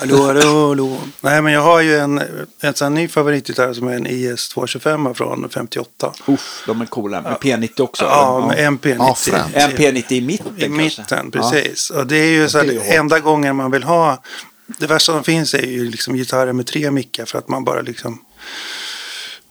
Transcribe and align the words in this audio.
Hallå, 0.00 0.26
hallå, 0.26 0.68
hallå. 0.68 0.96
Nej, 1.20 1.42
men 1.42 1.52
jag 1.52 1.60
har 1.60 1.80
ju 1.80 1.98
en, 1.98 2.22
en 2.60 2.74
sån 2.74 2.94
ny 2.94 3.08
favoritgitarr 3.08 3.72
som 3.72 3.88
är 3.88 3.92
en 3.92 4.06
IS 4.06 4.48
225 4.48 5.14
från 5.14 5.48
58. 5.50 6.12
Uff, 6.26 6.64
de 6.66 6.80
är 6.80 6.86
coola. 6.86 7.20
Med 7.20 7.32
P90 7.32 7.80
också. 7.80 8.04
Ja, 8.04 8.46
med 8.46 8.72
MP90. 8.72 8.96
Ja, 8.98 9.14
fränt. 9.14 9.54
En 9.54 9.70
P90 9.70 10.12
i 10.12 10.20
mitten 10.20 10.54
I 10.56 10.60
kanske. 10.60 10.82
mitten, 10.82 11.30
precis. 11.30 11.90
Och 11.90 12.06
det 12.06 12.16
är 12.16 12.30
ju 12.30 12.48
så 12.48 12.62
det 12.62 12.78
att 12.78 12.86
enda 12.86 13.20
gången 13.20 13.56
man 13.56 13.70
vill 13.70 13.82
ha... 13.82 14.22
Det 14.66 14.86
värsta 14.86 15.12
som 15.12 15.24
finns 15.24 15.54
är 15.54 15.66
ju 15.66 15.84
liksom 15.84 16.14
gitarrer 16.14 16.52
med 16.52 16.66
tre 16.66 16.90
mickar 16.90 17.24
för 17.24 17.38
att 17.38 17.48
man 17.48 17.64
bara 17.64 17.80
liksom... 17.80 18.18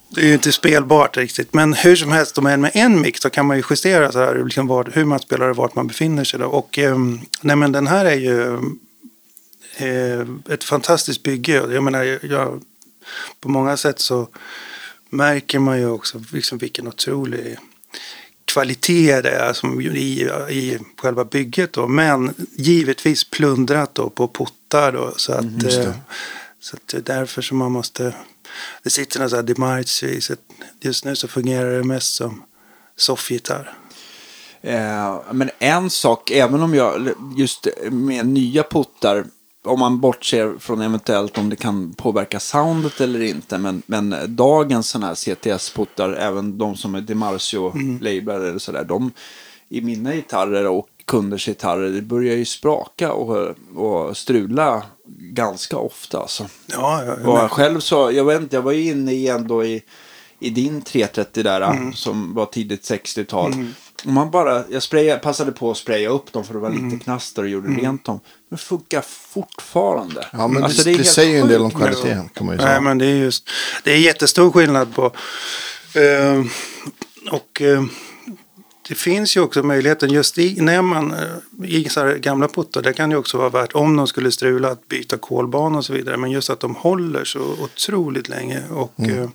Det 0.10 0.22
är 0.22 0.26
ju 0.26 0.34
inte 0.34 0.52
spelbart 0.52 1.18
riktigt. 1.18 1.54
Men 1.54 1.74
hur 1.74 1.96
som 1.96 2.12
helst, 2.12 2.38
om 2.38 2.46
en 2.46 2.62
med 2.62 2.72
en 2.74 3.02
mick 3.02 3.18
så 3.18 3.30
kan 3.30 3.46
man 3.46 3.58
ju 3.58 3.64
justera 3.70 4.12
så 4.12 4.20
här, 4.20 4.44
liksom 4.46 4.68
var, 4.68 4.92
hur 4.94 5.06
man 5.06 5.20
spelar 5.20 5.50
och 5.50 5.56
vart 5.56 5.76
man 5.76 5.88
befinner 5.88 6.24
sig. 6.24 6.40
Då. 6.40 6.46
Och 6.46 6.78
ehm, 6.78 7.20
nej, 7.42 7.56
men 7.56 7.72
den 7.72 7.88
här 7.88 8.06
är 8.06 8.16
ju 8.16 8.60
ett 10.50 10.64
fantastiskt 10.64 11.24
bygge. 11.24 11.54
Jag 11.54 11.84
menar, 11.84 12.20
jag, 12.26 12.62
på 13.40 13.50
många 13.50 13.78
sätt 13.78 14.00
så 14.00 14.28
märker 15.10 15.60
man 15.60 15.80
ju 15.80 15.90
också 15.90 16.22
liksom 16.34 16.58
vilken 16.58 16.88
otrolig 16.88 17.58
kvalitet 18.46 19.22
det 19.22 19.30
är 19.30 19.54
som 19.54 19.82
i, 19.82 20.30
i 20.50 20.80
själva 20.98 21.26
bygget. 21.26 21.74
Då. 21.74 21.88
Men 21.88 22.34
givetvis 22.54 23.24
plundrat 23.30 23.96
då 23.96 24.10
på 24.10 24.28
portar. 24.28 24.92
Då, 24.92 25.14
så, 25.18 25.34
att, 25.34 25.42
Mm, 25.42 25.60
det. 25.60 25.84
eh, 25.84 25.92
så 26.60 26.76
att 26.76 26.88
det 26.88 26.98
är 26.98 27.16
därför 27.20 27.42
som 27.42 27.58
man 27.58 27.72
måste... 27.72 28.14
Det 28.84 28.90
sitter 28.90 29.20
någon 29.20 29.30
sån 29.30 29.38
här 29.38 29.44
Demarch 29.44 30.04
i. 30.04 30.22
Så 30.22 30.36
just 30.82 31.06
nu 31.06 31.16
så 31.16 31.28
fungerar 31.28 31.78
det 31.78 31.84
mest 31.84 32.14
som 32.14 32.44
soffgitarr. 32.96 33.74
Eh, 34.62 35.22
men 35.32 35.50
en 35.60 35.90
sak, 35.90 36.32
även 36.32 36.62
om 36.62 36.74
jag 36.76 37.10
just 37.38 37.68
med 37.92 38.26
nya 38.26 38.64
puttar, 38.64 39.26
om 39.66 39.80
man 39.80 40.00
bortser 40.00 40.54
från 40.60 40.82
eventuellt 40.82 41.38
om 41.38 41.50
det 41.50 41.56
kan 41.56 41.94
påverka 41.94 42.40
soundet 42.40 43.02
eller 43.02 43.22
inte, 43.22 43.58
men, 43.58 43.82
men 43.86 44.16
dagens 44.28 44.90
sådana 44.90 45.08
här 45.08 45.14
CTS-puttar, 45.16 46.14
även 46.16 46.58
de 46.58 46.76
som 46.76 46.96
är 46.96 47.02
Demarcio-lablar 47.02 48.40
eller 48.40 48.60
sådär, 48.60 48.84
de 48.84 49.12
i 49.70 49.82
mina 49.82 50.14
gitarrer 50.16 50.68
och 50.68 50.88
kunders 51.06 51.46
gitarrer, 51.48 51.90
det 51.90 52.02
börjar 52.02 52.36
ju 52.36 52.46
spraka 52.46 53.14
och, 53.14 53.56
och 53.76 54.18
strula 54.18 54.84
ganska 55.20 55.78
ofta. 55.78 56.20
Alltså. 56.20 56.46
Ja, 56.68 57.04
ja, 57.06 57.14
Och 57.14 57.38
men- 57.38 57.50
själv 57.50 57.80
så, 57.80 58.12
jag 58.12 58.26
vet 58.26 58.42
inte, 58.42 58.56
jag 58.56 58.62
var 58.64 58.72
ju 58.72 58.86
inne 58.92 59.12
i 59.14 59.28
ändå 59.28 59.64
i, 59.66 59.84
i 60.40 60.50
din 60.50 60.82
330 60.82 61.44
där 61.44 61.92
som 61.96 62.34
var 62.34 62.46
tidigt 62.46 62.82
60-tal. 62.92 63.54
Och 64.06 64.12
man 64.12 64.32
bara, 64.32 64.64
jag 64.70 64.84
sprayade, 64.84 65.20
passade 65.22 65.52
på 65.52 65.72
att 65.72 65.78
spraya 65.78 66.10
upp 66.10 66.32
dem 66.34 66.44
för 66.44 66.54
det 66.54 66.60
var 66.60 66.70
lite 66.70 67.04
knaster 67.04 67.42
och 67.44 67.50
gjorde 67.50 67.68
rent 67.70 68.06
dem. 68.06 68.20
Men 68.50 68.58
det 68.58 68.64
funkar 68.64 69.02
fortfarande. 69.02 70.28
Ja, 70.32 70.48
men 70.48 70.64
Alltså, 70.64 70.84
det, 70.84 70.92
det, 70.92 70.98
helt 70.98 71.10
säger 71.10 71.32
ju 71.32 71.40
en 71.40 71.48
del 71.48 71.62
om 71.62 71.72
kvaliteten 71.72 72.30
kan 72.30 72.46
man 72.46 72.56
ju 72.56 72.58
Nej, 72.58 72.68
säga. 72.68 72.82
men 72.82 72.98
det 72.98 73.06
är 73.06 73.16
just... 73.16 73.50
Det 73.84 73.92
är 73.92 73.98
jättestor 73.98 74.52
skillnad 74.52 74.96
på... 74.96 75.06
Eh, 75.94 76.44
och 77.32 77.62
eh, 77.62 77.84
det 78.90 78.96
finns 78.96 79.38
ju 79.38 79.42
också 79.42 79.64
möjligheten 79.64 80.10
just 80.10 80.38
i, 80.38 80.62
när 80.62 80.82
man 80.82 81.14
eh, 81.14 81.70
i 81.70 81.90
så 81.90 82.00
här 82.00 82.16
gamla 82.16 82.48
puttar, 82.48 82.82
det 82.82 82.94
kan 82.94 83.12
ju 83.12 83.18
också 83.18 83.38
vara 83.38 83.50
värt 83.50 83.74
om 83.74 83.96
de 83.96 84.08
skulle 84.08 84.32
strula 84.32 84.70
att 84.72 84.88
byta 84.88 85.18
kolbana 85.18 85.78
och 85.78 85.86
så 85.86 85.94
vidare. 85.94 86.18
Men 86.18 86.32
just 86.32 86.50
att 86.50 86.60
de 86.60 86.76
håller 86.76 87.24
så 87.24 87.40
otroligt 87.40 88.30
länge 88.30 88.64
och 88.70 89.00
eh, 89.00 89.30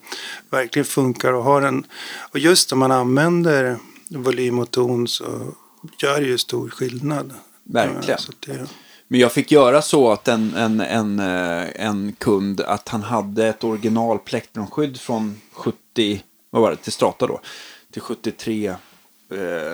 verkligen 0.51 0.87
funkar 0.87 1.33
och 1.33 1.45
har 1.45 1.63
en... 1.63 1.87
Och 2.31 2.39
just 2.39 2.73
om 2.73 2.79
man 2.79 2.93
använder 2.93 3.79
volym 4.09 4.59
och 4.59 4.71
ton 4.71 5.09
så 5.09 5.55
gör 6.03 6.21
det 6.21 6.27
ju 6.27 6.39
stor 6.39 6.69
skillnad. 6.69 7.35
Verkligen. 7.65 8.03
Ja, 8.07 8.19
så 8.19 8.31
att 8.31 8.47
det, 8.47 8.67
Men 9.15 9.21
jag 9.21 9.33
fick 9.33 9.53
göra 9.53 9.83
så 9.83 10.13
att 10.13 10.29
en, 10.29 10.55
en, 10.55 10.81
en, 10.81 11.19
eh, 11.19 11.87
en 11.87 12.13
kund, 12.13 12.61
att 12.61 12.89
han 12.89 13.03
hade 13.03 13.49
ett 13.49 13.65
original 13.65 14.19
plektrumskydd 14.19 15.01
från 15.01 15.41
70, 15.53 16.23
vad 16.51 16.63
var 16.63 16.71
det, 16.71 16.77
till 16.77 16.93
Strata 16.93 17.27
då, 17.27 17.41
till 17.93 18.03
73, 18.03 18.67
eh, 18.67 18.77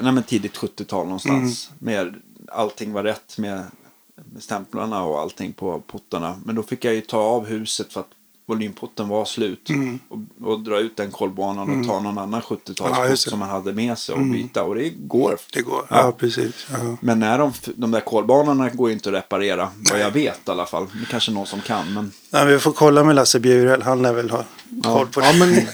nej 0.03 0.13
men 0.13 0.23
tidigt 0.23 0.57
70-tal 0.57 1.05
någonstans. 1.05 1.71
Med, 1.79 2.15
allting 2.49 2.93
var 2.93 3.03
rätt 3.03 3.39
med, 3.39 3.65
med 4.33 4.43
stämplarna 4.43 5.05
och 5.05 5.21
allting 5.21 5.53
på 5.53 5.83
puttarna. 5.87 6.41
Men 6.45 6.55
då 6.55 6.63
fick 6.63 6.85
jag 6.85 6.95
ju 6.95 7.01
ta 7.01 7.19
av 7.19 7.47
huset 7.47 7.93
för 7.93 8.01
att 8.01 8.11
volymputten 8.51 9.09
var 9.09 9.25
slut. 9.25 9.69
Och, 10.09 10.49
och 10.51 10.61
dra 10.61 10.79
ut 10.79 10.97
den 10.97 11.11
kolbanan 11.11 11.81
och 11.81 11.87
ta 11.87 12.01
någon 12.01 12.19
annan 12.19 12.41
70-talsputt 12.41 13.09
Ja, 13.11 13.17
som 13.17 13.39
man 13.39 13.49
hade 13.49 13.73
med 13.73 13.99
sig 13.99 14.15
och 14.15 14.21
byta. 14.27 14.63
Och 14.63 14.75
det 14.75 14.91
går. 14.91 15.37
det 15.53 15.63
går. 15.63 15.87
Ja. 15.89 15.97
Ja, 15.97 16.13
precis. 16.13 16.67
Ja. 16.73 16.97
Men 17.01 17.19
när 17.21 17.39
de, 17.39 17.53
de 17.75 17.91
där 17.91 18.01
kolbanorna 18.01 18.69
går 18.69 18.91
inte 18.91 19.09
att 19.09 19.15
reparera. 19.15 19.69
Vad 19.91 20.01
jag 20.01 20.11
vet 20.11 20.49
i 20.49 20.51
alla 20.51 20.67
fall. 20.67 20.87
Det 20.93 21.01
är 21.03 21.11
kanske 21.11 21.31
någon 21.33 21.47
som 21.47 21.61
kan. 21.61 21.95
Men 21.95 22.13
Ja, 22.31 22.45
vi 22.45 22.59
får 22.59 22.73
kolla 22.73 23.05
med 23.05 23.15
Lasse 23.17 23.41
Bjurel. 23.41 23.83
Han 23.83 24.03
lär 24.03 24.13
väl 24.13 24.31
ha 24.31 24.45
koll 24.83 25.07
på 25.07 25.21
det. 25.21 25.27
Ja, 25.27 25.33
men 25.33 25.55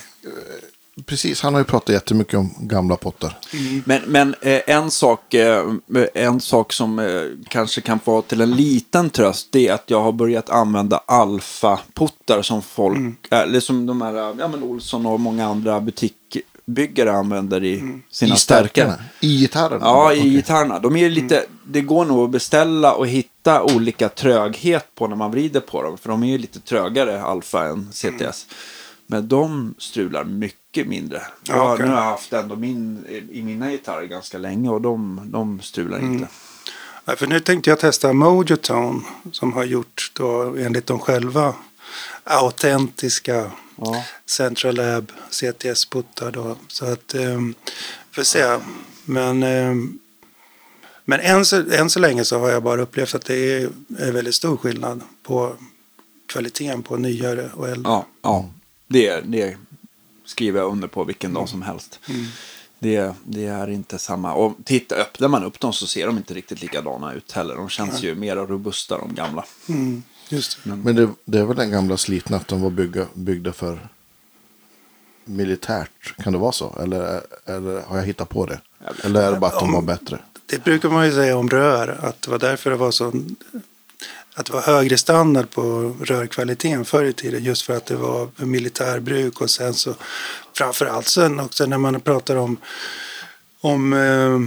precis. 1.05 1.43
Han 1.43 1.55
har 1.55 1.61
ju 1.61 1.65
pratat 1.65 1.89
jättemycket 1.89 2.35
om 2.35 2.55
gamla 2.59 2.97
pottar. 2.97 3.39
Men, 3.85 4.03
men 4.07 4.35
eh, 4.41 4.61
en, 4.67 4.91
sak, 4.91 5.35
eh, 5.35 5.65
en 6.15 6.41
sak 6.41 6.73
som 6.73 6.99
eh, 6.99 7.23
kanske 7.49 7.81
kan 7.81 8.01
vara 8.05 8.23
till 8.23 8.41
en 8.41 8.51
liten 8.51 9.11
tröst 9.11 9.49
det 9.53 9.69
är 9.69 9.73
att 9.75 9.91
jag 9.91 10.03
har 10.03 10.13
börjat 10.13 10.51
använda 10.51 11.01
alfa-puttar 11.07 12.43
som 12.43 12.63
folk, 12.63 13.33
eh, 13.33 13.39
eller 13.39 13.61
som 13.61 13.87
de 13.87 14.03
här, 14.03 14.15
ja 14.15 14.49
men 14.49 14.63
Olsson 14.63 15.07
och 15.07 15.21
många 15.21 15.47
andra 15.47 15.81
butikbyggare 15.81 17.13
använder 17.13 17.65
i 17.65 18.01
sina 18.11 18.35
I 18.35 18.39
stärkarna. 18.39 18.95
I 19.21 19.39
gitarren. 19.39 19.81
Ja, 19.83 20.13
i 20.13 20.21
Okej. 20.21 20.31
gitarrerna. 20.31 20.79
De 20.79 20.97
är 20.97 21.11
lite, 21.11 21.45
det 21.67 21.81
går 21.81 22.05
nog 22.05 22.25
att 22.25 22.31
beställa 22.31 22.95
och 22.95 23.07
hitta 23.07 23.63
olika 23.63 24.09
tröghet 24.09 24.87
på 24.95 25.07
när 25.07 25.17
man 25.17 25.31
vrider 25.31 25.61
på 25.61 25.83
dem. 25.83 25.99
För 25.99 26.09
de 26.09 26.23
är 26.23 26.27
ju 26.29 26.39
lite 26.39 26.61
trögare 26.61 27.23
alfa 27.23 27.65
än 27.65 27.89
CTS. 27.93 28.47
Men 29.07 29.29
de 29.29 29.75
strular 29.79 30.25
mycket 30.25 30.66
mindre. 30.85 31.23
Ja, 31.43 31.73
okej. 31.73 31.87
Nu 31.87 31.93
har 31.93 31.99
jag 31.99 32.11
haft 32.11 32.33
ändå 32.33 32.57
min, 32.57 33.07
i 33.31 33.43
mina 33.43 33.71
gitarrer 33.71 34.07
ganska 34.07 34.39
länge 34.39 34.69
och 34.69 34.81
de, 34.81 35.21
de 35.25 35.61
strular 35.61 35.99
inte. 35.99 36.29
Ja, 37.05 37.17
för 37.17 37.27
nu 37.27 37.41
tänkte 37.41 37.71
jag 37.71 37.79
testa 37.79 38.13
Mojo 38.13 38.57
Tone 38.57 39.01
som 39.33 39.53
har 39.53 39.65
gjort 39.65 40.11
då 40.15 40.57
enligt 40.59 40.87
dem 40.87 40.99
själva 40.99 41.55
autentiska 42.25 43.51
Ja. 43.77 44.05
Central 44.27 44.75
Lab 44.75 45.13
CTS-puttar 45.31 46.31
då. 46.31 46.57
Så 46.69 46.85
att, 46.85 47.15
um, 47.15 47.55
får 48.11 48.23
se. 48.23 48.59
Men, 49.05 49.43
ehm, 49.43 49.99
men 51.05 51.21
än, 51.21 51.45
så, 51.45 51.71
än 51.71 51.91
så 51.91 52.01
länge 52.01 52.25
så 52.25 52.39
har 52.39 52.51
jag 52.51 52.63
bara 52.63 52.81
upplevt 52.81 53.15
att 53.15 53.25
det 53.25 53.35
är, 53.35 53.71
är 53.99 54.13
väldigt 54.13 54.35
stor 54.35 54.57
skillnad 54.57 55.01
på 55.23 55.57
kvaliteten 56.27 56.83
på 56.83 56.97
nyare 56.97 57.51
och 57.55 57.69
äldre. 57.69 57.93
Ja, 57.93 58.07
ja. 58.23 58.51
Det, 58.89 59.21
det 59.21 59.57
skriver 60.27 60.61
jag 60.61 60.73
under 60.73 60.89
på 60.89 61.05
vilken 61.05 61.35
dag 61.35 61.49
som 61.49 61.63
helst. 61.63 62.01
Det, 62.79 63.15
det 63.25 63.47
är 63.47 63.71
inte 63.71 63.99
samma. 63.99 64.33
Och 64.35 64.55
titta, 64.65 64.95
öppnar 64.95 65.29
man 65.29 65.45
upp 65.45 65.61
dem 65.61 65.73
så 65.73 65.87
ser 65.87 66.07
de 66.07 66.17
inte 66.17 66.35
riktigt 66.35 66.63
likadana 66.63 67.13
ut 67.13 67.33
heller. 67.33 67.57
De 67.57 67.69
känns 67.69 68.03
ju 68.03 68.15
mer 68.15 68.37
robusta 68.37 68.99
de 68.99 69.15
gamla. 69.15 69.45
Mm, 69.69 70.03
just 70.29 70.59
det. 70.65 70.71
Men 70.71 70.97
det, 70.97 71.09
det 71.25 71.39
är 71.39 71.45
väl 71.45 71.57
den 71.57 71.71
gamla 71.71 71.97
slitna 71.97 72.37
att 72.37 72.49
de 72.49 72.63
var 72.63 72.71
bygga, 72.71 73.07
byggda 73.15 73.53
för 73.53 73.89
militärt. 75.25 76.17
Kan 76.17 76.33
det 76.33 76.39
vara 76.39 76.53
så? 76.53 76.77
Eller, 76.83 77.21
eller 77.45 77.81
har 77.81 77.97
jag 77.97 78.05
hittat 78.05 78.29
på 78.29 78.47
det? 78.47 78.61
Eller 79.05 79.23
är 79.23 79.33
det 79.33 79.41
bara 79.41 79.51
att 79.51 79.61
de 79.61 79.73
var 79.73 79.83
bättre? 79.83 80.19
Det 80.47 80.65
brukar 80.65 80.89
man 80.89 81.07
ju 81.07 81.13
säga 81.13 81.37
om 81.37 81.49
rör, 81.49 81.99
att 82.03 82.23
det 82.23 82.31
var 82.31 82.39
därför 82.39 82.71
det 82.71 82.77
var 82.77 82.91
så 82.91 83.13
att 84.39 84.47
det 84.47 84.53
var 84.53 84.61
högre 84.63 84.99
standard 84.99 85.51
på 85.51 85.97
rörkvaliteten 86.05 86.85
förr 86.85 87.05
i 87.05 87.13
tiden 87.13 87.45
just 87.45 87.63
för 87.63 87.77
att 87.77 87.87
det 87.87 87.97
var 87.97 88.29
militärbruk 88.37 89.41
och 89.41 89.51
sen 89.51 89.75
så 89.75 89.95
framförallt 90.57 91.09
sen 91.09 91.41
också 91.41 91.67
när 91.67 91.79
man 91.79 92.01
pratar 92.01 92.37
om 92.37 92.57
om 93.61 93.93
eh, 93.93 94.41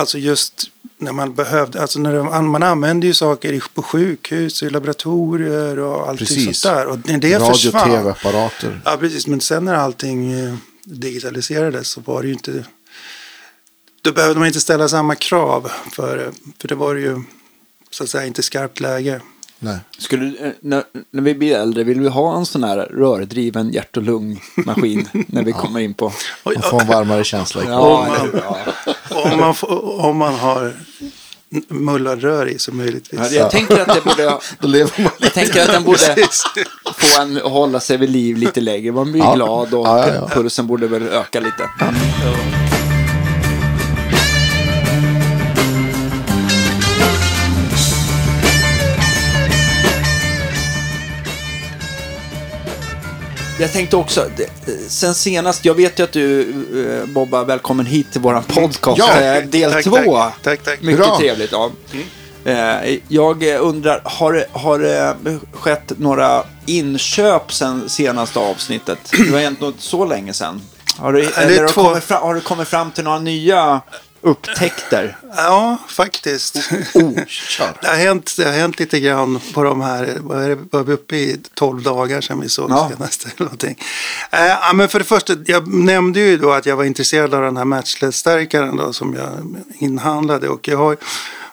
alltså 0.00 0.18
just 0.18 0.70
när 0.98 1.12
man 1.12 1.34
behövde, 1.34 1.80
alltså 1.82 1.98
när 1.98 2.14
de, 2.16 2.50
man 2.50 2.62
använde 2.62 3.06
ju 3.06 3.14
saker 3.14 3.52
i- 3.52 3.60
på 3.74 3.82
sjukhus, 3.82 4.62
i 4.62 4.70
laboratorier 4.70 5.78
och 5.78 6.18
Precis. 6.18 6.60
sånt 6.60 6.74
där. 6.74 6.86
Och 6.86 6.98
när 7.08 7.18
det 7.18 7.34
Radio, 7.38 7.52
försvann. 7.52 7.90
tv-apparater. 7.90 8.80
Ja, 8.84 8.96
precis. 8.96 9.26
Men 9.26 9.40
sen 9.40 9.64
när 9.64 9.74
allting 9.74 10.32
eh, 10.32 10.54
digitaliserades 10.84 11.88
så 11.88 12.00
var 12.00 12.22
det 12.22 12.28
ju 12.28 12.34
inte... 12.34 12.64
Då 14.02 14.12
behövde 14.12 14.38
man 14.38 14.48
inte 14.48 14.60
ställa 14.60 14.88
samma 14.88 15.14
krav. 15.14 15.70
För, 15.92 16.32
för 16.60 16.68
det 16.68 16.74
var 16.74 16.94
ju 16.94 17.22
så 17.96 18.02
att 18.04 18.10
säga 18.10 18.26
inte 18.26 18.42
skarpt 18.42 18.80
läge. 18.80 19.20
Nej. 19.58 19.78
Skulle, 19.98 20.26
eh, 20.46 20.52
när, 20.60 20.82
när 21.10 21.22
vi 21.22 21.34
blir 21.34 21.56
äldre, 21.56 21.84
vill 21.84 22.00
vi 22.00 22.08
ha 22.08 22.36
en 22.36 22.46
sån 22.46 22.64
här 22.64 22.76
rördriven 22.76 23.70
hjärt 23.72 23.96
och 23.96 24.02
lungmaskin 24.02 25.08
när 25.26 25.42
vi 25.42 25.52
kommer 25.52 25.80
in 25.80 25.94
på... 25.94 26.12
Man 26.44 26.62
får 26.62 26.80
en 26.80 26.86
varmare 26.86 27.24
känsla 27.24 27.62
Ja, 27.68 28.06
man- 28.08 28.16
eller 28.16 28.32
hur? 28.32 28.42
ja. 28.44 29.32
om, 29.32 29.40
man, 29.40 29.54
får- 29.54 30.00
om 30.04 30.16
man 30.16 30.34
har 30.34 30.72
mullarrör 31.68 32.48
i 32.48 32.58
så 32.58 32.72
möjligtvis. 32.72 33.20
Ja, 33.20 33.26
Jag 33.30 33.50
tänker 33.50 33.80
att 33.80 33.94
det 33.94 34.00
borde... 34.04 34.38
Då 34.60 34.68
lever 34.68 35.02
man 35.02 35.12
Jag 35.18 35.32
tänker 35.32 35.62
att 35.62 35.72
den 35.72 35.84
borde 35.84 35.98
få 36.96 37.22
en 37.22 37.36
hålla 37.36 37.80
sig 37.80 37.96
vid 37.96 38.10
liv 38.10 38.36
lite 38.36 38.60
längre. 38.60 38.92
Man 38.92 39.12
blir 39.12 39.22
Ja. 39.22 39.34
glad 39.34 39.74
och 39.74 39.86
Ja, 39.86 40.08
ja, 40.08 40.14
ja. 40.14 40.28
pulsen 40.28 40.66
borde 40.66 40.86
väl 40.86 41.02
öka 41.08 41.40
lite. 41.40 41.68
Jag 53.58 53.72
tänkte 53.72 53.96
också, 53.96 54.26
det- 54.36 54.50
sen 54.90 55.14
senast, 55.14 55.64
jag 55.64 55.74
vet 55.74 55.98
ju 55.98 56.02
att 56.04 56.12
du, 56.12 56.40
eh, 57.00 57.06
Bobba, 57.08 57.44
välkommen 57.44 57.86
hit 57.86 58.12
till 58.12 58.20
våran 58.20 58.42
podcast. 58.44 58.98
Ja, 58.98 59.20
eh, 59.20 59.44
del 59.44 59.72
tack, 59.72 59.84
två. 59.84 60.16
tack. 60.16 60.42
Tack, 60.42 60.62
tack. 60.64 60.82
Mycket 60.82 60.98
Bra. 61.06 61.18
trevligt. 61.18 61.52
Ja. 61.52 61.70
Eh, 62.44 62.98
Jag 63.08 63.48
eh, 63.54 63.62
undrar, 63.64 64.00
har 64.04 64.46
har 64.52 64.78
det 64.78 65.16
skett 65.52 65.92
några 65.98 66.44
inköp 66.66 67.52
sen 67.52 67.88
senaste 67.88 68.38
avsnittet? 68.38 68.98
Det 69.10 69.30
var 69.32 69.38
egentligen 69.38 69.72
inte 69.72 69.84
så 69.84 70.04
länge 70.04 70.32
sedan. 70.32 70.62
Har 70.98 71.12
du, 71.12 71.20
eller 71.24 71.56
har, 71.56 71.66
du 71.66 71.68
två- 71.72 71.82
kommit 71.82 72.04
fram, 72.04 72.22
har 72.22 72.34
du 72.34 72.40
kommit 72.40 72.68
fram 72.68 72.90
till 72.90 73.04
några 73.04 73.18
nya 73.18 73.80
upptäckter? 74.26 75.16
Ja, 75.36 75.78
faktiskt. 75.88 76.56
Oh, 76.94 77.24
kör. 77.26 77.72
Det 77.82 77.88
har, 77.88 77.94
hänt, 77.96 78.34
det 78.36 78.44
har 78.44 78.52
hänt 78.52 78.78
lite 78.78 79.00
grann 79.00 79.40
på 79.54 79.62
de 79.62 79.80
här, 79.80 80.16
var 80.70 80.82
vi 80.84 80.92
uppe 80.92 81.16
i 81.16 81.40
12 81.54 81.82
dagar 81.82 82.20
sedan 82.20 82.40
vi 82.40 82.48
såg 82.48 82.70
Ja. 82.70 82.90
senast 82.92 83.24
eller 83.24 83.42
någonting. 83.44 83.78
Ja, 84.30 84.72
men 84.74 84.88
för 84.88 84.98
det 84.98 85.04
första, 85.04 85.36
jag 85.46 85.68
nämnde 85.74 86.20
ju 86.20 86.36
då 86.38 86.52
att 86.52 86.66
jag 86.66 86.76
var 86.76 86.84
intresserad 86.84 87.34
av 87.34 87.42
den 87.42 87.56
här 87.56 87.64
matchless-stärkaren 87.64 88.76
då 88.76 88.92
som 88.92 89.14
jag 89.14 89.56
inhandlade 89.78 90.48
och 90.48 90.68
jag 90.68 90.78
har, 90.78 90.96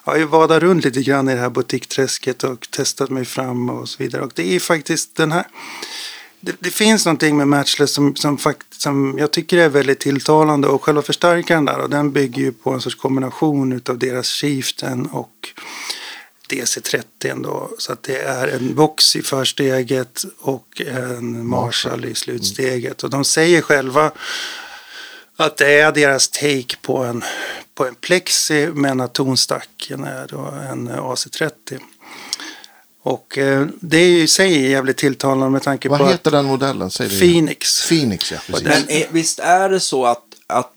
jag 0.04 0.12
har 0.12 0.18
ju 0.18 0.24
vadat 0.24 0.62
runt 0.62 0.84
lite 0.84 1.02
grann 1.02 1.28
i 1.28 1.34
det 1.34 1.40
här 1.40 1.50
butikträsket 1.50 2.44
och 2.44 2.66
testat 2.70 3.10
mig 3.10 3.24
fram 3.24 3.70
och 3.70 3.88
så 3.88 4.02
vidare 4.02 4.22
och 4.22 4.32
det 4.34 4.56
är 4.56 4.60
faktiskt 4.60 5.16
den 5.16 5.32
här 5.32 5.44
det, 6.44 6.56
det 6.60 6.70
finns 6.70 7.06
någonting 7.06 7.36
med 7.36 7.48
Matchless 7.48 7.92
som, 7.92 8.16
som, 8.16 8.38
fakt, 8.38 8.80
som 8.80 9.16
jag 9.18 9.30
tycker 9.30 9.58
är 9.58 9.68
väldigt 9.68 10.00
tilltalande 10.00 10.68
och 10.68 10.84
själva 10.84 11.02
förstärkaren 11.02 11.64
där 11.64 11.78
och 11.78 11.90
den 11.90 12.12
bygger 12.12 12.42
ju 12.42 12.52
på 12.52 12.70
en 12.70 12.80
sorts 12.80 12.96
kombination 12.96 13.72
utav 13.72 13.98
deras 13.98 14.26
Chieftain 14.26 15.06
och 15.06 15.48
DC30 16.48 17.42
då. 17.42 17.70
Så 17.78 17.92
att 17.92 18.02
det 18.02 18.18
är 18.18 18.48
en 18.48 18.74
box 18.74 19.16
i 19.16 19.22
försteget 19.22 20.24
och 20.40 20.80
en 20.80 21.46
Marshall 21.46 22.04
i 22.04 22.14
slutsteget. 22.14 23.02
Och 23.02 23.10
de 23.10 23.24
säger 23.24 23.60
själva 23.62 24.12
att 25.36 25.56
det 25.56 25.80
är 25.80 25.92
deras 25.92 26.28
take 26.28 26.76
på 26.82 26.98
en, 26.98 27.24
på 27.74 27.86
en 27.86 27.94
plexi 27.94 28.70
men 28.74 29.00
att 29.00 29.12
tonstacken 29.12 30.04
är 30.04 30.26
då 30.26 30.54
en 30.70 30.88
AC30. 30.88 31.80
Och 33.04 33.38
eh, 33.38 33.66
det 33.80 33.96
är 33.96 34.08
ju 34.08 34.22
i 34.22 34.28
sig 34.28 34.70
jävligt 34.70 34.96
tilltalande 34.96 35.50
med 35.50 35.62
tanke 35.62 35.88
Vad 35.88 35.98
på 35.98 36.06
heter 36.06 36.30
den 36.30 36.44
modellen? 36.44 36.90
Säg 36.90 37.08
Phoenix. 37.20 37.88
Phoenix, 37.88 38.32
ja. 38.32 38.38
Precis. 38.46 38.64
Men 38.64 38.90
är, 38.90 39.06
visst 39.10 39.38
är 39.38 39.68
det 39.68 39.80
så 39.80 40.06
att, 40.06 40.24
att, 40.46 40.72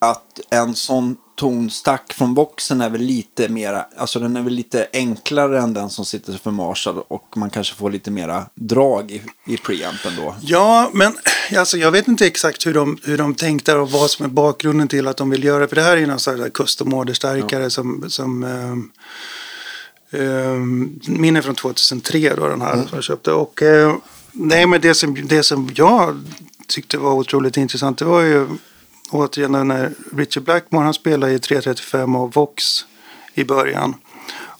att 0.00 0.40
en 0.50 0.74
sån 0.74 1.16
tonstack 1.36 2.12
från 2.12 2.34
boxen 2.34 2.80
är 2.80 2.90
väl 2.90 3.00
lite 3.00 3.48
mera, 3.48 3.86
alltså 3.96 4.18
den 4.18 4.36
är 4.36 4.42
väl 4.42 4.52
lite 4.52 4.86
enklare 4.92 5.60
än 5.60 5.74
den 5.74 5.90
som 5.90 6.04
sitter 6.04 6.32
för 6.32 6.50
Marshall 6.50 7.02
och 7.08 7.36
man 7.36 7.50
kanske 7.50 7.74
får 7.74 7.90
lite 7.90 8.10
mera 8.10 8.46
drag 8.54 9.10
i, 9.10 9.22
i 9.46 9.56
preampen 9.56 10.16
då. 10.16 10.36
Ja, 10.40 10.90
men 10.92 11.16
alltså, 11.56 11.76
jag 11.76 11.90
vet 11.90 12.08
inte 12.08 12.26
exakt 12.26 12.66
hur 12.66 12.74
de, 12.74 12.98
hur 13.04 13.18
de 13.18 13.34
tänkte 13.34 13.74
och 13.74 13.90
vad 13.90 14.10
som 14.10 14.24
är 14.24 14.30
bakgrunden 14.30 14.88
till 14.88 15.08
att 15.08 15.16
de 15.16 15.30
vill 15.30 15.44
göra 15.44 15.58
det. 15.58 15.68
För 15.68 15.76
det 15.76 15.82
här 15.82 15.92
är 15.92 16.00
ju 16.00 16.06
någon 16.06 16.18
sån 16.18 16.40
här 16.40 16.50
custom 16.50 16.94
order-stärkare 16.94 17.70
som, 17.70 18.04
som 18.08 18.44
ehm, 18.44 18.52
ehm, 18.52 18.90
min 21.06 21.36
är 21.36 21.42
från 21.42 21.54
2003 21.54 22.34
då 22.36 22.48
den 22.48 22.62
här 22.62 22.74
som 22.76 22.88
jag 22.92 23.04
köpte. 23.04 23.32
Och 23.32 23.62
eh, 23.62 23.96
nej, 24.32 24.66
men 24.66 24.80
det 24.80 24.94
som, 24.94 25.16
det 25.24 25.42
som 25.42 25.70
jag 25.74 26.24
tyckte 26.66 26.98
var 26.98 27.12
otroligt 27.12 27.56
intressant 27.56 27.98
det 27.98 28.04
var 28.04 28.20
ju 28.20 28.46
återigen 29.10 29.68
när 29.68 29.92
Richard 30.16 30.42
Blackmore 30.42 30.84
han 30.84 30.94
spelade 30.94 31.32
i 31.32 31.38
335 31.38 32.16
och 32.16 32.34
Vox 32.34 32.84
i 33.34 33.44
början. 33.44 33.94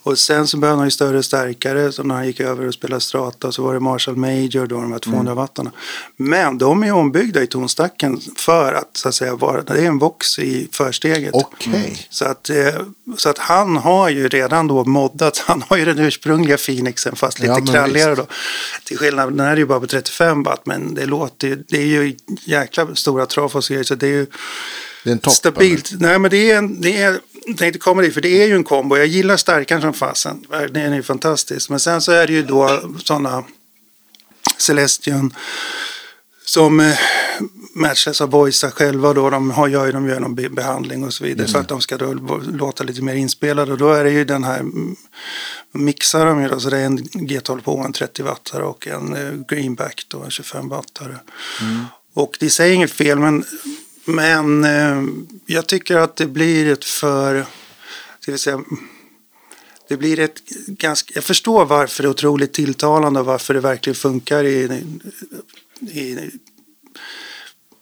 Och 0.04 0.18
sen 0.18 0.46
så 0.46 0.56
började 0.56 0.78
han 0.78 0.86
ju 0.86 0.90
större 0.90 1.22
stärkare. 1.22 1.92
Så 1.92 2.02
när 2.02 2.14
han 2.14 2.26
gick 2.26 2.40
över 2.40 2.66
och 2.66 2.74
spelade 2.74 3.00
Strata 3.00 3.52
så 3.52 3.62
var 3.62 3.74
det 3.74 3.80
Marshall 3.80 4.16
Major 4.16 4.66
då, 4.66 4.80
de 4.80 4.92
här 4.92 4.98
200 4.98 5.34
wattarna. 5.34 5.72
Men 6.16 6.58
de 6.58 6.82
är 6.82 6.92
ombyggda 6.92 7.42
i 7.42 7.46
tonstacken 7.46 8.20
för 8.36 8.72
att 8.72 8.96
så 8.96 9.08
att 9.08 9.14
säga 9.14 9.34
vara, 9.34 9.62
det 9.62 9.72
är 9.72 9.82
en 9.86 9.98
Vox 9.98 10.38
i 10.38 10.68
försteget. 10.72 11.30
Okej. 11.34 12.06
Så 12.10 12.24
att, 12.24 12.50
eh, 12.50 12.56
så 13.16 13.28
att 13.28 13.38
han 13.38 13.76
har 13.76 14.08
ju 14.08 14.28
redan 14.28 14.66
då 14.68 14.84
moddat, 14.84 15.38
han 15.46 15.62
har 15.68 15.76
ju 15.76 15.84
den 15.84 15.98
ursprungliga 15.98 16.56
Phoenixen 16.56 17.16
fast 17.16 17.38
lite 17.38 17.52
Ja, 17.66 17.72
kralligare 17.72 18.14
då. 18.14 18.26
Till 18.84 18.98
skillnad, 18.98 19.28
den 19.36 19.40
här 19.46 19.52
är 19.52 19.56
ju 19.56 19.66
bara 19.66 19.80
på 19.80 19.86
35 19.86 20.42
watt 20.42 20.66
men 20.66 20.94
det 20.94 21.06
låter 21.06 21.48
ju, 21.48 21.64
det 21.68 21.76
är 21.82 21.86
ju 21.86 22.16
jäkla 22.44 22.94
stora 22.94 23.26
trafos 23.26 23.70
och 23.70 23.86
så 23.86 23.94
det 23.94 24.06
är 24.06 24.10
ju 24.10 24.26
Det 25.04 25.10
är 25.10 25.12
en 25.12 25.18
topp. 25.18 25.32
stabilt. 25.34 25.90
Nej 26.00 26.18
men 26.18 26.30
det 26.30 26.50
är 26.50 26.58
en, 26.58 26.80
det 26.80 27.02
är, 27.02 27.20
tänkte 27.56 27.78
komma 27.78 28.02
dit 28.02 28.14
för 28.14 28.20
det 28.20 28.42
är 28.42 28.46
ju 28.46 28.54
en 28.54 28.64
kombo. 28.64 28.96
Jag 28.96 29.06
gillar 29.06 29.36
starkaren 29.36 29.82
som 29.82 29.92
fasen. 29.92 30.46
Den 30.50 30.92
är 30.92 30.96
ju 30.96 31.02
fantastisk. 31.02 31.70
Men 31.70 31.80
sen 31.80 32.00
så 32.00 32.12
är 32.12 32.26
det 32.26 32.32
ju 32.32 32.42
då 32.42 32.80
sådana 33.04 33.44
Celestion 34.58 35.34
som 36.44 36.80
eh, 36.80 36.98
Matchless 37.74 38.20
har 38.20 38.26
voicat 38.26 38.74
själva 38.74 39.12
då. 39.12 39.30
De 39.30 39.50
har, 39.50 39.68
gör 39.68 39.86
ju 39.86 39.92
de 39.92 40.08
gör 40.08 40.20
någon 40.20 40.34
be- 40.34 40.48
behandling 40.48 41.04
och 41.04 41.12
så 41.14 41.24
vidare. 41.24 41.48
Så 41.48 41.58
att 41.58 41.68
de 41.68 41.80
ska 41.80 41.96
då 41.96 42.12
låta 42.52 42.84
lite 42.84 43.02
mer 43.02 43.14
inspelade. 43.14 43.72
Och 43.72 43.78
då 43.78 43.92
är 43.92 44.04
det 44.04 44.10
ju 44.10 44.24
den 44.24 44.44
här 44.44 44.60
mm, 44.60 44.96
mixar 45.72 46.26
de 46.26 46.42
ju 46.42 46.48
då. 46.48 46.60
Så 46.60 46.70
det 46.70 46.78
är 46.78 46.86
en 46.86 46.98
G12 46.98 47.60
på 47.60 47.78
en 47.78 47.92
30 47.92 48.22
wattare 48.22 48.62
och 48.62 48.86
en 48.86 49.16
eh, 49.16 49.32
Greenback 49.48 50.04
då 50.08 50.22
en 50.22 50.30
25 50.30 50.68
wattare. 50.68 51.16
Och 52.14 52.36
det 52.40 52.50
säger 52.50 52.74
inget 52.74 52.92
fel 52.92 53.18
men, 53.18 53.44
men 54.04 54.64
eh, 54.64 55.02
jag 55.46 55.66
tycker 55.66 55.96
att 55.96 56.16
det 56.16 56.26
blir 56.26 56.72
ett 56.72 56.84
för, 56.84 57.46
ska 58.20 58.32
vi 58.32 58.38
säga, 58.38 58.60
det 59.88 59.96
blir 59.96 60.18
ett 60.20 60.42
ganska, 60.66 61.12
jag 61.14 61.24
förstår 61.24 61.64
varför 61.64 62.02
det 62.02 62.06
är 62.06 62.10
otroligt 62.10 62.52
tilltalande 62.52 63.20
och 63.20 63.26
varför 63.26 63.54
det 63.54 63.60
verkligen 63.60 63.94
funkar 63.94 64.44
i, 64.44 64.82
i, 65.80 66.30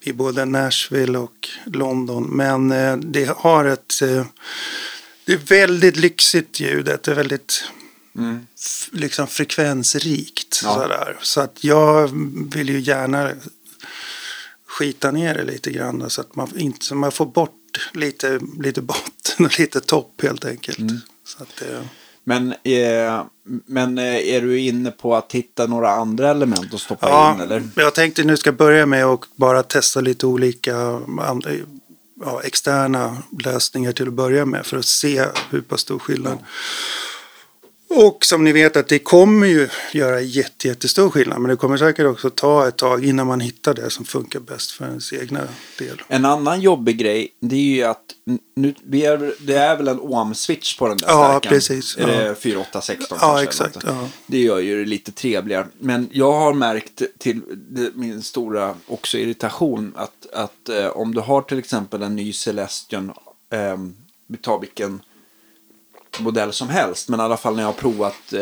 i 0.03 0.13
både 0.13 0.45
Nashville 0.45 1.19
och 1.19 1.49
London. 1.67 2.25
Men 2.31 2.73
eh, 2.73 2.97
det 2.97 3.29
har 3.37 3.65
ett, 3.65 4.03
eh, 4.03 4.25
det 5.25 5.33
är 5.33 5.37
väldigt 5.37 5.97
lyxigt 5.97 6.61
ljudet, 6.61 7.03
det 7.03 7.11
är 7.11 7.15
väldigt 7.15 7.65
f- 8.61 8.89
liksom 8.93 9.27
frekvensrikt. 9.27 10.61
Ja. 10.65 10.75
Sådär. 10.75 11.17
Så 11.23 11.41
att 11.41 11.65
jag 11.65 12.11
vill 12.55 12.69
ju 12.69 12.81
gärna 12.81 13.31
skita 14.71 15.11
ner 15.11 15.35
det 15.35 15.45
lite 15.45 15.71
grann 15.71 16.11
så 16.11 16.21
att 16.21 16.37
man, 16.37 16.49
inte, 16.57 16.85
så 16.85 16.95
man 16.95 17.13
får 17.13 17.27
bort 17.27 17.91
lite, 17.93 18.41
lite 18.59 18.83
botten 18.83 19.47
och 19.47 19.61
lite 19.61 19.81
topp 19.81 20.23
helt 20.23 20.45
enkelt. 20.45 20.79
Så 21.25 21.43
att, 21.43 21.63
eh, 21.63 21.81
Men, 22.25 22.53
eh, 22.53 23.25
men 23.67 23.99
eh, 23.99 24.35
är 24.35 24.41
du 24.41 24.59
inne 24.61 24.91
på 24.91 25.17
att 25.17 25.33
hitta 25.33 25.67
några 25.67 25.91
andra 25.91 26.31
element 26.31 26.75
att 26.75 26.81
stoppa 26.81 27.09
ja, 27.09 27.35
in 27.35 27.41
eller? 27.41 27.63
jag 27.75 27.95
tänkte 27.95 28.25
nu 28.25 28.37
ska 28.37 28.53
börja 28.53 28.87
med 28.87 29.05
att 29.05 29.21
bara 29.37 29.63
testa 29.63 30.01
lite 30.01 30.27
olika 30.27 30.77
andra, 31.21 31.51
ja, 32.25 32.43
externa 32.45 33.23
lösningar 33.45 33.93
till 33.93 34.09
att 34.09 34.15
börja 34.15 34.45
med 34.45 34.67
för 34.67 34.77
att 34.77 34.85
se 34.85 35.25
hur 35.51 35.61
pass 35.61 35.81
stor 35.81 35.99
skillnad. 35.99 36.39
Och 37.93 38.25
som 38.25 38.45
ni 38.45 38.53
vet 38.53 38.77
att 38.77 38.89
det 38.89 38.99
kommer 38.99 39.47
ju 39.47 39.69
göra 39.93 40.21
jätte, 40.21 40.69
jättestor 40.69 41.11
skillnad. 41.11 41.41
Men 41.41 41.49
det 41.51 41.57
kommer 41.57 41.77
säkert 41.77 42.07
också 42.07 42.31
ta 42.31 42.69
ett 42.69 42.77
tag 42.77 43.05
innan 43.05 43.27
man 43.27 43.41
hittar 43.41 43.75
det 43.75 43.91
som 43.91 44.05
funkar 44.05 44.41
bäst 44.41 44.71
för 44.71 44.85
ens 44.85 45.13
egna 45.13 45.41
del. 45.79 46.03
En 46.09 46.25
annan 46.25 46.61
jobbig 46.61 46.99
grej, 46.99 47.29
det 47.41 47.57
är 47.57 47.61
ju 47.77 47.83
att 47.83 48.03
nu, 48.57 48.75
vi 48.85 49.05
är, 49.05 49.35
det 49.41 49.55
är 49.55 49.77
väl 49.77 49.89
en 49.89 50.01
OM-switch 50.01 50.79
på 50.79 50.89
den 50.89 50.97
där 50.97 51.07
Ja, 51.09 51.29
stärkan. 51.31 51.51
precis, 51.51 51.97
Är 51.97 52.01
ja. 52.01 52.07
det 52.29 52.35
4816 52.35 53.19
Ja, 53.21 53.27
kanske? 53.27 53.45
exakt, 53.45 53.77
ja. 53.87 54.09
Det 54.27 54.39
gör 54.39 54.59
ju 54.59 54.85
det 54.85 54.91
lite 54.91 55.13
trevligare. 55.13 55.67
Men 55.79 56.09
jag 56.13 56.33
har 56.33 56.55
märkt 56.55 57.03
till 57.19 57.41
min 57.95 58.23
stora 58.23 58.75
också 58.87 59.19
irritation 59.19 59.93
att, 59.97 60.27
att 60.33 60.69
eh, 60.69 60.87
om 60.87 61.15
du 61.15 61.21
har 61.21 61.43
till 61.43 61.59
exempel 61.59 62.03
en 62.03 62.17
ny 62.17 62.33
Celestion, 62.33 63.13
eh, 63.53 63.77
vi 64.27 64.37
tar 64.37 64.61
vilken 64.61 65.01
modell 66.19 66.53
som 66.53 66.69
helst. 66.69 67.09
Men 67.09 67.21
i 67.21 67.23
alla 67.23 67.37
fall 67.37 67.55
när 67.57 67.63
jag 67.63 67.69
har 67.69 67.73
provat 67.73 68.33
eh, 68.33 68.41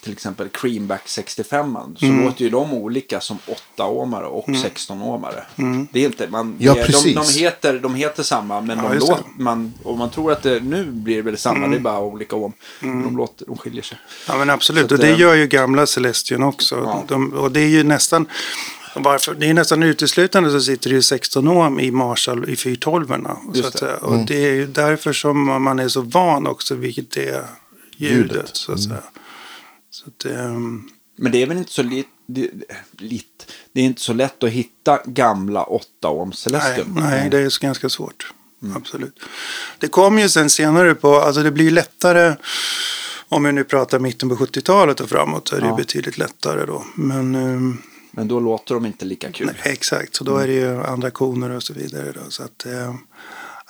till 0.00 0.12
exempel 0.12 0.48
Creamback 0.48 1.02
65 1.08 1.76
så 1.98 2.06
Mm. 2.06 2.24
låter 2.24 2.44
ju 2.44 2.50
de 2.50 2.72
olika 2.72 3.20
som 3.20 3.38
8-åmare 3.76 4.24
och 4.24 4.46
16-åmare. 4.48 5.42
Det 5.92 6.00
är 6.00 6.06
inte, 6.06 6.28
man, 6.28 6.56
Ja, 6.58 6.74
det- 6.74 6.80
de, 6.80 6.86
precis. 6.86 7.14
de, 7.34 7.40
heter, 7.44 7.78
de 7.78 7.94
heter 7.94 8.22
samma 8.22 8.60
men 8.60 8.78
Ja, 8.78 8.88
de 8.88 8.98
låter, 8.98 9.24
man, 9.38 9.74
och 9.82 9.98
man 9.98 10.10
tror 10.10 10.32
att 10.32 10.42
det, 10.42 10.60
nu 10.60 10.84
blir 10.84 11.16
det 11.16 11.22
väl 11.22 11.38
samma, 11.38 11.66
det 11.68 11.76
är 11.76 11.80
bara 11.80 12.00
olika 12.00 12.36
om. 12.36 12.52
De, 12.80 13.16
låter, 13.16 13.46
de 13.46 13.56
skiljer 13.56 13.82
sig. 13.82 13.98
Ja 14.28 14.36
men 14.38 14.50
absolut, 14.50 14.84
att, 14.84 14.92
och 14.92 14.98
det 14.98 15.12
gör 15.14 15.34
ju 15.34 15.46
gamla 15.46 15.86
Celestion 15.86 16.42
också. 16.42 16.74
Ja. 16.84 17.04
De, 17.08 17.32
och 17.32 17.50
det 17.52 17.60
är 17.60 17.68
ju 17.68 17.82
nästan, 17.84 18.26
varför, 19.02 19.34
det 19.34 19.46
är 19.50 19.54
nästan 19.54 19.82
uteslutande 19.82 20.50
så 20.50 20.60
sitter 20.60 20.90
det 20.90 20.96
ju 20.96 21.02
16 21.02 21.48
ohm 21.48 21.80
i 21.80 21.90
Marshall 21.90 22.50
i 22.50 22.56
412 22.56 23.12
så 23.54 23.66
att 23.66 23.78
säga. 23.78 23.96
Och 23.96 24.26
det 24.26 24.44
är 24.46 24.52
ju 24.54 24.66
därför 24.66 25.12
som 25.12 25.62
man 25.62 25.78
är 25.78 25.88
så 25.88 26.00
van 26.00 26.46
också 26.46 26.74
vilket 26.74 27.10
det 27.10 27.28
är 27.28 27.44
ljudet. 27.96 28.32
Ljudet. 28.32 28.50
Så 28.56 28.72
att 28.72 28.82
säga. 28.82 29.02
Så 29.90 30.04
att, 30.08 30.24
ehm, 30.24 30.88
Men 31.16 31.32
det 31.32 31.42
är 31.42 31.46
väl 31.46 31.56
inte 31.58 31.72
så 31.72 31.82
lit, 31.82 32.06
det, 32.26 32.50
lit, 32.98 33.52
det 33.72 33.80
är 33.80 33.84
inte 33.84 34.00
så 34.00 34.12
lätt 34.12 34.42
att 34.44 34.50
hitta 34.50 34.98
gamla 35.06 35.62
8 35.62 36.08
ohm 36.08 36.28
nej, 36.28 36.36
Celestion. 36.36 36.98
nej, 37.00 37.30
det 37.30 37.38
är 37.38 37.48
så 37.48 37.60
ganska 37.66 37.88
svårt. 37.88 38.32
Absolut. 38.76 39.20
Det 39.78 39.88
kom 39.88 40.18
ju 40.18 40.28
sen 40.28 40.50
senare 40.50 40.94
på, 40.94 41.16
alltså 41.20 41.42
det 41.42 41.50
blir 41.50 41.70
lättare 41.70 42.34
om 43.28 43.44
vi 43.44 43.52
nu 43.52 43.64
pratar 43.64 43.98
mitten 43.98 44.28
på 44.28 44.36
70-talet 44.36 45.00
och 45.00 45.08
framåt 45.08 45.48
så 45.48 45.56
är 45.56 45.60
det 45.60 45.66
Ja. 45.66 45.76
betydligt 45.76 46.18
lättare 46.18 46.66
då. 46.66 46.84
Men 46.94 47.34
ehm, 47.34 47.82
Men 48.16 48.28
då 48.28 48.40
låter 48.40 48.74
de 48.74 48.86
inte 48.86 49.04
lika 49.04 49.32
kul. 49.32 49.46
Nej, 49.46 49.72
exakt, 49.72 50.16
så 50.16 50.24
då 50.24 50.36
är 50.36 50.46
det 50.46 50.52
ju 50.52 50.82
andra 50.84 51.10
koner 51.10 51.50
och 51.50 51.62
så 51.62 51.72
vidare. 51.72 52.12
Då, 52.12 52.20
så 52.30 52.42
att, 52.42 52.66
eh, 52.66 52.94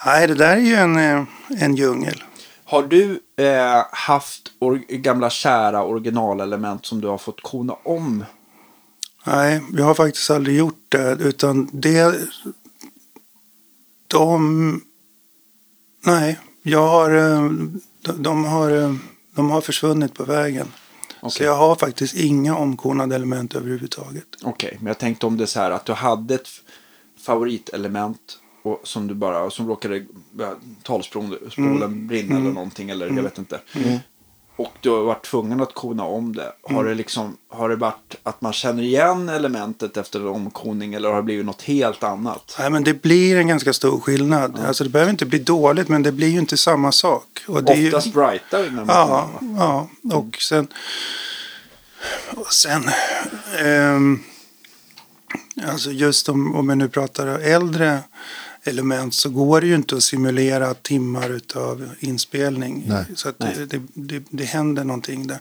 nej, 0.07 0.27
det 0.27 0.35
där 0.35 0.57
är 0.57 0.61
ju 0.61 0.75
en, 0.75 0.97
eh, 0.97 1.25
en 1.63 1.77
djungel. 1.77 2.23
Har 2.65 2.83
du 2.83 3.21
eh, 3.37 3.85
haft 3.93 4.53
gamla 4.89 5.31
kära 5.31 5.85
originalelement 5.85 6.87
som 6.87 7.01
du 7.01 7.09
har 7.09 7.19
fått 7.19 7.43
kona 7.43 7.73
om? 7.73 8.25
Nej, 9.27 9.63
jag 9.73 9.85
har 9.85 9.95
faktiskt 9.95 10.31
aldrig 10.31 10.57
gjort 10.57 10.87
det. 10.89 11.17
Utan 11.21 11.69
det... 11.73 12.15
De... 14.07 14.81
Nej, 16.07 16.39
jag 16.63 16.89
har... 16.89 17.11
eh, 17.11 17.51
De, 18.07 18.23
de 18.23 18.45
har, 18.45 18.99
de 19.35 19.51
har 19.51 19.61
försvunnit 19.61 20.15
på 20.15 20.25
vägen. 20.25 20.73
Så 21.31 21.37
Okej. 21.37 21.47
jag 21.47 21.55
har 21.55 21.77
faktiskt 21.77 22.17
inga 22.17 22.57
omkornade 22.57 23.15
element 23.15 23.55
överhuvudtaget. 23.55 24.27
Okej, 24.43 24.77
men 24.79 24.87
jag 24.87 24.99
tänkte 24.99 25.27
om 25.27 25.37
det 25.37 25.45
är 25.45 25.47
så 25.47 25.61
här 25.61 25.71
att 25.71 25.85
du 25.87 25.93
hade 25.93 26.35
ett 26.35 26.49
favoritelement 27.21 28.39
och, 28.63 28.81
som 28.85 29.07
du 29.07 29.15
bara, 29.15 29.51
som 29.51 29.69
råkade 29.69 30.05
ja, 30.39 30.55
talspolen 30.83 31.39
Mm. 31.57 32.07
brinna 32.07 32.37
eller 32.37 32.51
någonting 32.53 32.91
eller 32.91 33.07
jag 33.07 33.23
vet 33.23 33.39
inte. 33.39 33.61
Och 34.57 34.73
du 34.81 34.91
har 34.91 35.03
varit 35.03 35.25
tvungen 35.25 35.61
att 35.61 35.75
kona 35.75 36.05
om 36.05 36.37
det. 36.37 36.53
Har 36.63 36.71
Mm. 36.75 36.87
det 36.87 36.95
liksom, 36.95 37.37
har 37.49 37.69
det 37.69 37.77
varit 37.77 38.15
att 38.23 38.41
man 38.41 38.53
känner 38.53 38.83
igen 38.83 39.29
elementet 39.29 39.97
efter 39.97 40.21
en 40.21 40.27
omkoning 40.27 40.95
eller 40.95 41.09
har 41.09 41.17
det 41.17 41.23
blivit 41.23 41.47
något 41.47 41.63
helt 41.63 42.03
annat? 42.05 42.57
Nej, 42.59 42.71
men 42.71 42.85
det 42.85 43.03
blir 43.03 43.37
en 43.37 43.47
ganska 43.49 43.73
stor 43.73 44.01
skillnad. 44.01 44.59
Alltså 44.67 44.85
det 44.85 44.91
behöver 44.91 45.11
inte 45.11 45.27
bli 45.27 45.39
dåligt, 45.39 45.89
men 45.89 46.03
det 46.03 46.13
blir 46.13 46.29
ju 46.29 46.39
inte 46.39 46.57
samma 46.57 46.93
sak. 46.93 47.45
Och 47.49 47.65
det 47.65 47.73
är 47.73 47.77
ju- 47.77 47.87
Oftast 47.89 48.15
brightare 48.15 48.63
när 48.71 48.85
man 48.85 48.87
Ja, 48.89 49.31
konar, 49.39 49.89
ja. 50.11 50.17
Och 50.19 50.37
sen... 50.43 50.69
Och 52.37 52.53
sen... 52.53 52.83
ehm, 53.65 54.21
alltså 55.69 55.91
just 55.91 56.29
om, 56.29 56.55
om 56.57 56.69
vi 56.69 56.77
nu 56.77 56.89
pratar 56.89 57.27
äldre 57.27 57.99
element 58.65 59.15
så 59.15 59.29
går 59.29 59.61
det 59.61 59.67
ju 59.67 59.75
inte 59.75 59.97
att 59.97 60.03
simulera 60.03 60.75
timmar 60.75 61.31
utav 61.31 61.89
inspelning. 62.01 62.85
Nej. 62.87 63.05
Så 63.15 63.29
att 63.29 63.39
det, 63.39 63.67
det, 63.71 63.83
det, 63.95 64.25
det 64.31 64.45
händer 64.45 64.85
någonting 64.85 65.27
där. 65.27 65.39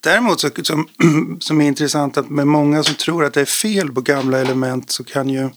Däremot 0.00 0.40
så, 0.40 0.50
som, 0.62 0.88
som 1.40 1.60
är 1.60 1.66
intressant 1.66 2.16
att 2.16 2.30
med 2.30 2.46
många 2.46 2.82
som 2.82 2.94
tror 2.94 3.24
att 3.24 3.34
det 3.34 3.40
är 3.40 3.44
fel 3.44 3.92
på 3.92 4.00
gamla 4.00 4.38
element 4.38 4.90
så 4.90 5.04
kan 5.04 5.28
ju 5.28 5.50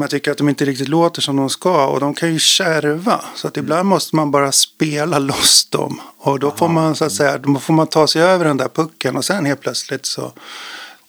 man 0.00 0.08
tycker 0.08 0.30
att 0.30 0.38
de 0.38 0.48
inte 0.48 0.64
riktigt 0.64 0.88
låter 0.88 1.22
som 1.22 1.36
de 1.36 1.50
ska 1.50 1.86
och 1.86 2.00
de 2.00 2.14
kan 2.14 2.32
ju 2.32 2.38
kärva. 2.38 3.24
Så 3.34 3.48
att 3.48 3.56
ibland 3.56 3.88
måste 3.88 4.16
man 4.16 4.30
bara 4.30 4.52
spela 4.52 5.18
loss 5.30 5.66
dem. 5.70 6.00
Och 6.18 6.38
då 6.38 6.50
får 6.50 6.68
man 6.68 6.96
så 6.96 7.04
att 7.04 7.12
säga, 7.12 7.38
då 7.38 7.58
får 7.58 7.74
man 7.74 7.86
ta 7.86 8.06
sig 8.06 8.22
över 8.22 8.44
den 8.44 8.56
där 8.56 8.68
pucken 8.68 9.16
och 9.16 9.24
sen 9.24 9.46
helt 9.46 9.60
plötsligt 9.60 10.06
så. 10.06 10.32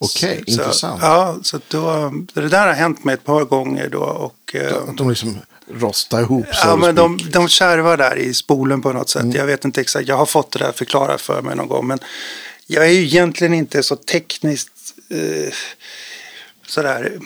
Okej, 0.02 0.44
så, 0.46 0.52
intressant. 0.52 1.02
Ja, 1.02 1.38
så 1.44 1.60
då, 1.68 2.14
det 2.34 2.50
där 2.50 2.68
har 2.68 2.74
hänt 2.74 3.04
mig 3.04 3.14
ett 3.14 3.24
par 3.24 3.46
gånger 3.46 3.90
då. 3.90 4.00
Och, 4.00 4.56
eh, 4.56 4.76
Att 4.90 4.98
de 4.98 5.10
liksom 5.10 5.38
rostar 5.74 6.22
ihop 6.22 6.46
så 6.52 6.68
Ja, 6.68 6.76
men 6.76 6.96
de, 6.96 7.20
de 7.32 7.48
kärvar 7.48 7.98
där 7.98 8.16
i 8.16 8.34
spolen 8.34 8.82
på 8.82 8.94
något 8.94 9.10
sätt. 9.10 9.34
Jag 9.34 9.46
vet 9.46 9.66
inte 9.66 9.82
exakt. 9.82 10.08
Jag 10.08 10.18
har 10.18 10.26
fått 10.26 10.52
det 10.52 10.60
där 10.60 10.72
förklarat 10.72 11.22
för 11.22 11.42
mig 11.42 11.56
någon 11.56 11.68
gång. 11.68 11.88
Men 11.88 12.00
jag 12.68 12.86
är 12.86 12.90
ju 12.92 13.04
egentligen 13.04 13.54
inte 13.54 13.84
så 13.84 13.96
tekniskt 13.96 14.94
eh, 15.10 15.54
sådär 16.68 17.20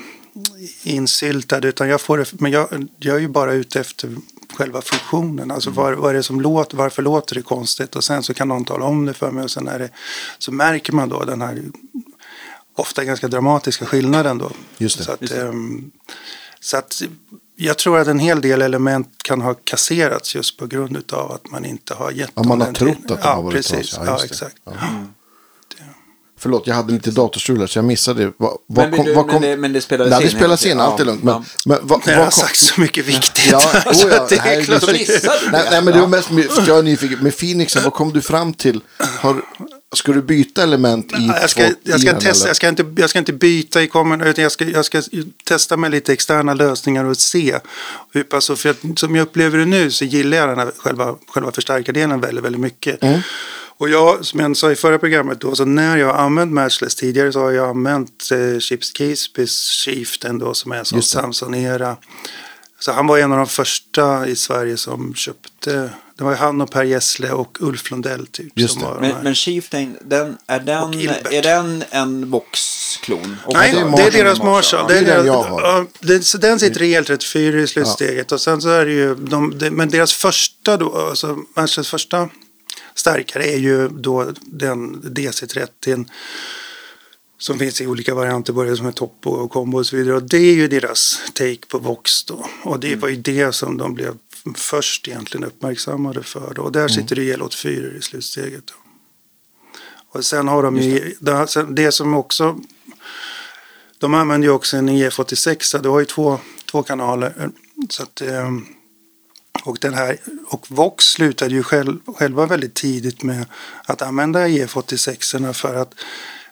insyltad. 0.84 1.68
Utan 1.68 1.90
jag 1.90 2.02
får 2.02 2.18
det, 2.18 2.42
men 2.42 2.52
jag, 2.52 2.88
jag 3.00 3.16
är 3.16 3.20
ju 3.20 3.28
bara 3.28 3.54
ute 3.54 3.80
efter 3.80 4.16
själva 4.54 4.82
funktionen. 4.82 5.52
Alltså 5.52 5.70
vad, 5.70 5.94
vad 5.94 6.10
är 6.10 6.14
det 6.14 6.24
som 6.24 6.42
låter, 6.42 6.78
varför 6.78 7.02
låter 7.02 7.36
det 7.36 7.42
konstigt? 7.42 7.96
Och 7.96 8.04
sen 8.04 8.24
så 8.24 8.34
kan 8.34 8.48
någon 8.48 8.66
tala 8.66 8.86
om 8.86 9.06
det 9.06 9.14
för 9.14 9.32
mig. 9.32 9.44
Och 9.44 9.52
sen 9.52 9.68
är 9.68 9.80
det, 9.80 9.90
så 10.38 10.52
märker 10.52 10.94
man 10.94 11.10
då 11.10 11.24
den 11.24 11.42
här 11.42 11.64
ofta 12.76 13.04
ganska 13.04 13.28
dramatiska 13.28 13.86
skillnaden 13.86 14.38
då. 14.38 14.52
Just 14.78 14.98
det. 14.98 15.04
Så 15.04 15.12
att, 15.12 15.22
Just 15.22 15.34
det. 15.34 15.42
ehm, 15.42 15.92
så 16.60 16.78
att 16.78 17.02
jag 17.56 17.78
tror 17.78 18.00
att 18.00 18.08
en 18.08 18.20
hel 18.20 18.42
del 18.42 18.62
element 18.62 19.10
kan 19.24 19.42
ha 19.42 19.54
kasserats 19.54 20.36
just 20.36 20.58
på 20.58 20.68
grund 20.68 21.14
av 21.14 21.32
att 21.32 21.52
man 21.52 21.66
inte 21.66 21.94
har 21.94 22.12
gett 22.12 22.32
Ja, 22.36 22.42
dem 22.42 22.48
man 22.50 22.62
har 22.62 22.74
trott 22.74 22.98
att 22.98 23.08
de 23.08 23.18
ja, 23.22 23.34
har 23.34 23.42
varit 23.44 23.56
precis. 23.56 23.72
trasiga. 23.92 24.06
Ja, 24.06 24.12
Ja, 24.12 24.18
det. 24.18 24.26
exakt. 24.26 24.56
Ja. 24.66 24.72
Förlåt, 26.40 26.68
jag 26.68 26.76
hade 26.76 26.94
lite 26.94 27.12
datorstrul 27.12 27.60
här, 27.60 27.68
så 27.68 27.78
jag 27.78 27.86
missade. 27.86 28.32
Vad, 28.38 28.58
vad 28.68 28.90
Men 28.90 28.98
kom, 28.98 29.06
du- 29.06 29.14
vad 29.14 29.26
men 29.26 29.34
kom, 29.34 29.42
det- 29.42 29.58
men 29.58 29.74
det 29.74 29.82
spelades 29.82 30.12
Nej, 30.12 30.20
det 30.20 30.26
in 30.32 30.38
spelas 30.38 30.66
in, 30.66 30.68
egentligen. 30.72 30.92
allt 30.92 31.00
är 31.00 31.06
lugnt. 31.06 31.24
Men, 31.24 31.34
ja. 31.34 31.44
men 31.66 31.80
vad, 31.88 32.02
Jag 32.06 32.16
har 32.18 32.24
kom, 32.24 32.32
sagt 32.32 32.58
så 32.58 32.82
mycket 32.82 33.06
viktigt. 33.06 33.52
Ja, 33.52 33.58
oh 33.86 33.94
ja, 34.10 34.26
det 34.30 34.36
det 34.36 34.36
är 34.56 34.64
klart. 34.64 34.92
Missade 34.92 35.40
du 35.46 35.52
nej, 35.52 35.64
det? 35.64 35.70
nej, 35.72 35.82
men 35.84 35.94
det 35.94 36.00
var 36.02 36.08
mest 36.08 36.30
jag 36.68 36.78
är 36.80 36.84
nyfiken. 36.84 37.20
Med 37.20 37.38
Phoenixen, 37.38 37.84
vad 37.84 37.94
kom 37.94 38.14
du 38.14 38.22
fram 38.22 38.54
till? 38.54 38.82
Har, 39.20 39.42
ska 39.98 40.12
du 40.12 40.22
byta 40.22 40.64
element 40.64 41.12
i 41.12 41.16
Ja, 41.28 41.38
Jag 41.42 41.50
ska, 41.50 41.70
jag, 41.84 42.02
ska 42.02 42.20
testa, 42.20 42.48
jag, 42.48 42.56
ska 42.56 42.70
inte, 42.70 42.86
jag 42.98 43.10
ska 43.10 43.20
inte 43.20 43.34
byta 43.34 43.82
i 43.82 43.88
kommen, 43.88 44.22
utan 44.22 44.44
jag 44.44 44.52
ska, 44.52 44.66
jag 44.66 44.86
ska 44.86 45.02
testa 45.44 45.78
med 45.78 45.92
lite 45.92 46.14
externa 46.14 46.54
lösningar 46.54 47.06
och 47.06 47.18
se 47.18 47.60
hur 48.12 48.24
pass, 48.24 48.48
för 48.48 48.70
att, 48.70 49.00
som 49.00 49.16
jag 49.16 49.24
upplever 49.24 49.58
det 49.58 49.66
nu 49.66 49.92
så 49.92 50.06
gillar 50.06 50.38
jag 50.38 50.50
den 50.50 50.60
här 50.60 50.72
själva, 50.78 51.16
själva 51.28 51.52
förstärkardelen 51.52 52.22
väldigt, 52.22 52.44
väldigt 52.44 52.62
mycket. 52.62 53.04
Mm. 53.04 53.20
Och 53.78 53.90
jag, 53.90 54.26
som 54.26 54.40
jag 54.40 54.58
sa 54.58 54.72
i 54.72 54.76
förra 54.76 55.00
programmet 55.00 55.42
då, 55.42 55.56
så 55.56 55.66
när 55.66 55.98
jag 55.98 56.08
har 56.08 56.14
använt 56.14 56.52
Matchless 56.52 56.96
tidigare 56.96 57.32
så 57.32 57.40
har 57.40 57.52
jag 57.52 57.70
använt 57.70 58.30
eh, 58.32 58.60
Chips 58.60 58.98
Keespys 58.98 59.62
Chieftain 59.70 60.40
då 60.40 60.54
som 60.54 60.72
är 60.72 60.96
det. 60.96 61.02
Samsonera. 61.02 61.98
Så 62.80 62.92
han 62.92 63.08
var 63.08 63.18
en 63.18 63.32
av 63.32 63.38
de 63.38 63.48
första 63.48 64.28
i 64.28 64.36
Sverige 64.36 64.78
som 64.78 65.14
köpte, 65.14 65.90
det 66.18 66.24
var 66.24 66.32
ju 66.32 66.38
han 66.38 66.62
och 66.62 66.72
Per 66.72 66.84
Gessle 66.84 67.32
och 67.32 67.58
Ulf 67.62 67.92
Lundell 67.92 68.28
typ. 68.28 68.60
Just 68.60 68.74
som 68.74 68.82
det. 68.82 68.88
var 68.88 69.02
de 69.02 69.08
Men, 69.08 69.24
men 69.24 69.36
Chieftain, 69.36 69.98
den, 70.02 70.38
är, 70.48 70.60
den, 70.60 70.94
är 71.32 71.42
den 71.42 71.84
en 71.90 72.30
Vox-klon? 72.30 73.38
Och 73.46 73.54
Nej, 73.54 73.72
det 73.72 73.80
är 73.80 73.98
det 73.98 74.04
är, 74.04 74.24
deras 74.24 74.40
Marshall. 74.40 74.88
Det 74.88 74.98
är 74.98 75.06
den 75.06 75.26
jag 75.26 75.44
har. 75.44 75.62
ja, 75.62 75.86
det, 76.00 76.22
så 76.22 76.38
den 76.38 76.60
sitter 76.60 76.82
i 76.82 76.98
L34 76.98 77.58
i 77.58 77.68
slutsteget. 77.68 78.32
Och 78.32 78.42
sen 78.42 78.62
så 78.62 78.70
är 78.70 78.86
det 78.86 78.92
ju, 78.92 79.16
de, 79.16 79.58
det, 79.58 79.72
men 79.72 79.90
deras 79.90 80.14
första 80.14 80.78
då, 80.78 80.98
alltså 81.10 81.38
Marshalls 81.56 81.90
första 81.90 82.30
stärkare 82.96 83.44
är 83.44 83.58
ju 83.58 83.88
då 83.88 84.32
den 84.42 85.02
DC30 85.02 86.06
som 87.38 87.60
finns 87.60 87.82
i 87.82 87.88
olika 87.88 88.16
varianter, 88.16 88.54
både 88.54 88.78
som 88.78 88.86
är 88.86 88.92
topp 88.92 89.28
och 89.28 89.52
kombo 89.52 89.78
och 89.78 89.86
så 89.86 89.96
vidare. 89.96 90.16
Och 90.16 90.24
det 90.24 90.38
är 90.38 90.54
ju 90.54 90.68
deras 90.68 91.22
take 91.34 91.66
på 91.68 91.78
Vox 91.78 92.24
då. 92.24 92.46
Och 92.64 92.80
det 92.80 92.96
var 92.96 93.10
ju 93.10 93.16
det 93.16 93.56
som 93.56 93.78
de 93.78 93.94
blev 93.94 94.18
först 94.56 95.08
egentligen 95.08 95.44
uppmärksammade 95.44 96.24
för. 96.24 96.54
Då. 96.54 96.62
Och 96.62 96.72
där 96.72 96.88
sitter 96.88 97.16
det 97.16 97.36
L84 97.36 97.98
i 97.98 98.02
slutsteget. 98.02 98.64
Då. 98.68 98.74
Och 100.10 100.26
sen 100.26 100.48
har 100.48 100.64
de 100.64 100.78
ju, 100.78 101.16
det, 101.20 101.48
det 101.70 101.92
som 101.92 102.14
också 102.14 102.60
de 104.04 104.14
använder 104.14 104.48
ju 104.48 104.54
också 104.54 104.78
en 104.78 104.90
IF86. 104.90 105.82
Du 105.82 105.90
har 105.90 106.00
ju 106.00 106.06
två, 106.06 106.40
två 106.72 106.84
kanaler. 106.84 107.50
Så 107.90 108.04
att, 108.04 108.22
ehm, 108.22 108.66
och, 109.64 109.78
den 109.82 109.94
här, 109.94 110.18
och 110.48 110.66
Vox 110.72 111.06
slutade 111.06 111.54
ju 111.54 111.64
själv, 111.64 112.00
själva 112.06 112.46
väldigt 112.46 112.74
tidigt 112.74 113.24
med 113.24 113.46
att 113.86 114.02
använda 114.02 114.48
IF86 114.48 115.54
för 115.54 115.76
att 115.76 115.94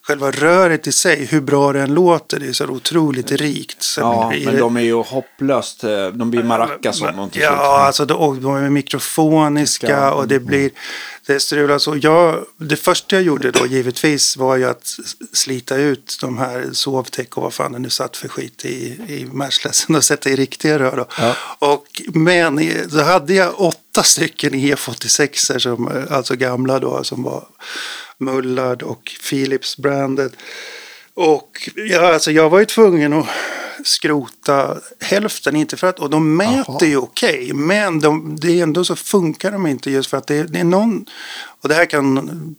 själva 0.08 0.31
röret 0.31 0.88
i 0.88 0.91
sig, 0.91 1.25
hur 1.25 1.41
bra 1.41 1.74
det 1.74 1.81
än 1.81 1.93
låter, 1.93 2.39
det 2.39 2.48
är 2.48 2.53
så 2.53 2.65
otroligt 2.67 3.31
rikt. 3.31 3.84
Så 3.84 4.01
Ja, 4.01 4.29
men 4.43 4.53
det- 4.53 4.60
de 4.60 4.77
är 4.77 4.81
ju 4.81 4.93
hopplöst, 4.93 5.84
eh, 5.84 6.08
de 6.08 6.31
blir 6.31 6.43
maracas 6.43 7.01
om 7.01 7.17
dem 7.17 7.29
till 7.29 7.41
slut. 7.41 7.51
Ja, 7.58 7.79
alltså 7.86 8.05
de, 8.05 8.41
de 8.41 8.55
är 8.55 8.70
mikrofoniska 8.70 9.88
Ska- 9.88 10.12
och 10.12 10.27
det 10.27 10.39
blir 10.39 10.72
det 11.25 11.39
strular 11.39 11.77
så. 11.79 11.98
Jag, 12.01 12.46
det 12.58 12.75
första 12.75 13.15
jag 13.15 13.24
gjorde 13.24 13.51
då 13.51 13.65
givetvis 13.65 14.38
var 14.38 14.55
ju 14.55 14.65
att 14.70 14.88
slita 15.34 15.75
ut 15.75 16.17
de 16.22 16.38
här 16.38 16.70
sovtäck 16.72 17.38
och 17.38 17.43
vad 17.43 17.53
fan 17.53 17.72
det 17.72 17.79
nu 17.79 17.89
satt 17.89 18.17
för 18.17 18.27
skit 18.27 18.65
i, 18.65 18.75
i 19.08 19.27
matchlessen 19.31 19.96
och 19.96 20.03
sätta 20.03 20.29
i 20.29 20.36
riktiga 20.36 20.79
rör. 20.79 20.96
Då. 20.98 21.05
Ja. 21.20 21.36
Och, 21.60 22.01
men 22.13 22.60
i- 22.60 22.84
så 22.89 23.01
hade 23.03 23.34
jag 23.34 23.62
åtta 23.62 24.03
stycken 24.03 24.53
EF86 24.53 25.60
som, 25.60 25.88
eh, 25.88 26.17
alltså 26.17 26.36
gamla 26.36 26.79
då, 26.79 27.03
som 27.03 27.24
var 27.24 27.43
Mullard 28.22 28.84
och 28.84 29.12
Philips 29.30 29.78
branded. 29.78 30.32
Och 31.13 31.70
ja, 31.75 32.13
alltså 32.13 32.32
jag 32.32 32.50
var 32.50 32.60
ju 32.60 32.66
tvungen 32.66 33.13
att 33.13 33.28
skrota 33.84 34.78
hälften, 35.00 35.56
inte 35.56 35.78
för 35.78 35.88
att, 35.88 36.00
och 36.00 36.10
de 36.10 36.36
mäter 36.36 36.66
Jaha. 36.68 36.86
ju 36.86 36.98
okej, 36.98 37.54
men 37.54 38.00
de, 38.00 38.36
det 38.40 38.60
är 38.60 38.63
ändå 38.63 38.86
så 38.86 38.96
funkar 38.96 39.51
de 39.51 39.68
inte 39.68 39.92
just 39.92 40.10
för 40.10 40.18
att 40.18 40.28
det, 40.28 40.44
det 40.44 40.60
är 40.60 40.63
någon, 40.63 41.06
och 41.62 41.70
det 41.70 41.75
här 41.75 41.86
kan, 41.86 42.56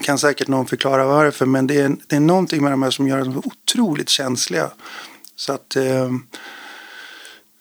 kan 0.00 0.18
säkert 0.18 0.48
någon 0.48 0.66
förklara 0.66 1.06
varför, 1.06 1.46
men 1.46 1.66
det 1.66 1.80
är, 1.80 1.96
det 2.06 2.16
är 2.16 2.20
någonting 2.20 2.62
med 2.62 2.72
de 2.72 2.82
här 2.82 2.90
som 2.90 3.08
gör 3.08 3.18
dem 3.18 3.42
otroligt 3.44 4.08
känsliga. 4.08 4.70
Så 5.36 5.52
att 5.52 5.76
eh, 5.76 6.04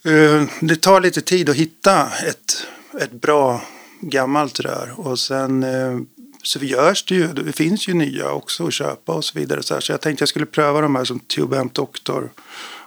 eh, 0.03 0.43
det 0.59 0.75
tar 0.75 1.01
lite 1.01 1.21
tid 1.21 1.49
att 1.49 1.55
hitta 1.55 2.09
ett, 2.27 2.67
ett 3.01 3.11
bra 3.11 3.61
gammalt 4.01 4.59
rör 4.59 4.93
och 4.97 5.19
sen 5.19 5.63
eh, 5.63 5.99
så 6.45 6.59
görs 6.59 7.05
det 7.05 7.15
ju, 7.15 7.27
det 7.27 7.51
finns 7.51 7.87
ju 7.87 7.93
nya 7.93 8.31
också 8.31 8.67
att 8.67 8.73
köpa 8.73 9.13
och 9.13 9.25
så 9.25 9.39
vidare. 9.39 9.63
Så, 9.63 9.73
här, 9.73 9.81
så 9.81 9.91
jag 9.91 10.01
tänkte 10.01 10.21
jag 10.21 10.29
skulle 10.29 10.45
pröva 10.45 10.81
de 10.81 10.95
här 10.95 11.03
som 11.03 11.19
Tube 11.19 11.59
Amp 11.59 11.73
Doctor 11.73 12.31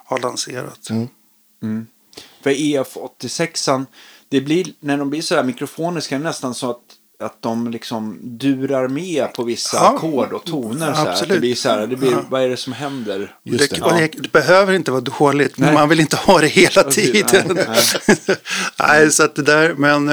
har 0.05 0.19
lanserat. 0.19 0.89
För 2.43 2.51
EF86, 2.51 3.87
det 4.29 4.41
blir, 4.41 4.67
när 4.81 4.99
de 4.99 5.11
blir 5.11 5.23
så 5.23 5.35
här 5.35 5.45
mikrofoniska, 5.45 6.15
är 6.15 6.19
det 6.19 6.25
nästan 6.25 6.55
så 6.55 6.71
att 6.71 6.81
att 7.21 7.43
de 7.43 7.71
liksom 7.71 8.19
durar 8.23 8.89
med 8.89 9.33
på 9.33 9.43
vissa 9.43 9.77
Ja, 9.77 9.95
ackord 9.95 10.33
och 10.33 10.45
toner. 10.45 10.95
Så 10.95 11.01
här. 11.01 11.27
Det 11.27 11.41
blir 11.41 11.55
så 11.55 11.69
här, 11.69 11.87
det 11.87 11.97
blir, 11.97 12.11
Ja. 12.11 12.25
vad 12.29 12.43
är 12.43 12.49
det 12.49 12.57
som 12.57 12.73
händer? 12.73 13.35
Det, 13.45 13.71
det. 13.71 13.81
och 13.83 13.93
det, 13.93 14.09
det 14.19 14.33
behöver 14.33 14.73
inte 14.73 14.91
vara 14.91 15.01
dåligt, 15.01 15.59
men 15.59 15.67
Nej. 15.67 15.75
man 15.75 15.89
vill 15.89 16.01
inte 16.01 16.17
ha 16.17 16.41
det 16.41 16.47
hela 16.47 16.83
tiden. 16.83 17.59
nej, 17.69 17.79
Nej, 18.79 19.11
så 19.11 19.25
att 19.25 19.35
det 19.35 19.43
där, 19.43 19.75
men... 19.75 20.09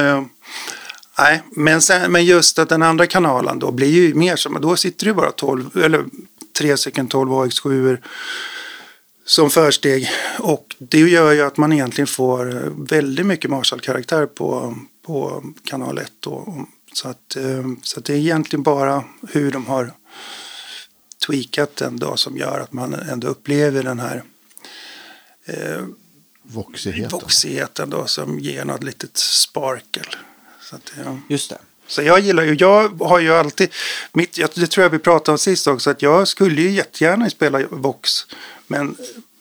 nej, 1.18 1.42
men, 1.50 1.82
sen, 1.82 2.12
men 2.12 2.24
just 2.24 2.58
att 2.58 2.68
den 2.68 2.82
andra 2.82 3.06
kanalen 3.06 3.58
då 3.58 3.70
blir 3.70 3.88
ju 3.88 4.14
mer 4.14 4.36
som, 4.36 4.60
då 4.60 4.76
sitter 4.76 5.04
det 5.04 5.10
ju 5.10 5.14
bara 5.14 5.30
12, 5.30 5.76
eller 5.76 6.04
tre 6.58 6.76
stycken 6.76 7.08
12 7.08 7.30
AX7 7.30 7.98
som 9.26 9.50
försteg. 9.50 10.08
Och 10.38 10.76
det 10.78 10.98
gör 10.98 11.32
ju 11.32 11.42
att 11.42 11.56
man 11.56 11.72
egentligen 11.72 12.06
får 12.06 12.56
eh, 12.56 12.70
väldigt 12.76 13.26
mycket 13.26 13.50
Marshall-karaktär 13.50 14.26
på, 14.26 14.76
på 15.06 15.44
kanal 15.64 15.98
1 15.98 16.12
då. 16.20 16.66
Så 16.92 17.08
att, 17.08 17.36
eh, 17.36 17.64
så 17.82 17.98
att 18.00 18.04
det 18.04 18.12
är 18.12 18.18
egentligen 18.18 18.62
bara 18.62 19.04
hur 19.28 19.50
de 19.50 19.66
har 19.66 19.92
tweakat 21.26 21.76
den 21.76 21.96
då 21.96 22.16
som 22.16 22.36
gör 22.36 22.60
att 22.60 22.72
man 22.72 22.94
ändå 22.94 23.28
upplever 23.28 23.82
den 23.82 23.98
här 23.98 24.22
eh, 25.44 25.84
Voxigheten. 26.42 27.10
voxigheten 27.10 27.90
då 27.90 28.06
som 28.06 28.38
ger 28.38 28.64
något 28.64 28.82
litet 28.82 29.16
sparkel. 29.16 30.06
Så, 30.70 30.76
att, 30.76 30.92
ja. 31.04 31.18
Just 31.28 31.50
det. 31.50 31.58
så 31.86 32.02
jag 32.02 32.20
gillar 32.20 32.42
ju, 32.42 32.56
jag 32.60 32.88
har 32.88 33.18
ju 33.18 33.32
alltid, 33.34 33.68
mitt, 34.12 34.38
jag- 34.38 34.50
det 34.54 34.66
tror 34.66 34.82
jag 34.82 34.90
vi 34.90 34.98
pratade 34.98 35.32
om 35.32 35.38
sist 35.38 35.66
också, 35.66 35.90
att 35.90 36.02
jag 36.02 36.28
skulle 36.28 36.62
ju 36.62 36.70
jättegärna 36.70 37.30
spela 37.30 37.60
Vox. 37.70 38.10
Men, 38.66 38.96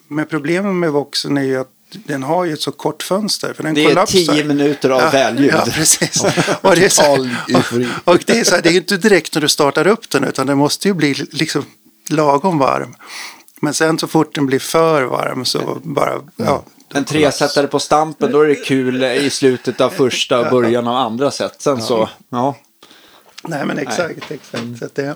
men 0.07 0.25
problemet 0.25 0.75
med 0.75 0.91
Voxen 0.91 1.37
är 1.37 1.43
ju 1.43 1.57
att 1.57 1.69
den 1.89 2.23
har 2.23 2.45
ju 2.45 2.53
ett 2.53 2.61
så 2.61 2.71
kort 2.71 3.03
fönster. 3.03 3.53
För 3.53 3.63
den 3.63 3.73
Det 3.73 3.83
är 3.83 3.87
kollapsar. 3.87 4.33
tio 4.33 4.43
minuter 4.43 4.89
av 4.89 5.11
välljud. 5.11 5.51
Ja, 5.53 5.65
precis. 5.73 6.23
och 6.61 6.75
det 6.75 6.85
är 6.85 6.89
så 6.89 7.11
och, 7.13 8.13
och 8.13 8.19
det 8.25 8.39
är 8.39 8.43
så 8.43 8.55
här, 8.55 8.61
det 8.61 8.69
är 8.69 8.73
ju 8.73 8.77
inte 8.79 8.97
direkt 8.97 9.33
när 9.35 9.41
du 9.41 9.49
startar 9.49 9.87
upp 9.87 10.09
den 10.09 10.23
utan 10.23 10.47
den 10.47 10.57
måste 10.57 10.87
ju 10.87 10.93
bli 10.93 11.13
liksom 11.31 11.65
lagom 12.09 12.57
varm. 12.57 12.95
Men 13.61 13.73
sen 13.73 13.99
så 13.99 14.07
fort 14.07 14.35
den 14.35 14.45
blir 14.45 14.59
för 14.59 15.03
varm 15.03 15.45
så 15.45 15.79
bara, 15.83 16.21
ja. 16.35 16.63
En 16.95 17.05
tresättare 17.05 17.67
på 17.67 17.79
stampen, 17.79 18.31
då 18.31 18.41
är 18.41 18.47
det 18.47 18.55
kul 18.55 19.03
i 19.03 19.29
slutet 19.29 19.81
av 19.81 19.89
första 19.89 20.39
och 20.39 20.49
början 20.51 20.87
av 20.87 20.95
andra 20.95 21.31
set. 21.31 21.61
Sen 21.61 21.81
så, 21.81 22.09
ja. 22.29 22.55
Nej 23.47 23.65
men 23.65 23.77
exakt, 23.77 24.31
exakt. 24.31 24.79
Så 24.79 24.85
att 24.85 24.95
det, 24.95 25.15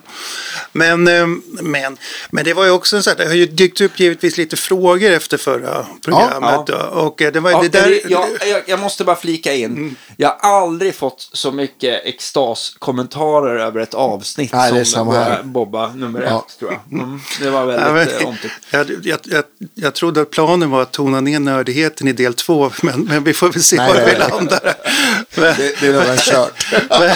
men, 0.71 1.07
eh, 1.07 1.27
men, 1.61 1.97
men 2.31 2.45
det 2.45 2.53
var 2.53 2.65
ju 2.65 2.71
också 2.71 2.95
en 2.97 3.03
sån 3.03 3.11
här, 3.11 3.17
det 3.17 3.25
har 3.29 3.33
ju 3.35 3.45
dykt 3.45 3.81
upp 3.81 3.99
givetvis 3.99 4.37
lite 4.37 4.55
frågor 4.57 5.11
efter 5.11 5.37
förra 5.37 5.85
programmet. 6.05 6.39
ja. 6.41 6.65
då. 6.67 6.99
Och 6.99 7.21
eh, 7.21 7.31
det 7.31 7.39
var 7.39 7.51
Ja, 7.51 7.61
det 7.61 7.69
där, 7.69 7.87
Mm. 7.87 7.99
jag, 8.07 8.27
jag, 8.47 8.61
jag 8.67 8.79
måste 8.79 9.03
bara 9.03 9.15
flika 9.15 9.53
in. 9.53 9.95
Jag 10.21 10.35
har 10.39 10.61
aldrig 10.61 10.95
fått 10.95 11.29
så 11.33 11.51
mycket 11.51 12.05
extas-kommentarer 12.05 13.59
över 13.59 13.79
ett 13.81 13.93
avsnitt 13.93 14.53
Nej, 14.53 14.85
som. 14.85 15.15
Bobba 15.43 15.93
nummer 15.93 16.21
Ja. 16.21 16.45
ett, 16.47 16.59
tror 16.59 16.71
jag. 16.71 17.01
Mm, 17.01 17.21
det 17.41 17.49
var 17.49 17.65
väldigt 17.65 17.93
men, 17.93 18.31
eh, 18.31 18.35
jag, 18.71 18.89
jag, 19.03 19.19
jag, 19.23 19.43
jag 19.75 19.95
trodde 19.95 20.21
att 20.21 20.29
planen 20.29 20.71
var 20.71 20.81
att 20.81 20.91
tona 20.91 21.21
ner 21.21 21.39
nördigheten 21.39 22.07
i 22.07 22.13
del 22.13 22.33
två, 22.33 22.71
men, 22.81 23.03
men 23.03 23.23
vi 23.23 23.33
får 23.33 23.49
väl 23.49 23.63
se 23.63 23.75
Nej, 23.75 23.87
var 23.87 23.95
nej, 23.95 24.05
vi 24.05 24.19
nej. 24.19 24.29
landar. 24.29 24.59
Men, 25.35 25.43
Det, 25.57 25.79
det 25.81 25.87
är 25.87 25.93
redan 25.93 26.17
kört. 26.17 26.65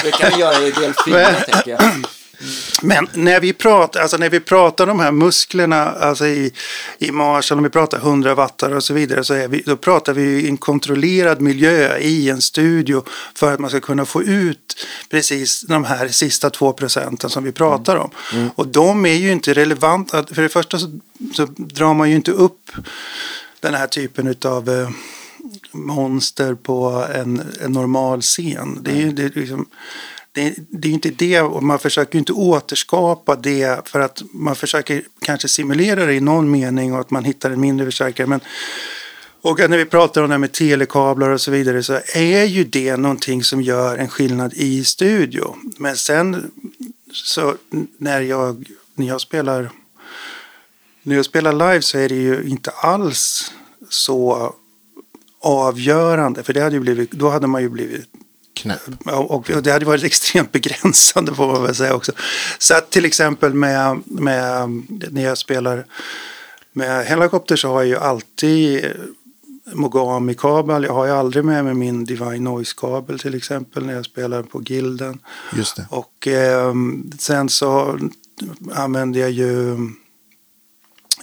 Det 0.04 0.12
kan 0.12 0.32
vi 0.36 0.40
göra 0.40 0.68
i 0.68 0.72
del 0.72 0.94
fyra, 1.06 1.34
tänker 1.34 1.72
jag. 1.72 1.82
Men 2.82 3.08
när 3.14 3.40
vi 3.40 3.54
pratar, 3.54 4.02
alltså 4.02 4.18
när 4.18 4.30
vi 4.30 4.40
pratar 4.40 4.88
de 4.88 5.00
här 5.00 5.12
musklerna 5.12 5.92
alltså 5.92 6.26
i, 6.26 6.52
i 6.98 7.12
Marshall, 7.12 7.58
om 7.58 7.64
vi 7.64 7.70
pratar 7.70 7.98
100 7.98 8.36
wattar 8.36 8.72
och 8.72 8.84
så 8.84 8.94
vidare, 8.94 9.24
så 9.24 9.48
vi, 9.48 9.64
då 9.66 9.76
pratar 9.76 10.14
vi 10.14 10.22
i 10.22 10.50
en 10.50 10.58
kontrollerad 10.58 11.42
miljö 11.42 11.98
i 11.98 12.30
en 12.30 12.42
studio 12.42 13.04
för 13.36 13.54
att 13.54 13.60
man 13.60 13.70
ska 13.70 13.80
kunna 13.80 14.06
få 14.06 14.24
ut 14.24 14.88
precis 15.10 15.62
de 15.62 15.84
här 15.84 16.08
sista 16.08 16.50
två 16.50 16.74
procenten 16.74 17.30
som 17.30 17.44
vi 17.44 17.52
pratar 17.52 17.96
om. 17.96 18.10
Och 18.56 18.68
de 18.68 19.06
är 19.06 19.14
ju 19.14 19.32
inte 19.32 19.54
relevanta. 19.54 20.26
För 20.26 20.42
det 20.42 20.50
första 20.50 20.80
så, 20.80 21.00
så 21.34 21.48
drar 21.58 21.94
man 21.94 22.10
ju 22.10 22.16
inte 22.16 22.32
upp 22.32 22.72
den 23.60 23.74
här 23.74 23.88
typen 23.88 24.36
av 24.46 24.70
eh, 24.70 24.90
monster 25.72 26.56
på 26.56 27.06
en, 27.16 27.42
en 27.62 27.72
normal 27.72 28.22
scen. 28.22 28.80
Det 28.82 28.92
är 28.92 28.96
ju 28.96 29.12
det 29.12 29.24
är 29.24 29.32
liksom, 29.40 29.66
det, 30.34 30.56
det 30.70 30.88
är 30.88 30.90
ju 30.90 30.94
inte 30.94 31.10
det, 31.10 31.42
och 31.42 31.64
man 31.64 31.80
försöker 31.80 32.14
ju 32.14 32.20
inte 32.20 32.34
återskapa 32.34 33.36
det 33.36 33.88
för 33.88 34.00
att 34.00 34.22
man 34.32 34.56
försöker 34.56 35.04
kanske 35.22 35.48
simulera 35.48 36.06
det 36.06 36.14
i 36.14 36.20
någon 36.20 36.52
mening 36.52 36.94
och 36.94 37.00
att 37.00 37.12
man 37.12 37.26
hittar 37.26 37.52
en 37.52 37.62
mindre 37.62 37.86
förstärkare. 37.86 38.28
Men, 38.28 38.40
och 39.42 39.60
när 39.70 39.78
vi 39.78 39.86
pratar 39.86 40.22
om 40.22 40.30
det 40.30 40.34
här 40.34 40.40
med 40.40 40.52
telekablar 40.52 41.30
och 41.30 41.42
så 41.42 41.52
vidare 41.52 41.84
så 41.84 42.00
är 42.16 42.44
ju 42.44 42.64
det 42.64 42.98
någonting 42.98 43.44
som 43.44 43.62
gör 43.62 43.98
en 43.98 44.10
skillnad 44.10 44.54
i 44.54 44.84
studio. 44.84 45.56
Men 45.78 45.96
sen 45.96 46.52
så 47.12 47.56
när 47.98 48.22
jag, 48.22 48.66
när 48.96 49.08
jag 49.08 49.22
spelar 49.22 49.72
när 51.04 51.16
jag 51.16 51.26
spelar 51.26 51.54
live 51.54 51.82
så 51.82 51.98
är 51.98 52.10
det 52.10 52.16
ju 52.16 52.44
inte 52.44 52.72
alls 52.72 53.52
så 53.90 54.54
avgörande. 55.40 56.44
För 56.44 56.54
det 56.54 56.62
hade 56.62 56.76
ju 56.76 56.82
blivit, 56.82 57.12
då 57.12 57.30
hade 57.30 57.48
man 57.48 57.62
ju 57.62 57.70
blivit 57.70 58.10
Knäpp. 58.54 58.82
Och 59.06 59.50
och 59.50 59.64
det 59.64 59.72
hade 59.72 59.86
varit 59.86 60.04
extremt 60.14 60.52
begränsande 60.52 61.36
får 61.36 61.48
man 61.48 61.64
väl 61.64 61.76
säga 61.76 61.96
också. 61.96 62.12
Så 62.58 62.76
att 62.76 62.90
till 62.90 63.06
exempel 63.06 63.54
med, 63.54 64.02
med 64.06 64.70
när 65.12 65.24
jag 65.24 65.38
spelar 65.38 65.86
med 66.74 67.06
helikopter 67.06 67.56
så 67.56 67.68
har 67.68 67.82
jag 67.82 67.88
ju 67.88 67.98
alltid 67.98 68.86
Mogami-kabel. 69.74 70.84
Jag 70.84 70.94
har 70.94 71.06
ju 71.06 71.12
aldrig 71.12 71.46
med 71.46 71.66
mig 71.66 71.74
min 71.74 72.06
Divine 72.06 72.44
Noise-kabel 72.44 73.20
till 73.20 73.36
exempel 73.36 73.86
när 73.86 73.94
jag 73.94 74.06
spelar 74.06 74.44
på 74.44 74.62
Gilden. 74.62 75.20
Just 75.56 75.76
det. 75.76 75.88
Och 75.90 76.28
eh, 76.28 76.74
sen 77.20 77.50
så 77.50 78.00
använder 78.72 79.20
jag 79.20 79.32
ju 79.32 79.78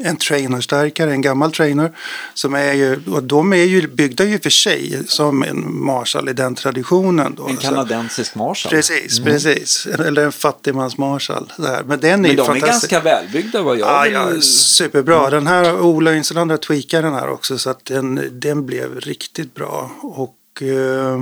en 0.04 0.16
trainerstärkare, 0.16 1.10
en 1.12 1.20
gammal 1.20 1.52
trainer. 1.52 1.92
Som 2.34 2.54
är 2.54 2.72
ju, 2.72 3.00
och 3.06 3.22
de 3.22 3.52
är 3.52 3.56
ju 3.64 3.88
byggda 3.88 4.24
ju 4.24 4.38
för 4.38 4.50
sig 4.50 5.02
som 5.06 5.42
en 5.42 5.84
Marshall 5.84 6.28
i 6.28 6.32
den 6.32 6.54
traditionen. 6.54 7.34
Då. 7.36 7.48
En 7.48 7.56
Så- 7.56 7.62
kanadensisk 7.62 8.34
Marshall. 8.34 8.70
Precis, 8.70 9.20
precis. 9.20 9.86
Eller 9.86 10.24
en 10.24 10.32
fattigmans 10.32 10.98
Marshall. 10.98 11.52
Där. 11.56 11.82
Men 11.86 12.00
den 12.00 12.24
är 12.24 12.28
Men 12.28 12.36
de 12.36 12.42
är 12.42 12.46
fantastisk. 12.46 12.90
ganska 12.92 13.00
välbyggda 13.00 13.62
vad 13.62 13.78
jag 13.78 13.88
Ja, 14.08 14.24
vill- 14.28 14.34
ja, 14.36 14.40
superbra. 14.40 15.30
Den 15.30 15.46
här 15.46 15.80
Ola 15.80 16.14
Insulander 16.16 16.56
tweakade 16.56 17.02
den 17.02 17.14
här 17.14 17.28
också 17.28 17.58
så 17.58 17.70
att 17.70 17.84
den, 17.84 18.28
den 18.32 18.66
blev 18.66 19.00
riktigt 19.00 19.54
bra. 19.54 19.90
Och 20.02 20.62
eh, 20.62 21.18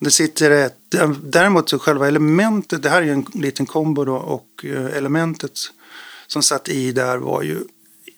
det 0.00 0.10
sitter 0.10 0.50
ett, 0.50 0.74
däremot 1.22 1.68
så 1.70 1.78
själva 1.78 2.08
elementet, 2.08 2.82
det 2.82 2.88
här 2.88 3.02
är 3.02 3.06
ju 3.06 3.12
en 3.12 3.26
liten 3.34 3.66
kombo 3.66 4.04
då 4.04 4.14
och 4.14 4.64
eh, 4.64 4.96
elementet 4.96 5.52
som 6.26 6.42
satt 6.42 6.68
i 6.68 6.92
där 6.92 7.18
var 7.18 7.42
ju, 7.42 7.64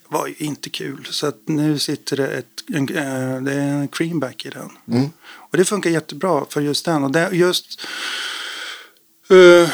var 0.08 0.26
ju 0.26 0.34
inte 0.38 0.70
kul. 0.70 1.08
Så 1.10 1.26
att 1.26 1.40
nu 1.44 1.78
sitter 1.78 2.16
det 2.16 2.28
ett, 2.28 2.46
en, 2.74 2.88
eh, 2.88 3.42
det 3.42 3.52
är 3.52 3.72
en 3.72 3.88
creamback 3.88 4.46
i 4.46 4.50
den. 4.50 4.70
Och 5.26 5.56
det 5.56 5.64
funkar 5.64 5.90
jättebra 5.90 6.44
för 6.50 6.60
just 6.60 6.84
den. 6.84 7.04
Och 7.04 7.10
det, 7.10 7.30
just 7.32 7.80
eh, 9.30 9.70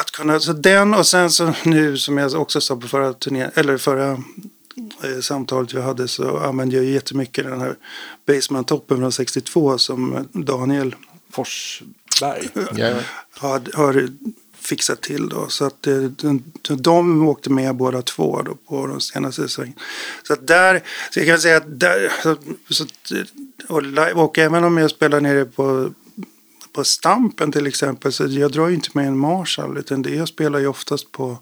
att 0.00 0.10
kunna, 0.10 0.40
så 0.40 0.52
den 0.52 0.94
och 0.94 1.06
sen 1.06 1.30
så 1.30 1.54
nu 1.64 1.98
som 1.98 2.18
jag 2.18 2.34
också 2.34 2.60
sa 2.60 2.76
på 2.76 2.88
förra 2.88 3.12
turnén, 3.12 3.50
eller 3.54 3.76
förra 3.76 4.10
eh, 5.02 5.20
samtalet 5.20 5.74
vi 5.74 5.80
hade 5.80 6.08
så 6.08 6.38
använde 6.38 6.76
jag 6.76 6.84
jättemycket 6.84 7.44
den 7.44 7.60
här 7.60 7.76
Basement-toppen 8.26 8.96
från 8.96 9.12
62 9.12 9.78
som 9.78 10.28
Daniel 10.32 10.96
Forsberg. 11.30 12.48
Ja, 12.76 12.94
har, 13.38 13.62
har 13.74 14.08
fixat 14.66 15.00
till 15.00 15.28
då. 15.28 15.48
Så 15.48 15.64
att 15.64 15.86
eh, 15.86 16.02
de, 16.02 16.42
de 16.62 17.28
åkte 17.28 17.50
med 17.50 17.76
båda 17.76 18.02
två 18.02 18.42
då 18.42 18.54
på 18.54 18.86
de 18.86 19.00
senaste 19.00 19.48
svängarna. 19.48 19.80
Så 20.22 20.32
att 20.32 20.46
där, 20.46 20.82
så 21.10 21.20
jag 21.20 21.26
kan 21.26 21.38
säga 21.38 21.56
att 21.56 21.80
där, 21.80 22.12
så, 22.70 22.82
att, 22.84 23.10
eh, 23.12 23.68
och, 23.68 23.82
live, 23.82 24.12
och 24.12 24.38
även 24.38 24.64
om 24.64 24.78
jag 24.78 24.90
spelar 24.90 25.20
nere 25.20 25.44
på 25.44 25.90
på 26.74 26.84
Stampen 26.84 27.52
till 27.52 27.66
exempel 27.66 28.12
så 28.12 28.26
jag 28.26 28.52
drar 28.52 28.68
ju 28.68 28.74
inte 28.74 28.88
med 28.92 29.06
en 29.06 29.18
Marshall 29.18 29.78
utan 29.78 30.02
det 30.02 30.14
jag 30.14 30.28
spelar 30.28 30.58
ju 30.58 30.66
oftast 30.66 31.12
på 31.12 31.38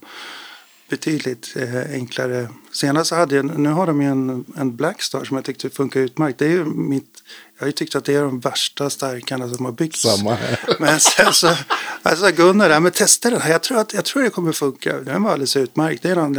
betydligt 0.88 1.56
eh, 1.56 1.92
enklare. 1.92 2.48
Senast 2.72 3.08
så 3.08 3.14
hade 3.16 3.37
jag, 3.37 3.58
nu 3.58 3.68
har 3.68 3.87
de 3.87 4.02
ju 4.02 4.08
en, 4.08 4.44
en 4.56 4.76
Blackstar 4.76 5.24
som 5.24 5.37
jag 5.37 5.44
tyckte 5.44 5.70
funkar 5.70 6.00
utmärkt. 6.00 6.38
Det 6.38 6.46
är 6.46 6.50
ju 6.50 6.64
mitt, 6.64 7.22
jag 7.62 7.66
har 7.66 7.68
ju 7.68 7.72
tyckt 7.72 7.94
att 7.96 8.05
det 8.05 8.14
är 8.14 8.22
de 8.22 8.40
värsta 8.40 8.90
stärkarna 8.90 9.48
som 9.48 9.64
har 9.64 9.72
byggts. 9.72 10.01
Samma 10.03 10.35
här. 10.35 10.77
Men 10.79 11.01
sen 11.01 11.33
så, 11.33 11.55
alltså 12.03 12.31
Gunnar, 12.31 12.68
där, 12.68 12.81
men 12.81 12.92
testa 12.92 13.31
den 13.31 13.40
här. 13.40 13.51
Jag 13.51 13.62
tror, 13.62 13.79
att, 13.79 13.94
jag 13.94 14.05
tror 14.05 14.22
det 14.22 14.31
kommer 14.31 14.53
funka. 14.53 15.01
Den 15.01 15.22
var 15.22 15.31
alldeles 15.31 15.57
utmärkt. 15.57 16.03
Det 16.03 16.11
är 16.11 16.16
någon, 16.16 16.33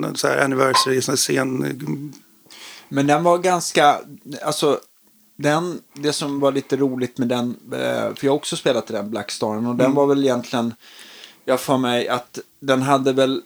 någon 0.00 0.16
så 0.16 0.28
här 0.28 0.44
anniversary, 0.44 1.02
sån 1.02 1.12
här 1.12 1.16
scen. 1.16 2.12
Men 2.88 3.06
den 3.06 3.22
var 3.22 3.38
ganska, 3.38 4.00
alltså 4.42 4.80
den, 5.38 5.78
det 5.94 6.12
som 6.12 6.40
var 6.40 6.52
lite 6.52 6.76
roligt 6.76 7.18
med 7.18 7.28
den, 7.28 7.56
eh, 7.72 8.14
för 8.14 8.18
jag 8.20 8.32
har 8.32 8.36
också 8.36 8.56
spelat 8.56 8.90
i 8.90 8.92
den 8.92 9.10
Blackstaren 9.10 9.66
och 9.66 9.76
den 9.76 9.84
Mm. 9.86 9.94
var 9.94 10.06
väl 10.06 10.24
egentligen, 10.24 10.74
jag 11.44 11.60
får 11.60 11.78
mig 11.78 12.08
att 12.08 12.38
den 12.60 12.82
hade 12.82 13.12
väl 13.12 13.42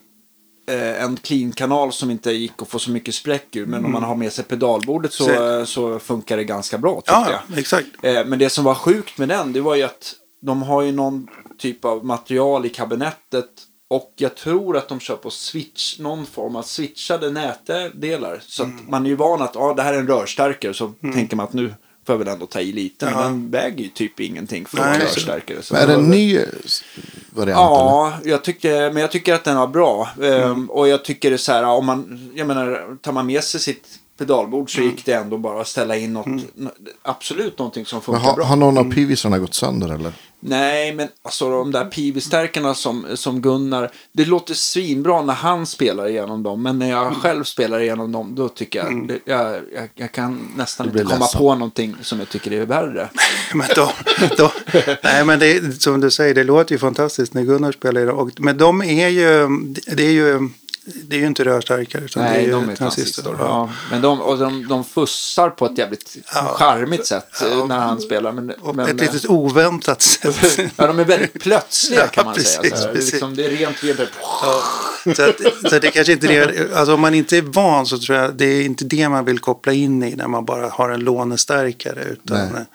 en 0.73 1.17
clean-kanal 1.17 1.93
som 1.93 2.11
inte 2.11 2.31
gick 2.31 2.61
att 2.61 2.67
få 2.67 2.79
så 2.79 2.91
mycket 2.91 3.15
spräck 3.15 3.55
ur. 3.55 3.65
Men 3.65 3.85
om 3.85 3.91
man 3.91 4.03
har 4.03 4.15
med 4.15 4.33
sig 4.33 4.43
pedalbordet 4.45 5.13
så, 5.13 5.23
Så- 5.23 5.59
eh, 5.59 5.65
så 5.65 5.99
funkar 5.99 6.37
det 6.37 6.43
ganska 6.43 6.77
bra 6.77 7.01
Ja, 7.05 7.27
jag. 7.49 7.59
exakt. 7.59 7.87
Eh, 8.01 8.25
Men 8.25 8.39
det 8.39 8.49
som 8.49 8.63
var 8.63 8.75
sjukt 8.75 9.17
med 9.17 9.29
den, 9.29 9.53
det 9.53 9.61
var 9.61 9.75
ju 9.75 9.83
att 9.83 10.15
de 10.41 10.61
har 10.61 10.81
ju 10.81 10.91
någon 10.91 11.27
typ 11.57 11.85
av 11.85 12.05
material 12.05 12.65
i 12.65 12.69
kabinettet. 12.69 13.45
Och 13.89 14.13
jag 14.17 14.35
tror 14.35 14.77
att 14.77 14.89
de 14.89 14.99
kör 14.99 15.15
på 15.15 15.29
switch, 15.29 15.99
någon 15.99 16.25
form 16.25 16.55
av 16.55 16.61
switchade 16.63 17.29
nätdelar. 17.31 18.41
Så 18.47 18.63
att 18.63 18.69
man 18.89 19.05
är 19.05 19.09
ju 19.09 19.15
van 19.15 19.41
att 19.41 19.55
ah, 19.55 19.73
det 19.73 19.81
här 19.83 19.93
är 19.93 19.97
en 19.99 20.07
rörstärkare. 20.07 20.73
Så 20.73 20.91
tänker 21.13 21.35
man 21.35 21.43
att 21.43 21.53
nu 21.53 21.73
får 22.09 22.13
jag 22.13 22.25
väl 22.25 22.27
ändå 22.33 22.45
ta 22.45 22.59
i 22.61 22.71
lite. 22.71 23.05
Men 23.05 23.13
Ja. 23.13 23.21
den 23.23 23.51
väger 23.51 23.83
ju 23.83 23.89
typ 23.89 24.19
ingenting 24.19 24.65
för 24.65 24.77
Nej, 24.77 25.01
en 25.01 25.63
så- 25.63 25.73
Men 25.73 25.83
är 25.83 25.87
det 25.87 25.93
en 25.93 26.09
ny 26.09 26.37
variant? 27.29 27.39
eller? 27.39 27.51
Ja, 27.51 28.13
jag 28.23 28.43
tycker, 28.43 28.91
men 28.91 29.01
jag 29.01 29.11
tycker 29.11 29.33
att 29.33 29.43
den 29.43 29.57
var 29.57 29.67
bra. 29.67 30.09
Ehm, 30.23 30.69
och 30.69 30.87
jag 30.87 31.05
tycker 31.05 31.31
det 31.31 31.37
så 31.37 31.51
här, 31.51 31.63
om 31.63 31.85
man, 31.85 32.31
jag 32.35 32.47
menar, 32.47 32.97
tar 33.01 33.11
man 33.11 33.25
med 33.25 33.43
sig 33.43 33.59
sitt 33.59 33.87
pedalbord 34.19 34.75
så 34.75 34.81
gick 34.81 35.05
det 35.05 35.13
ändå 35.13 35.37
bara 35.37 35.61
att 35.61 35.67
ställa 35.67 35.97
in 35.97 36.13
något, 36.13 36.25
nå- 36.55 36.71
absolut 37.01 37.59
någonting 37.59 37.85
som 37.85 38.01
funkar 38.01 38.21
har, 38.23 38.35
bra. 38.35 38.45
har 38.45 38.55
någon 38.55 38.77
Mm. 38.77 38.87
av 38.91 38.93
pivisarna 38.95 39.39
gått 39.39 39.53
sönder 39.53 39.89
eller? 39.93 40.11
Nej, 40.41 40.93
men 40.95 41.07
alltså 41.21 41.49
de 41.49 41.71
där 41.71 41.85
PV-stärkarna 41.85 42.73
som, 42.73 43.05
som 43.15 43.41
Gunnar, 43.41 43.91
det 44.11 44.25
låter 44.25 44.53
svinbra 44.53 45.21
när 45.21 45.33
han 45.33 45.65
spelar 45.65 46.07
igenom 46.09 46.43
dem, 46.43 46.61
men 46.61 46.79
när 46.79 46.89
jag 46.89 47.01
Mm. 47.07 47.15
själv 47.19 47.43
spelar 47.43 47.79
igenom 47.79 48.11
dem, 48.11 48.35
då 48.35 48.49
tycker 48.49 48.79
jag, 48.79 49.07
det, 49.07 49.19
jag, 49.25 49.51
jag, 49.75 49.89
jag 49.95 50.11
kan 50.11 50.39
nästan 50.57 50.87
inte 50.87 51.03
komma 51.03 51.19
ledsen. 51.19 51.39
på 51.39 51.55
någonting 51.55 51.95
som 52.01 52.19
jag 52.19 52.29
tycker 52.29 52.51
är 52.53 52.65
värre. 52.65 53.09
Men 53.53 53.67
de, 53.75 53.87
de, 54.37 54.49
nej, 55.03 55.25
men 55.25 55.39
det, 55.39 55.51
är- 55.57 55.71
som 55.79 55.99
du 56.01 56.11
säger, 56.11 56.33
det 56.33 56.43
låter 56.43 56.71
ju 56.75 56.79
fantastiskt 56.79 57.33
när 57.33 57.43
Gunnar 57.43 57.71
spelar. 57.71 58.01
i 58.01 58.05
det. 58.05 58.11
Och, 58.11 58.29
men 58.37 58.57
de 58.57 58.81
är 58.81 59.07
ju, 59.07 59.47
det 59.95 60.03
är 60.05 60.11
ju, 60.11 60.49
det 60.85 61.15
är 61.15 61.19
ju 61.19 61.25
inte 61.25 61.45
rörstarkare. 61.45 62.03
Utan 62.05 62.23
det 62.23 62.29
är 62.29 62.33
Nej, 62.33 62.47
de 62.47 62.69
är 62.69 62.75
transistor. 62.75 63.35
Ja. 63.39 63.69
Men 63.91 64.01
de, 64.01 64.21
och 64.21 64.37
de, 64.37 64.67
de 64.67 64.83
fussar 64.83 65.49
på 65.49 65.65
ett 65.65 65.77
jävligt 65.77 66.17
charmigt 66.27 67.05
sätt 67.05 67.41
eh, 67.41 67.67
när 67.67 67.79
han 67.79 68.01
spelar. 68.01 68.31
Men, 68.31 68.53
men, 68.73 68.79
ett 68.79 69.01
litet 69.01 69.25
oväntat 69.25 70.01
sätt. 70.01 70.59
ja, 70.75 70.87
de 70.87 70.99
är 70.99 71.05
väldigt 71.05 71.41
plötsliga 71.41 71.99
Ja, 72.03 72.07
kan 72.07 72.25
man 72.25 72.33
precis, 72.35 72.53
säga. 72.53 72.75
Så 72.75 72.87
här, 72.87 72.93
precis. 72.93 73.11
liksom, 73.11 73.35
det 73.35 73.45
är 73.45 73.49
rent 73.49 73.83
Ja, 74.21 74.63
så, 75.15 75.29
att, 75.29 75.69
så 75.71 75.79
det 75.79 75.91
kanske 75.91 76.13
inte 76.13 76.27
är 76.27 76.73
alltså 76.75 76.93
om 76.93 77.01
man 77.01 77.13
inte 77.13 77.37
är 77.37 77.41
van 77.41 77.85
så 77.85 77.97
tror 77.97 78.17
jag 78.17 78.35
det 78.35 78.45
är 78.45 78.65
inte 78.65 78.85
det 78.85 79.09
man 79.09 79.25
vill 79.25 79.39
koppla 79.39 79.73
in 79.73 80.03
i 80.03 80.15
när 80.15 80.27
man 80.27 80.45
bara 80.45 80.69
har 80.69 80.89
en 80.89 80.99
lånestärkare. 80.99 82.03
Utan, 82.03 82.49
Nej. 82.53 82.65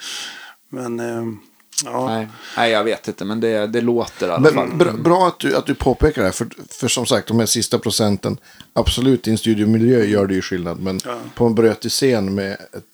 men 0.70 1.00
eh, 1.00 1.24
ja, 1.84 2.06
nej, 2.08 2.28
nej, 2.56 2.70
jag 2.70 2.84
vet 2.84 3.08
inte, 3.08 3.24
men 3.24 3.40
det, 3.40 3.66
det 3.66 3.80
låter 3.80 4.28
i 4.28 4.30
alla 4.30 4.52
fall. 4.52 4.68
Men 4.68 4.78
bra, 4.78 4.92
bra 4.92 5.28
att 5.28 5.38
du, 5.38 5.56
att 5.56 5.66
du 5.66 5.74
påpekar 5.74 6.22
det 6.22 6.28
här. 6.28 6.32
För, 6.32 6.48
för 6.70 6.88
som 6.88 7.06
sagt, 7.06 7.28
de 7.28 7.38
här 7.38 7.46
sista 7.46 7.78
procenten. 7.78 8.38
Absolut, 8.72 9.28
i 9.28 9.30
en 9.30 9.38
studiomiljö 9.38 10.04
gör 10.04 10.26
det 10.26 10.34
ju 10.34 10.42
skillnad. 10.42 10.80
Men 10.80 11.00
Ja. 11.04 11.18
på 11.34 11.46
en 11.46 11.54
brötig 11.54 11.90
scen 11.90 12.34
med 12.34 12.52
ett 12.52 12.84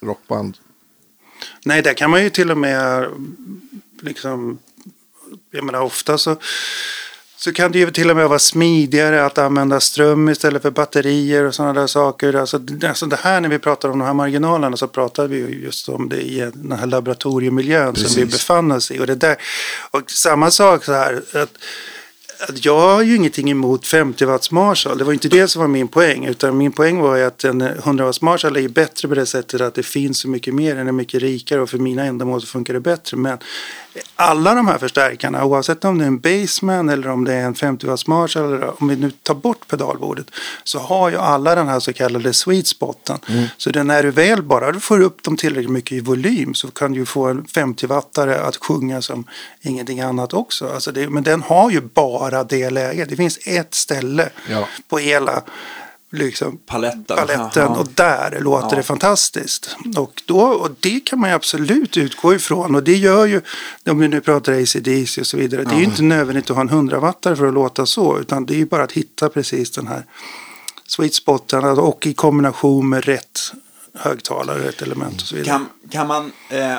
rockband. 0.00 0.56
Nej, 1.64 1.82
där 1.82 1.94
kan 1.94 2.10
man 2.10 2.22
ju 2.22 2.30
till 2.30 2.50
och 2.50 2.58
med 2.58 3.06
liksom, 4.02 4.58
jag 5.50 5.64
menar 5.64 5.80
ofta 5.80 6.18
så, 6.18 6.36
så 7.40 7.52
kan 7.52 7.72
det 7.72 7.78
ju 7.78 7.90
till 7.90 8.10
och 8.10 8.16
med 8.16 8.28
vara 8.28 8.38
smidigare 8.38 9.24
att 9.24 9.38
använda 9.38 9.80
ström 9.80 10.28
istället 10.28 10.62
för 10.62 10.70
batterier 10.70 11.44
och 11.44 11.54
sådana 11.54 11.80
där 11.80 11.86
saker. 11.86 12.34
Alltså, 12.34 12.60
alltså 12.88 13.06
det 13.06 13.16
här 13.16 13.40
när 13.40 13.48
vi 13.48 13.58
pratar 13.58 13.88
om 13.88 13.98
de 13.98 14.04
här 14.04 14.14
marginalerna 14.14 14.76
så 14.76 14.88
pratar 14.88 15.28
vi 15.28 15.36
ju 15.36 15.62
just 15.64 15.88
om 15.88 16.08
det 16.08 16.22
i 16.22 16.50
den 16.54 16.72
här 16.72 16.86
laboratoriemiljön 16.86 17.96
som 17.96 18.08
vi 18.08 18.22
Precis. 18.22 18.32
befann 18.32 18.72
oss 18.72 18.90
i. 18.90 18.98
Och, 18.98 19.06
det 19.06 19.14
där, 19.14 19.36
och 19.90 20.10
samma 20.10 20.50
sak 20.50 20.84
så 20.84 20.92
här 20.92 21.22
att 21.34 21.58
att 22.48 22.64
jag 22.64 22.80
har 22.80 23.02
ju 23.02 23.16
ingenting 23.16 23.50
emot 23.50 23.86
50 23.86 24.24
watts 24.24 24.50
Marshall. 24.50 24.98
Det 24.98 25.04
var 25.04 25.12
inte 25.12 25.28
det 25.28 25.48
som 25.48 25.60
var 25.60 25.68
min 25.68 25.88
poäng. 25.88 26.26
Utan 26.26 26.58
min 26.58 26.72
poäng 26.72 27.00
var 27.00 27.16
ju 27.16 27.24
att 27.24 27.44
en 27.44 27.60
100 27.60 28.04
watts 28.04 28.22
Marshall 28.22 28.56
är 28.56 28.68
bättre 28.68 29.08
på 29.08 29.14
det 29.14 29.26
sättet 29.26 29.60
att 29.60 29.74
det 29.74 29.82
finns 29.82 30.18
så 30.18 30.28
mycket 30.28 30.54
mer. 30.54 30.74
Den 30.74 30.88
är 30.88 30.92
mycket 30.92 31.22
rikare 31.22 31.60
och 31.60 31.70
för 31.70 31.78
mina 31.78 32.04
ändamål 32.04 32.40
så 32.40 32.46
funkar 32.46 32.74
det 32.74 32.80
bättre. 32.80 33.16
Men 33.16 33.38
alla 34.16 34.54
de 34.54 34.66
här 34.66 34.78
förstärkarna, 34.78 35.44
oavsett 35.44 35.84
om 35.84 35.98
det 35.98 36.04
är 36.04 36.06
en 36.06 36.18
Baseman 36.20 36.88
eller 36.88 37.08
om 37.08 37.24
det 37.24 37.34
är 37.34 37.44
en 37.44 37.54
50 37.54 37.86
watts 37.86 38.06
Marshall 38.06 38.44
eller 38.52 38.82
om 38.82 38.88
vi 38.88 38.96
nu 38.96 39.10
tar 39.10 39.34
bort 39.34 39.66
pedalbordet 39.68 40.26
så 40.64 40.78
har 40.78 41.10
ju 41.10 41.16
alla 41.16 41.54
den 41.54 41.68
här 41.68 41.80
så 41.80 41.92
kallade 41.92 42.32
sweet 42.32 42.66
spoten. 42.66 43.18
Så 43.56 43.70
det 43.70 43.84
när 43.84 44.02
du 44.02 44.10
väl 44.10 44.42
bara 44.42 44.72
du 44.72 44.80
får 44.80 45.00
upp 45.00 45.22
dem 45.22 45.36
tillräckligt 45.36 45.70
mycket 45.70 45.92
i 45.92 46.00
volym 46.00 46.54
så 46.54 46.70
kan 46.70 46.92
du 46.92 47.06
få 47.06 47.24
en 47.24 47.44
50 47.44 47.86
wattare 47.86 48.40
att 48.40 48.56
sjunga 48.56 49.02
som 49.02 49.24
ingenting 49.60 50.00
annat 50.00 50.34
också. 50.34 50.68
Alltså 50.68 50.92
det, 50.92 51.08
men 51.10 51.22
den 51.22 51.42
har 51.42 51.70
ju 51.70 51.80
bara 51.80 52.44
det 52.44 52.70
läget. 52.70 53.08
Det 53.08 53.16
finns 53.16 53.38
ett 53.46 53.74
ställe 53.74 54.28
Ja. 54.48 54.68
på 54.88 54.98
hela 54.98 55.42
liksom, 56.12 56.58
Paletten. 56.66 57.16
paletten 57.16 57.68
och 57.68 57.86
där 57.94 58.38
låter 58.40 58.68
Ja. 58.70 58.76
det 58.76 58.82
fantastiskt. 58.82 59.76
Och, 59.96 60.22
då, 60.26 60.40
och 60.40 60.70
det 60.80 61.00
kan 61.00 61.20
man 61.20 61.30
ju 61.30 61.36
absolut 61.36 61.96
utgå 61.96 62.34
ifrån 62.34 62.74
och 62.74 62.82
det 62.82 62.96
gör 62.96 63.26
ju, 63.26 63.40
om 63.90 63.98
vi 63.98 64.08
nu 64.08 64.20
pratar 64.20 64.52
ACDC 64.52 65.20
och 65.20 65.26
så 65.26 65.36
vidare, 65.36 65.64
det 65.64 65.74
är 65.74 65.78
ju 65.78 65.84
inte 65.84 66.02
nödvändigt 66.02 66.50
att 66.50 66.56
ha 66.56 66.60
en 66.62 66.70
100-wattare 66.70 67.34
för 67.36 67.46
att 67.46 67.54
låta 67.54 67.86
så, 67.86 68.18
utan 68.18 68.46
det 68.46 68.54
är 68.54 68.58
ju 68.58 68.66
bara 68.66 68.82
att 68.82 68.92
hitta 68.92 69.28
precis 69.28 69.70
den 69.70 69.86
här 69.86 70.04
sweet 70.86 71.14
spoten 71.14 71.64
alltså, 71.64 71.82
och 71.82 72.06
i 72.06 72.14
kombination 72.14 72.88
med 72.88 73.04
rätt 73.04 73.40
högtalare, 73.94 74.68
rätt 74.68 74.82
element 74.82 75.20
och 75.22 75.26
så 75.28 75.36
vidare. 75.36 75.48
Kan, 75.52 75.66
kan, 75.90 76.06
man, 76.06 76.32
eh, 76.48 76.76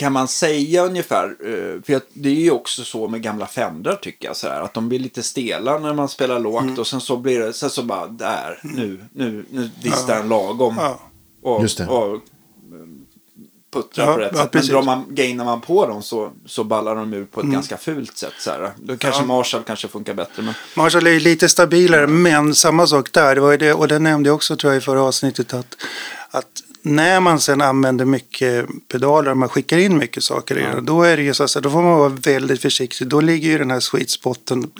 kan 0.00 0.12
man 0.12 0.28
säga 0.28 0.84
ungefär, 0.84 1.24
eh, 1.24 1.82
för 1.82 2.00
det 2.12 2.28
är 2.28 2.34
ju 2.34 2.50
också 2.50 2.84
så 2.84 3.08
med 3.08 3.22
gamla 3.22 3.46
Fendrar 3.46 3.96
tycker 3.96 4.28
jag, 4.28 4.36
så 4.36 4.48
här, 4.48 4.60
att 4.60 4.74
de 4.74 4.88
blir 4.88 4.98
lite 4.98 5.22
stela 5.22 5.78
när 5.78 5.94
man 5.94 6.08
spelar 6.08 6.38
lågt 6.40 6.62
Mm. 6.62 6.78
och 6.78 6.86
sen 6.86 7.00
så 7.00 7.16
blir 7.16 7.40
det, 7.40 7.52
sen 7.52 7.70
så 7.70 7.82
bara 7.82 8.06
där, 8.06 8.58
nu, 8.62 9.00
nu, 9.12 9.44
nu 9.50 9.70
distar 9.82 10.16
den 10.16 10.28
lagom. 10.28 10.74
Ja. 10.78 11.00
Och, 11.42 11.62
Just 11.62 11.78
det. 11.78 11.86
och 11.86 12.14
eh, 12.14 12.20
puttrar 13.72 14.06
Ja, 14.06 14.12
på 14.14 14.18
rätt 14.20 14.32
ja, 14.34 14.42
sätt. 14.42 14.54
Men 14.54 14.66
drar 14.66 14.82
man, 14.82 15.04
gainar 15.08 15.44
man 15.44 15.60
på 15.60 15.86
dem 15.86 16.02
så, 16.02 16.30
så 16.46 16.64
ballar 16.64 16.96
de 16.96 17.14
ur 17.14 17.24
på 17.24 17.40
ett 17.40 17.46
ganska 17.46 17.76
fult 17.76 18.16
sätt. 18.16 18.32
Så 18.38 18.50
här. 18.50 18.70
Då 18.76 18.96
kanske 18.96 19.20
Mm. 19.20 19.30
Ja. 19.30 19.36
Marshall 19.36 19.62
kanske 19.62 19.88
funkar 19.88 20.14
bättre. 20.14 20.42
Men... 20.42 20.54
Marshall 20.76 21.06
är 21.06 21.10
ju 21.10 21.20
lite 21.20 21.48
stabilare, 21.48 22.06
men 22.06 22.54
samma 22.54 22.86
sak 22.86 23.12
där. 23.12 23.34
Det 23.34 23.40
var 23.40 23.50
ju 23.50 23.56
det, 23.56 23.72
och 23.74 23.88
det 23.88 23.98
nämnde 23.98 24.28
jag 24.28 24.34
också 24.34 24.56
tror 24.56 24.72
jag 24.72 24.78
i 24.78 24.84
förra 24.84 25.02
avsnittet 25.02 25.54
att, 25.54 25.76
att 26.30 26.62
när 26.82 27.20
man 27.20 27.40
sen 27.40 27.60
använder 27.62 28.04
mycket 28.04 28.66
pedaler 28.92 29.30
och 29.30 29.36
man 29.36 29.48
skickar 29.48 29.78
in 29.78 29.98
mycket 29.98 30.24
saker 30.24 30.58
i 30.58 30.62
den, 30.62 30.84
då 30.84 31.02
är 31.02 31.16
det 31.16 31.22
ju 31.22 31.34
så 31.34 31.44
att 31.44 31.54
då 31.54 31.70
får 31.70 31.82
man 31.82 31.98
vara 31.98 32.08
väldigt 32.08 32.62
försiktig. 32.62 33.08
Då 33.08 33.20
ligger 33.20 33.48
ju 33.50 33.58
den 33.58 33.70
här 33.70 33.80
sweet 33.80 34.10
spoten 34.10 34.70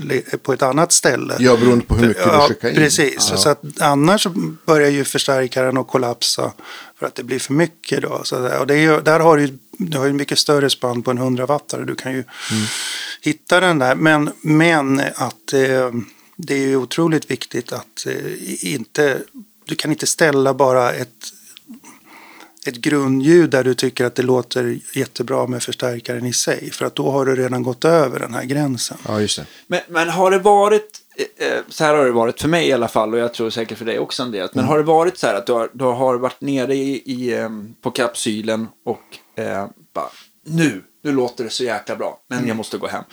på 0.42 0.52
ett 0.52 0.62
annat 0.62 0.92
ställe. 0.92 1.36
Ja, 1.38 1.56
beroende 1.56 1.84
på 1.84 1.94
hur 1.94 2.08
mycket 2.08 2.22
Ja, 2.26 2.46
du 2.48 2.54
skickar 2.54 2.68
in. 2.68 2.74
Precis, 2.74 3.28
Ja. 3.30 3.36
så 3.36 3.48
att 3.48 3.62
annars 3.80 4.26
börjar 4.66 4.90
ju 4.90 5.04
förstärkaren 5.04 5.76
att 5.76 5.88
kollapsa 5.88 6.52
för 6.98 7.06
att 7.06 7.14
det 7.14 7.22
blir 7.22 7.38
för 7.38 7.52
mycket. 7.54 8.02
Då, 8.02 8.20
så 8.24 8.58
och 8.58 8.66
det 8.66 8.74
är 8.76 9.00
där 9.00 9.20
har 9.20 9.36
du, 9.36 9.58
du 9.78 9.98
har 9.98 10.06
ju 10.06 10.12
mycket 10.12 10.38
större 10.38 10.70
spann 10.70 11.02
på 11.02 11.10
en 11.10 11.18
100 11.18 11.46
wattare. 11.46 11.84
Du 11.84 11.94
kan 11.94 12.12
ju 12.12 12.18
Mm. 12.50 12.64
hitta 13.20 13.60
den 13.60 13.78
där. 13.78 13.94
Men, 13.94 14.30
men 14.42 15.00
att 15.14 15.52
eh, 15.52 15.90
det 16.36 16.54
är 16.54 16.58
ju 16.66 16.76
otroligt 16.76 17.30
viktigt 17.30 17.72
att 17.72 18.06
eh, 18.06 18.72
inte, 18.74 19.18
du 19.64 19.74
kan 19.74 19.90
inte 19.90 20.06
ställa 20.06 20.54
bara 20.54 20.92
ett 20.92 21.08
ett 22.66 22.77
grundljud 22.77 23.51
där 23.51 23.64
du 23.64 23.75
tycker 23.75 24.05
att 24.05 24.14
det 24.14 24.23
låter 24.23 24.79
jättebra 24.94 25.46
med 25.46 25.62
förstärkaren 25.62 26.27
i 26.27 26.33
sig. 26.33 26.70
För 26.70 26.85
att 26.87 26.94
då 26.94 27.11
har 27.11 27.27
du 27.27 27.37
redan 27.37 27.62
gått 27.62 27.85
över 27.85 28.18
den 28.18 28.35
här 28.35 28.44
gränsen. 28.44 28.99
Ja, 29.09 29.20
just 29.20 29.37
det. 29.37 29.46
Men, 29.66 29.81
men 29.88 30.09
har 30.09 30.31
det 30.31 30.38
varit, 30.38 30.99
eh, 31.16 31.46
eh, 31.46 31.59
så 31.68 31.85
här 31.85 31.94
har 31.94 32.05
det 32.05 32.12
varit 32.12 32.40
för 32.40 32.49
mig 32.49 32.68
i 32.68 32.73
alla 32.73 32.88
fall 32.88 33.14
och 33.14 33.18
jag 33.18 33.35
tror 33.35 33.51
säkert 33.51 33.79
för 33.79 33.85
dig 33.85 33.99
också 33.99 34.23
en 34.23 34.31
del. 34.31 34.49
Men 34.53 34.64
har 34.64 34.79
det 34.79 34.85
varit 34.85 35.18
så 35.18 35.27
här 35.27 35.35
att 35.35 35.46
du 35.46 35.53
har, 35.53 35.70
du 35.73 35.85
har 35.85 36.18
varit 36.18 36.40
nere 36.40 36.75
i, 36.75 37.03
i, 37.12 37.35
eh, 37.35 37.49
på 37.81 37.90
kapsylen 37.90 38.68
och 38.85 39.40
eh, 39.42 39.66
bara 39.94 40.09
nu, 40.46 40.83
nu 41.03 41.12
låter 41.12 41.44
det 41.44 41.51
så 41.51 41.64
jäkla 41.64 41.96
bra, 41.96 42.20
men 42.29 42.49
jag 42.49 42.57
måste 42.57 42.79
gå 42.79 42.87
hem. 42.87 43.05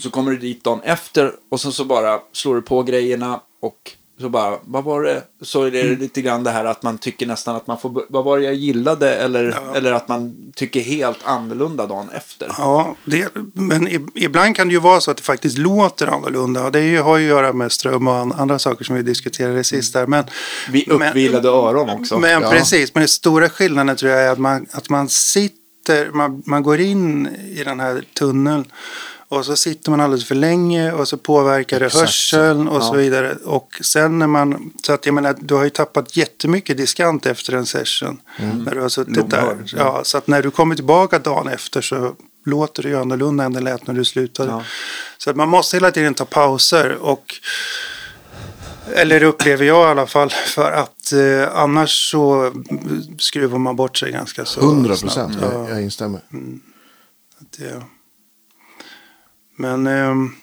Så 0.00 0.10
kommer 0.10 0.30
du 0.30 0.38
dit 0.38 0.64
dagen 0.64 0.80
efter 0.84 1.32
och 1.50 1.60
sen 1.60 1.72
så 1.72 1.84
bara 1.84 2.20
slår 2.32 2.54
du 2.54 2.62
på 2.62 2.82
grejerna 2.82 3.40
och 3.60 3.92
så 4.20 4.28
bara, 4.28 4.58
vad 4.64 4.84
var 4.84 5.02
det? 5.02 5.22
Så 5.42 5.62
är 5.62 5.70
det 5.70 5.82
lite 5.82 6.22
grann 6.22 6.44
det 6.44 6.50
här 6.50 6.64
att 6.64 6.82
man 6.82 6.98
tycker 6.98 7.26
nästan 7.26 7.56
att 7.56 7.66
man 7.66 7.78
får, 7.78 8.02
vad 8.08 8.24
var 8.24 8.38
det 8.38 8.44
jag 8.44 8.54
gillade? 8.54 9.14
Eller, 9.14 9.56
eller 9.76 9.92
att 9.92 10.08
man 10.08 10.52
tycker 10.54 10.80
helt 10.80 11.18
annorlunda 11.24 11.86
dagen 11.86 12.08
efter. 12.14 12.48
Ja, 12.58 12.96
det, 13.04 13.28
men 13.54 14.08
ibland 14.14 14.56
kan 14.56 14.68
det 14.68 14.74
ju 14.74 14.80
vara 14.80 15.00
så 15.00 15.10
att 15.10 15.16
det 15.16 15.22
faktiskt 15.22 15.58
låter 15.58 16.06
annorlunda. 16.06 16.64
Och 16.64 16.72
det 16.72 16.96
har 16.96 17.16
ju 17.18 17.24
att 17.24 17.28
göra 17.30 17.52
med 17.52 17.72
ström 17.72 18.08
och 18.08 18.14
an- 18.14 18.32
andra 18.32 18.58
saker 18.58 18.84
som 18.84 18.96
vi 18.96 19.02
diskuterade 19.02 19.64
sist 19.64 19.92
där. 19.92 20.06
Men, 20.06 20.24
Vi 20.70 20.84
men- 20.88 21.02
uppvilade 21.08 21.48
öron 21.48 21.90
också. 21.90 22.18
Men 22.18 22.42
Ja. 22.42 22.50
precis, 22.50 22.94
men 22.94 23.00
den 23.00 23.08
stora 23.08 23.48
skillnaden 23.48 23.96
tror 23.96 24.12
jag 24.12 24.22
är 24.22 24.30
att 24.32 24.38
man, 24.38 24.66
att 24.72 24.88
man 24.90 25.08
sitter, 25.08 26.10
man, 26.12 26.42
man 26.46 26.62
går 26.62 26.80
in 26.80 27.26
i 27.56 27.62
den 27.64 27.80
här 27.80 28.04
tunneln 28.18 28.64
och 29.36 29.46
så 29.46 29.56
sitter 29.56 29.90
man 29.90 30.00
alldeles 30.00 30.24
för 30.24 30.34
länge 30.34 30.92
och 30.92 31.08
så 31.08 31.16
påverkar 31.16 31.80
det 31.80 31.86
Exakt 31.86 32.10
så. 32.12 32.36
hörseln 32.36 32.68
och 32.68 32.82
så 32.82 32.94
Ja. 32.94 32.98
vidare. 32.98 33.36
Och 33.44 33.68
sen 33.80 34.18
när 34.18 34.26
man, 34.26 34.72
så 34.82 34.92
att 34.92 35.06
jag 35.06 35.14
menar, 35.14 35.36
du 35.40 35.54
har 35.54 35.64
ju 35.64 35.70
tappat 35.70 36.16
jättemycket 36.16 36.76
diskant 36.76 37.26
efter 37.26 37.52
en 37.52 37.66
session. 37.66 38.20
När 38.64 38.74
du 38.74 38.80
har 38.80 38.88
suttit 38.88 39.30
där. 39.30 39.40
Lomhörd, 39.40 39.68
ja. 39.72 39.78
Ja, 39.78 40.00
så 40.04 40.18
att 40.18 40.26
när 40.26 40.42
du 40.42 40.50
kommer 40.50 40.74
tillbaka 40.74 41.18
dagen 41.18 41.48
efter 41.48 41.80
så 41.80 42.14
låter 42.46 42.82
det 42.82 42.88
ju 42.88 42.96
annorlunda 43.00 43.44
än 43.44 43.52
det 43.52 43.60
lät 43.60 43.86
när 43.86 43.94
du 43.94 44.04
slutade. 44.04 44.50
Ja. 44.50 44.62
Så 45.18 45.30
att 45.30 45.36
man 45.36 45.48
måste 45.48 45.76
hela 45.76 45.90
tiden 45.90 46.14
ta 46.14 46.24
pauser 46.24 46.96
och 47.00 47.34
eller 48.94 49.20
det 49.20 49.26
upplever 49.26 49.64
jag 49.64 49.88
i 49.88 49.90
alla 49.90 50.06
fall. 50.06 50.30
För 50.30 50.72
att 50.72 51.12
eh, 51.12 51.56
annars 51.58 52.10
så 52.10 52.52
skruvar 53.18 53.58
man 53.58 53.76
bort 53.76 53.96
sig 53.96 54.12
ganska 54.12 54.44
så 54.44 54.60
100 54.60 54.96
snabbt. 54.96 55.14
procent. 55.14 55.38
Ja, 55.42 55.52
Jag, 55.52 55.70
jag 55.70 55.82
instämmer. 55.82 56.20
det, 57.58 57.82
Men 59.56 59.86
ehm, 59.86 60.34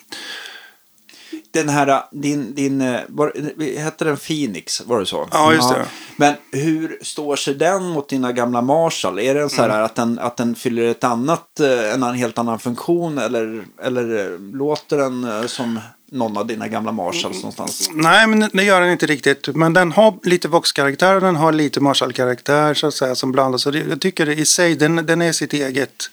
Den 1.50 1.68
här, 1.68 2.02
din, 2.10 2.54
din 2.54 2.80
eh, 2.80 3.00
var, 3.08 3.32
hette 3.78 4.04
den 4.04 4.16
Phoenix, 4.16 4.82
var 4.86 5.00
det 5.00 5.06
så? 5.06 5.28
Ja, 5.32 5.52
just 5.52 5.70
det. 5.70 5.86
Men 6.16 6.34
hur 6.52 6.98
står 7.02 7.36
sig 7.36 7.54
den 7.54 7.82
mot 7.84 8.08
dina 8.08 8.32
gamla 8.32 8.62
Marshall? 8.62 9.18
Är 9.18 9.34
det 9.34 9.48
så 9.48 9.62
här 9.62 9.68
Mm. 9.68 9.84
att, 9.84 9.94
den, 9.94 10.18
att 10.18 10.36
den 10.36 10.54
fyller 10.54 10.82
ett 10.82 11.04
annat, 11.04 11.60
eh, 11.60 11.94
en 11.94 12.02
helt 12.02 12.38
annan 12.38 12.58
funktion 12.58 13.18
eller, 13.18 13.64
eller 13.82 14.32
eh, 14.32 14.38
låter 14.40 14.96
den 14.96 15.24
eh, 15.24 15.46
som 15.46 15.80
någon 16.12 16.36
av 16.36 16.46
dina 16.46 16.68
gamla 16.68 16.92
Marshalls 16.92 17.36
någonstans? 17.36 17.90
nej, 17.94 18.26
men 18.26 18.50
det 18.52 18.62
gör 18.64 18.80
den 18.80 18.90
inte 18.90 19.06
riktigt. 19.06 19.48
Men 19.54 19.72
den 19.72 19.92
har 19.92 20.14
lite 20.22 20.48
Vox-karaktär 20.48 21.14
och 21.14 21.20
den 21.20 21.36
har 21.36 21.52
lite 21.52 21.80
Marshall-karaktär 21.80 22.74
så 22.74 22.86
att 22.86 22.94
säga 22.94 23.14
som 23.14 23.32
blandas. 23.32 23.64
Det, 23.64 23.78
jag 23.88 24.00
tycker 24.00 24.28
i 24.28 24.44
sig, 24.44 24.74
den, 24.76 24.96
den 25.06 25.22
är 25.22 25.32
sitt 25.32 25.52
eget 25.52 26.10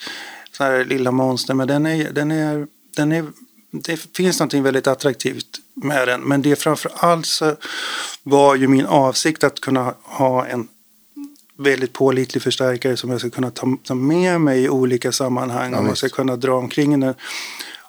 så 0.51 0.63
här, 0.63 0.85
lilla 0.85 1.11
monster. 1.11 1.53
Men 1.53 1.67
den 1.67 1.85
är, 1.85 2.11
den 2.11 2.31
är, 2.31 2.67
den 2.99 3.11
är, 3.11 3.25
det 3.71 3.97
finns 4.17 4.39
någonting 4.39 4.63
väldigt 4.63 4.87
attraktivt 4.87 5.59
med 5.73 6.07
den. 6.07 6.21
Men 6.21 6.41
det 6.41 6.55
framför 6.55 6.91
allt 6.95 7.25
så 7.25 7.55
var 8.23 8.55
ju 8.55 8.67
min 8.67 8.85
avsikt 8.85 9.43
att 9.43 9.59
kunna 9.59 9.93
ha 10.03 10.45
en 10.45 10.67
väldigt 11.57 11.93
pålitlig 11.93 12.43
förstärkare 12.43 12.97
som 12.97 13.09
jag 13.09 13.19
ska 13.19 13.29
kunna 13.29 13.51
ta, 13.51 13.77
ta 13.83 13.95
med 13.95 14.41
mig 14.41 14.63
i 14.63 14.69
olika 14.69 15.11
sammanhang. 15.11 15.71
Ja, 15.71 15.91
och 15.91 15.97
ska 15.97 16.09
kunna 16.09 16.35
dra 16.35 16.53
omkring 16.53 16.99
den. 16.99 17.13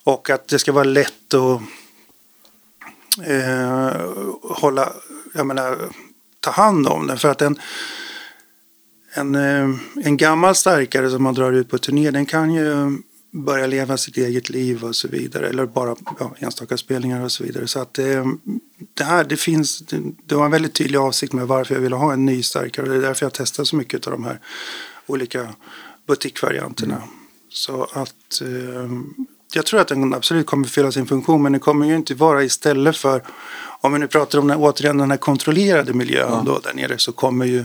Och 0.04 0.30
att 0.30 0.48
det 0.48 0.58
ska 0.58 0.72
vara 0.72 0.84
lätt 0.84 1.34
att 1.34 1.62
eh, 3.26 4.00
hålla, 4.42 4.92
jag 5.34 5.46
menar, 5.46 5.78
ta 6.40 6.50
hand 6.50 6.86
om 6.86 7.06
den. 7.06 7.18
För 7.18 7.28
att 7.28 7.42
en, 7.42 7.58
en, 9.14 9.34
eh, 9.34 9.68
en 10.04 10.16
gammal 10.16 10.54
starkare 10.54 11.10
som 11.10 11.22
man 11.22 11.34
drar 11.34 11.52
ut 11.52 11.70
på 11.70 11.78
turné, 11.78 12.10
den 12.10 12.26
kan 12.26 12.54
ju 12.54 12.98
börja 13.30 13.66
leva 13.66 13.96
sitt 13.96 14.16
eget 14.16 14.50
liv 14.50 14.84
och 14.84 14.96
så 14.96 15.08
vidare. 15.08 15.48
Eller 15.48 15.66
bara 15.66 15.96
ja, 16.18 16.34
enstaka 16.38 16.76
spelningar 16.76 17.24
och 17.24 17.32
så 17.32 17.44
vidare. 17.44 17.66
Så 17.66 17.80
att 17.80 17.98
eh, 17.98 18.26
det 18.94 19.04
här, 19.04 19.24
det 19.24 19.36
finns, 19.36 19.78
det, 19.78 20.02
det 20.26 20.34
var 20.34 20.44
en 20.44 20.50
väldigt 20.50 20.74
tydlig 20.74 20.98
avsikt 20.98 21.32
med 21.32 21.46
varför 21.46 21.74
jag 21.74 21.82
ville 21.82 21.96
ha 21.96 22.12
en 22.12 22.26
ny 22.26 22.42
starkare. 22.42 22.88
Det 22.88 22.96
är 22.96 23.00
därför 23.00 23.26
jag 23.26 23.32
testar 23.32 23.64
så 23.64 23.76
mycket 23.76 24.06
av 24.06 24.12
de 24.12 24.24
här 24.24 24.40
olika 25.06 25.48
butikvarianterna. 26.06 27.02
Så 27.48 27.82
att 27.92 28.40
eh, 28.42 28.90
jag 29.54 29.66
tror 29.66 29.80
att 29.80 29.88
den 29.88 30.14
absolut 30.14 30.46
kommer 30.46 30.68
fylla 30.68 30.92
sin 30.92 31.06
funktion. 31.06 31.42
Men 31.42 31.52
det 31.52 31.58
kommer 31.58 31.86
ju 31.86 31.96
inte 31.96 32.14
vara 32.14 32.44
istället 32.44 32.96
för, 32.96 33.22
om 33.80 33.92
vi 33.92 33.98
nu 33.98 34.08
pratar 34.08 34.38
om 34.38 34.48
den, 34.48 34.58
återigen 34.58 34.98
den 34.98 35.10
här 35.10 35.18
kontrollerade 35.18 35.92
miljön 35.92 36.44
då 36.44 36.58
där 36.58 36.74
nere 36.74 36.98
så 36.98 37.12
kommer 37.12 37.46
ju 37.46 37.64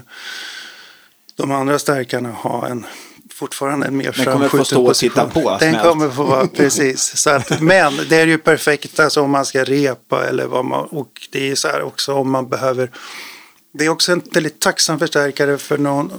de 1.36 1.52
andra 1.52 1.80
stärkarna 1.80 2.32
ha 2.32 2.68
en 2.68 2.86
fortfarande 3.36 3.88
en 3.88 3.98
mer 3.98 4.12
Den 4.16 4.26
kommer 4.26 4.48
få 4.48 4.66
stå 4.66 4.86
och 4.86 4.96
titta 4.96 5.30
på, 5.30 5.50
Den 5.50 5.60
snällt. 5.60 5.84
kommer 5.84 6.10
få 6.10 6.24
vara, 6.24 6.48
precis. 6.54 7.18
Så 7.18 7.30
att, 7.30 7.62
men 7.62 7.94
det 8.10 8.16
är 8.16 8.28
ju 8.28 8.38
perfekt 8.38 9.00
alltså, 9.00 9.22
om 9.22 9.32
man 9.32 9.46
ska 9.46 9.64
repa 9.64 10.26
eller 10.28 10.46
vad 10.46 10.66
man, 10.66 10.86
och 10.86 11.28
det 11.32 11.52
är 11.52 11.56
så 11.56 11.68
här 11.68 11.82
också 11.82 12.14
om 12.14 12.32
man 12.32 12.50
behöver. 12.50 12.92
Det 13.74 13.86
är 13.86 13.90
också 13.90 14.12
en 14.12 14.22
väldigt 14.32 14.60
tacksam 14.60 15.00
förstärkare 15.00 15.58
för 15.58 15.78
någon 15.78 16.12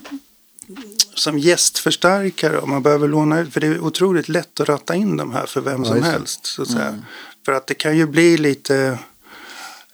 som 1.14 1.38
gästförstärkare 1.38 2.59
om 2.59 2.70
man 2.70 2.83
behöver 2.83 3.09
låna 3.09 3.40
ut. 3.40 3.52
För 3.52 3.61
det 3.61 3.66
är 3.66 3.81
otroligt 3.81 4.29
lätt 4.29 4.61
att 4.61 4.68
ratta 4.68 4.94
in 4.94 5.16
de 5.16 5.33
här 5.33 5.46
för 5.46 5.61
vem 5.61 5.83
Ja, 5.83 5.88
som 5.88 6.02
helst. 6.02 6.46
Så 6.46 6.62
att 6.62 6.70
säga. 6.70 6.98
För 7.44 7.52
att 7.52 7.66
det 7.66 7.74
kan 7.74 7.96
ju 7.96 8.07
bli 8.07 8.37
lite 8.37 8.98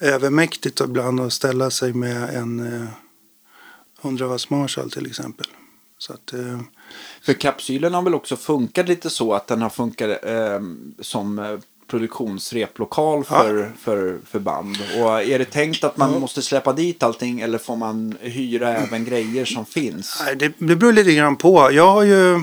övermäktigt 0.01 0.81
ibland 0.81 1.21
att 1.21 1.33
ställa 1.33 1.71
sig 1.71 1.93
med 1.93 2.37
en 2.37 2.83
eh, 2.83 2.89
100 4.03 4.27
watts 4.27 4.51
Marshall 4.51 4.91
till 4.91 5.07
exempel. 5.07 5.47
Så 5.99 6.13
att, 6.13 6.33
eh, 6.33 6.61
För 7.23 7.33
kapsylen 7.33 7.95
har 7.95 8.03
väl 8.03 8.15
också 8.15 8.37
funkat 8.37 8.89
lite 8.89 9.11
så 9.11 9.35
att 9.35 9.47
den 9.47 9.63
har 9.63 9.71
funkat 9.71 10.11
eh, 10.25 10.61
som 11.01 11.59
produktionsreplokal 11.91 13.25
för, 13.25 13.73
för, 13.83 14.19
för 14.31 14.39
band. 14.39 14.77
Och 14.97 15.23
är 15.23 15.39
det 15.39 15.45
tänkt 15.45 15.85
att 15.85 15.97
man 15.97 16.21
måste 16.21 16.43
släppa 16.43 16.73
dit 16.73 17.03
allting 17.03 17.41
eller 17.41 17.59
får 17.59 17.77
man 17.77 18.17
hyra 18.21 18.77
även 18.77 19.05
grejer 19.05 19.45
som 19.45 19.67
finns? 19.67 20.23
Nej, 20.25 20.37
det, 20.37 20.53
det 20.59 20.77
beror 20.77 20.93
lite 20.93 21.13
grann 21.15 21.37
på. 21.37 21.73
Jag 21.73 21.93
har 21.93 22.03
ju... 22.03 22.41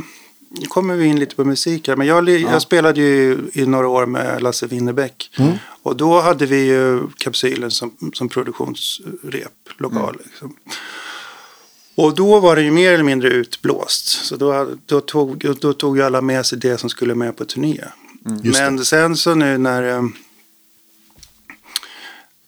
Nu 0.51 0.65
kommer 0.67 0.95
vi 0.95 1.05
in 1.05 1.19
lite 1.19 1.35
på 1.35 1.45
musik 1.45 1.88
här. 1.88 1.95
Men 1.95 2.07
jag, 2.07 2.23
li- 2.23 2.41
jag 2.51 2.62
spelade 2.62 3.01
ju 3.01 3.38
i 3.53 3.65
några 3.65 3.88
år 3.88 4.05
med 4.05 4.43
Lasse 4.43 4.67
Winnerbäck. 4.67 5.31
Och 5.83 5.95
då 5.97 6.19
hade 6.19 6.45
vi 6.45 6.65
ju 6.65 7.07
kapsylen 7.17 7.71
som, 7.71 7.93
som 8.13 8.29
produktionsreplokal. 8.29 10.17
Liksom. 10.25 10.55
Och 12.01 12.15
då 12.15 12.39
var 12.39 12.55
det 12.55 12.62
ju 12.62 12.71
mer 12.71 12.93
eller 12.93 13.03
mindre 13.03 13.29
utblåst. 13.29 14.07
Så 14.07 14.35
då, 14.35 14.67
då, 14.85 15.01
tog, 15.01 15.55
då 15.59 15.73
tog 15.73 15.97
ju 15.97 16.03
alla 16.03 16.21
med 16.21 16.45
sig 16.45 16.57
det 16.57 16.77
som 16.77 16.89
skulle 16.89 17.15
med 17.15 17.38
på 17.38 17.45
turné. 17.45 17.83
Just 18.43 18.59
Men 18.59 18.85
sen 18.85 19.17
så 19.17 19.35
nu 19.35 19.57
när... 19.57 19.97
eh, 19.97 20.03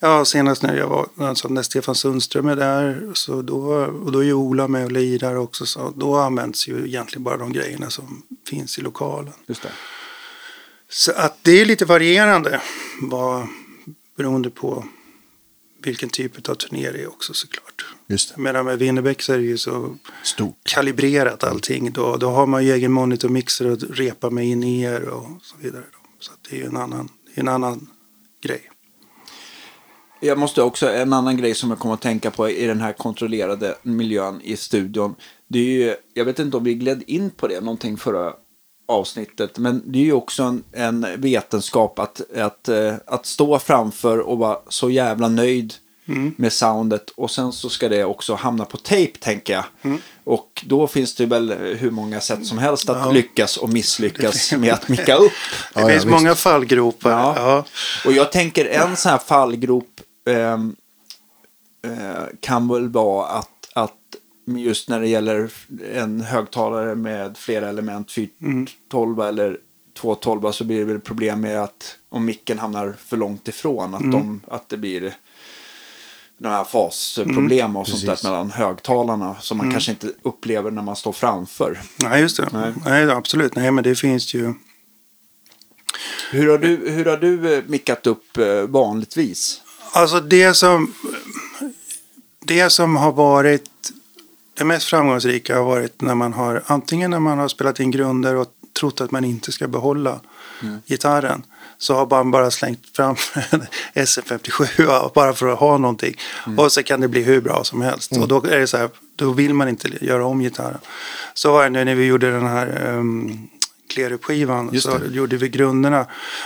Ja, 0.04 0.26
senast 0.26 0.64
när 0.64 0.78
jag 0.78 0.88
var, 0.88 1.08
alltså 1.18 1.48
när 1.48 1.62
Stefan 1.62 1.96
Sundström 1.96 2.48
är 2.48 2.56
där, 2.56 3.12
så 3.14 3.42
då, 3.42 3.58
och 4.06 4.12
då 4.12 4.20
är 4.20 4.24
ju 4.24 4.34
Ola 4.34 4.68
med 4.68 4.86
och 4.86 4.92
lirar 4.92 5.36
också, 5.36 5.66
så 5.66 5.94
då 5.96 6.16
används 6.16 6.68
ju 6.68 6.88
egentligen 6.88 7.24
bara 7.24 7.38
de 7.38 7.54
grejerna 7.54 7.90
som 7.90 8.24
finns 8.50 8.78
i 8.80 8.82
lokalen. 8.82 9.34
Just 9.48 9.62
det. 9.62 9.72
Så 10.90 11.12
att 11.12 11.38
det 11.42 11.62
är 11.62 11.66
lite 11.66 11.86
varierande, 11.86 12.62
vad, 13.02 13.48
beroende 14.18 14.50
på 14.50 14.86
vilken 15.84 16.10
typ 16.10 16.50
av 16.50 16.56
turné 16.56 16.92
det 16.92 17.02
är 17.02 17.08
också 17.08 17.34
såklart. 17.34 17.86
Just 18.08 18.36
det. 18.36 18.42
Menar 18.42 18.64
med 18.64 18.80
Winnerbäck 18.80 19.22
så 19.22 19.34
är 19.34 19.38
det 19.38 19.44
ju 19.44 19.58
så 19.58 19.98
Stort. 20.24 20.58
kalibrerat 20.64 21.44
allting. 21.44 21.92
Då, 21.92 22.18
då 22.18 22.30
har 22.30 22.48
man 22.48 22.66
ju 22.66 22.72
egen 22.72 22.92
monitormixer 22.92 23.72
och 23.72 23.78
repa 23.82 24.30
med 24.30 24.46
in 24.46 24.64
er 24.64 25.02
och 25.10 25.28
så 25.42 25.56
vidare. 25.60 25.84
Då. 25.92 26.00
Så 26.20 26.32
att 26.32 26.40
det 26.50 26.56
är 26.56 26.60
ju 26.60 26.66
en 26.66 26.78
annan, 26.78 27.10
en 27.34 27.48
annan 27.48 27.88
grej. 28.42 28.72
Jag 30.24 30.38
måste 30.38 30.62
också, 30.62 30.90
en 30.90 31.14
annan 31.14 31.38
grej 31.38 31.56
som 31.56 31.70
jag 31.70 31.80
kommer 31.80 31.94
att 31.94 32.02
tänka 32.02 32.32
på 32.32 32.50
i 32.50 32.66
den 32.66 32.82
här 32.82 32.94
kontrollerade 32.94 33.76
miljön 33.84 34.42
i 34.42 34.56
studion. 34.56 35.16
Det 35.48 35.60
är 35.60 35.64
ju, 35.64 35.96
jag 36.14 36.26
vet 36.26 36.40
inte 36.40 36.58
om 36.58 36.64
vi 36.64 36.74
gled 36.74 37.04
in 37.08 37.30
på 37.30 37.48
det 37.48 37.62
någonting 37.62 37.98
förra 37.98 38.34
avsnittet. 38.86 39.58
Men 39.58 39.82
det 39.86 40.00
är 40.00 40.04
ju 40.04 40.14
också 40.14 40.44
en, 40.44 40.64
en 40.72 41.08
vetenskap 41.22 42.00
att, 42.00 42.22
att, 42.38 42.70
eh, 42.70 42.94
att 43.06 43.26
stå 43.26 43.60
framför 43.60 44.20
och 44.20 44.38
vara 44.38 44.58
så 44.70 44.90
jävla 44.90 45.28
nöjd 45.28 45.74
med 46.36 46.54
soundet. 46.54 47.10
Och 47.10 47.32
sen 47.32 47.52
så 47.52 47.70
ska 47.70 47.90
det 47.90 48.04
också 48.04 48.36
hamna 48.36 48.66
på 48.66 48.78
tape 48.78 49.12
tänker 49.20 49.54
jag. 49.54 49.64
Och 50.24 50.64
då 50.66 50.88
finns 50.88 51.16
det 51.16 51.26
väl 51.26 51.54
hur 51.54 51.92
många 51.92 52.20
sätt 52.22 52.46
som 52.46 52.58
helst 52.58 52.90
att 52.90 53.14
lyckas 53.14 53.58
och 53.58 53.70
misslyckas 53.70 54.52
med 54.52 54.74
att 54.74 54.90
micka 54.90 55.16
upp. 55.16 55.32
Det 55.74 55.82
Ja, 55.82 55.88
finns 55.88 56.04
ja, 56.04 56.10
många 56.10 56.36
fallgropar. 56.36 57.12
Ja. 57.12 57.34
Ja. 57.38 57.66
Och 58.06 58.12
jag 58.12 58.32
tänker 58.32 58.66
en 58.66 58.98
sån 58.98 59.12
här 59.12 59.18
fallgrop 59.18 60.02
ehm, 60.30 60.76
eh, 61.86 62.24
kan 62.40 62.68
väl 62.68 62.90
vara 62.90 63.28
att 63.28 63.51
just 64.46 64.90
när 64.90 65.00
det 65.00 65.08
gäller 65.08 65.50
en 65.94 66.22
högtalare 66.22 66.96
med 66.96 67.38
flera 67.38 67.70
element, 67.70 68.12
412 68.12 69.22
eller 69.22 69.58
212 69.94 70.52
så 70.52 70.64
blir 70.64 70.80
det 70.80 70.86
väl 70.86 71.00
problem 71.00 71.42
med 71.42 71.64
att 71.64 71.98
om 72.10 72.26
micken 72.26 72.60
hamnar 72.60 72.96
för 73.06 73.18
långt 73.18 73.48
ifrån 73.48 73.96
att, 73.96 74.12
de, 74.12 74.42
att 74.48 74.70
det 74.70 74.78
blir 74.78 75.14
här 76.50 76.64
fasproblem 76.64 77.76
och 77.76 77.88
sånt 77.88 78.06
där 78.06 78.30
mellan 78.30 78.52
högtalarna 78.52 79.36
som 79.40 79.58
man 79.58 79.72
kanske 79.72 79.92
inte 79.92 80.12
upplever 80.22 80.72
när 80.72 80.82
man 80.82 80.96
står 80.96 81.12
framför. 81.12 81.80
Nej, 81.96 82.22
just 82.22 82.38
det. 82.38 82.50
Nej. 82.54 82.74
Nej. 82.86 83.12
absolut. 83.12 83.56
Nej, 83.56 83.72
men 83.72 83.84
det 83.84 83.96
finns 83.96 84.34
ju. 84.34 84.54
Hur 86.32 86.50
har 86.50 86.58
du, 86.58 86.90
hur 86.92 87.06
har 87.06 87.18
du 87.18 87.58
eh, 87.58 87.64
mickat 87.68 88.08
upp 88.08 88.38
eh, 88.38 88.62
vanligtvis? 88.62 89.62
Alltså 89.94 90.20
det 90.20 90.54
som, 90.54 90.94
det 92.40 92.70
som 92.70 92.96
har 92.96 93.12
varit 93.12 93.81
det 94.62 94.66
mest 94.66 94.86
framgångsrika 94.86 95.58
har 95.58 95.64
varit 95.64 96.02
när 96.02 96.16
man 96.16 96.34
har 96.34 96.64
antingen 96.66 97.12
när 97.12 97.20
man 97.20 97.40
har 97.40 97.48
spelat 97.48 97.80
in 97.80 97.92
grunder 97.92 98.36
och 98.36 98.48
trott 98.80 99.02
att 99.02 99.12
man 99.12 99.26
inte 99.26 99.52
ska 99.52 99.68
behålla 99.68 100.20
gitarren. 100.86 101.44
Så 101.78 101.96
har 101.96 102.08
man 102.10 102.32
bara 102.32 102.52
slängt 102.52 102.96
fram 102.96 103.16
en 103.52 103.66
SM57 104.06 105.12
bara 105.16 105.34
för 105.34 105.48
att 105.48 105.60
ha 105.60 105.78
någonting. 105.78 106.16
Och 106.58 106.72
så 106.72 106.84
kan 106.84 107.02
det 107.02 107.08
bli 107.08 107.24
hur 107.24 107.42
bra 107.42 107.64
som 107.64 107.82
helst. 107.82 108.18
Och 108.18 108.28
då 108.28 108.44
är 108.44 108.60
det 108.60 108.68
så 108.68 108.78
här, 108.78 108.90
då 109.16 109.32
vill 109.32 109.54
man 109.54 109.70
inte 109.70 110.06
göra 110.06 110.26
om 110.26 110.40
gitarren. 110.40 110.80
Så 111.34 111.52
var 111.52 111.64
det 111.64 111.70
nu 111.70 111.86
när 111.86 111.96
vi 111.96 112.06
gjorde 112.06 112.32
den 112.32 112.48
här 112.48 112.96
um, 112.96 113.50
Klerup-skivan. 113.88 114.70
Just 114.74 114.86
Så 114.86 115.00
gjorde 115.12 115.38
vi 115.38 115.50
grunderna. 115.50 116.06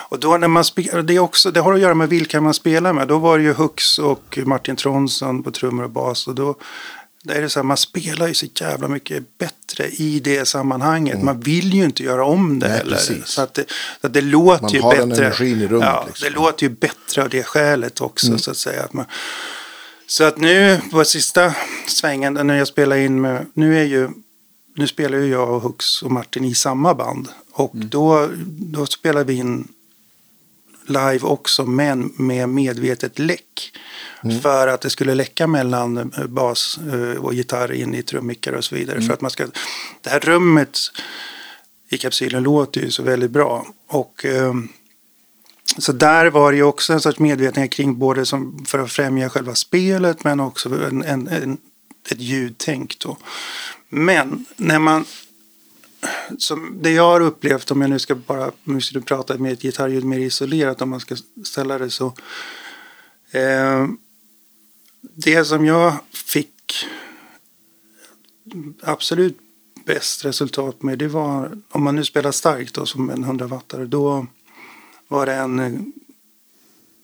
Och 0.10 0.20
då 0.20 0.38
när 0.38 0.48
man 0.48 0.64
det, 1.04 1.16
är 1.16 1.20
också, 1.20 1.52
det 1.52 1.60
har 1.60 1.74
att 1.74 1.80
göra 1.80 1.94
med 1.94 2.10
vilka 2.10 2.42
man 2.42 2.54
spelar 2.54 2.94
med. 2.94 3.08
Då 3.08 3.18
var 3.18 3.38
det 3.38 3.44
ju 3.44 3.54
Hux 3.54 4.00
och 4.00 4.40
Martin 4.46 4.76
Tronsson 4.76 5.44
på 5.44 5.52
trummor 5.52 5.84
och 5.84 5.90
bas. 5.90 6.28
Och 6.28 6.36
då, 6.36 6.56
då 7.26 7.34
är 7.34 7.42
det 7.42 7.50
så 7.50 7.60
här, 7.60 7.64
man 7.64 7.78
spelar 7.78 8.28
ju 8.28 8.34
så 8.34 8.46
jävla 8.56 8.88
mycket 8.88 9.38
bättre 9.38 9.88
i 9.90 10.20
det 10.20 10.48
sammanhanget. 10.48 11.24
Man 11.24 11.40
vill 11.40 11.74
ju 11.74 11.84
inte 11.84 12.04
göra 12.04 12.26
om 12.26 12.60
det 12.60 12.68
Nej, 12.68 12.78
heller. 12.78 12.96
precis. 12.96 13.26
Så 13.26 13.42
att 13.42 13.54
det, 13.54 13.66
så 14.02 14.08
att 14.08 14.14
det 14.14 14.22
låter 14.22 14.62
Man 14.62 14.72
ju 14.72 14.82
har 14.82 14.92
bättre. 14.92 15.06
den 15.06 15.12
energin 15.24 15.62
i 15.62 15.68
rummet, 15.68 15.88
Ja, 15.92 16.04
liksom. 16.08 16.26
det 16.30 16.36
låter 16.36 16.64
ju 16.64 16.70
bättre 16.70 17.24
av 17.24 17.30
det 17.30 17.44
skälet 17.44 18.02
också. 18.02 18.38
Så 18.38 18.52
att 18.52 18.58
säga. 18.58 18.84
Att 18.84 18.94
man, 18.94 19.06
så 20.08 20.24
att 20.24 20.38
nu 20.38 20.80
på 20.92 21.06
sista 21.06 21.56
svängen 21.88 22.34
när 22.34 22.58
jag 22.58 22.68
spelar 22.68 22.98
in 22.98 23.22
med, 23.22 23.46
nu 23.54 23.80
är 23.80 23.84
ju, 23.86 24.10
nu 24.76 24.88
spelar 24.88 25.18
ju 25.18 25.26
jag 25.28 25.50
och 25.50 25.62
Hux 25.62 26.02
och 26.02 26.12
Martin 26.12 26.46
i 26.46 26.56
samma 26.56 26.94
band. 26.94 27.28
Och 27.52 27.72
då, 27.74 28.30
då 28.48 28.86
spelar 28.86 29.24
vi 29.24 29.34
in 29.34 29.68
live 30.88 31.20
också, 31.20 31.66
men 31.66 32.14
med 32.16 32.50
medvetet 32.50 33.20
läck. 33.20 33.72
För 34.42 34.68
att 34.68 34.82
det 34.82 34.90
skulle 34.90 35.16
läcka 35.16 35.48
mellan 35.48 35.98
eh, 35.98 36.26
bas 36.28 36.80
eh, 36.94 37.24
och 37.24 37.34
gitarr 37.34 37.72
in 37.72 37.96
i 37.96 38.04
trummickar 38.04 38.54
och 38.54 38.64
så 38.64 38.76
vidare. 38.76 39.02
För 39.02 39.14
att 39.14 39.22
man 39.22 39.32
ska, 39.32 39.48
det 40.02 40.10
här 40.10 40.20
rummet 40.20 40.80
i 41.90 41.98
kapsylen 41.98 42.44
låter 42.44 42.82
ju 42.82 42.92
så 42.92 43.04
väldigt 43.04 43.32
bra. 43.32 43.68
Och, 43.88 44.26
ehm, 44.26 44.70
så 45.78 45.92
där 45.92 46.26
var 46.26 46.52
det 46.52 46.58
ju 46.58 46.64
också 46.64 46.94
en 46.94 47.02
sorts 47.02 47.20
medvetenhet 47.20 47.72
kring 47.72 48.00
både 48.00 48.26
som 48.26 48.66
för 48.66 48.80
att 48.80 48.92
främja 48.92 49.30
själva 49.30 49.56
spelet 49.56 50.24
men 50.24 50.40
också 50.40 50.70
en, 50.70 51.04
en, 51.04 51.28
en, 51.28 51.58
ett 52.12 52.20
ljudtänk. 52.20 53.00
Då. 53.00 53.18
Men 53.90 54.46
när 54.56 54.80
man 54.80 55.06
som 56.38 56.78
det 56.82 56.92
jag 56.92 57.04
har 57.04 57.22
upplevt, 57.22 57.72
om 57.72 57.82
jag 57.82 57.90
nu 57.90 58.00
ska 58.00 58.16
bara 58.16 58.52
nu 58.64 58.82
ska 58.82 59.00
du 59.00 59.06
prata 59.06 59.38
med 59.38 59.54
ett 59.54 59.62
gitarrljud 59.62 60.04
mer 60.04 60.20
isolerat 60.20 60.82
om 60.82 60.90
man 60.90 61.00
ska 61.00 61.16
ställa 61.44 61.78
det 61.78 61.90
så. 61.90 62.14
Eh, 63.32 63.88
det 65.02 65.46
som 65.46 65.66
jag 65.66 65.94
fick 66.14 66.86
absolut 68.82 69.38
bäst 69.86 70.26
resultat 70.26 70.84
med 70.84 71.00
det 71.00 71.08
var 71.08 71.62
om 71.70 71.84
man 71.84 71.96
nu 71.96 72.06
spelar 72.06 72.32
starkt 72.32 72.74
då 72.74 72.86
som 72.86 73.10
en 73.10 73.24
100 73.24 73.48
wattare 73.48 73.86
då 73.86 74.28
var 75.08 75.26
det 75.26 75.34
en 75.34 75.60
eh, 75.60 75.72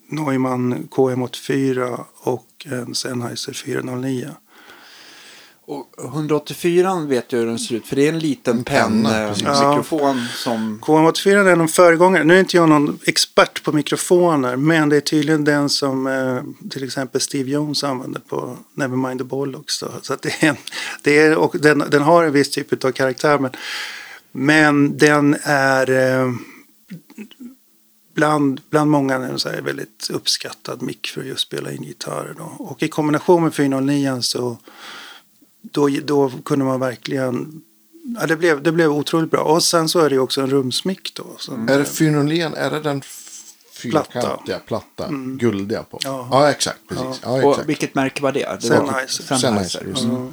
Neumann 0.08 0.88
KM84 0.92 2.04
och 2.18 2.68
en 2.70 2.96
Sennheiser 2.96 3.54
409. 3.54 4.30
Och 5.72 5.88
184 6.04 7.00
vet 7.00 7.32
jag 7.32 7.40
hur 7.40 7.46
den 7.46 7.60
ser 7.60 7.76
ut. 7.76 7.88
För 7.88 7.96
det 7.96 8.06
är 8.08 8.10
en 8.10 8.20
liten 8.20 8.64
pennmikrofon 8.64 10.26
som... 10.36 10.80
KM84 10.84 11.48
är 11.48 11.56
någon 11.56 11.68
föregångare. 11.68 12.24
Nu 12.24 12.36
är 12.36 12.40
inte 12.40 12.58
jag 12.58 12.70
någon 12.70 13.00
expert 13.06 13.64
på 13.64 13.72
mikrofoner. 13.72 14.56
Men 14.56 14.90
det 14.90 14.96
är 14.96 15.02
tydligen 15.02 15.44
den 15.44 15.70
som 15.70 16.08
eh, 16.08 16.70
till 16.70 16.84
exempel 16.84 17.22
Steve 17.22 17.52
Jones 17.52 17.84
använder 17.84 18.20
på 18.20 18.58
Nevermind 18.74 19.20
the 19.20 19.24
Bollocks. 19.24 19.80
Då. 19.80 19.92
Så 20.02 20.14
att 20.14 20.22
det 20.22 20.44
är, 20.44 20.50
en- 20.50 20.56
det 21.02 21.20
är, 21.20 21.36
och 21.38 21.56
den, 21.60 21.84
den 21.90 22.02
har 22.02 22.24
en 22.24 22.32
viss 22.34 22.50
typ 22.50 22.86
av 22.86 22.92
karaktär. 22.92 23.40
Men, 23.40 23.52
men 24.32 24.98
den 24.98 25.36
är 25.44 25.90
eh, 25.90 26.32
bland, 28.14 28.62
bland 28.70 28.92
många 28.92 29.16
en 29.16 29.40
så 29.40 29.50
här 29.50 29.62
väldigt 29.62 30.10
uppskattad 30.10 30.82
mick 30.82 31.08
för 31.08 31.22
att 31.22 31.28
just 31.28 31.42
spela 31.42 31.72
in 31.72 31.84
gitarrer. 31.84 32.36
Då. 32.38 32.52
Och 32.66 32.84
i 32.84 32.88
kombination 32.88 33.44
med 33.44 33.54
409 33.54 34.18
så 34.22 34.58
då, 35.62 35.90
då 36.04 36.32
kunde 36.46 36.66
man 36.66 36.80
verkligen 36.80 37.62
Ja, 38.20 38.26
det, 38.28 38.36
blev, 38.38 38.64
det 38.64 38.72
blev 38.72 38.92
otroligt 38.92 39.32
bra. 39.32 39.42
Och 39.44 39.64
sen 39.64 39.90
så 39.90 40.00
är 40.00 40.10
det 40.10 40.16
ju 40.16 40.22
också 40.22 40.42
en 40.42 40.50
rumsmick 40.50 41.14
då. 41.14 41.26
Som, 41.38 41.70
Är 41.70 41.80
det 41.80 41.86
409, 41.86 42.52
är 42.56 42.72
det 42.72 42.80
den 42.80 43.02
Platta. 43.92 44.12
fyrkantiga, 44.12 44.60
platta, 44.60 45.08
guldiga 45.38 45.84
på? 45.84 46.00
Ja. 46.04 46.28
Ja, 46.32 46.50
exakt. 46.52 46.80
Precis. 46.90 47.20
Ja. 47.24 47.44
Och 47.44 47.52
exakt. 47.52 47.70
vilket 47.70 47.96
märke 47.96 48.24
var 48.24 48.32
det? 48.32 48.40
det 48.40 48.48
var 48.48 48.60
Sennheiser. 48.78 49.38
Sennheiser, 49.38 49.84
det. 49.86 50.02
Ja. 50.02 50.28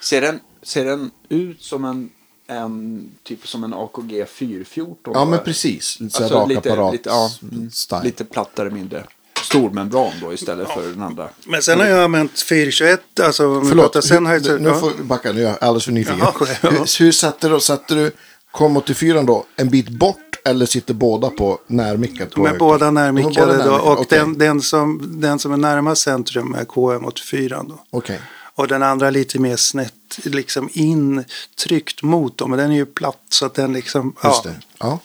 Ser, 0.00 0.20
den, 0.20 0.40
ser 0.62 0.84
den 0.84 1.10
ut 1.28 1.62
som 1.62 1.84
en, 1.84 2.10
en 2.46 3.08
typ 3.22 3.46
som 3.48 3.64
en 3.64 3.74
AKG 3.74 4.26
414? 4.28 5.12
Ja, 5.14 5.24
men 5.24 5.38
precis. 5.44 6.00
Lite 6.00 6.16
så 6.16 6.22
Alltså 6.22 6.34
här 6.38 6.40
rak 6.42 6.48
lite- 6.48 6.72
apparat 6.72 6.92
lite- 6.92 7.08
ja, 7.08 7.30
mm. 7.42 7.70
Lite 8.04 8.24
plattare, 8.24 8.70
mindre 8.70 9.04
stormembran 9.48 10.12
då 10.22 10.32
istället 10.32 10.68
för 10.68 10.82
den 10.82 11.02
andra. 11.02 11.28
Men 11.44 11.62
sen 11.62 11.80
har 11.80 11.86
jag 11.86 12.04
använt 12.04 12.40
421. 12.40 13.00
Alltså 13.20 13.46
om 13.46 13.68
Förlåt, 13.68 13.84
pratar 13.84 14.00
Sennheiser. 14.00 14.50
hur, 14.50 14.58
nu 14.58 14.68
ja. 14.68 14.74
får 14.74 14.92
vi 14.98 15.02
backa, 15.02 15.32
nu 15.32 15.40
är 15.40 15.44
jag 15.44 15.56
alldeles 15.60 15.84
för 15.84 15.92
nyfiken. 15.92 16.18
Ja, 16.20 16.34
ja. 16.62 16.70
hur, 16.70 17.04
hur 17.04 17.12
satte 17.12 17.48
du, 17.48 17.60
satte 17.60 17.94
du 17.94 18.10
KM84 18.52 19.26
då 19.26 19.44
en 19.56 19.70
bit 19.70 19.88
bort 19.88 20.28
eller 20.44 20.66
sitter 20.66 20.94
båda 20.94 21.30
på 21.30 21.58
närmickat? 21.66 22.30
De 22.34 22.46
är 22.46 22.58
båda 22.58 22.78
De 22.78 22.96
är 22.96 23.02
närmickade 23.02 23.64
då. 23.64 23.74
Och 23.74 24.00
okej. 24.00 24.18
den, 24.18 24.38
den, 24.38 24.60
som, 24.60 25.20
den 25.20 25.38
som 25.38 25.52
är 25.52 25.56
närmast 25.56 26.02
centrum 26.02 26.54
är 26.54 26.64
KM84 26.64 27.68
då. 27.68 27.84
Okej. 27.90 28.20
Och 28.58 28.68
den 28.68 28.82
andra 28.82 29.10
lite 29.10 29.38
mer 29.38 29.56
snett 29.56 29.94
liksom 30.22 30.68
intryckt 30.72 32.02
mot 32.02 32.38
dem. 32.38 32.50
Men 32.50 32.58
den 32.58 32.70
är 32.72 32.76
ju 32.76 32.86
platt 32.86 33.22
så 33.28 33.46
att 33.46 33.54
den 33.54 33.72
liksom. 33.72 34.06
Just 34.24 34.44
Ja, 34.44 34.50
det. 34.50 34.54
Ja. 34.78 34.98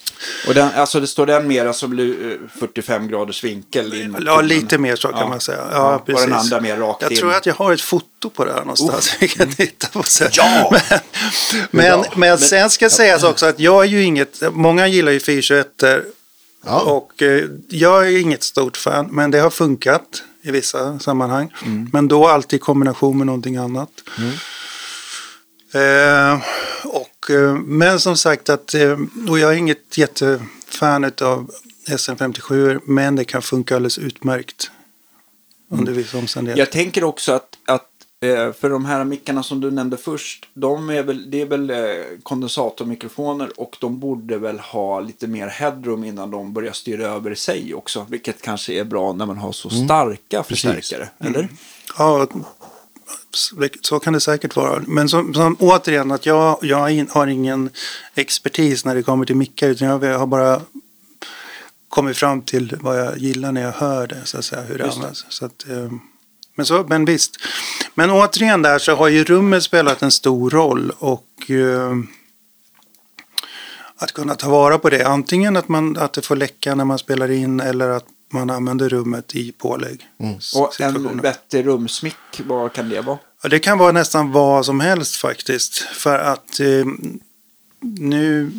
Och 0.48 0.54
den, 0.54 0.70
alltså 0.76 1.00
det 1.00 1.08
står 1.08 1.26
den 1.26 1.48
mera 1.48 1.74
som 1.74 1.94
lu- 1.94 2.50
45 2.60 3.08
graders 3.08 3.44
vinkel 3.44 3.94
in 3.94 4.18
ja 4.26 4.42
lite 4.42 4.78
mer 4.78 4.96
så 4.96 5.08
kan 5.08 5.20
Ja. 5.20 5.28
man 5.28 5.40
säga. 5.40 5.58
Ja, 5.72 5.78
Ja, 5.78 5.96
och 5.96 6.06
precis. 6.06 6.26
den 6.26 6.34
andra 6.34 6.62
mer 6.62 6.78
rakt 6.78 7.02
Jag 7.02 7.12
in. 7.12 7.18
tror 7.18 7.34
att 7.34 7.46
jag 7.46 7.54
har 7.54 7.74
ett 7.74 7.82
foto 7.82 8.30
på 8.30 8.46
det 8.46 8.52
här 8.54 8.60
någonstans. 8.60 9.16
Vi 9.20 9.28
kan 9.28 9.50
titta 9.52 9.88
på 9.88 10.04
sen. 10.04 10.30
Ja! 10.34 10.78
Men, 11.72 12.00
men, 12.00 12.04
men 12.16 12.38
sen 12.38 12.70
ska 12.70 12.90
sägas 12.90 13.24
också 13.24 13.46
att 13.46 13.60
jag 13.60 13.84
är 13.84 13.88
ju 13.90 14.04
inget. 14.04 14.42
Många 14.54 14.88
gillar 14.88 15.12
ju 15.12 15.20
421 15.20 15.68
Ja. 16.66 16.80
Och 16.80 17.22
eh, 17.22 17.44
jag 17.70 18.08
är 18.08 18.18
inget 18.18 18.44
stort 18.44 18.78
fan, 18.78 19.08
men 19.12 19.32
det 19.32 19.40
har 19.40 19.50
funkat 19.50 20.24
i 20.44 20.52
vissa 20.52 21.00
sammanhang. 21.00 21.54
Men 21.92 22.08
då 22.08 22.28
alltid 22.28 22.58
i 22.58 22.60
kombination 22.60 23.18
med 23.18 23.28
någonting 23.28 23.56
annat. 23.56 23.90
Eh, 25.74 26.42
och, 26.84 27.30
eh, 27.30 27.56
men 27.56 28.00
som 28.00 28.18
sagt, 28.18 28.50
att, 28.50 28.74
eh, 28.74 28.98
och 29.30 29.40
jag 29.40 29.54
är 29.54 29.58
inget 29.58 29.98
jättefan 29.98 31.12
av 31.22 31.52
SM57, 31.88 32.80
men 32.86 33.16
det 33.16 33.26
kan 33.26 33.42
funka 33.42 33.76
alldeles 33.76 33.98
utmärkt 33.98 34.72
under 35.72 35.94
vissa 35.94 36.18
omständigheter. 36.18 36.60
Jag 36.62 36.72
tänker 36.72 37.04
också 37.04 37.32
att, 37.32 37.58
att 37.66 37.93
för 38.54 38.70
de 38.70 38.86
här 38.86 39.04
mickarna 39.04 39.44
som 39.44 39.62
du 39.62 39.72
nämnde 39.72 39.98
först, 39.98 40.50
de 40.54 40.90
är 40.90 41.04
väl, 41.04 41.32
det 41.32 41.42
är 41.42 41.46
väl 41.46 41.70
eh, 41.70 41.78
kondensatormikrofoner 42.24 43.52
och 43.58 43.78
de 43.80 44.00
borde 44.00 44.38
väl 44.38 44.60
ha 44.60 45.00
lite 45.00 45.28
mer 45.28 45.48
headroom 45.48 46.04
innan 46.04 46.32
de 46.32 46.54
börjar 46.54 46.74
styra 46.74 47.08
över 47.08 47.36
sig 47.36 47.74
också. 47.74 48.06
Vilket 48.10 48.42
kanske 48.42 48.74
är 48.74 48.84
bra 48.84 49.14
när 49.14 49.26
man 49.26 49.38
har 49.38 49.52
så 49.52 49.70
starka 49.70 50.44
förstärkare, 50.44 51.10
eller? 51.20 51.50
Ja, 51.98 52.28
så 53.82 54.00
kan 54.00 54.14
det 54.14 54.20
säkert 54.20 54.56
vara. 54.56 54.84
Men 54.88 55.10
som, 55.10 55.34
som, 55.34 55.56
återigen, 55.60 56.12
att 56.12 56.26
jag, 56.26 56.58
jag 56.62 57.06
har 57.10 57.28
ingen 57.28 57.70
expertis 58.16 58.86
när 58.86 58.96
det 58.96 59.04
kommer 59.04 59.26
till 59.26 59.36
mickar. 59.36 59.70
Utan 59.70 59.88
jag 59.88 60.20
har 60.20 60.28
bara 60.28 60.62
kommit 61.90 62.18
fram 62.18 62.42
till 62.42 62.78
vad 62.82 63.00
jag 63.00 63.18
gillar 63.18 63.52
när 63.52 63.62
jag 63.62 63.72
hör 63.72 64.08
det. 64.08 64.22
Så 64.26 64.38
att 64.38 64.46
säga, 64.46 64.62
hur 64.62 64.78
det 64.78 64.86
Just 64.86 64.98
används. 64.98 65.26
Så 65.30 65.46
att, 65.46 65.70
eh, 65.70 65.92
men, 66.56 66.66
så, 66.66 66.86
men 66.90 67.06
visst. 67.06 67.38
Men 67.96 68.12
återigen 68.12 68.62
där 68.62 68.80
så 68.80 68.96
har 68.96 69.08
ju 69.08 69.24
rummet 69.24 69.64
spelat 69.64 70.02
en 70.02 70.12
stor 70.12 70.50
roll. 70.50 70.92
Och 71.00 71.52
eh, 71.52 71.94
att 73.96 74.12
kunna 74.12 74.36
ta 74.36 74.50
vara 74.50 74.78
på 74.78 74.90
det. 74.90 75.08
Antingen 75.08 75.58
att, 75.58 75.68
man, 75.68 75.98
att 75.98 76.14
det 76.14 76.22
får 76.22 76.36
läcka 76.36 76.76
när 76.76 76.86
man 76.86 77.00
spelar 77.00 77.32
in 77.32 77.60
eller 77.60 77.90
att 77.90 78.06
man 78.32 78.50
använder 78.50 78.90
rummet 78.90 79.36
i 79.36 79.52
pålägg. 79.52 80.08
Och 80.56 80.82
en 80.82 81.22
vettig 81.22 81.66
rumsmick, 81.66 82.16
vad 82.46 82.74
kan 82.74 82.90
det 82.90 83.02
vara? 83.02 83.18
Ja, 83.44 83.50
det 83.50 83.60
kan 83.60 83.78
vara 83.78 83.92
nästan 83.92 84.32
vad 84.32 84.66
som 84.66 84.80
helst 84.80 85.16
faktiskt. 85.16 85.78
För 85.78 86.20
att 86.20 86.60
eh, 86.60 86.86
nu... 88.00 88.52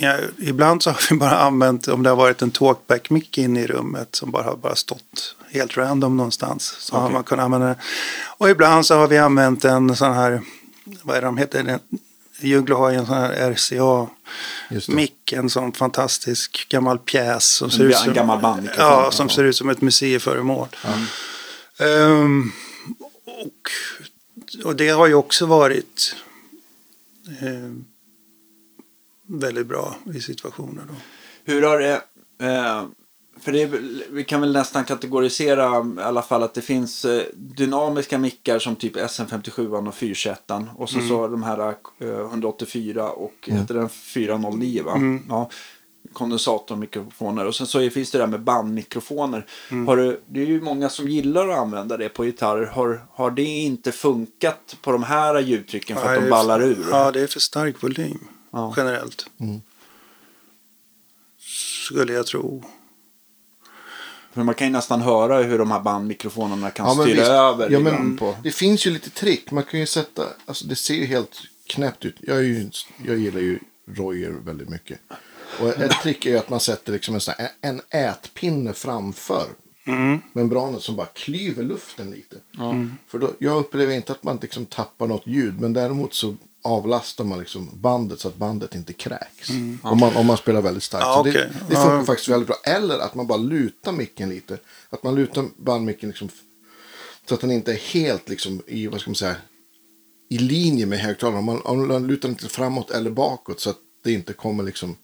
Ja, 0.00 0.16
ibland 0.38 0.82
så 0.82 0.90
har 0.90 1.06
vi 1.10 1.16
bara 1.16 1.38
använt, 1.38 1.88
om 1.88 2.02
det 2.02 2.08
har 2.08 2.16
varit 2.16 2.42
en 2.42 2.50
talkback-mick 2.50 3.38
inne 3.38 3.60
i 3.60 3.66
rummet 3.66 4.14
som 4.14 4.30
bara 4.30 4.42
har 4.42 4.56
bara 4.56 4.74
stått 4.74 5.36
helt 5.50 5.76
random 5.76 6.16
någonstans. 6.16 6.76
Så 6.78 6.96
har 6.96 7.02
Okej. 7.02 7.14
man 7.14 7.24
kunnat 7.24 7.44
använda 7.44 7.66
den. 7.66 7.76
Och 8.38 8.50
ibland 8.50 8.86
så 8.86 8.94
har 8.94 9.08
vi 9.08 9.18
använt 9.18 9.64
en 9.64 9.96
sån 9.96 10.14
här, 10.14 10.42
vad 11.02 11.16
är 11.16 11.20
det 11.20 11.26
de 11.26 11.36
heter? 11.36 11.78
Jugglo 12.40 12.76
har 12.76 12.90
ju 12.90 12.96
en 12.96 13.06
sån 13.06 13.14
här. 13.14 13.50
RCA-mick, 13.52 15.32
en 15.32 15.50
sån 15.50 15.72
fantastisk 15.72 16.66
gammal 16.68 16.98
pjäs. 16.98 17.44
Som 17.44 17.70
ser 17.70 17.84
En 17.84 17.90
ut 17.90 17.96
som, 17.96 18.12
gammal 18.12 18.40
bandmikrofon. 18.40 18.84
Ja, 18.84 19.10
som 19.10 19.28
ser 19.28 19.44
ut 19.44 19.56
som 19.56 19.68
ett 19.68 19.80
museiföremål. 19.80 20.68
Ehm, 21.78 22.52
och, 23.24 23.70
och 24.64 24.76
det 24.76 24.88
har 24.88 25.06
ju 25.06 25.14
också 25.14 25.46
varit 25.46 26.16
ehm, 27.40 27.84
väldigt 29.28 29.66
bra 29.66 29.96
i 30.14 30.20
situationer. 30.20 30.82
Då. 30.88 30.94
Hur 31.52 31.62
har 31.62 31.78
det... 31.78 32.02
Eh, 32.42 32.84
för 33.40 33.52
det 33.52 33.66
vi 34.10 34.24
kan 34.24 34.40
väl 34.40 34.52
nästan 34.52 34.84
kategorisera 34.84 35.86
i 35.98 36.02
alla 36.02 36.22
fall 36.22 36.42
att 36.42 36.54
det 36.54 36.60
finns 36.60 37.04
eh, 37.04 37.22
dynamiska 37.34 38.18
mickar 38.18 38.58
som 38.58 38.76
typ 38.76 38.96
SM57 38.96 39.88
och 39.88 39.94
421 39.94 40.50
och 40.76 40.90
så, 40.90 41.00
så 41.00 41.28
de 41.28 41.42
här 41.42 41.74
eh, 41.98 42.08
184 42.08 43.10
och 43.10 43.34
heter 43.42 43.74
den 43.74 43.88
409 43.88 44.82
va? 44.84 45.00
Ja, 45.28 45.50
kondensatormikrofoner 46.12 47.46
och 47.46 47.54
sen 47.54 47.66
så 47.66 47.90
finns 47.90 48.10
det 48.10 48.18
där 48.18 48.26
med 48.26 48.40
bandmikrofoner. 48.40 49.46
Har 49.86 49.96
du, 49.96 50.20
det 50.26 50.40
är 50.40 50.46
ju 50.46 50.60
många 50.60 50.88
som 50.88 51.08
gillar 51.08 51.48
att 51.48 51.58
använda 51.58 51.96
det 51.96 52.08
på 52.08 52.24
gitarrer. 52.24 52.66
Har, 52.66 53.06
har 53.10 53.30
det 53.30 53.42
inte 53.42 53.92
funkat 53.92 54.76
på 54.82 54.92
de 54.92 55.02
här 55.02 55.40
ljudtrycken 55.40 55.96
för 55.96 56.04
att 56.04 56.10
Nej, 56.10 56.20
de 56.20 56.30
ballar 56.30 56.62
ur? 56.62 56.86
Ja, 56.90 57.10
det 57.12 57.20
är 57.20 57.26
för 57.26 57.40
stark 57.40 57.82
volym 57.82 58.28
Ja. 58.50 58.74
generellt. 58.76 59.26
Skulle 61.86 62.12
jag 62.12 62.26
tro. 62.26 62.64
För 64.32 64.42
man 64.42 64.54
kan 64.54 64.66
ju 64.66 64.72
nästan 64.72 65.00
höra 65.00 65.42
hur 65.42 65.58
de 65.58 65.70
här 65.70 65.80
bandmikrofonerna 65.80 66.70
kan 66.70 66.86
Ja, 66.86 66.94
men 66.94 67.04
styra 67.06 67.16
visst. 67.20 67.30
över 67.30 67.70
ja, 67.70 67.78
men 67.80 68.16
på... 68.16 68.36
Det 68.42 68.50
finns 68.50 68.86
ju 68.86 68.90
lite 68.90 69.10
trick. 69.10 69.50
Man 69.50 69.64
kan 69.64 69.80
ju 69.80 69.86
sätta, 69.86 70.26
alltså 70.46 70.66
det 70.66 70.76
ser 70.76 70.94
ju 70.94 71.04
helt 71.06 71.40
knäppt 71.66 72.04
ut. 72.04 72.16
Jag, 72.20 72.36
är 72.36 72.42
ju, 72.42 72.70
jag 73.06 73.18
gillar 73.18 73.40
ju 73.40 73.58
Royer 73.86 74.30
väldigt 74.30 74.68
mycket. 74.68 74.98
Och 75.60 75.68
ett 75.68 76.00
trick 76.02 76.26
är 76.26 76.30
ju 76.30 76.38
att 76.38 76.50
man 76.50 76.60
sätter 76.60 76.92
liksom 76.92 77.14
en, 77.14 77.20
sån 77.20 77.34
här, 77.38 77.48
en 77.60 77.80
ätpinne 77.90 78.72
framför 78.72 79.46
membranet 80.32 80.82
som 80.82 80.96
bara 80.96 81.06
klyver 81.06 81.62
luften 81.62 82.10
lite. 82.10 82.36
För 83.06 83.18
då, 83.18 83.30
jag 83.38 83.56
upplever 83.56 83.94
inte 83.94 84.12
att 84.12 84.22
man 84.22 84.38
liksom 84.42 84.66
tappar 84.66 85.06
något 85.06 85.26
ljud, 85.26 85.60
men 85.60 85.72
däremot 85.72 86.14
så 86.14 86.36
avlastar 86.68 87.24
man 87.24 87.38
liksom 87.38 87.70
bandet 87.74 88.20
så 88.20 88.28
att 88.28 88.36
bandet 88.36 88.74
inte 88.74 88.92
kräks. 88.92 89.50
Om, 89.82 89.98
man, 90.00 90.16
om 90.16 90.26
man 90.26 90.36
spelar 90.36 90.62
väldigt 90.62 90.82
starkt. 90.82 91.04
Ja, 91.04 91.14
så 91.16 91.22
det, 91.22 91.50
det 91.68 91.74
funkar 91.76 92.04
faktiskt 92.04 92.28
väldigt 92.28 92.46
bra. 92.46 92.56
Eller 92.64 92.98
att 92.98 93.14
man 93.14 93.26
bara 93.26 93.38
lutar 93.38 93.92
micken 93.92 94.28
lite. 94.28 94.58
Att 94.90 95.02
man 95.02 95.14
lutar 95.14 95.44
bandmicken 95.56 96.08
liksom, 96.08 96.28
så 97.28 97.34
att 97.34 97.40
den 97.40 97.50
inte 97.50 97.72
är 97.72 97.76
helt 97.76 98.28
liksom, 98.28 98.62
i, 98.66 98.86
vad 98.86 99.00
ska 99.00 99.10
man 99.10 99.14
säga, 99.14 99.36
i 100.30 100.38
linje 100.38 100.86
med 100.86 100.98
högtalaren. 100.98 101.38
Om 101.38 101.44
man, 101.44 101.60
om 101.60 101.88
man 101.88 102.06
lutar 102.06 102.28
inte 102.28 102.48
framåt 102.48 102.90
eller 102.90 103.10
bakåt 103.10 103.60
så 103.60 103.70
att 103.70 103.78
det 104.04 104.12
inte 104.12 104.32
kommer 104.32 104.64
liksom 104.64 104.96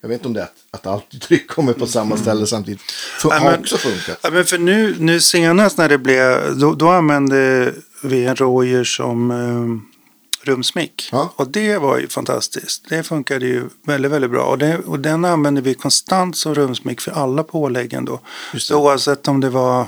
jag 0.00 0.08
vet 0.08 0.18
inte 0.18 0.28
om 0.28 0.34
det 0.34 0.40
är 0.40 0.44
att, 0.44 0.54
att 0.70 0.86
allt 0.86 1.20
tryck 1.22 1.48
kommer 1.48 1.72
på 1.72 1.86
samma 1.86 2.16
ställe 2.16 2.46
samtidigt. 2.46 2.80
För, 2.82 3.28
Ja, 3.30 3.38
har 3.38 3.50
men- 3.50 3.60
också 3.60 3.76
funkat. 3.76 4.18
Ja, 4.22 4.30
men 4.30 4.44
för 4.44 4.58
nu, 4.58 4.96
nu 4.98 5.20
senast 5.20 5.78
när 5.78 5.88
det 5.88 5.98
blev, 5.98 6.58
då, 6.58 6.74
då 6.74 6.88
använde 6.88 7.74
vi 8.02 8.24
en 8.24 8.36
Royer 8.36 8.84
som 8.84 9.30
eh, 9.30 9.97
rumsmick. 10.42 11.08
Ja. 11.12 11.32
Och 11.36 11.50
det 11.50 11.78
var 11.78 11.98
ju 11.98 12.08
fantastiskt. 12.08 12.88
Det 12.88 13.02
funkade 13.02 13.46
ju 13.46 13.68
väldigt, 13.86 14.12
väldigt 14.12 14.30
bra. 14.30 14.44
Och, 14.44 14.58
det, 14.58 14.78
och 14.78 15.00
den 15.00 15.24
använde 15.24 15.60
vi 15.60 15.74
konstant 15.74 16.36
som 16.36 16.54
rumsmick 16.54 17.00
för 17.00 17.12
alla 17.12 17.42
påläggen 17.42 18.04
då. 18.04 18.20
Så 18.58 18.80
oavsett 18.80 19.28
om 19.28 19.40
det 19.40 19.50
var 19.50 19.80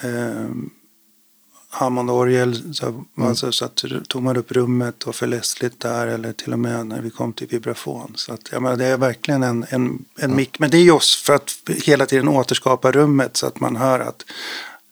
eh, 0.00 0.48
Hammondorgel, 1.70 2.74
så, 2.74 2.86
Mm. 2.86 3.04
alltså, 3.16 3.52
så 3.52 3.64
att 3.64 3.84
tog 4.08 4.22
man 4.22 4.36
upp 4.36 4.52
rummet 4.52 5.02
och 5.02 5.14
för 5.14 5.26
lässligt 5.26 5.80
där 5.80 6.06
eller 6.06 6.32
till 6.32 6.52
och 6.52 6.58
med 6.58 6.86
när 6.86 7.00
vi 7.00 7.10
kom 7.10 7.32
till 7.32 7.46
vibrafon. 7.46 8.12
Så 8.16 8.32
att, 8.32 8.48
jag 8.52 8.62
menar, 8.62 8.76
det 8.76 8.84
är 8.86 8.96
verkligen 8.96 9.42
en, 9.42 9.66
en, 9.68 10.04
en 10.18 10.36
mick. 10.36 10.58
Men 10.58 10.70
det 10.70 10.76
är 10.76 10.82
just 10.82 11.26
för 11.26 11.34
att 11.34 11.54
hela 11.84 12.06
tiden 12.06 12.28
återskapa 12.28 12.92
rummet 12.92 13.36
så 13.36 13.46
att 13.46 13.60
man 13.60 13.76
hör 13.76 14.00
att 14.00 14.24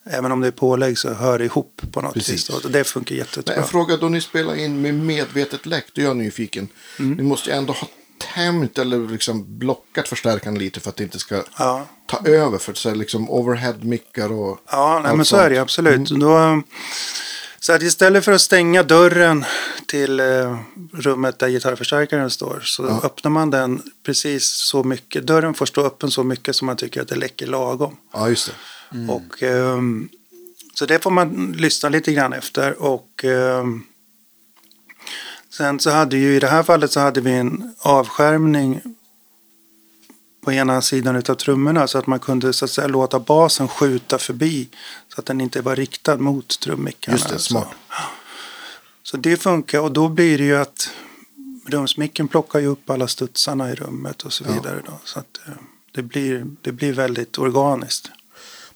även 0.05 0.33
om 0.33 0.41
det 0.41 0.47
är 0.47 0.51
pålägg 0.51 0.99
så 0.99 1.13
hör 1.15 1.39
det 1.39 1.45
ihop 1.45 1.81
på 1.93 2.01
något 2.01 2.15
Precis. 2.15 2.51
vis. 2.51 2.65
Och 2.65 2.71
det 2.71 2.85
funkar 2.85 3.15
Men 3.15 3.19
jättebra. 3.19 3.55
en 3.55 3.65
fråga, 3.65 3.97
då 3.97 4.09
ni 4.09 4.21
spelar 4.21 4.55
in 4.55 4.81
med 4.83 4.95
medvetet 4.95 5.67
läck, 5.67 5.87
då 5.95 6.03
är 6.03 6.07
jag 6.07 6.17
nyfiken. 6.17 6.69
Mm. 6.99 7.13
Ni 7.17 7.23
måste 7.23 7.51
ju 7.51 7.57
ändå 7.57 7.73
ha 7.73 7.89
tämjt 8.35 8.79
eller 8.79 9.09
liksom 9.09 9.59
blockat 9.59 10.09
förstärkaren 10.09 10.59
lite 10.59 10.81
för 10.81 10.91
att 10.91 10.97
det 10.97 11.05
inte 11.05 11.19
ska 11.19 11.43
Ja. 11.59 11.87
ta 12.07 12.27
över. 12.29 12.59
För 12.59 12.75
så 12.75 12.89
här 12.89 12.97
liksom 12.97 13.31
overhead-mickar 13.31 14.33
och 14.33 14.59
Ja, 14.71 15.01
nej, 15.05 15.17
men 15.17 15.25
så 15.25 15.37
är 15.37 15.51
det 15.51 15.59
absolut. 15.59 16.09
Då, 16.11 16.63
så 17.61 17.73
att 17.73 17.83
istället 17.83 18.25
för 18.25 18.33
att 18.33 18.41
stänga 18.41 18.83
dörren 18.83 19.45
till 19.87 20.21
eh, 20.21 20.59
rummet 20.93 21.39
där 21.39 21.49
gitarrförstärkaren 21.49 22.31
står 22.31 22.61
så 22.65 22.83
Ja. 22.87 23.01
öppnar 23.05 23.31
man 23.31 23.51
den 23.51 23.83
precis 24.07 24.45
så 24.47 24.85
mycket. 24.85 25.27
Dörren 25.27 25.55
får 25.55 25.67
stå 25.67 25.85
öppen 25.87 26.11
så 26.11 26.25
mycket 26.25 26.57
som 26.57 26.67
man 26.67 26.77
tycker 26.77 27.03
att 27.03 27.09
det 27.09 27.17
läcker 27.17 27.47
lagom. 27.47 27.97
Ja, 28.13 28.29
just 28.29 28.47
det. 28.47 28.53
Och, 29.11 29.43
ehm, 29.43 30.09
så 30.75 30.87
det 30.87 31.03
får 31.03 31.11
man 31.11 31.53
lyssna 31.53 31.89
lite 31.89 32.13
grann 32.13 32.33
efter. 32.33 32.83
Och, 32.83 33.25
ehm, 33.25 33.83
sen 35.51 35.81
så 35.81 35.91
hade 35.91 36.17
ju 36.17 36.37
i 36.37 36.39
det 36.41 36.47
här 36.49 36.63
fallet 36.63 36.93
så 36.93 37.01
hade 37.01 37.21
vi 37.21 37.33
en 37.33 37.75
avskärmning 37.79 38.81
på 40.45 40.53
ena 40.53 40.83
sidan 40.83 41.17
utav 41.17 41.35
trummorna 41.35 41.87
så 41.87 41.99
att 41.99 42.07
man 42.07 42.19
kunde 42.19 42.53
så 42.53 42.65
att 42.65 42.71
säga, 42.71 42.87
låta 42.89 43.19
basen 43.21 43.69
skjuta 43.69 44.19
förbi 44.19 44.69
så 45.15 45.21
att 45.21 45.27
den 45.27 45.41
inte 45.41 45.61
var 45.61 45.77
riktad 45.77 46.17
mot 46.17 46.61
trummickarna. 46.61 47.17
Just 47.17 47.29
det, 47.29 47.39
smart. 47.39 47.69
Så, 47.89 47.97
så 49.03 49.17
det 49.17 49.37
funkar 49.37 49.81
och 49.81 49.93
då 49.93 50.09
blir 50.09 50.39
det 50.39 50.45
ju 50.45 50.57
att 50.57 50.91
rumsmicken 51.67 52.29
plockar 52.29 52.59
ju 52.59 52.67
upp 52.67 52.91
alla 52.91 53.09
studsarna 53.09 53.71
i 53.71 53.75
rummet 53.75 54.23
och 54.23 54.33
så 54.33 54.45
Ja. 54.49 54.53
vidare. 54.55 54.83
Då, 54.87 54.93
så 55.05 55.19
att 55.19 55.41
eh, 55.47 55.53
det 55.93 56.03
blir, 56.03 56.47
det 56.63 56.73
blir 56.73 56.93
väldigt 56.93 57.39
organiskt. 57.39 58.11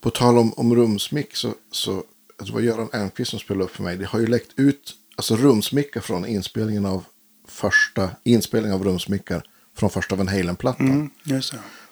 På 0.07 0.11
tal 0.11 0.38
om, 0.38 0.52
om 0.57 0.74
rumsmick 0.74 1.36
så, 1.36 1.52
så 1.72 2.02
det 2.44 2.50
var 2.52 2.61
Göran 2.61 2.88
Ernqvist 2.92 3.30
som 3.30 3.40
spelade 3.40 3.64
upp 3.64 3.76
för 3.76 3.82
mig. 3.82 3.96
Det 3.96 4.07
har 4.07 4.20
ju 4.20 4.26
läckt 4.26 4.50
ut 4.57 4.94
alltså 5.16 5.36
rumsmickar 5.36 6.00
från 6.00 6.26
inspelningen 6.26 6.86
av 6.86 7.04
första 7.48 8.11
inspelningen 8.24 8.74
av 8.74 8.84
rumsmickar 8.84 9.42
från 9.78 9.90
första 9.90 10.16
Van 10.16 10.28
Halen-plattan. 10.28 10.90
Mm, 10.90 11.11
det. 11.24 11.42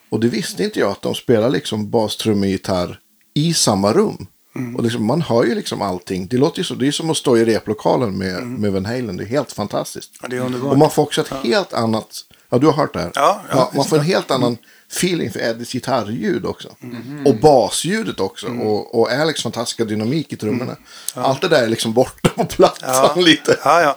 Och 0.09 0.21
det 0.21 0.29
visste 0.29 0.65
inte 0.65 0.81
jag 0.81 0.91
att 0.91 1.03
de 1.03 1.15
spelar 1.15 1.51
liksom 1.51 1.91
bas, 1.91 2.17
trummor, 2.17 2.47
gitarr 2.47 3.01
i 3.35 3.55
samma 3.55 3.93
rum. 3.93 4.27
Mm. 4.57 4.77
Och 4.77 4.83
liksom, 4.83 5.07
man 5.07 5.23
hör 5.23 5.45
ju 5.45 5.55
liksom 5.55 5.83
allting. 5.83 6.27
Det 6.27 6.37
låter 6.37 6.59
ju 6.59 6.65
så, 6.65 6.75
det 6.75 6.87
är 6.87 6.93
som 6.93 7.11
att 7.11 7.17
stå 7.17 7.37
i 7.37 7.45
replokalen 7.45 8.19
med, 8.19 8.37
Mm. 8.37 8.55
med 8.55 8.73
Van 8.73 8.87
Halen. 8.87 9.17
Det 9.17 9.25
är 9.25 9.29
helt 9.29 9.53
fantastiskt. 9.53 10.11
Ja, 10.23 10.29
är. 10.37 10.67
Och 10.67 10.79
man 10.79 10.91
får 10.91 11.03
också 11.03 11.21
ett 11.21 11.33
helt 11.33 11.73
annat, 11.73 12.25
ja 12.49 12.59
du 12.59 12.67
har 12.67 12.73
hört 12.75 12.93
det 12.93 13.01
här. 13.01 13.13
Ja, 13.15 13.43
ja, 13.51 13.73
man 13.77 13.85
får 13.85 13.97
en 13.99 14.05
helt 14.05 14.31
annan 14.31 14.59
feeling 14.97 15.31
för 15.33 15.41
Eddies 15.41 15.73
gitarrljud 15.73 16.45
också. 16.47 16.77
Mm. 16.83 17.27
Och 17.27 17.37
basljudet 17.37 18.21
också. 18.21 18.47
Och, 18.47 19.01
och 19.01 19.11
Alex 19.13 19.43
fantastiska 19.43 19.85
dynamik 19.85 20.33
i 20.33 20.37
trummorna. 20.37 20.77
Allt 21.15 21.41
det 21.41 21.49
där 21.49 21.63
är 21.63 21.69
liksom 21.69 21.93
borta 21.93 22.29
på 22.29 22.45
plattan 22.45 22.91
Ja. 23.17 23.21
lite. 23.21 23.59
Ja, 23.65 23.83
ja. 23.83 23.97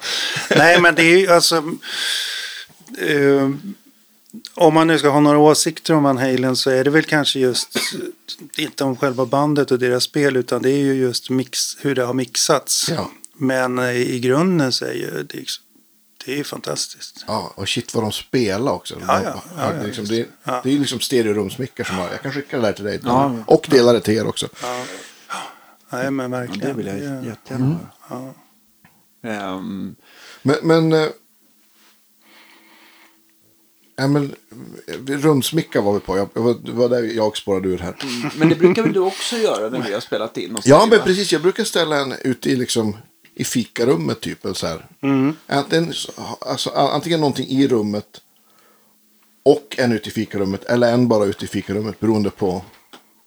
Nej, 0.57 0.81
men 0.81 0.95
det 0.95 1.03
är 1.03 1.17
ju 1.17 1.27
alltså... 1.27 1.55
eh, 2.97 3.49
om 4.53 4.73
man 4.73 4.87
nu 4.87 4.99
ska 4.99 5.09
ha 5.09 5.19
några 5.19 5.37
åsikter 5.37 5.93
om 5.93 6.03
Van 6.03 6.17
Halen 6.17 6.55
så 6.55 6.69
är 6.69 6.83
det 6.83 6.89
väl 6.89 7.03
kanske 7.03 7.39
just 7.39 7.77
inte 8.57 8.83
om 8.83 8.95
själva 8.95 9.25
bandet 9.25 9.71
och 9.71 9.79
deras 9.79 10.03
spel 10.03 10.35
utan 10.37 10.61
det 10.61 10.69
är 10.71 10.77
ju 10.77 10.93
just 10.93 11.29
mix, 11.29 11.77
hur 11.81 11.95
det 11.95 12.03
har 12.03 12.13
mixats. 12.13 12.89
Ja. 12.89 13.11
Men 13.37 13.79
eh, 13.79 13.95
i 13.95 14.19
grunden 14.19 14.71
så 14.73 14.85
är 14.85 14.93
ju 14.93 15.23
det, 16.27 16.33
är 16.33 16.37
ju 16.37 16.43
fantastiskt. 16.43 17.23
Ja, 17.27 17.51
och 17.55 17.69
shit 17.69 17.93
vad 17.93 18.03
de 18.03 18.11
spelar 18.11 18.71
också. 18.71 18.95
Ja, 19.07 19.21
ja. 19.23 19.43
Ja, 19.57 19.61
det, 19.69 19.75
ja, 19.75 19.81
är 19.81 19.85
liksom, 19.85 20.05
det. 20.05 20.27
Ja. 20.43 20.61
det 20.63 20.73
är 20.75 20.79
liksom 20.79 20.99
stereorumsmickar 20.99 21.83
som 21.83 21.95
har. 21.95 22.09
Jag 22.11 22.21
kan 22.21 22.31
skicka 22.31 22.57
det 22.57 22.63
där 22.63 22.73
till 22.73 22.85
dig. 22.85 22.99
Ja. 23.03 23.35
Och 23.47 23.67
dela 23.69 23.93
det 23.93 24.01
till 24.01 24.13
er 24.17 24.27
också. 24.27 24.47
Nej, 25.89 26.11
men 26.11 26.31
Ja, 26.31 26.37
verkligen. 26.39 26.67
det 26.67 26.73
vill 26.73 26.87
jag 26.87 26.99
Ja. 26.99 27.23
jättegärna 27.29 27.79
Ja. 28.09 28.33
höra. 29.21 29.35
Ehm, 29.35 29.95
Men, 30.41 30.55
men, 30.63 30.93
eh, 30.93 31.07
ja, 33.95 34.07
men 34.07 34.35
rumsmickar 35.07 35.81
var 35.81 35.93
vi 35.93 35.99
på. 35.99 36.17
Jag, 36.17 36.29
jag 36.33 36.41
var, 36.41 36.89
där 36.89 37.03
jag 37.03 37.37
spårade 37.37 37.69
ur 37.69 37.77
här. 37.77 37.95
men 38.37 38.49
det 38.49 38.55
brukar 38.55 38.83
väl 38.83 38.93
du 38.93 38.99
också 38.99 39.35
göra 39.37 39.69
när 39.69 39.81
vi 39.87 39.93
har 39.93 39.99
spelat 39.99 40.37
in? 40.37 40.55
Och 40.55 40.63
så, 40.63 40.69
Ja, 40.69 40.85
men 40.89 40.99
precis. 40.99 41.31
Jag 41.31 41.41
brukar 41.41 41.63
ställa 41.63 41.97
en 41.99 42.13
ute 42.21 42.49
i, 42.49 42.55
liksom, 42.55 42.97
i 43.37 43.43
fikarummet 43.43 44.21
typ. 44.21 44.45
Eller 44.45 44.53
så 44.53 44.67
här. 44.67 44.85
Antingen, 45.47 45.93
alltså, 46.39 46.69
antingen 46.69 47.19
någonting 47.19 47.47
i 47.47 47.67
rummet 47.67 48.21
och 49.43 49.75
en 49.77 49.91
ute 49.91 50.09
i 50.09 50.11
fikarummet. 50.11 50.63
Eller 50.63 50.93
en 50.93 51.07
bara 51.07 51.25
ute 51.25 51.45
i 51.45 51.47
fikarummet 51.47 51.99
beroende 51.99 52.29
på. 52.29 52.61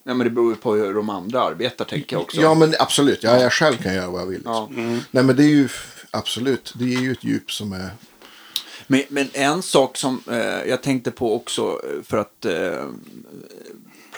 Ja, 0.05 0.15
men 0.15 0.25
det 0.25 0.31
beror 0.31 0.53
ju 0.53 0.57
på 0.57 0.75
hur 0.75 0.95
de 0.95 1.11
andra 1.11 1.43
arbetar, 1.43 1.85
tänker 1.85 2.17
jag 2.17 2.23
också. 2.23 2.41
Ja, 2.41 2.55
men 2.55 2.75
absolut. 2.79 3.23
Ja, 3.23 3.41
jag 3.41 3.53
själv 3.53 3.77
kan 3.77 3.95
göra 3.95 4.11
vad 4.11 4.21
jag 4.21 4.27
vill. 4.27 4.43
Ja. 4.45 4.69
Liksom. 4.71 5.01
Nej, 5.11 5.25
men 5.25 5.37
det 5.37 5.43
är 5.43 5.49
ju 5.49 5.69
absolut. 6.11 6.73
Det 6.77 6.95
är 6.95 7.01
ju 7.01 7.13
ett 7.13 7.25
djup 7.25 7.53
som 7.53 7.73
är. 7.73 7.91
Men, 8.87 9.03
men 9.09 9.29
en 9.33 9.63
sak 9.63 9.97
som 9.97 10.23
eh, 10.31 10.69
jag 10.69 10.83
tänkte 10.83 11.11
på 11.11 11.35
också 11.35 11.63
eh, 11.63 12.03
för 12.03 12.17
att 12.17 12.45
eh, 12.45 12.87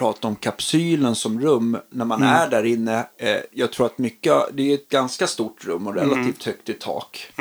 prata 0.03 0.27
om 0.27 0.35
kapsylen 0.35 1.15
som 1.15 1.41
rum 1.41 1.77
när 1.89 2.05
man 2.05 2.23
är 2.23 2.49
där 2.49 2.63
inne. 2.63 3.05
Eh, 3.17 3.37
jag 3.51 3.71
tror 3.71 3.85
att 3.85 3.97
mycket, 3.97 4.33
det 4.53 4.71
är 4.71 4.73
ett 4.73 4.89
ganska 4.89 5.27
stort 5.27 5.65
rum 5.65 5.87
och 5.87 5.95
relativt 5.95 6.43
högt 6.43 6.69
i 6.69 6.73
tak. 6.73 7.31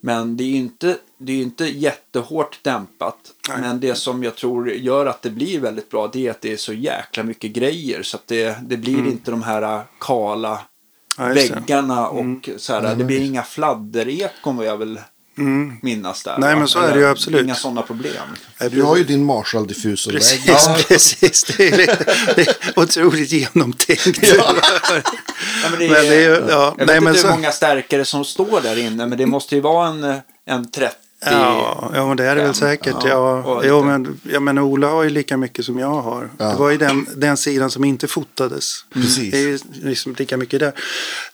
Men 0.00 0.36
det 0.36 0.44
är 0.44 0.48
ju 0.48 0.56
inte, 0.56 0.96
det 1.18 1.32
är 1.32 1.42
inte 1.42 1.64
jättehårt 1.64 2.58
dämpat. 2.62 3.16
Nej. 3.48 3.60
Men 3.60 3.80
det 3.80 3.94
som 3.94 4.22
jag 4.22 4.36
tror 4.36 4.70
gör 4.70 5.06
att 5.06 5.22
det 5.22 5.30
blir 5.30 5.60
väldigt 5.60 5.90
bra 5.90 6.08
det 6.12 6.26
är 6.26 6.30
att 6.30 6.40
det 6.40 6.52
är 6.52 6.56
så 6.56 6.72
jäkla 6.72 7.22
mycket 7.22 7.52
grejer. 7.52 8.02
Så 8.02 8.16
att 8.16 8.26
det, 8.26 8.58
det 8.62 8.76
blir 8.76 9.06
inte 9.06 9.30
de 9.30 9.42
här 9.42 9.62
eh, 9.62 9.82
kala 10.00 10.60
Ja, 11.18 11.24
väggarna 11.24 12.08
och 12.08 12.48
så 12.56 12.72
här. 12.72 12.94
Det 12.94 13.04
blir 13.04 13.20
inga 13.20 13.42
fladderekon 13.42 14.56
vad 14.56 14.66
jag 14.66 14.76
vill 15.36 15.72
minnas 15.82 16.22
där. 16.22 16.38
Nej, 16.38 16.52
va? 16.54 16.58
men 16.58 16.68
så 16.68 16.78
är 16.78 16.92
det 16.94 16.98
ju 16.98 17.06
absolut. 17.06 17.42
Inga 17.44 17.54
sådana 17.54 17.82
problem. 17.82 18.12
Du 18.70 18.82
har 18.82 18.96
ju 18.96 19.04
din 19.04 19.24
Marshall-diffusor. 19.24 20.10
Precis, 20.12 20.46
Ja. 20.46 20.76
precis. 20.88 21.44
Det 21.44 21.68
är, 21.68 21.76
det 22.36 22.48
är 22.48 22.54
otroligt 22.76 23.32
genomtänkt. 23.32 24.18
Ja, 24.22 24.54
men 25.70 25.78
det 25.78 25.86
är, 25.86 25.90
Men 25.90 26.02
det 26.02 26.14
är 26.14 26.20
ju- 26.20 26.44
ja, 26.48 26.74
jag 26.78 26.86
nej, 26.86 26.94
vet 26.94 27.02
men 27.02 27.08
inte 27.12 27.20
så- 27.22 27.28
hur 27.28 27.34
många 27.34 27.52
stärkare 27.52 28.04
som 28.04 28.24
står 28.24 28.60
där 28.60 28.78
inne, 28.78 29.06
men 29.06 29.18
det 29.18 29.26
måste 29.26 29.54
ju 29.54 29.60
vara 29.60 29.88
en, 29.88 30.20
en 30.46 30.70
30. 30.70 30.94
Ja, 31.20 31.90
ja, 31.94 32.06
men 32.08 32.16
det 32.16 32.24
är 32.24 32.36
det 32.36 32.42
väl 32.42 32.54
säkert. 32.54 32.94
Ja, 33.04 33.42
Ja, 33.46 33.60
jo, 33.64 33.82
men, 33.84 34.20
jag 34.32 34.42
menar, 34.42 34.62
Ola 34.62 34.88
har 34.88 35.02
ju 35.02 35.10
lika 35.10 35.36
mycket 35.36 35.64
som 35.64 35.78
jag 35.78 35.88
har. 36.02 36.30
Ja. 36.38 36.44
Det 36.44 36.54
var 36.56 36.70
ju 36.70 36.76
den, 36.78 37.06
den 37.16 37.36
sidan 37.36 37.70
som 37.70 37.84
inte 37.84 38.06
fotades. 38.06 38.84
Precis. 38.94 39.30
Det 39.32 39.38
är 39.38 39.42
ju 39.42 39.58
liksom 39.82 40.14
lika 40.18 40.36
mycket 40.36 40.60
där. 40.60 40.72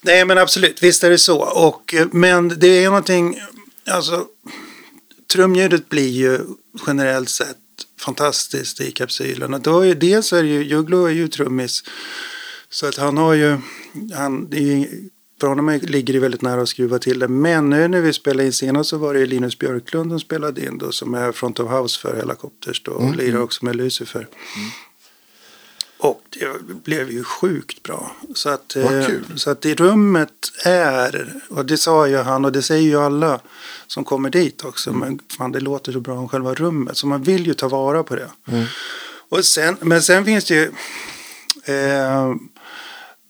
Nej, 0.01 0.25
men 0.25 0.37
absolut, 0.37 0.83
visst 0.83 1.03
är 1.03 1.09
det 1.09 1.17
så. 1.17 1.39
Och, 1.39 1.93
eh, 1.93 2.07
men 2.11 2.59
det 2.59 2.67
är 2.67 2.85
någonting, 2.85 3.39
alltså, 3.87 4.25
trumljudet 5.33 5.89
blir 5.89 6.09
ju 6.09 6.39
generellt 6.87 7.29
sett 7.29 7.57
fantastiskt 7.99 8.81
i 8.81 8.91
kapsylen. 8.91 9.53
Och 9.53 9.61
då 9.61 9.85
är, 9.85 9.95
dels 9.95 10.33
är 10.33 10.43
det 10.43 10.49
ju, 10.49 10.63
Juglo 10.63 11.05
är 11.05 11.11
ju 11.11 11.27
trummis. 11.27 11.83
Så 12.69 12.87
att 12.87 12.97
han 12.97 13.17
har 13.17 13.33
ju, 13.33 13.57
han, 14.13 14.49
det 14.49 14.57
är 14.57 14.61
ju 14.61 15.09
för 15.41 15.47
honom 15.47 15.79
ligger 15.83 16.13
det 16.13 16.19
väldigt 16.19 16.41
nära 16.41 16.61
att 16.61 16.69
skruva 16.69 16.99
till 16.99 17.19
det. 17.19 17.27
Men 17.27 17.69
nu 17.69 17.87
när 17.87 18.01
vi 18.01 18.13
spelade 18.13 18.45
in 18.45 18.53
senast 18.53 18.89
så 18.89 18.97
var 18.97 19.13
det 19.13 19.25
Linus 19.25 19.59
Björklund 19.59 20.11
som 20.11 20.19
spelade 20.19 20.65
in 20.65 20.77
då. 20.77 20.91
Som 20.91 21.13
är 21.13 21.31
front 21.31 21.59
of 21.59 21.71
house 21.71 21.99
för 21.99 22.15
Helicopters 22.15 22.83
då. 22.83 22.91
Och 22.91 23.03
Mm. 23.03 23.17
lirar 23.17 23.41
också 23.41 23.65
med 23.65 23.75
Lucifer. 23.75 24.27
Och 26.03 26.21
det 26.29 26.73
blev 26.83 27.11
ju 27.11 27.23
sjukt 27.23 27.83
bra. 27.83 28.15
Så 28.33 28.49
att, 28.49 28.75
eh, 28.75 29.07
så 29.35 29.49
att 29.49 29.61
det 29.61 29.75
rummet 29.75 30.51
är, 30.65 31.41
och 31.49 31.65
det 31.65 31.77
sa 31.77 32.07
ju 32.07 32.17
han 32.17 32.45
och 32.45 32.51
det 32.51 32.61
säger 32.61 32.89
ju 32.89 32.99
alla 32.99 33.39
som 33.87 34.03
kommer 34.03 34.29
dit 34.29 34.63
också. 34.63 34.89
Mm. 34.89 34.99
Men 34.99 35.19
fan 35.37 35.51
det 35.51 35.59
låter 35.59 35.91
så 35.91 35.99
bra 35.99 36.17
om 36.17 36.29
själva 36.29 36.53
rummet. 36.53 36.97
Så 36.97 37.07
man 37.07 37.23
vill 37.23 37.47
ju 37.47 37.53
ta 37.53 37.67
vara 37.67 38.03
på 38.03 38.15
det. 38.15 38.29
Mm. 38.47 38.65
Och 39.29 39.45
sen, 39.45 39.77
men 39.81 40.01
sen 40.01 40.25
finns 40.25 40.45
det 40.45 40.55
ju 40.55 40.71
eh, 41.75 42.35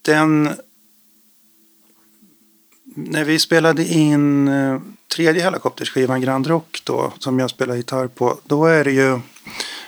den... 0.01 0.49
När 2.95 3.23
vi 3.23 3.39
spelade 3.39 3.85
in 3.85 4.47
eh, 4.47 4.81
tredje 5.15 5.43
helikopterskivan 5.43 6.21
Grand 6.21 6.47
Rock 6.47 6.81
då, 6.83 7.13
som 7.19 7.39
jag 7.39 7.49
spelar 7.49 7.75
gitarr 7.75 8.07
på, 8.07 8.39
då 8.43 8.65
är 8.65 8.83
det 8.83 8.91
ju... 8.91 9.19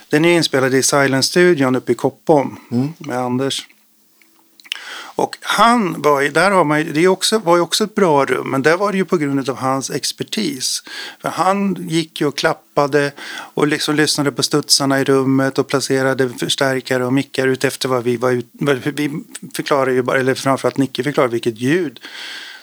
Den 0.10 0.26
är 0.26 0.38
inspelad 0.38 0.74
i 0.74 0.84
Silence-studion 0.84 1.76
uppe 1.76 1.91
i 1.91 1.95
Koppom 1.95 2.60
med 2.97 3.18
Anders. 3.18 3.68
Och 5.18 5.38
han 5.41 6.01
var 6.01 6.22
ju, 6.22 6.30
där 6.30 6.51
har 6.51 6.64
man 6.64 6.80
ju, 6.80 6.91
det 6.91 7.08
också, 7.08 7.39
var 7.39 7.56
ju 7.56 7.62
också 7.62 7.84
ett 7.84 7.95
bra 7.95 8.26
rum, 8.26 8.51
men 8.51 8.62
där 8.62 8.78
var 8.78 8.91
det 8.91 8.97
ju 8.97 9.06
på 9.06 9.18
grund 9.18 9.49
av 9.49 9.58
hans 9.58 9.89
expertis. 9.89 10.84
För 11.22 11.30
han 11.30 11.76
gick 11.89 12.22
ju 12.22 12.28
och 12.28 12.38
klappade 12.38 13.12
och 13.28 13.68
liksom 13.68 13.95
lyssnade 13.95 14.32
på 14.32 14.43
studsarna 14.43 15.01
i 15.01 15.03
rummet 15.03 15.60
och 15.60 15.68
placerade 15.68 16.30
förstärkare 16.30 17.06
och 17.06 17.14
mickar 17.14 17.47
ut 17.47 17.64
efter 17.64 17.89
vad 17.89 18.03
vi 18.03 18.18
var 18.18 18.32
ut, 18.32 18.47
Vi 18.84 19.24
förklarade 19.56 19.93
ju 19.93 20.01
bara, 20.01 20.20
eller 20.20 20.34
framförallt 20.36 20.78
Nicke 20.78 21.03
förklarade 21.03 21.32
vilket 21.32 21.60
ljud 21.60 21.99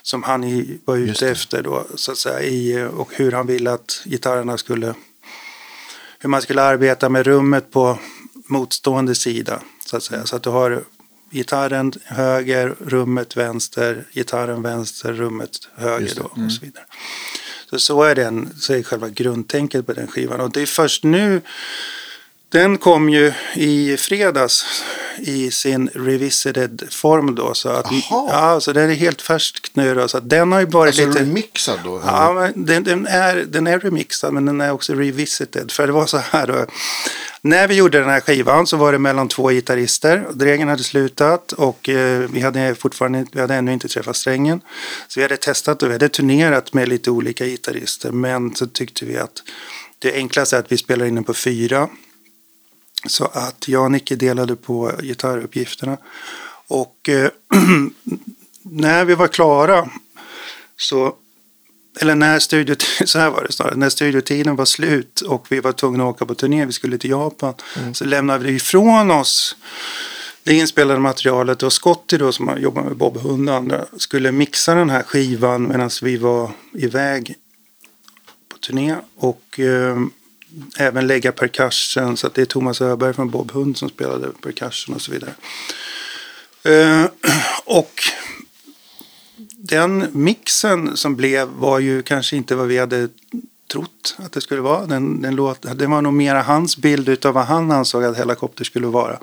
som 0.03 0.23
han 0.23 0.67
var 0.85 0.97
ute 0.97 1.31
efter 1.31 1.63
då, 1.63 1.87
så 1.95 2.13
att 2.13 2.19
säga, 2.19 2.43
i, 2.43 2.89
och 2.97 3.11
hur 3.13 3.33
han 3.33 3.47
ville 3.47 3.73
att 3.73 4.03
gitarrerna 4.05 4.59
skulle 4.59 4.95
hur 6.23 6.29
man 6.29 6.43
skulle 6.43 6.63
arbeta 6.63 7.09
med 7.09 7.27
rummet 7.27 7.71
på 7.71 7.99
motstående 8.47 9.15
sida. 9.15 9.63
Så 9.87 9.97
att 9.97 10.03
säga. 10.03 10.27
Så 10.27 10.37
att 10.37 10.43
du 10.43 10.51
har 10.51 10.85
gitarren 11.31 11.93
höger, 12.05 12.75
rummet 12.87 13.37
vänster, 13.37 14.05
gitarren 14.13 14.63
vänster, 14.63 15.13
rummet 15.13 15.51
höger 15.75 16.13
då 16.17 16.23
och 16.23 16.53
så 16.53 16.61
vidare. 16.65 16.85
Så, 17.71 17.79
så 17.79 18.03
är 18.03 18.15
den, 18.15 18.49
så 18.57 18.73
är 18.73 18.83
själva 18.83 19.09
grundtänket 19.09 19.87
på 19.87 19.93
den 19.93 20.07
skivan. 20.07 20.41
Och 20.41 20.51
det 20.51 20.63
är 20.63 20.67
först 20.67 21.05
nu, 21.05 21.41
den 22.53 22.79
kom 22.79 23.09
ju 23.11 23.33
i 23.55 23.97
fredags 23.97 24.65
i 25.19 25.51
sin 25.51 25.89
revisited 25.95 26.83
form 26.91 27.35
då. 27.35 27.55
Så 27.55 27.69
att, 27.69 27.87
ja, 28.11 28.61
så 28.61 28.73
den 28.73 28.91
är 28.91 28.95
helt 28.95 29.23
färsk 29.23 29.71
nu 29.75 29.95
då. 29.95 30.09
Så 30.09 30.19
att 30.19 30.31
den 30.31 30.53
har 30.53 30.61
ju 30.61 30.67
varit 30.67 30.89
Alltså 30.89 31.07
lite... 31.07 31.21
remixad 31.21 31.79
då? 31.85 32.03
Ja, 32.07 32.33
men 32.33 32.67
den, 32.67 32.85
den, 32.85 33.07
är, 33.07 33.37
den 33.37 33.67
är 33.67 33.79
remixad 33.79 34.33
men 34.33 34.47
den 34.47 34.61
är 34.61 34.73
också 34.73 34.95
revisited. 34.95 35.73
För 35.73 35.87
det 35.87 35.93
var 35.93 36.07
så 36.07 36.19
här 36.19 36.47
då. 36.47 36.67
När 37.41 37.69
vi 37.69 37.75
gjorde 37.75 37.99
den 37.99 38.09
här 38.09 38.21
skivan 38.21 38.67
så 38.67 38.77
var 38.77 38.93
det 38.93 38.99
mellan 38.99 39.29
två 39.29 39.51
gitarrister. 39.51 40.27
Dregen 40.33 40.69
hade 40.69 40.83
slutat 40.83 41.53
och 41.53 41.89
eh, 41.89 42.19
vi 42.19 42.41
hade 42.41 42.75
fortfarande 42.75 43.27
vi 43.33 43.41
hade 43.41 43.55
ännu 43.55 43.73
inte 43.73 43.89
träffat 43.89 44.17
strängen. 44.17 44.61
Så 45.09 45.21
vi 45.21 45.25
hade 45.25 45.37
testat 45.37 45.83
och 45.83 45.89
vi 45.89 45.93
hade 45.93 46.09
turnerat 46.09 46.75
med 46.75 46.89
lite 46.89 47.11
olika 47.11 47.47
gitarrister. 47.47 48.11
Men 48.11 48.55
så 48.55 48.67
tyckte 48.67 49.05
vi 49.05 49.17
att 49.17 49.43
det 49.99 50.15
enklaste 50.15 50.57
är 50.57 50.61
att 50.61 50.73
vi 50.73 50.79
spelar 50.79 51.07
in 51.07 51.15
den 51.15 51.25
på 51.25 51.35
fyra. 51.35 51.89
Så 53.07 53.25
att 53.25 53.69
jag 53.69 53.85
och 53.85 53.91
Nicke 53.91 54.17
delade 54.17 54.57
på 54.57 54.93
gitarruppgifterna. 55.03 55.99
Och 56.69 57.09
eh, 57.09 57.31
när 58.63 59.05
vi 59.05 59.15
var 59.15 59.29
klara 59.29 59.89
så 60.77 61.17
eller 62.01 62.15
när 62.15 62.39
studiotiden, 62.39 63.07
så 63.09 63.19
här 63.19 63.31
var 63.31 63.45
det 63.45 63.53
snarare, 63.53 63.77
när 63.77 63.89
studiotiden 63.89 64.57
var 64.57 64.65
slut 64.65 65.21
och 65.21 65.47
vi 65.51 65.61
var 65.61 65.73
tvungna 65.73 66.05
att 66.05 66.15
åka 66.15 66.27
på 66.27 66.35
turné, 66.35 66.67
vi 66.67 66.73
skulle 66.73 66.99
till 66.99 67.11
Japan, 67.11 67.55
så 67.93 68.05
lämnade 68.05 68.45
vi 68.45 68.53
ifrån 68.53 69.11
oss 69.11 69.57
det 70.45 70.55
inspelade 70.55 71.01
materialet 71.01 71.63
och 71.63 71.73
Scotty 71.73 72.17
då 72.17 72.33
som 72.33 72.49
har 72.49 72.57
jobbat 72.57 72.85
med 72.85 72.97
Bob 72.97 73.17
Hund 73.17 73.49
och 73.49 73.57
andra 73.57 73.85
skulle 73.97 74.33
mixa 74.33 74.75
den 74.75 74.91
här 74.91 75.03
skivan 75.03 75.69
medan 75.69 75.91
vi 76.03 76.17
var 76.17 76.51
iväg 76.75 77.35
på 78.49 78.59
turné 78.59 78.97
och 79.17 79.61
eh, 79.61 79.97
även 80.79 81.07
lägga 81.07 81.33
percussion 81.33 82.17
så 82.17 82.27
att 82.27 82.35
det 82.35 82.43
är 82.43 82.47
Thomas 82.47 82.81
Öberg 82.81 83.15
från 83.15 83.31
Bob 83.31 83.51
Hund 83.51 83.77
som 83.77 83.89
spelade 83.89 84.29
percussion 84.43 84.95
och 84.95 85.03
så 85.03 85.13
vidare. 85.13 85.35
Eh, 86.65 87.07
och 87.65 88.03
den 89.57 90.07
mixen 90.13 90.97
som 90.97 91.17
blev 91.17 91.49
var 91.49 91.79
ju 91.79 92.03
kanske 92.03 92.37
inte 92.37 92.55
vad 92.55 92.69
vi 92.69 92.79
hade 92.79 93.09
trott 93.73 94.17
att 94.19 94.33
det 94.33 94.41
skulle 94.41 94.61
vara. 94.61 94.87
Den, 94.87 95.23
den 95.23 95.35
låt, 95.35 95.79
det 95.79 95.87
var 95.87 96.03
nog 96.03 96.13
mera 96.13 96.43
hans 96.43 96.77
bild 96.77 97.27
av 97.27 97.35
vad 97.35 97.45
han 97.45 97.71
ansåg 97.71 98.05
att 98.05 98.19
helikopter 98.19 98.65
skulle 98.65 98.87
vara. 98.87 99.19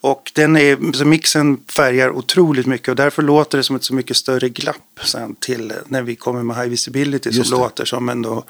Och 0.00 0.32
den 0.34 0.56
är, 0.56 0.92
så 0.92 1.04
mixen 1.04 1.60
färgar 1.68 2.10
otroligt 2.10 2.66
mycket 2.66 2.88
och 2.88 2.96
därför 2.96 3.22
låter 3.22 3.58
det 3.58 3.64
som 3.64 3.76
ett 3.76 3.84
så 3.84 3.94
mycket 3.94 4.16
större 4.16 4.48
glapp 4.48 5.00
sen 5.04 5.34
till 5.34 5.72
när 5.86 6.02
vi 6.02 6.16
kommer 6.16 6.42
med 6.42 6.56
High 6.56 6.68
Visibility 6.68 7.32
som 7.32 7.58
låter 7.58 7.84
som 7.84 8.08
ändå 8.08 8.44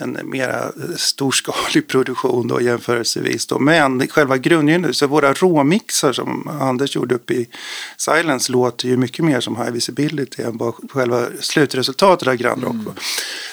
en 0.00 0.18
mera 0.24 0.72
storskalig 0.96 1.88
produktion 1.88 2.48
då 2.48 2.60
jämförelsevis. 2.60 3.46
Då. 3.46 3.58
Men 3.58 4.08
själva 4.08 4.38
grundgrunden, 4.38 4.94
så 4.94 5.06
våra 5.06 5.32
råmixar 5.32 6.12
som 6.12 6.48
Anders 6.48 6.96
gjorde 6.96 7.14
upp 7.14 7.30
i 7.30 7.48
Silence 7.96 8.52
låter 8.52 8.88
ju 8.88 8.96
mycket 8.96 9.24
mer 9.24 9.40
som 9.40 9.56
High 9.56 9.70
Visibility 9.70 10.42
än 10.42 10.56
vad 10.56 10.74
själva 10.90 11.26
slutresultatet 11.40 12.28
av 12.28 12.34
Grand 12.34 12.64
Rock 12.64 12.76
var. 12.86 12.94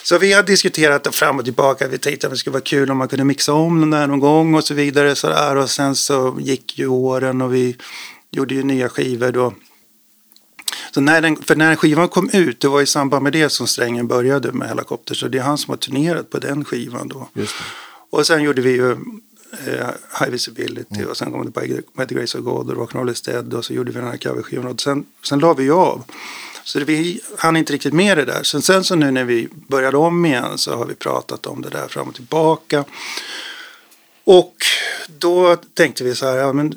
Så 0.03 0.17
vi 0.17 0.33
har 0.33 0.43
diskuterat 0.43 1.15
fram 1.15 1.39
och 1.39 1.45
tillbaka. 1.45 1.87
Vi 1.87 1.97
tänkte 1.97 2.27
att 2.27 2.33
det 2.33 2.37
skulle 2.37 2.53
vara 2.53 2.63
kul 2.63 2.91
om 2.91 2.97
man 2.97 3.07
kunde 3.07 3.25
mixa 3.25 3.53
om 3.53 3.79
den 3.79 3.89
där 3.89 4.07
någon 4.07 4.19
gång 4.19 4.55
och 4.55 4.63
så 4.63 4.73
vidare. 4.73 5.15
Så 5.15 5.27
där. 5.27 5.55
Och 5.55 5.69
sen 5.69 5.95
så 5.95 6.37
gick 6.39 6.79
ju 6.79 6.87
åren 6.87 7.41
och 7.41 7.53
vi 7.53 7.75
gjorde 8.31 8.55
ju 8.55 8.63
nya 8.63 8.89
skivor 8.89 9.31
då. 9.31 9.53
Så 10.93 11.01
när 11.01 11.21
den, 11.21 11.35
för 11.35 11.55
när 11.55 11.75
skivan 11.75 12.09
kom 12.09 12.29
ut, 12.33 12.59
det 12.59 12.67
var 12.67 12.81
i 12.81 12.85
samband 12.85 13.23
med 13.23 13.33
det 13.33 13.49
som 13.49 13.67
Strängen 13.67 14.07
började 14.07 14.51
med 14.51 14.69
Helikopter. 14.69 15.15
Så 15.15 15.27
det 15.27 15.37
är 15.37 15.41
han 15.41 15.57
som 15.57 15.69
har 15.69 15.77
turnerat 15.77 16.29
på 16.29 16.39
den 16.39 16.65
skivan 16.65 17.07
då. 17.07 17.29
Och 18.09 18.27
sen 18.27 18.43
gjorde 18.43 18.61
vi 18.61 18.71
ju 18.71 18.91
eh, 18.91 19.87
High 20.19 20.29
Visibility 20.29 21.03
och 21.03 21.17
sen 21.17 21.31
kom 21.31 21.45
det 21.45 21.51
på 21.51 21.59
By 21.97 22.05
the 22.07 22.15
Grace 22.15 22.37
of 22.37 22.43
God 22.43 22.69
och 22.69 22.77
Rock'n'Roll 22.77 23.11
is 23.11 23.21
Dead 23.21 23.53
och 23.53 23.65
så 23.65 23.73
gjorde 23.73 23.91
vi 23.91 23.99
den 23.99 24.09
här 24.09 24.17
coverskivan 24.17 24.67
och 24.67 24.81
sen, 24.81 25.05
sen 25.23 25.39
la 25.39 25.53
vi 25.53 25.63
ju 25.63 25.73
av. 25.73 26.03
Så 26.63 26.79
det, 26.79 26.85
vi 26.85 27.21
hann 27.37 27.57
inte 27.57 27.73
riktigt 27.73 27.93
med 27.93 28.17
det 28.17 28.25
där. 28.25 28.43
Sen, 28.43 28.61
sen 28.61 28.83
så 28.83 28.95
nu 28.95 29.11
när 29.11 29.23
vi 29.23 29.49
började 29.67 29.97
om 29.97 30.25
igen 30.25 30.57
så 30.57 30.75
har 30.75 30.85
vi 30.85 30.95
pratat 30.95 31.45
om 31.45 31.61
det 31.61 31.69
där 31.69 31.87
fram 31.87 32.07
och 32.07 32.15
tillbaka. 32.15 32.83
Och 34.23 34.55
då 35.07 35.55
tänkte 35.55 36.03
vi 36.03 36.15
så 36.15 36.25
här, 36.25 36.37
ja 36.37 36.53
men 36.53 36.75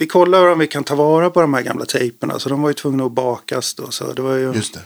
vi 0.00 0.06
kollar 0.06 0.46
om 0.46 0.58
vi 0.58 0.66
kan 0.66 0.84
ta 0.84 0.94
vara 0.94 1.30
på 1.30 1.40
de 1.40 1.54
här 1.54 1.62
gamla 1.62 1.84
tejperna. 1.84 2.38
Så 2.38 2.48
de 2.48 2.62
var 2.62 2.70
ju 2.70 2.74
tvungna 2.74 3.04
att 3.04 3.12
bakas 3.12 3.74
då. 3.74 3.90
Så 3.90 4.12
det 4.12 4.22
var 4.22 4.34
ju, 4.34 4.52
Just 4.52 4.74
det. 4.74 4.80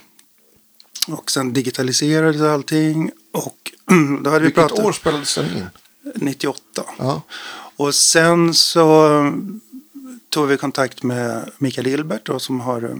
och 1.12 1.30
sen 1.30 1.52
digitaliserades 1.52 2.42
allting. 2.42 3.10
Och 3.32 3.72
då 4.22 4.30
hade 4.30 4.40
vi 4.40 4.44
Vilket 4.44 4.68
pratat... 4.68 4.84
år 4.84 4.92
spelades 4.92 5.34
den 5.34 5.44
in? 5.44 5.66
98. 6.14 6.62
Ja. 6.98 7.22
Och 7.76 7.94
sen 7.94 8.54
så 8.54 9.08
tog 10.28 10.48
vi 10.48 10.56
kontakt 10.56 11.02
med 11.02 11.50
Mikael 11.58 11.86
Ilbert 11.86 12.26
då, 12.26 12.38
som 12.38 12.60
har 12.60 12.96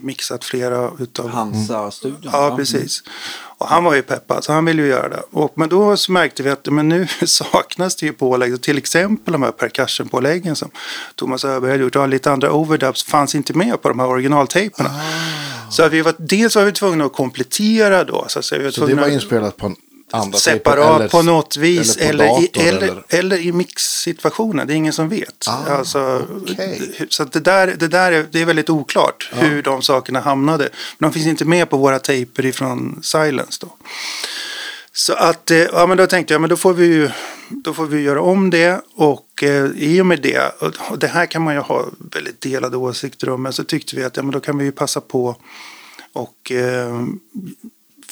mixat 0.00 0.44
flera 0.44 0.90
utav... 0.98 1.28
Hansa-studion. 1.28 2.30
Ja, 2.32 2.54
precis. 2.56 3.02
Och 3.58 3.68
han 3.68 3.84
var 3.84 3.94
ju 3.94 4.02
peppad, 4.02 4.44
så 4.44 4.52
han 4.52 4.64
ville 4.64 4.82
ju 4.82 4.88
göra 4.88 5.08
det. 5.08 5.22
Och, 5.30 5.52
men 5.54 5.68
då 5.68 5.96
så 5.96 6.12
märkte 6.12 6.42
vi 6.42 6.50
att 6.50 6.66
men 6.66 6.88
nu 6.88 7.06
saknas 7.26 7.96
det 7.96 8.06
ju 8.06 8.12
pålägg. 8.12 8.62
Till 8.62 8.78
exempel 8.78 9.32
de 9.32 9.42
här 9.42 9.52
percussion-påläggen 9.52 10.56
som 10.56 10.70
Thomas 11.14 11.44
Öberg 11.44 11.70
hade 11.70 11.82
gjort. 11.82 11.96
Och 11.96 12.08
lite 12.08 12.32
andra 12.32 12.52
overdubs 12.52 13.04
fanns 13.04 13.34
inte 13.34 13.54
med 13.54 13.82
på 13.82 13.88
de 13.88 13.98
här 13.98 14.06
originaltejperna. 14.06 14.90
Ah. 14.90 15.70
Så 15.70 15.82
att 15.82 15.92
vi 15.92 16.02
var, 16.02 16.14
dels 16.18 16.56
var 16.56 16.64
vi 16.64 16.72
tvungna 16.72 17.04
att 17.04 17.12
komplettera 17.12 18.04
då. 18.04 18.24
Så, 18.28 18.38
att 18.38 18.44
säga, 18.44 18.58
vi 18.58 18.64
var 18.64 18.72
Så 18.72 18.86
det 18.86 18.94
var 18.94 19.08
inspelat 19.08 19.56
på 19.56 19.66
en 19.66 19.76
separat 20.34 20.96
eller, 21.00 21.08
på 21.08 21.22
något 21.22 21.56
vis. 21.56 21.96
eller 21.96 22.08
Eller, 22.24 22.28
på 22.28 22.42
i, 22.42 22.46
dator, 22.46 22.62
eller, 22.68 22.82
eller? 22.88 23.02
eller 23.08 23.36
i 23.38 23.52
mixsituationen. 23.52 24.66
Det 24.66 24.72
är 24.72 24.76
ingen 24.76 24.92
som 24.92 25.08
vet. 25.08 25.44
Ah, 25.48 25.72
alltså, 25.76 26.26
d- 26.46 26.78
Så 27.08 27.24
det 27.24 27.40
där, 27.40 27.66
det 27.78 27.88
där 27.88 28.12
är, 28.12 28.26
det 28.30 28.40
är 28.40 28.44
väldigt 28.44 28.70
oklart 28.70 29.30
hur 29.32 29.62
de 29.62 29.82
sakerna 29.82 30.20
hamnade. 30.20 30.68
Men 30.98 31.10
de 31.10 31.14
finns 31.14 31.26
inte 31.26 31.44
med 31.44 31.70
på 31.70 31.76
våra 31.76 31.98
tejper 31.98 32.46
ifrån 32.46 33.00
Silence. 33.02 33.58
Då. 33.60 33.76
Så 34.94 35.12
att, 35.12 35.50
eh, 35.50 35.58
ja 35.58 35.86
men 35.86 35.96
då 35.96 36.06
tänkte 36.06 36.34
jag, 36.34 36.40
men 36.40 36.50
då 36.50 36.56
får 36.56 36.72
vi 36.74 36.86
ju 36.86 37.10
då 37.48 37.74
får 37.74 37.86
vi 37.86 38.00
göra 38.00 38.20
om 38.22 38.50
det 38.50 38.80
och 38.94 39.42
eh, 39.42 39.66
i 39.76 40.00
och 40.00 40.06
med 40.06 40.20
det, 40.22 40.52
och 40.90 40.98
det 40.98 41.06
här 41.06 41.26
kan 41.26 41.42
man 41.42 41.54
ju 41.54 41.60
ha 41.60 41.86
väldigt 42.12 42.40
delade 42.40 42.76
åsikter 42.76 43.28
om, 43.28 43.42
men 43.42 43.52
så 43.52 43.64
tyckte 43.64 43.96
vi 43.96 44.04
att 44.04 44.16
ja, 44.16 44.22
men 44.22 44.32
då 44.32 44.40
kan 44.40 44.58
vi 44.58 44.64
ju 44.64 44.72
passa 44.72 45.00
på 45.00 45.36
och 46.12 46.52
eh, 46.52 47.02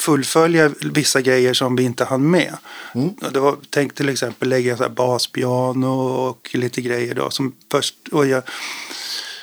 fullfölja 0.01 0.70
vissa 0.80 1.20
grejer 1.20 1.55
som 1.55 1.76
vi 1.76 1.82
inte 1.82 2.05
hann 2.05 2.30
med. 2.30 2.57
Och 3.22 3.32
Det 3.32 3.40
var, 3.40 3.57
tänk 3.70 3.94
till 3.94 4.09
exempel 4.09 4.48
lägga 4.48 4.76
så 4.76 4.88
baspiano 4.88 6.01
och 6.01 6.51
lite 6.55 6.80
grejer 6.80 7.14
då 7.14 7.30
som 7.30 7.53
först, 7.70 7.94
och 8.12 8.26
jag, 8.26 8.42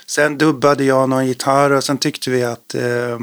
Sen 0.09 0.37
dubbade 0.37 0.83
jag 0.83 1.09
någon 1.09 1.27
gitarr 1.27 1.71
och 1.71 1.83
sen 1.83 1.97
tyckte 1.97 2.29
vi 2.29 2.43
att 2.43 2.75
eh, 2.75 3.19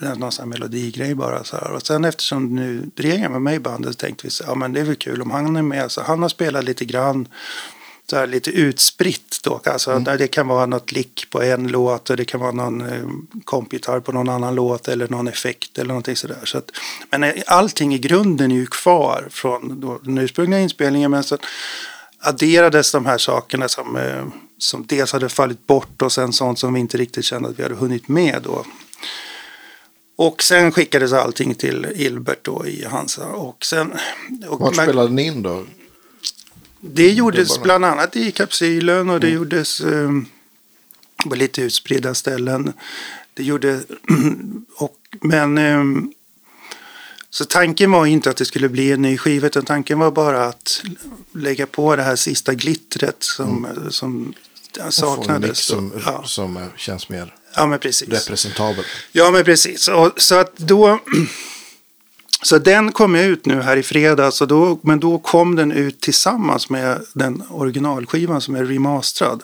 någon 0.00 0.32
sån 0.32 0.42
här 0.42 0.46
melodigrej 0.46 1.14
bara. 1.14 1.44
Så 1.44 1.56
här. 1.56 1.72
Och 1.72 1.86
sen 1.86 2.04
eftersom 2.04 2.54
nu 2.54 2.90
Dregen 2.94 3.32
var 3.32 3.40
med 3.40 3.54
i 3.54 3.60
bandet 3.60 3.92
så 3.92 3.98
tänkte 3.98 4.26
vi 4.26 4.30
så 4.30 4.44
ja 4.46 4.54
men 4.54 4.72
det 4.72 4.80
är 4.80 4.84
väl 4.84 4.96
kul 4.96 5.22
om 5.22 5.30
han 5.30 5.56
är 5.56 5.62
med. 5.62 5.90
Så 5.90 6.02
han 6.02 6.22
har 6.22 6.28
spelat 6.28 6.64
lite 6.64 6.84
grann 6.84 7.28
så 8.10 8.16
här 8.16 8.26
lite 8.26 8.50
utspritt 8.50 9.38
då. 9.42 9.60
Alltså, 9.64 9.90
Mm. 9.90 10.18
Det 10.18 10.28
kan 10.28 10.48
vara 10.48 10.66
något 10.66 10.92
lick 10.92 11.30
på 11.30 11.42
en 11.42 11.68
låt 11.68 12.10
och 12.10 12.16
det 12.16 12.24
kan 12.24 12.40
vara 12.40 12.52
någon 12.52 12.80
eh, 12.80 13.08
kompgitarr 13.44 14.00
på 14.00 14.12
någon 14.12 14.28
annan 14.28 14.54
låt 14.54 14.88
eller 14.88 15.08
någon 15.08 15.28
effekt 15.28 15.78
eller 15.78 15.88
någonting 15.88 16.16
sådär. 16.16 16.40
Så 16.44 16.58
att, 16.58 16.70
men 17.10 17.24
eh, 17.24 17.34
allting 17.46 17.94
i 17.94 17.98
grunden 17.98 18.50
är 18.50 18.54
ju 18.54 18.66
kvar 18.66 19.28
från 19.30 19.80
då, 19.80 19.98
den 20.02 20.18
ursprungliga 20.18 20.60
inspelningen. 20.60 21.10
Men 21.10 21.22
så 21.24 21.38
adderades 22.18 22.92
de 22.92 23.06
här 23.06 23.18
sakerna 23.18 23.68
som, 23.68 23.96
eh, 23.96 24.24
som 24.58 24.86
dels 24.86 25.12
hade 25.12 25.28
fallit 25.28 25.66
bort 25.66 26.02
och 26.02 26.12
sen 26.12 26.32
sånt 26.32 26.58
som 26.58 26.74
vi 26.74 26.80
inte 26.80 26.98
riktigt 26.98 27.24
kände 27.24 27.48
att 27.48 27.58
vi 27.58 27.62
hade 27.62 27.74
hunnit 27.74 28.08
med 28.08 28.42
då. 28.44 28.64
Och 30.16 30.42
sen 30.42 30.72
skickades 30.72 31.12
allting 31.12 31.54
till 31.54 31.86
Ilbert 31.94 32.44
då 32.44 32.66
i 32.66 32.84
Hansa. 32.84 33.26
Och 33.26 33.64
sen, 33.64 33.92
och 34.48 34.60
Vart 34.60 34.74
spelade 34.74 35.10
ni 35.10 35.26
in 35.26 35.42
då? 35.42 35.64
Det 36.80 37.10
gjordes 37.10 37.48
Dubbarna. 37.48 37.64
bland 37.64 37.84
annat 37.84 38.16
i 38.16 38.32
kapsylen 38.32 39.10
och 39.10 39.20
det 39.20 39.28
gjordes 39.28 39.80
eh, 39.80 40.10
på 41.28 41.34
lite 41.34 41.62
utspridda 41.62 42.14
ställen. 42.14 42.72
Det 43.34 43.42
gjorde, 43.42 43.80
och, 44.76 44.96
men 45.20 45.58
eh, 45.58 45.84
så 47.30 47.44
tanken 47.44 47.90
var 47.90 48.06
inte 48.06 48.30
att 48.30 48.36
det 48.36 48.44
skulle 48.44 48.68
bli 48.68 48.92
en 48.92 49.02
ny 49.02 49.18
skiva 49.18 49.46
utan 49.46 49.64
tanken 49.64 49.98
var 49.98 50.10
bara 50.10 50.44
att 50.44 50.82
lägga 51.34 51.66
på 51.66 51.96
det 51.96 52.02
här 52.02 52.16
sista 52.16 52.54
glittret 52.54 53.16
som, 53.18 53.66
som 53.90 54.34
Få 54.76 54.80
en 54.80 54.86
mix 54.86 54.96
saknades. 54.96 55.58
som, 55.58 55.92
ja. 56.06 56.22
som 56.24 56.56
eh, 56.56 56.62
känns 56.76 57.08
mer 57.08 57.34
ja, 57.54 57.66
men 57.66 57.78
precis. 57.78 58.08
representabel. 58.08 58.84
Ja, 59.12 59.30
men 59.30 59.44
precis. 59.44 59.88
Och, 59.88 60.12
så 60.16 60.34
att 60.34 60.56
då... 60.56 60.98
Så 62.42 62.58
den 62.58 62.92
kom 62.92 63.14
ut 63.16 63.46
nu 63.46 63.62
här 63.62 63.76
i 63.76 63.82
fredags, 63.82 64.40
och 64.40 64.48
då, 64.48 64.78
men 64.82 65.00
då 65.00 65.18
kom 65.18 65.56
den 65.56 65.72
ut 65.72 66.00
tillsammans 66.00 66.70
med 66.70 67.00
den 67.12 67.42
originalskivan 67.50 68.40
som 68.40 68.54
är 68.54 68.64
remasterad. 68.64 69.42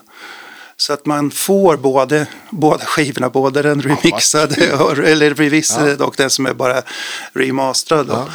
Så 0.76 0.92
att 0.92 1.06
man 1.06 1.30
får 1.30 1.76
både, 1.76 2.26
båda 2.50 2.84
skivorna, 2.84 3.30
både 3.30 3.62
den 3.62 3.82
remixade, 3.82 4.72
och, 4.72 4.98
eller 4.98 5.34
revisade 5.34 6.04
och 6.04 6.14
den 6.16 6.30
som 6.30 6.46
är 6.46 6.54
bara 6.54 6.82
remasterad. 7.32 8.06
Ja. 8.10 8.28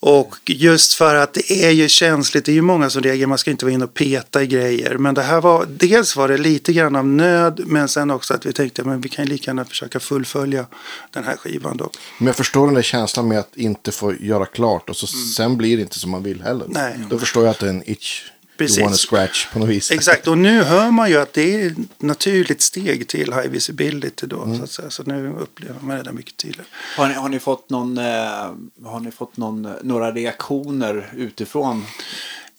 Och 0.00 0.36
just 0.46 0.94
för 0.94 1.14
att 1.14 1.34
det 1.34 1.52
är 1.52 1.70
ju 1.70 1.88
känsligt, 1.88 2.44
det 2.44 2.52
är 2.52 2.54
ju 2.54 2.62
många 2.62 2.90
som 2.90 3.02
reagerar, 3.02 3.26
man 3.26 3.38
ska 3.38 3.50
inte 3.50 3.64
vara 3.64 3.74
inne 3.74 3.84
och 3.84 3.94
peta 3.94 4.42
i 4.42 4.46
grejer. 4.46 4.98
Men 4.98 5.14
det 5.14 5.22
här 5.22 5.40
var, 5.40 5.66
dels 5.66 6.16
var 6.16 6.28
det 6.28 6.38
lite 6.38 6.72
grann 6.72 6.96
av 6.96 7.06
nöd, 7.06 7.60
men 7.66 7.88
sen 7.88 8.10
också 8.10 8.34
att 8.34 8.46
vi 8.46 8.52
tänkte 8.52 8.84
men 8.84 9.00
vi 9.00 9.08
kan 9.08 9.26
lika 9.26 9.50
gärna 9.50 9.64
försöka 9.64 10.00
fullfölja 10.00 10.66
den 11.10 11.24
här 11.24 11.36
skivan 11.36 11.76
då. 11.76 11.90
Men 12.18 12.26
jag 12.26 12.36
förstår 12.36 12.66
den 12.66 12.74
där 12.74 12.82
känslan 12.82 13.28
med 13.28 13.38
att 13.38 13.56
inte 13.56 13.92
få 13.92 14.14
göra 14.14 14.46
klart 14.46 14.90
och 14.90 14.96
så 14.96 15.06
sen 15.06 15.56
blir 15.56 15.76
det 15.76 15.82
inte 15.82 15.98
som 15.98 16.10
man 16.10 16.22
vill 16.22 16.42
heller. 16.42 16.64
Mm. 16.64 16.72
Nej. 16.74 17.06
Då 17.10 17.18
förstår 17.18 17.44
jag 17.44 17.50
att 17.50 17.58
det 17.58 17.66
är 17.66 17.70
en 17.70 17.90
itch 17.90 18.22
Precis. 18.58 18.78
you 18.78 18.92
scratch 18.92 19.46
på 19.52 19.58
något 19.58 19.68
vis. 19.68 19.90
Exakt, 19.90 20.28
och 20.28 20.38
nu 20.38 20.62
hör 20.62 20.90
man 20.90 21.10
ju 21.10 21.16
att 21.16 21.32
det 21.32 21.54
är 21.54 21.66
ett 21.66 22.02
naturligt 22.02 22.60
steg 22.60 23.08
till 23.08 23.32
high 23.32 23.48
visibility 23.48 24.26
då. 24.26 24.42
Mm. 24.42 24.56
Så, 24.56 24.64
att 24.64 24.70
säga. 24.70 24.90
så 24.90 25.02
nu 25.02 25.34
upplever 25.40 25.80
man 25.80 25.96
det 25.96 26.02
där 26.02 26.12
mycket 26.12 26.36
tydligare. 26.36 26.66
Har 26.96 27.08
ni, 27.08 27.14
har 27.14 27.28
ni 27.28 27.38
fått, 27.38 27.70
någon, 27.70 27.98
eh, 27.98 28.04
har 28.84 29.00
ni 29.00 29.10
fått 29.10 29.36
någon, 29.36 29.68
några 29.82 30.12
reaktioner 30.12 31.12
utifrån? 31.16 31.86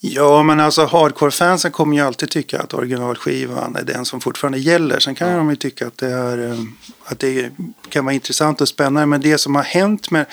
Ja, 0.00 0.42
men 0.42 0.60
alltså 0.60 0.84
hardcore-fansen 0.84 1.70
kommer 1.70 1.96
ju 1.96 2.02
alltid 2.02 2.30
tycka 2.30 2.60
att 2.60 2.74
originalskivan 2.74 3.76
är 3.76 3.82
den 3.82 4.04
som 4.04 4.20
fortfarande 4.20 4.58
gäller. 4.58 4.98
Sen 4.98 5.14
kan 5.14 5.36
de 5.36 5.50
ju 5.50 5.56
tycka 5.56 5.86
att 5.86 5.98
det, 5.98 6.10
är, 6.10 6.50
eh, 6.50 6.58
att 7.04 7.18
det 7.18 7.50
kan 7.88 8.04
vara 8.04 8.14
intressant 8.14 8.60
och 8.60 8.68
spännande. 8.68 9.06
Men 9.06 9.20
det 9.20 9.38
som 9.38 9.54
har 9.54 9.62
hänt 9.62 10.10
med... 10.10 10.26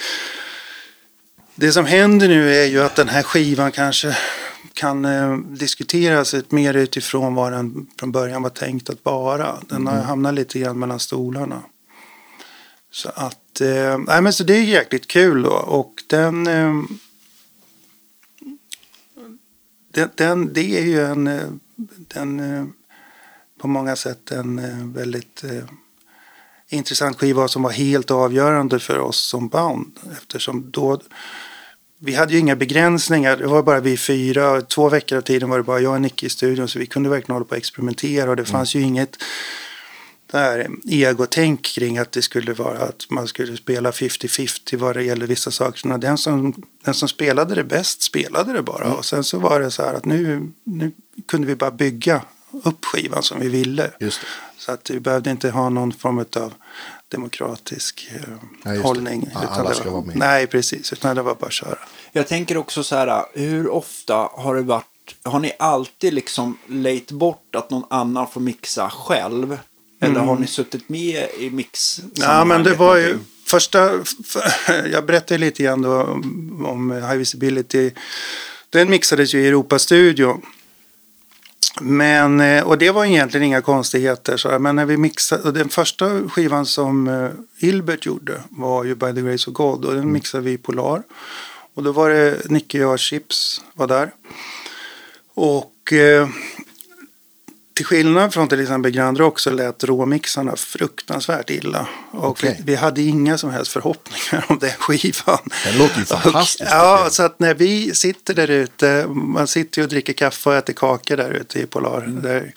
Det 1.56 1.72
som 1.72 1.86
händer 1.86 2.28
nu 2.28 2.56
är 2.56 2.66
ju 2.66 2.84
att 2.84 2.96
den 2.96 3.10
här 3.10 3.24
skivan 3.24 3.72
kanske 3.72 4.18
kan 4.78 5.06
eh, 5.06 5.38
diskuteras 5.38 6.36
mer 6.50 6.74
utifrån 6.74 7.36
vad 7.36 7.52
den 7.52 7.88
från 8.00 8.12
början 8.12 8.44
var 8.44 8.50
tänkt 8.50 8.90
att 8.90 9.06
vara. 9.06 9.58
Den 9.70 9.88
har 9.88 10.02
hamnat 10.02 10.34
lite 10.34 10.60
grann 10.60 10.80
mellan 10.80 11.00
stolarna. 11.00 11.62
Så 12.92 13.10
att, 13.16 13.62
eh, 13.62 13.98
nej 13.98 14.22
men 14.22 14.34
så 14.34 14.44
det 14.44 14.56
är 14.56 14.64
jäkligt 14.64 15.08
kul 15.08 15.42
då. 15.42 15.52
Och 15.52 16.04
den... 16.08 16.48
Eh, 16.48 16.74
den, 19.92 20.10
den, 20.16 20.54
det 20.54 20.78
är 20.78 20.86
ju 20.86 21.06
en, 21.06 21.28
eh, 21.28 21.50
den, 21.98 22.40
eh, 22.40 22.66
på 23.60 23.68
många 23.68 23.96
sätt 23.96 24.32
en 24.32 24.60
eh, 24.60 24.86
väldigt 24.86 25.44
intressant 26.70 27.20
skiva 27.20 27.48
som 27.48 27.64
var 27.64 27.72
helt 27.72 28.12
avgörande 28.12 28.80
för 28.80 29.00
oss 29.00 29.18
som 29.18 29.48
band. 29.48 30.00
Eftersom 30.12 30.72
då, 30.72 31.02
vi 32.00 32.16
hade 32.16 32.34
ju 32.34 32.40
inga 32.40 32.56
begränsningar, 32.56 33.38
det 33.38 33.48
var 33.48 33.64
bara 33.64 33.80
vi 33.80 33.98
fyra. 33.98 34.62
Två 34.62 34.90
veckor 34.90 35.18
av 35.18 35.22
tiden 35.22 35.50
var 35.50 35.58
det 35.58 35.64
bara 35.64 35.80
jag 35.80 35.94
och 35.94 36.02
Nicky 36.02 36.26
i 36.26 36.30
studion 36.30 36.68
så 36.68 36.80
vi 36.80 36.86
kunde 36.86 37.10
verkligen 37.10 37.34
hålla 37.34 37.46
på 37.46 37.52
och 37.52 37.58
experimentera 37.58 38.30
och 38.30 38.36
det 38.36 38.46
fanns 38.46 38.76
ju 38.76 38.82
inget 38.82 39.18
där 40.32 40.68
egotänk 40.86 41.66
kring 41.66 41.98
att 41.98 42.12
det 42.12 42.22
skulle 42.22 42.54
vara 42.54 42.78
att 42.78 43.06
man 43.10 43.28
skulle 43.28 43.58
spela 43.58 43.92
50-50 43.92 44.78
vad 44.78 44.96
det 44.96 45.04
gäller 45.04 45.28
vissa 45.28 45.52
saker. 45.52 45.98
Den 45.98 46.18
som, 46.18 46.64
den 46.86 46.94
som 46.94 47.08
spelade 47.08 47.56
det 47.56 47.64
bäst 47.64 48.02
spelade 48.02 48.54
det 48.54 48.62
bara. 48.62 48.94
Och 48.94 49.06
sen 49.06 49.24
så 49.24 49.40
var 49.40 49.60
det 49.60 49.72
så 49.72 49.84
här 49.84 49.94
att 49.94 50.06
nu, 50.06 50.52
nu 50.64 50.92
kunde 51.28 51.48
vi 51.48 51.56
bara 51.56 51.72
bygga 51.72 52.22
upp 52.64 52.86
skivan 52.86 53.24
som 53.24 53.40
vi 53.40 53.50
ville. 53.50 53.92
Så 54.58 54.72
att 54.72 54.90
vi 54.90 55.00
behövde 55.00 55.32
inte 55.32 55.50
ha 55.50 55.70
någon 55.70 55.92
form 55.92 56.26
av 56.36 56.54
demokratisk 57.08 58.10
eh, 58.16 58.22
Ja, 58.64 58.82
hållning. 58.82 59.30
Ja, 59.34 59.44
utan 59.44 59.54
alla 59.54 59.74
ska 59.74 59.84
var, 59.84 59.92
vara 59.92 60.06
med. 60.06 60.16
Nej, 60.18 60.48
precis. 60.48 60.94
Utan 60.94 61.16
det 61.16 61.22
var 61.22 61.36
bara 61.36 61.46
att 61.46 61.54
köra. 61.54 61.78
Jag 62.12 62.28
tänker 62.28 62.58
också 62.58 62.84
så 62.84 62.96
här, 62.96 63.26
hur 63.34 63.70
ofta 63.70 64.16
har 64.16 64.56
det 64.56 64.62
varit, 64.62 64.86
har 65.24 65.40
ni 65.40 65.52
alltid 65.60 66.14
liksom 66.14 66.58
lejt 66.68 67.12
bort 67.12 67.56
att 67.56 67.70
någon 67.70 67.86
annan 67.90 68.28
får 68.28 68.42
mixa 68.42 68.90
själv? 68.90 69.58
Eller 70.02 70.20
har 70.20 70.36
ni 70.36 70.48
suttit 70.48 70.90
med 70.90 71.28
i 71.40 71.50
mix 71.50 72.00
Mm. 72.00 72.12
Ja, 72.16 72.46
men 72.46 72.64
det 72.64 72.74
var 72.76 72.98
ju 72.98 73.20
första... 73.46 73.92
Jag 74.92 75.06
berättade 75.06 75.38
lite 75.38 75.64
grann 75.64 75.82
då 75.82 76.04
om, 76.04 76.66
om 76.66 76.92
High 76.92 77.16
Visibility. 77.16 77.92
Den 78.70 78.90
mixades 78.90 79.34
ju 79.34 79.42
i 79.42 79.48
Europastudion. 79.48 80.42
Men, 81.82 82.40
eh, 82.40 82.64
och 82.64 82.78
det 82.78 82.92
var 82.92 83.06
egentligen 83.06 83.44
inga 83.44 83.62
konstigheter. 83.62 84.38
Så, 84.38 84.60
men 84.60 84.76
när 84.76 84.86
vi 84.86 84.98
mixade, 84.98 85.52
den 85.52 85.70
första 85.70 86.30
skivan 86.30 86.66
som 86.66 87.08
eh, 87.08 87.30
Hilbert 87.58 88.06
gjorde 88.06 88.42
var 88.50 88.84
ju 88.84 88.96
By 88.96 89.14
the 89.14 89.22
Grace 89.22 89.50
of 89.50 89.54
God. 89.54 89.86
Och 89.86 89.94
den 89.94 90.12
mixade 90.12 90.44
vi 90.44 90.52
i 90.52 90.58
Polar. 90.58 91.04
Och 91.74 91.84
då 91.84 91.92
var 91.92 92.10
det 92.10 92.50
Nicky 92.50 92.80
och 92.84 92.92
jag, 92.92 93.00
Chips 93.00 93.62
var 93.74 93.88
där. 93.88 94.12
Och 95.34 95.94
eh, 95.94 96.28
till 97.78 97.86
skillnad 97.86 98.34
från 98.34 98.48
till 98.48 98.60
exempel 98.60 98.92
Grand 98.92 99.18
Rock 99.18 99.40
så 99.40 99.50
lät 99.50 99.84
råmixarna 99.84 100.56
fruktansvärt 100.56 101.50
illa. 101.50 101.88
Och 102.12 102.30
Okej. 102.30 102.56
vi, 102.58 102.72
vi 102.72 102.76
hade 102.76 103.02
inga 103.02 103.38
som 103.38 103.50
helst 103.50 103.72
förhoppningar 103.72 104.46
om 104.50 104.60
den 104.60 104.70
skivan. 104.70 105.40
Den 105.66 105.78
låter 105.78 106.00
ju 106.00 106.06
fantastiskt. 106.06 106.70
ja, 106.72 107.08
så 107.12 107.24
att 107.24 107.40
när 107.40 107.54
vi 107.54 107.96
sitter 107.96 108.34
där 108.34 108.50
ute, 108.50 109.08
man 109.08 109.48
sitter 109.48 109.82
ju 109.82 109.84
och 109.84 109.90
dricker 109.90 110.14
kaffe 110.14 110.50
och 110.50 110.56
äter 110.56 110.74
kakor 110.74 111.18
där 111.18 111.32
ute 111.32 111.60
i 111.60 111.66
Polar. 111.66 112.02
Där, 112.02 112.54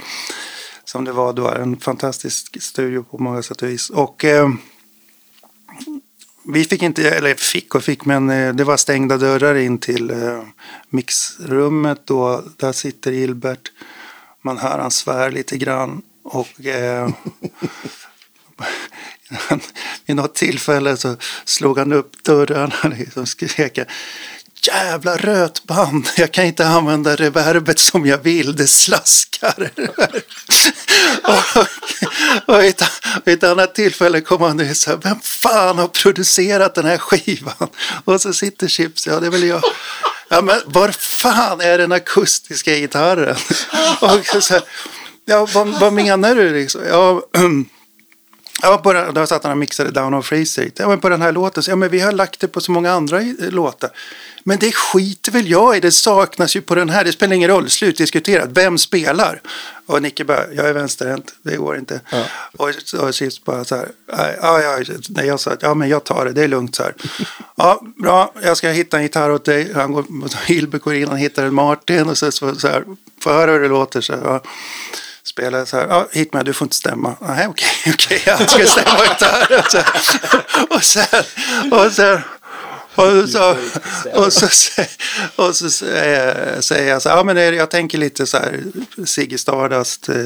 som 0.84 1.04
det 1.04 1.12
var 1.12 1.32
då, 1.32 1.48
en 1.48 1.76
fantastisk 1.76 2.62
studio 2.62 3.02
på 3.02 3.18
många 3.18 3.42
sätt 3.42 3.62
och 3.62 3.68
vis. 3.68 3.90
Och 3.90 4.24
eh, 4.24 4.48
vi 6.44 6.64
fick 6.64 6.82
inte, 6.82 7.10
eller 7.10 7.34
fick 7.34 7.74
och 7.74 7.84
fick, 7.84 8.04
men 8.04 8.30
eh, 8.30 8.54
det 8.54 8.64
var 8.64 8.76
stängda 8.76 9.16
dörrar 9.16 9.54
in 9.54 9.78
till 9.78 10.10
eh, 10.10 10.42
mixrummet 10.90 12.00
då. 12.04 12.44
Där 12.56 12.72
sitter 12.72 13.12
Gilbert. 13.12 13.70
Man 14.42 14.58
hör 14.58 14.78
han 14.78 14.90
svär 14.90 15.30
lite 15.30 15.56
grann. 15.56 16.02
Och 16.22 16.66
eh, 16.66 17.08
vid 20.06 20.16
något 20.16 20.34
tillfälle 20.34 20.96
så 20.96 21.16
slog 21.44 21.78
han 21.78 21.92
upp 21.92 22.24
dörren 22.24 22.72
och 22.82 22.90
liksom 22.90 23.26
skrek 23.26 23.78
Jävla 24.62 25.16
rötband, 25.16 26.08
jag 26.16 26.32
kan 26.32 26.44
inte 26.44 26.66
använda 26.66 27.16
reverbet 27.16 27.78
som 27.78 28.06
jag 28.06 28.18
vill, 28.18 28.56
det 28.56 28.66
slaskar. 28.66 29.70
och, 31.22 31.66
och 32.54 32.62
vid 32.62 32.68
ett, 32.68 32.82
och 33.22 33.28
ett 33.28 33.44
annat 33.44 33.74
tillfälle 33.74 34.20
kom 34.20 34.42
han 34.42 34.70
och 34.70 34.76
säger 34.76 34.98
vem 35.02 35.20
fan 35.20 35.78
har 35.78 35.88
producerat 35.88 36.74
den 36.74 36.84
här 36.84 36.98
skivan? 36.98 37.68
Och 38.04 38.20
så 38.20 38.32
sitter 38.32 38.68
Chips, 38.68 39.06
ja 39.06 39.20
det 39.20 39.26
är 39.26 39.30
väl 39.30 39.44
jag. 39.44 39.62
Ja 40.32 40.42
men 40.42 40.60
var 40.64 40.88
fan 40.88 41.60
är 41.60 41.78
den 41.78 41.92
akustiska 41.92 42.74
gitarren? 42.74 43.36
och 44.00 44.42
så 44.42 44.54
här, 44.54 44.62
ja 45.24 45.46
vad, 45.54 45.68
vad 45.68 45.92
menar 45.92 46.34
du 46.34 46.50
liksom? 46.50 46.80
Ja, 46.88 47.22
Ja, 48.62 48.78
på 48.78 48.92
den, 48.92 49.14
då 49.14 49.26
satt 49.26 49.42
han 49.42 49.52
och 49.52 49.58
mixade 49.58 49.90
Down 49.90 50.14
of 50.14 50.26
Fraser. 50.26 50.70
Ja, 50.76 50.88
men 50.88 51.00
på 51.00 51.08
den 51.08 51.22
här 51.22 51.32
låten. 51.32 51.62
Så, 51.62 51.70
ja, 51.70 51.76
men 51.76 51.88
vi 51.90 52.00
har 52.00 52.12
lagt 52.12 52.40
det 52.40 52.48
på 52.48 52.60
så 52.60 52.72
många 52.72 52.92
andra 52.92 53.22
i- 53.22 53.36
låtar. 53.50 53.90
Men 54.44 54.58
det 54.58 54.72
skiter 54.74 55.32
väl 55.32 55.48
jag 55.50 55.76
i. 55.76 55.80
Det 55.80 55.90
saknas 55.92 56.56
ju 56.56 56.60
på 56.60 56.74
den 56.74 56.90
här. 56.90 57.04
Det 57.04 57.12
spelar 57.12 57.36
ingen 57.36 57.50
roll. 57.50 57.70
Slutdiskuterat. 57.70 58.48
Vem 58.52 58.78
spelar? 58.78 59.40
Och 59.86 60.02
Nicke 60.02 60.24
bara, 60.24 60.52
jag 60.52 60.68
är 60.68 60.72
vänsterhänt. 60.72 61.34
Det 61.42 61.56
går 61.56 61.76
inte. 61.78 62.00
Ja. 62.10 62.24
Och, 62.58 62.70
och 63.00 63.14
Chips 63.14 63.44
bara 63.44 63.64
så 63.64 63.76
här. 63.76 63.88
Ja, 64.42 64.60
ja, 64.62 64.78
nej, 65.08 65.26
jag 65.26 65.40
sa 65.40 65.50
att 65.50 65.62
ja, 65.62 65.74
men 65.74 65.88
jag 65.88 66.04
tar 66.04 66.24
det. 66.24 66.32
Det 66.32 66.44
är 66.44 66.48
lugnt 66.48 66.74
så 66.76 66.82
här. 66.82 66.94
Ja, 67.56 67.80
bra. 68.02 68.32
Jag 68.42 68.56
ska 68.56 68.68
hitta 68.68 68.96
en 68.96 69.02
gitarr 69.02 69.30
åt 69.30 69.44
dig. 69.44 69.72
Han 69.74 69.92
går, 69.92 70.04
Hilbert 70.46 70.82
går 70.82 70.94
in 70.94 71.08
och 71.08 71.18
hittar 71.18 71.44
en 71.44 71.54
Martin. 71.54 72.08
Och 72.08 72.18
så, 72.18 72.32
så, 72.32 72.54
så 72.54 72.68
här. 72.68 72.84
Får 73.22 73.30
höra 73.32 73.52
hur 73.52 73.60
det 73.60 73.68
låter. 73.68 74.00
Så 74.00 74.12
här, 74.12 74.22
ja 74.24 74.42
spelade 75.24 75.66
så 75.66 75.76
här, 75.76 75.86
ja, 75.88 76.06
hit 76.12 76.32
med, 76.32 76.44
du 76.44 76.52
får 76.52 76.64
inte 76.64 76.76
stämma. 76.76 77.16
Nej, 77.20 77.46
okej, 77.48 77.68
okej, 77.94 78.22
jag 78.26 78.50
ska 78.50 78.66
stämma 78.66 79.04
gitarr. 79.04 79.58
Och, 79.58 79.70
så, 79.70 79.82
och 80.74 80.84
sen, 80.84 81.24
och 81.72 81.92
sen, 81.92 82.22
och 82.94 83.28
så, 83.28 83.56
och 84.14 84.32
så, 84.32 84.46
och 85.36 85.56
så 85.56 85.70
säger 85.70 86.88
jag 86.88 87.02
så 87.02 87.08
här, 87.08 87.16
ja 87.16 87.24
men 87.24 87.54
jag 87.54 87.70
tänker 87.70 87.98
lite 87.98 88.26
så 88.26 88.36
här, 88.36 88.62
Ziggy 89.04 89.38
Stardust, 89.38 90.08
eh, 90.08 90.16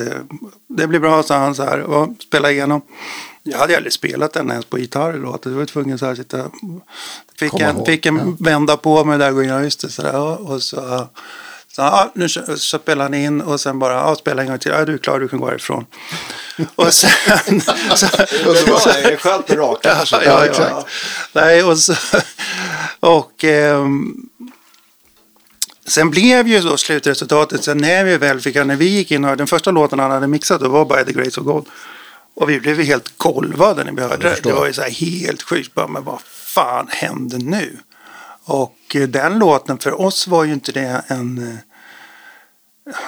det 0.68 0.86
blir 0.86 1.01
bra, 1.01 1.22
sa 1.22 1.36
han 1.36 1.55
så 1.55 1.62
här, 1.62 1.80
och 1.80 2.09
spela 2.28 2.51
igenom. 2.51 2.82
Jag 3.42 3.59
hade 3.59 3.76
aldrig 3.76 3.92
spelat 3.92 4.32
den 4.32 4.51
ens 4.51 4.64
på 4.64 4.78
gitarr 4.78 5.12
låten. 5.12 5.53
Jag 5.53 5.59
var 5.59 5.66
tvungen 5.66 5.99
så 5.99 6.07
här 6.07 6.14
sitta, 6.14 6.51
fick 7.38 7.51
Komma 7.51 7.64
en, 7.64 7.76
ihåg, 7.76 7.86
fick 7.86 8.07
en 8.07 8.36
vända 8.36 8.76
på 8.76 9.05
mig 9.05 9.18
där, 9.18 9.55
och 9.55 9.64
just 9.64 9.80
det, 9.80 9.88
så 9.88 10.03
där, 10.03 10.51
och 10.51 10.62
så 10.62 11.09
så 11.77 11.83
ja, 11.83 12.12
nu 12.14 12.29
så 12.29 12.57
spelar 12.57 13.05
han 13.05 13.14
in 13.14 13.41
och 13.41 13.61
sen 13.61 13.79
bara, 13.79 13.93
ja, 13.93 14.16
spela 14.16 14.43
en 14.43 14.49
gång 14.49 14.59
till. 14.59 14.72
Ja, 14.72 14.85
du 14.85 14.95
är 14.95 14.99
klar, 14.99 15.20
du 15.20 15.29
kan 15.29 15.41
gå 15.41 15.47
härifrån. 15.47 15.87
och 16.75 16.95
sen... 16.95 17.11
så, 17.97 18.07
Det 18.16 18.33
är 18.33 18.66
bra, 18.66 18.81
det 18.85 19.12
är 19.12 19.16
skönt 19.16 19.51
och 19.51 19.57
raka 19.57 19.97
ja, 20.11 20.22
ja, 20.25 20.45
exakt. 20.45 20.87
Nej, 21.33 21.62
och 21.62 21.79
så... 21.79 21.95
Och... 23.01 23.45
ehm, 23.45 24.14
sen 25.87 26.11
blev 26.11 26.49
ju 26.49 26.61
då 26.61 26.77
slutresultatet, 26.77 27.64
sen 27.64 27.79
när 27.79 28.05
vi 28.05 28.16
väl 28.16 28.41
fick, 28.41 28.55
när 28.55 28.77
vi 28.77 28.89
gick 28.89 29.11
in 29.11 29.25
och 29.25 29.37
den 29.37 29.47
första 29.47 29.70
låten 29.70 29.99
han 29.99 30.11
hade 30.11 30.27
mixat, 30.27 30.61
då 30.61 30.68
var 30.68 30.85
By 30.85 31.12
the 31.12 31.20
Grace 31.20 31.41
of 31.41 31.47
God. 31.47 31.66
Och 32.35 32.51
vi 32.51 32.61
blev 32.61 32.83
helt 32.83 33.18
golvade 33.18 33.85
när 33.85 33.93
vi 33.93 34.03
hörde 34.03 34.29
det. 34.29 34.41
Det 34.43 34.53
var 34.53 34.66
ju 34.66 34.72
så 34.72 34.83
här 34.83 34.91
helt 34.91 35.43
sjukt, 35.43 35.75
bara, 35.75 35.87
men 35.87 36.05
vad 36.05 36.20
fan 36.22 36.89
händer 36.91 37.39
nu? 37.39 37.77
Och 38.45 38.78
eh, 38.95 39.09
den 39.09 39.38
låten 39.38 39.78
för 39.78 40.01
oss 40.01 40.26
var 40.26 40.45
ju 40.45 40.53
inte 40.53 40.72
det 40.72 41.03
en... 41.09 41.38
eh, 41.49 41.55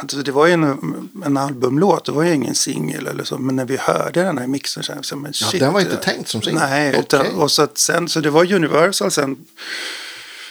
Alltså 0.01 0.17
det 0.23 0.33
var 0.33 0.47
ju 0.47 0.53
en, 0.53 1.09
en 1.25 1.37
albumlåt, 1.37 2.05
det 2.05 2.13
var 2.13 2.23
ju 2.23 2.35
ingen 2.35 2.55
singel 2.55 3.07
eller 3.07 3.25
så. 3.25 3.39
Men 3.39 3.57
när 3.57 3.65
vi 3.65 3.77
hörde 3.77 4.23
den 4.23 4.39
här 4.39 4.47
mixen 4.47 4.83
så 4.83 4.93
här, 4.93 5.17
men 5.17 5.33
Ja, 5.41 5.47
shit. 5.47 5.61
den 5.61 5.73
var 5.73 5.81
inte 5.81 5.97
tänkt 5.97 6.29
som 6.29 6.43
singel. 6.43 6.61
Nej, 6.69 6.89
Okej. 6.91 7.01
utan, 7.01 7.27
och 7.27 7.51
så, 7.51 7.63
att 7.63 7.79
sen, 7.79 8.09
så 8.09 8.21
det 8.21 8.31
var 8.31 8.53
Universal 8.53 9.11
sen 9.11 9.37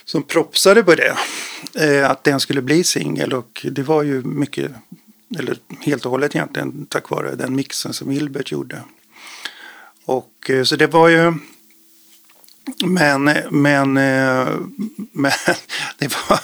som 0.06 0.24
propsade 0.24 0.84
på 0.84 0.96
det. 0.96 1.18
Eh, 1.76 2.10
att 2.12 2.24
den 2.24 2.40
skulle 2.40 2.62
bli 2.62 2.84
singel 2.84 3.34
och 3.34 3.66
det 3.72 3.84
var 3.84 4.04
ju 4.04 4.24
mycket, 4.24 4.72
eller 5.40 5.58
helt 5.82 6.06
och 6.06 6.12
hållet 6.12 6.36
egentligen 6.36 6.86
tack 6.86 7.10
vare 7.10 7.36
den 7.36 7.56
mixen 7.56 7.94
som 7.94 8.10
Hilbert 8.10 8.52
gjorde. 8.52 8.82
Och 10.06 10.50
eh, 10.50 10.64
så 10.64 10.76
det 10.76 10.88
var 10.88 11.08
ju 11.08 11.34
men, 12.86 13.24
men, 13.52 13.98
eh, 13.98 14.48
men 15.12 15.32
det, 15.98 16.16
var, 16.30 16.40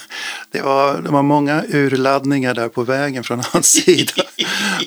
det, 0.52 0.62
var, 0.62 1.02
det 1.02 1.10
var 1.10 1.24
många 1.24 1.64
urladdningar 1.70 2.54
där 2.54 2.68
på 2.70 2.84
vägen 2.84 3.24
från 3.24 3.44
hans 3.52 3.68
sida. 3.86 4.24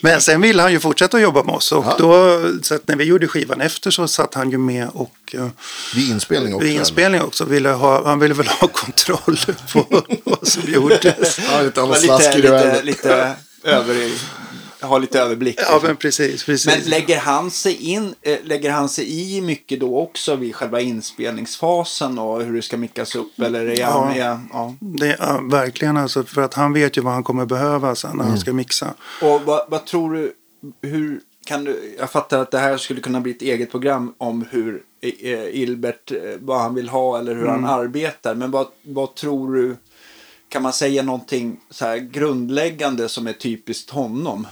Men 0.02 0.20
sen 0.20 0.40
ville 0.40 0.62
han 0.62 0.72
ju 0.72 0.80
fortsätta 0.80 1.16
att 1.16 1.22
jobba 1.22 1.42
med 1.42 1.54
oss. 1.54 1.72
Och 1.72 1.84
då, 1.98 2.42
så 2.62 2.74
att 2.74 2.88
när 2.88 2.96
vi 2.96 3.04
gjorde 3.04 3.28
skivan 3.28 3.60
efter 3.60 3.90
så 3.90 4.08
satt 4.08 4.34
han 4.34 4.50
ju 4.50 4.58
med 4.58 4.88
och 4.92 5.16
eh, 5.32 5.48
Vid 5.94 6.10
inspelning 6.10 6.54
också. 6.54 6.66
vid 6.66 6.74
inspelning 6.76 7.22
också. 7.22 7.44
Ville 7.44 7.68
ha, 7.68 8.04
han 8.04 8.18
ville 8.18 8.34
väl 8.34 8.46
ha 8.46 8.68
kontroll 8.72 9.38
på 9.72 10.04
vad 10.24 10.48
som 10.48 10.62
gjordes. 10.72 11.38
Ja, 11.50 11.62
lite 11.62 12.38
lite, 12.38 12.82
lite 12.82 13.36
över, 13.64 14.10
ha 14.84 14.98
lite 14.98 15.20
överblick. 15.20 15.58
Ja, 15.58 15.80
men 15.82 15.96
precis. 15.96 16.44
precis. 16.44 16.66
Men 16.66 16.90
lägger 16.90 17.18
han 17.18 17.50
sig 17.50 17.74
in, 17.74 18.14
eh, 18.22 18.38
lägger 18.44 18.70
han 18.70 18.88
sig 18.88 19.36
i 19.36 19.40
mycket 19.40 19.80
då 19.80 19.98
också 19.98 20.36
vid 20.36 20.54
själva 20.54 20.80
inspelningsfasen 20.80 22.18
och 22.18 22.42
hur 22.42 22.56
det 22.56 22.62
ska 22.62 22.76
mickas 22.76 23.14
upp 23.14 23.40
eller 23.40 23.66
är 23.66 23.84
han 23.84 24.16
Ja. 24.16 24.40
Ja. 24.52 24.74
det, 24.80 25.16
ja, 25.18 25.40
verkligen 25.50 25.96
alltså, 25.96 26.24
för 26.24 26.42
att 26.42 26.54
han 26.54 26.72
vet 26.72 26.96
ju 26.96 27.00
vad 27.00 27.12
han 27.12 27.24
kommer 27.24 27.46
behöva 27.46 27.94
sen 27.94 28.16
när 28.16 28.24
han 28.24 28.38
ska 28.38 28.52
mixa. 28.52 28.94
Och 29.22 29.42
vad, 29.44 29.64
vad 29.68 29.86
tror 29.86 30.14
du, 30.14 30.32
hur 30.82 31.20
kan 31.44 31.64
du, 31.64 31.96
jag 31.98 32.10
fattar 32.10 32.38
att 32.38 32.50
det 32.50 32.58
här 32.58 32.76
skulle 32.76 33.00
kunna 33.00 33.20
bli 33.20 33.32
ett 33.32 33.42
eget 33.42 33.70
program 33.70 34.14
om 34.18 34.44
hur 34.50 34.82
eh, 35.00 35.60
Ilbert, 35.60 36.10
eh, 36.10 36.18
vad 36.40 36.60
han 36.60 36.74
vill 36.74 36.88
ha 36.88 37.18
eller 37.18 37.34
hur 37.34 37.46
han 37.46 37.64
arbetar. 37.64 38.34
Men 38.34 38.50
vad, 38.50 38.66
vad 38.82 39.14
tror 39.14 39.54
du, 39.54 39.76
kan 40.48 40.62
man 40.62 40.72
säga 40.72 41.02
någonting 41.02 41.60
så 41.70 41.98
grundläggande 42.10 43.08
som 43.08 43.26
är 43.26 43.32
typiskt 43.32 43.90
honom? 43.90 44.46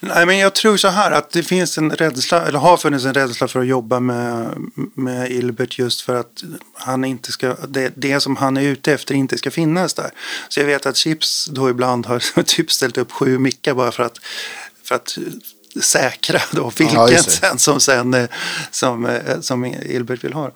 Nej, 0.00 0.26
men 0.26 0.38
jag 0.38 0.54
tror 0.54 0.76
så 0.76 0.88
här 0.88 1.10
att 1.10 1.30
det 1.30 1.42
finns 1.42 1.78
en 1.78 1.90
rädsla, 1.90 2.46
eller 2.46 2.58
har 2.58 2.76
funnits 2.76 3.04
en 3.04 3.14
rädsla 3.14 3.48
för 3.48 3.60
att 3.60 3.66
jobba 3.66 4.00
med, 4.00 4.56
med 4.94 5.30
Ilbert 5.32 5.78
just 5.78 6.00
för 6.00 6.14
att 6.14 6.44
han 6.74 7.04
inte 7.04 7.32
ska, 7.32 7.56
det, 7.68 7.92
det 7.96 8.20
som 8.20 8.36
han 8.36 8.56
är 8.56 8.62
ute 8.62 8.92
efter 8.92 9.14
inte 9.14 9.38
ska 9.38 9.50
finnas 9.50 9.94
där. 9.94 10.10
Så 10.48 10.60
jag 10.60 10.66
vet 10.66 10.86
att 10.86 10.96
Chips 10.96 11.46
då 11.46 11.70
ibland 11.70 12.06
har 12.06 12.42
typ 12.42 12.72
ställt 12.72 12.98
upp 12.98 13.12
sju 13.12 13.38
mickar 13.38 13.74
bara 13.74 13.92
för 13.92 14.02
att, 14.02 14.18
för 14.84 14.94
att 14.94 15.18
säkra 15.82 16.40
då 16.50 16.72
vilken 16.78 16.96
Ja, 16.96 17.22
sen 17.22 17.58
som, 17.58 17.80
sen, 17.80 18.14
eh, 18.14 18.28
som, 18.70 19.06
eh, 19.06 19.40
som 19.40 19.64
Ilbert 19.64 20.24
vill 20.24 20.32
ha. 20.32 20.50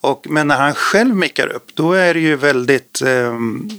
Och, 0.00 0.26
men 0.30 0.48
när 0.48 0.56
han 0.56 0.74
själv 0.74 1.16
mickar 1.16 1.46
upp 1.46 1.70
då 1.74 1.92
är 1.92 2.14
det 2.14 2.20
ju 2.20 2.36
väldigt 2.36 3.02
ehm, 3.02 3.70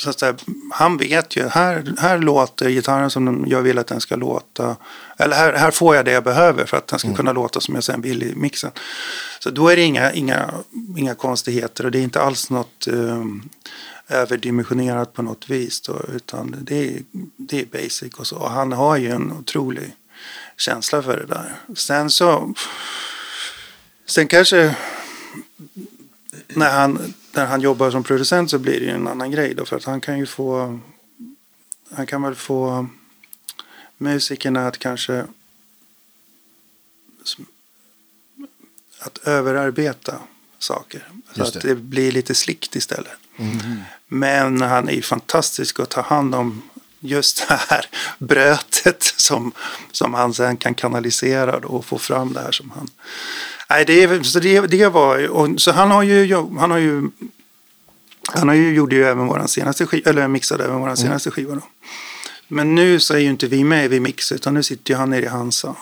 så 0.00 0.10
att 0.10 0.18
säga, 0.18 0.34
han 0.72 0.96
vet 0.96 1.36
ju, 1.36 1.48
här, 1.48 1.94
här 1.98 2.18
låter 2.18 2.70
gitarren 2.70 3.10
som 3.10 3.44
jag 3.48 3.62
vill 3.62 3.78
att 3.78 3.86
den 3.86 4.00
ska 4.00 4.16
låta. 4.16 4.76
Eller 5.18 5.36
här, 5.36 5.52
här 5.52 5.70
får 5.70 5.96
jag 5.96 6.04
det 6.04 6.10
jag 6.10 6.24
behöver 6.24 6.64
för 6.64 6.76
att 6.76 6.86
den 6.86 6.98
ska 6.98 7.14
kunna 7.14 7.32
låta 7.32 7.60
som 7.60 7.74
jag 7.74 7.84
sen 7.84 8.00
vill 8.00 8.22
i 8.22 8.34
mixen. 8.34 8.70
Så 9.40 9.50
då 9.50 9.68
är 9.68 9.76
det 9.76 9.82
inga, 9.82 10.12
inga, 10.12 10.50
inga 10.96 11.14
konstigheter 11.14 11.84
och 11.84 11.90
det 11.90 11.98
är 11.98 12.02
inte 12.02 12.20
alls 12.20 12.50
något 12.50 12.86
um, 12.88 13.48
överdimensionerat 14.08 15.12
på 15.12 15.22
något 15.22 15.50
vis. 15.50 15.80
Då, 15.80 16.00
utan 16.14 16.56
det 16.60 16.88
är, 16.88 17.02
det 17.36 17.60
är 17.60 17.66
basic 17.66 18.14
och 18.14 18.26
så. 18.26 18.36
Och 18.36 18.50
han 18.50 18.72
har 18.72 18.96
ju 18.96 19.10
en 19.10 19.32
otrolig 19.32 19.96
känsla 20.56 21.02
för 21.02 21.16
det 21.16 21.26
där. 21.26 21.54
Sen 21.74 22.10
så, 22.10 22.54
sen 24.06 24.28
kanske 24.28 24.76
när 26.48 26.70
han, 26.70 27.14
när 27.32 27.46
han 27.46 27.60
jobbar 27.60 27.90
som 27.90 28.04
producent 28.04 28.50
så 28.50 28.58
blir 28.58 28.80
det 28.80 28.86
ju 28.86 28.90
en 28.90 29.08
annan 29.08 29.30
grej 29.30 29.54
då. 29.54 29.64
För 29.64 29.76
att 29.76 29.84
han 29.84 30.00
kan 30.00 30.18
ju 30.18 30.26
få, 30.26 30.78
han 31.90 32.06
kan 32.06 32.22
väl 32.22 32.34
få 32.34 32.86
musikerna 33.98 34.66
att 34.66 34.78
kanske 34.78 35.26
att 38.98 39.18
överarbeta 39.18 40.18
saker. 40.58 41.08
Så 41.34 41.42
att 41.42 41.60
det. 41.60 41.74
blir 41.74 42.12
lite 42.12 42.34
slickt 42.34 42.76
istället. 42.76 43.12
Men 44.06 44.62
han 44.62 44.88
är 44.88 44.92
ju 44.92 45.02
fantastisk 45.02 45.80
att 45.80 45.88
ta 45.88 46.00
hand 46.00 46.34
om 46.34 46.62
just 47.00 47.48
det 47.48 47.60
här 47.68 47.86
brötet 48.18 49.14
som, 49.16 49.52
som 49.92 50.14
han 50.14 50.34
sen 50.34 50.56
kan 50.56 50.74
kanalisera 50.74 51.56
och 51.56 51.84
få 51.84 51.98
fram 51.98 52.32
det 52.32 52.40
här 52.40 52.52
som 52.52 52.70
han... 52.70 52.88
Nej, 53.70 53.84
det, 53.84 54.26
så 54.26 54.40
det, 54.40 54.60
det 54.60 54.88
var. 54.88 55.28
Och, 55.28 55.60
så 55.60 55.72
han 55.72 55.90
har 55.90 56.02
ju... 56.02 56.34
Han 56.58 56.70
har 56.70 56.78
ju 56.78 57.10
han 58.32 58.48
har 58.48 58.54
ju, 58.54 58.74
gjorde 58.74 58.96
ju 58.96 59.04
även 59.04 59.26
våran 59.26 59.48
senaste 59.48 59.86
skiva, 59.86 60.10
eller 60.10 60.28
mixade 60.28 60.64
även 60.64 60.80
våran 60.80 60.96
senaste 60.96 61.30
skiva 61.30 61.54
då. 61.54 61.62
Men 62.48 62.74
nu 62.74 63.00
så 63.00 63.14
är 63.14 63.18
ju 63.18 63.30
inte 63.30 63.46
vi 63.46 63.64
med 63.64 63.90
vid 63.90 64.02
mix 64.02 64.32
utan 64.32 64.54
nu 64.54 64.62
sitter 64.62 64.94
ju 64.94 64.98
han 64.98 65.10
nere 65.10 65.22
i 65.22 65.28
Hansa. 65.28 65.76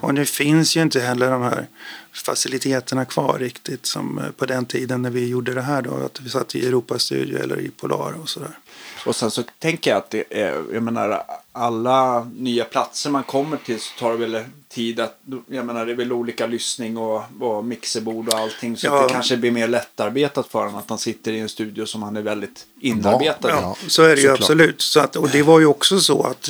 Och 0.00 0.14
nu 0.14 0.24
finns 0.24 0.76
ju 0.76 0.82
inte 0.82 1.00
heller 1.00 1.30
de 1.30 1.42
här 1.42 1.66
faciliteterna 2.12 3.04
kvar 3.04 3.38
riktigt 3.38 3.86
som 3.86 4.18
eh, 4.18 4.30
på 4.30 4.46
den 4.46 4.64
tiden 4.66 5.02
när 5.02 5.10
vi 5.10 5.28
gjorde 5.28 5.54
det 5.54 5.62
här 5.62 5.82
då. 5.82 5.94
Att 5.94 6.20
vi 6.20 6.30
satt 6.30 6.54
i 6.54 6.66
Europastudio 6.66 7.38
eller 7.38 7.60
i 7.60 7.68
Polar 7.68 8.12
och 8.22 8.28
sådär. 8.28 8.58
Och 9.06 9.16
sen 9.16 9.30
så 9.30 9.42
tänker 9.58 9.90
jag 9.90 9.98
att 9.98 10.10
det 10.10 10.24
är, 10.30 10.62
jag 10.72 10.82
menar, 10.82 11.22
alla 11.52 12.24
nya 12.36 12.64
platser 12.64 13.10
man 13.10 13.22
kommer 13.22 13.56
till 13.56 13.80
så 13.80 13.98
tar 13.98 14.10
det 14.10 14.16
väl 14.26 14.44
tid 14.68 15.00
att, 15.00 15.20
jag 15.46 15.66
menar 15.66 15.86
det 15.86 15.92
är 15.92 15.96
väl 15.96 16.12
olika 16.12 16.46
lyssning 16.46 16.96
och, 16.96 17.22
och 17.40 17.64
mixerbord 17.64 18.28
och 18.28 18.38
allting. 18.38 18.76
Så 18.76 18.86
Ja. 18.86 19.02
att 19.02 19.08
det 19.08 19.14
kanske 19.14 19.36
blir 19.36 19.50
mer 19.50 19.68
lättarbetat 19.68 20.46
för 20.48 20.58
honom 20.58 20.74
att 20.74 20.88
han 20.90 20.98
sitter 20.98 21.32
i 21.32 21.40
en 21.40 21.48
studio 21.48 21.86
som 21.86 22.02
han 22.02 22.16
är 22.16 22.22
väldigt 22.22 22.66
inarbetad 22.80 23.48
i. 23.48 23.52
Ja, 23.52 23.76
så 23.88 24.02
är 24.02 24.08
det 24.08 24.14
ju 24.14 24.20
såklart. 24.22 24.40
absolut. 24.40 24.80
Så 24.80 25.00
att, 25.00 25.16
och 25.16 25.28
det 25.28 25.42
var 25.42 25.60
ju 25.60 25.66
också 25.66 26.00
så 26.00 26.22
att 26.22 26.48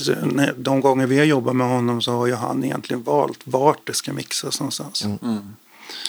de 0.56 0.80
gånger 0.80 1.06
vi 1.06 1.18
har 1.18 1.24
jobbat 1.24 1.56
med 1.56 1.68
honom 1.68 2.02
så 2.02 2.12
har 2.12 2.26
ju 2.26 2.34
han 2.34 2.64
egentligen 2.64 3.02
valt 3.02 3.38
vart 3.44 3.86
det 3.86 3.94
ska 3.94 4.12
mixas 4.12 4.60
någonstans. 4.60 5.04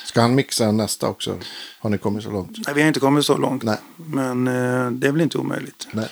Ska 0.06 0.22
han 0.22 0.36
mixa 0.36 0.72
nästa 0.72 1.08
också? 1.08 1.38
Har 1.80 1.90
ni 1.90 1.98
kommit 1.98 2.24
så 2.24 2.32
långt? 2.32 2.52
Nej, 2.66 2.76
vi 2.76 2.82
har 2.82 2.88
inte 2.88 3.00
kommit 3.00 3.26
så 3.26 3.38
långt. 3.38 3.64
Nej. 3.64 3.78
Men 3.96 4.48
eh, 4.48 4.92
det 4.92 5.08
är 5.08 5.12
väl 5.12 5.22
inte 5.22 5.38
omöjligt. 5.38 5.88
Nej. 5.92 6.08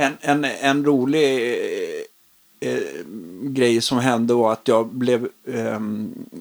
En, 0.00 0.16
en, 0.20 0.44
en 0.44 0.84
rolig 0.84 1.24
eh, 2.60 2.70
eh, 2.70 2.82
grej 3.42 3.80
som 3.80 3.98
hände 3.98 4.34
var 4.34 4.52
att 4.52 4.68
jag 4.68 4.86
blev, 4.88 5.28
eh, 5.44 5.80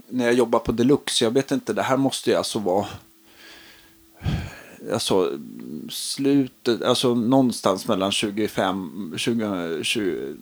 när 0.10 0.26
jag 0.26 0.34
jobbade 0.34 0.66
på 0.66 0.72
Deluxe, 0.72 1.26
jag 1.26 1.32
vet 1.32 1.52
inte, 1.52 1.74
det 1.74 1.82
här 1.84 1.98
måste 1.98 2.30
ju 2.30 2.36
alltså 2.36 2.60
vara 2.60 2.86
alltså 4.94 5.38
slutet, 5.90 6.82
alltså 6.82 7.16
någonstans 7.16 7.88
mellan 7.88 8.12
25, 8.12 9.14
20, 9.18 9.84
20, 9.84 10.36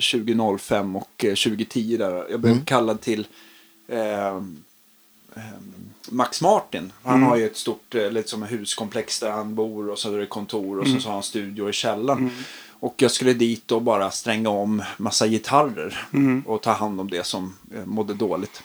2005 0.00 0.96
och 0.96 1.10
2010 1.18 1.96
där. 1.96 2.26
Jag 2.30 2.40
blev 2.40 2.52
Mm. 2.52 2.64
kallad 2.64 3.00
till 3.00 3.26
eh, 3.88 4.36
eh, 5.36 5.58
Max 6.10 6.40
Martin. 6.40 6.92
Han 7.02 7.14
Mm. 7.16 7.28
har 7.28 7.36
ju 7.36 7.46
ett 7.46 7.56
stort 7.56 7.94
eh, 7.94 8.10
liksom, 8.10 8.42
huskomplex 8.42 9.20
där 9.20 9.30
han 9.30 9.54
bor 9.54 9.90
och 9.90 9.98
så 9.98 10.14
är 10.14 10.18
det 10.18 10.26
kontor 10.26 10.80
och 10.80 10.86
så, 10.88 11.00
så 11.00 11.08
har 11.08 11.14
han 11.14 11.22
studio 11.22 11.68
i 11.68 11.72
källaren. 11.72 12.30
Och 12.80 12.94
jag 12.96 13.10
skulle 13.10 13.32
dit 13.32 13.72
och 13.72 13.82
bara 13.82 14.10
stränga 14.10 14.48
om 14.50 14.82
massa 14.96 15.26
gitarrer 15.26 16.06
och 16.46 16.60
ta 16.62 16.72
hand 16.72 17.00
om 17.00 17.10
det 17.10 17.26
som 17.26 17.54
eh, 17.74 17.84
mådde 17.84 18.14
dåligt. 18.14 18.62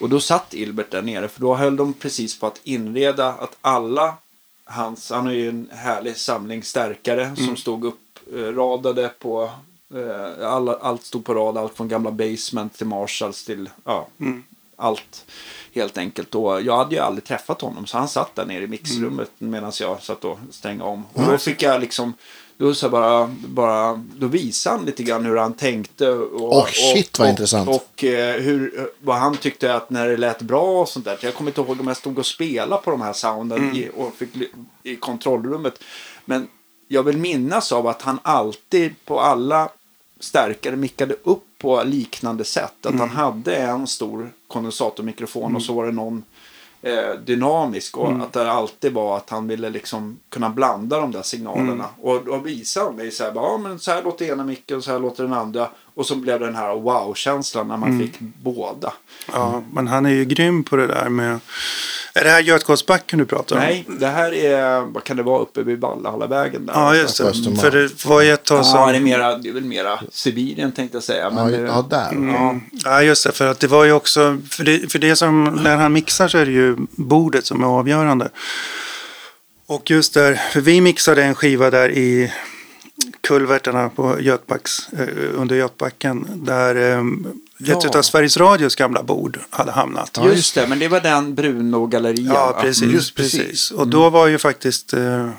Och 0.00 0.08
då 0.08 0.20
satt 0.20 0.54
Ilbert 0.54 0.90
där 0.90 1.02
nere 1.02 1.28
för 1.28 1.40
då 1.40 1.54
höll 1.54 1.76
de 1.76 1.92
precis 1.92 2.38
på 2.38 2.46
att 2.46 2.60
inreda 2.64 3.28
att 3.28 3.56
alla 3.60 4.14
hans, 4.64 5.10
han 5.10 5.26
har 5.26 5.32
ju 5.32 5.48
en 5.48 5.68
härlig 5.72 6.16
samling 6.16 6.62
stärkare 6.62 7.36
som 7.36 7.56
stod 7.56 7.84
uppradade 7.84 9.08
på 9.18 9.50
eh, 9.94 10.48
alla, 10.52 10.74
allt 10.76 11.04
stod 11.04 11.24
på 11.24 11.34
rad, 11.34 11.58
allt 11.58 11.74
från 11.76 11.88
gamla 11.88 12.10
Basement 12.10 12.76
till 12.76 12.86
Marshalls 12.86 13.44
till 13.44 13.70
ja, 13.84 14.06
allt 14.76 15.24
helt 15.76 15.98
enkelt. 15.98 16.34
Och 16.34 16.62
jag 16.62 16.76
hade 16.76 16.94
ju 16.94 17.00
aldrig 17.00 17.24
träffat 17.24 17.60
honom 17.60 17.86
så 17.86 17.98
han 17.98 18.08
satt 18.08 18.34
där 18.34 18.46
nere 18.46 18.64
i 18.64 18.66
mixrummet 18.66 19.30
medan 19.38 19.72
jag 19.80 20.02
satt 20.02 20.24
och 20.24 20.38
stängde 20.50 20.84
om. 20.84 21.04
Och 21.12 21.22
då 21.22 21.38
fick 21.38 21.62
jag 21.62 21.80
liksom 21.80 22.14
då, 22.58 22.74
så 22.74 22.88
bara, 22.88 23.34
bara, 23.46 24.02
då 24.16 24.26
visade 24.26 24.76
han 24.76 24.86
lite 24.86 25.02
grann 25.02 25.24
hur 25.24 25.36
han 25.36 25.52
tänkte. 25.52 26.10
Och, 26.10 26.56
Åh, 26.56 26.66
shit, 26.66 27.18
vad 27.18 27.26
och, 27.26 27.30
intressant. 27.30 27.68
Och 27.68 28.04
eh, 28.04 28.40
hur, 28.40 28.88
vad 29.00 29.16
han 29.16 29.36
tyckte 29.36 29.74
att 29.74 29.90
när 29.90 30.08
det 30.08 30.16
lät 30.16 30.42
bra 30.42 30.80
och 30.80 30.88
sånt 30.88 31.04
där. 31.04 31.18
Jag 31.20 31.34
kommer 31.34 31.50
inte 31.50 31.60
ihåg 31.60 31.80
om 31.80 31.86
jag 31.86 31.96
stod 31.96 32.18
och 32.18 32.26
spelade 32.26 32.82
på 32.82 32.90
de 32.90 33.00
här 33.00 33.12
sounden 33.12 33.76
i, 33.76 33.90
och 33.96 34.14
fick, 34.14 34.30
i 34.82 34.96
kontrollrummet. 34.96 35.82
Men 36.24 36.48
jag 36.88 37.02
vill 37.02 37.18
minnas 37.18 37.72
av 37.72 37.86
att 37.86 38.02
han 38.02 38.18
alltid 38.22 38.94
på 39.04 39.20
alla 39.20 39.68
stärkare 40.20 40.76
mickade 40.76 41.16
upp 41.22 41.45
på 41.58 41.82
liknande 41.82 42.44
sätt. 42.44 42.86
Att 42.86 42.94
han 42.98 43.08
hade 43.08 43.56
en 43.56 43.86
stor 43.86 44.32
kondensatormikrofon 44.48 45.56
och 45.56 45.62
så 45.62 45.72
var 45.72 45.86
det 45.86 45.92
någon 45.92 46.24
eh, 46.82 47.12
dynamisk. 47.24 47.96
Och 47.96 48.12
att 48.22 48.32
det 48.32 48.50
alltid 48.50 48.92
var 48.92 49.16
att 49.16 49.30
han 49.30 49.48
ville 49.48 49.70
liksom 49.70 50.18
kunna 50.28 50.50
blanda 50.50 51.00
de 51.00 51.12
där 51.12 51.22
signalerna. 51.22 51.84
Och 52.00 52.24
då 52.24 52.38
visade 52.38 52.86
han 52.86 52.96
mig 52.96 53.10
så 53.10 53.24
här, 53.24 53.32
ja 53.34 53.58
men 53.58 53.78
så 53.78 53.90
här 53.90 54.02
låter 54.02 54.32
ena 54.32 54.44
micken 54.44 54.76
och 54.76 54.84
så 54.84 54.92
här 54.92 54.98
låter 54.98 55.22
den 55.22 55.32
andra. 55.32 55.68
Och 55.96 56.06
så 56.06 56.16
blev 56.16 56.40
det 56.40 56.46
den 56.46 56.56
här 56.56 56.74
wow-känslan 56.74 57.68
när 57.68 57.76
man 57.76 57.98
fick 57.98 58.20
båda. 58.20 58.92
Ja, 59.32 59.62
men 59.72 59.88
han 59.88 60.06
är 60.06 60.10
ju 60.10 60.24
grym 60.24 60.64
på 60.64 60.76
det 60.76 60.86
där 60.86 61.08
med... 61.08 61.40
Är 62.14 62.24
det 62.24 62.30
här 62.30 62.40
Götgatsbacken 62.40 63.18
du 63.18 63.26
pratar 63.26 63.56
om? 63.56 63.62
Nej, 63.62 63.84
det 63.88 64.06
här 64.06 64.34
är, 64.34 64.80
vad 64.80 65.04
kan 65.04 65.16
det 65.16 65.22
vara, 65.22 65.42
uppe 65.42 65.62
vid 65.62 65.80
Valhallavägen 65.80 66.66
där. 66.66 66.72
Ja, 66.74 66.96
just 66.96 67.18
det. 67.18 67.24
Östermalm. 67.24 67.56
För 67.56 67.70
det 67.70 68.04
var 68.04 68.20
ju 68.20 68.32
ett 68.32 68.44
tag 68.44 68.66
som... 68.66 68.80
Ja, 68.80 68.86
det 68.86 68.96
är, 68.96 69.00
mera, 69.00 69.38
det 69.38 69.48
är 69.48 69.52
väl 69.52 69.64
mera 69.64 70.00
Sibirien 70.10 70.72
tänkte 70.72 70.96
jag 70.96 71.02
säga. 71.04 71.30
Men 71.30 71.52
Ja, 71.52 71.58
det, 71.58 71.66
ja, 71.66 71.86
där. 71.90 72.32
Ja, 72.32 72.60
Ja, 72.84 73.02
just 73.02 73.26
det. 73.26 73.32
För 73.32 73.46
att 73.46 73.60
det 73.60 73.66
var 73.66 73.84
ju 73.84 73.92
också... 73.92 74.38
För 74.50 74.64
det, 74.64 74.92
för 74.92 74.98
det 74.98 75.16
som... 75.16 75.44
När 75.44 75.76
han 75.76 75.92
mixar 75.92 76.28
så 76.28 76.38
är 76.38 76.46
det 76.46 76.52
ju 76.52 76.76
bordet 76.90 77.46
som 77.46 77.62
är 77.62 77.66
avgörande. 77.66 78.28
Och 79.66 79.90
just 79.90 80.14
där... 80.14 80.34
För 80.34 80.60
vi 80.60 80.80
mixade 80.80 81.24
en 81.24 81.34
skiva 81.34 81.70
där 81.70 81.90
i 81.90 82.32
kulverterna 83.26 83.88
på 83.88 84.20
Götbacks, 84.20 84.88
eh, 84.92 85.08
under 85.34 85.56
Götbacken. 85.56 86.26
Där 86.34 86.76
eh, 86.76 87.02
Ja. 87.58 87.78
ett 87.78 87.94
av 87.94 88.02
Sveriges 88.02 88.36
Radios 88.36 88.76
gamla 88.76 89.02
bord 89.02 89.38
hade 89.50 89.72
hamnat. 89.72 90.18
Just 90.24 90.54
det, 90.54 90.66
men 90.66 90.78
det 90.78 90.88
var 90.88 91.00
den 91.00 91.34
Bruno-gallerian. 91.34 92.34
Ja, 92.34 92.58
precis. 92.60 92.82
Mm. 92.82 92.94
precis. 92.94 93.14
precis. 93.14 93.70
Och 93.70 93.88
då 93.88 94.10
var 94.10 94.26
ju 94.26 94.38
faktiskt... 94.38 94.92
Eh, 94.92 95.30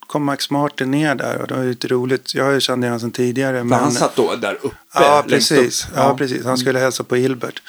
kom 0.00 0.24
Max 0.24 0.50
Martin 0.50 0.90
ner 0.90 1.14
där 1.14 1.40
och 1.40 1.46
det 1.48 1.54
var 1.54 1.62
ju 1.62 1.68
lite 1.68 1.88
roligt. 1.88 2.34
Jag 2.34 2.62
kände 2.62 2.86
honom 2.86 3.00
sedan 3.00 3.10
tidigare. 3.10 3.68
För 3.68 3.74
han 3.74 3.92
satt 3.92 4.16
då 4.16 4.36
där 4.36 4.58
uppe. 4.62 4.76
Ja, 4.94 5.24
precis. 5.28 5.84
upp. 5.84 5.90
Ja, 5.94 6.16
precis. 6.16 6.44
Han 6.44 6.58
skulle 6.58 6.78
hälsa 6.78 7.04
på 7.04 7.14
Hilbert. 7.16 7.62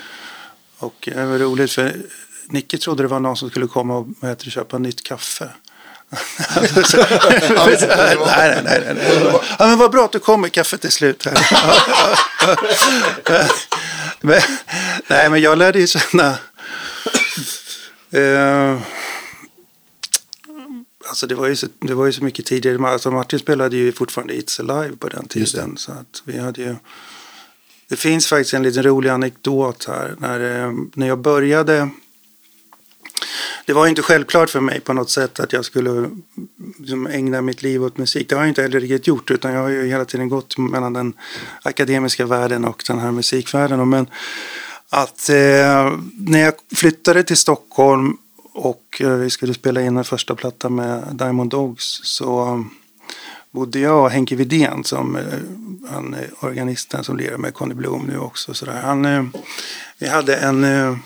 Och 0.77 1.09
det 1.13 1.25
var 1.25 1.37
roligt 1.37 1.71
för 1.71 1.95
Nicke 2.47 2.77
trodde 2.77 3.03
det 3.03 3.07
var 3.07 3.19
någon 3.19 3.37
som 3.37 3.49
skulle 3.49 3.67
komma 3.67 3.97
och 3.97 4.07
heter 4.21 4.49
köpa 4.49 4.77
nytt 4.77 5.03
kaffe. 5.03 5.49
Nej, 8.27 8.61
nej, 8.63 8.63
nej, 8.63 8.93
nej. 8.95 9.39
Ja, 9.59 9.67
men 9.67 9.77
vad 9.77 9.91
bra 9.91 10.05
att 10.05 10.11
du 10.11 10.19
kom 10.19 10.41
med 10.41 10.51
kaffet 10.51 10.81
till 10.81 10.91
slut. 10.91 11.25
Här. 11.25 11.37
men, 14.21 14.41
nej, 15.07 15.29
men 15.29 15.41
jag 15.41 15.57
lärde 15.57 15.79
ju 15.79 15.87
känna... 15.87 16.37
Eh, 18.11 18.79
Alltså 21.07 21.27
det 21.27 21.35
var, 21.35 21.47
ju 21.47 21.55
så, 21.55 21.67
det 21.79 21.93
var 21.93 22.05
ju 22.05 22.11
så 22.11 22.23
mycket 22.23 22.45
tidigare. 22.45 22.87
Alltså 22.87 23.11
Martin 23.11 23.39
spelade 23.39 23.77
ju 23.77 23.91
fortfarande 23.91 24.33
It's 24.33 24.71
Alive 24.71 24.95
på 24.95 25.09
den 25.09 25.27
tiden. 25.27 25.77
Så 25.77 25.91
att 25.91 26.21
vi 26.23 26.39
hade 26.39 26.61
ju... 26.61 26.75
Det 27.87 27.95
finns 27.95 28.27
faktiskt 28.27 28.53
en 28.53 28.63
liten 28.63 28.83
rolig 28.83 29.09
anekdot 29.09 29.85
här. 29.85 30.15
När, 30.17 30.63
eh, 30.63 30.73
när 30.93 31.07
jag 31.07 31.19
började... 31.19 31.89
Det 33.65 33.73
var 33.73 33.85
ju 33.85 33.89
inte 33.89 34.01
självklart 34.01 34.49
för 34.49 34.59
mig 34.59 34.79
på 34.79 34.93
något 34.93 35.09
sätt 35.09 35.39
att 35.39 35.53
jag 35.53 35.65
skulle 35.65 36.09
liksom, 36.79 37.07
ägna 37.07 37.41
mitt 37.41 37.61
liv 37.63 37.83
åt 37.83 37.97
musik. 37.97 38.29
Det 38.29 38.35
har 38.35 38.41
jag 38.41 38.49
inte 38.49 38.61
heller 38.61 38.79
riktigt 38.79 39.07
gjort. 39.07 39.31
Utan 39.31 39.53
jag 39.53 39.61
har 39.61 39.69
ju 39.69 39.87
hela 39.87 40.05
tiden 40.05 40.29
gått 40.29 40.57
mellan 40.57 40.93
den 40.93 41.13
akademiska 41.63 42.25
världen 42.25 42.65
och 42.65 42.83
den 42.87 42.99
här 42.99 43.11
musikvärlden. 43.11 43.89
Men 43.89 44.07
att 44.89 45.29
eh, 45.29 45.97
när 46.17 46.39
jag 46.39 46.53
flyttade 46.75 47.23
till 47.23 47.37
Stockholm 47.37 48.17
och 48.53 49.01
eh, 49.01 49.09
vi 49.09 49.29
skulle 49.29 49.53
spela 49.53 49.81
in 49.81 49.95
den 49.95 50.03
första 50.03 50.35
platta 50.35 50.69
med 50.69 51.03
Diamond 51.11 51.51
Dogs 51.51 51.99
så 52.03 52.63
bodde 53.51 53.79
jag 53.79 54.03
och 54.03 54.11
Henke 54.11 54.35
Widén 54.35 54.83
som 54.83 55.15
eh, 55.15 55.23
han 55.89 56.13
är 56.13 56.29
organisten 56.39 57.03
som 57.03 57.17
lirar 57.17 57.37
med 57.37 57.53
Conny 57.53 57.73
Blom 57.73 58.05
nu 58.05 58.17
också. 58.17 58.53
Så 58.53 58.65
där. 58.65 58.81
Han, 58.81 59.05
eh, 59.05 59.23
vi 59.97 60.07
hade 60.07 60.35
en 60.35 60.63
eh, 60.63 60.97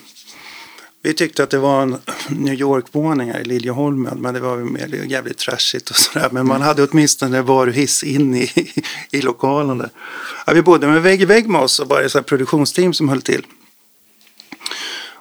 vi 1.02 1.14
tyckte 1.14 1.44
att 1.44 1.50
det 1.50 1.58
var 1.58 1.82
en 1.82 1.98
New 2.30 2.54
York-våning 2.54 3.32
här 3.32 3.40
i 3.40 3.44
Liljeholmen 3.44 4.22
men 4.22 4.34
det 4.34 4.40
var 4.40 4.58
mer 4.58 5.06
jävligt 5.08 5.38
trashigt 5.38 5.90
och 5.90 5.96
sådär. 5.96 6.30
Men 6.32 6.48
man 6.48 6.62
hade 6.62 6.84
åtminstone 6.84 7.42
varuhiss 7.42 8.04
in 8.04 8.36
i, 8.36 8.74
i 9.12 9.22
lokalen 9.22 9.78
där. 9.78 9.90
Ja, 10.46 10.54
vi 10.54 10.62
bodde 10.62 10.88
med 10.88 11.02
vägg 11.02 11.22
i 11.22 11.26
vägg 11.26 11.50
med 11.50 11.62
oss 11.62 11.80
och 11.80 11.88
var 11.88 12.02
ett 12.02 12.26
produktionsteam 12.26 12.94
som 12.94 13.10
höll 13.10 13.22
till. 13.22 13.46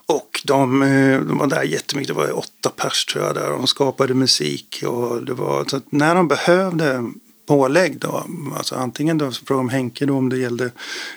Och 0.07 0.41
de, 0.45 0.83
eh, 0.83 1.21
de 1.21 1.39
var 1.39 1.47
där 1.47 1.63
jättemycket, 1.63 2.17
det 2.17 2.23
var 2.23 2.39
åtta 2.39 2.71
pers 2.77 3.05
tror 3.05 3.25
jag 3.25 3.35
där. 3.35 3.51
De 3.51 3.67
skapade 3.67 4.15
musik 4.15 4.85
och 4.87 5.25
det 5.25 5.35
var 5.35 5.65
så 5.65 5.81
när 5.91 6.15
de 6.15 6.29
behövde 6.29 7.05
pålägg 7.49 7.99
då, 7.99 8.27
alltså 8.57 8.75
antingen 8.75 9.19
då 9.19 9.31
frågade 9.31 9.69
de 9.69 9.69
Henke 9.69 10.07
då 10.07 10.15
om 10.15 10.29
det 10.29 10.39
gällde 10.39 10.71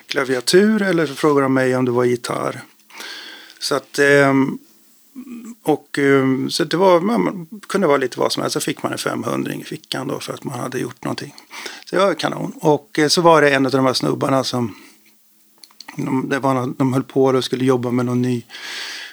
klaviatur 0.08 0.82
eller 0.82 1.06
så 1.06 1.16
frågade 1.16 1.46
de 1.46 1.54
mig 1.54 1.76
om 1.76 1.86
det 1.86 1.92
var 1.92 2.04
gitarr. 2.04 2.62
Så 3.62 3.76
att 3.76 4.00
ehm, 4.00 4.58
och 5.64 6.00
ehm, 6.00 6.50
så 6.50 6.64
det 6.64 6.78
var, 6.78 7.00
man 7.00 7.48
kunde 7.68 7.88
vara 7.88 7.98
lite 7.98 8.20
vad 8.20 8.32
som 8.32 8.42
helst. 8.42 8.54
Så 8.54 8.60
fick 8.60 8.84
man 8.84 8.92
en 8.92 8.98
500 8.98 9.54
i 9.54 9.64
fickan 9.64 10.08
då 10.08 10.20
för 10.20 10.34
att 10.34 10.44
man 10.44 10.60
hade 10.60 10.80
gjort 10.80 11.04
någonting. 11.04 11.36
Så 11.86 11.96
det 11.96 12.02
var 12.02 12.14
kanon. 12.14 12.54
Och 12.62 13.00
eh, 13.00 13.08
så 13.08 13.22
var 13.22 13.42
det 13.42 13.50
en 13.50 13.66
av 13.66 13.72
de 13.72 13.86
här 13.86 13.94
snubbarna 13.94 14.44
som 14.44 14.76
de, 15.96 16.30
det 16.30 16.40
var 16.40 16.54
någon, 16.54 16.76
de 16.78 16.94
höll 16.94 17.04
på 17.04 17.26
och 17.26 17.44
skulle 17.44 17.66
jobba 17.66 17.92
med 17.92 18.06
någon 18.06 18.22
ny 18.22 18.46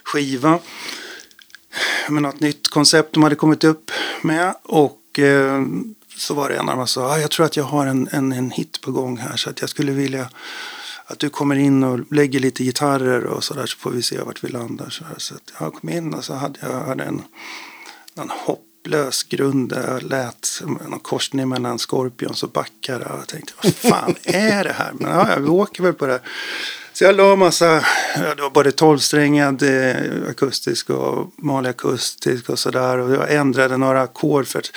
skiva. 0.04 0.58
Med 2.08 2.22
något 2.22 2.40
nytt 2.40 2.68
koncept 2.68 3.14
de 3.14 3.22
hade 3.22 3.34
kommit 3.34 3.64
upp 3.64 3.90
med. 4.22 4.54
Och 4.62 5.18
eh, 5.18 5.62
så 6.16 6.34
var 6.34 6.48
det 6.48 6.56
en 6.56 6.68
av 6.68 6.76
dem 6.76 6.86
som 6.86 7.02
sa, 7.02 7.14
ah, 7.14 7.18
jag 7.18 7.30
tror 7.30 7.46
att 7.46 7.56
jag 7.56 7.64
har 7.64 7.86
en, 7.86 8.08
en, 8.12 8.32
en 8.32 8.50
hit 8.50 8.80
på 8.80 8.92
gång 8.92 9.16
här. 9.16 9.36
Så 9.36 9.50
att 9.50 9.60
jag 9.60 9.70
skulle 9.70 9.92
vilja 9.92 10.28
att 11.10 11.18
du 11.18 11.30
kommer 11.30 11.56
in 11.56 11.84
och 11.84 12.12
lägger 12.12 12.40
lite 12.40 12.64
gitarrer 12.64 13.24
och 13.24 13.44
så 13.44 13.54
där 13.54 13.66
så 13.66 13.78
får 13.78 13.90
vi 13.90 14.02
se 14.02 14.20
vart 14.20 14.44
vi 14.44 14.48
landar. 14.48 14.90
Så, 14.90 15.04
här. 15.04 15.14
så 15.18 15.34
att 15.34 15.52
jag 15.60 15.74
kom 15.74 15.88
in 15.88 16.14
och 16.14 16.24
så 16.24 16.34
hade 16.34 16.58
jag 16.62 16.80
hade 16.80 17.04
en, 17.04 17.22
en 18.14 18.30
hopplös 18.30 19.22
grund 19.22 19.68
där 19.68 19.92
jag 19.92 20.02
lät 20.02 20.44
som 20.44 20.78
någon 20.88 21.00
korsning 21.00 21.48
mellan 21.48 21.78
Scorpions 21.78 22.42
och 22.42 22.50
Backar. 22.50 23.00
Och 23.00 23.18
jag 23.18 23.28
tänkte, 23.28 23.52
vad 23.62 23.74
fan 23.74 24.14
är 24.24 24.64
det 24.64 24.72
här? 24.72 24.92
Men 24.92 25.10
ja, 25.10 25.36
vi 25.40 25.48
åker 25.48 25.82
väl 25.82 25.94
på 25.94 26.06
det 26.06 26.12
här. 26.12 26.22
Så 26.98 27.04
jag 27.04 27.16
la 27.16 27.36
massa, 27.36 27.84
det 28.36 28.42
var 28.42 28.50
både 28.50 28.72
tolvsträngad 28.72 29.62
eh, 29.62 30.30
akustisk 30.30 30.90
och 30.90 31.32
vanlig 31.36 31.70
akustisk 31.70 32.50
och 32.50 32.58
sådär. 32.58 32.98
Och 32.98 33.14
jag 33.14 33.34
ändrade 33.34 33.76
några 33.76 34.02
ackord 34.02 34.46
för 34.46 34.58
att 34.58 34.70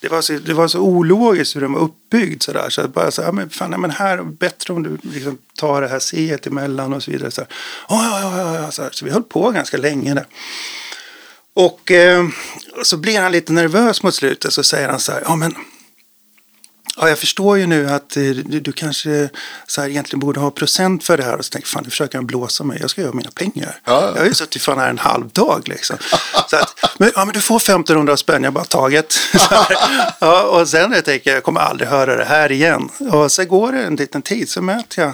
det 0.00 0.08
var 0.08 0.22
så, 0.22 0.32
det 0.32 0.54
var 0.54 0.68
så 0.68 0.80
ologiskt 0.80 1.56
hur 1.56 1.60
den 1.60 1.72
var 1.72 1.80
uppbyggd 1.80 2.42
sådär. 2.42 2.70
Så 2.70 2.80
jag 2.80 2.90
bara 2.90 3.10
så 3.10 3.22
ja 3.22 3.32
men 3.32 3.50
fan, 3.50 3.72
ja, 3.72 3.78
men 3.78 3.90
här, 3.90 4.22
bättre 4.22 4.74
om 4.74 4.82
du 4.82 4.98
liksom 5.02 5.38
tar 5.56 5.82
det 5.82 5.88
här 5.88 5.98
C 5.98 6.38
emellan 6.42 6.92
och 6.92 7.02
så 7.02 7.10
vidare. 7.10 7.30
Så, 7.30 7.40
här, 7.40 7.48
ja, 7.88 8.20
ja, 8.20 8.38
ja, 8.38 8.62
ja, 8.62 8.70
så, 8.70 8.82
här. 8.82 8.90
så 8.92 9.04
vi 9.04 9.10
höll 9.10 9.22
på 9.22 9.50
ganska 9.50 9.76
länge 9.76 10.14
där. 10.14 10.26
Och 11.54 11.90
eh, 11.90 12.28
så 12.82 12.96
blir 12.96 13.20
han 13.20 13.32
lite 13.32 13.52
nervös 13.52 14.02
mot 14.02 14.14
slutet 14.14 14.52
så 14.52 14.62
säger 14.62 14.88
han 14.88 15.00
så 15.00 15.12
här, 15.12 15.22
ja 15.24 15.36
men 15.36 15.54
Ja, 17.00 17.08
jag 17.08 17.18
förstår 17.18 17.58
ju 17.58 17.66
nu 17.66 17.90
att 17.90 18.16
eh, 18.16 18.22
du, 18.22 18.60
du 18.60 18.72
kanske 18.72 19.28
så 19.66 19.80
här, 19.80 19.88
egentligen 19.88 20.20
borde 20.20 20.40
ha 20.40 20.50
procent 20.50 21.04
för 21.04 21.16
det 21.16 21.22
här. 21.24 21.36
Och 21.38 21.44
så 21.44 21.50
tänker 21.50 21.68
fan 21.68 21.82
nu 21.84 21.90
försöker 21.90 22.18
han 22.18 22.26
blåsa 22.26 22.64
mig. 22.64 22.78
Jag 22.80 22.90
ska 22.90 23.00
göra 23.02 23.12
mina 23.12 23.30
pengar. 23.30 23.80
Ja, 23.84 23.92
ja. 24.02 24.10
Jag 24.14 24.18
har 24.20 24.26
ju 24.26 24.34
suttit 24.34 24.62
fan 24.62 24.78
här 24.78 24.90
en 24.90 24.98
halv 24.98 25.28
dag 25.28 25.62
liksom. 25.68 25.96
så 26.50 26.56
att, 26.56 26.74
men, 26.98 27.10
ja, 27.14 27.24
men 27.24 27.34
du 27.34 27.40
får 27.40 27.56
1500 27.56 28.16
spänn, 28.16 28.44
jag 28.44 28.52
bara 28.52 28.64
taget. 28.64 29.14
Ja, 30.20 30.42
och 30.42 30.68
sen 30.68 30.92
jag 30.92 31.04
tänker 31.04 31.30
jag, 31.30 31.36
jag 31.36 31.44
kommer 31.44 31.60
aldrig 31.60 31.88
höra 31.88 32.16
det 32.16 32.24
här 32.24 32.52
igen. 32.52 32.88
Och 33.10 33.32
så 33.32 33.44
går 33.44 33.72
det 33.72 33.82
en 33.82 33.96
liten 33.96 34.22
tid 34.22 34.48
så 34.48 34.62
möter 34.62 35.02
jag 35.02 35.12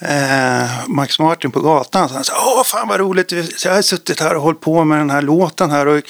eh, 0.00 0.68
Max 0.86 1.18
Martin 1.18 1.50
på 1.50 1.60
gatan. 1.60 2.08
Så 2.08 2.14
han 2.14 2.24
sa, 2.24 2.32
åh 2.56 2.64
fan 2.64 2.88
vad 2.88 3.00
roligt, 3.00 3.32
så 3.56 3.68
jag 3.68 3.74
har 3.74 3.82
suttit 3.82 4.20
här 4.20 4.34
och 4.34 4.42
hållit 4.42 4.60
på 4.60 4.84
med 4.84 4.98
den 4.98 5.10
här 5.10 5.22
låten 5.22 5.70
här. 5.70 5.86
Och, 5.86 6.02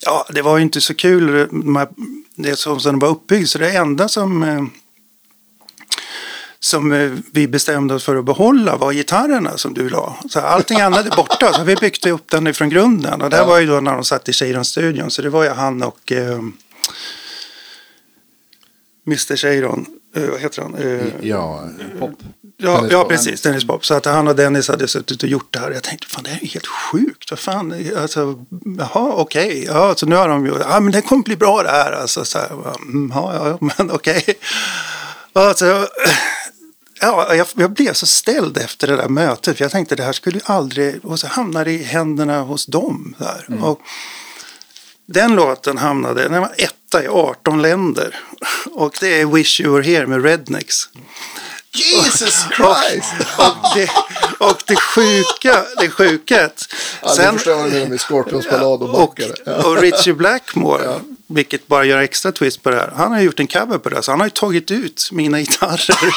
ja, 0.00 0.26
det 0.34 0.42
var 0.42 0.56
ju 0.56 0.62
inte 0.62 0.80
så 0.80 0.94
kul, 0.94 1.48
de 1.50 1.76
här- 1.76 1.88
det 2.36 2.56
som, 2.56 2.80
som 2.80 2.92
den 2.92 2.98
var 2.98 3.08
uppbyggd. 3.08 3.48
Så 3.48 3.58
det 3.58 3.70
enda 3.76 4.08
som, 4.08 4.42
eh, 4.42 4.64
som 6.60 6.92
eh, 6.92 7.12
vi 7.32 7.48
bestämde 7.48 7.94
oss 7.94 8.04
för 8.04 8.16
att 8.16 8.24
behålla 8.24 8.76
var 8.76 8.92
gitarrerna 8.92 9.56
som 9.56 9.74
du 9.74 9.88
la. 9.88 10.16
Så 10.30 10.40
allting 10.40 10.80
annat 10.80 11.06
är 11.06 11.16
borta. 11.16 11.52
Så 11.52 11.64
vi 11.64 11.76
byggde 11.76 12.10
upp 12.10 12.30
den 12.30 12.46
ifrån 12.46 12.68
grunden. 12.68 13.22
Och 13.22 13.30
det 13.30 13.36
Ja. 13.36 13.44
var 13.46 13.58
ju 13.58 13.66
då 13.66 13.80
när 13.80 13.92
de 13.92 14.04
satt 14.04 14.28
i 14.28 14.32
Cheiron-studion. 14.32 15.10
Så 15.10 15.22
det 15.22 15.30
var 15.30 15.44
ju 15.44 15.50
han 15.50 15.82
och 15.82 16.12
eh, 16.12 16.38
Mr 19.06 19.36
Cheiron. 19.36 19.86
Eh, 20.16 20.26
vad 20.30 20.40
heter 20.40 20.62
han? 20.62 20.74
Eh, 20.74 21.06
Ja, 21.28 21.68
Pop. 21.98 22.10
Ja, 22.58 22.86
ja 22.90 23.04
precis. 23.04 23.42
Dennis 23.42 23.66
Pop. 23.66 23.86
Så 23.86 23.94
att 23.94 24.04
han 24.04 24.28
och 24.28 24.36
Dennis 24.36 24.68
hade 24.68 24.88
suttit 24.88 25.22
och 25.22 25.28
gjort 25.28 25.52
det 25.52 25.58
här. 25.58 25.70
Jag 25.70 25.82
tänkte, 25.82 26.06
fan 26.06 26.24
det 26.24 26.30
här 26.30 26.42
är 26.42 26.46
helt 26.46 26.66
sjukt. 26.66 27.30
Vad 27.30 27.38
fan, 27.38 27.74
alltså, 27.96 28.44
jaha, 28.78 29.12
okej. 29.12 29.64
Ja, 29.64 29.94
så 29.94 30.06
nu 30.06 30.16
har 30.16 30.28
de 30.28 30.46
ju, 30.46 30.52
ja 30.60 30.80
men 30.80 30.92
det 30.92 31.02
kommer 31.02 31.22
bli 31.22 31.36
bra 31.36 31.62
det 31.62 31.70
här. 31.70 31.92
Alltså, 31.92 32.24
så 32.24 32.38
här 32.38 32.50
mm, 32.76 33.12
ja, 33.14 33.34
ja, 33.34 33.58
men 33.76 33.90
okej. 33.90 34.24
Alltså, 35.32 35.88
ja, 37.00 37.34
jag, 37.34 37.46
jag 37.54 37.70
blev 37.70 37.92
så 37.92 38.06
ställd 38.06 38.58
efter 38.58 38.86
det 38.86 38.96
där 38.96 39.08
mötet. 39.08 39.56
För 39.56 39.64
jag 39.64 39.72
tänkte 39.72 39.96
det 39.96 40.02
här 40.02 40.12
skulle 40.12 40.38
ju 40.38 40.44
aldrig, 40.44 41.04
och 41.04 41.20
så 41.20 41.26
hamnar 41.26 41.64
det 41.64 41.72
i 41.72 41.82
händerna 41.82 42.40
hos 42.40 42.66
dem. 42.66 43.14
Där. 43.18 43.64
Och 43.64 43.80
den 45.06 45.34
låten 45.34 45.78
hamnade, 45.78 46.28
den 46.28 46.40
var 46.40 46.54
etta 46.58 47.04
i 47.04 47.08
18 47.08 47.62
länder. 47.62 48.20
Och 48.72 48.96
det 49.00 49.20
är 49.20 49.26
Wish 49.26 49.60
You 49.60 49.74
Were 49.74 49.82
Here 49.82 50.06
med 50.06 50.24
Rednecks. 50.24 50.88
Jesus 51.76 52.44
Christ! 52.56 53.12
Och 53.38 53.56
det, 53.74 53.90
och 54.38 54.62
det 54.66 54.76
sjuka, 54.76 55.64
det 55.80 55.90
sjuka 55.90 56.44
att 56.46 56.64
Ja, 57.02 57.08
sen, 57.08 57.34
förstår 57.34 57.56
man 57.56 57.70
det 57.70 57.88
med 57.88 58.00
Scorpions 58.00 58.50
ballad 58.50 58.64
och 58.82 58.82
och, 58.82 58.92
backare. 59.08 59.34
Ja. 59.46 59.52
och 59.66 59.76
Richie 59.78 60.14
Blackmore, 60.14 61.00
vilket 61.26 61.66
bara 61.66 61.84
gör 61.84 61.98
extra 61.98 62.32
twist 62.32 62.62
på 62.62 62.70
det 62.70 62.76
här, 62.76 62.92
han 62.96 63.12
har 63.12 63.20
gjort 63.20 63.40
en 63.40 63.46
cover 63.46 63.78
på 63.78 63.88
det 63.88 64.02
så 64.02 64.12
han 64.12 64.20
har 64.20 64.26
ju 64.26 64.30
tagit 64.30 64.70
ut 64.70 65.08
mina 65.12 65.40
gitarrer. 65.40 66.14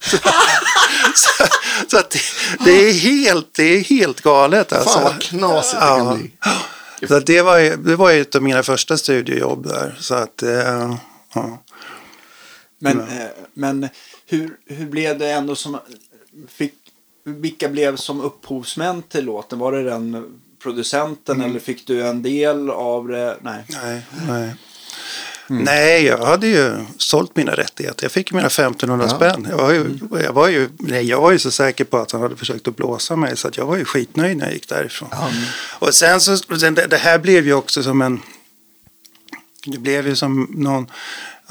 så 0.00 0.16
så, 1.14 1.44
så 1.88 1.98
att 1.98 2.10
det, 2.10 2.20
det, 2.64 2.70
är 2.88 2.92
helt, 2.92 3.54
det 3.56 3.62
är 3.62 3.80
helt 3.84 4.20
galet 4.20 4.72
alltså. 4.72 4.90
Fan 4.94 5.02
vad 5.02 5.22
knasigt 5.22 5.80
det 5.80 5.86
kan 5.86 6.06
Ja. 6.06 6.14
bli. 6.14 7.08
Så 7.08 7.18
det, 7.20 7.42
var, 7.42 7.58
ju- 7.58 7.76
det 7.76 7.96
var 7.96 8.10
ett 8.12 8.34
av 8.34 8.42
mina 8.42 8.62
första 8.62 8.96
studiojobb 8.98 9.68
där. 9.68 9.96
Så 10.00 10.14
att, 10.14 10.42
eh, 10.42 10.94
ja. 11.34 11.62
Men, 12.78 13.00
eh, 13.00 13.26
men 13.54 13.88
hur, 14.26 14.56
hur 14.66 14.86
blev 14.86 15.18
det 15.18 15.30
ändå 15.30 15.54
som... 15.54 15.78
Fick, 16.48 16.74
vilka 17.24 17.68
blev 17.68 17.96
som 17.96 18.20
upphovsmän 18.20 19.02
till 19.02 19.24
låten? 19.24 19.58
Var 19.58 19.72
det 19.72 19.82
den 19.82 20.38
producenten 20.62 21.36
Mm. 21.36 21.50
eller 21.50 21.60
fick 21.60 21.86
du 21.86 22.02
en 22.06 22.22
del 22.22 22.70
av 22.70 23.08
det? 23.08 23.36
Nej. 23.42 23.64
Nej, 23.68 24.02
nej. 24.28 24.54
Nej, 25.50 26.04
jag 26.04 26.18
hade 26.26 26.46
ju 26.46 26.76
sålt 26.98 27.36
mina 27.36 27.52
rättigheter. 27.52 28.04
Jag 28.04 28.12
fick 28.12 28.32
mina 28.32 28.46
1500 28.46 29.06
Ja. 29.10 29.16
spänn. 29.16 29.46
Jag 29.50 29.56
var, 29.56 29.72
ju, 29.72 29.98
jag, 30.24 30.32
var 30.32 30.48
ju, 30.48 30.68
nej, 30.78 31.04
jag 31.08 31.20
var 31.20 31.30
ju 31.32 31.38
så 31.38 31.50
säker 31.50 31.84
på 31.84 31.98
att 31.98 32.12
han 32.12 32.20
hade 32.22 32.36
försökt 32.36 32.68
att 32.68 32.76
blåsa 32.76 33.16
mig 33.16 33.36
så 33.36 33.48
att 33.48 33.56
jag 33.56 33.66
var 33.66 33.76
ju 33.76 33.84
skitnöjd 33.84 34.36
när 34.36 34.44
jag 34.44 34.54
gick 34.54 34.68
därifrån. 34.68 35.08
Och 35.78 35.94
sen 35.94 36.20
så, 36.20 36.36
sen 36.36 36.74
det, 36.74 36.86
det 36.86 36.96
här 36.96 37.18
blev 37.18 37.46
ju 37.46 37.52
också 37.54 37.82
som 37.82 38.02
en... 38.02 38.20
Det 39.66 39.78
blev 39.78 40.06
ju 40.08 40.16
som 40.16 40.46
någon... 40.54 40.86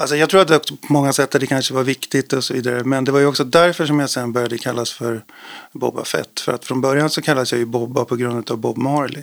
Alltså 0.00 0.16
jag 0.16 0.30
tror 0.30 0.40
att 0.40 0.48
det 0.48 0.58
på 0.58 0.92
många 0.92 1.12
sätt 1.12 1.34
att 1.34 1.40
det 1.40 1.46
kanske 1.46 1.74
var 1.74 1.82
viktigt 1.82 2.32
och 2.32 2.44
så 2.44 2.54
vidare. 2.54 2.84
Men 2.84 3.04
det 3.04 3.12
var 3.12 3.20
ju 3.20 3.26
också 3.26 3.44
därför 3.44 3.86
som 3.86 4.00
jag 4.00 4.10
sen 4.10 4.32
började 4.32 4.58
kallas 4.58 4.92
för 4.92 5.24
Boba 5.72 6.04
Fett. 6.04 6.40
För 6.40 6.52
att 6.52 6.64
från 6.64 6.80
början 6.80 7.10
så 7.10 7.22
kallades 7.22 7.52
jag 7.52 7.58
ju 7.58 7.64
Bobba 7.64 8.04
på 8.04 8.16
grund 8.16 8.50
av 8.50 8.58
Bob 8.58 8.78
Marley. 8.78 9.22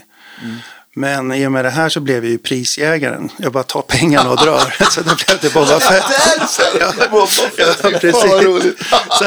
Men 0.93 1.33
i 1.33 1.47
och 1.47 1.51
med 1.51 1.65
det 1.65 1.69
här 1.69 1.89
så 1.89 1.99
blev 1.99 2.23
jag 2.23 2.31
ju 2.31 2.37
prisjägaren. 2.37 3.29
Jag 3.37 3.51
bara 3.51 3.63
tar 3.63 3.81
pengarna 3.81 4.29
och 4.29 4.37
drar. 4.37 4.75
så 4.91 5.01
då 5.01 5.15
blev 5.15 5.39
det 5.41 5.53
Boba 5.53 5.79
Fett. 5.79 6.03
ja, 6.79 6.93
ja, 6.99 7.25
Fan 7.25 7.91
vad 7.91 8.01
precis. 8.01 8.23
roligt. 8.23 8.79
Så, 9.09 9.25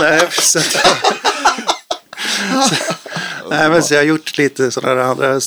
nej, 0.00 0.28
så, 0.30 0.60
så, 0.60 0.78
nej, 3.50 3.70
men 3.70 3.82
så 3.82 3.94
jag 3.94 4.00
har 4.00 4.04
gjort 4.06 4.38
lite 4.38 4.70
sådana 4.70 4.94
där 4.94 5.02
andra 5.02 5.34
det 5.34 5.40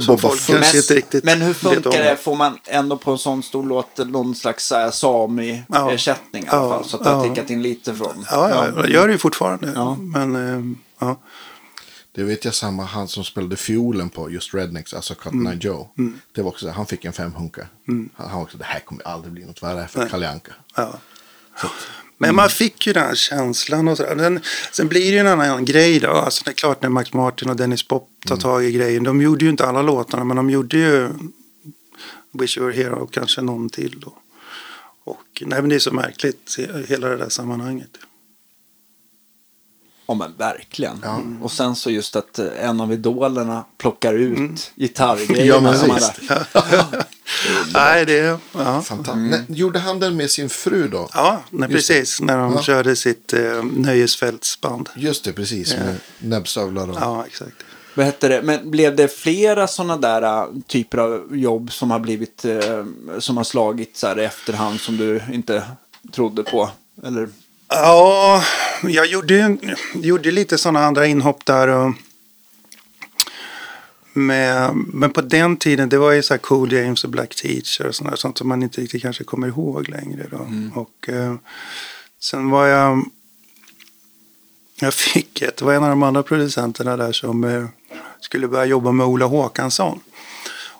som 0.00 0.18
folk 0.18 0.46
kanske 0.46 0.76
inte 0.78 0.94
riktigt 0.94 1.24
men 1.24 1.40
hur 1.42 1.54
funkar 1.54 1.90
det? 1.90 2.16
Får 2.16 2.34
man 2.36 2.58
ändå 2.66 2.96
på 2.96 3.10
en 3.12 3.18
sån 3.18 3.42
stor 3.42 3.64
låt 3.66 3.98
någon 3.98 4.34
slags 4.34 4.72
Sami-ersättning 4.92 6.44
i 6.44 6.48
alla 6.48 6.62
Ja. 6.62 6.68
fall? 6.70 6.84
Så 6.84 6.96
att 6.96 7.04
det 7.04 7.10
har 7.10 7.26
Ja. 7.26 7.34
tickat 7.34 7.50
in 7.50 7.62
lite 7.62 7.94
från. 7.94 8.26
Ja, 8.30 8.50
ja, 8.50 8.66
jag 8.76 8.90
gör 8.90 9.06
det 9.06 9.12
ju 9.12 9.18
fortfarande. 9.18 9.72
Ja. 9.74 9.94
Men, 10.00 10.36
eh, 10.36 10.76
ja. 10.98 11.20
Det 12.14 12.22
vet 12.22 12.44
jag 12.44 12.54
samma, 12.54 12.84
han 12.84 13.08
som 13.08 13.24
spelade 13.24 13.56
fiolen 13.56 14.08
på 14.10 14.30
just 14.30 14.54
Rednecks, 14.54 14.94
alltså 14.94 15.14
Cotton 15.14 15.46
Mm. 15.46 15.58
Joe. 15.58 15.88
Det 16.34 16.42
var 16.42 16.48
också, 16.50 16.70
han 16.70 16.86
fick 16.86 17.04
en 17.04 17.12
femhunka. 17.12 17.66
Han, 17.86 18.10
han 18.16 18.34
var 18.36 18.42
också, 18.42 18.58
det 18.58 18.64
här 18.64 18.80
kommer 18.80 19.08
aldrig 19.08 19.32
bli 19.32 19.44
något 19.44 19.62
värre 19.62 19.88
för 19.88 20.08
Kalle 20.08 20.30
Anka. 20.30 20.52
Ja. 20.76 20.94
Men 22.18 22.34
man 22.34 22.48
fick 22.48 22.86
ju 22.86 22.92
den 22.92 23.02
här 23.02 23.14
känslan 23.14 23.88
och 23.88 23.96
sådär. 23.96 24.14
Den, 24.14 24.40
sen 24.72 24.88
blir 24.88 25.00
det 25.00 25.06
ju 25.08 25.18
en 25.18 25.26
annan 25.26 25.64
grej 25.64 26.00
då. 26.00 26.08
Alltså 26.10 26.42
det 26.44 26.50
är 26.50 26.54
klart 26.54 26.82
när 26.82 26.88
Max 26.88 27.12
Martin 27.12 27.50
och 27.50 27.56
Dennis 27.56 27.82
Pop 27.88 28.08
tar 28.26 28.36
tag 28.36 28.64
i 28.64 28.72
grejen. 28.72 29.04
De 29.04 29.22
gjorde 29.22 29.44
ju 29.44 29.50
inte 29.50 29.66
alla 29.66 29.82
låtarna 29.82 30.24
men 30.24 30.36
de 30.36 30.50
gjorde 30.50 30.76
ju 30.78 31.08
Wish 32.32 32.58
You 32.58 32.66
Were 32.66 32.76
Here 32.82 32.90
och 32.94 33.12
kanske 33.12 33.40
någon 33.40 33.68
till 33.70 34.00
då. 34.00 34.12
Och 35.04 35.42
nej, 35.46 35.60
men 35.60 35.68
det 35.68 35.74
är 35.74 35.78
så 35.80 35.94
märkligt 35.94 36.56
hela 36.88 37.08
det 37.08 37.16
där 37.16 37.28
sammanhanget. 37.28 37.90
Ja 40.06 40.14
men 40.14 40.34
verkligen. 40.36 40.98
Ja. 41.02 41.20
Och 41.42 41.52
sen 41.52 41.76
så 41.76 41.90
just 41.90 42.16
att 42.16 42.38
eh, 42.38 42.46
en 42.68 42.80
av 42.80 42.92
idolerna 42.92 43.64
plockar 43.78 44.14
ut 44.14 44.38
Mm. 44.38 44.56
gitarrgrejerna. 44.76 45.46
Ja, 45.46 45.60
men 45.60 45.78
som 45.78 45.88
man. 45.88 46.00
Nej, 47.74 48.06
det 48.06 48.38
ja. 48.52 48.82
Fantastiskt. 48.82 49.16
Nej, 49.16 49.40
Gjorde 49.48 49.78
han 49.78 50.00
den 50.00 50.16
med 50.16 50.30
sin 50.30 50.48
fru 50.48 50.88
då? 50.88 51.08
Ja, 51.14 51.42
nej, 51.50 51.68
Just 51.72 51.88
det. 51.88 51.94
precis. 51.94 52.20
När 52.20 52.36
de 52.38 52.52
Ja. 52.52 52.62
körde 52.62 52.96
sitt 52.96 53.32
eh, 53.32 53.62
nöjesfältsband. 53.76 54.88
Just 54.96 55.24
det, 55.24 55.32
precis. 55.32 55.76
Med 55.76 55.96
näbbstövlar 56.18 56.90
och... 56.90 56.96
Ja, 57.00 57.24
exakt. 57.26 57.52
Vad 57.94 58.06
hette 58.06 58.28
det? 58.28 58.42
Men 58.42 58.70
blev 58.70 58.96
det 58.96 59.08
flera 59.18 59.66
sådana 59.66 59.96
där 59.96 60.22
äh, 60.22 60.46
typer 60.66 60.98
av 60.98 61.36
jobb 61.36 61.72
som 61.72 61.90
har 61.90 61.98
blivit 61.98 62.44
eh, 62.44 62.84
som 63.18 63.36
har 63.36 63.44
slagit 63.44 63.96
så 63.96 64.06
här 64.06 64.18
i 64.20 64.24
efterhand 64.24 64.80
som 64.80 64.96
du 64.96 65.22
inte 65.32 65.62
trodde 66.12 66.42
på? 66.42 66.70
Eller? 67.06 67.28
Ja, 67.68 68.42
jag 68.82 69.06
gjorde, 69.06 69.56
gjorde 69.94 70.30
lite 70.30 70.58
sådana 70.58 70.84
andra 70.86 71.06
inhopp 71.06 71.44
där. 71.46 71.68
Och 71.68 71.94
med, 74.16 74.76
men 74.76 75.10
på 75.10 75.20
den 75.20 75.56
tiden, 75.56 75.88
det 75.88 75.98
var 75.98 76.12
ju 76.12 76.22
så 76.22 76.34
här 76.34 76.38
Cool 76.38 76.72
James 76.72 77.04
och 77.04 77.10
Black 77.10 77.34
Teacher 77.34 77.86
och 77.86 77.94
sånt, 77.94 78.18
sånt 78.18 78.38
som 78.38 78.48
man 78.48 78.62
inte 78.62 78.80
riktigt 78.80 79.02
kanske 79.02 79.24
kommer 79.24 79.46
ihåg 79.46 79.88
längre. 79.88 80.26
Då. 80.30 80.48
Och 80.74 81.08
eh, 81.08 81.34
sen 82.20 82.50
var 82.50 82.66
jag, 82.66 83.04
jag 84.80 84.94
fick 84.94 85.42
ett, 85.42 85.56
det 85.56 85.64
var 85.64 85.74
en 85.74 85.82
av 85.82 85.90
de 85.90 86.02
andra 86.02 86.22
producenterna 86.22 86.96
där 86.96 87.12
som 87.12 87.44
eh, 87.44 87.66
skulle 88.20 88.48
börja 88.48 88.64
jobba 88.64 88.92
med 88.92 89.06
Ola 89.06 89.26
Håkansson. 89.26 90.00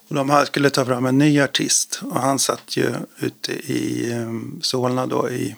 Och 0.09 0.15
de 0.15 0.31
här 0.31 0.45
skulle 0.45 0.71
ta 0.71 0.85
fram 0.85 1.07
en 1.07 1.19
ny 1.19 1.41
artist 1.41 2.01
och 2.03 2.21
han 2.21 2.39
satt 2.39 2.77
ju 2.77 2.95
ute 3.19 3.53
i 3.53 4.11
eh, 4.13 4.61
Solna 4.63 5.07
då 5.07 5.31
i 5.31 5.57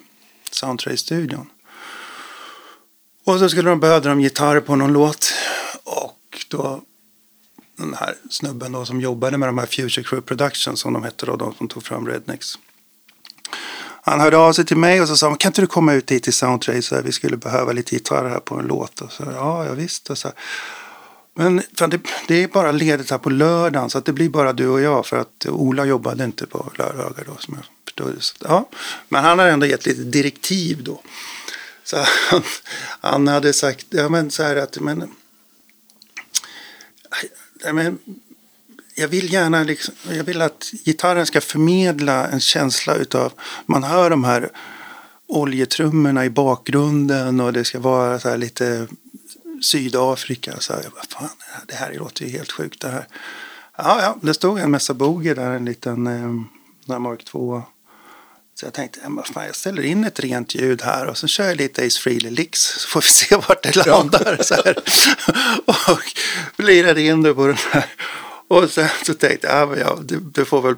Soundtrace-studion. 0.50 1.50
Och 3.24 3.38
så 3.38 3.48
skulle 3.48 3.70
de 3.70 3.80
behövde 3.80 4.08
de 4.08 4.20
gitarr 4.20 4.60
på 4.60 4.76
någon 4.76 4.92
låt. 4.92 5.34
Och 5.84 6.44
då 6.48 6.82
den 7.76 7.94
här 7.94 8.14
snubben 8.30 8.72
då 8.72 8.84
som 8.84 9.00
jobbade 9.00 9.38
med 9.38 9.48
de 9.48 9.58
här 9.58 9.66
Future 9.66 10.04
Crew 10.04 10.20
Productions 10.20 10.80
som 10.80 10.92
de 10.92 11.02
hette 11.02 11.26
då, 11.26 11.36
de 11.36 11.54
som 11.54 11.68
tog 11.68 11.84
fram 11.84 12.06
Rednecks. 12.06 12.58
Han 14.02 14.20
hörde 14.20 14.36
av 14.36 14.52
sig 14.52 14.64
till 14.64 14.76
mig 14.76 15.00
och 15.00 15.08
så 15.08 15.16
sa 15.16 15.28
han, 15.28 15.36
kan 15.36 15.48
inte 15.48 15.60
du 15.60 15.66
komma 15.66 15.92
ut 15.92 16.10
hit 16.10 16.22
till 16.22 16.32
Soundtrace? 16.32 17.02
Vi 17.02 17.12
skulle 17.12 17.36
behöva 17.36 17.72
lite 17.72 17.94
gitarr 17.94 18.28
här 18.28 18.40
på 18.40 18.54
en 18.54 18.66
låt. 18.66 19.00
Och 19.00 19.12
så, 19.12 19.22
ja, 19.22 19.66
ja 19.66 19.72
visst. 19.72 20.10
Och 20.10 20.18
så, 20.18 20.32
men 21.34 21.62
fan, 21.78 21.90
det, 21.90 22.00
det 22.28 22.42
är 22.42 22.48
bara 22.48 22.72
ledigt 22.72 23.10
här 23.10 23.18
på 23.18 23.30
lördagen 23.30 23.90
så 23.90 23.98
att 23.98 24.04
det 24.04 24.12
blir 24.12 24.28
bara 24.28 24.52
du 24.52 24.68
och 24.68 24.80
jag 24.80 25.06
för 25.06 25.16
att 25.16 25.46
Ola 25.46 25.84
jobbade 25.84 26.24
inte 26.24 26.46
på 26.46 26.72
lördagar 26.78 27.24
då 27.26 27.36
som 27.38 27.54
jag 27.54 27.64
förstod 27.84 28.14
det. 28.14 28.22
Så, 28.22 28.34
ja. 28.40 28.68
Men 29.08 29.24
han 29.24 29.38
har 29.38 29.46
ändå 29.46 29.66
gett 29.66 29.86
lite 29.86 30.02
direktiv 30.02 30.84
då. 30.84 31.02
Så 31.84 31.96
han, 32.30 32.42
han 33.00 33.28
hade 33.28 33.52
sagt, 33.52 33.86
ja 33.90 34.08
men 34.08 34.30
så 34.30 34.42
här 34.42 34.56
att, 34.56 34.80
men, 34.80 35.10
men 37.72 37.98
jag 38.94 39.08
vill 39.08 39.32
gärna 39.32 39.62
liksom, 39.62 39.94
jag 40.10 40.24
vill 40.24 40.42
att 40.42 40.70
gitarren 40.84 41.26
ska 41.26 41.40
förmedla 41.40 42.28
en 42.28 42.40
känsla 42.40 42.94
utav, 42.94 43.32
man 43.66 43.84
hör 43.84 44.10
de 44.10 44.24
här 44.24 44.50
oljetrummorna 45.26 46.24
i 46.24 46.30
bakgrunden 46.30 47.40
och 47.40 47.52
det 47.52 47.64
ska 47.64 47.80
vara 47.80 48.20
så 48.20 48.28
här 48.28 48.36
lite 48.36 48.86
Sydafrika. 49.62 50.60
Så 50.60 50.72
här, 50.72 50.82
jag 50.82 50.92
bara, 50.92 51.20
fan, 51.20 51.36
det 51.66 51.74
här 51.74 51.94
låter 51.94 52.24
ju 52.24 52.30
helt 52.30 52.52
sjukt 52.52 52.80
det 52.80 52.88
här. 52.88 53.06
Ja, 53.76 54.00
ja, 54.02 54.16
det 54.22 54.34
stod 54.34 54.58
en 54.58 54.70
Messa 54.70 54.94
Boogie 54.94 55.34
där, 55.34 55.50
en 55.50 55.64
liten 55.64 56.06
eh, 56.86 56.98
Mark 56.98 57.24
2. 57.24 57.62
Så 58.60 58.66
jag 58.66 58.72
tänkte, 58.72 59.00
ja, 59.02 59.24
fan, 59.34 59.46
jag 59.46 59.56
ställer 59.56 59.82
in 59.82 60.04
ett 60.04 60.20
rent 60.20 60.54
ljud 60.54 60.82
här 60.82 61.06
och 61.06 61.18
så 61.18 61.26
kör 61.26 61.44
jag 61.44 61.56
lite 61.56 61.86
Ace 61.86 62.00
Frehley 62.00 62.30
Licks 62.30 62.60
så 62.60 62.88
får 62.88 63.00
vi 63.00 63.06
se 63.06 63.36
vart 63.48 63.62
det 63.62 63.86
landar. 63.86 64.38
Så 64.42 64.54
här. 64.54 64.76
och 65.92 66.12
lirade 66.56 67.02
in 67.02 67.22
det 67.22 67.34
på 67.34 67.46
den 67.46 67.56
här. 67.70 67.86
Och 68.48 68.70
sen 68.70 68.88
så 69.06 69.14
tänkte 69.14 69.46
jag, 69.46 69.78
ja, 69.78 69.98
det, 70.02 70.20
det, 70.32 70.44
får 70.44 70.62
väl, 70.62 70.74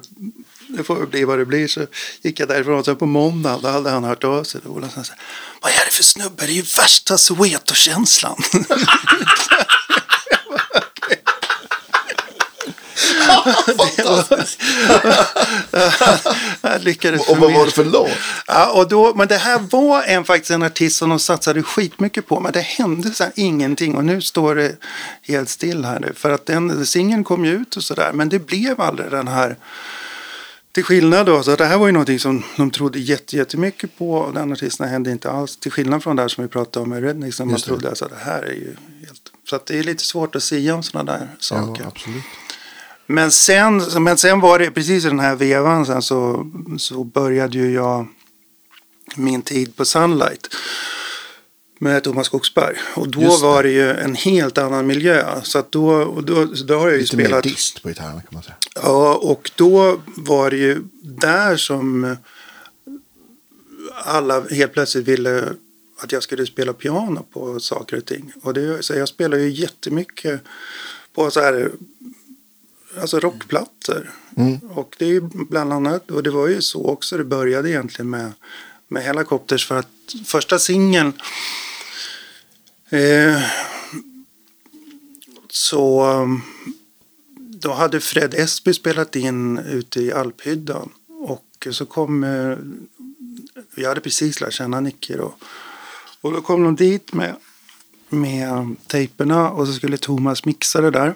det 0.67 0.83
får 0.83 0.95
väl 0.95 1.07
bli 1.07 1.23
vad 1.23 1.39
det 1.39 1.45
blir. 1.45 1.67
Så 1.67 1.85
gick 2.21 2.39
jag 2.39 2.47
därifrån. 2.47 2.83
Sen 2.83 2.95
på 2.95 3.05
måndagen, 3.05 3.61
då 3.61 3.67
hade 3.67 3.89
han 3.89 4.03
hört 4.03 4.23
av 4.23 4.43
sig. 4.43 4.61
Då, 4.63 4.69
och 4.69 4.83
så 4.91 4.97
här, 4.97 5.19
vad 5.61 5.71
är 5.71 5.85
det 5.85 5.91
för 5.91 6.03
snubbe? 6.03 6.45
Det 6.45 6.51
är 6.51 6.55
ju 6.55 6.61
värsta 6.61 7.17
Soweto-känslan. 7.17 8.37
jag 16.61 16.83
lyckades 16.83 17.29
Och 17.29 17.37
vad 17.37 17.53
var 17.53 17.65
det 17.65 17.71
för 17.71 17.85
låt? 17.85 18.09
Ja, 18.47 18.71
och 18.71 18.89
då, 18.89 19.13
men 19.15 19.27
det 19.27 19.37
här 19.37 19.59
var 19.59 20.03
en, 20.03 20.23
faktiskt 20.23 20.51
en 20.51 20.63
artist 20.63 20.97
som 20.97 21.09
de 21.09 21.19
satsade 21.19 21.63
skitmycket 21.63 22.27
på. 22.27 22.39
Men 22.39 22.51
det 22.51 22.61
hände 22.61 23.13
så 23.13 23.25
ingenting. 23.35 23.95
Och 23.95 24.05
nu 24.05 24.21
står 24.21 24.55
det 24.55 24.75
helt 25.21 25.49
still 25.49 25.85
här 25.85 25.99
nu. 25.99 26.13
För 26.15 26.29
att 26.29 26.45
den 26.45 26.85
singeln 26.85 27.23
kom 27.23 27.45
ju 27.45 27.51
ut 27.51 27.77
och 27.77 27.83
sådär. 27.83 28.11
Men 28.13 28.29
det 28.29 28.39
blev 28.39 28.81
aldrig 28.81 29.11
den 29.11 29.27
här. 29.27 29.55
Till 30.71 30.83
skillnad 30.83 31.25
då, 31.25 31.43
så 31.43 31.55
det 31.55 31.65
här 31.65 31.77
var 31.77 31.85
ju 31.87 31.91
någonting 31.91 32.19
som 32.19 32.43
de 32.57 32.71
trodde 32.71 32.99
jättemycket 32.99 33.97
på. 33.97 34.13
Och 34.13 34.33
den 34.33 34.51
artisten 34.51 34.89
hände 34.89 35.11
inte 35.11 35.31
alls. 35.31 35.57
Till 35.57 35.71
skillnad 35.71 36.03
från 36.03 36.15
det 36.15 36.21
här 36.21 36.29
som 36.29 36.43
vi 36.43 36.47
pratade 36.47 36.83
om 36.83 36.89
med 36.89 37.03
Rednix. 37.03 37.39
Man 37.39 37.49
Just 37.49 37.65
det. 37.65 37.69
trodde 37.69 37.89
att 37.89 37.99
det 37.99 38.15
här 38.25 38.41
är 38.41 38.53
ju 38.53 38.75
helt... 39.05 39.21
Så 39.49 39.55
att 39.55 39.65
det 39.65 39.79
är 39.79 39.83
lite 39.83 40.03
svårt 40.03 40.35
att 40.35 40.43
säga 40.43 40.75
om 40.75 40.83
sådana 40.83 41.11
där 41.11 41.27
saker. 41.39 41.81
Ja, 41.83 41.87
absolut. 41.87 42.23
Men 43.11 43.31
sen, 43.31 43.81
men 44.03 44.17
sen 44.17 44.39
var 44.39 44.59
det 44.59 44.71
precis 44.71 45.05
i 45.05 45.07
den 45.07 45.19
här 45.19 45.35
vevan 45.35 45.85
sen 45.85 46.01
så, 46.01 46.51
så 46.77 47.03
började 47.03 47.57
ju 47.57 47.73
jag 47.73 48.07
min 49.15 49.41
tid 49.41 49.75
på 49.75 49.85
Sunlight 49.85 50.47
med 51.79 52.03
Thomas 52.03 52.25
Skogsberg. 52.25 52.75
Och 52.95 53.09
då 53.09 53.21
Just 53.21 53.41
var 53.41 53.63
det 53.63 53.69
ju 53.69 53.91
en 53.91 54.15
helt 54.15 54.57
annan 54.57 54.87
miljö. 54.87 55.41
Så 55.43 55.59
att 55.59 55.71
då, 55.71 55.89
och 55.89 56.23
då, 56.23 56.45
då 56.45 56.73
har 56.79 56.87
jag 56.87 56.95
ju 56.95 57.01
Lite 57.01 57.17
mer 57.17 57.25
spelat. 57.25 57.43
dist 57.43 57.83
på 57.83 57.89
gitarren 57.89 58.13
kan 58.21 58.29
man 58.31 58.43
säga. 58.43 58.55
Ja, 58.75 59.15
och 59.15 59.51
då 59.55 59.99
var 60.05 60.51
det 60.51 60.57
ju 60.57 60.83
där 61.01 61.57
som 61.57 62.15
alla 64.05 64.41
helt 64.49 64.73
plötsligt 64.73 65.07
ville 65.07 65.53
att 65.97 66.11
jag 66.11 66.23
skulle 66.23 66.45
spela 66.45 66.73
piano 66.73 67.25
på 67.33 67.59
saker 67.59 67.97
och 67.97 68.05
ting. 68.05 68.33
Och 68.41 68.53
det, 68.53 68.83
så 68.85 68.93
jag 68.93 69.07
spelar 69.07 69.37
ju 69.37 69.49
jättemycket 69.49 70.41
på 71.13 71.31
så 71.31 71.39
här, 71.39 71.71
alltså 72.97 73.19
rockplattor. 73.19 74.11
Och 74.69 74.95
det 74.99 75.05
är 75.05 75.21
bland 75.49 75.73
annat, 75.73 76.11
och 76.11 76.23
det 76.23 76.29
var 76.29 76.47
ju 76.47 76.61
så 76.61 76.85
också 76.85 77.17
det 77.17 77.23
började 77.23 77.69
egentligen 77.69 78.09
med, 78.09 78.31
med 78.87 79.03
Helicopters 79.03 79.67
för 79.67 79.79
att 79.79 79.87
första 80.25 80.59
singeln 80.59 81.13
eh, 82.89 83.41
så 85.49 86.05
um, 86.05 86.41
då 87.35 87.73
hade 87.73 87.99
Fred 87.99 88.33
Esby 88.33 88.73
spelat 88.73 89.15
in 89.15 89.57
ute 89.57 90.01
i 90.01 90.11
Alphyddan. 90.11 90.89
Och 91.07 91.67
så 91.71 91.85
kom, 91.85 92.23
eh, 92.23 92.57
vi 93.75 93.85
hade 93.85 94.01
precis 94.01 94.41
lärt 94.41 94.53
känna 94.53 94.79
Nicke 94.79 95.17
då. 95.17 95.35
Och 96.21 96.31
då 96.31 96.41
kom 96.41 96.63
de 96.63 96.75
dit 96.75 97.13
med, 97.13 97.35
med 98.09 98.75
tejperna 98.87 99.49
och 99.49 99.67
så 99.67 99.73
skulle 99.73 99.97
Thomas 99.97 100.45
mixa 100.45 100.81
det 100.81 100.91
där. 100.91 101.15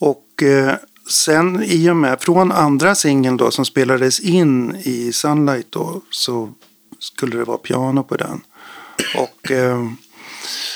Och 0.00 0.42
eh, 0.42 0.74
sen 1.08 1.62
i 1.62 1.90
och 1.90 1.96
med, 1.96 2.20
från 2.20 2.52
andra 2.52 2.94
singeln 2.94 3.36
då 3.36 3.50
som 3.50 3.64
spelades 3.64 4.20
in 4.20 4.76
i 4.76 5.12
Sunlight 5.12 5.66
då 5.70 6.00
så 6.10 6.52
skulle 6.98 7.36
det 7.36 7.44
vara 7.44 7.58
piano 7.58 8.02
på 8.02 8.16
den. 8.16 8.40
Och 9.16 9.50
eh, 9.50 9.90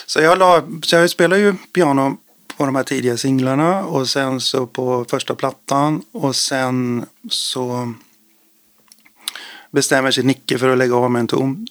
så 0.07 0.21
jag, 0.21 0.39
la, 0.39 0.63
så 0.83 0.97
jag 0.97 1.11
spelar 1.11 1.37
ju 1.37 1.55
piano 1.73 2.17
på 2.57 2.67
de 2.67 2.75
här 2.75 2.83
tidiga 2.83 3.17
singlarna 3.17 3.85
och 3.85 4.09
sen 4.09 4.41
så 4.41 4.67
på 4.67 5.05
första 5.09 5.35
plattan 5.35 6.03
och 6.13 6.37
sen 6.37 7.07
så 7.31 7.95
bestämmer 9.71 10.11
sig 10.11 10.25
Nicke 10.25 10.59
för 10.59 10.69
att 10.69 10.79
lägga 10.79 10.95
av 10.95 11.11
med 11.11 11.21
en 11.21 11.27
ton. 11.27 11.67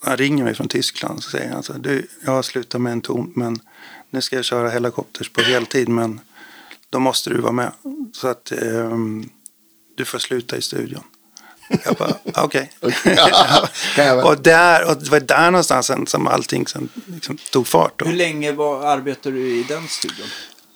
Han 0.00 0.16
ringer 0.16 0.44
mig 0.44 0.54
från 0.54 0.68
Tyskland 0.68 1.16
och 1.16 1.22
säger 1.22 1.52
han 1.52 1.62
så 1.62 1.72
här, 1.72 1.80
du, 1.80 2.06
jag 2.24 2.32
har 2.32 2.42
slutat 2.42 2.80
med 2.80 2.92
en 2.92 3.00
ton 3.00 3.32
men 3.34 3.60
nu 4.10 4.20
ska 4.20 4.36
jag 4.36 4.44
köra 4.44 4.70
helikopters 4.70 5.28
på 5.28 5.40
heltid 5.40 5.88
men 5.88 6.20
då 6.96 7.00
måste 7.00 7.30
du 7.30 7.40
vara 7.40 7.52
med. 7.52 7.72
Så 8.12 8.28
att 8.28 8.52
ehm, 8.52 9.28
du 9.96 10.04
får 10.04 10.18
sluta 10.18 10.56
i 10.56 10.62
studion. 10.62 11.02
Jag 11.84 11.94
bara, 11.94 12.14
okej. 12.44 12.72
Väl? 13.96 14.18
och, 14.24 14.42
där, 14.42 14.90
och 14.90 14.96
det 15.02 15.10
var 15.10 15.20
där 15.20 15.50
någonstans 15.50 15.86
sen 15.86 16.06
som 16.06 16.26
allting 16.26 16.66
sen 16.66 16.88
liksom 17.06 17.38
tog 17.50 17.66
fart. 17.66 17.98
Då. 17.98 18.04
Hur 18.04 18.12
länge 18.16 18.52
var, 18.52 18.86
arbetade 18.86 19.36
du 19.36 19.56
i 19.56 19.62
den 19.62 19.88
studion? 19.88 20.26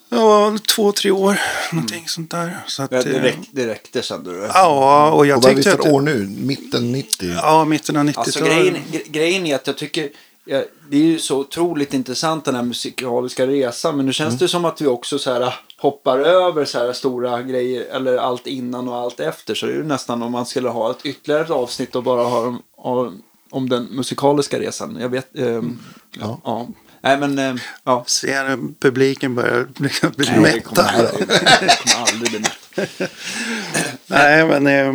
Ja, 0.08 0.58
två, 0.74 0.92
tre 0.92 1.10
år. 1.10 1.40
Någonting 1.72 2.08
sånt 2.08 2.30
där. 2.30 2.58
Så 2.66 2.82
att, 2.82 2.92
Ja, 2.92 3.02
det, 3.02 3.16
eh, 3.16 3.22
räck, 3.22 3.38
det 3.50 3.66
räckte 3.66 4.02
kände 4.02 4.30
du? 4.32 4.50
Ja, 4.54 5.10
och 5.10 5.26
jag 5.26 5.36
Och 5.36 5.42
vad 5.42 5.52
är 5.52 5.56
vi 5.56 5.62
tyckte 5.62 5.82
för 5.82 5.92
år 5.92 6.00
nu? 6.00 6.26
Mitten 6.38 6.92
90? 6.92 7.32
Ja, 7.34 7.64
mitten 7.64 7.96
av 7.96 8.04
90-talet. 8.04 8.26
Alltså 8.26 8.44
grejen, 8.44 8.76
gre- 8.92 9.10
grejen 9.10 9.46
är 9.46 9.54
att 9.54 9.66
jag 9.66 9.76
tycker 9.76 10.08
ja, 10.44 10.62
det 10.90 10.96
är 10.96 11.02
ju 11.02 11.18
så 11.18 11.38
otroligt 11.38 11.94
intressant 11.94 12.44
den 12.44 12.54
här 12.54 12.62
musikaliska 12.62 13.46
resan. 13.46 13.96
Men 13.96 14.06
nu 14.06 14.12
känns 14.12 14.38
det 14.38 14.48
som 14.48 14.64
att 14.64 14.80
vi 14.80 14.86
också 14.86 15.18
så 15.18 15.32
här, 15.32 15.54
hoppar 15.78 16.18
över 16.18 16.64
så 16.64 16.78
här 16.78 16.92
stora 16.92 17.42
grejer. 17.42 17.84
Eller 17.96 18.16
allt 18.16 18.46
innan 18.46 18.88
och 18.88 18.96
allt 18.96 19.20
efter. 19.20 19.54
Så 19.54 19.66
det 19.66 19.72
är 19.72 19.76
ju 19.76 19.84
nästan 19.84 20.22
om 20.22 20.32
man 20.32 20.46
skulle 20.46 20.68
ha 20.68 20.90
ett 20.90 21.06
ytterligare 21.06 21.42
ett 21.44 21.50
avsnitt 21.50 21.96
och 21.96 22.02
bara 22.02 22.22
ha 22.22 22.46
om, 22.46 22.62
om, 22.76 23.22
om 23.50 23.68
den 23.68 23.84
musikaliska 23.84 24.58
resan. 24.60 24.98
Jag 25.00 25.08
vet. 25.08 25.38
ehm, 25.38 25.78
Ja. 26.20 26.40
ja. 26.44 26.68
Nej 27.02 27.18
men 27.18 27.38
ehm, 27.38 27.58
ja. 27.84 28.04
Ser 28.06 28.58
publiken 28.80 29.34
börjar 29.34 29.68
liksom 29.76 30.10
bli 30.16 30.26
Nej, 30.36 30.52
det 30.54 30.60
kommer 30.60 30.82
mätta. 30.82 30.98
aldrig, 30.98 31.28
kommer 31.78 32.08
aldrig 32.12 32.30
bli 32.30 32.38
mätt. 32.38 33.10
Nej, 34.06 34.46
men... 34.46 34.66
Eh, 34.66 34.94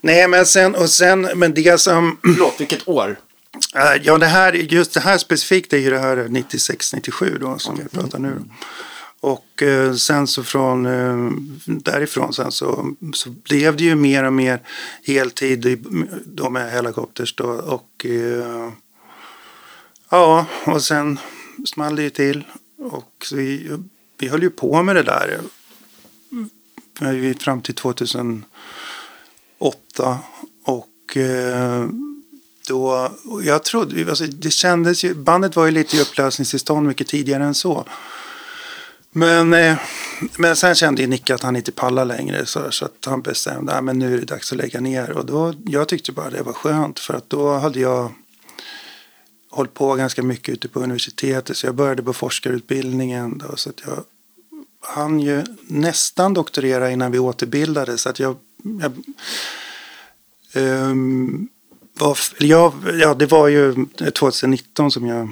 nej, 0.00 0.28
men 0.28 0.46
sen... 0.46 0.74
Och 0.74 0.90
sen 0.90 1.20
men 1.34 1.54
det 1.54 1.80
som... 1.80 2.18
Förlåt, 2.22 2.54
vilket 2.60 2.88
år? 2.88 3.18
Eh, 3.74 4.02
Ja, 4.02 4.18
det 4.18 4.26
här, 4.26 4.52
just 4.52 4.94
det 4.94 5.00
här 5.00 5.18
specifikt 5.18 5.72
är 5.72 5.78
ju 5.78 5.90
det 5.90 5.98
här 5.98 6.16
96-97 6.16 7.38
då 7.38 7.58
som 7.58 7.76
vi 7.76 7.88
pratar 7.88 8.18
nu. 8.18 8.42
Och 9.20 9.62
eh, 9.62 9.94
sen 9.94 10.26
så 10.26 10.44
från 10.44 10.86
eh, 10.86 11.30
därifrån 11.66 12.32
sen 12.32 12.52
så, 12.52 12.94
så 13.12 13.30
blev 13.30 13.76
det 13.76 13.84
ju 13.84 13.94
mer 13.94 14.24
och 14.24 14.32
mer 14.32 14.60
heltid 15.02 15.66
i, 15.66 15.78
då 16.24 16.50
med 16.50 16.70
Helicopters 16.70 17.34
då. 17.34 17.44
Och 17.46 18.06
eh, 18.06 18.72
ja, 20.10 20.46
och 20.64 20.82
sen 20.82 21.18
small 21.66 21.96
det 21.96 22.02
ju 22.02 22.10
till. 22.10 22.44
Och 22.78 23.26
vi, 23.32 23.70
vi 24.18 24.28
höll 24.28 24.42
ju 24.42 24.50
på 24.50 24.82
med 24.82 24.96
det 24.96 25.02
där 25.02 25.40
fram 27.40 27.62
till 27.62 27.74
2008. 27.74 28.44
Och 30.64 31.16
då, 32.68 33.10
och 33.24 33.44
jag 33.44 33.64
trodde, 33.64 34.08
alltså 34.08 34.24
det 34.24 34.50
kändes 34.50 35.04
ju, 35.04 35.14
bandet 35.14 35.56
var 35.56 35.64
ju 35.64 35.70
lite 35.70 35.96
i 35.96 36.00
upplösningstillstånd 36.00 36.86
mycket 36.86 37.06
tidigare 37.06 37.44
än 37.44 37.54
så. 37.54 37.84
Men, 39.10 39.54
eh, 39.54 39.78
men 40.36 40.56
sen 40.56 40.74
kände 40.74 41.02
ju 41.02 41.08
Nicke 41.08 41.34
att 41.34 41.42
han 41.42 41.56
inte 41.56 41.72
pallar 41.72 42.04
längre 42.04 42.46
så, 42.46 42.70
så 42.70 42.84
att 42.84 43.04
han 43.04 43.22
bestämde 43.22 43.72
att 43.72 43.96
nu 43.96 44.14
är 44.14 44.18
det 44.18 44.24
dags 44.24 44.52
att 44.52 44.58
lägga 44.58 44.80
ner. 44.80 45.10
Och 45.10 45.26
då, 45.26 45.54
jag 45.64 45.88
tyckte 45.88 46.12
bara 46.12 46.30
det 46.30 46.42
var 46.42 46.52
skönt 46.52 46.98
för 46.98 47.14
att 47.14 47.30
då 47.30 47.52
hade 47.52 47.80
jag 47.80 48.12
hållit 49.50 49.74
på 49.74 49.94
ganska 49.94 50.22
mycket 50.22 50.54
ute 50.54 50.68
på 50.68 50.80
universitetet 50.80 51.56
så 51.56 51.66
jag 51.66 51.74
började 51.74 52.02
på 52.02 52.12
forskarutbildningen. 52.12 53.38
Då, 53.38 53.56
så 53.56 53.70
att 53.70 53.80
jag 53.86 54.04
hann 54.80 55.20
ju 55.20 55.44
nästan 55.62 56.34
doktorera 56.34 56.90
innan 56.90 57.12
vi 57.12 57.18
återbildade 57.18 57.98
så 57.98 58.08
att 58.08 58.20
jag, 58.20 58.36
jag 58.80 58.92
um, 60.62 61.48
var, 61.98 62.18
jag, 62.38 62.72
ja, 63.00 63.14
det 63.14 63.26
var 63.26 63.48
ju 63.48 63.86
2019 64.14 64.90
som 64.90 65.06
jag 65.06 65.28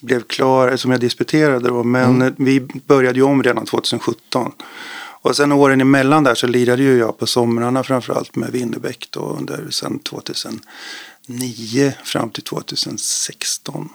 blev 0.00 0.22
klar, 0.22 0.76
som 0.76 0.90
jag 0.90 1.00
disputerade 1.00 1.68
då. 1.68 1.84
Men 1.84 2.34
vi 2.38 2.60
började 2.60 3.18
ju 3.18 3.22
om 3.24 3.42
redan 3.42 3.66
2017. 3.66 4.52
Och 4.96 5.36
sen 5.36 5.52
åren 5.52 5.80
emellan 5.80 6.24
där 6.24 6.34
så 6.34 6.46
lirade 6.46 6.82
ju 6.82 6.98
jag 6.98 7.18
på 7.18 7.26
somrarna 7.26 7.82
framförallt 7.84 8.36
med 8.36 8.52
Winnerbäck 8.52 9.08
då 9.10 9.20
under 9.38 9.70
sen 9.70 9.98
2009 9.98 11.92
fram 12.04 12.30
till 12.30 12.42
2016. 12.42 13.88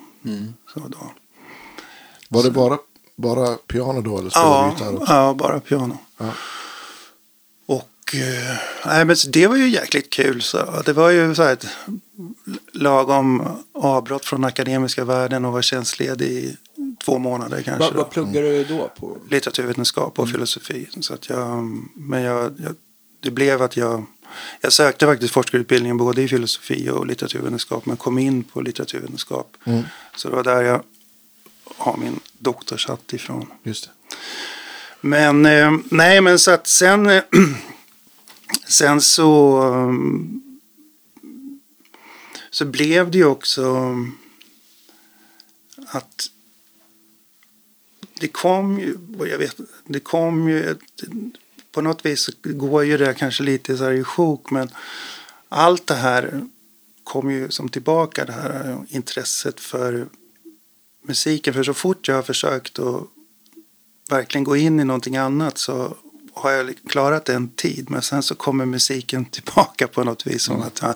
Så 0.74 0.80
då. 0.80 1.12
Var 2.30 2.44
det 2.44 2.52
bara 2.52 2.78
bara 3.16 3.56
piano 3.56 4.02
då? 4.02 4.18
Eller 4.18 4.30
du 4.30 4.30
Ja, 4.34 4.72
gitarr 4.74 4.94
också? 5.02 5.14
ja, 5.14 5.34
bara 5.34 5.60
piano. 5.60 5.98
Ja. 6.18 6.26
Eh, 8.14 8.56
nej, 8.86 9.06
men 9.06 9.16
det 9.28 9.48
var 9.48 9.56
ju 9.56 9.70
jäkligt 9.70 10.10
kul. 10.10 10.42
Så. 10.42 10.82
Det 10.86 10.94
var 10.94 11.10
ju 11.10 11.36
så 11.36 11.44
här 11.44 11.54
ett 11.54 11.68
lagom 12.72 13.48
avbrott 13.74 14.26
från 14.26 14.46
akademiska 14.46 15.06
världen 15.06 15.46
och 15.46 15.54
var 15.54 15.62
tjänstledig 15.62 16.28
i 16.28 16.58
två 17.06 17.18
månader 17.18 17.62
kanske. 17.62 17.92
Vad, 17.94 18.10
pluggar 18.10 18.42
du 18.42 18.64
då 18.64 18.92
på? 19.00 19.18
litteraturvetenskap 19.30 20.20
och 20.20 20.30
filosofi. 20.30 20.90
Så 21.00 21.14
att 21.14 21.30
jag, 21.30 21.64
men 21.96 22.22
jag, 22.22 22.44
jag, 22.44 22.76
det 23.20 23.32
blev 23.32 23.62
att 23.62 23.78
jag, 23.78 24.06
jag 24.62 24.74
sökte 24.74 25.06
faktiskt 25.06 25.34
forskarutbildningen 25.34 25.98
både 25.98 26.22
i 26.22 26.28
filosofi 26.28 26.90
och 26.90 27.08
litteraturvetenskap 27.08 27.86
men 27.86 27.98
kom 27.98 28.18
in 28.20 28.44
på 28.44 28.62
litteraturvetenskap. 28.62 29.58
Mm. 29.64 29.84
Så 30.16 30.30
det 30.30 30.36
var 30.36 30.44
där 30.44 30.62
jag 30.62 30.84
har 31.78 31.98
min 31.98 32.20
doktorshatt 32.40 33.14
ifrån. 33.14 33.46
Just 33.64 33.84
det. 33.84 33.92
Men 35.02 35.46
eh, 35.46 35.72
nej, 35.92 36.22
men 36.22 36.40
så 36.40 36.52
att 36.52 36.68
sen, 36.68 37.10
eh, 37.10 37.24
sen 38.68 39.02
så, 39.02 39.62
um, 39.64 40.60
så 42.50 42.66
blev 42.66 43.12
det 43.12 43.18
ju 43.18 43.26
också 43.26 43.96
att 45.88 46.30
det 48.20 48.28
kom 48.28 48.80
ju, 48.80 48.98
jag 49.20 49.38
vet, 49.38 49.60
det 49.86 50.00
kom 50.00 50.50
ju, 50.50 50.76
på 51.72 51.82
något 51.82 52.06
vis 52.06 52.30
går 52.44 52.84
ju 52.84 52.98
det 52.98 53.14
kanske 53.14 53.44
lite 53.44 53.78
så 53.78 53.84
här 53.84 53.92
i 53.92 54.04
sjok, 54.04 54.52
men 54.52 54.70
allt 55.50 55.88
det 55.88 55.96
här 55.96 56.42
kom 57.04 57.32
ju 57.32 57.50
som 57.52 57.70
tillbaka, 57.70 58.26
det 58.26 58.34
här 58.34 58.86
intresset 58.90 59.60
för 59.60 60.08
musiken. 61.02 61.54
För 61.54 61.64
så 61.64 61.74
fort 61.74 62.08
jag 62.08 62.16
har 62.16 62.24
försökt 62.24 62.80
att 62.80 63.04
verkligen 64.10 64.44
gå 64.44 64.56
in 64.56 64.80
i 64.80 64.84
någonting 64.84 65.18
annat 65.18 65.58
så 65.58 65.98
har 66.40 66.52
jag 66.52 66.74
klarat 66.90 67.26
det 67.26 67.34
en 67.34 67.50
tid. 67.50 67.88
Men 67.90 68.02
sen 68.02 68.24
så 68.24 68.36
kommer 68.36 68.66
musiken 68.66 69.26
tillbaka 69.26 69.88
på 69.88 70.04
något 70.04 70.28
vis. 70.28 70.44
Som 70.44 70.62
att 70.62 70.80
jag 70.82 70.94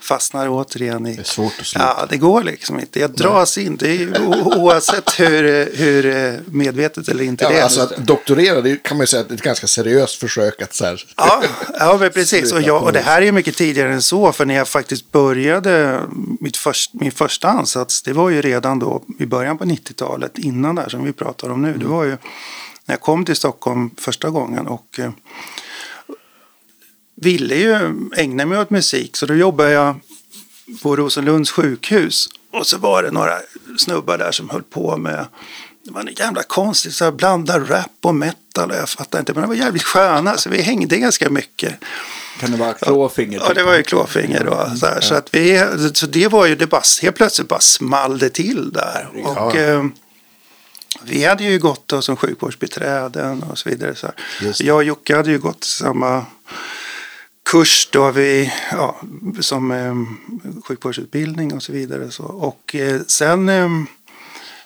fastnar 0.00 0.48
återigen 0.48 1.06
i... 1.06 1.14
Det 1.14 1.20
är 1.20 1.24
svårt 1.24 1.52
att 1.60 1.66
sluta. 1.66 1.94
Ja, 1.98 2.06
det 2.10 2.16
går 2.16 2.42
liksom 2.42 2.80
inte. 2.80 3.00
Jag 3.00 3.10
dras 3.10 3.58
in. 3.58 3.76
Det 3.76 4.02
är 4.02 4.22
oavsett 4.58 5.20
hur, 5.20 5.70
hur 5.76 6.40
medvetet 6.46 7.08
eller 7.08 7.24
inte 7.24 7.48
det 7.48 7.54
Ja, 7.54 7.58
är. 7.58 7.62
alltså 7.62 7.80
att 7.80 7.96
doktorera, 7.96 8.60
det 8.60 8.82
kan 8.82 8.96
man 8.96 9.02
ju 9.02 9.06
säga 9.06 9.20
att 9.22 9.28
det 9.28 9.34
är 9.34 9.36
ett 9.36 9.42
ganska 9.42 9.66
seriöst 9.66 10.14
försök 10.20 10.62
att 10.62 10.74
så 10.74 10.84
här. 10.84 11.04
Ja, 11.16 11.42
ja 11.78 11.96
men 12.00 12.10
precis. 12.10 12.52
Och, 12.52 12.62
jag, 12.62 12.82
och 12.82 12.92
det 12.92 13.00
här 13.00 13.22
är 13.22 13.26
ju 13.26 13.32
mycket 13.32 13.56
tidigare 13.56 13.92
än 13.92 14.02
så. 14.02 14.32
För 14.32 14.44
när 14.44 14.54
jag 14.54 14.68
faktiskt 14.68 15.12
började 15.12 16.00
mitt 16.40 16.56
först, 16.56 16.94
min 16.94 17.12
första 17.12 17.48
ansats. 17.48 18.02
Det 18.02 18.12
var 18.12 18.30
ju 18.30 18.42
redan 18.42 18.78
då 18.78 19.02
i 19.18 19.26
början 19.26 19.58
på 19.58 19.64
90-talet. 19.64 20.38
Innan 20.38 20.74
det 20.74 20.82
här 20.82 20.88
som 20.88 21.04
vi 21.04 21.12
pratar 21.12 21.50
om 21.50 21.62
nu. 21.62 21.74
Det 21.78 21.86
var 21.86 22.04
ju 22.04 22.16
när 22.86 22.92
jag 22.92 23.00
kom 23.00 23.24
till 23.24 23.36
Stockholm 23.36 23.90
första 23.98 24.30
gången. 24.30 24.66
Och 24.66 24.98
eh, 24.98 25.10
ville 27.14 27.54
ju 27.54 27.94
ägna 28.16 28.46
mig 28.46 28.58
åt 28.58 28.70
musik. 28.70 29.16
Så 29.16 29.26
då 29.26 29.34
jobbade 29.34 29.70
jag 29.70 30.00
på 30.82 30.96
Rosenlunds 30.96 31.50
sjukhus. 31.50 32.28
Och 32.52 32.66
så 32.66 32.78
var 32.78 33.02
det 33.02 33.10
några 33.10 33.38
snubbar 33.78 34.18
där 34.18 34.32
som 34.32 34.50
höll 34.50 34.62
på 34.62 34.96
med 34.96 35.26
det 35.86 35.92
var 35.92 36.00
en 36.00 36.14
jävla 36.16 36.42
konstigt, 36.42 36.94
så 36.94 37.04
här, 37.04 37.66
rap 37.66 37.86
och 38.02 38.14
metal. 38.14 38.70
och 38.70 38.76
Jag 38.76 38.88
fattar 38.88 39.18
inte, 39.18 39.32
men 39.32 39.42
det 39.42 39.48
var 39.48 39.54
jävligt 39.54 39.82
sköna. 39.82 40.36
Så 40.36 40.50
vi 40.50 40.62
hängde 40.62 40.96
ganska 40.96 41.30
mycket. 41.30 41.74
Kan 42.40 42.50
det 42.50 42.56
vara 42.56 42.72
klåfinger? 42.72 43.42
Ja, 43.48 43.54
det 43.54 43.62
var 43.62 43.76
ju 43.76 43.82
klåfinger 43.82 44.44
då. 44.44 44.76
Så, 44.76 44.86
här, 44.86 45.00
så, 45.00 45.14
att 45.14 45.34
vi, 45.34 45.66
så 45.94 46.06
det 46.06 46.28
var 46.28 46.46
ju, 46.46 46.54
det 46.56 46.66
bara, 46.66 46.82
helt 47.02 47.16
plötsligt 47.16 47.48
bara 47.48 47.60
small 47.60 48.18
det 48.18 48.28
till 48.28 48.72
där. 48.72 49.08
Och, 49.24 49.56
Ja. 49.56 49.88
Eh, 51.06 51.14
vi 51.14 51.24
hade 51.24 51.44
ju 51.44 51.58
gått 51.58 51.88
då 51.88 52.02
som 52.02 52.16
sjukvårdsbiträden 52.16 53.42
och 53.42 53.58
så 53.58 53.68
vidare. 53.68 53.94
Så. 53.94 54.12
Jag 54.58 54.76
och 54.76 54.84
Jocke 54.84 55.16
hade 55.16 55.30
ju 55.30 55.38
gått 55.38 55.64
samma 55.64 56.26
kurs 57.50 57.88
då 57.92 58.10
vi, 58.10 58.52
ja, 58.70 59.00
som 59.40 59.70
eh, 59.70 59.94
sjukvårdsutbildning 60.64 61.54
och 61.54 61.62
så 61.62 61.72
vidare. 61.72 62.10
Så. 62.10 62.24
Och 62.24 62.74
eh, 62.74 63.00
sen 63.06 63.48
eh, 63.48 63.68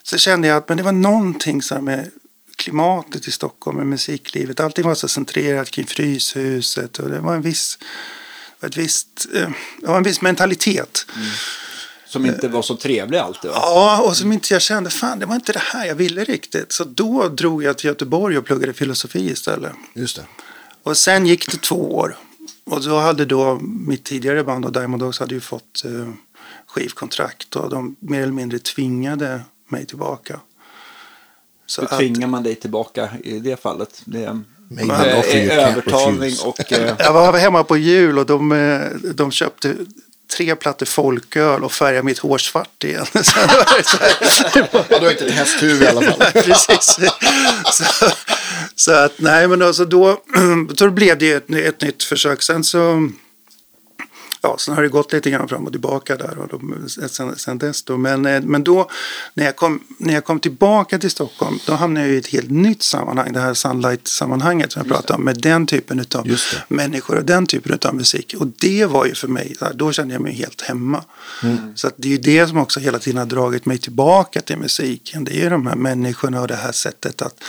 så 0.02 0.18
kände 0.18 0.48
jag 0.48 0.56
att 0.56 0.68
men 0.68 0.76
det 0.76 0.82
var 0.82 0.92
någonting 0.92 1.62
så 1.62 1.80
med 1.80 2.10
klimatet 2.56 3.28
i 3.28 3.30
Stockholm 3.30 3.76
med 3.76 3.86
musiklivet. 3.86 4.60
Allting 4.60 4.84
var 4.84 4.94
så 4.94 5.08
centrerat 5.08 5.70
kring 5.70 5.86
Fryshuset 5.86 6.98
och 6.98 7.10
det 7.10 7.20
var 7.20 7.34
en 7.34 7.42
viss, 7.42 7.78
ett 8.62 8.76
visst, 8.76 9.26
eh, 9.34 9.50
det 9.80 9.86
var 9.86 9.96
en 9.96 10.02
viss 10.02 10.20
mentalitet. 10.20 11.06
Som 12.10 12.26
inte 12.26 12.48
var 12.48 12.62
så 12.62 12.76
trevlig 12.76 13.18
alltid 13.18 13.50
va? 13.50 13.56
Ja, 13.60 14.02
och 14.02 14.16
som 14.16 14.32
inte 14.32 14.54
jag 14.54 14.62
kände, 14.62 14.90
fan 14.90 15.18
det 15.18 15.26
var 15.26 15.34
inte 15.34 15.52
det 15.52 15.62
här 15.62 15.86
jag 15.86 15.94
ville 15.94 16.24
riktigt. 16.24 16.72
Så 16.72 16.84
då 16.84 17.28
drog 17.28 17.62
jag 17.62 17.78
till 17.78 17.86
Göteborg 17.88 18.38
och 18.38 18.44
pluggade 18.44 18.72
filosofi 18.72 19.30
istället. 19.30 19.72
Just 19.94 20.16
det. 20.16 20.22
Och 20.82 20.96
sen 20.96 21.26
gick 21.26 21.50
det 21.50 21.62
två 21.62 21.94
år. 21.94 22.16
Och 22.64 22.82
då 22.84 22.98
hade 22.98 23.24
då 23.24 23.58
mitt 23.62 24.04
tidigare 24.04 24.44
band 24.44 24.64
och 24.64 24.72
Diamond 24.72 25.02
Dogs 25.02 25.18
hade 25.20 25.34
ju 25.34 25.40
fått 25.40 25.82
eh, 25.84 26.08
skivkontrakt 26.66 27.56
och 27.56 27.70
de 27.70 27.96
mer 28.00 28.22
eller 28.22 28.32
mindre 28.32 28.58
tvingade 28.58 29.40
mig 29.68 29.86
tillbaka. 29.86 30.40
Så 31.66 31.80
Hur 31.80 31.88
tvingar 31.88 32.26
man 32.26 32.42
dig 32.42 32.54
tillbaka 32.54 33.10
i 33.24 33.38
det 33.38 33.62
fallet? 33.62 34.02
Det 34.04 34.36
can't 34.70 35.50
övertalning 35.50 36.34
och... 36.44 36.72
eh, 36.72 36.94
Jag 36.98 37.12
var 37.12 37.38
hemma 37.38 37.64
på 37.64 37.76
jul 37.76 38.18
och 38.18 38.26
de, 38.26 38.52
eh, 38.52 39.10
de 39.14 39.30
köpte 39.30 39.76
tre 40.30 40.56
plattor 40.56 40.86
folköl 40.86 41.64
och 41.64 41.72
färgade 41.72 42.02
mitt 42.02 42.18
hår 42.18 42.38
svart 42.38 42.84
igen. 42.84 43.06
Ja, 44.54 44.98
du 44.98 45.04
har 45.04 45.10
inte 45.10 45.26
ett 45.26 45.32
hästhuvud 45.32 45.82
i 45.82 45.86
alla 45.86 46.02
fall. 46.02 46.32
Precis. 46.42 46.98
Så, 47.72 48.10
så 48.74 48.92
att 48.92 49.12
nej 49.16 49.48
men 49.48 49.62
alltså 49.62 49.84
då, 49.84 50.20
då 50.74 50.90
blev 50.90 51.18
det 51.18 51.32
ett, 51.32 51.50
ett 51.50 51.80
nytt 51.80 52.02
försök. 52.02 52.42
Sen 52.42 52.64
så 52.64 53.10
Ja, 54.42 54.56
sen 54.58 54.74
har 54.74 54.82
det 54.82 54.88
gått 54.88 55.12
lite 55.12 55.30
grann 55.30 55.48
fram 55.48 55.66
och 55.66 55.72
tillbaka 55.72 56.16
där 56.16 56.38
och 56.38 56.48
de, 56.48 56.88
sen, 57.08 57.36
sen 57.36 57.58
dess 57.58 57.82
då. 57.82 57.96
Men, 57.96 58.26
eh, 58.26 58.42
men 58.42 58.64
då 58.64 58.90
när 59.34 59.44
jag, 59.44 59.56
kom, 59.56 59.80
när 59.98 60.14
jag 60.14 60.24
kom 60.24 60.40
tillbaka 60.40 60.98
till 60.98 61.10
Stockholm 61.10 61.58
då 61.66 61.72
hamnade 61.72 62.06
jag 62.06 62.14
i 62.14 62.18
ett 62.18 62.26
helt 62.26 62.50
nytt 62.50 62.82
sammanhang. 62.82 63.32
Det 63.32 63.40
här 63.40 63.54
Sunlight-sammanhanget 63.54 64.72
som 64.72 64.80
jag 64.80 64.88
pratade 64.88 65.18
om. 65.18 65.24
Med 65.24 65.40
den 65.40 65.66
typen 65.66 66.04
av 66.14 66.36
människor 66.68 67.16
och 67.16 67.24
den 67.24 67.46
typen 67.46 67.78
av 67.84 67.94
musik. 67.94 68.34
Och 68.38 68.46
det 68.46 68.84
var 68.84 69.06
ju 69.06 69.14
för 69.14 69.28
mig, 69.28 69.54
så 69.58 69.66
då 69.74 69.92
kände 69.92 70.14
jag 70.14 70.22
mig 70.22 70.32
helt 70.32 70.60
hemma. 70.60 71.04
Så 71.74 71.86
att 71.86 71.94
det 71.96 72.08
är 72.08 72.12
ju 72.12 72.18
det 72.18 72.46
som 72.46 72.58
också 72.58 72.80
hela 72.80 72.98
tiden 72.98 73.18
har 73.18 73.26
dragit 73.26 73.66
mig 73.66 73.78
tillbaka 73.78 74.40
till 74.40 74.56
musiken. 74.56 75.24
Det 75.24 75.32
är 75.32 75.42
ju 75.42 75.50
de 75.50 75.66
här 75.66 75.76
människorna 75.76 76.40
och 76.40 76.48
det 76.48 76.54
här 76.54 76.72
sättet 76.72 77.22
att 77.22 77.44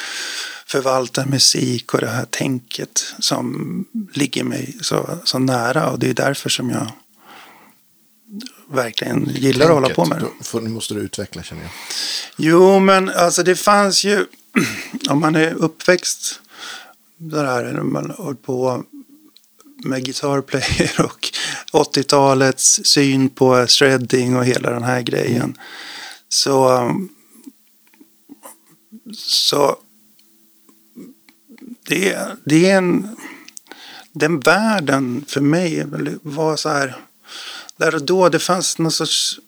förvalta 0.72 1.26
musik 1.26 1.94
och 1.94 2.02
det 2.02 2.08
här 2.08 2.26
tänket 2.26 3.14
som 3.20 3.86
ligger 4.14 4.44
mig 4.44 4.78
så, 4.82 5.20
så 5.24 5.40
nära. 5.40 5.90
Och 5.90 6.00
det 6.00 6.10
är 6.10 6.14
därför 6.14 6.50
som 6.50 6.70
jag 6.70 6.92
verkligen 8.68 9.30
gillar 9.36 9.66
att 9.66 9.72
hålla 9.72 9.90
på 9.90 10.06
med 10.06 10.20
det. 10.20 10.44
Får- 10.44 10.62
måste 10.62 10.94
du 10.94 11.00
utveckla 11.00 11.44
känner 11.44 11.62
jag. 11.62 11.72
Jo, 12.38 12.80
men 12.80 13.10
alltså 13.10 13.44
det 13.44 13.56
fanns 13.56 14.04
ju, 14.04 14.26
om 15.10 15.20
man 15.20 15.36
är 15.36 15.54
uppväxt 15.54 16.42
där 17.18 17.74
när 17.74 17.82
man 17.82 18.12
håller 18.12 18.34
på 18.34 18.84
med 19.84 20.06
gitarrplayer 20.06 21.02
och 21.06 21.30
80-talets 21.72 22.82
syn 22.84 23.30
på 23.30 23.68
shredding 23.68 24.36
och 24.36 24.46
hela 24.46 24.70
den 24.70 24.84
här 24.84 25.02
grejen. 25.02 25.58
Så, 26.30 26.78
um, 26.78 27.10
så 29.18 29.78
det, 31.96 32.28
det 32.46 32.70
är 32.70 32.78
en, 32.78 33.16
den 34.12 34.40
världen 34.40 35.26
för 35.28 35.42
mig 35.42 35.86
var 36.24 36.56
så 36.56 36.70
här, 36.70 36.96
där 37.78 37.96
och 37.96 38.02
då 38.06 38.30
det 38.30 38.40
fanns 38.40 38.78
någon 38.78 38.92
sorts 38.92 39.40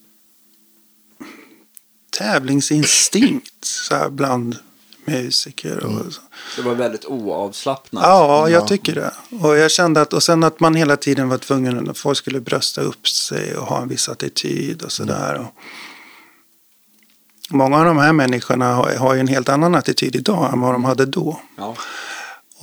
tävlingsinstinkt 2.17 3.65
så 3.65 3.95
här 3.95 4.09
bland 4.09 4.55
musiker. 5.05 5.83
Och 5.83 6.13
så. 6.13 6.21
Det 6.55 6.61
var 6.61 6.75
väldigt 6.75 7.05
oavslappnat. 7.05 8.03
Ja, 8.03 8.49
jag 8.49 8.61
Ja. 8.61 8.67
tycker 8.67 8.95
det. 8.95 9.11
Och 9.41 9.57
jag 9.57 9.71
kände 9.71 10.01
att, 10.01 10.13
och 10.13 10.23
sen 10.23 10.43
att 10.43 10.59
man 10.59 10.75
hela 10.75 10.97
tiden 10.97 11.29
var 11.29 11.37
tvungen, 11.37 11.89
att 11.89 11.97
folk 11.97 12.17
skulle 12.17 12.39
brösta 12.39 12.81
upp 12.81 13.07
sig 13.07 13.57
och 13.57 13.65
ha 13.65 13.81
en 13.81 13.87
viss 13.87 14.09
attityd 14.09 14.81
och 14.81 14.91
sådär. 14.91 15.39
Och 15.39 15.53
Många 17.49 17.77
av 17.77 17.85
de 17.85 17.97
här 17.97 18.13
människorna 18.13 18.73
har, 18.73 18.95
har 18.95 19.13
ju 19.13 19.19
en 19.19 19.27
helt 19.27 19.49
annan 19.49 19.75
attityd 19.75 20.15
idag 20.15 20.53
än 20.53 20.61
vad 20.61 20.73
de 20.73 20.83
hade 20.83 21.05
då. 21.05 21.41
Ja. 21.57 21.75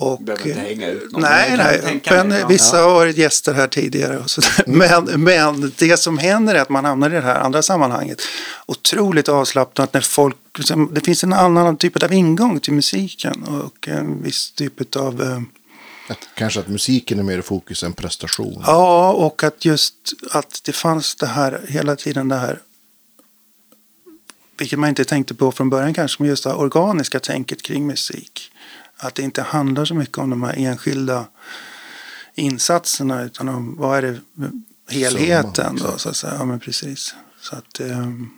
Och, 0.01 0.23
Behöver 0.23 0.47
inte 0.47 0.59
hänga 0.59 0.87
ut 0.87 1.11
någon. 1.11 1.21
Nej, 1.21 1.49
kan 1.49 1.57
nej. 1.57 1.81
tänka 1.81 2.23
Men 2.23 2.47
vissa 2.47 2.77
har 2.77 2.93
varit 2.93 3.17
gäster 3.17 3.53
här 3.53 3.67
tidigare. 3.67 4.17
Och 4.17 4.29
så 4.29 4.41
där. 4.41 4.63
Men, 4.67 5.23
men 5.23 5.73
det 5.77 5.97
som 5.97 6.17
händer 6.17 6.55
är 6.55 6.61
att 6.61 6.69
man 6.69 6.85
hamnar 6.85 7.09
i 7.09 7.13
det 7.13 7.21
här 7.21 7.39
andra 7.39 7.61
sammanhanget. 7.61 8.21
Otroligt 8.65 9.29
avslappnat 9.29 9.93
när 9.93 10.01
folk... 10.01 10.35
Det 10.91 11.01
finns 11.01 11.23
en 11.23 11.33
annan 11.33 11.77
typ 11.77 12.03
av 12.03 12.13
ingång 12.13 12.59
till 12.59 12.73
musiken. 12.73 13.43
Och 13.43 13.87
en 13.87 14.23
viss 14.23 14.51
typ 14.51 14.95
av... 14.95 15.21
eh, 15.21 15.41
Att, 16.07 16.27
kanske 16.35 16.59
att 16.59 16.67
musiken 16.67 17.19
är 17.19 17.23
mer 17.23 17.39
i 17.39 17.41
fokus 17.41 17.83
än 17.83 17.93
prestation. 17.93 18.63
Ja, 18.65 19.11
och 19.11 19.43
att 19.43 19.65
just 19.65 19.95
att 20.31 20.61
det 20.63 20.73
fanns 20.73 21.15
det 21.15 21.27
här 21.27 21.61
hela 21.67 21.95
tiden 21.95 22.29
det 22.29 22.35
här 22.35 22.59
vilket 24.57 24.79
man 24.79 24.89
inte 24.89 25.05
tänkte 25.05 25.33
på 25.33 25.51
från 25.51 25.69
början 25.69 25.93
kanske, 25.93 26.23
men 26.23 26.29
just 26.29 26.43
det 26.43 26.53
organiska 26.53 27.19
tänket 27.19 27.61
kring 27.61 27.87
musik. 27.87 28.50
Att 29.03 29.15
det 29.15 29.21
inte 29.23 29.41
handlar 29.41 29.85
så 29.85 29.93
mycket 29.95 30.17
om 30.17 30.29
de 30.29 30.43
här 30.43 30.53
enskilda 30.57 31.25
insatserna 32.35 33.23
utan 33.23 33.49
om 33.49 33.75
vad 33.77 33.97
är 33.97 34.01
det 34.01 34.19
helheten 34.93 35.77
Summa, 35.77 35.91
då 35.91 35.97
så 35.97 36.09
att 36.09 36.15
säga. 36.15 36.33
Ja 36.39 36.45
men 36.45 36.59
precis. 36.59 37.15
Så 37.41 37.55
att 37.55 37.79
ehm, 37.79 38.29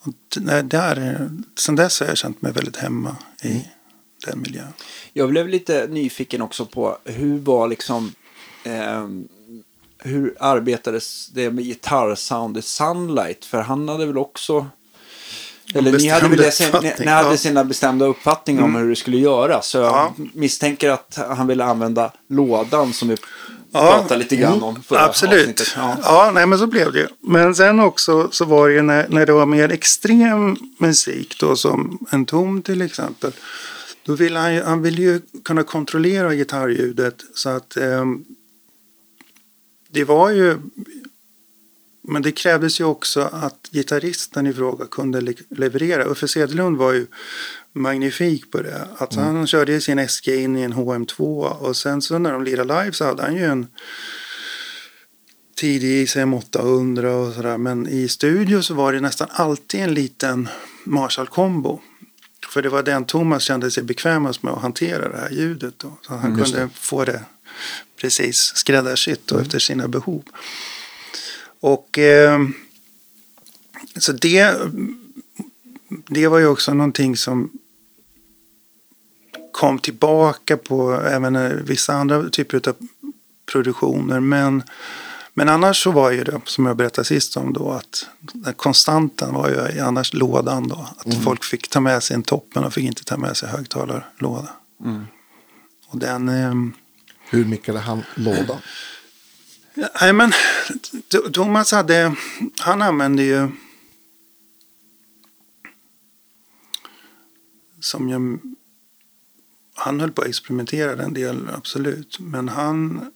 och 0.00 0.12
det- 0.40 0.62
där, 0.62 1.30
sen 1.58 1.76
dess 1.76 2.00
har 2.00 2.06
jag 2.06 2.16
känt 2.16 2.42
mig 2.42 2.52
väldigt 2.52 2.76
hemma 2.76 3.16
i 3.42 3.48
Mm. 3.50 3.62
den 4.26 4.40
miljön. 4.40 4.72
Jag 5.12 5.28
blev 5.28 5.48
lite 5.48 5.86
nyfiken 5.86 6.42
också 6.42 6.66
på 6.66 6.98
hur 7.04 7.38
var 7.38 7.68
liksom 7.68 8.12
ehm, 8.64 9.28
hur 9.98 10.34
arbetades 10.40 11.28
det 11.28 11.50
med 11.50 11.64
gitarrsoundet 11.64 12.64
Sunlight? 12.64 13.44
För 13.44 13.60
han 13.60 13.88
hade 13.88 14.06
väl 14.06 14.18
också 14.18 14.66
eller 15.74 15.92
ni 15.92 16.08
hade 16.08 16.28
väl 16.28 16.52
sen- 16.52 16.82
ni, 16.82 16.92
ni 16.98 17.06
hade 17.06 17.38
sina 17.38 17.64
bestämda 17.64 18.06
uppfattningar 18.06 18.62
om 18.62 18.74
hur 18.76 18.88
det 18.90 18.96
skulle 18.96 19.16
göras. 19.18 19.66
Så 19.68 19.78
jag 19.78 19.84
Ja. 19.86 20.14
misstänker 20.34 20.90
att 20.90 21.18
han 21.28 21.46
ville 21.46 21.64
använda 21.64 22.12
lådan 22.28 22.92
som 22.92 23.08
vi 23.08 23.16
Ja. 23.72 23.80
pratade 23.98 24.18
lite 24.18 24.36
grann 24.36 24.62
om 24.62 24.82
förra 24.82 25.00
Absolut. 25.04 25.38
avsnittet. 25.40 25.72
Ja. 25.76 25.96
Ja. 26.02 26.30
nej 26.34 26.46
men 26.46 26.58
så 26.58 26.66
blev 26.66 26.92
det 26.92 26.98
ju. 26.98 27.06
Men 27.20 27.54
sen 27.54 27.80
också 27.80 28.28
så 28.32 28.44
var 28.44 28.68
det 28.68 28.74
ju 28.74 28.82
när, 28.82 29.08
när 29.08 29.26
det 29.26 29.32
var 29.32 29.46
mer 29.46 29.72
extrem 29.72 30.56
musik 30.78 31.36
då 31.40 31.56
som 31.56 31.98
en 32.10 32.26
tom 32.26 32.62
till 32.62 32.82
exempel. 32.82 33.32
Då 34.06 34.14
ville 34.14 34.38
han 34.38 34.56
han 34.62 34.82
ville 34.82 35.02
ju 35.02 35.20
kunna 35.44 35.62
kontrollera 35.62 36.34
gitarrljudet 36.34 37.14
så 37.34 37.48
att 37.48 37.76
ehm, 37.76 38.24
det 39.90 40.04
var 40.04 40.30
ju 40.30 40.58
men 42.08 42.22
det 42.22 42.32
krävdes 42.32 42.80
ju 42.80 42.84
också 42.84 43.20
att 43.32 43.68
gitarristen 43.70 44.46
i 44.46 44.52
fråga 44.52 44.86
kunde 44.86 45.20
le- 45.20 45.34
leverera. 45.50 46.04
Uffe 46.04 46.28
Sedelund 46.28 46.76
var 46.76 46.92
ju 46.92 47.06
magnifik 47.72 48.50
på 48.50 48.62
det. 48.62 48.88
Att 48.98 49.14
Han 49.14 49.46
körde 49.46 49.72
ju 49.72 49.80
sin 49.80 50.08
SG 50.08 50.28
in 50.28 50.56
i 50.56 50.62
en 50.62 50.72
HM2 50.72 51.20
och 51.44 51.76
sen 51.76 52.02
så 52.02 52.18
när 52.18 52.32
de 52.32 52.44
lirade 52.44 52.82
live 52.82 52.92
så 52.92 53.04
hade 53.04 53.22
han 53.22 53.36
ju 53.36 53.44
en 53.44 53.66
tidig 55.56 56.02
ICM 56.02 56.34
800 56.34 57.16
och 57.16 57.34
sådär. 57.34 57.58
Men 57.58 57.88
i 57.88 58.08
studio 58.08 58.62
så 58.62 58.74
var 58.74 58.92
det 58.92 59.00
nästan 59.00 59.28
alltid 59.30 59.80
en 59.80 59.94
liten 59.94 60.48
Marshall-kombo. 60.84 61.80
För 62.48 62.62
det 62.62 62.68
var 62.68 62.82
den 62.82 63.04
Thomas 63.04 63.42
kände 63.42 63.70
sig 63.70 63.82
bekvämast 63.82 64.42
med 64.42 64.52
att 64.52 64.62
hantera 64.62 65.08
det 65.08 65.16
här 65.18 65.30
ljudet. 65.30 65.74
Då. 65.78 65.98
Så 66.02 66.14
han 66.14 66.38
just 66.38 66.54
kunde 66.54 66.68
få 66.74 67.04
det 67.04 67.20
precis 68.00 68.36
skräddarsytt 68.54 69.26
då 69.26 69.38
efter 69.38 69.58
sina 69.58 69.88
behov. 69.88 70.22
Och 71.64 71.98
eh, 71.98 72.40
så 73.96 74.12
det, 74.12 74.54
det 76.08 76.28
var 76.28 76.38
ju 76.38 76.46
också 76.46 76.74
någonting 76.74 77.16
som 77.16 77.50
kom 79.52 79.78
tillbaka 79.78 80.56
på 80.56 80.92
även 80.92 81.36
eh, 81.36 81.50
vissa 81.50 81.92
andra 81.92 82.28
typer 82.30 82.68
av 82.68 82.76
produktioner. 83.52 84.20
Men, 84.20 84.62
men 85.34 85.48
annars 85.48 85.82
så 85.82 85.90
var 85.90 86.10
ju 86.10 86.24
det, 86.24 86.40
som 86.44 86.66
jag 86.66 86.76
berättade 86.76 87.04
sist 87.04 87.36
om 87.36 87.52
då, 87.52 87.70
att 87.70 88.06
den 88.20 88.54
konstanten 88.54 89.34
var 89.34 89.48
ju 89.48 89.80
annars 89.80 90.14
lådan 90.14 90.68
då. 90.68 90.88
Att 90.98 91.22
folk 91.24 91.44
fick 91.44 91.68
ta 91.68 91.80
med 91.80 92.02
sig 92.02 92.14
en 92.14 92.22
topp 92.22 92.46
men 92.54 92.62
de 92.62 92.72
fick 92.72 92.84
inte 92.84 93.04
ta 93.04 93.16
med 93.16 93.36
sig 93.36 93.48
högtalarlåda. 93.48 94.52
Och 95.88 95.98
den... 95.98 96.28
ehm, 96.28 96.72
Hur 97.30 97.44
mickade 97.44 97.78
han 97.78 98.02
lådan? 98.14 98.58
Nej, 99.74 100.12
men 100.12 100.32
Thomas 101.32 101.72
hade, 101.72 102.16
han 102.58 102.82
använde 102.82 103.22
ju 103.22 103.48
som 107.80 108.08
jag, 108.08 108.38
han 109.74 110.00
höll 110.00 110.12
på 110.12 110.22
att 110.22 110.28
experimentera 110.28 111.02
en 111.02 111.14
del, 111.14 111.48
absolut. 111.54 112.18
Men 112.20 112.48
han, 112.48 113.10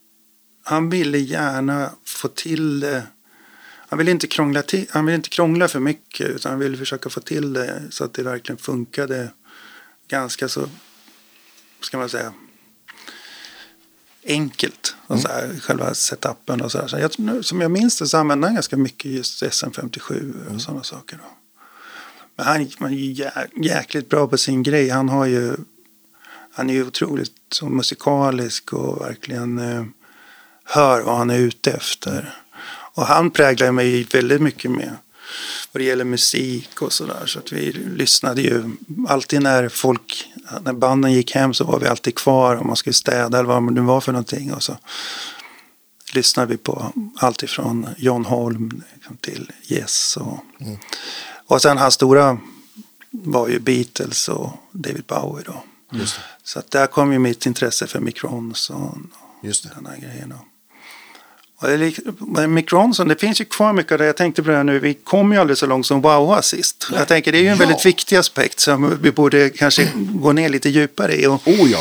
han 0.64 0.90
ville 0.90 1.18
gärna 1.18 1.90
få 2.04 2.28
till 2.28 2.80
det. 2.80 3.06
Han 3.88 3.98
ville 3.98 4.10
inte 4.10 4.26
krångla, 4.26 4.62
till, 4.62 4.86
han 4.90 5.06
ville 5.06 5.16
inte 5.16 5.28
krångla 5.28 5.68
för 5.68 5.80
mycket 5.80 6.28
utan 6.28 6.52
han 6.52 6.58
ville 6.58 6.76
försöka 6.76 7.10
få 7.10 7.20
till 7.20 7.52
det 7.52 7.82
så 7.90 8.04
att 8.04 8.14
det 8.14 8.22
verkligen 8.22 8.58
funkade 8.58 9.30
ganska 10.08 10.48
så, 10.48 10.68
ska 11.80 11.98
man 11.98 12.08
säga, 12.08 12.32
enkelt. 14.28 14.94
Och 15.06 15.20
så 15.20 15.28
här, 15.28 15.60
själva 15.60 15.94
setupen 15.94 16.60
och 16.60 16.72
så 16.72 16.78
här. 16.78 16.86
Så 16.86 16.98
jag, 16.98 17.44
som 17.44 17.60
jag 17.60 17.70
minns 17.70 17.98
det 17.98 18.06
så 18.06 18.18
använde 18.18 18.46
han 18.46 18.54
ganska 18.54 18.76
mycket 18.76 19.10
just 19.10 19.42
SM57 19.42 20.34
och 20.54 20.60
sådana 20.62 20.82
saker. 20.82 21.16
Då. 21.16 21.24
Men 22.36 22.46
han, 22.46 22.68
han 22.78 22.92
är 22.92 22.96
ju 22.96 23.12
jä, 23.12 23.32
jäkligt 23.62 24.08
bra 24.08 24.26
på 24.26 24.38
sin 24.38 24.62
grej. 24.62 24.88
Han 24.88 25.08
har 25.08 25.26
ju 25.26 25.56
han 26.58 26.70
är 26.70 26.74
ju 26.74 26.86
otroligt 26.86 27.32
så 27.52 27.68
musikalisk 27.68 28.72
och 28.72 29.00
verkligen 29.00 29.58
eh, 29.58 29.84
hör 30.64 31.02
vad 31.02 31.16
han 31.16 31.30
är 31.30 31.38
ute 31.38 31.72
efter. 31.72 32.34
Och 32.94 33.06
han 33.06 33.30
präglar 33.30 33.72
mig 33.72 34.02
väldigt 34.12 34.42
mycket 34.42 34.70
med 34.70 34.96
vad 35.72 35.80
det 35.80 35.84
gäller 35.84 36.04
musik 36.04 36.82
och 36.82 36.92
sådär. 36.92 37.26
Så 37.26 37.38
att 37.38 37.52
vi 37.52 37.72
lyssnade 37.72 38.42
ju 38.42 38.70
alltid 39.08 39.42
när 39.42 39.68
folk, 39.68 40.32
när 40.62 40.72
banden 40.72 41.12
gick 41.12 41.34
hem 41.34 41.54
så 41.54 41.64
var 41.64 41.80
vi 41.80 41.86
alltid 41.86 42.14
kvar 42.14 42.56
om 42.56 42.66
man 42.66 42.76
skulle 42.76 42.94
städa 42.94 43.38
eller 43.38 43.48
vad 43.48 43.66
det 43.66 43.70
nu 43.70 43.80
var 43.80 44.00
för 44.00 44.12
någonting. 44.12 44.52
Och 44.52 44.62
så 44.62 44.76
lyssnade 46.14 46.48
vi 46.50 46.56
på 46.56 46.92
allt 47.16 47.42
ifrån 47.42 47.86
John 47.96 48.24
Holm 48.24 48.82
liksom, 48.94 49.16
till 49.16 49.52
Yes. 49.68 50.16
Och, 50.16 50.38
och 51.46 51.62
sen 51.62 51.78
hans 51.78 51.94
stora 51.94 52.38
var 53.10 53.48
ju 53.48 53.58
Beatles 53.60 54.28
och 54.28 54.50
David 54.72 55.04
Bowie 55.06 55.44
då. 55.46 55.64
Så 56.42 56.58
att 56.58 56.70
där 56.70 56.86
kom 56.86 57.12
ju 57.12 57.18
mitt 57.18 57.46
intresse 57.46 57.86
för 57.86 58.00
Mick 58.00 58.24
Ronson 58.24 59.10
Just 59.42 59.62
det. 59.64 59.70
den 59.74 59.86
här 59.86 59.96
grejen. 59.96 60.28
då. 60.28 60.36
Och 60.36 60.40
det 60.40 60.42
är 60.42 60.42
lik- 60.42 61.44
men 61.44 61.47
Mick 62.48 62.72
Ronson, 62.72 63.08
det 63.08 63.20
finns 63.20 63.40
ju 63.40 63.44
kvar 63.44 63.72
mycket 63.72 63.92
av 63.92 63.98
det. 63.98 64.04
Jag 64.06 64.16
tänkte 64.16 64.42
på 64.42 64.50
det 64.50 64.56
här 64.56 64.64
nu, 64.64 64.78
vi 64.78 64.94
kom 64.94 65.32
ju 65.32 65.38
aldrig 65.38 65.58
så 65.58 65.66
långt 65.66 65.86
som 65.86 66.00
Wowa 66.00 66.42
sist. 66.42 66.86
Jag 66.92 67.08
tänker 67.08 67.32
det 67.32 67.38
är 67.38 67.42
ju 67.42 67.48
en 67.48 67.56
Ja. 67.58 67.64
väldigt 67.66 67.86
viktig 67.86 68.16
aspekt 68.16 68.60
som 68.60 68.98
vi 69.02 69.10
borde 69.12 69.50
kanske 69.50 69.88
gå 69.96 70.32
ner 70.32 70.48
lite 70.48 70.68
djupare 70.68 71.14
i. 71.20 71.26
Och, 71.26 71.48
Oh 71.48 71.70
ja. 71.70 71.78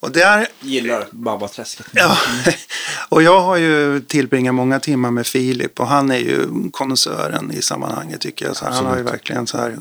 och 0.00 0.10
där 0.10 0.46
Gillar 0.60 1.06
Babbaträsket. 1.10 1.86
Ja, 1.92 2.16
och 3.08 3.22
jag 3.22 3.40
har 3.40 3.56
ju 3.56 4.00
tillbringat 4.00 4.54
många 4.54 4.80
timmar 4.80 5.10
med 5.10 5.26
Filip 5.26 5.80
och 5.80 5.86
han 5.86 6.10
är 6.10 6.18
ju 6.18 6.46
konnässören 6.70 7.52
i 7.52 7.62
sammanhanget 7.62 8.20
tycker 8.20 8.46
jag. 8.46 8.56
Så 8.56 8.64
han 8.64 8.86
har 8.86 8.96
ju 8.96 9.02
verkligen 9.02 9.46
så 9.46 9.58
här 9.58 9.78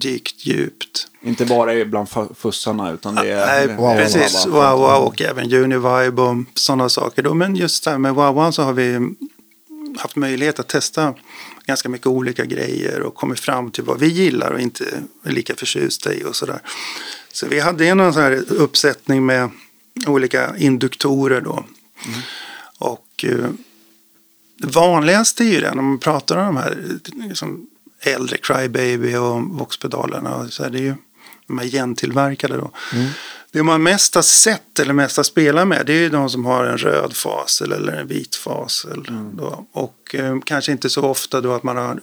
dykt 0.00 0.46
djupt. 0.46 1.06
Inte 1.22 1.44
bara 1.46 1.84
bland 1.84 2.08
fu- 2.08 2.34
fussarna 2.34 2.92
utan 2.92 3.14
det 3.14 3.30
är... 3.32 3.46
Nej, 3.46 3.66
Wow, 3.66 3.76
wow, 3.76 3.96
precis. 3.96 4.46
wow. 4.46 4.52
Wow, 4.54 4.78
wow, 4.78 5.02
och 5.06 5.22
även 5.22 5.52
Univibe 5.54 6.22
och 6.22 6.36
sådana 6.54 6.88
saker. 6.88 7.22
Då. 7.22 7.34
Men 7.34 7.56
just 7.56 7.84
det 7.84 7.90
här 7.90 7.98
med 7.98 8.14
Wow, 8.14 8.34
wow 8.34 8.50
så 8.50 8.62
har 8.62 8.72
vi 8.72 9.14
haft 9.98 10.16
möjlighet 10.16 10.58
att 10.58 10.68
testa 10.68 11.14
ganska 11.66 11.88
mycket 11.88 12.06
olika 12.06 12.44
grejer 12.44 13.00
och 13.00 13.14
kommit 13.14 13.40
fram 13.40 13.70
till 13.70 13.84
vad 13.84 13.98
vi 14.00 14.06
gillar 14.06 14.50
och 14.50 14.60
inte 14.60 14.84
är 15.24 15.30
lika 15.32 15.54
förtjusta 15.54 16.14
i 16.14 16.24
och 16.24 16.36
sådär. 16.36 16.60
Så 17.32 17.46
vi 17.46 17.60
hade 17.60 17.86
en 17.86 18.12
sån 18.12 18.22
här 18.22 18.44
uppsättning 18.48 19.26
med 19.26 19.50
olika 20.06 20.56
induktorer 20.56 21.40
då. 21.40 21.64
Och 22.78 23.24
eh, 23.28 23.48
det 24.58 24.66
vanligaste 24.66 25.44
är 25.44 25.48
ju 25.48 25.60
det 25.60 25.74
när 25.74 25.82
man 25.82 25.98
pratar 25.98 26.36
om 26.36 26.46
de 26.46 26.56
här 26.56 26.98
liksom, 27.28 27.66
äldre 28.00 28.36
Crybaby 28.36 29.14
och 29.14 29.42
Vox-pedalerna. 29.42 30.48
Så 30.48 30.64
är 30.64 30.70
det 30.70 30.78
ju 30.78 30.94
de 31.46 31.58
här 31.58 31.66
gentillverkade 31.66 32.56
då. 32.56 32.70
Det 33.52 33.62
man 33.62 33.82
mest 33.82 34.14
har 34.14 34.22
sett 34.22 34.78
eller 34.78 34.92
mest 34.92 35.16
har 35.16 35.24
spelat 35.24 35.68
med 35.68 35.86
det 35.86 35.92
är 35.92 36.00
ju 36.00 36.08
de 36.08 36.30
som 36.30 36.44
har 36.44 36.64
en 36.64 36.78
röd 36.78 37.16
fasel 37.16 37.72
eller 37.72 37.92
en 37.92 38.06
vit 38.06 38.36
fasel. 38.36 39.08
Då. 39.32 39.66
Och 39.72 40.14
eh, 40.14 40.38
kanske 40.44 40.72
inte 40.72 40.90
så 40.90 41.02
ofta 41.02 41.40
då 41.40 41.52
att 41.52 41.62
man 41.62 41.76
har 41.76 42.00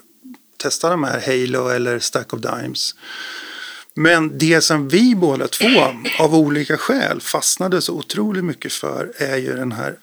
testat 0.64 0.92
de 0.92 1.04
här 1.04 1.22
Halo 1.26 1.68
eller 1.68 2.00
Stack 2.00 2.34
of 2.34 2.42
Dimes. 2.42 2.96
Men 3.96 4.38
det 4.38 4.62
som 4.62 4.88
vi 4.90 5.16
båda 5.16 5.48
två 5.48 5.68
av 6.20 6.36
olika 6.36 6.78
skäl 6.78 7.22
fastnade 7.22 7.82
så 7.82 7.94
otroligt 7.94 8.44
mycket 8.44 8.74
för 8.74 9.14
är 9.18 9.38
ju 9.38 9.56
den 9.56 9.72
här 9.72 9.96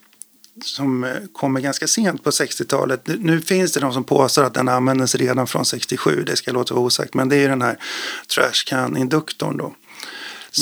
som 0.65 1.05
eh, 1.05 1.11
kommer 1.32 1.61
ganska 1.61 1.87
sent 1.87 2.24
på 2.24 2.31
60-talet. 2.31 3.01
Nu, 3.19 3.41
finns 3.41 3.73
det 3.73 3.81
de 3.81 3.93
som 3.93 4.05
påstår 4.05 4.45
att 4.45 4.55
den 4.55 4.69
användes 4.69 5.15
redan 5.15 5.47
från 5.47 5.65
67, 5.65 6.23
det 6.27 6.37
ska 6.37 6.53
låta 6.53 6.74
vara 6.74 6.85
osagt. 6.85 7.15
Men 7.15 7.28
det 7.28 7.37
är 7.37 7.41
ju 7.41 7.49
den 7.49 7.62
här 7.62 7.77
trashcan-induktorn 8.35 9.57
då. 9.57 9.74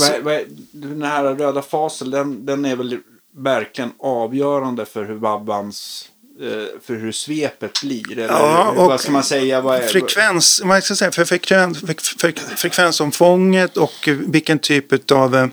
Vad 0.00 0.08
är- 0.10 0.20
vad 0.22 0.34
är- 0.34 0.44
Den 0.72 1.02
här 1.02 1.24
röda 1.24 1.62
fasen, 1.62 2.10
den, 2.10 2.46
den 2.46 2.64
är 2.64 2.76
väl 2.76 2.98
verkligen 3.36 3.90
avgörande 3.98 4.86
för 4.86 5.04
hur 5.04 5.18
Babbans 5.18 6.08
eh, 6.40 6.80
för 6.86 6.94
hur 6.94 7.12
svepet 7.12 7.80
blir? 7.82 8.12
Eller 8.12 8.26
Ja, 8.28 8.68
och 8.70 8.76
vad 8.86 9.00
ska 9.00 9.12
man 9.12 9.22
säga? 9.22 9.60
Vad 9.60 9.76
är, 9.76 9.86
Frekvens, 9.88 10.60
vad 10.64 10.84
ska 10.84 10.90
jag 10.92 10.98
säga, 10.98 11.10
för 11.10 11.24
frekvens, 11.24 11.80
fre, 11.80 11.94
fre, 12.18 12.32
frekvensomfånget 12.56 13.76
och 13.76 14.08
vilken 14.26 14.58
typ 14.58 15.10
av 15.12 15.36
eh, 15.36 15.46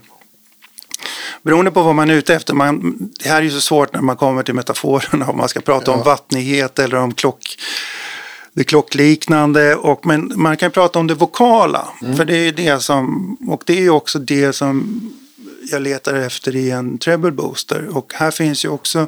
Beroende 1.43 1.71
på 1.71 1.83
vad 1.83 1.95
man 1.95 2.09
är 2.09 2.13
ute 2.13 2.35
efter. 2.35 2.53
Man, 2.53 2.97
det 3.23 3.29
här 3.29 3.37
är 3.37 3.41
ju 3.41 3.51
så 3.51 3.61
svårt 3.61 3.93
när 3.93 4.01
man 4.01 4.15
kommer 4.17 4.43
till 4.43 4.53
metaforerna. 4.53 5.27
Om 5.29 5.37
man 5.37 5.49
ska 5.49 5.59
prata 5.59 5.91
om 5.91 5.97
Ja. 5.97 6.03
vattnighet 6.03 6.79
eller 6.79 6.97
om 6.97 7.13
klock, 7.13 7.57
det 8.53 8.63
klockliknande. 8.63 9.75
Och, 9.75 10.05
men 10.05 10.31
man 10.35 10.57
kan 10.57 10.71
prata 10.71 10.99
om 10.99 11.07
det 11.07 11.13
vokala. 11.13 11.87
För 12.17 12.25
det 12.25 12.37
är 12.37 12.51
det 12.51 12.79
som, 12.79 13.37
och 13.47 13.63
det 13.65 13.73
är 13.77 13.81
ju 13.81 13.89
också 13.89 14.19
det 14.19 14.53
som 14.53 15.01
jag 15.71 15.81
letar 15.81 16.13
efter 16.13 16.55
i 16.55 16.71
en 16.71 16.97
treble 16.97 17.31
booster. 17.31 17.97
Och 17.97 18.13
här 18.15 18.31
finns 18.31 18.65
ju 18.65 18.69
också 18.69 19.07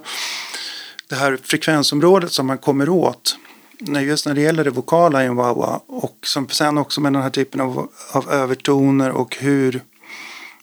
det 1.09 1.15
här 1.15 1.37
frekvensområdet 1.43 2.31
som 2.31 2.47
man 2.47 2.57
kommer 2.57 2.89
åt. 2.89 3.37
Just 3.79 4.25
när 4.25 4.33
det 4.33 4.41
gäller 4.41 4.63
det 4.63 4.69
vokala 4.69 5.23
i 5.23 5.25
en 5.25 5.35
wah 5.35 5.79
Och 5.87 6.17
som 6.23 6.49
sen 6.49 6.77
också 6.77 7.01
med 7.01 7.13
den 7.13 7.21
här 7.21 7.29
typen 7.29 7.61
av, 7.61 7.89
av 8.11 8.31
övertoner 8.31 9.11
och 9.11 9.37
hur, 9.39 9.81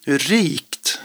hur 0.04 0.18
rikt 0.18 0.98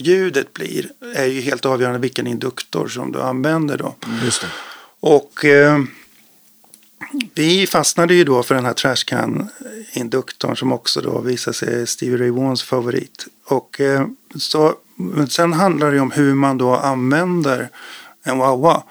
ljudet 0.00 0.52
blir. 0.52 0.90
Är 1.14 1.26
ju 1.26 1.40
helt 1.40 1.66
avgörande 1.66 1.98
vilken 1.98 2.26
induktor 2.26 2.88
som 2.88 3.12
du 3.12 3.20
använder 3.22 3.76
då. 3.76 3.94
Just 4.24 4.40
det. 4.40 4.48
Och 5.00 5.44
eh, 5.44 5.78
vi 7.34 7.66
fastnade 7.66 8.14
ju 8.14 8.24
då 8.24 8.42
för 8.42 8.54
den 8.54 8.64
här 8.64 8.74
Trashcan-induktorn 8.74 10.56
som 10.56 10.72
också 10.72 11.00
då 11.00 11.20
visade 11.20 11.56
sig 11.56 11.86
Stevie 11.86 12.18
Ray 12.18 12.30
Vaughans 12.30 12.62
favorit. 12.62 13.26
Och 13.44 13.80
eh, 13.80 14.06
så, 14.36 14.74
men 14.96 15.28
sen 15.28 15.52
handlar 15.52 15.90
det 15.90 15.96
ju 15.96 16.00
om 16.00 16.10
hur 16.10 16.34
man 16.34 16.58
då 16.58 16.76
använder 16.76 17.68
en 18.22 18.38
wah 18.38 18.82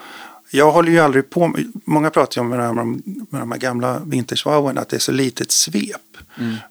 Jag 0.52 0.72
håller 0.72 0.92
ju 0.92 1.00
aldrig 1.00 1.30
på 1.30 1.48
med, 1.48 1.72
många 1.86 2.10
pratar 2.10 2.42
ju 2.42 2.42
om 2.42 2.50
med 2.50 2.60
de 2.60 2.78
här, 2.78 2.86
med 3.32 3.42
de 3.42 3.52
här 3.52 3.60
gamla 3.60 4.02
vintage 4.06 4.48
att 4.48 4.90
det 4.90 4.98
är 4.98 5.00
så 5.00 5.12
litet 5.12 5.52
svep. 5.52 6.18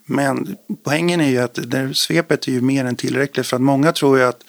Men 0.05 0.57
poängen 0.83 1.21
är 1.21 1.29
ju 1.29 1.37
att 1.37 1.59
det, 1.63 1.95
svepet 1.95 2.47
är 2.47 2.51
ju 2.51 2.61
mer 2.61 2.85
än 2.85 2.95
tillräckligt 2.95 3.47
för 3.47 3.55
att 3.55 3.61
många 3.61 3.91
tror 3.91 4.17
ju 4.17 4.23
att 4.23 4.43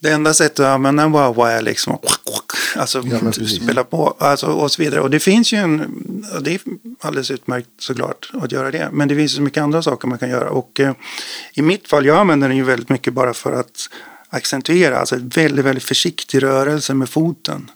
det 0.00 0.10
enda 0.10 0.34
sättet 0.34 0.60
att 0.60 0.66
använda 0.66 1.02
en 1.02 1.12
wah 1.12 1.54
är 1.54 1.62
liksom 1.62 1.98
alltså, 2.76 3.02
Ja, 3.22 3.32
spela 3.32 3.84
på 3.84 4.16
alltså, 4.18 4.46
och 4.46 4.72
så 4.72 4.82
vidare. 4.82 5.00
Och 5.00 5.10
det 5.10 5.20
finns 5.20 5.52
ju 5.52 5.56
en, 5.56 6.24
det 6.40 6.54
är 6.54 6.60
alldeles 7.00 7.30
utmärkt 7.30 7.68
såklart 7.78 8.30
att 8.32 8.52
göra 8.52 8.70
det. 8.70 8.88
Men 8.92 9.08
det 9.08 9.14
finns 9.16 9.32
ju 9.32 9.36
så 9.36 9.42
mycket 9.42 9.62
andra 9.62 9.82
saker 9.82 10.08
man 10.08 10.18
kan 10.18 10.30
göra. 10.30 10.50
Och 10.50 10.80
eh, 10.80 10.92
i 11.54 11.62
mitt 11.62 11.88
fall, 11.88 12.06
jag 12.06 12.18
använder 12.18 12.48
den 12.48 12.56
ju 12.56 12.64
väldigt 12.64 12.88
mycket 12.88 13.12
bara 13.12 13.34
för 13.34 13.52
att 13.52 13.88
accentuera, 14.28 14.98
alltså 14.98 15.16
väldigt, 15.20 15.64
väldigt 15.64 15.84
försiktig 15.84 16.42
rörelse 16.42 16.94
med 16.94 17.08
foten. 17.08 17.70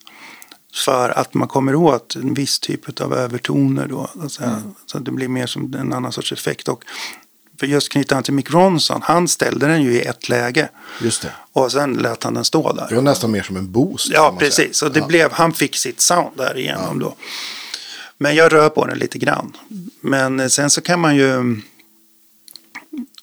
För 0.75 1.19
att 1.19 1.35
man 1.35 1.49
kommer 1.49 1.75
åt 1.75 2.17
en 2.17 2.35
viss 2.35 2.59
typ 2.59 3.01
av 3.01 3.15
övertoner 3.15 3.87
då. 3.87 4.11
Alltså, 4.23 4.43
Så 4.87 4.99
att 4.99 5.05
det 5.05 5.11
blir 5.11 5.29
mer 5.29 5.47
som 5.47 5.75
en 5.75 5.93
annan 5.93 6.13
sorts 6.13 6.33
effekt. 6.33 6.69
Och 6.69 6.85
för 7.61 7.67
just 7.67 7.89
knyta 7.93 8.17
an 8.17 8.23
till 8.23 8.35
Mick 8.35 8.51
Ronson, 8.51 9.01
han 9.03 9.29
ställde 9.29 9.67
den 9.67 9.83
ju 9.83 9.93
i 9.95 10.01
ett 10.03 10.29
läge. 10.29 10.69
Just 11.03 11.23
det. 11.23 11.33
Och 11.53 11.73
sen 11.73 11.93
lät 11.93 12.23
han 12.25 12.35
den 12.35 12.45
stå 12.45 12.73
där. 12.73 12.87
Det 12.89 12.95
var 12.95 13.03
nästan 13.03 13.31
mer 13.31 13.43
som 13.43 13.57
en 13.57 13.73
boost. 13.73 14.11
Ja, 14.13 14.37
precis. 14.39 14.83
Och 14.83 14.93
det 14.93 14.99
Ja. 15.01 15.07
blev, 15.07 15.33
han 15.33 15.53
fick 15.53 15.77
sitt 15.77 16.01
sound 16.01 16.37
där 16.37 16.59
igenom 16.59 16.99
då. 16.99 17.15
Men 18.19 18.35
jag 18.35 18.53
rör 18.53 18.69
på 18.69 18.87
den 18.87 18.99
lite 18.99 19.19
grann. 19.19 19.57
Men 20.01 20.51
sen 20.51 20.71
så 20.71 20.81
kan 20.81 21.01
man 21.01 21.17
ju... 21.17 21.61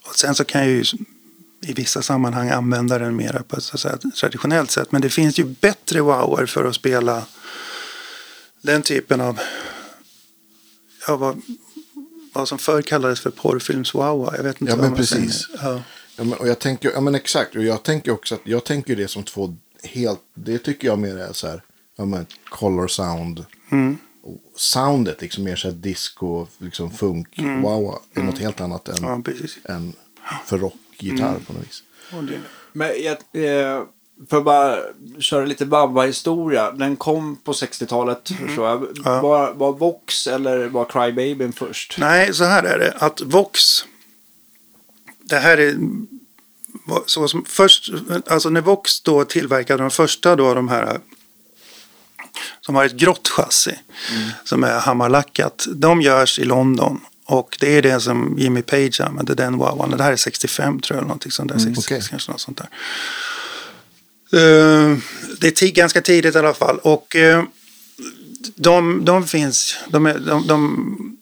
Och 0.03 0.15
sen 0.15 0.35
så 0.35 0.43
kan 0.43 0.61
jag 0.61 0.69
ju 0.69 0.83
i 1.61 1.73
vissa 1.73 2.01
sammanhang 2.01 2.49
använda 2.49 2.99
den 2.99 3.15
mer 3.15 3.43
på 3.47 3.55
ett 3.57 3.63
säga, 3.63 3.97
traditionellt 4.19 4.71
sätt. 4.71 4.91
Men 4.91 5.01
det 5.01 5.09
finns 5.09 5.39
ju 5.39 5.43
bättre 5.43 6.01
wower 6.01 6.45
för 6.45 6.65
att 6.65 6.75
spela 6.75 7.25
den 8.61 8.81
typen 8.81 9.21
av... 9.21 9.39
Ja, 11.07 11.15
vad, 11.17 11.41
vad 12.33 12.47
som 12.47 12.57
förr 12.57 12.81
kallades 12.81 13.19
för 13.19 13.29
porrfilms-wowa. 13.31 14.35
Jag 14.37 14.43
vet 14.43 14.61
inte 14.61 14.71
Ja, 14.71 14.75
vad 14.75 14.83
men 14.83 14.89
man 14.91 14.97
precis. 14.97 15.45
säger. 15.47 15.59
Ja. 15.61 15.81
Ja, 16.15 16.23
men, 16.23 16.33
och 16.33 16.47
jag 16.47 16.59
tänker, 16.59 16.91
ja 16.91 17.01
men 17.01 17.15
exakt, 17.15 17.55
och 17.55 17.63
jag 17.63 17.83
tänker 17.83 18.11
också 18.11 18.35
att 18.35 18.41
jag 18.43 18.63
tänker 18.63 18.95
det 18.95 19.07
som 19.07 19.23
två 19.23 19.55
helt, 19.83 20.19
det 20.35 20.57
tycker 20.57 20.87
jag 20.87 20.99
mer 20.99 21.17
är 21.17 21.33
så 21.33 21.47
här, 21.47 21.63
ja 21.97 22.05
men 22.05 22.25
color 22.49 22.87
sound. 22.87 23.45
Mm. 23.71 23.97
Och 24.23 24.37
soundet 24.55 25.21
liksom 25.21 25.43
mer 25.43 25.55
så 25.55 25.67
här 25.67 25.75
disco, 25.75 26.47
liksom 26.57 26.91
funk, 26.91 27.27
wow, 27.37 27.99
är 28.13 28.21
något 28.21 28.39
helt 28.39 28.61
annat 28.61 28.87
än, 28.89 29.03
Mm. 29.05 29.23
ja, 29.65 29.73
än 29.73 29.93
för 30.45 30.57
rockgitarr 31.09 31.29
Mm. 31.29 31.45
på 31.45 31.53
något 31.53 31.63
vis. 31.63 31.83
Men 32.73 32.91
jag, 33.03 33.17
eh, 33.45 33.83
för 34.29 34.37
att 34.37 34.43
bara 34.45 34.79
köra 35.19 35.45
lite 35.45 35.65
Babba-historia. 35.65 36.71
Den 36.71 36.95
kom 36.95 37.35
på 37.35 37.53
60-talet 37.53 38.31
förstår 38.47 38.67
jag. 38.67 38.87
Ja. 39.05 39.21
Var, 39.21 39.53
var 39.53 39.71
Vox 39.73 40.27
eller 40.27 40.67
var 40.67 40.85
Crybabyn 40.85 41.53
först? 41.53 41.95
Nej, 41.99 42.33
så 42.33 42.43
här 42.43 42.63
är 42.63 42.79
det. 42.79 42.91
Att 42.99 43.21
Vox. 43.21 43.85
Det 45.23 45.37
här 45.39 45.57
är 45.57 45.75
så 47.05 47.27
som 47.27 47.45
först. 47.47 47.89
Alltså 48.27 48.49
när 48.49 48.61
Vox 48.61 49.01
då 49.01 49.25
tillverkade 49.25 49.83
de 49.83 49.91
första 49.91 50.35
då 50.35 50.53
de 50.53 50.67
här. 50.67 50.99
Som 52.61 52.75
har 52.75 52.85
ett 52.85 52.95
grått 52.95 53.27
chassi. 53.27 53.79
Som 54.43 54.63
är 54.63 54.79
hammarlackat. 54.79 55.65
De 55.75 56.01
görs 56.01 56.39
i 56.39 56.43
London. 56.43 57.01
Och 57.31 57.57
det 57.59 57.77
är 57.77 57.81
det 57.81 57.99
som 57.99 58.35
Jimmy 58.37 58.61
Page 58.61 59.01
använde. 59.01 59.35
Den 59.35 59.57
wowan. 59.57 59.97
Det 59.97 60.03
här 60.03 60.11
är 60.11 60.15
65 60.15 60.79
tror 60.79 60.97
jag. 60.99 61.03
Någonting 61.03 61.31
sånt 61.31 61.51
där. 61.51 61.59
66 61.59 61.87
okej. 61.87 62.01
kanske 62.09 62.31
något 62.31 62.41
sånt 62.41 62.57
där. 62.57 62.69
Eh, 64.33 64.97
det 65.39 65.61
är 65.61 65.71
ganska 65.71 66.01
tidigt 66.01 66.35
i 66.35 66.37
alla 66.37 66.53
fall. 66.53 66.77
Och 66.77 67.15
eh, 67.15 67.43
de, 68.55 69.05
de 69.05 69.27
finns. 69.27 69.77
De 69.89 70.05
är, 70.05 70.19
de, 70.19 70.47
de, 70.47 71.17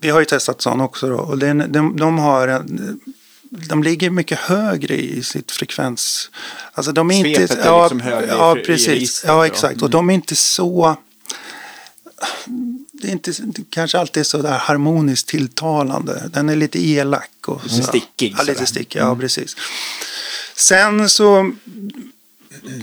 vi 0.00 0.10
har 0.10 0.20
ju 0.20 0.26
testat 0.26 0.62
sån 0.62 0.80
också 0.80 1.08
då. 1.08 1.18
Och 1.18 1.38
den, 1.38 1.72
de, 1.72 1.96
de 1.96 2.18
har 2.18 2.48
en, 2.48 3.00
de 3.50 3.82
ligger 3.82 4.10
mycket 4.10 4.38
högre 4.38 4.96
i 4.96 5.22
sitt 5.22 5.50
frekvens. 5.50 6.30
Alltså 6.72 6.92
de 6.92 7.10
är 7.10 7.22
Svepet 7.22 7.40
inte... 7.40 7.62
är 7.62 7.82
liksom 7.82 8.00
högre 8.00 8.26
ja, 8.26 8.58
i 8.58 8.62
precis. 8.62 9.24
Ja, 9.26 9.32
ja. 9.32 9.46
exakt. 9.46 9.82
Och 9.82 9.90
de 9.90 10.10
är 10.10 10.14
inte 10.14 10.36
så... 10.36 10.96
Det 13.00 13.08
är 13.08 13.12
inte 13.12 13.32
det 13.42 13.62
kanske 13.70 13.98
alltid 13.98 14.26
så 14.26 14.42
där 14.42 14.58
harmoniskt 14.58 15.28
tilltalande. 15.28 16.30
Den 16.32 16.48
är 16.48 16.56
lite 16.56 16.78
elak. 16.86 17.30
Och 17.46 17.60
så. 17.70 17.82
Stickig 17.82 18.34
Ja, 18.38 18.42
lite 18.42 18.66
stickig. 18.66 18.98
Ja, 18.98 19.16
precis. 19.16 19.56
Sen 20.56 21.08
så, 21.08 21.52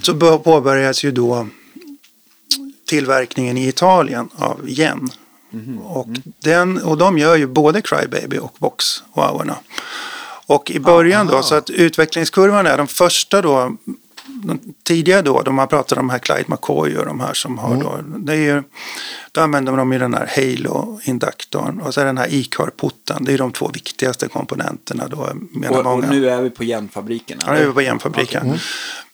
så 0.01 0.13
bör- 0.13 0.37
påbörjas 0.37 1.03
ju 1.03 1.11
då 1.11 1.47
tillverkningen 2.85 3.57
i 3.57 3.67
Italien 3.67 4.29
av 4.35 4.69
Yen. 4.69 5.09
Och, 5.83 6.07
den, 6.39 6.77
och 6.83 6.97
de 6.97 7.17
gör 7.17 7.35
ju 7.35 7.47
både 7.47 7.81
Crybaby 7.81 8.37
och 8.37 8.55
Vox 8.59 9.03
wowerna. 9.13 9.57
Och 10.45 10.71
i 10.71 10.79
början 10.79 11.27
då, 11.27 11.43
så 11.43 11.55
att 11.55 11.69
utvecklingskurvan 11.69 12.65
är 12.67 12.77
de 12.77 12.87
första 12.87 13.41
då, 13.41 13.77
de 14.27 14.59
tidiga 14.83 15.21
då, 15.21 15.41
de 15.41 15.57
har 15.57 15.67
pratat 15.67 15.97
om 15.97 16.09
här 16.09 16.19
Clyde 16.19 16.45
McCoy 16.47 16.97
och 16.97 17.05
de 17.05 17.19
här 17.19 17.33
som 17.33 17.57
har 17.57 17.75
då, 17.75 17.99
det 18.17 18.33
är 18.33 18.55
ju, 18.55 18.63
då 19.31 19.41
använder 19.41 19.77
de 19.77 19.93
ju 19.93 19.99
den 19.99 20.13
här 20.13 20.27
Halo-induktorn 20.35 21.81
och 21.81 21.93
så 21.93 22.01
är 22.01 22.05
den 22.05 22.17
här 22.17 22.33
ICAR-putten, 22.33 23.25
det 23.25 23.33
är 23.33 23.37
de 23.37 23.51
två 23.51 23.69
viktigaste 23.73 24.27
komponenterna 24.27 25.07
då. 25.07 25.29
menar 25.51 25.71
Och, 25.71 25.77
och 25.77 25.85
många. 25.85 26.09
nu 26.09 26.29
är 26.29 26.41
vi 26.41 26.49
på 26.49 26.63
Genfabriken. 26.63 27.39
Ja, 27.45 27.53
det 27.53 27.65
var 27.65 27.73
på 27.73 27.81
järnfabriken. 27.81 28.59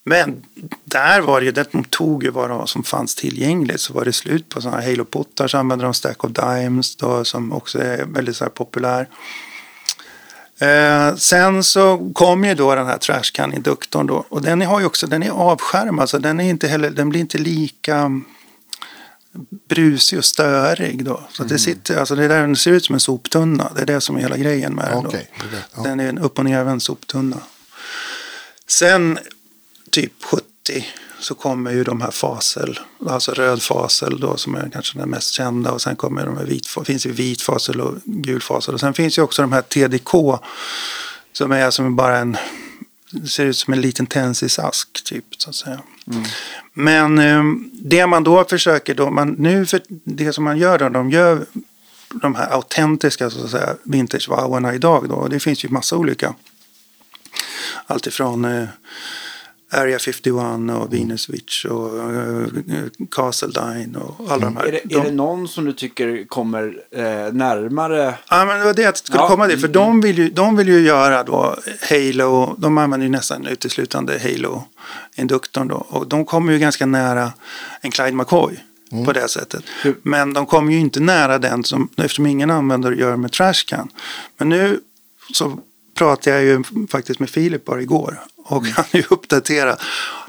Men 0.03 0.44
där 0.84 1.22
var 1.22 1.40
det 1.40 1.45
ju, 1.45 1.52
det 1.52 1.72
de 1.72 1.84
tog 1.84 2.23
ju 2.23 2.30
vad 2.30 2.69
som 2.69 2.84
fanns 2.84 3.15
tillgängligt. 3.15 3.80
Så 3.80 3.94
var 3.94 4.06
det 4.06 4.14
slut 4.14 4.49
på 4.49 4.61
sådana 4.61 4.81
här 4.81 4.90
Halo-puttar. 4.90 5.48
Så 5.48 5.57
använde 5.57 5.85
de 5.85 5.94
Stack 5.94 6.23
of 6.23 6.31
Dimes 6.31 6.95
då, 6.95 7.26
som 7.26 7.53
också 7.53 7.80
är 7.80 8.06
väldigt 8.06 8.35
så 8.35 8.44
här 8.44 8.52
populär. 8.52 9.07
Eh, 10.64 11.15
sen 11.15 11.64
så 11.64 12.11
kom 12.14 12.45
ju 12.45 12.56
då 12.56 12.76
den 12.76 12.88
här 12.88 12.98
Trashcan-induktorn 12.98 14.07
då. 14.07 14.26
Och 14.30 14.41
den 14.41 14.61
har 14.61 14.80
ju 14.80 14.85
också, 14.85 15.07
den 15.07 15.23
är 15.23 15.30
avskärmad. 15.30 16.10
Så 16.10 16.18
den, 16.18 16.40
är 16.40 16.49
inte 16.49 16.68
heller, 16.68 16.90
den 16.90 17.10
blir 17.10 17.19
inte 17.19 17.38
lika 17.38 18.22
brusig 19.69 20.18
och 20.18 20.26
störig 20.26 21.06
då. 21.06 21.23
Så 21.30 21.44
att 21.44 21.49
det 21.49 21.60
sitter, 21.60 21.98
alltså 21.98 22.15
det 22.15 22.27
där 22.27 22.41
den 22.41 22.56
ser 22.56 22.72
ut 22.72 22.85
som 22.85 22.94
en 22.94 22.99
soptunna. 22.99 23.72
Det 23.76 23.81
är 23.81 23.85
det 23.85 24.02
som 24.02 24.15
är 24.15 24.19
hela 24.19 24.38
grejen 24.38 24.73
med 24.76 24.91
den 24.91 25.03
då. 25.03 25.10
Det. 25.10 25.27
Ja. 25.76 25.84
Den 25.84 25.99
är 25.99 26.10
en 26.10 26.18
upp 26.18 26.40
och 26.40 26.45
nervänd 26.45 26.81
soptunna. 26.81 27.38
Sen 28.68 29.19
typ 29.91 30.23
70 30.23 30.85
så 31.23 31.35
kommer 31.35 31.71
ju 31.71 31.83
de 31.83 32.01
här 32.01 32.11
fasel, 32.11 32.79
alltså 33.09 33.31
röd 33.31 33.61
fasel 33.61 34.19
då 34.19 34.37
som 34.37 34.55
är 34.55 34.69
kanske 34.73 34.99
den 34.99 35.09
mest 35.09 35.33
kända 35.33 35.71
och 35.71 35.81
sen 35.81 35.95
kommer 35.95 36.25
de 36.25 36.37
här 36.37 36.45
vit, 36.45 36.67
finns 36.85 37.05
ju 37.05 37.11
vit 37.11 37.41
fasel 37.41 37.81
och 37.81 37.95
gul 38.05 38.41
fasel. 38.41 38.73
Och 38.73 38.79
sen 38.79 38.93
finns 38.93 39.17
ju 39.17 39.21
också 39.21 39.41
de 39.41 39.51
här 39.51 39.61
TDK 39.61 40.41
som 41.33 41.51
är 41.51 41.69
som 41.69 41.95
bara 41.95 42.17
en, 42.17 42.37
ser 43.27 43.45
ut 43.45 43.57
som 43.57 43.73
en 43.73 43.81
liten 43.81 44.05
tensisask 44.05 45.03
typ 45.03 45.25
så 45.37 45.49
att 45.49 45.55
säga. 45.55 45.79
Men 46.73 47.19
eh, 47.19 47.43
det 47.71 48.07
man 48.07 48.23
då 48.23 48.43
försöker 48.43 48.95
då, 48.95 49.09
man, 49.09 49.29
nu 49.29 49.65
för 49.65 49.81
det 49.87 50.33
som 50.33 50.43
man 50.43 50.57
gör 50.57 50.79
då, 50.79 50.89
de 50.89 51.09
gör 51.09 51.45
de 52.21 52.35
här 52.35 52.53
autentiska 52.53 53.29
så 53.29 53.43
att 53.45 53.51
säga 53.51 53.75
vintage 53.83 54.29
idag 54.75 55.09
då, 55.09 55.15
och 55.15 55.29
det 55.29 55.39
finns 55.39 55.65
ju 55.65 55.69
massa 55.69 55.97
olika. 55.97 56.33
Alltifrån 57.87 58.45
eh, 58.45 58.67
Area 59.73 59.99
51 59.99 60.35
och 60.81 60.93
Venus 60.93 61.29
Witch 61.29 61.65
och 61.65 62.13
eh, 62.13 62.47
Castledine 63.11 63.97
och 63.97 64.31
alla 64.31 64.45
de 64.45 64.57
här. 64.57 64.65
Är 64.65 64.71
det, 64.71 64.81
de, 64.83 64.95
är 64.95 65.03
det 65.03 65.11
någon 65.11 65.47
som 65.47 65.65
du 65.65 65.73
tycker 65.73 66.25
kommer 66.27 66.83
eh, 66.91 67.33
närmare? 67.33 68.15
Ja, 68.29 68.45
men 68.45 68.59
det 68.59 68.65
var 68.65 68.73
det 68.73 68.81
jag 68.81 68.97
skulle 68.97 69.17
Ja, 69.17 69.27
komma 69.27 69.47
till. 69.47 69.59
För 69.59 69.67
mm, 69.67 69.73
de, 69.73 70.01
vill 70.01 70.17
ju, 70.17 70.29
de 70.29 70.55
vill 70.55 70.67
ju 70.67 70.79
göra 70.79 71.23
då 71.23 71.55
Halo. 71.89 72.55
De 72.57 72.77
använder 72.77 73.05
ju 73.05 73.11
nästan 73.11 73.45
uteslutande 73.45 74.19
Halo-induktorn 74.19 75.67
då. 75.67 75.85
Och 75.89 76.07
de 76.07 76.25
kommer 76.25 76.53
ju 76.53 76.59
ganska 76.59 76.85
nära 76.85 77.33
en 77.81 77.91
Clyde 77.91 78.11
McCoy. 78.11 78.59
på 79.05 79.13
det 79.13 79.27
sättet. 79.27 79.63
Men 80.01 80.33
de 80.33 80.45
kommer 80.45 80.71
ju 80.71 80.79
inte 80.79 80.99
nära 80.99 81.39
den 81.39 81.63
som, 81.63 81.89
eftersom 81.97 82.25
ingen 82.25 82.51
användare 82.51 82.95
gör 82.95 83.15
med 83.15 83.31
Trashcan. 83.31 83.89
Men 84.37 84.49
nu 84.49 84.79
så 85.33 85.59
pratade 85.95 86.35
jag 86.35 86.45
ju 86.45 86.63
faktiskt 86.87 87.19
med 87.19 87.29
Filip 87.29 87.65
bara 87.65 87.81
igår 87.81 88.19
och 88.43 88.65
han 88.65 88.85
är 88.91 88.97
ju 88.97 89.05
uppdaterad. 89.09 89.79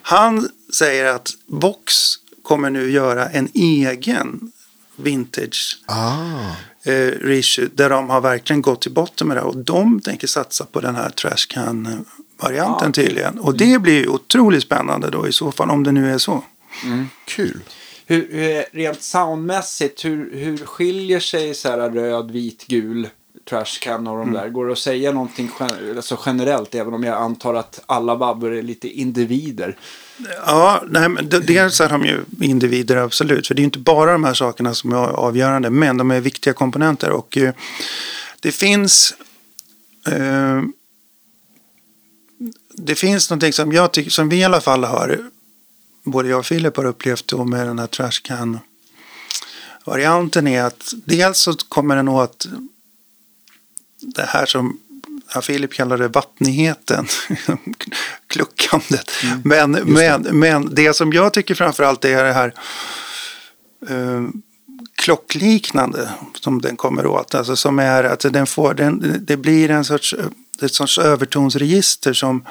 Han 0.03 0.49
säger 0.75 1.05
att 1.05 1.31
Vox 1.47 1.95
kommer 2.43 2.71
nu 2.71 2.91
göra 2.91 3.29
en 3.29 3.49
egen 3.55 4.53
vintage 4.97 5.79
Ah. 5.87 6.51
eh, 6.85 7.11
reissue 7.21 7.69
där 7.75 7.91
de 7.91 8.11
har 8.11 8.21
verkligen 8.21 8.63
gått 8.63 8.83
till 8.83 8.93
botten 8.93 9.29
med 9.29 9.37
det 9.37 9.41
och 9.43 9.57
de 9.57 10.01
tänker 10.01 10.27
satsa 10.27 10.65
på 10.65 10.81
den 10.81 10.95
här 10.95 11.11
Trashcan-varianten 11.11 12.93
tydligen. 12.93 13.39
Och 13.39 13.57
det 13.57 13.79
blir 13.83 14.01
ju 14.01 14.09
otroligt 14.09 14.63
spännande 14.63 15.11
då 15.11 15.29
i 15.29 15.33
så 15.33 15.53
fall 15.53 15.71
om 15.71 15.83
det 15.85 15.93
nu 15.93 16.13
är 16.13 16.19
så. 16.19 16.45
Kul. 17.25 17.61
Hur, 18.07 18.29
hur, 18.33 18.65
rent 18.73 19.03
soundmässigt, 19.03 20.05
hur, 20.05 20.37
hur 20.37 20.59
skiljer 20.59 21.21
sig 21.21 21.55
så 21.55 21.69
här 21.69 21.91
röd, 21.91 22.31
vit, 22.31 22.65
gul 22.67 23.09
trashcan 23.45 24.07
och 24.07 24.19
de 24.19 24.33
där? 24.33 24.49
Går 24.49 24.67
det 24.67 24.73
att 24.73 24.79
säga 24.79 25.13
någonting 25.13 25.51
gen- 25.61 25.97
alltså 25.97 26.19
generellt, 26.27 26.75
även 26.75 26.95
om 26.95 27.05
jag 27.05 27.17
antar 27.17 27.55
att 27.55 27.81
alla 27.87 28.15
vabbor 28.15 28.55
är 28.55 28.63
lite 28.63 28.89
individer? 28.89 29.77
Ja, 30.47 30.83
nej, 30.89 31.09
men 31.09 31.29
dels 31.29 31.81
är 31.81 31.89
de 31.89 32.05
ju 32.05 32.25
individer 32.41 32.97
absolut. 32.97 33.47
För 33.47 33.55
det 33.55 33.59
är 33.59 33.63
ju 33.63 33.65
inte 33.65 33.79
bara 33.79 34.13
de 34.13 34.25
här 34.25 34.35
sakerna 34.35 34.75
som 34.75 34.93
är 34.93 34.97
avgörande. 34.97 35.71
Men 35.71 35.97
de 35.97 36.11
är 36.11 36.21
viktiga 36.21 36.53
komponenter. 36.53 37.11
Och 37.11 37.37
eh, 37.37 37.55
det 38.41 38.53
finns... 38.53 39.15
Eh, 40.07 40.63
det 42.77 42.95
finns 42.95 43.31
någonting 43.31 43.53
som 43.53 43.73
jag 43.73 43.93
tycker, 43.93 44.11
som 44.11 44.29
vi 44.29 44.37
i 44.37 44.45
alla 44.45 44.61
fall 44.61 44.85
har, 44.85 45.31
både 46.05 46.29
jag 46.29 46.39
och 46.39 46.47
Filip 46.47 46.77
har 46.77 46.85
upplevt 46.85 47.27
då 47.27 47.45
med 47.45 47.67
den 47.67 47.79
här 47.79 47.87
trashcan 47.87 48.59
varianten 49.85 50.47
är 50.47 50.63
att 50.63 50.95
dels 51.05 51.39
så 51.39 51.55
kommer 51.69 51.97
den 51.97 52.09
åt 52.09 52.47
det 54.05 54.23
här 54.23 54.47
som 54.47 54.79
ja, 55.35 55.41
Filip 55.41 55.73
kallar 55.73 55.99
det 55.99 56.09
vattnigheten, 56.09 57.07
kluckandet. 58.27 59.11
men, 59.45 59.71
men, 59.71 60.23
men 60.23 60.75
det 60.75 60.95
som 60.95 61.13
jag 61.13 61.33
tycker 61.33 61.55
framförallt 61.55 62.05
är 62.05 62.25
det 62.25 62.33
här 62.33 62.55
eh, 63.89 64.23
klockliknande 64.97 66.09
som 66.41 66.61
den 66.61 66.77
kommer 66.77 67.07
åt. 67.07 67.35
Alltså 67.35 67.57
som 67.57 67.79
är 67.79 68.05
att 68.05 68.21
den 68.33 68.47
får, 68.47 68.75
den, 68.75 69.21
det 69.21 69.37
blir 69.37 69.71
en 69.71 69.85
sorts, 69.85 70.15
ett 70.63 70.75
sorts 70.75 70.99
övertonsregister 70.99 72.13
som 72.13 72.45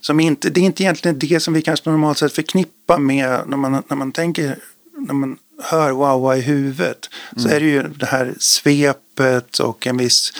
som 0.00 0.20
inte, 0.20 0.50
det 0.50 0.60
är 0.60 0.64
inte 0.64 0.82
egentligen 0.82 1.18
det 1.18 1.40
som 1.40 1.54
vi 1.54 1.62
kanske 1.62 1.90
normalt 1.90 2.18
sett 2.18 2.32
förknippar 2.32 2.98
med 2.98 3.40
när 3.46 3.56
man, 3.56 3.82
när 3.88 3.96
man 3.96 4.12
tänker, 4.12 4.58
när 4.96 5.14
man 5.14 5.38
hör 5.62 5.90
wow 5.90 6.36
i 6.36 6.40
huvudet. 6.40 7.10
Så 7.36 7.48
är 7.48 7.60
det 7.60 7.66
ju 7.66 7.82
det 7.82 8.06
här 8.06 8.34
svepet 8.38 9.58
och 9.58 9.86
en 9.86 9.96
viss... 9.96 10.32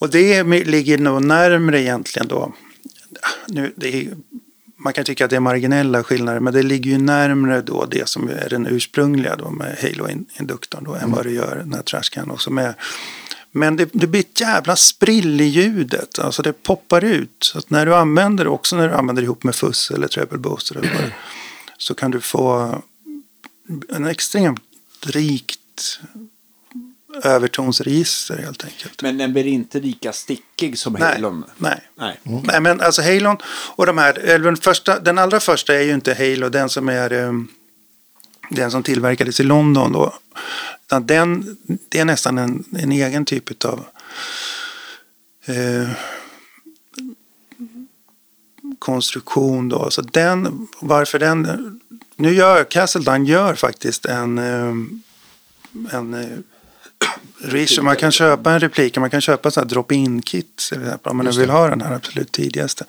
Och 0.00 0.10
det 0.10 0.42
ligger 0.44 0.98
nog 0.98 1.24
närmre 1.24 1.80
egentligen 1.80 2.28
då. 2.28 2.52
Nu, 3.48 3.72
är, 3.80 4.08
man 4.76 4.92
kan 4.92 5.04
tycka 5.04 5.24
att 5.24 5.30
det 5.30 5.36
är 5.36 5.40
marginella 5.40 6.04
skillnader, 6.04 6.40
men 6.40 6.52
det 6.52 6.62
ligger 6.62 6.90
ju 6.90 6.98
närmre 6.98 7.62
då 7.62 7.86
det 7.90 8.08
som 8.08 8.28
är 8.28 8.48
den 8.48 8.66
ursprungliga 8.66 9.36
då 9.36 9.50
med 9.50 9.78
Halo-induktorn 9.82 10.84
då, 10.84 10.94
än 10.94 11.12
vad 11.12 11.24
det 11.24 11.32
gör 11.32 11.56
den 11.56 11.72
här 11.72 11.82
Trashcan 11.82 12.30
också 12.30 12.50
med. 12.50 12.74
Men 13.52 13.76
det, 13.76 13.88
det 13.92 14.06
blir 14.06 14.20
ett 14.20 14.40
jävla 14.40 14.76
sprill 14.76 15.40
i 15.40 15.44
ljudet. 15.44 16.18
Alltså 16.18 16.42
det 16.42 16.52
poppar 16.52 17.04
ut. 17.04 17.30
Så 17.40 17.60
när 17.68 17.86
du 17.86 17.94
använder 17.94 18.44
det, 18.44 18.50
också 18.50 18.76
när 18.76 18.88
du 18.88 18.94
använder 18.94 19.22
det 19.22 19.24
ihop 19.24 19.44
med 19.44 19.54
fuss 19.54 19.90
eller 19.90 20.08
treble 20.08 20.38
booster 20.38 20.76
eller 20.76 20.94
vad 20.94 21.12
så 21.78 21.94
kan 21.94 22.10
du 22.10 22.20
få 22.20 22.78
en 23.88 24.06
extremt 24.06 24.60
rikt 25.06 26.00
övertonsregister 27.24 28.36
helt 28.38 28.64
enkelt. 28.64 29.02
Men 29.02 29.18
den 29.18 29.32
blir 29.32 29.46
inte 29.46 29.80
lika 29.80 30.12
stickig 30.12 30.78
som 30.78 30.92
Nej, 30.92 31.14
Halon? 31.14 31.44
nej. 31.56 31.88
Nej. 31.94 32.20
Nej, 32.24 32.60
men 32.60 32.80
alltså 32.80 33.02
Halon 33.02 33.36
och 33.46 33.86
de 33.86 33.98
här, 33.98 34.18
eller 34.18 34.44
den, 34.44 34.56
första, 34.56 35.00
den 35.00 35.18
allra 35.18 35.40
första 35.40 35.74
är 35.74 35.82
ju 35.82 35.94
inte 35.94 36.14
Halo, 36.14 36.48
den 36.48 36.68
som 36.68 36.88
är 36.88 37.12
eh, 37.12 37.32
den 38.50 38.70
som 38.70 38.82
tillverkades 38.82 39.40
i 39.40 39.42
London 39.42 39.92
då. 39.92 40.14
Den, 41.02 41.56
det 41.88 41.98
är 41.98 42.04
nästan 42.04 42.38
en, 42.38 42.64
en 42.72 42.92
egen 42.92 43.24
typ 43.24 43.64
av 43.64 43.84
eh, 45.46 45.88
konstruktion 48.78 49.68
då. 49.68 49.90
Så 49.90 50.02
den, 50.02 50.68
varför 50.80 51.18
den, 51.18 51.80
nu 52.18 52.34
gör 52.34 52.64
Castledine 52.64 53.28
gör 53.28 53.54
faktiskt 53.54 54.06
en, 54.06 54.38
eh, 54.38 54.74
en 55.92 56.14
eh, 56.14 56.38
Reach, 57.44 57.78
man 57.78 57.96
kan 57.96 58.12
köpa 58.12 58.52
en 58.52 58.60
replik, 58.60 58.98
man 58.98 59.10
kan 59.10 59.20
köpa 59.20 59.50
så 59.50 59.60
här 59.60 59.66
drop-in 59.66 60.22
kit 60.22 60.70
om 61.02 61.16
man 61.16 61.30
vill 61.30 61.50
ha 61.50 61.68
den 61.68 61.80
här 61.80 61.94
absolut 61.94 62.32
tidigaste. 62.32 62.84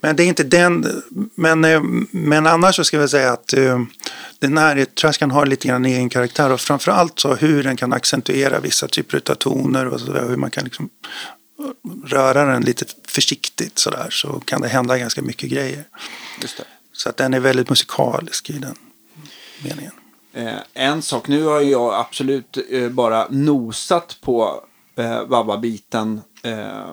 Men 0.00 0.16
det 0.16 0.22
är 0.22 0.26
inte 0.26 0.42
den, 0.42 1.02
men, 1.34 1.64
eh, 1.64 1.80
men 2.10 2.46
annars 2.46 2.76
så 2.76 2.84
ska 2.84 2.96
jag 2.96 3.10
säga 3.10 3.32
att 3.32 3.52
eh, 3.52 3.82
den 4.38 4.58
här 4.58 4.84
traskan 4.84 5.30
har 5.30 5.46
lite 5.46 5.68
grann 5.68 5.84
egen 5.84 6.08
karaktär 6.08 6.52
och 6.52 6.60
framförallt 6.60 7.18
så 7.18 7.34
hur 7.34 7.62
den 7.62 7.76
kan 7.76 7.92
accentuera 7.92 8.60
vissa 8.60 8.88
typer 8.88 9.22
av 9.30 9.34
toner 9.34 9.86
och 9.86 10.00
så 10.00 10.12
där, 10.12 10.28
hur 10.28 10.36
man 10.36 10.50
kan 10.50 10.64
liksom 10.64 10.88
röra 12.06 12.44
den 12.44 12.62
lite 12.62 12.84
försiktigt 13.08 13.78
så 13.78 13.90
där 13.90 14.08
så 14.10 14.40
kan 14.40 14.60
det 14.60 14.68
hända 14.68 14.98
ganska 14.98 15.22
mycket 15.22 15.50
grejer. 15.50 15.84
Just 16.42 16.56
det. 16.56 16.64
Så 16.96 17.08
att 17.08 17.16
den 17.16 17.34
är 17.34 17.40
väldigt 17.40 17.68
musikalisk 17.68 18.50
i 18.50 18.58
den 18.58 18.76
meningen. 19.64 19.92
Eh, 20.32 20.58
en 20.74 21.02
sak, 21.02 21.28
nu 21.28 21.44
har 21.44 21.60
jag 21.60 21.94
absolut 21.94 22.58
eh, 22.70 22.88
bara 22.88 23.26
nosat 23.30 24.18
på 24.20 24.64
eh, 24.96 25.24
Vabba-biten. 25.24 26.20
Eh, 26.42 26.90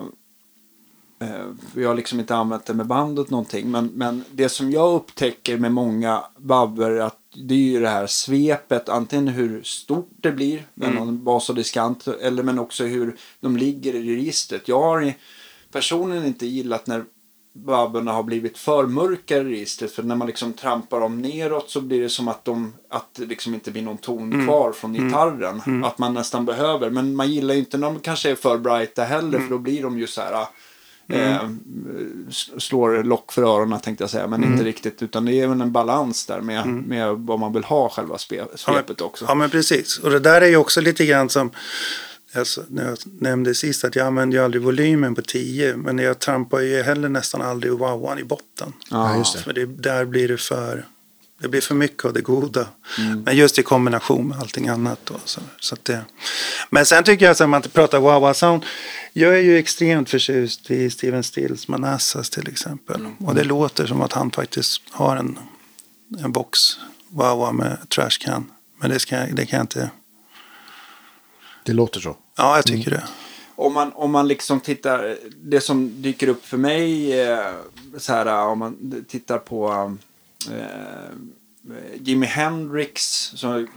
eh, 1.19 1.45
vi 1.73 1.85
har 1.85 1.95
liksom 1.95 2.19
inte 2.19 2.35
använt 2.35 2.65
det 2.65 2.73
med 2.73 2.87
bandet 2.87 3.29
någonting. 3.29 3.71
Men, 3.71 3.85
men 3.85 4.23
det 4.31 4.49
som 4.49 4.71
jag 4.71 4.95
upptäcker 4.95 5.57
med 5.57 5.71
många 5.71 6.23
vabbor 6.37 6.99
att 6.99 7.19
det 7.35 7.53
är 7.53 7.57
ju 7.57 7.79
det 7.79 7.89
här 7.89 8.07
svepet. 8.07 8.89
Antingen 8.89 9.27
hur 9.27 9.63
stort 9.63 10.11
det 10.21 10.31
blir 10.31 10.65
med 10.73 10.95
någon 10.95 11.23
bas 11.23 11.49
och 11.49 11.55
diskant. 11.55 12.07
Eller 12.07 12.43
men 12.43 12.59
också 12.59 12.83
hur 12.83 13.17
de 13.39 13.57
ligger 13.57 13.95
i 13.95 14.15
registret. 14.15 14.67
Jag 14.67 14.81
har 14.81 15.13
personligen 15.71 16.25
inte 16.25 16.45
gillat 16.45 16.87
när 16.87 17.03
vabborna 17.55 18.11
har 18.11 18.23
blivit 18.23 18.57
för 18.57 18.85
mörka 18.85 19.37
i 19.37 19.43
registret. 19.43 19.91
För 19.91 20.03
när 20.03 20.15
man 20.15 20.27
liksom 20.27 20.53
trampar 20.53 20.99
dem 20.99 21.21
neråt 21.21 21.69
så 21.69 21.81
blir 21.81 22.01
det 22.01 22.09
som 22.09 22.27
att, 22.27 22.45
de, 22.45 22.73
att 22.89 23.13
det 23.15 23.25
liksom 23.25 23.53
inte 23.53 23.71
blir 23.71 23.81
någon 23.81 23.97
ton 23.97 24.45
kvar 24.45 24.71
från 24.71 24.93
gitarren. 24.93 25.61
Att 25.83 25.97
man 25.97 26.13
nästan 26.13 26.45
behöver. 26.45 26.89
Men 26.89 27.15
man 27.15 27.31
gillar 27.31 27.53
ju 27.53 27.59
inte 27.59 27.77
när 27.77 27.87
de 27.87 27.99
kanske 27.99 28.31
är 28.31 28.35
för 28.35 28.57
brighta 28.57 29.03
heller. 29.03 29.39
För 29.39 29.49
då 29.49 29.57
blir 29.57 29.83
de 29.83 29.99
ju 29.99 30.07
så 30.07 30.21
här. 30.21 30.45
Eh, 31.07 31.49
slår 32.57 33.03
lock 33.03 33.31
för 33.31 33.43
öronen 33.43 33.79
tänkte 33.79 34.03
jag 34.03 34.11
säga. 34.11 34.27
Men 34.27 34.43
inte 34.43 34.63
riktigt. 34.63 35.03
Utan 35.03 35.25
det 35.25 35.33
är 35.33 35.47
väl 35.47 35.61
en 35.61 35.71
balans 35.71 36.25
där 36.25 36.41
med, 36.41 36.67
med 36.67 37.15
vad 37.15 37.39
man 37.39 37.53
vill 37.53 37.63
ha 37.63 37.89
själva 37.89 38.17
spe, 38.17 38.45
svepet 38.55 39.01
också. 39.01 39.25
Ja, 39.27 39.35
men 39.35 39.49
precis. 39.49 39.97
Och 39.97 40.09
det 40.09 40.19
där 40.19 40.41
är 40.41 40.47
ju 40.47 40.57
också 40.57 40.81
lite 40.81 41.05
grann 41.05 41.29
som 41.29 41.51
alltså, 42.35 42.63
när 42.69 42.89
jag 42.89 42.97
nämnde 43.19 43.55
sist 43.55 43.83
att 43.83 43.95
jag 43.95 44.07
använder 44.07 44.37
ju 44.37 44.43
aldrig 44.43 44.63
volymen 44.63 45.15
på 45.15 45.21
10 45.21 45.77
men 45.77 45.97
jag 45.97 46.19
trampar 46.19 46.59
ju 46.59 46.81
heller 46.81 47.09
nästan 47.09 47.41
aldrig 47.41 47.73
wowan 47.73 48.19
i 48.19 48.23
botten. 48.23 48.73
Ja, 48.89 49.17
just 49.17 49.33
det. 49.33 49.41
För 49.41 49.53
det, 49.53 49.65
där 49.65 50.05
blir 50.05 50.27
det 50.27 50.37
för 50.37 50.85
det 51.41 51.49
blir 51.49 51.61
för 51.61 51.75
mycket 51.75 52.05
av 52.05 52.13
det 52.13 52.21
goda. 52.21 52.67
Mm. 52.99 53.21
Men 53.21 53.35
just 53.35 53.59
i 53.59 53.63
kombination 53.63 54.27
med 54.27 54.39
allting 54.39 54.67
annat. 54.67 54.99
Då, 55.03 55.15
så, 55.25 55.41
så 55.59 55.75
att 55.75 55.85
det, 55.85 56.01
men 56.69 56.85
sen 56.85 57.03
tycker 57.03 57.25
jag, 57.25 57.41
om 57.41 57.49
man 57.49 57.61
pratar 57.61 57.99
wow 57.99 58.33
sound 58.33 58.65
jag 59.13 59.33
är 59.33 59.41
ju 59.41 59.57
extremt 59.57 60.09
förtjust 60.09 60.71
i 60.71 60.89
Steven 60.89 61.23
Stills 61.23 61.67
Manassas 61.67 62.29
till 62.29 62.47
exempel. 62.47 62.99
Mm. 62.99 63.15
Och 63.17 63.35
det 63.35 63.43
låter 63.43 63.85
som 63.85 64.01
att 64.01 64.13
han 64.13 64.31
faktiskt 64.31 64.81
har 64.91 65.17
en, 65.17 65.39
en 66.19 66.31
box 66.31 66.59
wow 67.09 67.55
med 67.55 67.89
trashcan. 67.89 68.51
Men 68.81 68.89
det, 68.89 68.99
ska, 68.99 69.17
det 69.17 69.45
kan 69.45 69.57
jag 69.57 69.63
inte... 69.63 69.89
Det 71.63 71.73
låter 71.73 71.99
så. 71.99 72.17
Ja, 72.37 72.55
jag 72.55 72.65
tycker 72.65 72.91
det. 72.91 73.03
om 73.55 73.73
man, 73.73 73.91
om 73.95 74.11
man 74.11 74.27
liksom 74.27 74.59
tittar, 74.59 75.17
det 75.43 75.61
som 75.61 76.01
dyker 76.01 76.27
upp 76.27 76.45
för 76.45 76.57
mig, 76.57 77.21
eh, 77.21 77.53
så 77.97 78.13
här, 78.13 78.45
om 78.47 78.59
man 78.59 79.05
tittar 79.07 79.37
på 79.37 79.93
eh, 80.51 81.13
Jimi 81.99 82.25
Hendrix 82.25 83.01
som 83.35 83.49
har 83.49 83.67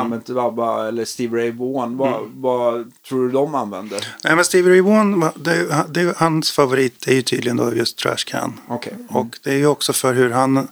använt 0.00 0.28
Vabba 0.28 0.88
eller 0.88 1.04
Steve 1.04 1.38
Ray 1.38 1.50
Vaughan, 1.50 1.96
vad, 1.96 2.22
vad 2.34 2.92
tror 3.08 3.26
du 3.26 3.32
de 3.32 3.54
använder? 3.54 4.06
Nej, 4.24 4.36
men 4.36 4.44
Stevie 4.44 4.72
Ray 4.72 4.80
Vaughan, 4.80 5.20
va- 5.20 5.32
det, 5.36 5.84
det, 5.90 6.16
hans 6.16 6.50
favorit 6.52 7.06
är 7.08 7.12
ju 7.14 7.22
tydligen 7.22 7.56
då 7.56 7.74
just 7.74 7.98
trashcan. 7.98 8.60
Okej. 8.68 8.92
Och 9.08 9.38
det 9.42 9.50
är 9.50 9.56
ju 9.58 9.66
också 9.66 9.92
för 9.92 10.14
hur 10.14 10.30
han 10.30 10.68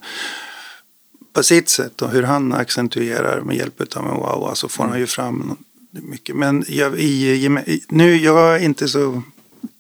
på 1.33 1.43
sitt 1.43 1.69
sätt 1.69 2.03
och 2.03 2.11
hur 2.11 2.23
han 2.23 2.53
accentuerar 2.53 3.41
med 3.41 3.57
hjälp 3.57 3.97
av 3.97 4.07
en 4.07 4.15
wow 4.17 4.51
så 4.55 4.69
får 4.69 4.85
han 4.85 4.99
ju 4.99 5.07
fram 5.07 5.57
mycket. 5.91 6.37
Men 6.37 6.65
jag, 6.69 6.99
i, 6.99 7.45
i, 7.47 7.83
nu, 7.89 8.17
jag 8.17 8.57
är 8.57 8.65
inte 8.65 8.89
så 8.89 9.23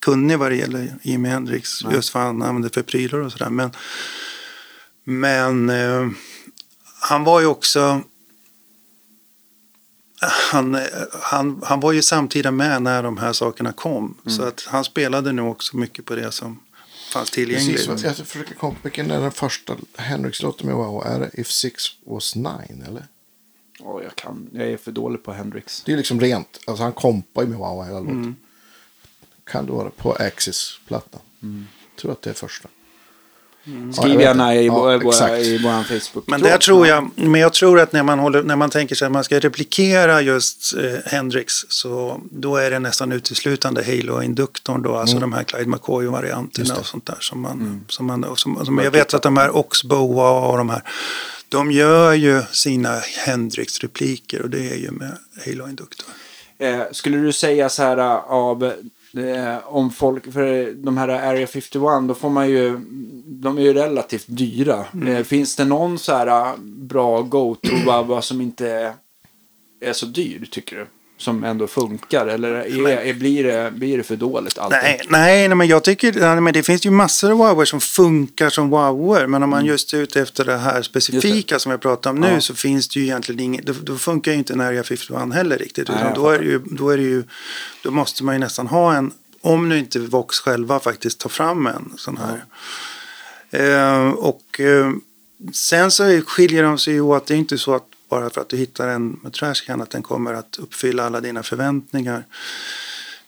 kunnig 0.00 0.38
vad 0.38 0.50
det 0.50 0.56
gäller 0.56 0.94
Jimi 1.02 1.28
Hendrix. 1.28 1.68
Just 1.92 2.14
vad 2.14 2.22
han 2.22 2.42
använder 2.42 2.68
för 2.68 2.82
prylar 2.82 3.18
och 3.18 3.32
sådär. 3.32 3.50
Men, 3.50 3.70
men 5.04 5.70
eh, 5.70 6.08
han 7.00 7.24
var 7.24 7.40
ju 7.40 7.46
också 7.46 8.02
han, 10.52 10.78
han, 11.22 11.60
han 11.64 11.80
var 11.80 11.92
ju 11.92 12.02
samtida 12.02 12.50
med 12.50 12.82
när 12.82 13.02
de 13.02 13.18
här 13.18 13.32
sakerna 13.32 13.72
kom. 13.72 14.18
Mm. 14.26 14.38
Så 14.38 14.42
att 14.42 14.66
han 14.68 14.84
spelade 14.84 15.32
nog 15.32 15.50
också 15.50 15.76
mycket 15.76 16.04
på 16.04 16.14
det 16.14 16.32
som 16.32 16.60
fanns 17.12 17.30
tillgängligt. 17.30 17.86
Precis, 17.86 18.04
jag 18.04 18.26
försöker 18.26 18.54
komma 18.54 18.72
på 18.72 18.78
vilken 18.82 19.10
är 19.10 19.20
den 19.20 19.32
första 19.32 19.76
Hendrix-låten 19.96 20.66
med 20.66 20.76
Wow? 20.76 21.06
Är 21.06 21.20
det 21.20 21.30
If 21.40 21.50
Six 21.50 21.84
Was 22.06 22.36
Nine 22.36 22.84
eller? 22.86 23.06
Ja, 23.84 24.02
jag, 24.02 24.16
kan, 24.16 24.48
jag 24.52 24.68
är 24.68 24.76
för 24.76 24.92
dålig 24.92 25.22
på 25.22 25.32
Hendrix. 25.32 25.82
Det 25.86 25.92
är 25.92 25.96
liksom 25.96 26.20
rent, 26.20 26.60
alltså 26.66 26.82
han 26.82 26.92
kompar 26.92 27.42
ju 27.42 27.48
med 27.48 27.58
Wow 27.58 27.84
hela 27.84 28.00
låten. 28.00 28.16
Mm. 28.16 28.36
Kan 29.44 29.66
det 29.66 29.72
vara 29.72 29.90
på 29.90 30.12
Axis-plattan? 30.12 31.20
Tror 31.96 32.12
att 32.12 32.22
det 32.22 32.30
är 32.30 32.34
första. 32.34 32.68
Ja, 33.64 33.72
jag 33.72 33.94
Skriv 33.94 34.16
vet 34.16 34.26
gärna 34.26 34.54
i, 34.54 34.66
Ja, 34.66 34.94
i 35.36 35.58
vår 35.58 35.82
Facebook. 36.00 36.24
Men 36.26 36.40
där 36.40 36.58
tror 36.58 36.86
jag, 36.86 37.10
men 37.14 37.40
jag 37.40 37.52
tror 37.52 37.80
att 37.80 37.92
när 37.92 38.02
man, 38.02 38.18
håller, 38.18 38.42
när 38.42 38.56
man 38.56 38.70
tänker 38.70 38.94
sig 38.94 39.06
att 39.06 39.12
man 39.12 39.24
ska 39.24 39.38
replikera 39.38 40.22
just 40.22 40.74
eh, 40.76 41.12
Hendrix 41.12 41.52
så 41.68 42.20
då 42.30 42.56
är 42.56 42.70
det 42.70 42.78
nästan 42.78 43.12
uteslutande 43.12 43.84
Halo-induktorn 43.84 44.82
då, 44.82 44.96
alltså 44.96 45.18
de 45.18 45.32
här 45.32 45.44
Clyde 45.44 45.70
McCoy-varianterna 45.70 46.74
och 46.78 46.86
sånt 46.86 47.06
där 47.06 47.18
som 47.20 47.40
man, 47.40 47.84
som 47.88 48.06
man 48.06 48.36
som, 48.36 48.64
som 48.66 48.78
jag 48.78 48.90
vet 48.90 49.14
att 49.14 49.22
de 49.22 49.36
här 49.36 49.56
Oxbow 49.56 50.18
och 50.18 50.58
de 50.58 50.70
här, 50.70 50.82
de 51.50 51.70
gör 51.72 52.12
ju 52.12 52.42
sina 52.52 52.98
Hendrix-repliker 53.26 54.42
och 54.42 54.50
det 54.50 54.70
är 54.70 54.76
ju 54.76 54.90
med 54.90 55.18
Halo-induktor. 55.46 56.06
Eh, 56.58 56.82
skulle 56.92 57.18
du 57.18 57.32
säga 57.32 57.68
så 57.68 57.82
här 57.82 57.98
äh, 57.98 58.32
av 58.32 58.64
eh, 59.14 59.56
om 59.64 59.90
folk, 59.90 60.32
för 60.32 60.72
de 60.72 60.96
här 60.96 61.08
Area 61.08 61.46
51, 61.46 62.08
då 62.08 62.14
får 62.14 62.30
man 62.30 62.50
ju, 62.50 62.78
de 63.26 63.58
är 63.58 63.62
ju 63.62 63.72
relativt 63.72 64.24
dyra. 64.28 64.84
Eh, 65.06 65.24
finns 65.24 65.56
det 65.56 65.64
någon 65.64 65.98
så 65.98 66.12
här 66.12 66.56
bra 66.58 67.22
go-to-babba 67.22 68.22
som 68.22 68.40
inte 68.40 68.94
är 69.80 69.92
så 69.92 70.06
dyr 70.06 70.48
tycker 70.50 70.76
du? 70.76 70.86
Som 71.20 71.44
ändå 71.44 71.66
funkar 71.66 72.26
eller 72.26 72.48
är, 72.50 72.88
är, 72.88 73.14
blir, 73.14 73.44
det, 73.44 73.70
blir 73.70 73.96
det 73.96 74.02
för 74.02 74.16
dåligt 74.16 74.58
alltid? 74.58 74.78
Nej, 74.82 75.00
nej, 75.08 75.48
nej, 75.48 75.56
men 75.56 75.68
jag 75.68 75.84
tycker 75.84 76.12
nej, 76.12 76.40
men 76.40 76.52
det 76.52 76.62
finns 76.62 76.86
ju 76.86 76.90
massor 76.90 77.30
av 77.30 77.38
wower 77.38 77.64
som 77.64 77.80
funkar 77.80 78.50
som 78.50 78.70
wower. 78.70 79.26
Men 79.26 79.42
om 79.42 79.50
man 79.50 79.64
just 79.64 79.92
är 79.92 79.98
ute 79.98 80.20
efter 80.20 80.44
det 80.44 80.56
här 80.56 80.82
specifika 80.82 81.58
som 81.58 81.70
jag 81.70 81.80
pratar 81.80 82.10
om 82.10 82.16
nu 82.16 82.30
Ja. 82.32 82.40
så 82.40 82.54
finns 82.54 82.88
det 82.88 83.00
ju 83.00 83.06
egentligen 83.06 83.40
inget. 83.40 83.66
Då, 83.66 83.72
då 83.82 83.96
funkar 83.96 84.32
ju 84.32 84.38
inte 84.38 84.52
en 84.52 84.60
Area 84.60 84.82
51 84.82 85.34
heller 85.34 85.58
riktigt. 85.58 85.88
Nej, 85.88 85.96
Utan 86.00 86.14
då, 86.14 86.28
är 86.30 86.38
det 86.38 86.44
ju, 86.44 86.58
då 86.58 86.90
är 86.90 86.96
det 86.96 87.02
ju, 87.02 87.22
då 87.82 87.90
måste 87.90 88.24
man 88.24 88.34
ju 88.34 88.38
nästan 88.38 88.66
ha 88.66 88.94
en, 88.94 89.12
om 89.40 89.68
nu 89.68 89.78
inte 89.78 89.98
Vox 89.98 90.38
själva 90.38 90.80
faktiskt 90.80 91.18
tar 91.20 91.30
fram 91.30 91.66
en 91.66 91.92
sån 91.96 92.18
här. 92.18 92.44
Eh, 93.50 94.10
och 94.10 94.60
eh, 94.60 94.90
sen 95.52 95.90
så 95.90 96.20
skiljer 96.26 96.62
de 96.62 96.78
sig 96.78 96.94
ju 96.94 97.00
åt. 97.00 97.26
Det 97.26 97.34
är 97.34 97.38
inte 97.38 97.58
så 97.58 97.74
att 97.74 97.86
bara 98.10 98.30
för 98.30 98.40
att 98.40 98.48
du 98.48 98.56
hittar 98.56 98.88
en 98.88 99.20
med 99.22 99.32
trashcan 99.32 99.82
att 99.82 99.90
den 99.90 100.02
kommer 100.02 100.34
att 100.34 100.56
uppfylla 100.58 101.06
alla 101.06 101.20
dina 101.20 101.42
förväntningar. 101.42 102.24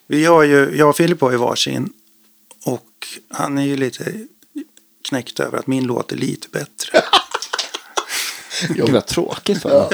Vi 0.07 0.25
har 0.25 0.43
ju, 0.43 0.77
jag 0.77 0.89
och 0.89 0.97
Filip 0.97 1.21
har 1.21 1.31
ju 1.31 1.37
varsin. 1.37 1.93
Och 2.65 3.07
han 3.29 3.57
är 3.57 3.63
ju 3.63 3.77
lite 3.77 4.13
knäckt 5.09 5.39
över 5.39 5.57
att 5.57 5.67
min 5.67 5.83
låter 5.83 6.15
lite 6.15 6.47
bättre. 6.51 7.01
Gud 8.69 8.89
vad 8.89 9.05
tråkigt. 9.05 9.63
Va? 9.63 9.89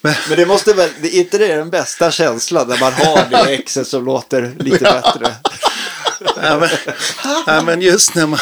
Men 0.00 0.14
det 0.36 0.46
måste 0.46 0.72
väl, 0.72 0.90
det 1.02 1.16
är 1.16 1.20
inte 1.20 1.38
det 1.38 1.56
den 1.56 1.70
bästa 1.70 2.10
känslan 2.10 2.68
när 2.68 2.80
man 2.80 2.92
har 2.92 3.26
det 3.30 3.54
exet 3.54 3.86
som 3.86 4.04
låter 4.04 4.54
lite 4.58 4.84
bättre? 4.84 5.34
Ja, 6.20 6.58
men, 6.58 6.68
ja, 7.46 7.62
men 7.62 7.80
just 7.80 8.14
när 8.14 8.26
man, 8.26 8.38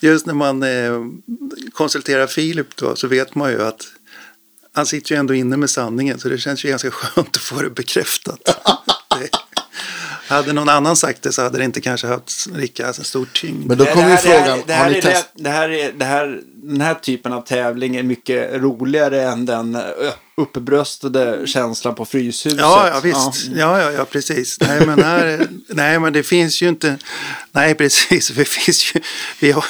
just 0.00 0.26
när 0.26 0.34
man 0.34 0.62
eh, 0.62 1.00
konsulterar 1.72 2.26
Filip 2.26 2.76
då 2.76 2.96
så 2.96 3.08
vet 3.08 3.34
man 3.34 3.50
ju 3.50 3.62
att 3.62 3.82
han 4.72 4.86
sitter 4.86 5.14
ju 5.14 5.18
ändå 5.18 5.34
inne 5.34 5.56
med 5.56 5.70
sanningen 5.70 6.18
så 6.18 6.28
det 6.28 6.38
känns 6.38 6.64
ju 6.64 6.68
ganska 6.68 6.90
skönt 6.90 7.36
att 7.36 7.42
få 7.42 7.62
det 7.62 7.70
bekräftat. 7.70 8.40
det, 9.18 9.30
hade 10.28 10.52
någon 10.52 10.68
annan 10.68 10.96
sagt 10.96 11.22
det 11.22 11.32
så 11.32 11.42
hade 11.42 11.58
det 11.58 11.64
inte 11.64 11.80
kanske 11.80 12.06
haft 12.06 12.46
lika 12.46 12.92
stor 12.92 13.28
tyngd. 13.34 13.66
Men 13.66 13.78
då 13.78 13.84
kommer 13.84 14.08
ju 14.08 14.14
här- 14.14 14.22
det 14.24 14.28
här- 14.30 14.44
frågan, 14.44 14.62
det 14.66 14.72
har 14.74 14.82
här 14.84 14.90
ni 14.90 14.96
är 14.98 15.02
testat? 15.02 15.30
det- 15.34 15.42
det 15.42 15.50
här 15.50 15.68
är- 15.70 15.92
det 15.92 16.04
här- 16.04 16.40
Den 16.66 16.80
här 16.80 16.94
typen 16.94 17.32
av 17.32 17.40
tävling 17.42 17.96
är 17.96 18.02
mycket 18.02 18.54
roligare 18.62 19.22
än 19.22 19.46
den 19.46 19.78
uppbröstade 20.36 21.46
känslan 21.46 21.94
på 21.94 22.04
Fryshuset. 22.04 22.58
Ja, 22.60 22.88
ja 22.88 23.00
visst. 23.00 23.46
Ja, 23.56 23.80
ja, 23.82 23.90
ja, 23.92 24.04
precis. 24.04 24.60
Nej 24.60 24.86
men, 24.86 25.02
här, 25.02 25.46
nej, 25.68 25.98
men 25.98 26.12
det 26.12 26.22
finns 26.22 26.62
ju 26.62 26.68
inte. 26.68 26.98
Nej, 27.52 27.74
precis. 27.74 28.28
Det 28.28 28.44
finns 28.48 28.94
ju. 28.96 29.00
Vi 29.40 29.52
har, 29.52 29.64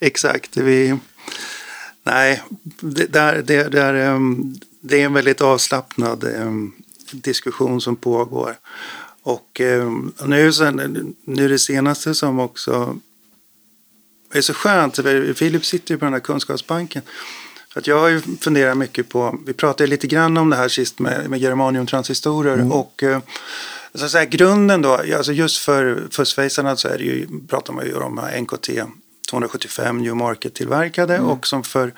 exakt. 0.00 0.56
Vi, 0.56 0.96
nej, 2.04 2.42
det, 2.80 3.06
där, 3.12 3.42
det, 3.46 3.62
där, 3.68 3.94
ehm, 3.94 4.54
det 4.80 5.00
är 5.00 5.04
en 5.04 5.14
väldigt 5.14 5.40
avslappnad 5.40 6.24
ehm, 6.24 6.72
diskussion 7.12 7.80
som 7.80 7.96
pågår. 7.96 8.56
Och 9.26 9.60
ehm, 9.60 10.12
nu, 10.24 10.52
sen, 10.52 11.14
nu 11.24 11.48
det 11.48 11.58
senaste 11.58 12.14
som 12.14 12.40
också 12.40 12.98
är 14.32 14.40
så 14.40 14.54
skönt. 14.54 14.96
för 14.96 15.32
Filip 15.32 15.64
sitter 15.64 15.94
ju 15.94 15.98
på 15.98 16.04
den 16.04 16.12
här 16.12 16.20
kunskapsbanken. 16.20 17.02
Att 17.74 17.86
jag 17.86 17.98
har 17.98 18.08
ju 18.08 18.20
funderat 18.40 18.76
mycket 18.76 19.08
på, 19.08 19.38
vi 19.46 19.52
pratade 19.52 19.86
lite 19.86 20.06
grann 20.06 20.36
om 20.36 20.50
det 20.50 20.56
här 20.56 20.68
sist 20.68 20.98
med, 20.98 21.30
med 21.30 21.40
germaniumtransistorer. 21.40 22.72
Och 22.72 23.02
eh, 23.02 23.20
så 23.94 24.04
att 24.04 24.10
säga, 24.10 24.24
grunden 24.24 24.82
då, 24.82 24.94
alltså 24.94 25.32
just 25.32 25.58
för 25.58 26.02
fussfacerna 26.10 26.76
så 26.76 26.88
är 26.88 26.98
det 26.98 27.04
ju, 27.04 27.26
pratar 27.48 27.72
man 27.72 27.86
ju 27.86 27.94
om 27.94 28.18
här 28.18 28.40
NKT 28.40 28.70
275 29.30 29.98
New 29.98 30.16
Market-tillverkade 30.16 31.20
och 31.20 31.46
som 31.46 31.64
för 31.64 31.92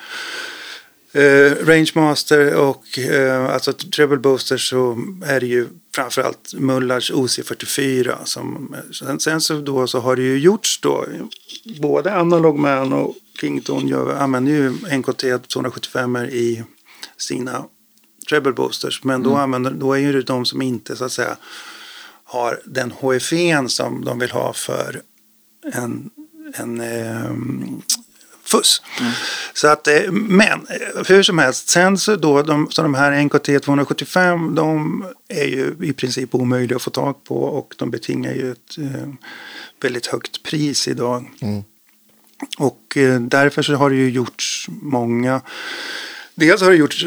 Eh, 1.11 1.65
Rangemaster 1.65 2.55
och 2.55 2.99
eh, 2.99 3.45
alltså 3.45 3.73
Treble 3.73 4.17
Booster 4.17 4.57
så 4.57 4.97
är 5.25 5.39
det 5.39 5.45
ju 5.45 5.67
framförallt 5.99 6.53
Mullars 6.53 7.11
OC44. 7.11 8.15
Som, 8.23 8.75
sen, 8.91 9.19
sen 9.19 9.41
så, 9.41 9.61
då 9.61 9.87
så 9.87 9.99
har 9.99 10.15
det 10.15 10.21
ju 10.21 10.39
gjorts 10.39 10.81
då, 10.81 11.05
både 11.81 12.19
Analog 12.19 12.59
Man 12.59 12.93
och 12.93 13.15
Kington 13.41 13.87
gör, 13.87 14.15
använder 14.15 14.51
ju 14.51 14.69
NKT 14.97 15.47
275 15.47 16.15
i 16.15 16.63
sina 17.17 17.65
Treble 18.29 18.53
Boosters. 18.53 19.03
Men 19.03 19.23
då, 19.23 19.35
använder, 19.35 19.71
då 19.71 19.97
är 19.97 20.13
det 20.13 20.21
de 20.21 20.45
som 20.45 20.61
inte 20.61 20.95
så 20.95 21.05
att 21.05 21.11
säga 21.11 21.37
har 22.23 22.61
den 22.65 22.91
HFN 22.91 23.69
som 23.69 24.05
de 24.05 24.19
vill 24.19 24.31
ha 24.31 24.53
för 24.53 25.01
en, 25.73 26.09
en 26.53 26.81
ehm, 26.81 27.81
fuss. 28.51 28.81
Så 29.53 29.67
att, 29.67 29.87
eh, 29.87 30.11
men 30.11 30.67
eh, 30.69 31.03
hur 31.07 31.23
som 31.23 31.39
helst, 31.39 31.69
sen 31.69 31.97
så 31.97 32.15
då, 32.15 32.41
de, 32.41 32.71
så 32.71 32.81
de 32.81 32.93
här 32.93 33.23
NKT 33.23 33.59
275, 33.65 34.55
de 34.55 35.05
är 35.27 35.45
ju 35.45 35.75
i 35.81 35.93
princip 35.93 36.35
omöjliga 36.35 36.75
att 36.75 36.81
få 36.81 36.89
tag 36.89 37.23
på 37.23 37.43
och 37.43 37.75
de 37.77 37.91
betingar 37.91 38.33
ju 38.33 38.51
ett 38.51 38.77
eh, 38.77 39.09
väldigt 39.81 40.05
högt 40.05 40.43
pris 40.43 40.87
idag. 40.87 41.29
Och 42.57 42.97
eh, 42.97 43.19
därför 43.19 43.61
så 43.61 43.75
har 43.75 43.89
det 43.89 43.95
ju 43.95 44.09
gjorts 44.09 44.67
många, 44.69 45.41
dels 46.35 46.61
har 46.61 46.71
det 46.71 46.77
gjorts 46.77 47.05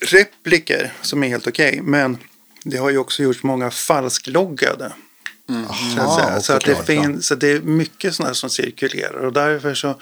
repliker 0.00 0.92
som 1.00 1.24
är 1.24 1.28
helt 1.28 1.46
okej, 1.46 1.80
men 1.82 2.18
det 2.64 2.76
har 2.76 2.90
ju 2.90 2.98
också 2.98 3.22
gjorts 3.22 3.42
många 3.42 3.70
falskloggade. 3.70 4.92
Så 5.96 6.00
att, 6.00 6.14
säga. 6.14 6.40
Så, 6.40 6.52
att 6.52 6.64
det 6.64 6.86
finns, 6.86 7.26
så 7.26 7.34
det 7.34 7.52
är 7.52 7.60
mycket 7.60 8.14
sådana 8.14 8.34
som 8.34 8.50
cirkulerar 8.50 9.26
och 9.26 9.32
därför 9.32 9.74
så 9.74 10.00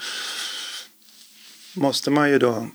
måste 1.73 2.11
man 2.11 2.29
ju 2.29 2.39
då 2.39 2.67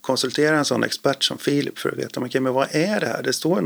konsultera 0.00 0.58
en 0.58 0.64
sån 0.64 0.84
expert 0.84 1.24
som 1.24 1.38
Filip 1.38 1.78
för 1.78 1.92
att 1.92 1.98
veta 1.98 2.20
okay, 2.20 2.40
men 2.40 2.52
vad 2.52 2.68
är 2.70 3.00
det 3.00 3.06
här? 3.06 3.22
Det 3.22 3.32
står 3.32 3.60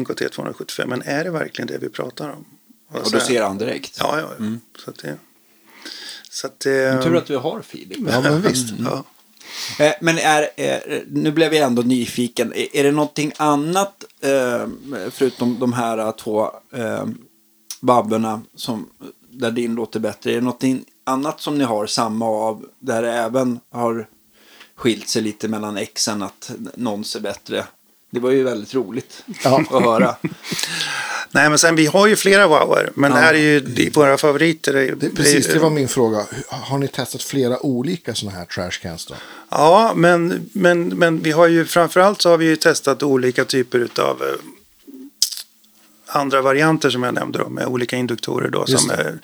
NKT 0.00 0.32
275 0.32 0.88
men 0.88 1.02
är 1.02 1.24
det 1.24 1.30
verkligen 1.30 1.66
det 1.66 1.78
vi 1.78 1.88
pratar 1.88 2.30
om? 2.30 2.44
Och 2.88 3.06
så 3.06 3.10
då 3.12 3.18
här- 3.18 3.26
ser 3.26 3.42
han 3.42 3.58
direkt. 3.58 3.96
Ja, 3.98 4.20
ja, 4.20 4.30
ja. 4.38 4.44
Så 4.84 4.90
att 4.90 4.98
det... 4.98 5.18
Så 6.30 6.46
att 6.46 6.60
det... 6.60 7.02
Tur 7.02 7.16
att 7.16 7.30
vi 7.30 7.34
har 7.34 7.62
Filip. 7.62 7.98
Ja, 8.10 8.20
men 8.20 8.42
visst. 8.42 8.74
Ja. 8.78 9.04
Eh, 9.78 9.92
Men 10.00 10.18
är, 10.18 10.48
är, 10.56 11.04
nu 11.10 11.30
blev 11.32 11.54
jag 11.54 11.66
ändå 11.66 11.82
nyfiken. 11.82 12.52
Är, 12.52 12.76
är 12.76 12.84
det 12.84 12.92
någonting 12.92 13.32
annat 13.36 14.04
eh, 14.20 14.68
förutom 15.10 15.58
de 15.60 15.72
här 15.72 15.98
eh, 15.98 16.10
två 16.10 16.50
eh, 16.72 17.04
babborna 17.80 18.42
som, 18.54 18.90
där 19.30 19.50
din 19.50 19.74
låter 19.74 20.00
bättre? 20.00 20.30
Är 20.30 20.34
det 20.34 20.40
någonting 20.40 20.84
annat 21.04 21.40
som 21.40 21.58
ni 21.58 21.64
har 21.64 21.86
samma 21.86 22.26
av 22.26 22.64
där 22.78 23.02
det 23.02 23.12
även 23.12 23.60
har 23.72 24.08
skilt 24.76 25.08
sig 25.08 25.22
lite 25.22 25.48
mellan 25.48 25.76
exen 25.76 26.22
att 26.22 26.50
någon 26.74 27.04
ser 27.04 27.20
bättre? 27.20 27.64
Det 28.10 28.20
var 28.20 28.30
ju 28.30 28.42
väldigt 28.42 28.74
roligt 28.74 29.24
Ja. 29.44 29.60
att 29.70 29.84
höra. 29.84 30.16
Nej, 31.30 31.48
men 31.48 31.58
sen 31.58 31.76
vi 31.76 31.86
har 31.86 32.06
ju 32.06 32.16
flera 32.16 32.46
wower. 32.46 32.90
Men 32.94 33.12
det 33.12 33.18
här 33.18 33.34
är 33.34 33.38
ju 33.38 33.90
våra 33.90 34.18
favoriter. 34.18 34.94
Det, 34.96 35.10
precis, 35.10 35.46
det 35.46 35.58
var 35.58 35.70
min 35.70 35.88
fråga. 35.88 36.26
Har 36.48 36.78
ni 36.78 36.88
testat 36.88 37.22
flera 37.22 37.66
olika 37.66 38.14
sådana 38.14 38.38
här 38.38 38.44
trashcans 38.44 39.06
då? 39.06 39.14
Ja, 39.48 39.92
men, 39.96 40.50
men, 40.52 40.88
men 40.88 41.20
vi 41.20 41.30
har 41.30 41.46
ju 41.46 41.64
framförallt 41.64 42.22
så 42.22 42.30
har 42.30 42.36
vi 42.36 42.44
ju 42.44 42.56
testat 42.56 43.02
olika 43.02 43.44
typer 43.44 43.88
av 43.98 44.22
andra 46.06 46.42
varianter 46.42 46.90
som 46.90 47.02
jag 47.02 47.14
nämnde 47.14 47.38
då, 47.38 47.48
med 47.48 47.66
olika 47.66 47.96
induktorer 47.96 48.48
då. 48.48 48.64
Just 48.68 48.82
Som 48.82 48.90
är, 48.90 49.18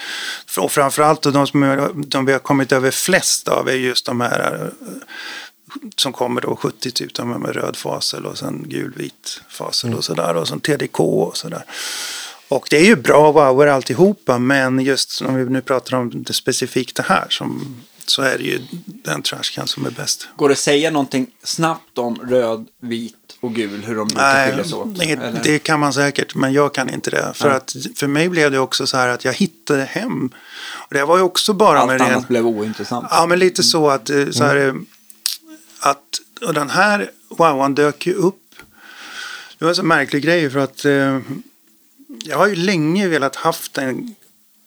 och 0.59 0.73
framförallt 0.73 1.23
de 1.23 1.47
som 1.47 1.93
de 2.07 2.27
vi 2.27 2.33
har 2.33 2.39
kommit 2.39 2.73
över 2.73 2.91
flest 2.91 3.49
av 3.49 3.69
är 3.69 3.75
just 3.75 4.07
de 4.07 4.21
här 4.21 4.55
eh, 4.55 4.89
som 5.97 6.13
kommer 6.13 6.41
då 6.41 6.57
70 6.57 6.91
typ 6.91 7.19
med, 7.19 7.41
med 7.41 7.55
röd 7.57 7.77
fasel 7.77 8.27
och 8.27 8.39
sen 8.39 8.65
gul-vit 8.67 9.41
fasel 9.49 9.95
och 9.95 10.05
sådär. 10.05 10.35
Och 10.35 10.49
sen 10.49 10.61
TDK 10.61 11.01
och 11.01 11.37
sådär. 11.37 11.65
Och 12.49 12.67
det 12.71 12.77
är 12.77 12.85
ju 12.85 12.97
bra 12.97 13.33
wower 13.33 13.67
alltihopa, 13.67 14.39
men 14.39 14.81
just 14.81 15.23
om 15.23 15.35
vi 15.35 15.45
nu 15.45 15.61
pratar 15.61 15.97
om 15.97 16.23
det 16.23 16.33
specifikt 16.33 16.97
det 16.97 17.03
här 17.03 17.27
som, 17.29 17.77
så 18.07 18.23
är 18.23 18.39
det 18.39 18.45
ju 18.45 18.61
den 18.87 19.23
trashcan 19.23 19.67
som 19.67 19.87
är 19.87 19.91
bäst. 19.91 20.29
Går 20.37 20.49
det 20.49 20.53
att 20.53 20.59
säga 20.59 20.91
någonting 20.91 21.27
snabbt 21.43 21.99
om 21.99 22.17
röd, 22.17 22.67
vit 22.81 23.15
och 23.41 23.55
gul, 23.55 23.85
hur 23.85 23.97
de 23.97 24.09
brukar 24.09 24.35
Nej, 24.35 24.51
skiljas 24.51 24.73
åt? 24.73 24.99
det, 24.99 25.05
eller? 25.05 25.41
det 25.45 25.59
kan 25.59 25.81
man 25.81 25.93
säkert, 25.93 26.35
men 26.35 26.53
jag 26.53 26.75
kan 26.75 26.91
inte 26.91 27.11
det. 27.11 27.33
För, 27.35 27.49
Nej. 27.49 27.57
att, 27.57 27.77
för 27.97 28.07
mig 28.07 28.29
blev 28.29 28.51
det 28.51 28.59
också 28.59 28.87
så 28.87 28.97
här 28.97 29.09
att 29.09 29.25
jag 29.25 29.33
hittade 29.33 29.85
hem. 29.85 30.31
Och 30.73 30.95
det 30.95 31.05
var 31.05 31.17
ju 31.17 31.23
också 31.23 31.53
bara 31.53 31.79
Allt 31.79 31.87
med 31.87 32.01
annat 32.01 32.13
ren... 32.13 32.25
blev 32.29 32.47
ointressant. 32.47 33.07
Ja, 33.11 33.27
men 33.27 33.39
lite 33.39 33.63
så 33.63 33.91
att, 33.91 34.11
eh, 34.11 34.31
så 34.31 34.45
här, 34.45 34.57
eh, 34.57 34.75
att 35.83 36.21
och 36.41 36.55
den 36.55 36.71
här 36.71 37.11
wowan 37.29 37.75
dök 37.75 38.07
ju 38.07 38.15
upp. 38.15 38.55
Det 39.59 39.65
var 39.65 39.69
en 39.69 39.75
så 39.75 39.83
märklig 39.83 40.23
grej 40.23 40.51
för 40.51 40.59
att 40.59 40.85
eh, 40.85 41.21
jag 42.25 42.39
har 42.39 42.47
ju 42.47 42.55
länge 42.55 43.09
velat 43.09 43.37
haft 43.37 43.79
en, 43.79 44.15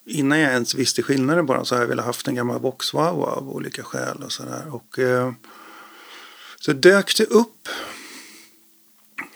innan 0.06 0.38
jag 0.38 0.52
ens 0.52 0.74
visste 0.74 1.02
skillnaden 1.02 1.46
bara 1.46 1.64
så 1.64 1.74
har 1.74 1.82
jag 1.82 1.88
velat 1.88 2.06
haft 2.06 2.28
en 2.28 2.34
gammal 2.34 2.60
box 2.60 2.94
wow 2.94 3.24
av 3.24 3.50
olika 3.50 3.82
skäl 3.82 4.22
och 4.22 4.32
sådär. 4.32 4.74
Och 4.74 4.98
eh, 4.98 5.32
så 6.60 6.72
dök 6.72 7.16
det 7.16 7.24
upp. 7.24 7.68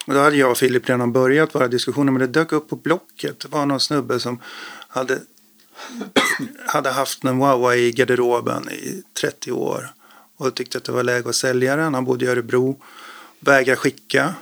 Och 0.06 0.14
då 0.14 0.20
hade 0.20 0.36
jag 0.36 0.50
och 0.50 0.58
Filip 0.58 0.88
redan 0.88 1.12
börjat 1.12 1.54
våra 1.54 1.68
diskussioner 1.68 2.12
men 2.12 2.20
det 2.20 2.26
dök 2.26 2.52
upp 2.52 2.68
på 2.68 2.76
Blocket. 2.76 3.40
Det 3.40 3.48
var 3.48 3.66
någon 3.66 3.80
snubbe 3.80 4.20
som 4.20 4.40
hade 4.88 5.20
hade 6.66 6.90
haft 6.90 7.24
en 7.24 7.38
Wawa 7.38 7.76
i 7.76 7.92
garderoben 7.92 8.70
i 8.70 9.02
30 9.20 9.52
år 9.52 9.90
och 10.40 10.54
tyckte 10.54 10.78
att 10.78 10.84
det 10.84 10.92
var 10.92 11.02
läge 11.02 11.28
att 11.28 11.34
sälja 11.34 11.76
den. 11.76 11.94
Han 11.94 12.04
bodde 12.04 12.24
i 12.24 12.28
Örebro, 12.28 12.82
vägrade 13.40 13.76
skicka. 13.76 14.34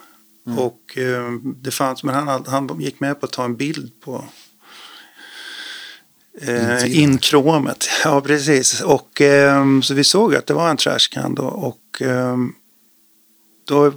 Och 0.58 0.98
eh, 0.98 1.32
det 1.56 1.70
fanns, 1.70 2.04
men 2.04 2.14
han, 2.14 2.44
han 2.46 2.80
gick 2.80 3.00
med 3.00 3.20
på 3.20 3.26
att 3.26 3.32
ta 3.32 3.44
en 3.44 3.56
bild 3.56 4.00
på 4.00 4.24
eh, 6.40 7.00
inkromet. 7.02 7.88
Ja, 8.04 8.20
precis. 8.20 8.80
Och 8.80 9.20
eh, 9.20 9.80
så 9.80 9.94
vi 9.94 10.04
såg 10.04 10.34
att 10.34 10.46
det 10.46 10.54
var 10.54 10.70
en 10.70 10.76
trashcan 10.76 11.34
då. 11.34 11.44
Och 11.44 12.02
eh, 12.02 12.36
då 13.64 13.92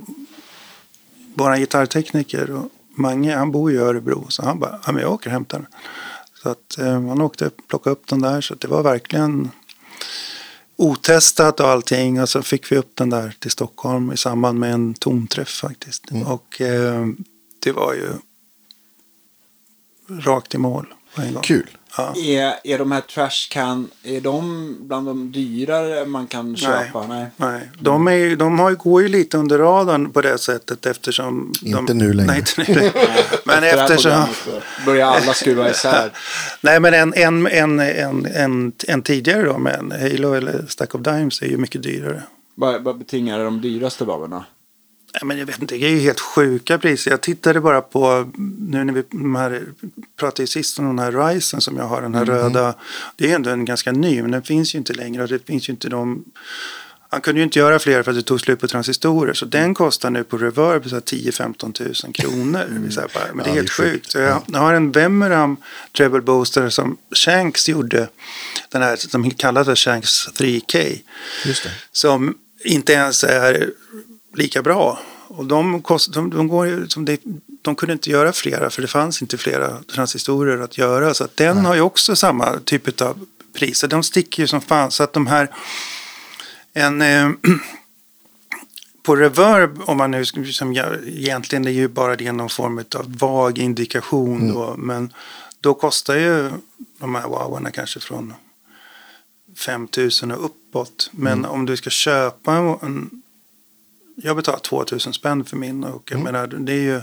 vår 1.33 1.55
gitarrtekniker 1.55 2.51
och 2.51 2.69
Mange, 2.95 3.35
han 3.35 3.51
bor 3.51 3.71
i 3.71 3.77
Örebro. 3.77 4.25
Så 4.29 4.45
han 4.45 4.59
bara, 4.59 4.79
ja 4.85 4.91
men 4.91 5.01
jag 5.01 5.11
åker 5.11 5.27
och 5.27 5.33
hämtar 5.33 5.57
den. 5.57 5.67
Så 6.43 6.49
att 6.49 6.77
eh, 6.77 6.91
han 6.91 7.21
åkte 7.21 7.45
och 7.47 7.67
plockade 7.67 7.93
upp 7.93 8.07
den 8.07 8.21
där. 8.21 8.41
Så 8.41 8.55
det 8.55 8.67
var 8.67 8.83
verkligen 8.83 9.51
otestat 10.81 11.59
och 11.59 11.67
allting. 11.67 12.21
Och 12.21 12.29
så 12.29 12.41
fick 12.41 12.71
vi 12.71 12.77
upp 12.77 12.95
den 12.95 13.09
där 13.09 13.35
till 13.39 13.51
Stockholm 13.51 14.11
i 14.11 14.17
samband 14.17 14.59
med 14.59 14.73
en 14.73 14.93
tomträff 14.93 15.49
faktiskt. 15.49 16.05
Och 16.25 16.61
eh, 16.61 17.07
det 17.59 17.71
var 17.71 17.93
ju 17.93 18.09
rakt 20.19 20.55
i 20.55 20.57
mål 20.57 20.93
på 21.15 21.21
en 21.21 21.33
gång. 21.33 21.43
Kul. 21.43 21.77
Ja. 21.97 22.13
Är, 22.17 22.53
är 22.63 22.77
de 22.77 22.91
här 22.91 23.01
trashcan, 23.01 23.89
är 24.03 24.21
de 24.21 24.75
bland 24.79 25.07
de 25.07 25.31
dyrare 25.31 26.05
man 26.05 26.27
kan 26.27 26.55
köpa? 26.55 27.07
Nej. 27.07 27.25
Nej, 27.37 27.71
de, 27.79 28.07
är, 28.07 28.11
ju- 28.11 28.35
de 28.35 28.59
har, 28.59 28.69
ju- 28.69 28.75
går 28.75 29.01
ju 29.01 29.07
lite 29.07 29.37
under 29.37 29.57
radarn 29.57 30.11
på 30.11 30.21
det 30.21 30.37
sättet 30.37 30.85
eftersom... 30.85 31.53
Inte 31.63 31.93
de, 31.93 31.93
nu 31.97 32.13
längre. 32.13 32.31
Nej, 32.31 32.39
inte 32.39 32.71
nu 32.71 32.79
längre. 32.79 32.91
men 33.45 33.63
Efter 33.63 33.81
eftersom... 33.81 34.25
Börjar 34.85 35.07
alla 35.07 35.33
skruva 35.33 35.69
isär. 35.69 36.11
Nej, 36.61 36.79
men 36.79 36.93
en, 36.93 37.13
en, 37.13 37.47
en, 37.47 37.79
en, 37.79 38.25
en, 38.25 38.71
en 38.87 39.01
tidigare 39.01 39.43
då 39.43 39.57
med 39.57 39.75
en 39.75 39.91
Halo 39.91 40.33
eller 40.33 40.65
Stack 40.67 40.95
of 40.95 41.01
Dimes 41.01 41.41
är 41.41 41.47
ju 41.47 41.57
mycket 41.57 41.83
dyrare. 41.83 42.23
Vad, 42.55 42.83
vad 42.83 42.97
betingar 42.97 43.43
de 43.43 43.61
dyraste 43.61 44.05
wawerna? 44.05 44.45
Men 45.23 45.37
jag 45.37 45.45
vet 45.45 45.61
inte, 45.61 45.75
det 45.77 45.85
är 45.85 45.89
ju 45.89 45.99
helt 45.99 46.19
sjuka 46.19 46.77
priser. 46.77 47.11
Jag 47.11 47.21
tittade 47.21 47.61
bara 47.61 47.81
på, 47.81 48.31
nu 48.59 48.83
när 48.83 48.93
vi 48.93 49.03
här, 49.37 49.63
pratade 50.19 50.47
sist 50.47 50.79
om 50.79 50.85
den 50.85 50.99
här 50.99 51.11
Ryzen 51.11 51.61
som 51.61 51.77
jag 51.77 51.83
har, 51.83 52.01
den 52.01 52.15
här 52.15 52.25
röda. 52.25 52.75
Det 53.15 53.31
är 53.31 53.35
ändå 53.35 53.49
en 53.49 53.65
ganska 53.65 53.91
ny, 53.91 54.21
men 54.21 54.31
den 54.31 54.41
finns 54.43 54.75
ju 54.75 54.77
inte 54.77 54.93
längre. 54.93 55.23
Och 55.23 55.29
det 55.29 55.45
finns 55.45 55.69
ju 55.69 55.71
inte 55.71 55.89
de... 55.89 56.25
Han 57.09 57.21
kunde 57.21 57.39
ju 57.39 57.43
inte 57.43 57.59
göra 57.59 57.79
fler 57.79 58.03
för 58.03 58.11
att 58.11 58.17
det 58.17 58.23
tog 58.23 58.41
slut 58.41 58.59
på 58.59 58.67
transistorer. 58.67 59.33
Så 59.33 59.45
den 59.45 59.73
kostar 59.73 60.09
nu 60.09 60.23
på 60.23 60.37
Reverb 60.37 60.89
så 60.89 60.95
här 60.95 61.01
10-15 61.01 61.71
tusen 61.73 62.13
kronor. 62.13 62.89
Så 62.89 63.01
här 63.01 63.09
men 63.33 63.37
det 63.37 63.43
är 63.43 63.47
Ja, 63.47 63.53
helt 63.53 63.69
sjukt. 63.69 64.11
Så 64.11 64.17
jag, 64.17 64.41
jag 64.47 64.59
har 64.59 64.73
en 64.73 64.91
Vemeram 64.91 65.57
Treble 65.97 66.21
Booster 66.21 66.69
som 66.69 66.97
Shanks 67.15 67.69
gjorde. 67.69 68.07
Den 68.69 68.81
här 68.81 68.95
som 68.95 69.31
kallas 69.31 69.79
Shanks 69.79 70.27
3K 70.27 70.99
Just 71.45 71.63
det. 71.63 71.69
som 71.91 72.37
inte 72.63 72.93
ens 72.93 73.23
är 73.23 73.71
lika 74.33 74.61
bra. 74.61 74.99
Och 75.27 75.45
de, 75.45 75.81
kost, 75.81 76.13
de, 76.13 76.29
de, 76.29 76.47
går 76.47 76.85
som 76.87 77.05
det, 77.05 77.21
de 77.61 77.75
kunde 77.75 77.93
inte 77.93 78.09
göra 78.09 78.33
flera 78.33 78.69
för 78.69 78.81
det 78.81 78.87
fanns 78.87 79.21
inte 79.21 79.37
flera 79.37 79.83
transistorer 79.83 80.57
att 80.61 80.77
göra. 80.77 81.13
Så 81.13 81.23
att 81.23 81.37
den 81.37 81.65
har 81.65 81.75
ju 81.75 81.81
också 81.81 82.15
samma 82.15 82.59
typ 82.59 83.01
av 83.01 83.25
priser. 83.53 83.87
De 83.87 84.03
sticker 84.03 84.43
ju 84.43 84.47
som 84.47 84.61
fan. 84.61 84.91
Så 84.91 85.03
att 85.03 85.13
de 85.13 85.27
här... 85.27 85.49
En, 86.73 87.01
eh, 87.01 87.29
på 89.03 89.15
reverb, 89.15 89.81
om 89.85 89.97
man 89.97 90.11
nu 90.11 90.25
som 90.25 90.73
jag, 90.73 91.07
egentligen 91.07 91.67
är 91.67 91.71
ju 91.71 91.87
bara 91.87 92.15
det 92.15 92.31
någon 92.31 92.49
form 92.49 92.77
av 92.95 93.17
vag 93.17 93.57
indikation 93.57 94.53
då. 94.53 94.75
Men 94.77 95.13
då 95.61 95.73
kostar 95.73 96.15
ju 96.15 96.51
de 96.99 97.15
här 97.15 97.27
wowarna 97.27 97.71
kanske 97.71 97.99
från 97.99 98.33
5 99.57 99.87
000 99.97 100.31
och 100.31 100.45
uppåt. 100.45 101.09
Men 101.11 101.45
om 101.45 101.65
du 101.65 101.77
ska 101.77 101.89
köpa 101.89 102.53
en 102.81 103.21
jag 104.23 104.35
betalar 104.35 104.59
2 104.59 104.85
000 104.91 104.99
spänn 104.99 105.45
för 105.45 105.57
min 105.57 105.83
och 105.83 106.11
jag 106.11 106.19
menar 106.19 106.47
det 106.47 106.73
är 106.73 106.81
ju 106.81 107.01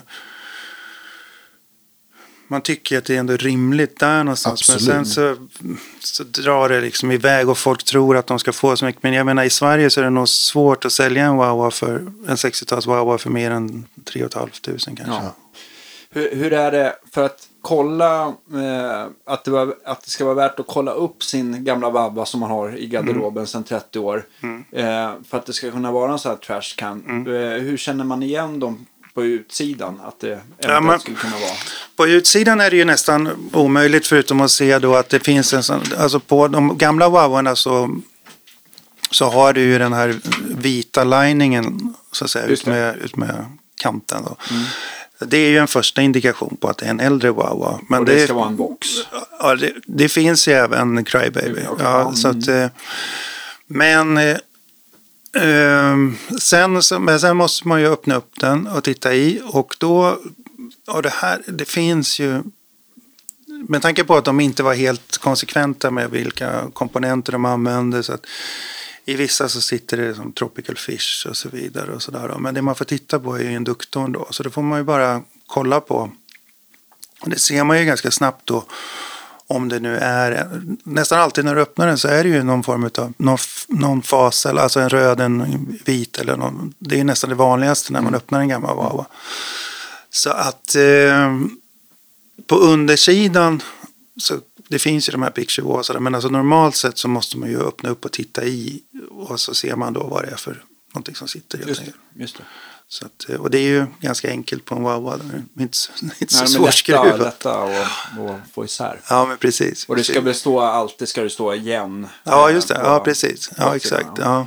man 2.50 2.60
tycker 2.60 2.98
att 2.98 3.04
det 3.04 3.14
är 3.14 3.18
ändå 3.18 3.36
rimligt 3.36 3.98
där 3.98 4.24
någonstans. 4.24 4.68
Men 4.68 4.78
sen 4.78 5.00
Absolut. 5.00 5.50
så, 6.00 6.24
så 6.24 6.24
drar 6.24 6.68
det 6.68 6.80
liksom 6.80 7.12
iväg 7.12 7.48
och 7.48 7.58
folk 7.58 7.84
tror 7.84 8.16
att 8.16 8.26
de 8.26 8.38
ska 8.38 8.52
få 8.52 8.76
så 8.76 8.84
mycket. 8.84 9.02
Men 9.02 9.12
jag 9.12 9.26
menar 9.26 9.44
i 9.44 9.50
Sverige 9.50 9.90
så 9.90 10.00
är 10.00 10.04
det 10.04 10.10
nog 10.10 10.28
svårt 10.28 10.84
att 10.84 10.92
sälja 10.92 11.24
en 11.24 11.36
Wawa 11.36 11.70
för 11.70 11.96
en 12.28 12.36
60-tals 12.36 12.86
Wawa 12.86 13.18
för 13.18 13.30
mer 13.30 13.50
än 13.50 13.86
3 14.04 14.28
500 14.32 14.50
kanske. 14.76 15.02
Ja. 15.06 15.36
Hur, 16.10 16.34
hur 16.34 16.52
är 16.52 16.72
det 16.72 16.96
för 17.12 17.24
att 17.24 17.47
kolla 17.62 18.24
eh, 18.54 19.06
att, 19.26 19.44
det 19.44 19.50
var, 19.50 19.74
att 19.84 20.02
det 20.02 20.10
ska 20.10 20.24
vara 20.24 20.34
värt 20.34 20.60
att 20.60 20.66
kolla 20.66 20.92
upp 20.92 21.22
sin 21.22 21.64
gamla 21.64 21.90
vabba 21.90 22.26
som 22.26 22.40
man 22.40 22.50
har 22.50 22.76
i 22.78 22.86
garderoben 22.86 23.46
sedan 23.46 23.64
30 23.64 23.98
år. 23.98 24.24
Eh, 24.72 25.10
för 25.28 25.38
att 25.38 25.46
det 25.46 25.52
ska 25.52 25.70
kunna 25.70 25.92
vara 25.92 26.12
en 26.12 26.18
sån 26.18 26.30
här 26.30 26.36
trash 26.36 26.74
can. 26.76 27.26
Eh, 27.26 27.32
hur 27.62 27.76
känner 27.76 28.04
man 28.04 28.22
igen 28.22 28.60
dem 28.60 28.86
på 29.14 29.24
utsidan? 29.24 30.00
Att 30.04 30.20
det 30.20 30.28
eventuellt 30.58 30.84
men- 30.84 31.00
skulle 31.00 31.16
kunna 31.16 31.36
vara. 31.36 31.54
På 31.96 32.06
utsidan 32.08 32.60
är 32.60 32.70
det 32.70 32.76
ju 32.76 32.84
nästan 32.84 33.50
omöjligt 33.52 34.06
förutom 34.06 34.40
att 34.40 34.50
se 34.50 34.78
då 34.78 34.94
att 34.94 35.08
det 35.08 35.20
finns 35.20 35.54
en 35.54 35.62
sån, 35.62 35.80
alltså 35.98 36.20
på 36.20 36.48
de 36.48 36.78
gamla 36.78 37.08
Wawarna 37.08 37.56
så, 37.56 38.00
så 39.10 39.24
har 39.24 39.52
du 39.52 39.60
ju 39.60 39.78
den 39.78 39.92
här 39.92 40.20
vita 40.58 41.04
liningen 41.04 41.94
så 42.12 42.24
att 42.24 42.30
säga 42.30 42.46
ut 42.46 42.66
med, 42.66 42.96
ut 42.96 43.16
med 43.16 43.44
kanten 43.80 44.22
då. 44.24 44.36
Det 45.20 45.36
är 45.36 45.50
ju 45.50 45.58
en 45.58 45.68
första 45.68 46.02
indikation 46.02 46.56
på 46.60 46.68
att 46.68 46.78
det 46.78 46.86
är 46.86 46.90
en 46.90 47.00
äldre 47.00 47.30
Wawa. 47.30 47.80
Men 47.88 47.98
Och 47.98 48.04
det 48.04 48.24
ska 48.24 48.34
vara 48.34 48.48
en 48.48 48.56
box. 48.56 48.88
Ja, 49.38 49.54
det, 49.54 49.72
det 49.86 50.08
finns 50.08 50.48
ju 50.48 50.52
även 50.52 51.04
Crybaby. 51.04 51.60
Ja, 51.64 51.76
ja, 51.78 52.12
så 52.14 52.28
att, 52.28 52.48
eh, 52.48 52.66
men 53.66 54.18
eh, 54.18 54.36
ehm, 55.36 56.16
sen, 56.40 56.80
men 57.00 57.20
sen 57.20 57.36
måste 57.36 57.68
man 57.68 57.80
ju 57.80 57.86
öppna 57.86 58.14
upp 58.14 58.40
den 58.40 58.66
och 58.66 58.84
titta 58.84 59.14
i. 59.14 59.40
Och 59.44 59.76
då, 59.78 60.18
och 60.86 61.02
det 61.02 61.12
här, 61.12 61.42
det 61.46 61.64
finns 61.64 62.20
ju 62.20 62.42
med 63.68 63.82
tanke 63.82 64.04
på 64.04 64.16
att 64.16 64.24
de 64.24 64.40
inte 64.40 64.62
var 64.62 64.74
helt 64.74 65.18
konsekventa 65.18 65.90
med 65.90 66.10
vilka 66.10 66.70
komponenter 66.72 67.32
de 67.32 67.44
använde. 67.44 68.02
Så 68.02 68.12
att 68.12 68.26
I 69.08 69.16
vissa 69.16 69.48
så 69.48 69.60
sitter 69.60 69.96
det 69.96 70.14
som 70.14 70.32
tropical 70.32 70.76
fish 70.76 71.26
och 71.28 71.36
så 71.36 71.48
vidare. 71.48 71.92
och 71.92 72.02
så 72.02 72.10
där. 72.10 72.38
Men 72.38 72.54
det 72.54 72.62
man 72.62 72.74
får 72.74 72.84
titta 72.84 73.20
på 73.20 73.34
är 73.34 73.42
ju 73.42 73.52
induktorn 73.52 74.12
då. 74.12 74.28
Så 74.30 74.42
då 74.42 74.50
får 74.50 74.62
man 74.62 74.78
ju 74.78 74.84
bara 74.84 75.22
kolla 75.46 75.80
på. 75.80 76.10
Och 77.20 77.30
det 77.30 77.38
ser 77.38 77.64
man 77.64 77.78
ju 77.78 77.84
ganska 77.84 78.10
snabbt 78.10 78.46
då. 78.46 78.64
Om 79.46 79.68
det 79.68 79.80
nu 79.80 79.96
är, 79.96 80.50
nästan 80.82 81.20
alltid 81.20 81.44
när 81.44 81.54
du 81.54 81.60
öppnar 81.60 81.86
den 81.86 81.98
så 81.98 82.08
är 82.08 82.24
det 82.24 82.30
ju 82.30 82.42
någon 82.42 82.62
form 82.62 82.90
av 82.98 83.12
någon, 83.16 83.38
någon 83.68 84.02
fas, 84.02 84.46
alltså 84.46 84.80
en 84.80 84.88
röd, 84.88 85.20
en 85.20 85.78
vit 85.84 86.18
eller 86.18 86.36
någon. 86.36 86.74
Det 86.78 87.00
är 87.00 87.04
nästan 87.04 87.30
det 87.30 87.36
vanligaste 87.36 87.92
när 87.92 88.00
man 88.00 88.14
öppnar 88.14 88.40
en 88.40 88.48
gammal 88.48 88.76
Wawa. 88.76 89.06
Så 90.10 90.30
att 90.30 90.74
eh, 90.74 91.38
på 92.46 92.56
undersidan 92.56 93.62
så 94.16 94.34
det 94.68 94.78
finns 94.78 95.08
ju 95.08 95.12
de 95.12 95.22
här 95.22 95.30
picture 95.30 96.00
men 96.00 96.14
alltså 96.14 96.28
normalt 96.28 96.76
sett 96.76 96.98
så 96.98 97.08
måste 97.08 97.38
man 97.38 97.48
ju 97.48 97.60
öppna 97.62 97.88
upp 97.90 98.04
och 98.04 98.12
titta 98.12 98.44
i 98.44 98.80
och 99.10 99.40
så 99.40 99.54
ser 99.54 99.76
man 99.76 99.92
då 99.92 100.06
vad 100.06 100.24
det 100.24 100.30
är 100.30 100.36
för 100.36 100.64
någonting 100.94 101.14
som 101.14 101.28
sitter. 101.28 101.58
Just. 101.58 101.82
Just 102.14 102.36
det. 102.36 102.42
Så 102.90 103.06
att, 103.06 103.30
eh, 103.30 103.36
och 103.36 103.50
det 103.50 103.58
är 103.58 103.68
ju 103.68 103.86
ganska 104.00 104.30
enkelt 104.30 104.64
på 104.64 104.74
en 104.74 104.82
Wawa. 104.82 105.16
Det 105.16 105.60
är 105.60 105.62
inte, 105.62 105.76
så- 105.76 105.92
inte 106.18 106.34
så 106.34 106.46
svårskruvat. 106.46 107.18
lätta 107.18 107.58
och, 107.58 107.70
och 108.18 108.36
få 108.54 108.64
isär. 108.64 109.00
Ja, 109.10 109.26
men 109.26 109.38
precis. 109.38 109.84
Och 109.88 109.96
det 109.96 110.04
ska 110.04 110.12
precis. 110.12 110.24
bestå, 110.24 110.60
alltid 110.60 111.08
ska 111.08 111.22
det 111.22 111.30
stå 111.30 111.54
igen. 111.54 112.08
Ja, 112.24 112.48
eh, 112.48 112.54
just 112.54 112.68
det. 112.68 112.80
Ja, 112.84 113.00
precis. 113.00 113.50
Ja, 113.56 113.76
exakt. 113.76 114.10
Ja. 114.18 114.46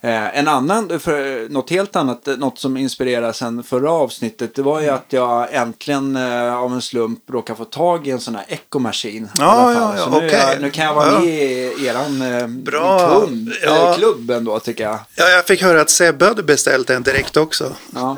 Eh, 0.00 0.38
en 0.38 0.48
annan, 0.48 1.00
för 1.00 1.48
något 1.48 1.70
helt 1.70 1.96
annat, 1.96 2.28
eh, 2.28 2.36
något 2.36 2.58
som 2.58 2.76
inspirerar 2.76 3.32
sen 3.32 3.62
förra 3.62 3.90
avsnittet, 3.92 4.54
det 4.54 4.62
var 4.62 4.80
ju 4.80 4.88
att 4.88 5.04
jag 5.08 5.54
äntligen 5.54 6.16
eh, 6.16 6.54
av 6.56 6.72
en 6.72 6.82
slump 6.82 7.30
råkade 7.30 7.56
få 7.56 7.64
tag 7.64 8.06
i 8.06 8.10
en 8.10 8.20
sån 8.20 8.34
här 8.34 8.44
i 8.48 9.26
Ja, 9.38 9.72
ja, 9.72 9.94
ja, 9.96 10.18
nu, 10.20 10.26
jag, 10.26 10.60
nu 10.60 10.70
kan 10.70 10.84
jag 10.84 10.94
vara 10.94 11.12
Ja. 11.12 11.18
med 11.20 11.28
i 11.28 11.86
eran 11.86 12.22
eh, 12.22 12.46
Bra. 12.46 13.20
kund, 13.20 13.52
Ja. 13.62 13.90
eh, 13.90 13.96
klubb 13.96 14.30
ändå 14.30 14.58
tycker 14.58 14.84
jag. 14.84 14.98
Ja, 15.16 15.28
jag 15.28 15.46
fick 15.46 15.62
höra 15.62 15.80
att 15.80 15.90
Sebbe 15.90 16.24
hade 16.26 16.42
beställt 16.42 16.90
en 16.90 17.02
direkt 17.02 17.36
också. 17.36 17.72
Ja. 17.94 18.16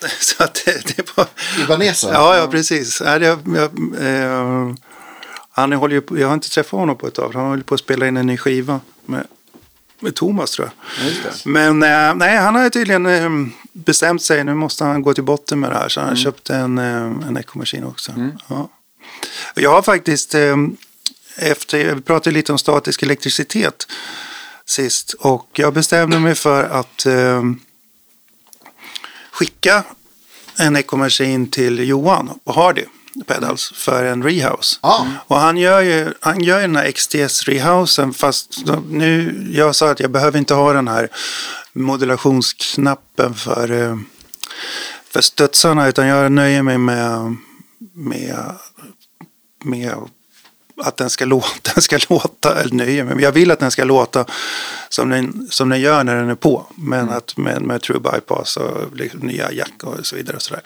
Så 0.20 0.44
att 0.44 0.62
det, 0.64 0.96
det 0.96 1.16
var... 1.16 1.26
Ibanesa? 1.64 2.10
Ja, 2.12 2.36
ja, 2.36 2.46
precis. 2.46 3.02
Ja, 3.04 3.18
det, 3.18 3.26
jag, 3.26 3.70
eh, 4.00 4.74
han 5.50 5.72
håller 5.72 5.94
ju 5.94 6.00
på, 6.00 6.18
jag 6.18 6.26
har 6.28 6.34
inte 6.34 6.50
träffat 6.50 6.80
honom 6.80 6.96
på 6.96 7.06
ett 7.06 7.14
tag. 7.14 7.30
Han 7.34 7.46
håller 7.48 7.62
på 7.62 7.74
att 7.74 7.80
spela 7.80 8.06
in 8.06 8.16
en 8.16 8.26
ny 8.26 8.36
skiva 8.36 8.80
med, 9.06 9.26
med 10.02 10.14
Thomas 10.14 10.50
tror 10.50 10.68
jag. 10.68 11.32
Men 11.44 11.82
eh, 11.82 12.14
nej, 12.14 12.36
han 12.36 12.54
har 12.54 12.70
tydligen 12.70 13.06
eh, 13.06 13.30
bestämt 13.72 14.22
sig. 14.22 14.44
Nu 14.44 14.54
måste 14.54 14.84
han 14.84 15.02
gå 15.02 15.14
till 15.14 15.24
botten 15.24 15.60
med 15.60 15.70
det 15.70 15.76
här. 15.76 15.88
Så 15.88 16.00
han 16.00 16.16
köpte 16.16 16.54
en, 16.54 16.78
eh, 16.78 17.02
en 17.28 17.36
Echo 17.36 17.58
Machine 17.58 17.84
också. 17.84 18.12
Ja. 18.48 18.68
Jag 19.54 19.70
har 19.70 19.82
faktiskt, 19.82 20.34
eh, 20.34 20.56
efter, 21.36 21.94
vi 21.94 22.00
pratade 22.00 22.34
lite 22.34 22.52
om 22.52 22.58
statisk 22.58 23.02
elektricitet 23.02 23.86
sist. 24.66 25.12
Och 25.12 25.48
jag 25.52 25.74
bestämde 25.74 26.18
mig 26.18 26.34
för 26.34 26.64
att 26.64 27.06
eh, 27.06 27.42
skicka 29.32 29.84
en 30.58 30.76
Echo 30.76 30.96
Machine 30.96 31.46
till 31.46 31.88
Johan 31.88 32.38
på 32.44 32.52
Hardy 32.52 32.84
Pedals 33.26 33.72
för 33.74 34.04
en 34.04 34.22
rehouse. 34.22 34.78
Ja. 34.82 35.06
Och 35.26 35.36
han 35.36 35.56
gör 35.56 35.80
ju 35.80 36.14
han 36.20 36.40
gör 36.40 36.60
ju 36.60 36.66
den 36.66 36.76
här 36.76 36.90
XTS 36.90 37.48
rehousen 37.48 38.12
fast 38.12 38.58
nu, 38.88 39.42
jag 39.52 39.74
sa 39.74 39.90
att 39.90 40.00
jag 40.00 40.10
behöver 40.10 40.38
inte 40.38 40.54
ha 40.54 40.72
den 40.72 40.88
här 40.88 41.08
modulationsknappen 41.72 43.34
för, 43.34 43.70
eh, 43.70 43.96
för 45.12 45.20
studsarna 45.20 45.88
utan 45.88 46.06
jag 46.06 46.32
nöjer 46.32 46.62
mig 46.62 46.78
med, 46.78 47.36
med, 47.94 48.54
med 49.64 49.96
att 50.76 50.96
den 50.96 51.10
ska 51.10 51.24
låta, 51.24 51.72
den 51.74 51.82
ska 51.82 51.98
låta, 52.08 52.60
eller 52.60 52.74
nöjer 52.74 53.04
mig, 53.04 53.14
men 53.14 53.24
jag 53.24 53.32
vill 53.32 53.50
att 53.50 53.58
den 53.58 53.70
ska 53.70 53.84
låta 53.84 54.24
som 54.88 55.08
den, 55.10 55.46
som 55.50 55.68
den 55.68 55.80
gör 55.80 56.04
när 56.04 56.16
den 56.16 56.30
är 56.30 56.34
på. 56.34 56.66
Men 56.74 57.10
att 57.10 57.36
med, 57.36 57.62
med 57.62 57.82
true 57.82 58.00
bypass 58.00 58.56
och 58.56 58.96
liksom 58.96 59.20
nya 59.20 59.52
jack 59.52 59.82
och 59.82 60.06
så 60.06 60.16
vidare. 60.16 60.36
Och 60.36 60.42
så 60.42 60.54
där. 60.54 60.62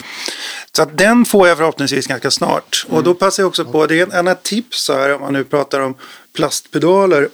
så 0.72 0.82
att 0.82 0.98
den 0.98 1.24
får 1.24 1.48
jag 1.48 1.56
förhoppningsvis 1.56 2.06
ganska 2.06 2.30
snart. 2.30 2.86
Och 2.88 3.02
då 3.02 3.14
passar 3.14 3.42
jag 3.42 3.48
också 3.48 3.64
på, 3.64 3.86
det 3.86 4.00
är 4.00 4.06
ett 4.06 4.14
annat 4.14 4.42
tips 4.42 4.88
här 4.88 5.14
om 5.14 5.20
man 5.20 5.32
nu 5.32 5.44
pratar 5.44 5.80
om 5.80 5.94
plastpedaler. 6.32 7.28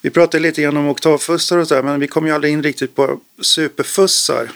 Vi 0.00 0.10
pratade 0.10 0.42
lite 0.42 0.62
grann 0.62 0.76
om 0.76 0.88
oktavfussar 0.88 1.58
och 1.58 1.68
så 1.68 1.74
här, 1.74 1.82
men 1.82 2.00
vi 2.00 2.06
kommer 2.06 2.28
ju 2.28 2.34
aldrig 2.34 2.52
in 2.52 2.62
riktigt 2.62 2.94
på 2.94 3.20
superfussar. 3.42 4.50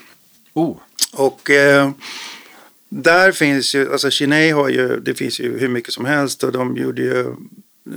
Oh. 0.55 0.77
Och 1.13 1.51
eh, 1.51 1.91
där 2.89 3.33
finns 3.33 3.75
ju, 3.75 3.93
alltså 3.93 4.11
Kinney 4.11 4.53
har 4.53 4.69
ju, 4.69 5.01
det 5.01 5.15
finns 5.15 5.41
ju 5.41 5.59
hur 5.59 5.69
mycket 5.69 5.95
som 5.95 6.05
helst 6.05 6.45
och 6.45 6.53
de 6.53 6.77
gjorde 6.77 7.03
ju 7.03 7.35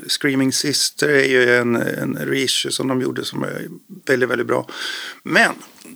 Screaming 0.07 0.53
Sister 0.53 1.09
är 1.09 1.27
ju 1.27 1.57
en, 1.57 1.75
en 1.75 2.15
reissue 2.15 2.71
som 2.71 2.87
de 2.87 3.01
gjorde 3.01 3.25
som 3.25 3.43
är 3.43 3.67
väldigt, 4.05 4.29
väldigt 4.29 4.47
bra. 4.47 4.67
Men 5.23 5.51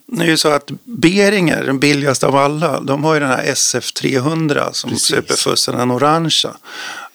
nu 0.05 0.25
är 0.25 0.27
det 0.27 0.37
så 0.37 0.49
att 0.49 0.71
Beringer, 0.83 1.63
den 1.63 1.79
billigaste 1.79 2.27
av 2.27 2.35
alla, 2.35 2.81
de 2.81 3.03
har 3.03 3.13
ju 3.13 3.19
den 3.19 3.29
här 3.29 3.45
SF300 3.45 4.71
som 4.71 4.89
Precis. 4.89 5.07
superfussen, 5.07 5.77
den 5.77 5.91
orangea. 5.91 6.55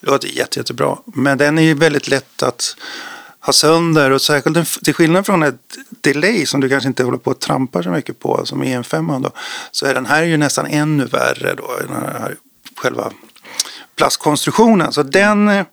Det 0.00 0.10
låter 0.10 0.28
jätte, 0.28 0.60
jättebra. 0.60 0.98
Men 1.04 1.38
den 1.38 1.58
är 1.58 1.62
ju 1.62 1.74
väldigt 1.74 2.08
lätt 2.08 2.42
att 2.42 2.76
ha 3.40 3.52
sönder 3.52 4.10
och 4.10 4.22
särskilt 4.22 4.56
en- 4.56 4.64
till 4.84 4.94
skillnad 4.94 5.26
från 5.26 5.42
ett 5.42 5.60
delay 6.00 6.46
som 6.46 6.60
du 6.60 6.68
kanske 6.68 6.88
inte 6.88 7.04
håller 7.04 7.18
på 7.18 7.30
att 7.30 7.40
trampa 7.40 7.82
så 7.82 7.90
mycket 7.90 8.18
på 8.18 8.46
som 8.46 8.62
en 8.62 8.84
femma 8.84 9.18
då. 9.18 9.30
Så 9.70 9.86
är 9.86 9.94
den 9.94 10.06
här 10.06 10.22
ju 10.22 10.36
nästan 10.36 10.66
ännu 10.66 11.04
värre 11.04 11.54
då. 11.54 11.76
Den 11.80 11.96
här 11.96 12.36
själva 12.76 13.12
plastkonstruktionen. 13.96 14.92
Så 14.92 15.02
den 15.02 15.48
eh, 15.48 15.64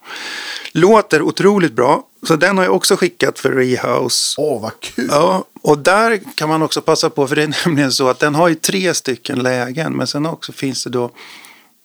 låter 0.72 1.22
otroligt 1.22 1.72
bra. 1.72 2.02
Så 2.26 2.36
den 2.36 2.56
har 2.58 2.64
jag 2.64 2.74
också 2.74 2.96
skickat 2.96 3.38
för 3.38 3.52
rehouse. 3.52 4.34
Åh, 4.38 4.62
vad 4.62 4.80
kul. 4.80 5.08
Ja, 5.10 5.44
och 5.62 5.78
där 5.78 6.20
kan 6.34 6.48
man 6.48 6.62
också 6.62 6.80
passa 6.82 7.10
på, 7.10 7.26
för 7.26 7.36
det 7.36 7.42
är 7.42 7.56
nämligen 7.66 7.92
så 7.92 8.08
att 8.08 8.18
den 8.18 8.34
har 8.34 8.48
ju 8.48 8.54
tre 8.54 8.94
stycken 8.94 9.38
lägen, 9.38 9.92
men 9.96 10.06
sen 10.06 10.26
också 10.26 10.52
finns 10.52 10.84
det 10.84 10.90
då 10.90 11.10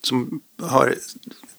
som 0.04 0.42
har, 0.62 0.96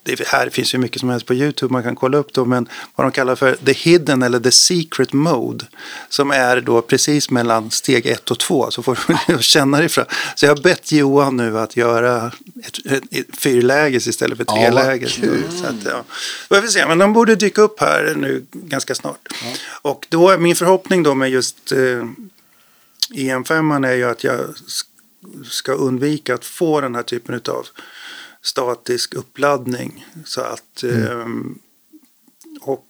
det 0.05 0.26
här 0.28 0.48
finns 0.51 0.74
ju 0.74 0.78
mycket 0.78 1.01
som 1.01 1.09
helst 1.09 1.26
på 1.26 1.35
YouTube 1.35 1.72
man 1.72 1.82
kan 1.82 1.97
kolla 1.97 2.18
upp 2.18 2.32
då, 2.32 2.44
men 2.44 2.68
vad 2.94 3.05
de 3.06 3.10
kallar 3.12 3.35
för 3.36 3.56
the 3.64 3.72
hidden 3.72 4.22
eller 4.22 4.40
the 4.40 4.51
secret 4.51 5.12
mode, 5.12 5.64
som 6.09 6.31
är 6.31 6.60
då 6.60 6.82
precis 6.82 7.31
mellan 7.31 7.70
steg 7.70 8.06
ett 8.06 8.31
och 8.31 8.39
två, 8.39 8.70
så 8.70 8.82
får 8.82 8.98
du 9.26 9.39
känna 9.43 9.78
det 9.78 9.85
ifrån. 9.85 10.05
Så 10.35 10.47
jag 10.47 10.56
har 10.56 10.62
bett 10.62 10.93
Johan 10.93 11.36
nu 11.36 11.59
att 11.59 11.76
göra 11.76 12.32
ett, 12.64 12.86
ett, 12.93 13.02
ett 13.10 13.26
fyrläges 13.36 14.06
istället 14.06 14.39
för 14.39 14.44
Ja, 14.48 14.55
treläges. 14.55 15.14
Så 15.60 15.66
att, 15.66 15.85
ja. 15.85 16.05
Vi 16.51 16.60
får 16.60 16.68
se, 16.68 16.86
men 16.86 16.98
de 16.98 17.12
borde 17.12 17.36
dyka 17.36 17.60
upp 17.62 17.81
här 17.81 18.14
nu 18.16 18.44
ganska 18.52 18.94
snart. 18.94 19.28
Och 19.82 20.06
då 20.09 20.31
är 20.31 20.39
min 20.39 20.56
förhoppning 20.56 21.02
då 21.02 21.14
med 21.14 21.31
just 21.31 21.72
eh, 21.72 22.05
EM5 23.14 23.86
är 23.89 23.94
ju 23.94 24.05
att 24.05 24.24
jag 24.24 24.40
sk- 24.40 25.44
ska 25.44 25.72
undvika 25.72 26.35
att 26.35 26.44
få 26.44 26.81
den 26.81 26.94
här 26.94 27.02
typen 27.02 27.35
av 27.48 27.66
statisk 28.44 29.14
uppladdning. 29.14 30.06
Så 30.24 30.40
att, 30.40 30.82
eh, 30.82 31.26
och 32.60 32.86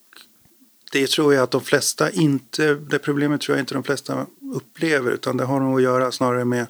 det 0.93 1.07
tror 1.11 1.35
jag 1.35 1.43
att 1.43 1.51
de 1.51 1.61
flesta 1.61 2.11
inte, 2.11 2.75
det 2.75 2.99
problemet 2.99 3.41
tror 3.41 3.57
jag 3.57 3.63
inte 3.63 3.75
de 3.75 3.83
flesta 3.83 4.27
upplever 4.55 5.11
utan 5.11 5.37
det 5.37 5.45
har 5.45 5.61
nog 5.61 5.77
att 5.77 5.83
göra 5.83 6.13
snarare 6.13 6.45
med 6.45 6.67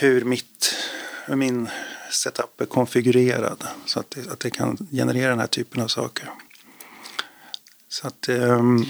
hur 0.00 0.24
mitt, 0.24 0.74
min 1.28 1.68
setup 2.10 2.60
är 2.60 2.66
konfigurerad. 2.66 3.64
Så 3.86 4.00
att 4.00 4.10
det, 4.10 4.32
att 4.32 4.40
det 4.40 4.50
kan 4.50 4.76
generera 4.90 5.30
den 5.30 5.38
här 5.40 5.46
typen 5.46 5.82
av 5.82 5.88
saker. 5.88 6.30
Så 7.88 8.06
att, 8.06 8.28
ehm, 8.28 8.84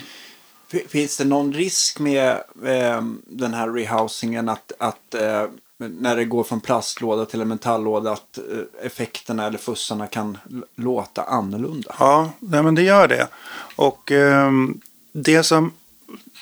F- 0.73 0.83
Finns 0.89 1.17
det 1.17 1.25
någon 1.25 1.53
risk 1.53 1.99
med 1.99 2.31
eh, 2.65 3.03
den 3.27 3.55
här 3.55 3.69
rehousingen 3.73 4.49
att, 4.49 4.73
att 4.79 5.15
eh, 5.15 5.47
när 5.79 6.17
det 6.17 6.25
går 6.25 6.45
från 6.45 6.61
plastlåda 6.61 7.25
till 7.25 7.41
en 7.41 7.49
metalllåda 7.49 8.13
att 8.13 8.39
eh, 8.39 8.87
effekterna 8.87 9.47
eller 9.47 9.59
fussarna 9.59 10.07
kan 10.07 10.39
låta 10.75 11.23
annorlunda? 11.23 11.97
Ja, 11.99 12.31
nej, 12.41 12.63
men 12.63 12.75
det 12.75 12.83
gör 12.83 13.09
det. 13.09 13.29
Och 13.77 14.13
ehm, 14.13 14.81
det, 15.13 15.43
som, 15.43 15.73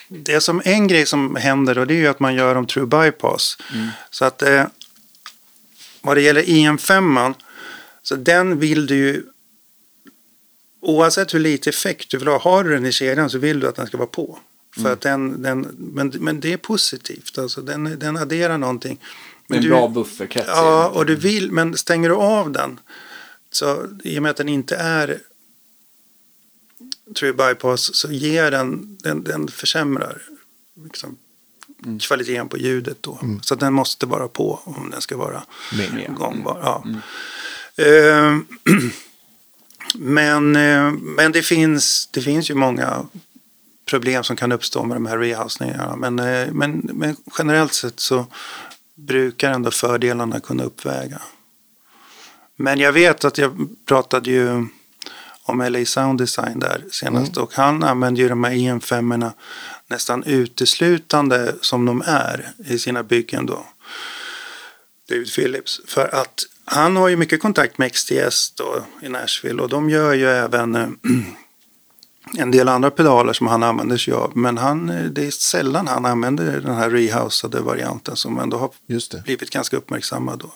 det 0.09 0.41
som 0.41 0.63
en 0.65 0.89
grej 0.89 1.07
som 1.07 1.37
händer 1.37 1.75
då, 1.75 1.85
det 1.85 1.95
är 1.95 1.99
ju 1.99 2.07
att 2.07 2.21
man 2.21 2.35
gör 2.35 2.55
dem 2.55 2.67
true 2.67 2.87
bypass. 2.87 3.59
Så 4.11 4.25
att 4.25 4.43
eh, 4.43 4.65
vad 6.03 6.17
det 6.17 6.21
gäller 6.21 6.43
EM5, 6.43 7.35
så 8.03 8.17
den 8.17 8.59
vill 8.59 8.87
du 8.87 8.97
ju 8.97 9.23
Oavsett 10.87 11.35
hur 11.35 11.41
lite 11.41 11.71
effekt 11.71 12.11
du 12.11 12.19
vill 12.19 12.29
ha, 12.29 12.39
har 12.39 12.65
du 12.65 12.71
den 12.71 12.87
i 12.87 12.93
kedjan 12.93 13.31
så 13.31 13.39
vill 13.39 13.61
du 13.61 13.69
att 13.69 13.77
den 13.77 13.87
ska 13.87 13.97
vara 13.97 14.09
på. 14.09 14.39
För 14.83 14.93
att 14.93 15.01
den, 15.01 15.43
den, 15.43 15.61
men, 15.79 16.09
men 16.21 16.41
det 16.41 16.53
är 16.53 16.57
positivt, 16.57 17.39
alltså 17.39 17.61
den, 17.63 17.99
den 17.99 18.17
adderar 18.17 18.59
någonting. 18.59 18.99
Är 19.49 19.55
en 19.57 19.63
du- 19.63 19.69
bra 19.69 19.89
bufferkrets. 19.89 20.47
Ja, 20.49 20.89
och 20.89 21.07
du 21.07 21.15
vill, 21.17 21.53
men 21.53 21.77
stänger 21.77 22.09
du 22.09 22.15
av 22.15 22.51
den 22.53 22.81
så 23.51 23.87
i 24.05 24.19
och 24.19 24.23
med 24.23 24.31
att 24.31 24.37
den 24.37 24.49
inte 24.49 24.77
är 24.77 25.21
true 27.19 27.33
bypass 27.33 27.95
så 27.95 28.13
ger 28.13 28.51
den, 28.51 28.97
den, 29.03 29.25
den 29.25 29.49
försämrar 29.49 30.23
liksom, 30.85 31.17
kvaliteten 32.01 32.49
på 32.49 32.59
ljudet 32.59 32.97
då. 33.01 33.21
Så 33.43 33.55
att 33.55 33.61
den 33.61 33.73
måste 33.73 34.07
vara 34.07 34.29
på 34.29 34.61
om 34.65 34.91
den 34.91 35.01
ska 35.01 35.17
vara 35.17 35.43
Med. 35.73 36.15
gångbar. 36.15 36.61
Ja. 36.63 36.85
Eh, 37.85 38.37
men 39.95 40.57
eh, 40.57 40.91
men 40.93 41.33
det, 41.33 41.43
finns, 41.43 42.09
det 42.13 42.21
finns 42.23 42.51
ju 42.51 42.55
många 42.55 43.07
problem 43.87 44.25
som 44.25 44.37
kan 44.37 44.53
uppstå 44.53 44.85
med 44.85 44.97
de 44.97 45.07
här 45.07 45.19
rehousningarna. 45.19 45.97
Men, 45.97 46.19
eh, 46.19 46.53
men, 46.53 46.91
men 46.93 47.17
generellt 47.39 47.75
sett 47.75 48.01
så 48.01 48.27
brukar 48.95 49.53
ändå 49.53 49.71
fördelarna 49.71 50.41
kunna 50.41 50.65
uppväga. 50.65 51.21
Men 52.57 52.79
jag 52.79 52.93
vet 52.93 53.25
att 53.25 53.39
jag 53.39 53.69
pratade 53.87 54.31
ju 54.31 54.67
om 55.43 55.61
LA 55.61 55.85
Sound 55.85 56.19
Design 56.19 56.59
där 56.59 56.85
senast 56.91 57.37
och 57.37 57.55
han 57.55 57.83
använder 57.83 58.23
ju 58.23 58.29
de 58.29 58.45
här 58.45 58.53
EM5 58.53 59.33
nästan 59.87 60.25
uteslutande 60.25 61.55
som 61.61 61.85
de 61.85 62.03
är 62.07 62.53
i 62.59 62.79
sina 62.79 63.03
byggen 63.03 63.47
då. 63.47 63.67
David 65.09 65.35
Phillips. 65.35 65.81
För 65.87 66.15
att 66.15 66.45
han 66.65 66.97
har 66.97 67.09
ju 67.09 67.17
mycket 67.17 67.41
kontakt 67.41 67.79
med 67.79 67.93
XTS 67.93 68.51
då 68.51 68.85
i 69.03 69.09
Nashville 69.09 69.63
och 69.63 69.69
de 69.69 69.91
gör 69.91 70.15
ju 70.15 70.27
även 70.27 70.75
eh, 70.75 70.89
en 72.35 72.51
del 72.51 72.69
andra 72.69 72.91
pedaler 72.91 73.33
som 73.33 73.47
han 73.47 73.63
använder 73.63 73.97
sig 73.97 74.15
av. 74.15 74.37
Men 74.37 74.59
han, 74.59 74.91
eh, 74.91 75.05
det 75.05 75.27
är 75.27 75.31
sällan 75.31 75.87
han 75.87 76.07
använder 76.07 76.61
den 76.61 76.75
här 76.75 76.91
rehousade 76.91 77.61
varianten 77.61 78.17
som 78.17 78.39
ändå 78.39 78.57
har 78.57 78.71
blivit 79.25 79.51
ganska 79.51 79.77
uppmärksammad 79.77 80.39
då. 80.39 80.53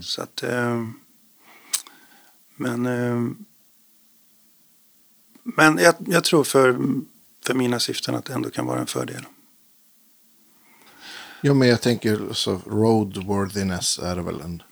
Så 0.00 0.22
att, 0.22 0.42
eh, 0.42 0.84
men 2.56 2.86
eh, 2.86 3.46
men 5.56 5.78
jag, 5.78 5.94
jag 6.06 6.24
tror 6.24 6.44
för, 6.44 6.78
för 7.46 7.54
mina 7.54 7.78
syften 7.78 8.14
att 8.14 8.24
det 8.24 8.32
ändå 8.32 8.50
kan 8.50 8.66
vara 8.66 8.80
en 8.80 8.86
fördel. 8.86 9.26
Ja, 11.40 11.54
men 11.54 11.68
jag 11.68 11.80
tänker 11.80 12.32
så 12.32 12.60
roadworthiness 12.66 13.98
är 13.98 14.16
väl 14.16 14.40
en, 14.40 14.62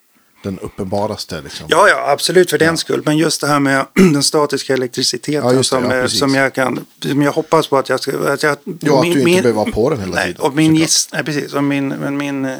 den 0.47 0.59
uppenbaraste. 0.59 1.41
Liksom. 1.41 1.67
Ja, 1.71 1.89
ja, 1.89 2.11
absolut 2.13 2.51
för 2.51 2.59
den 2.59 2.77
skull. 2.77 3.03
Men 3.05 3.17
just 3.17 3.41
det 3.41 3.47
här 3.47 3.61
med 3.61 3.87
den 3.95 4.23
statiska 4.23 4.75
elektriciteten 4.75 5.49
Ja, 5.49 5.57
det, 5.57 5.65
som, 5.65 5.85
ja, 5.85 5.97
eh, 5.97 6.07
som, 6.07 6.35
jag 6.35 6.55
kan, 6.55 6.87
som 7.03 7.23
jag 7.23 7.33
hoppas 7.33 7.67
på 7.69 7.79
att 7.79 7.89
jag 7.89 8.01
ska... 8.01 8.33
Att 8.33 8.43
jag, 8.43 8.57
Ja, 8.81 8.99
att 8.99 9.03
du 9.03 9.09
inte 9.09 9.25
behöver 9.25 9.53
vara 9.53 9.71
på 9.71 9.91
den 9.91 10.01
hela 10.01 10.15
nej, 10.15 10.27
tiden, 10.27 10.41
Och 10.41 10.55
min, 10.55 10.77
giss, 10.77 11.09
nej, 11.13 11.25
precis, 11.25 11.55
och 11.55 11.65
min, 11.65 11.89
men 11.89 12.17
min 12.17 12.45
eh, 12.45 12.57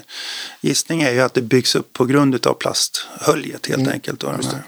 gissning 0.61 1.03
är 1.03 1.13
ju 1.13 1.21
att 1.21 1.35
det 1.35 1.43
byggs 1.43 1.75
upp 1.75 1.93
på 1.93 2.05
grund 2.05 2.47
av 2.47 2.55
plasthöljet 2.55 3.67
helt 3.67 3.89
enkelt. 3.89 4.21
Då, 4.21 4.27
den 4.27 4.45
här. 4.45 4.63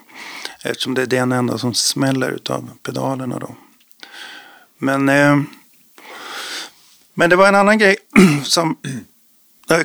Eftersom 0.62 0.94
det 0.94 1.02
är 1.02 1.06
den 1.06 1.32
enda 1.32 1.58
som 1.58 1.74
smäller 1.74 2.38
av 2.48 2.70
pedalerna 2.82 3.38
då. 3.38 3.56
Men, 4.78 5.08
eh, 5.08 5.40
men 7.14 7.30
det 7.30 7.36
var 7.36 7.48
en 7.48 7.54
annan 7.54 7.78
grej 7.78 7.96
som 8.44 8.76
det 9.68 9.84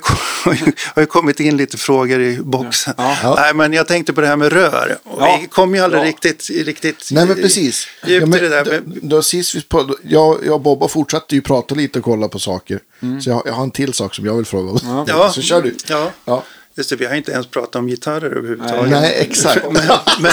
har 0.93 1.01
ju- 1.01 1.05
kommit 1.05 1.39
in 1.39 1.57
lite 1.57 1.77
frågor 1.77 2.21
i 2.21 2.37
boxen. 2.41 2.93
Ja. 2.97 3.17
Ja. 3.23 3.35
Nej, 3.39 3.53
men 3.53 3.73
jag 3.73 3.87
tänkte 3.87 4.13
på 4.13 4.21
det 4.21 4.27
här 4.27 4.35
med 4.35 4.51
rör. 4.53 4.97
Ja. 5.19 5.39
Vi 5.41 5.47
kom 5.47 5.75
ju 5.75 5.81
aldrig 5.81 6.01
Ja. 6.03 6.07
riktigt, 6.07 6.49
riktigt 6.49 7.09
Nej, 7.11 7.25
men 7.25 7.35
precis. 7.35 7.87
djupt 8.07 8.21
ja, 8.21 8.25
men, 8.25 8.39
i 8.39 8.41
det 8.41 8.49
där. 8.49 8.81
då, 8.85 8.93
då, 9.01 9.21
sist 9.21 9.55
vi 9.55 9.61
på, 9.61 9.95
jag, 10.03 10.37
jag 10.45 10.53
och 10.53 10.61
Bobba 10.61 10.87
fortsatte 10.87 11.35
ju 11.35 11.41
prata 11.41 11.75
lite 11.75 11.99
och 11.99 12.05
kolla 12.05 12.27
på 12.27 12.39
saker. 12.39 12.79
Så 13.23 13.29
jag, 13.29 13.41
jag 13.45 13.53
har 13.53 13.63
en 13.63 13.71
till 13.71 13.93
sak 13.93 14.15
som 14.15 14.25
jag 14.25 14.35
vill 14.35 14.45
fråga 14.45 14.71
om. 14.71 15.05
Ja. 15.07 15.31
Så 15.35 15.41
kör 15.41 15.61
du. 15.61 15.75
ja, 15.87 16.11
Ja. 16.25 16.43
Just 16.75 16.89
det, 16.89 16.95
vi 16.95 17.05
har 17.05 17.15
inte 17.15 17.31
ens 17.31 17.47
pratat 17.47 17.75
om 17.75 17.87
gitarrer 17.87 18.37
överhuvudtaget. 18.37 18.91
Nej, 18.91 19.15
exakt. 19.19 19.65
Men, 20.19 20.31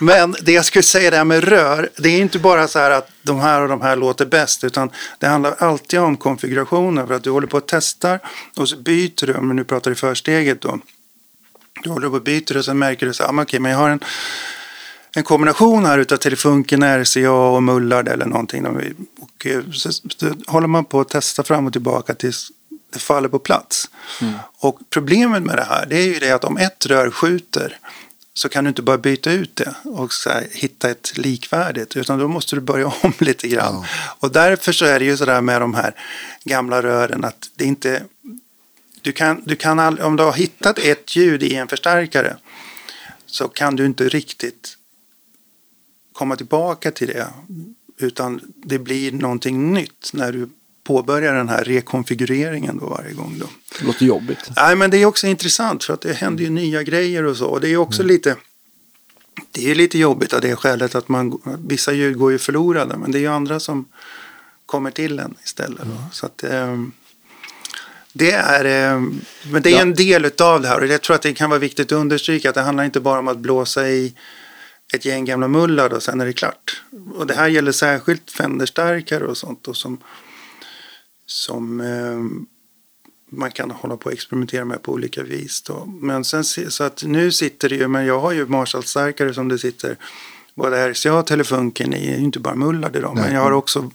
men 0.00 0.34
det 0.42 0.52
jag 0.52 0.64
skulle 0.64 0.82
säga 0.82 1.10
där 1.10 1.24
med 1.24 1.44
rör, 1.44 1.88
det 1.96 2.08
är 2.08 2.20
inte 2.20 2.38
bara 2.38 2.68
så 2.68 2.78
här 2.78 2.90
att 2.90 3.10
de 3.22 3.40
här 3.40 3.62
och 3.62 3.68
de 3.68 3.80
här 3.80 3.96
låter 3.96 4.26
bäst, 4.26 4.64
utan 4.64 4.90
det 5.18 5.26
handlar 5.26 5.54
alltid 5.58 6.00
om 6.00 6.16
konfigurationen. 6.16 7.06
För 7.06 7.14
att 7.14 7.22
du 7.22 7.30
håller 7.30 7.46
på 7.46 7.56
och 7.56 7.66
testar 7.66 8.20
och 8.56 8.68
så 8.68 8.76
byter 8.76 9.26
du, 9.26 9.34
om 9.34 9.56
nu 9.56 9.64
pratar 9.64 9.90
i 9.90 9.94
försteget 9.94 10.60
då. 10.60 10.78
Du 11.82 11.90
håller 11.90 12.08
på 12.08 12.16
och 12.16 12.22
byter 12.22 12.56
och 12.56 12.64
sen 12.64 12.78
märker 12.78 13.06
du 13.06 13.12
så 13.12 13.22
här, 13.22 13.30
ah, 13.30 13.32
men 13.32 13.42
okej, 13.42 13.60
men 13.60 13.72
jag 13.72 13.78
har 13.78 13.90
en, 13.90 14.00
en 15.16 15.24
kombination 15.24 15.86
här 15.86 15.98
utav 15.98 16.16
Telefunken, 16.16 17.02
RCA 17.02 17.30
och 17.30 17.62
Mullard 17.62 18.08
eller 18.08 18.26
någonting. 18.26 18.66
Och 18.66 19.46
så, 19.74 19.92
så 19.92 20.34
håller 20.46 20.66
man 20.66 20.84
på 20.84 21.00
att 21.00 21.08
testa 21.08 21.42
fram 21.42 21.66
och 21.66 21.72
tillbaka 21.72 22.14
tills 22.14 22.50
det 22.92 22.98
faller 22.98 23.28
på 23.28 23.38
plats. 23.38 23.90
Och 24.58 24.78
problemet 24.90 25.42
med 25.42 25.56
det 25.56 25.64
här 25.64 25.86
det 25.86 25.96
är 25.96 26.06
ju 26.06 26.18
det 26.18 26.30
att 26.30 26.44
om 26.44 26.56
ett 26.56 26.86
rör 26.86 27.10
skjuter 27.10 27.78
så 28.34 28.48
kan 28.48 28.64
du 28.64 28.68
inte 28.68 28.82
bara 28.82 28.98
byta 28.98 29.32
ut 29.32 29.56
det 29.56 29.74
och 29.84 30.12
här, 30.26 30.46
hitta 30.50 30.90
ett 30.90 31.18
likvärdigt 31.18 31.96
utan 31.96 32.18
då 32.18 32.28
måste 32.28 32.56
du 32.56 32.60
börja 32.60 32.86
om 33.02 33.12
lite 33.18 33.48
grann. 33.48 33.84
Och 34.18 34.32
därför 34.32 34.72
så 34.72 34.84
är 34.84 34.98
det 34.98 35.04
ju 35.04 35.16
sådär 35.16 35.40
med 35.40 35.60
de 35.60 35.74
här 35.74 35.94
gamla 36.44 36.82
rören 36.82 37.24
att 37.24 37.50
det 37.56 37.64
inte 37.64 38.02
du 39.02 39.12
kan, 39.12 39.42
du 39.44 39.56
kan 39.56 39.78
all, 39.78 40.00
om 40.00 40.16
du 40.16 40.22
har 40.22 40.32
hittat 40.32 40.78
ett 40.78 41.16
ljud 41.16 41.42
i 41.42 41.54
en 41.54 41.68
förstärkare 41.68 42.36
så 43.26 43.48
kan 43.48 43.76
du 43.76 43.86
inte 43.86 44.08
riktigt 44.08 44.76
komma 46.12 46.36
tillbaka 46.36 46.90
till 46.90 47.08
det. 47.08 47.28
Utan 47.98 48.40
det 48.56 48.78
blir 48.78 49.12
någonting 49.12 49.72
nytt 49.72 50.10
när 50.12 50.32
du 50.32 50.48
påbörjar 50.88 51.34
den 51.34 51.48
här 51.48 51.64
rekonfigureringen 51.64 52.78
då 52.78 52.86
varje 52.86 53.12
gång. 53.12 53.36
Då. 53.38 53.46
Det 53.78 53.86
låter 53.86 54.06
jobbigt. 54.06 54.50
Nej, 54.56 54.76
men 54.76 54.90
det 54.90 54.96
är 55.02 55.06
också 55.06 55.26
intressant 55.26 55.84
för 55.84 55.94
att 55.94 56.00
det 56.00 56.12
händer 56.12 56.44
ju 56.44 56.50
nya 56.50 56.82
grejer 56.82 57.24
och 57.24 57.36
så. 57.36 57.46
Och 57.46 57.60
det 57.60 57.68
är 57.68 57.76
också 57.76 58.02
lite 58.02 58.36
det 59.52 59.70
är 59.70 59.74
lite 59.74 59.98
jobbigt 59.98 60.32
av 60.32 60.40
det 60.40 60.56
skälet 60.56 60.94
att 60.94 61.08
man, 61.08 61.40
vissa 61.68 61.92
ljud 61.92 62.18
går 62.18 62.32
ju 62.32 62.38
förlorade. 62.38 62.96
Men 62.96 63.12
det 63.12 63.18
är 63.18 63.20
ju 63.20 63.26
andra 63.26 63.60
som 63.60 63.84
kommer 64.66 64.90
till 64.90 65.18
en 65.18 65.34
istället. 65.44 65.82
Då. 65.84 65.96
Så 66.12 66.26
att, 66.26 66.44
ehm, 66.44 66.92
det 68.12 68.32
är, 68.32 68.64
ehm, 68.64 69.20
men 69.52 69.62
det 69.62 69.70
är 69.70 69.74
Ja. 69.74 69.80
en 69.80 69.94
del 69.94 70.30
av 70.40 70.62
det 70.62 70.68
här. 70.68 70.80
Och 70.80 70.86
jag 70.86 71.02
tror 71.02 71.16
att 71.16 71.22
det 71.22 71.34
kan 71.34 71.50
vara 71.50 71.60
viktigt 71.60 71.92
att 71.92 71.98
understryka 71.98 72.48
att 72.48 72.54
det 72.54 72.60
handlar 72.62 72.84
inte 72.84 73.00
bara 73.00 73.18
om 73.18 73.28
att 73.28 73.38
blåsa 73.38 73.88
i 73.88 74.14
ett 74.94 75.04
gäng 75.04 75.24
gamla 75.24 75.48
mullar 75.48 75.92
och 75.94 76.02
sen 76.02 76.20
är 76.20 76.26
det 76.26 76.32
klart. 76.32 76.82
Och 77.14 77.26
det 77.26 77.34
här 77.34 77.48
gäller 77.48 77.72
särskilt 77.72 78.30
Fenderstarkare 78.30 79.24
och 79.26 79.36
sånt. 79.36 79.68
Och 79.68 79.76
som 79.76 79.98
som 81.28 81.80
ehm, 81.80 82.46
man 83.30 83.50
kan 83.50 83.70
hålla 83.70 83.96
på 83.96 84.06
och 84.06 84.12
experimentera 84.12 84.64
med 84.64 84.82
på 84.82 84.92
olika 84.92 85.22
vis. 85.22 85.62
Då. 85.62 85.84
Men 85.86 86.24
sen, 86.24 86.44
se- 86.44 86.70
så 86.70 86.84
att 86.84 87.02
nu 87.04 87.32
sitter 87.32 87.68
det 87.68 87.74
ju, 87.74 87.88
men 87.88 88.06
jag 88.06 88.20
har 88.20 88.32
ju 88.32 88.46
Marshall-starkare 88.46 89.34
som 89.34 89.48
det 89.48 89.58
sitter 89.58 89.96
både 90.54 90.90
RCA 90.92 91.14
och 91.14 91.26
Telefunken 91.26 91.94
i, 91.94 92.16
inte 92.20 92.38
bara 92.40 92.54
mullard 92.54 92.96
i 92.96 93.00
dem. 93.00 93.14
Men 93.16 93.34
jag 93.34 93.40
har 93.40 93.52
också 93.52 93.90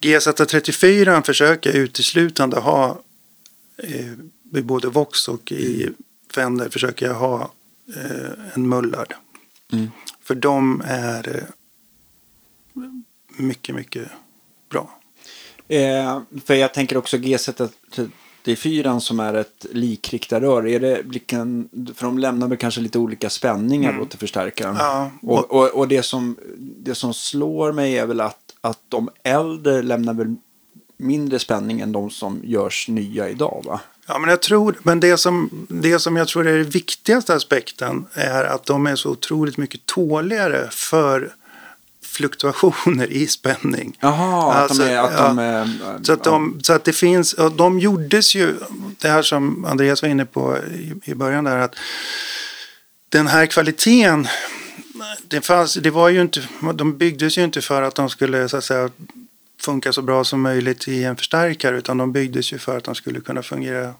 GZ34 0.00 1.22
försöker 1.22 1.70
jag 1.70 1.78
uteslutande 1.78 2.60
ha 2.60 3.02
eh, 3.76 4.12
i 4.58 4.62
både 4.62 4.88
Vox 4.88 5.28
och 5.28 5.52
i 5.52 5.88
Fender 6.34 6.68
försöker 6.68 7.06
jag 7.06 7.14
ha 7.14 7.52
eh, 7.96 8.30
en 8.54 8.68
mullard. 8.68 9.14
Mm. 9.72 9.90
För 10.22 10.34
de 10.34 10.82
är 10.86 11.36
eh, 11.36 12.82
mycket, 13.36 13.74
mycket. 13.74 14.08
Eh, 15.68 16.20
för 16.44 16.54
jag 16.54 16.74
tänker 16.74 16.96
också 16.96 17.16
G34 17.16 18.98
som 18.98 19.20
är 19.20 19.34
ett 19.34 19.66
likriktarrör. 19.72 20.66
Är 20.66 20.80
det 20.80 21.02
för 21.94 22.06
de 22.06 22.18
lämnar 22.18 22.48
väl 22.48 22.58
kanske 22.58 22.80
lite 22.80 22.98
olika 22.98 23.30
spänningar 23.30 23.92
då 23.98 24.04
till 24.04 24.18
förstärkaren. 24.18 24.76
Ja, 24.78 25.10
och, 25.22 25.50
och, 25.50 25.68
och 25.68 25.88
det, 25.88 26.02
som, 26.02 26.36
det 26.58 26.94
som 26.94 27.14
slår 27.14 27.72
mig 27.72 27.98
är 27.98 28.06
väl 28.06 28.20
att, 28.20 28.54
att 28.60 28.80
de 28.88 29.10
äldre 29.22 29.82
lämnar 29.82 30.14
väl 30.14 30.36
mindre 30.96 31.38
spänning 31.38 31.80
än 31.80 31.92
de 31.92 32.10
som 32.10 32.40
görs 32.44 32.88
nya 32.88 33.28
idag 33.28 33.62
va? 33.66 33.80
Ja, 34.06 34.18
men 34.18 34.30
jag 34.30 34.42
tror, 34.42 34.76
men 34.82 35.00
det 35.00 35.16
som, 35.16 35.66
det 35.68 35.98
som 35.98 36.16
jag 36.16 36.28
tror 36.28 36.46
är 36.46 36.58
den 36.58 36.70
viktigaste 36.70 37.34
aspekten 37.34 38.06
är 38.14 38.44
att 38.44 38.66
de 38.66 38.86
är 38.86 38.96
så 38.96 39.10
otroligt 39.10 39.56
mycket 39.56 39.86
tåligare 39.86 40.68
för 40.70 41.34
fluktuationer 42.04 43.12
i 43.12 43.26
spänning. 43.26 43.96
Jaha, 44.00 44.54
Alltså, 44.54 44.82
att 44.82 44.88
de 44.88 44.92
är... 44.92 44.98
Att 44.98 45.12
ja. 45.12 45.28
de 45.28 45.38
är 45.38 46.04
Så 46.04 46.12
att, 46.12 46.24
de, 46.24 46.60
så 46.62 46.72
att 46.72 46.84
det 46.84 46.92
finns, 46.92 47.32
och 47.32 47.52
de 47.52 47.78
gjordes 47.78 48.34
ju, 48.34 48.54
det 48.98 49.08
här 49.08 49.22
som 49.22 49.64
Andreas 49.64 50.02
var 50.02 50.08
inne 50.08 50.24
på 50.24 50.58
i, 50.58 50.94
i 51.04 51.14
början 51.14 51.44
där, 51.44 51.58
att 51.58 51.74
den 53.08 53.26
här 53.26 53.46
kvaliteten, 53.46 54.26
det, 55.28 55.40
fanns, 55.40 55.74
det 55.74 55.90
var 55.90 56.08
ju 56.08 56.20
inte, 56.20 56.42
de 56.74 56.98
byggdes 56.98 57.38
ju 57.38 57.44
inte 57.44 57.60
för 57.60 57.82
att 57.82 57.94
de 57.94 58.10
skulle 58.10 58.48
så 58.48 58.56
att 58.56 58.64
säga 58.64 58.90
funka 59.60 59.92
så 59.92 60.02
bra 60.02 60.24
som 60.24 60.40
möjligt 60.40 60.88
i 60.88 61.04
en 61.04 61.16
förstärkare 61.16 61.78
utan 61.78 61.98
de 61.98 62.12
byggdes 62.12 62.52
ju 62.52 62.58
för 62.58 62.76
att 62.78 62.84
de 62.84 62.94
skulle 62.94 63.20
kunna 63.20 63.42
fungera 63.42 63.94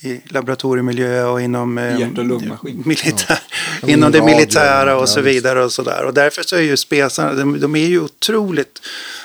i 0.00 0.20
laboratoriemiljö 0.24 1.24
och 1.24 1.40
inom 1.40 1.78
eh, 1.78 1.98
Hjärt- 2.00 2.18
och 2.18 2.64
militär, 2.86 3.40
Ja, 3.82 3.88
inom 3.88 4.12
det 4.12 4.22
militära 4.22 4.98
och 4.98 5.08
så 5.08 5.20
vidare 5.20 5.64
och 5.64 5.72
så 5.72 5.82
där. 5.82 6.04
Och 6.04 6.14
därför 6.14 6.42
så 6.42 6.56
är 6.56 6.60
ju 6.60 6.76
spesarna, 6.76 7.34
de, 7.34 7.60
de 7.60 7.76
är 7.76 7.86
ju 7.86 8.00
otroligt 8.00 8.82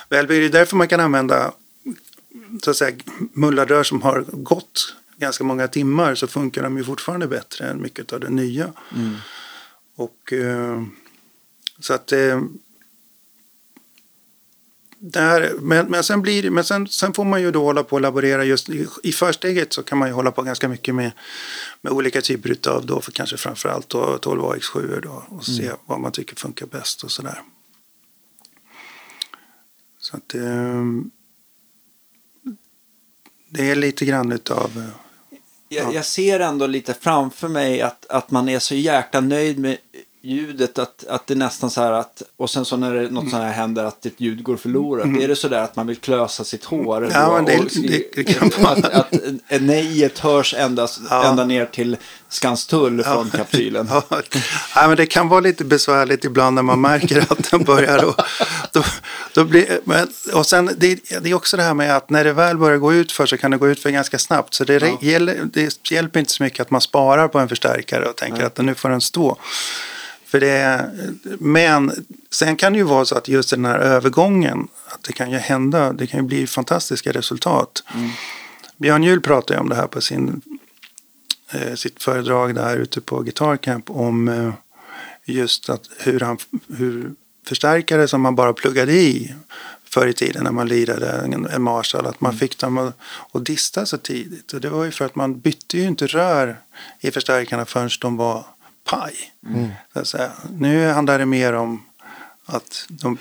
välbyggda. 0.09 0.41
Det 0.41 0.47
är 0.47 0.59
därför 0.59 0.75
man 0.75 0.87
kan 0.87 0.99
använda 0.99 1.51
så 2.63 2.71
att 2.71 2.77
säga, 2.77 2.95
mullarrör 3.33 3.83
som 3.83 4.01
har 4.01 4.25
gått 4.27 4.95
ganska 5.17 5.43
många 5.43 5.67
timmar 5.67 6.15
så 6.15 6.27
funkar 6.27 6.63
de 6.63 6.77
ju 6.77 6.83
fortfarande 6.83 7.27
bättre 7.27 7.67
än 7.67 7.81
mycket 7.81 8.13
av 8.13 8.19
det 8.19 8.29
nya. 8.29 8.73
Mm. 8.95 9.15
Och 9.95 10.33
eh, 10.33 10.83
så 11.79 11.93
att 11.93 12.11
eh, 12.11 12.41
där, 15.05 15.53
men, 15.59 15.85
men, 15.85 16.03
sen, 16.03 16.21
blir, 16.21 16.49
men 16.49 16.63
sen, 16.63 16.87
sen 16.87 17.13
får 17.13 17.25
man 17.25 17.41
ju 17.41 17.51
då 17.51 17.63
hålla 17.63 17.83
på 17.83 17.95
och 17.95 18.01
laborera 18.01 18.43
just 18.43 18.69
i, 19.03 19.11
försteget 19.11 19.73
så 19.73 19.83
kan 19.83 19.97
man 19.97 20.07
ju 20.07 20.13
hålla 20.13 20.31
på 20.31 20.41
ganska 20.41 20.67
mycket 20.67 20.95
med, 20.95 21.11
med 21.81 21.93
olika 21.93 22.21
typer 22.21 22.69
av 22.69 22.85
då 22.85 23.01
för 23.01 23.11
kanske 23.11 23.37
framförallt 23.37 23.89
då 23.89 24.17
12 24.17 24.41
AX7 24.41 25.01
då 25.01 25.23
och 25.29 25.45
se 25.45 25.71
vad 25.85 25.99
man 25.99 26.11
tycker 26.11 26.35
funkar 26.35 26.65
bäst 26.65 27.03
och 27.03 27.11
sådär. 27.11 27.41
Så 29.99 30.17
att 30.17 30.33
eh, 30.33 30.83
det 33.49 33.71
är 33.71 33.75
lite 33.75 34.05
grann 34.05 34.31
utav 34.31 34.71
eh, 34.77 35.37
Jag, 35.69 35.93
jag 35.93 36.05
ser 36.05 36.39
ändå 36.39 36.67
lite 36.67 36.93
framför 36.93 37.47
mig 37.47 37.81
att, 37.81 38.05
att 38.05 38.31
man 38.31 38.49
är 38.49 38.59
så 38.59 38.75
jäkla 38.75 39.21
nöjd 39.21 39.59
med 39.59 39.77
ljudet 40.25 40.79
att, 40.79 41.05
att 41.07 41.27
det 41.27 41.33
är 41.33 41.35
nästan 41.37 41.69
så 41.69 41.81
här 41.81 41.91
att 41.91 42.21
och 42.37 42.49
sen 42.49 42.65
så 42.65 42.77
när 42.77 42.93
det, 42.93 43.09
något 43.09 43.29
sånt 43.29 43.43
här 43.43 43.51
händer 43.51 43.83
att 43.83 44.05
ett 44.05 44.13
ljud 44.21 44.43
går 44.43 44.57
förlorat. 44.57 45.05
Är 45.21 45.27
det 45.27 45.35
så 45.35 45.47
där 45.47 45.63
att 45.63 45.75
man 45.75 45.87
vill 45.87 45.97
klösa 45.97 46.43
sitt 46.43 46.63
hår? 46.65 46.97
Mm. 46.97 47.09
Ja, 47.13 47.33
men 47.35 47.45
det- 47.45 47.57
Och- 47.59 47.65
det- 47.87 48.15
det 48.15 48.23
kan 48.23 48.51
vara- 48.63 48.71
att, 48.73 48.83
att 48.93 49.13
eh, 49.47 49.61
nejet 49.61 50.19
hörs 50.19 50.53
ända, 50.57 50.87
Ja. 51.09 51.23
ända 51.23 51.45
ner 51.45 51.65
till 51.65 51.97
Skanstull 52.29 53.03
från 53.03 53.29
kapsylen. 53.29 53.87
Ja, 53.91 54.03
nej, 54.75 54.87
men 54.87 54.97
det 54.97 55.05
kan 55.05 55.29
vara 55.29 55.39
lite 55.39 55.63
besvärligt 55.65 56.25
ibland 56.25 56.55
när 56.55 56.61
man 56.61 56.81
märker 56.81 57.21
att 57.31 57.51
den 57.51 57.63
börjar. 57.63 58.03
Och, 58.05 58.15
då, 58.71 58.83
då 59.33 59.43
blir, 59.43 59.79
men, 59.83 60.07
och 60.33 60.45
sen, 60.45 60.69
det, 60.77 60.99
det 61.21 61.29
är 61.29 61.33
också 61.33 61.57
det 61.57 61.63
här 61.63 61.73
med 61.73 61.95
att 61.97 62.09
när 62.09 62.23
det 62.23 62.33
väl 62.33 62.57
börjar 62.57 62.77
gå 62.77 62.93
ut 62.93 63.11
för 63.11 63.25
så 63.25 63.37
kan 63.37 63.51
det 63.51 63.57
gå 63.57 63.67
ut 63.69 63.79
för 63.79 63.89
ganska 63.89 64.19
snabbt. 64.19 64.53
Så 64.53 64.63
det, 64.63 64.73
Ja. 64.73 64.97
gäller, 65.01 65.39
det 65.53 65.91
hjälper 65.91 66.19
inte 66.19 66.31
så 66.31 66.43
mycket 66.43 66.59
att 66.59 66.71
man 66.71 66.81
sparar 66.81 67.27
på 67.27 67.39
en 67.39 67.49
förstärkare 67.49 68.05
och 68.05 68.15
tänker 68.17 68.43
att 68.43 68.57
nu 68.57 68.75
får 68.75 68.89
den 68.89 69.01
stå. 69.01 69.37
För 70.33 70.39
det 70.39 70.91
men 71.39 72.05
sen 72.31 72.55
kan 72.55 72.73
det 72.73 72.79
ju 72.79 72.83
vara 72.83 73.05
så 73.05 73.15
att 73.15 73.27
just 73.27 73.49
den 73.49 73.65
här 73.65 73.79
övergången, 73.79 74.67
att 74.85 75.03
det 75.03 75.13
kan 75.13 75.31
ju 75.31 75.37
hända, 75.37 75.93
det 75.93 76.07
kan 76.07 76.19
ju 76.19 76.25
bli 76.25 76.47
fantastiska 76.47 77.11
resultat. 77.11 77.83
Björn 78.77 79.03
Juhl 79.03 79.21
pratade 79.21 79.59
om 79.59 79.69
det 79.69 79.75
här 79.75 79.87
på 79.87 80.01
sin, 80.01 80.41
eh, 81.51 81.75
sitt 81.75 82.03
föredrag 82.03 82.55
där 82.55 82.77
ute 82.77 83.01
på 83.01 83.19
Guitar 83.19 83.57
Camp 83.57 83.89
om 83.89 84.27
eh, 84.27 84.53
just 85.25 85.69
att 85.69 85.89
hur, 85.99 86.19
han, 86.19 86.37
hur 86.77 87.11
förstärkare 87.47 88.07
som 88.07 88.21
man 88.21 88.35
bara 88.35 88.53
pluggade 88.53 88.93
i 88.93 89.35
förr 89.85 90.07
i 90.07 90.13
tiden 90.13 90.43
när 90.43 90.51
man 90.51 90.67
lirade 90.67 91.11
en, 91.11 91.45
en 91.45 91.61
Marshall, 91.61 92.05
att 92.05 92.21
man 92.21 92.37
fick 92.37 92.57
dem 92.57 92.77
att, 92.77 92.97
att 93.31 93.45
dista 93.45 93.85
så 93.85 93.97
tidigt. 93.97 94.53
Och 94.53 94.61
det 94.61 94.69
var 94.69 94.85
ju 94.85 94.91
för 94.91 95.05
att 95.05 95.15
man 95.15 95.39
bytte 95.39 95.77
ju 95.77 95.83
inte 95.83 96.07
rör 96.07 96.59
i 96.99 97.11
förstärkarna 97.11 97.65
förrän 97.65 97.89
de 98.01 98.17
var 98.17 98.45
paj. 98.83 99.33
Säga. 100.03 100.31
Nu 100.57 100.87
handlar 100.87 101.19
det 101.19 101.25
mer 101.25 101.53
om 101.53 101.85
att 102.45 102.85
de, 102.89 103.17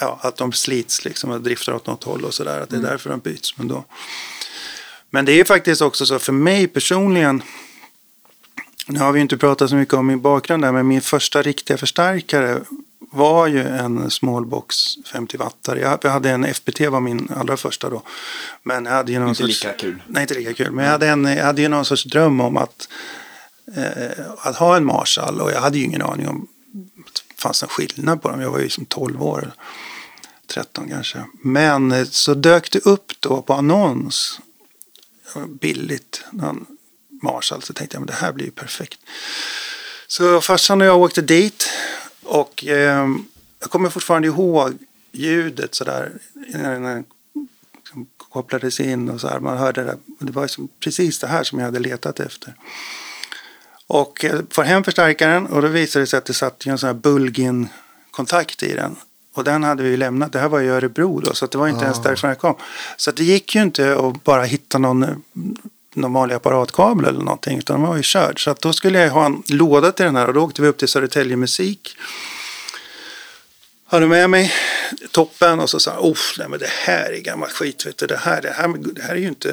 ja, 0.00 0.18
att 0.22 0.36
de 0.36 0.52
slits 0.52 1.04
liksom 1.04 1.30
och 1.30 1.40
driftar 1.40 1.72
åt 1.72 1.86
något 1.86 2.04
håll 2.04 2.24
och 2.24 2.34
sådär. 2.34 2.60
Att 2.60 2.70
det 2.70 2.76
är 2.76 2.80
därför 2.80 3.10
de 3.10 3.20
byts. 3.20 3.58
Men, 3.58 3.68
då. 3.68 3.84
men 5.10 5.24
det 5.24 5.40
är 5.40 5.44
faktiskt 5.44 5.82
också 5.82 6.06
så 6.06 6.18
för 6.18 6.32
mig 6.32 6.66
personligen. 6.66 7.42
Nu 8.86 8.98
har 8.98 9.12
vi 9.12 9.20
inte 9.20 9.36
pratat 9.36 9.70
så 9.70 9.76
mycket 9.76 9.94
om 9.94 10.06
min 10.06 10.20
bakgrund 10.20 10.62
där, 10.62 10.72
men 10.72 10.88
min 10.88 11.00
första 11.00 11.42
riktiga 11.42 11.76
förstärkare 11.76 12.60
var 13.12 13.46
ju 13.46 13.68
en 13.68 14.10
smallbox 14.10 14.76
50 15.12 15.36
wattare. 15.36 15.80
Jag 15.80 16.10
hade 16.10 16.30
en 16.30 16.54
FPT 16.54 16.80
var 16.80 17.00
min 17.00 17.28
allra 17.36 17.56
första 17.56 17.90
då. 17.90 18.02
Men 18.62 18.84
jag 18.84 18.92
hade 18.92 19.12
ju 19.12 19.18
någon 19.18 19.28
Inte 19.28 19.42
sorts, 19.42 19.64
lika 19.64 19.76
kul. 19.76 20.02
Nej, 20.06 20.22
inte 20.22 20.34
lika 20.34 20.54
kul. 20.54 20.72
Men 20.72 20.84
jag 20.84 20.92
hade, 20.92 21.08
en, 21.08 21.24
jag 21.24 21.44
hade 21.44 21.62
ju 21.62 21.68
någon 21.68 21.84
sorts 21.84 22.04
dröm 22.04 22.40
om 22.40 22.56
att, 22.56 22.88
Eh, 23.76 24.26
att 24.38 24.56
ha 24.56 24.76
en 24.76 24.84
Marshall. 24.84 25.40
Och 25.40 25.50
jag 25.50 25.60
hade 25.60 25.78
ju 25.78 25.84
ingen 25.84 26.02
aning 26.02 26.28
om 26.28 26.48
att 27.06 27.22
det 27.28 27.42
fanns 27.42 27.62
en 27.62 27.68
skillnad 27.68 28.22
på 28.22 28.28
dem. 28.28 28.40
Jag 28.40 28.50
var 28.50 28.58
ju 28.58 28.68
som 28.68 28.84
12 28.84 29.22
år. 29.22 29.52
13 30.46 30.88
kanske. 30.88 31.24
Men 31.42 31.92
eh, 31.92 32.04
så 32.04 32.34
dök 32.34 32.70
det 32.70 32.86
upp 32.86 33.12
då 33.20 33.42
på 33.42 33.54
annons. 33.54 34.40
Eh, 35.34 35.46
billigt. 35.46 36.24
Någon 36.30 36.66
Marshall. 37.22 37.62
Så 37.62 37.72
tänkte 37.72 37.94
jag 37.94 38.00
men 38.00 38.06
det 38.06 38.12
här 38.12 38.32
blir 38.32 38.44
ju 38.44 38.50
perfekt. 38.50 39.00
Så 40.06 40.40
farsan 40.40 40.80
och 40.80 40.86
jag 40.86 41.00
åkte 41.00 41.22
dit. 41.22 41.70
Och 42.22 42.64
eh, 42.66 43.08
jag 43.60 43.70
kommer 43.70 43.90
fortfarande 43.90 44.28
ihåg 44.28 44.78
ljudet 45.12 45.74
sådär. 45.74 46.12
innan 46.54 46.82
den 46.82 47.04
liksom 47.76 48.06
kopplades 48.18 48.80
in 48.80 49.08
och 49.08 49.20
så 49.20 49.28
här. 49.28 49.40
Man 49.40 49.58
hörde 49.58 49.84
det. 49.84 49.98
Det 50.18 50.32
var 50.32 50.42
liksom 50.42 50.68
precis 50.80 51.18
det 51.18 51.26
här 51.26 51.44
som 51.44 51.58
jag 51.58 51.66
hade 51.66 51.78
letat 51.78 52.20
efter. 52.20 52.54
Och 53.92 54.24
jag 54.24 54.46
får 54.50 54.62
hem 54.62 54.84
förstärkaren 54.84 55.46
och 55.46 55.62
då 55.62 55.68
visade 55.68 56.02
det 56.02 56.06
sig 56.06 56.18
att 56.18 56.24
det 56.24 56.34
satt 56.34 56.66
en 56.66 56.78
sån 56.78 56.86
här 56.86 56.94
Bulgin-kontakt 56.94 58.62
i 58.62 58.74
den. 58.74 58.96
Och 59.34 59.44
den 59.44 59.62
hade 59.64 59.82
vi 59.82 59.88
ju 59.88 59.96
lämnat. 59.96 60.32
Det 60.32 60.38
här 60.38 60.48
var 60.48 60.60
i 60.60 60.68
Örebro 60.68 61.20
då, 61.20 61.34
så 61.34 61.44
att 61.44 61.50
det 61.50 61.58
var 61.58 61.68
inte 61.68 61.84
ens 61.84 62.02
därifrån 62.02 62.28
jag 62.28 62.38
kom. 62.38 62.54
Så 62.96 63.10
att 63.10 63.16
det 63.16 63.24
gick 63.24 63.54
ju 63.54 63.62
inte 63.62 63.96
att 63.98 64.24
bara 64.24 64.42
hitta 64.42 64.78
någon, 64.78 65.24
någon 65.94 66.12
vanlig 66.12 66.34
apparatkabel 66.34 67.04
eller 67.04 67.18
någonting, 67.18 67.58
utan 67.58 67.80
den 67.80 67.88
var 67.88 67.96
ju 67.96 68.02
körd. 68.02 68.44
Så 68.44 68.50
att 68.50 68.60
då 68.60 68.72
skulle 68.72 68.98
jag 68.98 69.10
ha 69.10 69.26
en 69.26 69.42
låda 69.46 69.92
till 69.92 70.04
den 70.04 70.16
här 70.16 70.26
och 70.26 70.34
då 70.34 70.44
åkte 70.44 70.62
vi 70.62 70.68
upp 70.68 70.78
till 70.78 70.88
Södertälje 70.88 71.36
Musik. 71.36 71.96
Hade 73.86 74.06
med 74.06 74.30
mig 74.30 74.52
toppen 75.10 75.60
och 75.60 75.70
så 75.70 75.80
sa 75.80 75.90
han, 75.90 76.00
oh, 76.00 76.18
nej 76.38 76.48
men 76.48 76.58
det 76.58 76.70
här 76.86 77.12
är 77.12 77.20
gammalt 77.20 77.52
skit, 77.52 77.86
vet 77.86 77.98
du. 77.98 78.06
Det 78.06 78.16
här, 78.16 78.42
det 78.42 78.50
här, 78.50 78.68
det 78.94 79.02
här 79.02 79.14
är 79.14 79.20
ju 79.20 79.28
inte, 79.28 79.48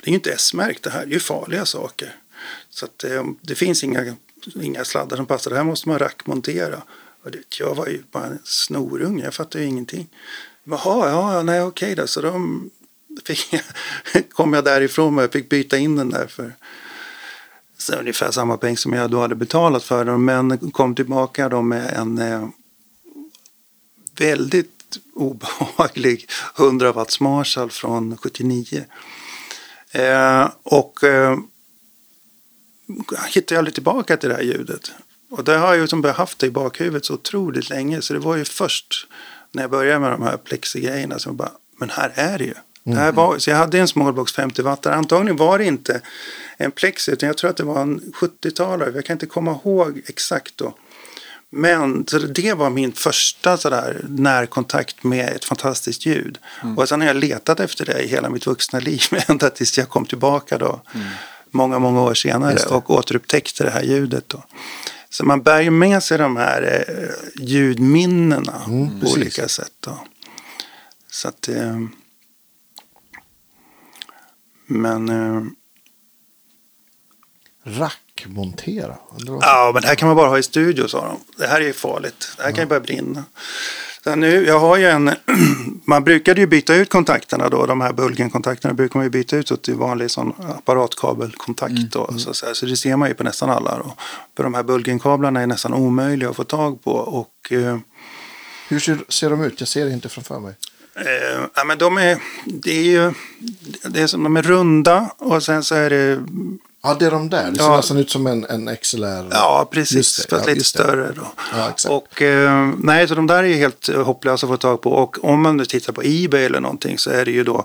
det 0.00 0.06
är 0.06 0.10
ju 0.10 0.14
inte 0.14 0.32
S-märkt, 0.32 0.82
det 0.82 0.90
här 0.90 1.02
är 1.02 1.06
ju 1.06 1.20
farliga 1.20 1.66
saker. 1.66 2.14
Så 2.74 2.84
att 2.84 2.98
det, 2.98 3.34
det 3.40 3.54
finns 3.54 3.84
inga, 3.84 4.16
inga 4.62 4.84
sladdar 4.84 5.16
som 5.16 5.26
passar, 5.26 5.50
det 5.50 5.56
här 5.56 5.64
måste 5.64 5.88
man 5.88 5.98
rackmontera. 5.98 6.82
Och 7.24 7.30
det, 7.30 7.58
jag 7.58 7.74
var 7.74 7.86
ju 7.86 8.02
bara 8.10 8.26
en 8.26 8.38
snorunge, 8.44 9.24
jag 9.24 9.34
fattade 9.34 9.64
ju 9.64 9.70
ingenting. 9.70 10.08
Jaha, 10.64 11.10
ja, 11.10 11.42
nej 11.42 11.62
okej 11.62 11.94
då. 11.94 12.06
Så 12.06 12.20
då 12.20 12.60
fick 13.24 13.52
jag, 13.52 13.62
kom 14.30 14.52
jag 14.52 14.64
därifrån 14.64 15.18
och 15.18 15.22
jag 15.22 15.32
fick 15.32 15.48
byta 15.48 15.78
in 15.78 15.96
den 15.96 16.10
där 16.10 16.26
för 16.26 16.52
så 17.78 17.94
ungefär 17.94 18.30
samma 18.30 18.56
peng 18.56 18.76
som 18.76 18.92
jag 18.92 19.10
då 19.10 19.20
hade 19.20 19.34
betalat 19.34 19.84
för 19.84 20.04
den. 20.04 20.24
Men 20.24 20.70
kom 20.70 20.94
tillbaka 20.94 21.48
då 21.48 21.62
med 21.62 21.92
en 21.96 22.18
eh, 22.18 22.48
väldigt 24.18 24.98
obehaglig 25.14 26.30
100 26.58 26.92
watts 26.92 27.20
Marshall 27.20 27.70
från 27.70 28.16
79. 28.16 28.84
Eh, 29.90 30.48
och 30.62 31.04
eh, 31.04 31.38
hittade 33.28 33.54
jag 33.54 33.58
aldrig 33.58 33.74
tillbaka 33.74 34.16
till 34.16 34.28
det 34.28 34.34
här 34.34 34.42
ljudet. 34.42 34.92
Och 35.30 35.44
det 35.44 35.56
har 35.56 35.68
jag 35.68 35.76
ju 35.76 35.86
som 35.86 36.04
haft 36.04 36.38
det 36.38 36.46
i 36.46 36.50
bakhuvudet 36.50 37.04
så 37.04 37.14
otroligt 37.14 37.70
länge. 37.70 38.02
Så 38.02 38.12
det 38.12 38.18
var 38.18 38.36
ju 38.36 38.44
först 38.44 39.06
när 39.52 39.62
jag 39.62 39.70
började 39.70 40.00
med 40.00 40.10
de 40.10 40.22
här 40.22 40.36
plexigrejerna 40.36 41.18
som 41.18 41.36
bara, 41.36 41.52
men 41.78 41.90
här 41.90 42.12
är 42.14 42.38
det 42.38 42.44
ju. 42.44 42.54
Det 42.84 42.96
här 42.96 43.12
var, 43.12 43.38
så 43.38 43.50
jag 43.50 43.56
hade 43.56 43.78
en 43.78 43.88
smallbox 43.88 44.32
50 44.32 44.62
watt. 44.62 44.86
Antagligen 44.86 45.36
var 45.36 45.58
det 45.58 45.64
inte 45.64 46.00
en 46.56 46.70
plexi 46.70 47.12
utan 47.12 47.26
jag 47.26 47.36
tror 47.36 47.50
att 47.50 47.56
det 47.56 47.64
var 47.64 47.82
en 47.82 48.00
70-talare. 48.00 48.92
Jag 48.94 49.04
kan 49.04 49.14
inte 49.14 49.26
komma 49.26 49.60
ihåg 49.64 50.02
exakt 50.06 50.56
då. 50.56 50.74
Men 51.50 52.04
det 52.34 52.54
var 52.54 52.70
min 52.70 52.92
första 52.92 53.56
sådär 53.56 54.00
närkontakt 54.08 55.04
med 55.04 55.28
ett 55.28 55.44
fantastiskt 55.44 56.06
ljud. 56.06 56.38
Och 56.76 56.88
sen 56.88 57.00
har 57.00 57.08
jag 57.08 57.16
letat 57.16 57.60
efter 57.60 57.84
det 57.84 58.02
i 58.02 58.08
hela 58.08 58.30
mitt 58.30 58.46
vuxna 58.46 58.78
liv. 58.78 59.02
Ända 59.28 59.50
tills 59.50 59.78
jag 59.78 59.88
kom 59.88 60.06
tillbaka 60.06 60.58
då. 60.58 60.80
Många, 61.54 61.78
många 61.78 62.02
år 62.02 62.14
senare. 62.14 62.58
Och 62.70 62.90
återupptäckte 62.90 63.64
det 63.64 63.70
här 63.70 63.82
ljudet 63.82 64.28
då. 64.28 64.42
Så 65.10 65.24
man 65.24 65.42
bär 65.42 65.60
ju 65.60 65.70
med 65.70 66.02
sig 66.02 66.18
de 66.18 66.36
här 66.36 66.84
eh, 66.88 67.44
ljudminnena 67.46 68.52
på 68.64 68.90
precis. 69.00 69.16
olika 69.16 69.48
sätt. 69.48 69.72
Då. 69.80 69.98
Så 71.10 71.28
att... 71.28 71.48
Eh, 71.48 71.80
men... 74.66 75.08
Eh, 75.08 75.42
Rackmontera. 77.66 78.96
Ja, 79.26 79.70
men 79.74 79.82
det 79.82 79.88
här 79.88 79.94
kan 79.94 80.08
man 80.08 80.16
bara 80.16 80.28
ha 80.28 80.38
i 80.38 80.42
studio, 80.42 80.88
sa 80.88 81.06
de. 81.06 81.20
Det 81.42 81.46
här 81.46 81.60
är 81.60 81.64
ju 81.64 81.72
farligt. 81.72 82.34
Det 82.36 82.42
här 82.42 82.50
kan 82.50 82.60
ju 82.60 82.68
börja 82.68 82.80
brinna. 82.80 83.24
Så 84.04 84.14
nu, 84.14 84.46
jag 84.46 84.60
har 84.60 84.76
ju 84.76 84.84
en, 84.84 85.10
man 85.84 86.04
brukade 86.04 86.40
ju 86.40 86.46
byta 86.46 86.74
ut 86.74 86.88
kontakterna 86.88 87.48
då, 87.48 87.66
de 87.66 87.80
här 87.80 87.92
Bulgen-kontakterna 87.92 88.74
brukar 88.74 88.98
man 88.98 89.06
ju 89.06 89.10
byta 89.10 89.36
ut 89.36 89.62
till 89.62 89.74
vanlig 89.74 90.10
sån 90.10 90.32
apparatkabelkontakt 90.58 91.92
då. 91.92 92.18
Så, 92.18 92.34
säga. 92.34 92.54
så 92.54 92.66
det 92.66 92.76
ser 92.76 92.96
man 92.96 93.08
ju 93.08 93.14
på 93.14 93.24
nästan 93.24 93.50
alla 93.50 93.78
då. 93.78 93.94
För 94.36 94.42
de 94.42 94.54
här 94.54 94.62
Bulgen-kablarna 94.62 95.40
är 95.40 95.46
nästan 95.46 95.74
omöjliga 95.74 96.30
att 96.30 96.36
få 96.36 96.44
tag 96.44 96.84
på 96.84 96.92
och 96.92 97.52
eh, 97.52 97.78
Hur 98.68 98.78
ser, 98.78 98.98
ser 99.08 99.30
de 99.30 99.42
ut? 99.42 99.60
Jag 99.60 99.68
ser 99.68 99.84
det 99.84 99.92
inte 99.92 100.08
framför 100.08 100.40
mig. 100.40 100.54
Eh, 100.96 101.46
ja, 101.54 101.64
men 101.64 101.78
de 101.78 101.98
är, 101.98 102.18
det 102.44 102.70
är 102.70 102.84
ju, 102.84 103.12
det 103.88 104.00
är 104.00 104.06
som 104.06 104.22
de 104.22 104.36
är 104.36 104.42
runda 104.42 105.10
och 105.18 105.42
sen 105.42 105.64
så 105.64 105.74
är 105.74 105.90
det, 105.90 106.24
Ja, 106.86 106.94
det 106.98 107.06
är 107.06 107.10
de 107.10 107.30
där. 107.30 107.50
Det 107.50 107.56
ser 107.56 107.64
Ja. 107.64 107.76
nästan 107.76 107.96
ut 107.96 108.10
som 108.10 108.26
en, 108.26 108.44
en 108.44 108.76
XLR. 108.76 109.28
ja 109.30 109.68
precis, 109.70 109.96
Just 109.96 110.22
det, 110.30 110.36
fast 110.36 110.48
ja, 110.48 110.54
lite 110.54 110.64
större 110.64 111.12
då. 111.16 111.26
Ja, 111.52 111.68
exakt. 111.70 111.92
Och 111.92 112.22
eh, 112.22 112.70
nej, 112.78 113.08
så 113.08 113.14
de 113.14 113.26
där 113.26 113.38
är 113.38 113.48
ju 113.48 113.54
helt 113.54 113.88
eh, 113.88 114.02
hopplösa 114.02 114.46
att 114.46 114.50
få 114.50 114.56
tag 114.56 114.80
på. 114.80 114.92
Och 114.92 115.24
om 115.24 115.42
man 115.42 115.56
nu 115.56 115.64
tittar 115.64 115.92
på 115.92 116.02
Ebay 116.04 116.44
eller 116.44 116.60
någonting 116.60 116.98
så 116.98 117.10
är 117.10 117.24
det 117.24 117.30
ju 117.30 117.44
då 117.44 117.64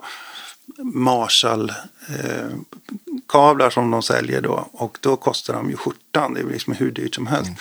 Marshall 0.93 1.73
eh, 2.09 3.69
som 3.69 3.91
de 3.91 4.01
säljer 4.01 4.41
då. 4.41 4.67
Och 4.71 4.97
då 5.01 5.15
kostar 5.15 5.53
de 5.53 5.69
ju 5.69 5.77
skjortan. 5.77 6.33
Det 6.33 6.39
är 6.39 6.45
liksom 6.45 6.73
hur 6.73 6.91
dyrt 6.91 7.15
som 7.15 7.27
helst. 7.27 7.51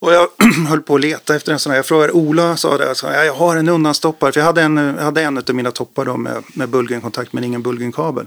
Och 0.00 0.12
jag 0.12 0.28
höll 0.68 0.80
på 0.80 0.94
att 0.94 1.00
leta 1.00 1.36
efter 1.36 1.52
en 1.52 1.58
sån 1.58 1.70
här. 1.70 1.78
Jag 1.78 1.86
frågade 1.86 2.12
Ola, 2.12 2.56
sa 2.56 2.78
det, 2.78 2.94
ja, 3.02 3.24
jag 3.24 3.34
har 3.34 3.56
en 3.56 3.68
undanstoppare. 3.68 4.32
För 4.32 4.40
jag 4.40 4.46
hade 4.46 4.62
en, 4.62 4.76
jag 4.76 5.04
hade 5.04 5.22
en 5.22 5.38
av 5.38 5.54
mina 5.54 5.70
toppar 5.70 6.04
då 6.04 6.16
med, 6.16 6.42
med 6.54 6.68
Bulgen-kontakt 6.68 7.32
men 7.32 7.44
ingen 7.44 7.62
Bulgen-kabel. 7.62 8.26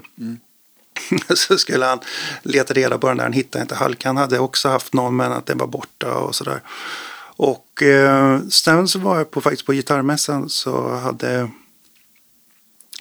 så 1.35 1.57
skulle 1.57 1.85
han 1.85 1.99
leta 2.43 2.73
reda 2.73 2.97
på 2.97 3.07
den 3.07 3.17
där, 3.17 3.23
han 3.23 3.33
hittade 3.33 3.61
inte. 3.61 3.75
Halkan 3.75 4.17
hade 4.17 4.39
också 4.39 4.69
haft 4.69 4.93
någon 4.93 5.15
men 5.15 5.31
att 5.31 5.45
den 5.45 5.57
var 5.57 5.67
borta 5.67 6.13
och 6.13 6.35
sådär. 6.35 6.61
Och 7.35 7.83
eh, 7.83 8.41
sen 8.49 8.87
så 8.87 8.99
var 8.99 9.17
jag 9.17 9.31
på, 9.31 9.41
faktiskt 9.41 9.65
på 9.65 9.73
gitarrmässan 9.73 10.49
så 10.49 10.95
hade 10.95 11.49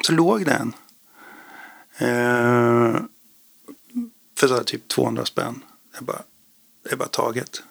så 0.07 0.13
låg 0.13 0.47
den. 0.47 0.73
Eh, 1.99 3.03
för 4.39 4.49
så 4.49 4.65
typ 4.65 4.89
200 4.89 5.25
spänn. 5.25 5.63
Jag 5.95 6.05
bara, 6.05 6.23
det 6.85 6.93
är 6.93 6.97
bara 6.97 7.09
taget. 7.09 7.63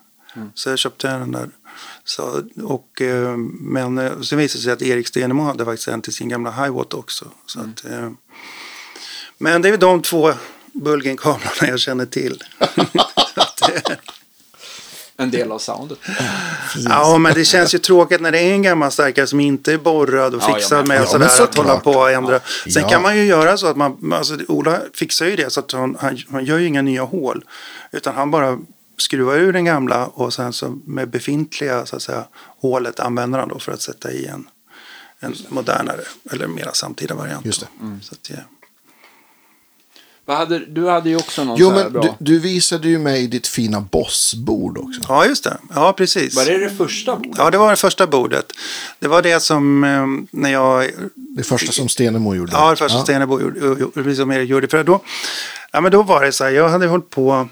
Så 0.53 0.69
jag 0.69 0.79
köpte 0.79 1.07
den 1.07 1.31
där. 1.31 1.49
Så, 2.03 2.43
och, 2.63 3.01
eh, 3.01 3.37
men 3.59 3.97
eh, 3.97 4.21
sen 4.21 4.37
visade 4.37 4.59
det 4.59 4.63
sig 4.63 4.73
att 4.73 4.81
Erik 4.81 5.07
Stenemo 5.07 5.43
hade 5.43 5.65
faktiskt 5.65 5.87
en 5.87 6.01
till 6.01 6.13
sin 6.13 6.29
gamla 6.29 6.51
Hiwatt 6.51 6.93
också. 6.93 7.31
Så 7.45 7.59
att, 7.59 7.85
eh, 7.85 8.11
men 9.41 9.61
det 9.61 9.69
är 9.69 9.77
de 9.77 10.01
två 10.01 10.33
Bulgen-kablarna 10.73 11.67
jag 11.67 11.79
känner 11.79 12.05
till. 12.05 12.43
Att, 12.57 13.71
En 15.17 15.31
del 15.31 15.51
av 15.51 15.59
soundet. 15.59 15.99
Ja, 16.89 17.17
men 17.17 17.33
det 17.33 17.45
känns 17.45 17.75
ju 17.75 17.79
tråkigt 17.79 18.21
när 18.21 18.31
det 18.31 18.39
är 18.39 18.53
en 18.53 18.61
gammal 18.61 18.91
starkare 18.91 19.27
som 19.27 19.39
inte 19.39 19.73
är 19.73 19.77
borrad 19.77 20.35
och 20.35 20.41
Ja, 20.41 20.49
ja, 20.49 20.55
fixad 20.55 20.77
men- 20.77 20.87
med 20.87 20.95
ja, 20.97 20.99
men 21.01 21.07
sådär 21.09 21.25
att 21.25 21.31
såklart. 21.31 21.55
hålla 21.67 21.79
på 21.79 21.91
och 21.91 22.11
ändra. 22.11 22.39
Sen 22.73 22.81
Ja. 22.83 22.89
kan 22.89 23.01
man 23.01 23.17
ju 23.17 23.23
göra 23.25 23.57
så 23.57 23.67
att 23.67 23.77
man, 23.77 24.13
alltså 24.13 24.37
Ola 24.47 24.79
fixar 24.93 25.25
ju 25.25 25.35
det 25.35 25.49
så 25.49 25.59
att 25.59 25.71
han, 25.71 25.97
han, 25.99 26.17
han 26.31 26.45
gör 26.45 26.57
ju 26.57 26.65
inga 26.67 26.81
nya 26.81 27.03
hål. 27.03 27.45
Utan 27.91 28.15
han 28.15 28.31
bara 28.31 28.59
skruva 28.97 29.35
ur 29.35 29.53
den 29.53 29.65
gamla 29.65 30.05
och 30.05 30.33
sen 30.33 30.53
så 30.53 30.79
med 30.85 31.09
befintliga 31.09 31.85
så 31.85 31.95
att 31.95 32.01
säga, 32.01 32.23
hålet 32.61 32.99
använder 32.99 33.39
han 33.39 33.49
då 33.49 33.59
för 33.59 33.71
att 33.71 33.81
sätta 33.81 34.11
i 34.11 34.25
en, 34.25 34.47
en 35.19 35.35
modernare 35.49 36.01
eller 36.31 36.47
mera 36.47 36.73
samtida 36.73 37.15
variant. 37.15 37.45
Just 37.45 37.61
det. 37.61 37.67
Så 38.01 38.13
att, 38.13 38.29
ja. 38.29 38.35
Vad 40.25 40.37
hade, 40.37 40.59
du 40.59 40.87
hade 40.89 41.09
ju 41.09 41.15
också 41.15 41.43
någon 41.43 41.57
Jo, 41.59 41.69
så 41.69 41.75
här 41.75 41.83
men 41.83 41.93
bra. 41.93 42.01
du, 42.01 42.33
du 42.33 42.39
visade 42.39 42.87
ju 42.87 42.99
mig 42.99 43.27
ditt 43.27 43.47
fina 43.47 43.81
bossbord 43.81 44.77
också. 44.77 45.01
ja, 45.07 45.25
just 45.25 45.43
det. 45.43 45.57
Ja, 45.75 45.93
precis. 45.93 46.35
Var 46.35 46.45
det 46.45 46.57
det 46.57 46.69
första 46.69 47.15
bordet? 47.15 47.35
Ja, 47.37 47.49
det 47.51 47.57
var 47.57 47.69
det 47.69 47.75
första 47.75 48.07
bordet. 48.07 48.45
Det 48.99 49.07
var 49.07 49.21
det 49.21 49.39
som 49.39 49.83
eh, 49.83 50.07
när 50.39 50.51
jag 50.51 50.91
Det 51.15 51.43
första 51.43 51.71
som 51.71 51.89
Stenemo 51.89 52.35
gjorde. 52.35 52.51
Ja, 52.51 52.69
det 52.69 52.75
första 52.75 52.97
ja. 52.97 53.03
Stenebo 53.03 53.41
gjorde, 53.41 53.85
precis 53.93 54.17
som 54.17 54.31
Erik 54.31 54.49
gjorde. 54.49 54.67
För 54.67 54.83
då, 54.83 54.99
ja, 55.71 55.81
men 55.81 55.91
då 55.91 56.03
var 56.03 56.25
det 56.25 56.31
så 56.31 56.43
här, 56.43 56.51
jag 56.51 56.69
hade 56.69 56.87
hållit 56.87 57.09
på 57.09 57.47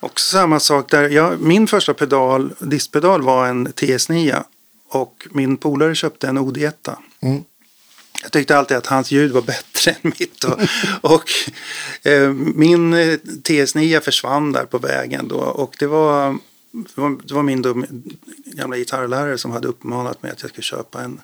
också 0.00 0.36
samma 0.36 0.60
sak 0.60 0.90
där. 0.90 1.08
Jag, 1.08 1.40
min 1.40 1.66
första 1.66 1.94
pedal, 1.94 2.52
distpedal 2.58 3.22
var 3.22 3.46
en 3.46 3.68
TS9 3.68 4.42
och 4.88 5.26
min 5.30 5.56
polare 5.56 5.94
köpte 5.94 6.28
en 6.28 6.38
OD1. 6.38 6.72
Mm. 7.20 7.44
Jag 8.24 8.32
tyckte 8.32 8.58
alltid 8.58 8.76
att 8.76 8.86
hans 8.86 9.10
ljud 9.10 9.32
var 9.32 9.42
bättre 9.42 9.90
än 10.02 10.12
mitt. 10.18 10.44
Och, 10.44 10.60
och 11.12 11.30
eh, 12.02 12.32
min 12.32 12.94
eh, 12.94 13.18
TS9 13.42 14.00
försvann 14.00 14.52
där 14.52 14.64
på 14.64 14.78
vägen 14.78 15.28
då. 15.28 15.36
Och 15.36 15.76
det 15.78 15.86
var, 15.86 16.38
det 16.72 17.00
var, 17.00 17.16
det 17.24 17.34
var 17.34 17.42
min 17.42 17.62
dum, 17.62 17.86
gamla 18.44 18.76
gitarrlärare 18.76 19.38
som 19.38 19.50
hade 19.50 19.68
uppmanat 19.68 20.22
mig 20.22 20.32
att 20.32 20.42
jag 20.42 20.50
skulle 20.50 20.62
köpa 20.62 21.02
en 21.02 21.20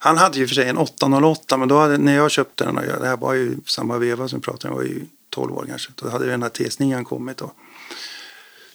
han 0.00 0.16
hade 0.16 0.38
ju 0.38 0.46
för 0.46 0.54
sig 0.54 0.68
en 0.68 0.78
808 0.78 1.56
men 1.56 1.68
då 1.68 1.78
hade, 1.78 1.98
när 1.98 2.16
jag 2.16 2.30
köpte 2.30 2.64
den, 2.64 2.78
och 2.78 2.84
jag, 2.84 3.00
det 3.00 3.06
här 3.06 3.16
var 3.16 3.34
ju 3.34 3.56
samma 3.66 3.98
veva 3.98 4.28
som 4.28 4.38
vi 4.38 4.42
pratade 4.42 4.74
om, 4.74 4.80
jag 4.80 4.84
var 4.84 4.94
ju 4.94 5.06
12 5.30 5.52
år 5.52 5.64
kanske, 5.68 5.92
då 5.94 6.08
hade 6.08 6.26
den 6.26 6.42
här 6.42 6.50
TS9 6.50 7.04
kommit 7.04 7.36
då. 7.36 7.52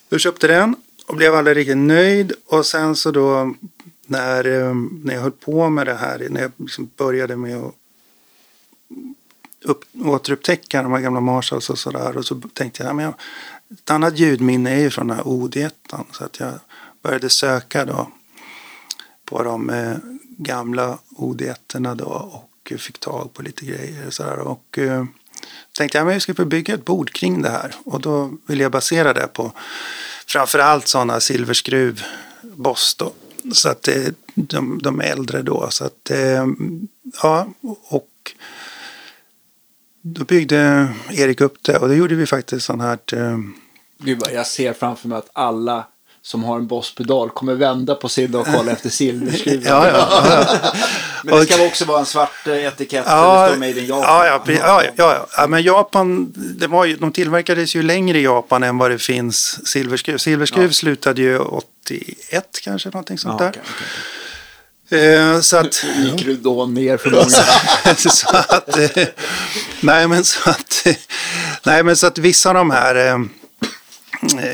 Jag 0.10 0.20
köpte 0.20 0.48
den 0.48 0.76
och 1.08 1.16
blev 1.16 1.36
aldrig 1.36 1.58
riktigt 1.58 1.78
nöjd 1.78 2.34
och 2.46 2.66
sen 2.66 2.96
så 2.96 3.12
då 3.12 3.54
när, 4.14 4.48
eh, 4.48 4.76
när 5.04 5.14
jag 5.14 5.22
höll 5.22 5.32
på 5.32 5.70
med 5.70 5.88
det 5.88 5.94
här, 5.94 6.28
när 6.30 6.42
jag 6.42 6.52
liksom 6.58 6.90
började 6.98 7.36
med 7.36 7.58
att 7.58 7.76
upp, 9.64 9.86
återupptäcka 10.06 10.84
de 10.84 10.92
här 10.92 11.00
gamla 11.00 11.20
Marshalls 11.20 11.70
och 11.70 11.80
sådär 11.80 12.18
och 12.18 12.26
så 12.26 12.42
tänkte 12.54 12.84
jag, 12.84 12.90
ja, 12.90 12.94
men 12.94 13.06
jag 13.06 13.14
ett 13.74 13.90
annat 13.90 14.20
ljudminne 14.20 14.72
är 14.72 14.80
ju 14.80 14.90
från 14.90 15.08
den 15.08 15.18
här 15.18 15.24
OD1 15.24 15.72
så 16.12 16.24
att 16.24 16.40
jag 16.40 16.54
började 17.02 17.30
söka 17.30 17.86
då 17.86 18.12
på 19.26 19.44
de 19.44 19.70
eh, 19.70 19.98
gamla 20.38 20.98
OD1 21.18 21.96
då 21.96 22.06
och 22.06 22.74
fick 22.80 23.00
tag 23.00 23.34
på 23.34 23.42
lite 23.42 23.66
grejer 23.66 24.08
och 24.08 24.14
sådär. 24.14 24.40
Och 24.40 24.80
eh, 24.80 25.06
tänkte 25.78 25.98
jag 25.98 26.06
men 26.06 26.14
jag 26.14 26.22
ska 26.22 26.34
bygga 26.34 26.74
ett 26.74 26.86
bord 26.86 27.12
kring 27.12 27.42
det 27.42 27.50
här. 27.50 27.76
Och 27.86 28.02
då 28.02 28.32
ville 28.48 28.64
jag 28.64 28.72
basera 28.72 29.14
det 29.14 29.28
på 29.28 29.52
framförallt 30.28 30.88
sådana 30.88 31.20
silverskruv 31.20 32.04
Boss 32.42 32.96
då. 32.96 33.14
Så 33.52 33.70
att 33.70 33.88
eh, 33.88 34.04
de, 34.36 34.80
de, 34.84 35.00
är 35.00 35.04
äldre 35.04 35.42
då. 35.42 35.68
Så 35.70 35.86
att 35.86 36.12
eh, 36.12 36.48
ja, 37.22 37.48
och 37.90 38.32
då 40.02 40.26
byggde 40.26 40.90
Erik 41.12 41.42
upp 41.42 41.64
det 41.64 41.78
och 41.78 41.88
då 41.88 41.94
gjorde 41.94 42.16
vi 42.16 42.26
faktiskt 42.26 42.66
sån 42.66 42.82
här 42.82 42.98
eh, 43.14 43.38
Gud 43.98 44.20
vad 44.20 44.34
jag 44.34 44.48
ser 44.48 44.74
framför 44.74 45.08
mig 45.08 45.18
att 45.18 45.30
alla 45.34 45.88
som 46.26 46.44
har 46.44 46.56
en 46.58 46.68
bosspedal 46.68 47.30
kommer 47.30 47.54
vända 47.54 47.96
på 47.96 48.10
sin 48.10 48.36
och 48.36 48.46
kolla 48.46 48.72
efter 48.72 48.90
silverskruven. 48.90 49.64
ja, 49.66 49.88
ja, 49.88 50.48
ja, 50.62 50.74
Men 51.24 51.40
det 51.40 51.46
ska 51.46 51.66
också 51.66 51.86
vara 51.86 52.00
en 52.00 52.06
svart 52.06 52.48
eh, 52.48 52.66
etikett 52.66 53.06
där 53.06 53.12
Ja, 53.16 53.42
det 53.42 53.48
står 53.48 53.60
Made 53.60 53.80
in 53.80 53.86
Japan. 53.86 54.04
ja, 54.04 54.42
ja, 54.48 54.54
ja, 54.54 54.84
ja, 54.96 55.28
ja, 55.38 55.48
men 55.48 55.64
Japan, 55.64 56.34
det 56.36 56.68
var 56.68 56.86
ju, 56.86 56.96
de 56.96 57.12
tillverkades 57.12 57.76
ju 57.76 57.84
längre 57.84 58.20
i 58.20 58.24
Japan 58.24 58.64
än 58.64 58.78
vad 58.78 58.92
det 58.92 59.00
finns 59.00 59.68
silverskruv. 59.68 60.18
Silverskruv 60.18 60.72
slutade 60.72 61.22
ju 61.22 61.40
81 61.40 62.60
kanske, 62.64 62.90
någonting 62.90 63.18
sånt 63.18 63.40
där. 63.40 63.50
okej, 63.50 63.62
okej. 63.66 63.88
Eh, 64.94 65.40
så 65.40 65.58
att, 65.58 65.84
Gick 65.98 66.26
du 66.26 66.36
då 66.36 66.66
ner 66.66 66.98
för 66.98 67.10
många? 67.12 67.96
så 67.96 68.38
att 68.38 68.78
eh, 68.78 69.08
nej 69.82 70.08
men 70.08 70.24
så 70.24 70.50
att, 70.50 70.88
nej 71.64 71.84
men 71.84 71.98
så 71.98 72.08
att 72.08 72.18
vissa 72.18 72.50
av 72.50 72.56
de 72.56 72.72
här 72.72 72.96
eh, 73.08 73.20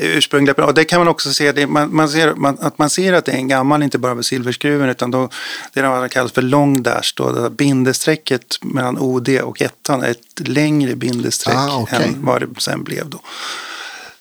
ursprungliga, 0.00 0.64
och 0.64 0.74
det 0.74 0.84
kan 0.84 1.00
man 1.00 1.08
också 1.08 1.32
se, 1.32 1.52
det, 1.52 1.66
man, 1.66 1.94
man 1.94 2.08
ser 2.08 2.34
man, 2.34 2.58
att 2.60 2.78
man 2.78 2.90
ser 2.90 3.12
att 3.12 3.24
det 3.24 3.32
är 3.32 3.36
en 3.36 3.48
gammal, 3.48 3.82
inte 3.82 3.98
bara 3.98 4.14
med 4.14 4.24
silverskruven, 4.24 4.88
utan 4.88 5.10
då, 5.10 5.28
det 5.72 5.80
är 5.80 5.88
vad 5.88 6.00
som 6.00 6.08
kallas 6.08 6.32
för 6.32 6.42
long 6.42 6.82
dash, 6.82 7.12
då, 7.16 7.32
där 7.32 7.50
bindestrecket 7.50 8.58
mellan 8.62 8.98
OD 8.98 9.28
och 9.28 9.62
ettan 9.62 10.02
är 10.02 10.10
ett 10.10 10.48
längre 10.48 10.94
bindestreck 10.96 11.56
Ah, 11.56 11.78
okej. 11.82 12.04
än 12.04 12.24
vad 12.24 12.40
det 12.40 12.60
sen 12.60 12.84
blev 12.84 13.08
då. 13.08 13.20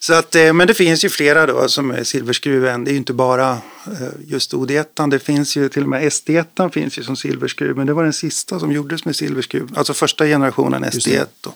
Så 0.02 0.14
att, 0.14 0.36
eh, 0.36 0.54
men 0.54 0.68
det 0.68 0.74
finns 0.74 1.06
ju 1.06 1.10
flera 1.10 1.46
då 1.46 1.68
som 1.68 1.92
är 1.92 2.04
silverskruven. 2.04 2.84
Det 2.84 2.90
är 2.90 2.94
ju 2.94 2.98
inte 2.98 3.14
bara 3.14 3.52
eh, 3.52 4.08
just 4.28 4.54
OD1. 4.54 5.10
Det 5.10 5.20
finns 5.20 5.58
ju 5.58 5.70
till 5.70 5.84
och 5.84 5.90
med 5.90 6.04
SD1 6.04 6.70
finns 6.72 7.00
ju 7.00 7.04
som 7.04 7.16
silverskruv. 7.16 7.78
Men 7.78 7.88
det 7.88 7.94
var 7.94 8.04
den 8.04 8.14
sista 8.14 8.60
som 8.60 8.72
gjordes 8.72 9.06
med 9.06 9.16
silverskruv. 9.16 9.70
Alltså 9.76 9.94
första 9.94 10.26
generationen 10.26 10.84
Just 10.94 11.08
SD1. 11.08 11.26
Då. 11.42 11.54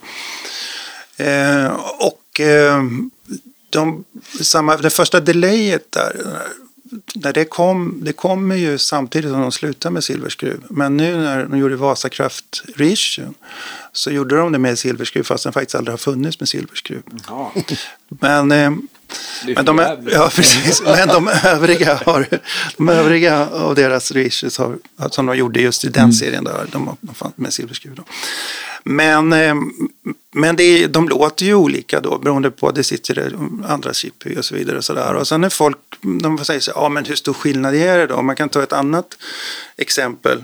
Eh, 1.23 1.71
och 1.99 2.39
eh, 2.39 2.83
de, 3.73 4.03
samma, 4.41 4.77
det 4.77 4.89
första 4.89 5.19
delayet 5.19 5.91
där. 5.91 6.41
När 7.15 7.33
det 7.33 7.45
kom, 7.45 7.99
det 8.01 8.13
kommer 8.13 8.55
ju 8.55 8.77
samtidigt 8.77 9.31
som 9.31 9.41
de 9.41 9.51
slutade 9.51 9.93
med 9.93 10.03
silverskruv. 10.03 10.63
Men 10.69 10.97
nu 10.97 11.17
när 11.17 11.45
de 11.45 11.57
gjorde 11.57 11.75
Vasakraft 11.75 12.63
reissuen 12.75 13.33
så 13.93 14.11
gjorde 14.11 14.37
de 14.37 14.51
det 14.51 14.59
med 14.59 14.79
silverskruv 14.79 15.23
fast 15.23 15.43
den 15.43 15.53
faktiskt 15.53 15.75
aldrig 15.75 15.93
har 15.93 15.97
funnits 15.97 16.39
med 16.39 16.49
silverskruv. 16.49 17.01
Ja, 17.27 17.53
Men, 18.07 18.51
eh, 18.51 18.71
men, 19.55 19.65
de, 19.65 19.79
ja, 20.11 20.29
precis. 20.35 20.81
men 20.85 21.07
de 21.07 21.27
övriga 21.43 21.99
har, 22.05 22.27
de 22.77 22.89
övriga 22.89 23.49
av 23.49 23.75
deras 23.75 24.11
reissues 24.11 24.57
har, 24.57 24.77
som 25.09 25.25
de 25.25 25.37
gjorde 25.37 25.61
just 25.61 25.85
i 25.85 25.89
den 25.89 26.13
serien, 26.13 26.43
där, 26.43 26.67
de 26.71 26.87
har 26.87 26.95
de 27.01 27.15
fanns 27.15 27.37
med 27.37 27.53
silverskruv. 27.53 27.95
Då. 27.95 28.03
Men, 28.84 29.34
ehm, 29.34 29.72
men 30.31 30.55
det, 30.55 30.88
de 30.88 31.10
låter 31.10 31.45
ju 31.45 31.55
olika 31.55 31.99
då 31.99 32.18
beroende 32.18 32.51
på 32.51 32.68
att 32.68 32.76
det 32.76 32.84
sitter 32.84 33.35
andra 33.68 33.93
chip 33.93 34.26
i 34.26 34.38
och 34.38 34.45
så 34.45 34.55
vidare. 34.55 34.77
Och, 34.77 34.85
så 34.85 34.93
där. 34.93 35.14
och 35.14 35.27
sen 35.27 35.41
när 35.41 35.49
folk 35.49 35.77
de 36.01 36.38
säger 36.38 36.60
så 36.60 36.72
här, 36.72 36.81
ja 36.81 36.89
men 36.89 37.05
hur 37.05 37.15
stor 37.15 37.34
skillnad 37.34 37.76
är 37.76 37.97
det 37.97 38.07
då? 38.07 38.22
Man 38.22 38.35
kan 38.35 38.49
ta 38.49 38.64
ett 38.64 38.73
annat 38.73 39.18
exempel 39.77 40.43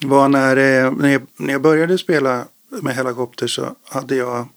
var 0.00 0.28
när, 0.28 0.56
eh, 0.56 0.92
när, 0.92 1.08
jag, 1.08 1.22
när 1.36 1.52
jag 1.52 1.62
började 1.62 1.98
spela 1.98 2.44
med 2.68 2.96
helikopter 2.96 3.46
så 3.46 3.76
hade 3.84 4.16
jag, 4.16 4.48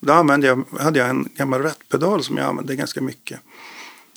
då 0.00 0.12
använde 0.12 0.46
jag, 0.46 0.64
hade 0.80 0.98
jag 0.98 1.08
en 1.08 1.28
gammal 1.34 1.62
rattpedal 1.62 2.24
som 2.24 2.36
jag 2.36 2.46
använde 2.46 2.76
ganska 2.76 3.00
mycket. 3.00 3.40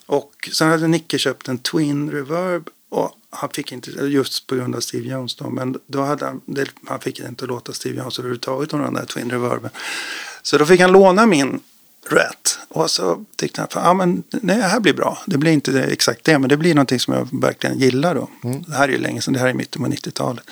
Och 0.05 0.49
sen 0.53 0.69
hade 0.69 0.88
Nicke 0.88 1.18
köpt 1.18 1.47
en 1.47 1.57
Twin 1.57 2.11
Reverb 2.11 2.69
och 2.89 3.18
han 3.34 3.49
fick 3.49 3.72
inte, 3.72 3.91
just 3.91 4.47
på 4.47 4.55
grund 4.55 4.76
av 4.76 4.80
Steve 4.80 5.10
Jones 5.10 5.35
då, 5.35 5.49
men 5.49 5.80
då 5.88 6.01
hade 6.01 6.26
han, 6.26 6.41
det, 6.45 6.69
han 6.85 6.99
fick 6.99 7.19
inte 7.19 7.45
låta 7.45 7.73
Steve 7.73 7.97
Jones 7.97 8.19
överhuvudtaget 8.19 8.73
om 8.73 8.81
den 8.81 8.93
där 8.93 9.05
Twin 9.05 9.31
Reverben. 9.31 9.72
Så 10.41 10.57
då 10.57 10.65
fick 10.65 10.81
han 10.81 10.91
låna 10.91 11.26
min 11.26 11.60
Rat. 12.10 12.60
Och 12.69 12.91
så 12.91 13.26
tyckte 13.35 13.61
han, 13.61 13.69
ja 13.73 13.93
men 13.93 14.23
nej, 14.30 14.57
det 14.57 14.64
här 14.64 14.80
blir 14.80 14.93
bra. 14.93 15.18
Det 15.26 15.38
blir 15.38 15.51
inte 15.51 15.72
det, 15.72 15.84
exakt 15.84 16.23
det, 16.23 16.39
men 16.39 16.49
det 16.49 16.57
blir 16.57 16.76
någonting 16.76 16.99
som 16.99 17.14
jag 17.14 17.27
verkligen 17.41 17.80
gillar 17.80 18.15
då. 18.15 18.30
Det 18.68 18.76
här 18.76 18.88
är 18.88 18.91
ju 18.91 18.97
länge 18.97 19.22
sedan, 19.22 19.34
det 19.34 19.39
här 19.39 19.47
är 19.47 19.53
mitten 19.53 19.84
på 19.84 19.89
90-talet. 19.89 20.43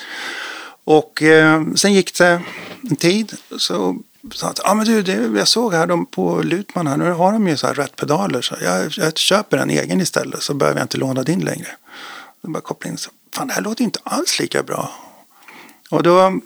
Och 0.84 1.22
eh, 1.22 1.64
sen 1.76 1.94
gick 1.94 2.18
det 2.18 2.42
en 2.90 2.96
tid 2.96 3.34
så 3.58 3.98
sa 4.34 4.46
han, 4.46 4.56
ja 4.64 4.74
men 4.74 4.86
du, 4.86 5.02
det, 5.02 5.40
jag 5.40 5.48
såg 5.48 5.74
här 5.74 5.88
de 5.88 6.06
på 6.06 6.42
Lutman 6.42 6.88
här, 6.88 6.98
nu 6.98 7.12
har 7.12 7.32
de 7.32 7.48
ju 7.48 7.58
så 7.58 7.68
här 7.68 7.74
rättpedaler 7.74 8.42
så 8.42 8.56
jag, 8.62 8.92
jag 8.98 9.18
köper 9.18 9.58
en 9.58 9.70
egen 9.70 10.02
istället 10.02 10.42
så 10.42 10.54
behöver 10.54 10.80
jag 10.80 10.86
inte 10.86 10.98
låna 10.98 11.24
din 11.24 11.40
längre. 11.40 11.68
Då 12.42 12.52
bara 12.52 12.62
koppla 12.62 12.92
in 12.92 12.98
så, 12.98 13.12
fan 13.36 13.48
det 13.48 13.54
här 13.54 13.62
låter 13.62 13.82
ju 13.82 13.86
inte 13.86 14.00
alls 14.04 14.40
lika 14.40 14.64
bra. 14.64 14.92
Och 15.90 16.04
då 16.04 16.40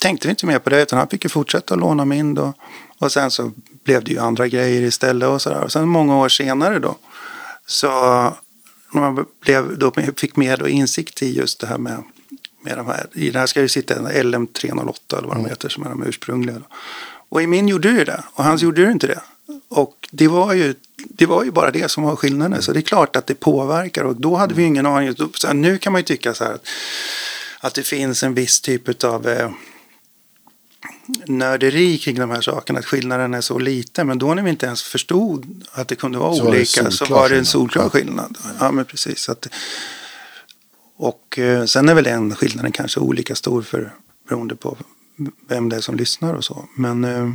tänkte 0.00 0.28
vi 0.28 0.30
inte 0.30 0.46
mer 0.46 0.58
på 0.58 0.70
det 0.70 0.82
utan 0.82 0.98
han 0.98 1.08
fick 1.08 1.24
ju 1.24 1.28
fortsätta 1.28 1.74
låna 1.74 2.04
min 2.04 2.34
då. 2.34 2.52
Och 2.98 3.12
sen 3.12 3.30
så 3.30 3.52
blev 3.84 4.04
det 4.04 4.10
ju 4.10 4.18
andra 4.18 4.48
grejer 4.48 4.82
istället 4.82 5.28
och 5.28 5.42
sådär. 5.42 5.60
Och 5.60 5.72
sen 5.72 5.88
många 5.88 6.16
år 6.16 6.28
senare 6.28 6.78
då 6.78 6.96
så 7.66 7.88
när 8.92 9.00
man 9.00 9.26
blev, 9.40 9.78
då 9.78 9.92
fick 10.16 10.36
mer 10.36 10.56
då 10.56 10.68
insikt 10.68 11.22
i 11.22 11.36
just 11.36 11.60
det 11.60 11.66
här 11.66 11.78
med, 11.78 12.02
med 12.64 12.76
de 12.76 12.86
här. 12.86 13.06
I 13.12 13.30
det 13.30 13.38
här 13.38 13.46
ska 13.46 13.60
ju 13.60 13.68
sitta 13.68 13.94
en 13.94 14.06
LM308 14.08 15.18
eller 15.18 15.28
vad 15.28 15.36
de 15.36 15.46
heter 15.46 15.68
som 15.68 15.82
är 15.82 15.88
de 15.88 16.02
ursprungliga. 16.02 16.58
Då. 16.58 16.64
Och 17.28 17.42
i 17.42 17.46
min 17.46 17.68
gjorde 17.68 17.92
det 17.92 18.04
det 18.04 18.24
och 18.32 18.44
hans 18.44 18.62
gjorde 18.62 18.84
det 18.84 18.92
inte 18.92 19.06
det. 19.06 19.20
Och 19.68 20.08
det 20.10 20.28
var 20.28 20.52
ju 20.52 20.74
det 20.94 21.26
var 21.26 21.44
ju 21.44 21.50
bara 21.50 21.70
det 21.70 21.90
som 21.90 22.02
var 22.02 22.16
skillnaden. 22.16 22.62
Så 22.62 22.72
det 22.72 22.78
är 22.78 22.82
klart 22.82 23.16
att 23.16 23.26
det 23.26 23.34
påverkar 23.34 24.04
och 24.04 24.16
då 24.16 24.36
hade 24.36 24.54
vi 24.54 24.62
ingen 24.62 24.86
aning. 24.86 25.14
Så 25.16 25.46
här, 25.46 25.54
nu 25.54 25.78
kan 25.78 25.92
man 25.92 26.00
ju 26.00 26.04
tycka 26.04 26.34
så 26.34 26.44
här 26.44 26.52
att, 26.52 26.66
att 27.60 27.74
det 27.74 27.82
finns 27.82 28.22
en 28.22 28.34
viss 28.34 28.60
typ 28.60 29.04
av 29.04 29.28
eh, 29.28 29.50
nörderi 31.26 31.98
kring 31.98 32.16
de 32.16 32.30
här 32.30 32.40
sakerna, 32.40 32.78
att 32.78 32.84
skillnaden 32.84 33.34
är 33.34 33.40
så 33.40 33.58
liten. 33.58 34.06
Men 34.06 34.18
då 34.18 34.34
när 34.34 34.42
vi 34.42 34.50
inte 34.50 34.66
ens 34.66 34.82
förstod 34.82 35.64
att 35.72 35.88
det 35.88 35.96
kunde 35.96 36.18
vara 36.18 36.34
Så 36.34 36.44
var 36.44 36.50
olika 36.50 36.84
så 36.84 36.90
solklar 36.90 37.18
var 37.18 37.28
det 37.28 37.38
en 37.38 37.46
solklar 37.46 37.88
skillnad. 37.88 38.38
Ja, 38.60 38.72
men 38.72 38.84
precis. 38.84 39.20
Så 39.20 39.32
att, 39.32 39.48
och 40.96 41.38
eh, 41.38 41.64
sen 41.64 41.88
är 41.88 41.94
väl 41.94 42.04
den 42.04 42.34
skillnaden 42.34 42.72
kanske 42.72 43.00
olika 43.00 43.34
stor 43.34 43.62
för 43.62 43.94
beroende 44.28 44.56
på 44.56 44.76
vem 45.48 45.68
det 45.68 45.76
är 45.76 45.80
som 45.80 45.96
lyssnar 45.96 46.34
och 46.34 46.44
så. 46.44 46.68
Men, 46.76 47.04
eh, 47.04 47.32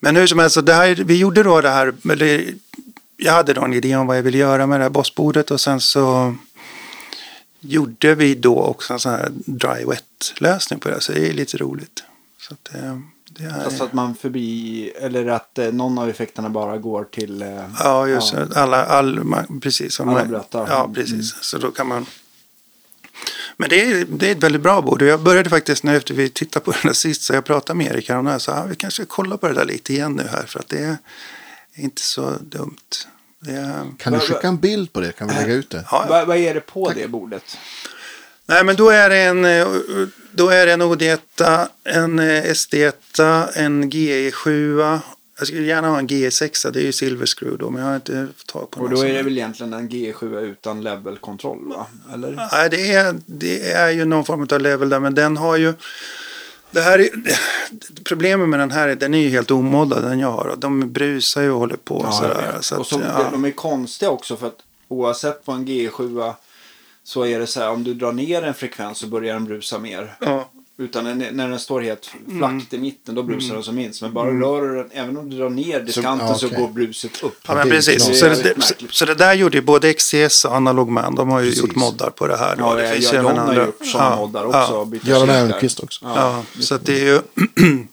Men 0.00 0.16
hur 0.16 0.26
som 0.26 0.38
helst, 0.38 0.54
så 0.54 0.60
det 0.60 0.74
här, 0.74 0.94
vi 0.94 1.16
gjorde 1.18 1.42
då 1.42 1.60
det 1.60 1.68
här, 1.70 1.94
eller, 2.10 2.54
jag 3.16 3.32
hade 3.32 3.52
då 3.52 3.64
en 3.64 3.72
idé 3.74 3.96
om 3.96 4.06
vad 4.06 4.18
jag 4.18 4.22
ville 4.22 4.38
göra 4.38 4.66
med 4.66 4.80
det 4.80 4.84
här 4.84 4.90
bossbordet 4.90 5.50
och 5.50 5.60
sen 5.60 5.80
så 5.80 6.34
gjorde 7.60 8.14
vi 8.14 8.34
då 8.34 8.60
också 8.60 8.92
en 8.92 8.98
sån 9.00 9.12
här 9.12 9.28
dry 9.46 9.84
wet 9.84 10.04
lösning 10.38 10.80
på 10.80 10.88
det. 10.88 11.00
Så 11.00 11.12
det 11.12 11.28
är 11.28 11.32
lite 11.32 11.56
roligt. 11.56 12.02
Så 12.40 12.54
att, 12.54 12.74
eh, 12.74 12.98
det 13.30 13.44
är, 13.44 13.64
Alltså 13.64 13.84
att 13.84 13.92
man 13.92 14.14
förbi, 14.14 14.88
eller 15.00 15.26
att 15.26 15.58
eh, 15.58 15.72
någon 15.72 15.98
av 15.98 16.08
effekterna 16.10 16.50
bara 16.50 16.78
går 16.78 17.04
till... 17.04 17.42
Eh, 17.42 17.64
Ja, 17.78 18.08
just 18.08 18.32
det. 18.34 18.48
Alla, 18.56 18.84
all, 18.84 19.20
precis. 19.62 20.00
Alla 20.00 20.12
man- 20.12 20.28
blöta. 20.28 20.66
Ja, 20.68 20.90
precis. 20.94 21.34
Så 21.40 21.58
då 21.58 21.70
kan 21.70 21.86
man... 21.86 22.06
Men 23.56 23.68
det 23.68 23.80
är, 23.80 24.04
det 24.04 24.28
är 24.28 24.32
ett 24.32 24.42
väldigt 24.42 24.62
bra 24.62 24.82
bord. 24.82 25.02
Jag 25.02 25.20
började 25.20 25.50
faktiskt 25.50 25.82
nu 25.82 25.96
efter 25.96 26.14
vi 26.14 26.28
tittade 26.28 26.64
på 26.64 26.70
den 26.82 26.82
där 26.84 26.92
sist, 26.92 27.22
så 27.22 27.34
jag 27.34 27.44
pratade 27.44 27.76
med 27.76 27.86
Erik 27.86 28.08
häromdagen. 28.08 28.40
Så 28.40 28.52
ah, 28.52 28.64
vi 28.64 28.76
kanske 28.76 29.02
ska 29.02 29.14
kolla 29.14 29.36
på 29.36 29.48
det 29.48 29.54
där 29.54 29.64
lite 29.64 29.92
igen 29.92 30.12
nu 30.12 30.22
här, 30.22 30.46
för 30.46 30.60
att 30.60 30.68
det 30.68 30.78
är 30.78 30.96
inte 31.74 32.02
så 32.02 32.30
dumt. 32.40 32.76
Det 33.40 33.52
är, 33.52 33.86
Kan 33.98 34.12
du 34.12 34.18
skicka 34.18 34.48
en 34.48 34.56
bild 34.56 34.92
på 34.92 35.00
det? 35.00 35.12
Kan 35.12 35.28
vi 35.28 35.34
lägga 35.34 35.54
ut 35.54 35.70
det? 35.70 35.84
ja, 35.90 36.02
ja. 36.02 36.06
vad, 36.08 36.26
vad 36.26 36.36
är 36.36 36.54
det 36.54 36.60
på 36.60 36.92
det 36.94 37.08
bordet? 37.08 37.58
Nej, 38.48 38.64
men 38.64 38.76
då 38.76 38.90
är 38.90 39.10
det 39.10 39.16
en, 39.16 39.42
då 40.32 40.48
är 40.48 40.66
det 40.66 40.72
en 40.72 40.82
OD1, 40.82 41.68
en 41.84 42.18
eh, 42.18 42.44
SD1, 42.44 43.52
en 43.54 43.90
GE7. 43.90 45.00
Jag 45.38 45.48
skulle 45.48 45.66
gärna 45.66 45.88
ha 45.88 45.98
en 45.98 46.08
GE6, 46.08 46.70
det 46.70 46.80
är 46.80 46.84
ju 46.84 46.92
Silver 46.92 47.26
Screw 47.26 47.58
då, 47.58 47.70
men 47.70 47.82
jag 47.82 47.88
har 47.88 47.96
inte 47.96 48.28
fått 48.36 48.46
tag 48.46 48.70
på 48.70 48.80
Och 48.80 48.82
någon 48.82 48.90
då 48.90 48.96
sån 48.96 49.06
är 49.06 49.14
det 49.14 49.22
väl 49.22 49.38
egentligen 49.38 49.72
en 49.72 49.88
G7 49.88 50.40
utan 50.40 50.82
levelkontroll 50.82 51.68
va? 51.68 51.86
Eller? 52.14 52.48
Nej, 52.52 52.70
det 52.70 52.92
är, 52.92 53.20
det 53.26 53.72
är 53.72 53.90
ju 53.90 54.04
någon 54.04 54.24
form 54.24 54.48
av 54.50 54.60
level 54.60 54.88
där, 54.88 55.00
men 55.00 55.14
den 55.14 55.36
har 55.36 55.56
ju... 55.56 55.74
Det 56.70 56.80
här 56.80 56.98
är, 56.98 57.08
problemet 58.04 58.48
med 58.48 58.60
den 58.60 58.70
här 58.70 58.88
är 58.88 58.94
den 58.94 59.14
är 59.14 59.18
ju 59.18 59.28
helt 59.28 59.50
omoddad, 59.50 60.02
den 60.02 60.18
jag 60.18 60.32
har. 60.32 60.46
Och 60.46 60.58
de 60.58 60.92
brusar 60.92 61.42
ju 61.42 61.50
och 61.50 61.58
håller 61.58 61.76
på. 61.76 62.00
Ja, 62.04 62.12
sådär, 62.12 62.56
så 62.60 62.74
och 62.74 62.80
att, 62.80 62.86
så, 62.86 63.00
ja. 63.00 63.28
de 63.32 63.44
är 63.44 63.50
konstiga 63.50 64.10
också 64.10 64.36
för 64.36 64.46
att 64.46 64.58
oavsett 64.88 65.44
på 65.44 65.52
en 65.52 65.66
G7 65.66 66.34
så 67.04 67.26
är 67.26 67.38
det 67.38 67.46
så 67.46 67.60
här 67.60 67.70
om 67.70 67.84
du 67.84 67.94
drar 67.94 68.12
ner 68.12 68.42
en 68.42 68.54
frekvens 68.54 68.98
så 68.98 69.06
börjar 69.06 69.34
den 69.34 69.44
brusa 69.44 69.78
mer. 69.78 70.16
Ja. 70.20 70.50
Utan 70.78 71.04
när, 71.18 71.30
när 71.32 71.48
den 71.48 71.58
står 71.58 71.80
helt 71.80 72.10
flackt 72.38 72.74
i 72.74 72.78
mitten 72.78 73.14
då 73.14 73.22
brusar 73.22 73.54
den 73.54 73.62
som 73.62 73.74
minst. 73.74 74.02
Men 74.02 74.12
bara 74.12 74.30
rör 74.30 74.68
du 74.68 74.76
den, 74.76 74.90
även 74.92 75.16
om 75.16 75.30
du 75.30 75.36
drar 75.38 75.50
ner 75.50 75.80
diskanten 75.80 76.34
så, 76.34 76.46
ja, 76.46 76.50
okej. 76.52 76.60
går 76.60 76.68
bruset 76.72 77.22
upp. 77.22 77.38
Ja, 77.48 77.54
men 77.54 77.68
precis. 77.70 78.18
Så 78.18 78.26
Det 78.28 78.62
så, 78.62 78.74
så 78.90 79.04
det 79.04 79.14
där 79.14 79.34
gjorde 79.34 79.56
ju 79.56 79.62
både 79.62 79.92
XCS 79.94 80.44
och 80.44 80.52
Analog 80.52 80.88
Man. 80.88 81.14
De 81.14 81.28
har 81.28 81.40
ju 81.40 81.46
Precis. 81.50 81.62
gjort 81.64 81.74
moddar 81.76 82.10
på 82.10 82.26
det 82.26 82.36
här. 82.36 82.56
då. 82.56 82.62
Ja, 82.64 82.74
det 82.74 82.84
ja, 82.88 82.92
finns 82.92 83.04
ja, 83.04 83.12
ju 83.12 83.18
även 83.18 83.36
har 83.38 83.48
andra- 83.48 83.66
gjort 83.66 83.86
sådana 83.86 84.10
ja, 84.10 84.16
moddar 84.16 84.42
ja. 84.52 84.62
också. 84.62 84.84
byta 84.84 85.08
Göran. 85.08 85.30
Elmqvist 85.30 85.80
också. 85.80 86.04
Ja, 86.04 86.42
så 86.60 86.74
att 86.74 86.84
det 86.86 87.00
är 87.00 87.04
ju... 87.04 87.20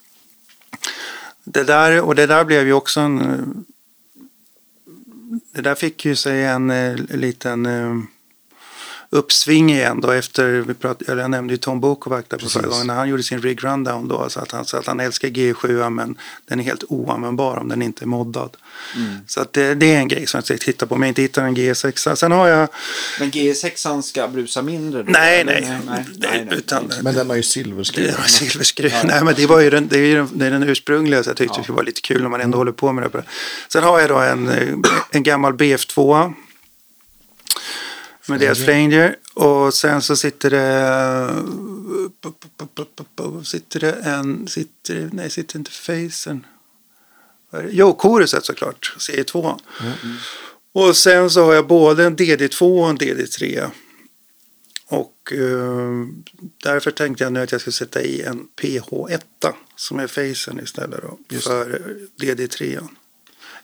det 1.43 1.63
där, 1.63 2.01
och 2.01 2.15
det 2.15 2.25
där 2.27 2.43
blev 2.45 2.65
ju 2.67 2.73
också 2.73 2.99
en... 2.99 3.21
eh, 3.21 3.39
Det 5.53 5.61
där 5.61 5.75
fick 5.75 6.05
ju 6.05 6.15
sig 6.15 6.43
en 6.45 6.69
eh, 6.71 6.95
liten 7.09 7.65
eh, 7.65 7.95
uppsving 9.13 9.71
igen 9.71 10.01
då 10.01 10.11
efter, 10.11 10.51
vi 10.51 10.73
prat, 10.73 11.01
jag 11.07 11.31
nämnde 11.31 11.53
ju 11.53 11.57
Tom 11.57 11.79
Bokovac 11.79 12.25
där 12.27 12.37
på 12.37 12.49
förra 12.49 12.67
gången, 12.67 12.87
när 12.87 12.93
han 12.95 13.09
gjorde 13.09 13.23
sin 13.23 13.41
rig 13.41 13.63
rundown 13.63 14.07
då, 14.07 14.29
så 14.29 14.39
att 14.39 14.51
han 14.51 14.65
sa 14.65 14.79
att 14.79 14.87
han 14.87 14.99
älskar 14.99 15.27
G7 15.27 15.89
men 15.89 16.17
den 16.45 16.59
är 16.59 16.63
helt 16.63 16.83
oanvändbar 16.89 17.57
om 17.57 17.69
den 17.69 17.81
inte 17.81 18.05
är 18.05 18.07
moddad. 18.07 18.57
Mm. 18.95 19.17
Så 19.27 19.41
att 19.41 19.53
det, 19.53 19.75
det 19.75 19.95
är 19.95 19.97
en 19.97 20.07
grej 20.07 20.27
som 20.27 20.37
jag 20.37 20.45
ska 20.45 20.57
titta 20.57 20.85
på 20.85 20.95
om 20.95 21.01
jag 21.01 21.07
inte 21.09 21.21
hittar 21.21 21.43
en 21.43 21.57
G6. 21.57 22.15
Sen 22.15 22.31
har 22.31 22.47
jag, 22.47 22.69
Men 23.19 23.31
G6 23.31 24.01
ska 24.01 24.27
brusa 24.27 24.61
mindre? 24.61 25.03
Då, 25.03 25.11
nej 25.11 25.41
eller? 25.41 25.79
nej, 25.85 26.05
nej, 26.17 26.47
utan 26.51 26.91
Men 27.01 27.15
den 27.15 27.27
har 27.27 27.35
ju 27.35 27.41
det 27.41 27.47
silverskruv. 27.47 28.07
är 28.07 28.27
silverskruv. 28.27 28.93
Nej, 29.03 29.23
men 29.23 29.33
det 29.35 29.45
var 29.45 29.59
ju 29.59 29.69
den, 29.69 29.87
det 29.87 29.97
är 29.97 30.05
ju 30.05 30.15
den, 30.15 30.29
det 30.33 30.45
är 30.45 30.51
den 30.51 30.63
ursprungliga 30.63 31.23
så 31.23 31.29
jag 31.29 31.37
tyckte 31.37 31.59
det 31.59 31.63
skulle 31.63 31.75
vara 31.75 31.85
lite 31.85 32.01
kul 32.01 32.21
när 32.21 32.29
man 32.29 32.41
ändå 32.41 32.57
håller 32.57 32.71
på 32.71 32.91
med 32.91 33.11
det. 33.11 33.23
Sen 33.67 33.83
har 33.83 33.99
jag 33.99 34.09
då 34.09 34.17
en, 34.17 34.49
eh, 34.49 34.73
en 35.11 35.23
gammal 35.23 35.53
BF2 35.53 36.33
med 38.27 38.39
deras 38.39 38.57
Flanger 38.63 39.15
och 39.33 39.73
sen 39.73 40.01
så 40.01 40.15
sitter 40.15 40.49
det 40.49 41.43
sitter 43.43 43.79
det 43.79 43.91
en, 43.91 44.47
sitter, 44.47 44.95
det- 44.95 45.09
nej 45.13 45.29
sitter 45.29 45.57
inte 45.59 45.71
det? 45.71 46.45
Jo, 47.69 47.93
Koruset 47.93 48.45
såklart, 48.45 48.95
CE2. 48.99 49.59
Och 50.73 50.97
sen 50.97 51.29
så 51.29 51.43
har 51.45 51.53
jag 51.53 51.67
både 51.67 52.05
en 52.05 52.15
DD2 52.15 52.61
och 52.83 52.89
en 52.89 52.97
DD3. 52.97 53.69
Och 54.87 55.33
eh, 55.33 56.05
därför 56.63 56.91
tänkte 56.91 57.23
jag 57.23 57.33
nu 57.33 57.39
att 57.41 57.51
jag 57.51 57.61
ska 57.61 57.71
sätta 57.71 58.01
i 58.01 58.21
en 58.21 58.47
PH1 58.61 59.19
som 59.75 59.99
är 59.99 60.07
Facern 60.07 60.59
istället 60.59 61.01
då, 61.01 61.17
för 61.39 61.81
DD3. 62.21 62.87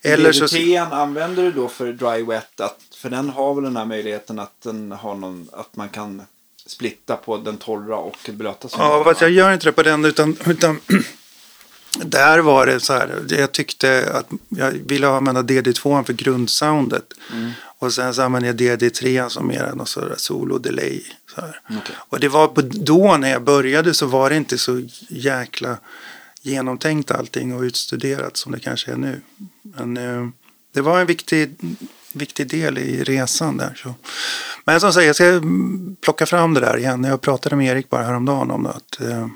Eller 0.01 0.31
så, 0.31 0.45
DD3 0.45 0.93
använder 0.93 1.43
du 1.43 1.51
då 1.51 1.67
för 1.67 1.93
dry 1.93 2.23
wet? 2.23 2.59
Att, 2.59 2.79
för 2.95 3.09
den 3.09 3.29
har 3.29 3.53
väl 3.55 3.63
den 3.63 3.77
här 3.77 3.85
möjligheten 3.85 4.39
att, 4.39 4.61
den 4.61 4.91
har 4.91 5.15
någon, 5.15 5.49
att 5.53 5.75
man 5.75 5.89
kan 5.89 6.21
splitta 6.65 7.15
på 7.15 7.37
den 7.37 7.57
torra 7.57 7.97
och 7.97 8.17
blöta 8.27 8.67
ja, 8.77 9.03
fast 9.03 9.21
jag 9.21 9.31
gör 9.31 9.53
inte 9.53 9.65
det 9.65 9.71
på 9.71 9.83
den 9.83 10.05
utan, 10.05 10.37
utan 10.45 10.79
där 12.05 12.39
var 12.39 12.65
det 12.65 12.79
så 12.79 12.93
här. 12.93 13.25
Jag 13.29 13.51
tyckte 13.51 14.11
att 14.13 14.27
jag 14.49 14.71
ville 14.71 15.07
använda 15.07 15.41
DD2 15.41 16.03
för 16.03 16.13
grundsoundet. 16.13 17.13
Mm. 17.33 17.51
Och 17.79 17.93
sen 17.93 18.13
så 18.13 18.21
använde 18.21 18.47
jag 18.47 18.57
DD3 18.57 19.29
som 19.29 19.47
mer 19.47 19.71
någon 19.75 19.87
sån 19.87 20.09
där 20.09 20.15
solo-delay. 20.15 21.01
Så. 21.35 21.41
Okej. 21.65 21.95
Och 21.97 22.19
det 22.19 22.27
var 22.27 22.47
på, 22.47 22.61
då 22.61 23.17
när 23.17 23.29
jag 23.29 23.43
började 23.43 23.93
så 23.93 24.05
var 24.05 24.29
det 24.29 24.35
inte 24.35 24.57
så 24.57 24.81
jäkla 25.09 25.77
genomtänkt 26.49 27.11
allting 27.11 27.53
och 27.55 27.61
utstuderat 27.61 28.37
som 28.37 28.51
det 28.51 28.59
kanske 28.59 28.91
är 28.91 28.95
nu. 28.95 29.21
Men 29.63 29.97
eh, 29.97 30.27
det 30.73 30.81
var 30.81 30.99
en 30.99 31.07
viktig, 31.07 31.55
viktig 32.13 32.47
del 32.47 32.77
i 32.77 33.03
resan 33.03 33.57
där. 33.57 33.79
Så. 33.83 33.93
Men 34.65 34.79
som 34.79 34.93
sagt, 34.93 35.05
jag 35.05 35.15
ska 35.15 35.41
plocka 36.01 36.25
fram 36.25 36.53
det 36.53 36.59
där 36.59 36.77
igen. 36.77 37.03
Jag 37.03 37.21
pratade 37.21 37.55
med 37.55 37.71
Erik 37.71 37.89
bara 37.89 38.03
häromdagen 38.03 38.51
om. 38.51 38.65
Att, 38.65 39.01
eh, 39.01 39.27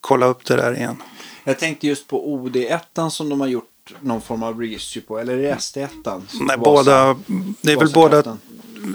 kolla 0.00 0.26
upp 0.26 0.44
det 0.44 0.56
där 0.56 0.76
igen. 0.76 1.02
Jag 1.44 1.58
tänkte 1.58 1.86
just 1.86 2.08
på 2.08 2.36
OD1 2.36 3.08
som 3.10 3.28
de 3.28 3.40
har 3.40 3.48
gjort 3.48 3.94
någon 4.00 4.20
form 4.20 4.42
av 4.42 4.60
reissue 4.60 5.02
på. 5.02 5.18
Eller 5.18 5.32
är 5.32 5.42
det 5.42 5.54
ST1? 5.54 6.22
Nej, 6.40 6.58
båda, 6.58 7.16
det 7.60 7.72
är 7.72 7.76
väl 7.76 7.92
båda, 7.92 8.16
Vasakraften. 8.16 8.38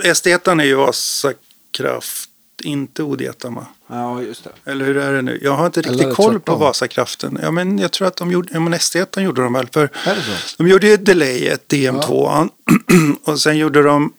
SD1 0.02 0.62
är 0.62 0.66
ju 0.66 0.76
Vasakraft, 0.76 2.30
inte 2.62 3.02
OD1 3.02 3.56
va? 3.56 3.66
Ja, 3.88 4.22
just 4.22 4.44
det. 4.44 4.72
Eller 4.72 4.86
hur 4.86 4.98
är 4.98 5.14
det 5.14 5.22
nu? 5.22 5.40
Jag 5.42 5.56
har 5.56 5.66
inte 5.66 5.82
riktigt 5.82 6.16
koll 6.16 6.40
på? 6.40 6.56
Vasakraften. 6.56 7.40
Ja, 7.42 7.52
men 7.52 7.80
jag 7.80 7.92
tror 7.92 8.08
att 8.08 8.16
de 8.16 8.32
gjorde, 8.32 8.50
ja 8.54 8.60
men 8.60 8.74
SD1 8.74 9.20
gjorde 9.22 9.42
de 9.42 9.54
väl. 9.54 9.68
För 9.72 9.84
Är 9.84 10.16
det 10.16 10.22
så? 10.22 10.64
de 10.64 10.68
gjorde 10.68 10.88
ju 10.88 10.94
ett 10.94 11.06
delay, 11.06 11.48
ett 11.48 11.68
DM2. 11.68 12.50
och 13.24 13.40
sen 13.40 13.58
gjorde 13.58 13.82
de, 13.84 14.14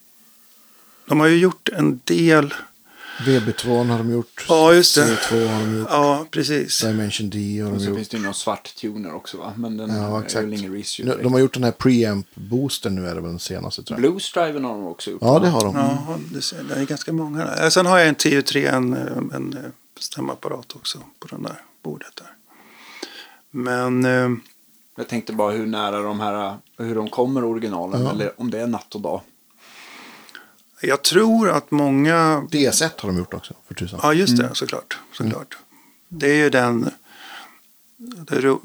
de 1.09 1.20
har 1.20 1.27
ju 1.27 1.36
gjort 1.39 1.69
en 1.69 2.01
del, 2.05 2.55
VB2 3.19 3.86
har 3.90 3.99
de 3.99 4.11
gjort. 4.12 4.47
Ja, 4.49 4.74
just 4.74 4.95
det. 4.95 5.01
C2 5.05 5.47
har 5.49 5.61
de 5.66 5.78
gjort. 5.78 5.89
ja 5.90 6.27
precis. 6.31 6.81
Dimension 6.81 7.31
D 7.31 7.61
har 7.61 7.66
Och 7.70 7.73
de 7.77 7.81
så 7.81 7.86
gjort. 7.89 7.97
finns 7.97 8.09
det 8.09 8.16
ju 8.16 8.23
någon 8.23 8.35
svart 8.35 8.74
tuner 8.77 9.15
också 9.15 9.36
va? 9.39 9.53
Men 9.57 9.77
den 9.77 9.97
Ja, 9.97 10.19
är 10.19 10.24
exakt. 10.24 10.45
väl 10.45 10.55
ingen 10.55 10.73
reissue. 10.73 11.07
Nu, 11.07 11.20
de 11.23 11.32
har 11.32 11.40
gjort 11.40 11.55
den 11.55 11.65
här 11.65 11.70
preamp 11.70 12.27
boosten 12.35 12.95
nu 12.95 13.07
är 13.09 13.15
det 13.15 13.20
väl 13.20 13.31
den 13.31 13.39
senaste 13.39 13.82
tror 13.82 14.01
jag. 14.01 14.12
Blues-driven 14.12 14.65
har 14.65 14.73
de 14.74 14.86
också 14.86 15.11
gjort. 15.11 15.23
Ja, 15.23 15.39
det 15.39 15.49
har 15.49 15.61
de. 15.65 15.74
Ja, 15.77 16.19
det, 16.32 16.43
ser- 16.43 16.62
det 16.62 16.74
är 16.74 16.85
ganska 16.86 17.12
många 17.12 17.45
där. 17.45 17.62
Eh, 17.65 17.69
Sen 17.69 17.86
har 17.86 17.99
jag 17.99 18.09
en 18.09 18.15
TU3, 18.16 18.69
en, 18.74 18.93
eh, 18.97 19.36
en 19.36 19.53
eh, 19.53 19.70
stämapparat 20.01 20.77
också 20.77 20.99
på 21.19 21.28
den 21.28 21.43
där 21.43 21.62
bordet 21.82 22.16
där. 22.16 22.31
Men 23.51 24.05
eh, 24.05 24.39
Jag 24.97 25.09
tänkte 25.09 25.32
bara 25.32 25.53
hur 25.53 25.66
nära 25.66 26.03
de 26.03 26.20
här, 26.20 26.57
hur 26.78 26.95
de 26.95 27.09
kommer 27.11 27.45
originalen. 27.45 28.03
Ja. 28.03 28.11
Eller 28.11 28.40
om 28.40 28.51
det 28.51 28.61
är 28.61 28.66
natt 28.66 28.95
och 28.95 29.01
dag. 29.01 29.20
Jag 30.81 31.03
tror 31.03 31.51
att 31.51 31.71
många 31.71 32.47
DS1 32.51 32.91
har 32.99 33.09
de 33.09 33.19
gjort 33.19 33.35
också 33.35 33.55
för 33.69 33.75
tusan. 33.75 34.01
Ja, 34.03 34.13
just 34.13 34.37
det, 34.37 34.51
såklart. 34.53 34.99
såklart. 35.13 35.57
Det 36.09 36.31
är 36.31 36.37
ju 36.37 36.51
den... 36.51 36.91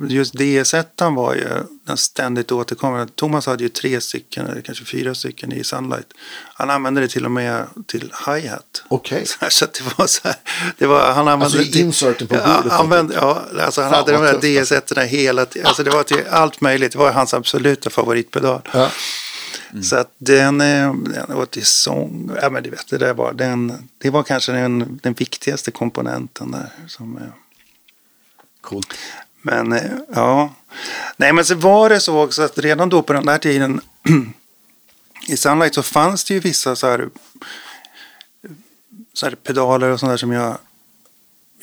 Just 0.10 0.35
DS1 0.35 1.15
var 1.15 1.34
ju 1.35 1.48
den 1.88 1.98
ständigt 1.98 2.52
återkommande. 2.52 3.14
Thomas 3.15 3.45
hade 3.45 3.64
ju 3.64 3.69
tre 3.69 4.02
stycken, 4.02 4.48
eller 4.48 4.61
kanske 4.61 4.85
fyra 4.85 5.15
stycken 5.15 5.52
i 5.52 5.64
Sunlight. 5.64 6.07
Han 6.53 6.69
använde 6.69 7.02
det 7.02 7.07
till 7.07 7.26
och 7.26 7.31
med 7.31 7.65
till 7.88 8.14
hi-hat. 8.26 8.84
Okej. 8.88 9.26
Så, 9.27 9.35
här, 9.41 9.49
så 9.49 9.65
det 9.65 9.98
var 9.98 10.07
så 10.07 10.22
här. 10.23 10.35
Det 10.77 10.85
var, 10.85 11.06
han 11.14 11.18
använde 11.27 11.45
Alltså 11.45 11.57
det 11.57 11.80
inserten 11.80 12.27
på 12.27 12.35
ja, 12.35 12.57
bordet. 12.57 12.80
använde, 12.80 13.15
ja, 13.15 13.44
alltså 13.61 13.81
han 13.81 13.91
Fan, 13.91 13.99
hade 13.99 14.11
de 14.11 14.22
där 14.22 14.34
alltså. 14.34 14.76
DS1 14.76 15.03
hela 15.06 15.45
tiden. 15.45 15.68
Alltså 15.68 15.84
det 15.84 15.91
var 15.91 16.03
till 16.03 16.23
allt 16.30 16.61
möjligt. 16.61 16.91
Det 16.91 16.98
var 16.98 17.11
hans 17.11 17.34
absoluta 17.34 17.90
favoritpedal. 17.90 18.61
Ja. 18.72 18.90
Så 19.81 19.95
att 19.95 20.11
den, 20.17 20.61
eh, 20.61 20.93
den 20.93 21.37
var 21.37 21.45
till 21.45 21.65
sång. 21.65 22.31
Ja, 22.41 22.49
men 22.49 22.63
du 22.63 22.69
vet, 22.69 22.87
det, 22.87 22.97
där 22.97 23.13
var, 23.13 23.33
den, 23.33 23.89
det 23.97 24.09
var 24.09 24.23
kanske 24.23 24.51
den, 24.51 24.99
den 25.03 25.13
viktigaste 25.13 25.71
komponenten 25.71 26.51
där. 26.51 26.69
Som, 26.87 27.17
eh, 27.17 27.23
Coolt. 28.61 28.93
men 29.41 29.73
eh, 29.73 29.91
ja. 30.13 30.53
Nej, 31.17 31.33
men 31.33 31.45
så 31.45 31.55
var 31.55 31.89
det 31.89 31.99
så 31.99 32.23
också 32.23 32.41
att 32.41 32.57
redan 32.57 32.89
då 32.89 33.01
på 33.01 33.13
den 33.13 33.25
där 33.25 33.37
tiden 33.37 33.81
i 35.27 35.37
Sunlight 35.37 35.75
så 35.75 35.83
fanns 35.83 36.23
det 36.23 36.33
ju 36.33 36.39
vissa 36.39 36.75
så 36.75 36.87
här, 36.87 37.09
så 39.13 39.25
här 39.25 39.35
pedaler 39.35 39.89
och 39.89 39.99
sånt 39.99 40.11
där 40.11 40.17
som 40.17 40.31
jag 40.31 40.57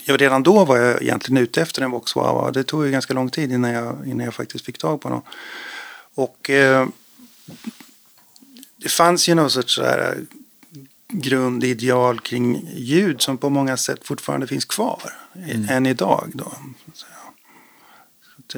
ja, 0.04 0.16
redan 0.16 0.42
då 0.42 0.64
var 0.64 0.76
jag 0.76 1.02
egentligen 1.02 1.42
ute 1.42 1.62
efter 1.62 1.82
en 1.82 1.90
Vox 1.90 2.16
Wawa. 2.16 2.50
Det 2.50 2.64
tog 2.64 2.86
ju 2.86 2.92
ganska 2.92 3.14
lång 3.14 3.30
tid 3.30 3.52
innan 3.52 3.70
jag, 3.70 3.96
innan 4.06 4.24
jag 4.24 4.34
faktiskt 4.34 4.64
fick 4.64 4.78
tag 4.78 5.00
på 5.00 5.08
någon. 5.08 5.22
Och 6.14 6.50
eh, 6.50 6.88
det 8.82 8.88
fanns 8.88 9.28
ju 9.28 9.34
någon 9.34 9.50
sorts 9.50 9.78
här 9.78 10.18
grundideal 11.08 12.20
kring 12.20 12.68
ljud 12.74 13.22
som 13.22 13.38
på 13.38 13.50
många 13.50 13.76
sätt 13.76 14.06
fortfarande 14.06 14.46
finns 14.46 14.64
kvar 14.64 15.12
mm. 15.34 15.68
än 15.68 15.86
idag. 15.86 16.30
Då. 16.34 16.52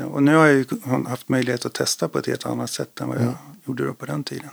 Och 0.04 0.22
nu 0.22 0.34
har 0.34 0.46
jag 0.46 0.56
ju 0.56 0.66
haft 1.08 1.28
möjlighet 1.28 1.66
att 1.66 1.74
testa 1.74 2.08
på 2.08 2.18
ett 2.18 2.26
helt 2.26 2.46
annat 2.46 2.70
sätt 2.70 3.00
än 3.00 3.08
vad 3.08 3.16
jag 3.16 3.22
mm. 3.22 3.34
gjorde 3.66 3.86
då 3.86 3.94
på 3.94 4.06
den 4.06 4.24
tiden. 4.24 4.50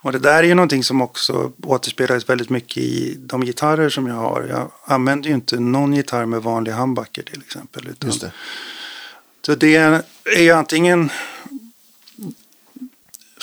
Och 0.00 0.12
det 0.12 0.18
där 0.18 0.38
är 0.38 0.42
ju 0.42 0.54
någonting 0.54 0.84
som 0.84 1.00
också 1.00 1.52
återspelades 1.62 2.28
väldigt 2.28 2.50
mycket 2.50 2.76
i 2.76 3.16
de 3.18 3.44
gitarrer 3.44 3.88
som 3.88 4.06
jag 4.06 4.14
har. 4.14 4.46
Jag 4.50 4.70
använder 4.84 5.28
ju 5.28 5.34
inte 5.34 5.60
någon 5.60 5.92
gitarr 5.92 6.26
med 6.26 6.42
vanlig 6.42 6.72
handbacker 6.72 7.22
till 7.22 7.40
exempel. 7.40 7.88
Utan, 7.88 8.08
Just 8.08 8.20
det. 8.20 8.32
Så 9.42 9.54
det 9.54 9.76
är 9.76 10.42
ju 10.42 10.50
antingen 10.50 11.10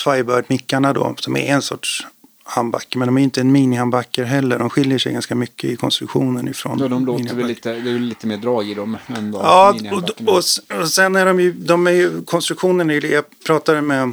Firebird-mickarna 0.00 0.92
då, 0.92 1.14
som 1.18 1.36
är 1.36 1.54
en 1.54 1.62
sorts 1.62 2.06
handbacker. 2.44 2.98
Men 2.98 3.08
de 3.08 3.18
är 3.18 3.22
inte 3.22 3.40
en 3.40 3.56
mini-handbacker 3.56 4.24
heller. 4.24 4.58
De 4.58 4.70
skiljer 4.70 4.98
sig 4.98 5.12
ganska 5.12 5.34
mycket 5.34 5.70
i 5.70 5.76
konstruktionen 5.76 6.48
ifrån 6.48 6.78
ja, 6.78 6.88
de 6.88 7.06
låter 7.06 7.34
väl 7.34 7.46
lite, 7.46 7.72
det 7.72 7.90
är 7.90 7.98
lite 7.98 8.26
mer 8.26 8.36
drag 8.36 8.68
i 8.68 8.74
dem 8.74 8.96
än 9.16 9.32
vad 9.32 9.44
Ja, 9.44 9.74
och, 9.92 10.28
och, 10.28 10.36
och, 10.78 10.88
sen 10.88 11.16
är 11.16 11.26
de 11.26 11.40
ju, 11.40 11.52
de 11.52 11.86
är 11.86 11.90
ju 11.90 12.24
konstruktionen, 12.24 12.90
är, 12.90 13.04
jag 13.04 13.24
pratade 13.46 13.82
med 13.82 14.12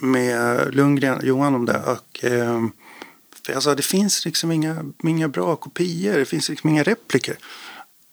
med 0.00 0.74
Lundgren, 0.74 1.20
Johan 1.22 1.54
om 1.54 1.66
det. 1.66 1.82
Och, 1.82 2.24
eh, 2.24 2.66
för 3.46 3.52
jag 3.52 3.62
sa 3.62 3.74
det 3.74 3.82
finns 3.82 4.24
liksom 4.24 4.52
inga, 4.52 4.84
inga 5.04 5.28
bra 5.28 5.56
kopior, 5.56 6.18
det 6.18 6.24
finns 6.24 6.48
liksom 6.48 6.70
inga 6.70 6.82
repliker. 6.82 7.36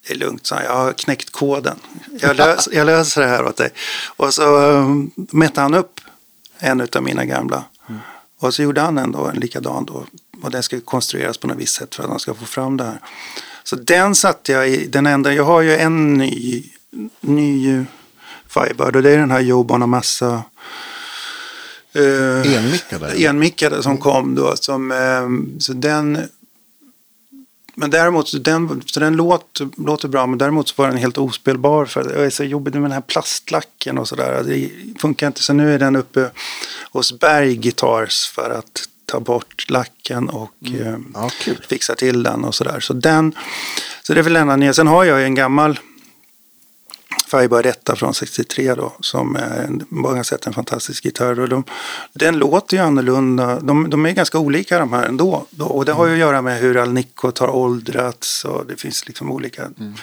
Det 0.08 0.14
är 0.14 0.18
lugnt, 0.18 0.46
så 0.46 0.56
jag 0.56 0.76
har 0.76 0.94
knäckt 0.94 1.30
koden. 1.30 1.76
Jag, 2.20 2.36
lös, 2.36 2.70
jag 2.72 2.86
löser 2.86 3.22
det 3.22 3.28
här 3.28 3.46
åt 3.46 3.58
dig. 3.58 3.70
Och 4.06 4.34
så 4.34 4.58
um, 4.58 5.12
mätte 5.16 5.62
han 5.62 5.74
upp 5.74 6.00
en 6.60 6.88
av 6.96 7.04
mina 7.04 7.26
gamla. 7.26 7.64
Mm. 7.90 8.02
Och 8.40 8.54
så 8.54 8.64
gjorde 8.64 8.82
han 8.82 8.98
en, 8.98 9.12
då, 9.12 9.26
en 9.26 9.36
likadan 9.36 9.86
då. 9.86 10.06
Och 10.42 10.52
den 10.52 10.64
ska 10.64 10.82
konstrueras 10.82 11.38
på 11.38 11.48
något 11.48 11.58
visst 11.58 11.76
sätt 11.76 11.96
för 11.96 12.04
att 12.04 12.10
man 12.10 12.20
ska 12.20 12.34
få 12.34 12.46
fram 12.46 12.78
det 12.78 12.84
här. 12.84 13.00
Så 13.64 13.76
den 13.76 14.16
satte 14.16 14.52
jag 14.52 14.70
i, 14.70 14.88
den 14.88 15.06
enda, 15.06 15.34
jag 15.34 15.44
har 15.44 15.62
ju 15.62 15.76
en 15.76 16.14
ny, 16.14 16.64
ny 17.22 17.86
Firebird 18.48 18.96
och 18.96 19.04
det 19.04 19.12
är 19.12 19.18
den 19.18 19.32
här 19.32 19.40
Joe 19.40 19.64
Bonamassa 19.64 20.44
Uh, 21.96 22.58
enmickade? 22.58 23.26
Enmickade 23.26 23.84
som 23.84 23.98
kom 23.98 24.36
då. 24.36 24.56
Som, 24.56 24.92
uh, 24.92 25.60
så 25.60 25.74
den, 25.74 26.30
men 27.76 27.90
däremot, 27.90 28.44
den, 28.44 28.84
så 28.86 29.00
den 29.00 29.16
låter, 29.16 29.70
låter 29.78 30.08
bra, 30.08 30.28
men 30.28 30.38
däremot 30.38 30.68
så 30.68 30.74
var 30.78 30.88
den 30.88 30.98
helt 30.98 31.18
ospelbar. 31.18 31.86
För 31.86 32.04
det 32.04 32.26
är 32.26 32.30
så 32.30 32.44
jobbigt 32.44 32.74
med 32.74 32.84
den 32.84 32.92
här 32.92 33.02
plastlacken 33.02 33.98
och 33.98 34.08
sådär. 34.08 34.44
Det 34.46 34.70
funkar 35.02 35.28
inte. 35.28 35.44
Så 35.44 35.54
nu 35.54 35.74
är 35.74 35.80
den 35.80 35.96
uppe 35.96 36.32
hos 36.92 37.20
Berg 37.20 37.56
Guitars 37.56 38.26
för 38.28 38.50
att 38.50 38.90
ta 39.06 39.20
bort 39.20 39.66
lacken 39.70 40.30
och 40.30 40.54
mm. 40.66 41.12
ja, 41.14 41.30
fixa 41.70 41.96
till 41.96 42.24
den 42.24 42.44
och 42.44 42.56
sådär. 42.56 42.80
Så 42.80 42.94
den, 42.94 43.36
så 44.04 44.14
det 44.14 44.20
är 44.20 44.24
väl 44.24 44.36
enda 44.36 44.56
nya. 44.56 44.74
Sen 44.74 44.88
har 44.88 45.04
jag 45.04 45.24
en 45.24 45.36
gammal 45.36 45.80
1 47.66 47.90
från 47.96 48.14
63 48.14 48.76
då, 48.76 48.94
som 49.00 49.36
är 49.36 49.68
på 49.68 49.96
många 49.96 50.24
sätt 50.24 50.48
en 50.48 50.54
fantastisk 50.54 51.06
gitarr. 51.06 51.40
Och 51.40 51.50
de, 51.50 51.64
den 52.14 52.38
låter 52.38 52.78
ju 52.78 52.84
annorlunda. 52.84 53.60
De, 53.60 53.90
de 53.90 54.06
är 54.06 54.12
ganska 54.12 54.40
olika 54.40 54.80
de 54.80 54.94
här 54.94 55.08
ändå. 55.08 55.46
Då, 55.50 55.66
och 55.66 55.86
det 55.86 55.92
har 55.92 56.08
ju 56.08 56.14
att 56.14 56.20
göra 56.20 56.42
med 56.42 56.60
hur 56.60 56.78
Alnico 56.78 57.32
har 57.40 57.56
åldrats 57.56 58.46
och 58.46 58.66
det 58.66 58.76
finns 58.76 59.08
liksom 59.08 59.32
olika 59.32 59.62
mm. 59.62 59.94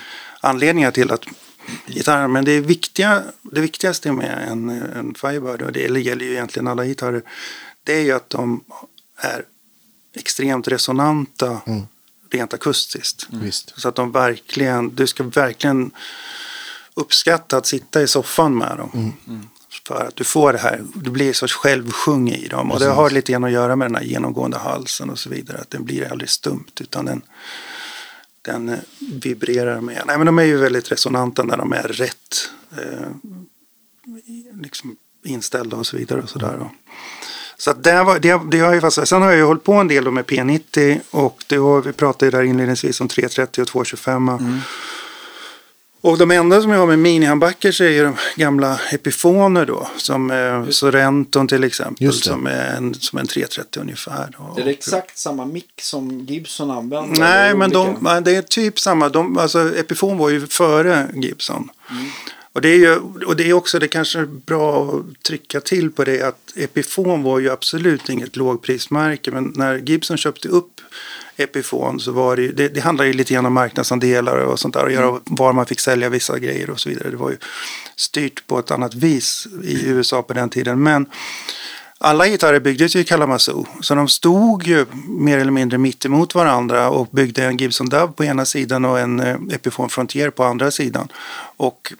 anledningar 0.41 0.91
till 0.91 1.11
att 1.11 1.25
gitarrer. 1.87 2.29
Men 2.29 2.45
det, 2.45 2.61
viktiga, 2.61 3.23
det 3.43 3.61
viktigaste 3.61 4.13
med 4.13 4.49
en, 4.51 4.71
en 4.71 5.15
Firebird, 5.15 5.63
och 5.63 5.73
det 5.73 5.81
gäller 5.81 6.25
ju 6.25 6.33
egentligen 6.33 6.69
alla 6.69 6.85
gitarrer, 6.85 7.23
det 7.85 7.93
är 7.93 8.03
ju 8.03 8.13
att 8.13 8.31
de 8.31 8.65
är 9.17 9.45
extremt 10.17 10.69
resonanta 10.69 11.61
mm. 11.67 11.83
rent 12.31 12.55
akustiskt. 12.55 13.29
Mm. 13.33 13.53
Så 13.53 13.89
att 13.89 13.95
de 13.95 14.13
verkligen, 14.13 14.95
du 14.95 15.07
ska 15.07 15.25
verkligen 15.25 15.91
uppskatta 17.01 17.57
att 17.57 17.67
sitta 17.67 18.03
i 18.03 18.07
soffan 18.07 18.59
med 18.59 18.77
dem. 18.77 18.91
Mm. 18.95 19.13
Mm. 19.29 19.49
För 19.87 20.07
att 20.07 20.17
du 20.17 20.25
får 20.25 20.53
det 20.53 20.59
här, 20.59 20.85
du 20.95 21.11
blir 21.11 21.33
sorts 21.33 21.55
självsjung 21.55 22.31
i 22.31 22.49
dem. 22.49 22.71
Och 22.71 22.81
det 22.81 22.89
har 22.89 23.11
lite 23.11 23.33
grann 23.33 23.45
att 23.45 23.53
göra 23.53 23.77
med 23.77 23.89
den 23.89 23.95
här 23.95 24.03
genomgående 24.03 24.59
halsen 24.59 25.11
och 25.11 25.19
så 25.19 25.31
vidare. 25.31 25.59
Att 25.59 25.71
den 25.71 25.85
blir 25.85 26.13
aldrig 26.13 26.31
stumt 26.31 26.73
utan 26.81 27.05
den, 27.05 27.23
den 28.43 28.69
eh, 28.69 28.79
vibrerar 29.23 29.81
med. 29.81 30.03
Nej 30.07 30.17
men 30.17 30.27
de 30.27 30.39
är 30.39 30.43
ju 30.43 30.57
väldigt 30.57 30.93
resonanta 30.93 31.43
när 31.43 31.57
de 31.57 31.73
är 31.73 31.83
rätt 31.83 32.51
eh, 32.79 33.09
liksom 34.63 34.97
inställda 35.25 35.77
och 35.77 35.87
så 35.87 35.97
vidare. 35.97 36.23
Och 36.23 36.29
så 36.29 36.39
där. 36.39 36.71
Så 37.57 37.73
det, 37.73 38.03
var, 38.03 38.19
det, 38.19 38.41
det 38.51 38.59
har 38.61 38.75
ju 38.75 38.81
fast, 38.81 39.09
Sen 39.09 39.23
har 39.23 39.29
jag 39.29 39.39
ju 39.39 39.45
hållit 39.45 39.65
på 39.65 39.73
en 39.73 39.89
del 39.89 40.11
med 40.11 40.25
P90 40.25 41.01
och 41.11 41.45
det 41.47 41.57
har, 41.57 41.83
vi 41.83 41.93
pratade 41.93 42.31
där 42.31 42.43
inledningsvis 42.43 43.01
om 43.01 43.09
330 43.09 43.63
och 43.63 43.69
225. 43.69 44.29
Mm. 44.29 44.59
Och 46.03 46.19
de 46.19 46.31
enda 46.31 46.63
som 46.63 46.71
jag 46.71 46.79
har 46.79 46.87
med 46.87 46.99
minihandbackers 46.99 47.81
är 47.81 47.89
ju 47.89 48.05
de 48.05 48.17
gamla 48.37 48.81
Epifoner 48.93 49.67
då. 49.67 49.89
Som 49.97 50.31
eh, 50.31 50.69
Sorrenton 50.69 51.49
till 51.49 51.65
exempel. 51.65 52.13
Som 52.13 52.47
är 52.47 52.77
en, 52.77 52.95
som 52.95 53.19
en 53.19 53.27
330 53.27 53.83
ungefär. 53.83 54.35
Då. 54.39 54.61
Är 54.61 54.65
det 54.65 54.71
exakt 54.71 55.19
samma 55.19 55.45
mick 55.45 55.81
som 55.83 56.21
Gibson 56.21 56.71
använder? 56.71 57.21
Nej, 57.21 57.55
men 57.55 57.71
de, 57.71 58.21
det 58.25 58.37
är 58.37 58.43
typ 58.43 58.79
samma. 58.79 59.09
De, 59.09 59.39
alltså, 59.39 59.77
Epifon 59.77 60.19
var 60.19 60.31
ju 60.31 60.47
före 60.47 61.09
Gibson. 61.15 61.69
Mm. 61.91 62.11
Och 62.61 62.67
det 62.67 62.73
är 62.73 62.79
ju 62.79 62.95
och 63.27 63.37
det 63.37 63.51
är 63.51 63.53
också 63.53 63.79
det 63.79 63.89
kanske 63.89 64.19
är 64.19 64.25
bra 64.25 64.85
att 64.85 65.23
trycka 65.23 65.61
till 65.61 65.91
på 65.91 66.05
det 66.05 66.23
att 66.23 66.53
Epifon 66.57 67.23
var 67.23 67.39
ju 67.39 67.51
absolut 67.51 68.09
inget 68.09 68.37
lågprismärke. 68.37 69.31
Men 69.31 69.53
när 69.57 69.77
Gibson 69.77 70.17
köpte 70.17 70.49
upp 70.49 70.81
Epifon 71.37 72.01
så 72.01 72.13
var 72.13 72.37
det, 72.37 72.49
det, 72.49 72.69
det 72.69 72.81
handlar 72.81 73.05
ju 73.05 73.13
lite 73.13 73.35
grann 73.35 73.47
om 73.47 73.53
marknadsandelar 73.53 74.37
och 74.37 74.59
sånt 74.59 74.75
där 74.75 74.85
och 74.85 74.93
göra 74.93 75.09
mm. 75.09 75.21
var 75.25 75.53
man 75.53 75.67
fick 75.67 75.81
sälja 75.81 76.09
vissa 76.09 76.39
grejer 76.39 76.71
och 76.71 76.81
så 76.81 76.89
vidare. 76.89 77.11
Det 77.11 77.17
var 77.17 77.31
ju 77.31 77.37
styrt 77.97 78.47
på 78.47 78.59
ett 78.59 78.71
annat 78.71 78.95
vis 78.95 79.47
i 79.65 79.87
USA 79.87 80.23
på 80.23 80.33
den 80.33 80.49
tiden. 80.49 80.83
Men 80.83 81.07
alla 81.99 82.29
gitarrer 82.29 82.61
byggdes 82.61 82.97
ju 82.97 83.01
i 83.01 83.05
Kalamazoo. 83.05 83.67
Så 83.81 83.95
de 83.95 84.09
stod 84.09 84.67
ju 84.67 84.87
mer 85.09 85.39
eller 85.39 85.53
mindre 85.53 85.79
mitt 85.79 86.05
emot 86.05 86.35
varandra 86.35 86.91
och 86.91 87.09
byggde 87.11 87.45
en 87.45 87.57
Gibson 87.57 87.89
Dove 87.89 88.13
på 88.13 88.25
ena 88.25 88.45
sidan 88.45 88.85
och 88.85 88.99
en 88.99 89.21
eh, 89.21 89.37
Epiphone 89.51 89.89
Frontier 89.89 90.31
på 90.31 90.45
andra 90.45 90.71
sidan. 90.71 91.09
Och 91.57 91.93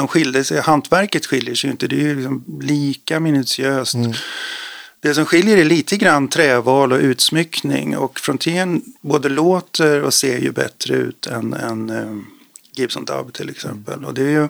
de 0.00 0.08
skilde 0.08 0.44
sig, 0.44 0.60
hantverket 0.60 1.26
skiljer 1.26 1.54
sig 1.54 1.70
inte. 1.70 1.86
Det 1.86 1.96
är 1.96 2.00
ju 2.00 2.14
liksom 2.14 2.44
lika 2.60 3.20
minutiöst. 3.20 3.94
Mm. 3.94 4.12
Det 5.00 5.14
som 5.14 5.26
skiljer 5.26 5.56
är 5.56 5.64
lite 5.64 5.96
grann 5.96 6.28
träval 6.28 6.92
och 6.92 6.98
utsmyckning. 6.98 7.96
Och 7.96 8.20
Frontiern 8.20 8.82
både 9.00 9.28
låter 9.28 10.02
och 10.02 10.14
ser 10.14 10.38
ju 10.38 10.52
bättre 10.52 10.94
ut 10.94 11.26
än, 11.26 11.52
än 11.52 11.90
um, 11.90 12.26
Gibson 12.72 13.04
Dub 13.04 13.32
till 13.32 13.50
exempel. 13.50 13.94
Mm. 13.94 14.06
Och, 14.06 14.14
det 14.14 14.22
är 14.22 14.30
ju, 14.30 14.48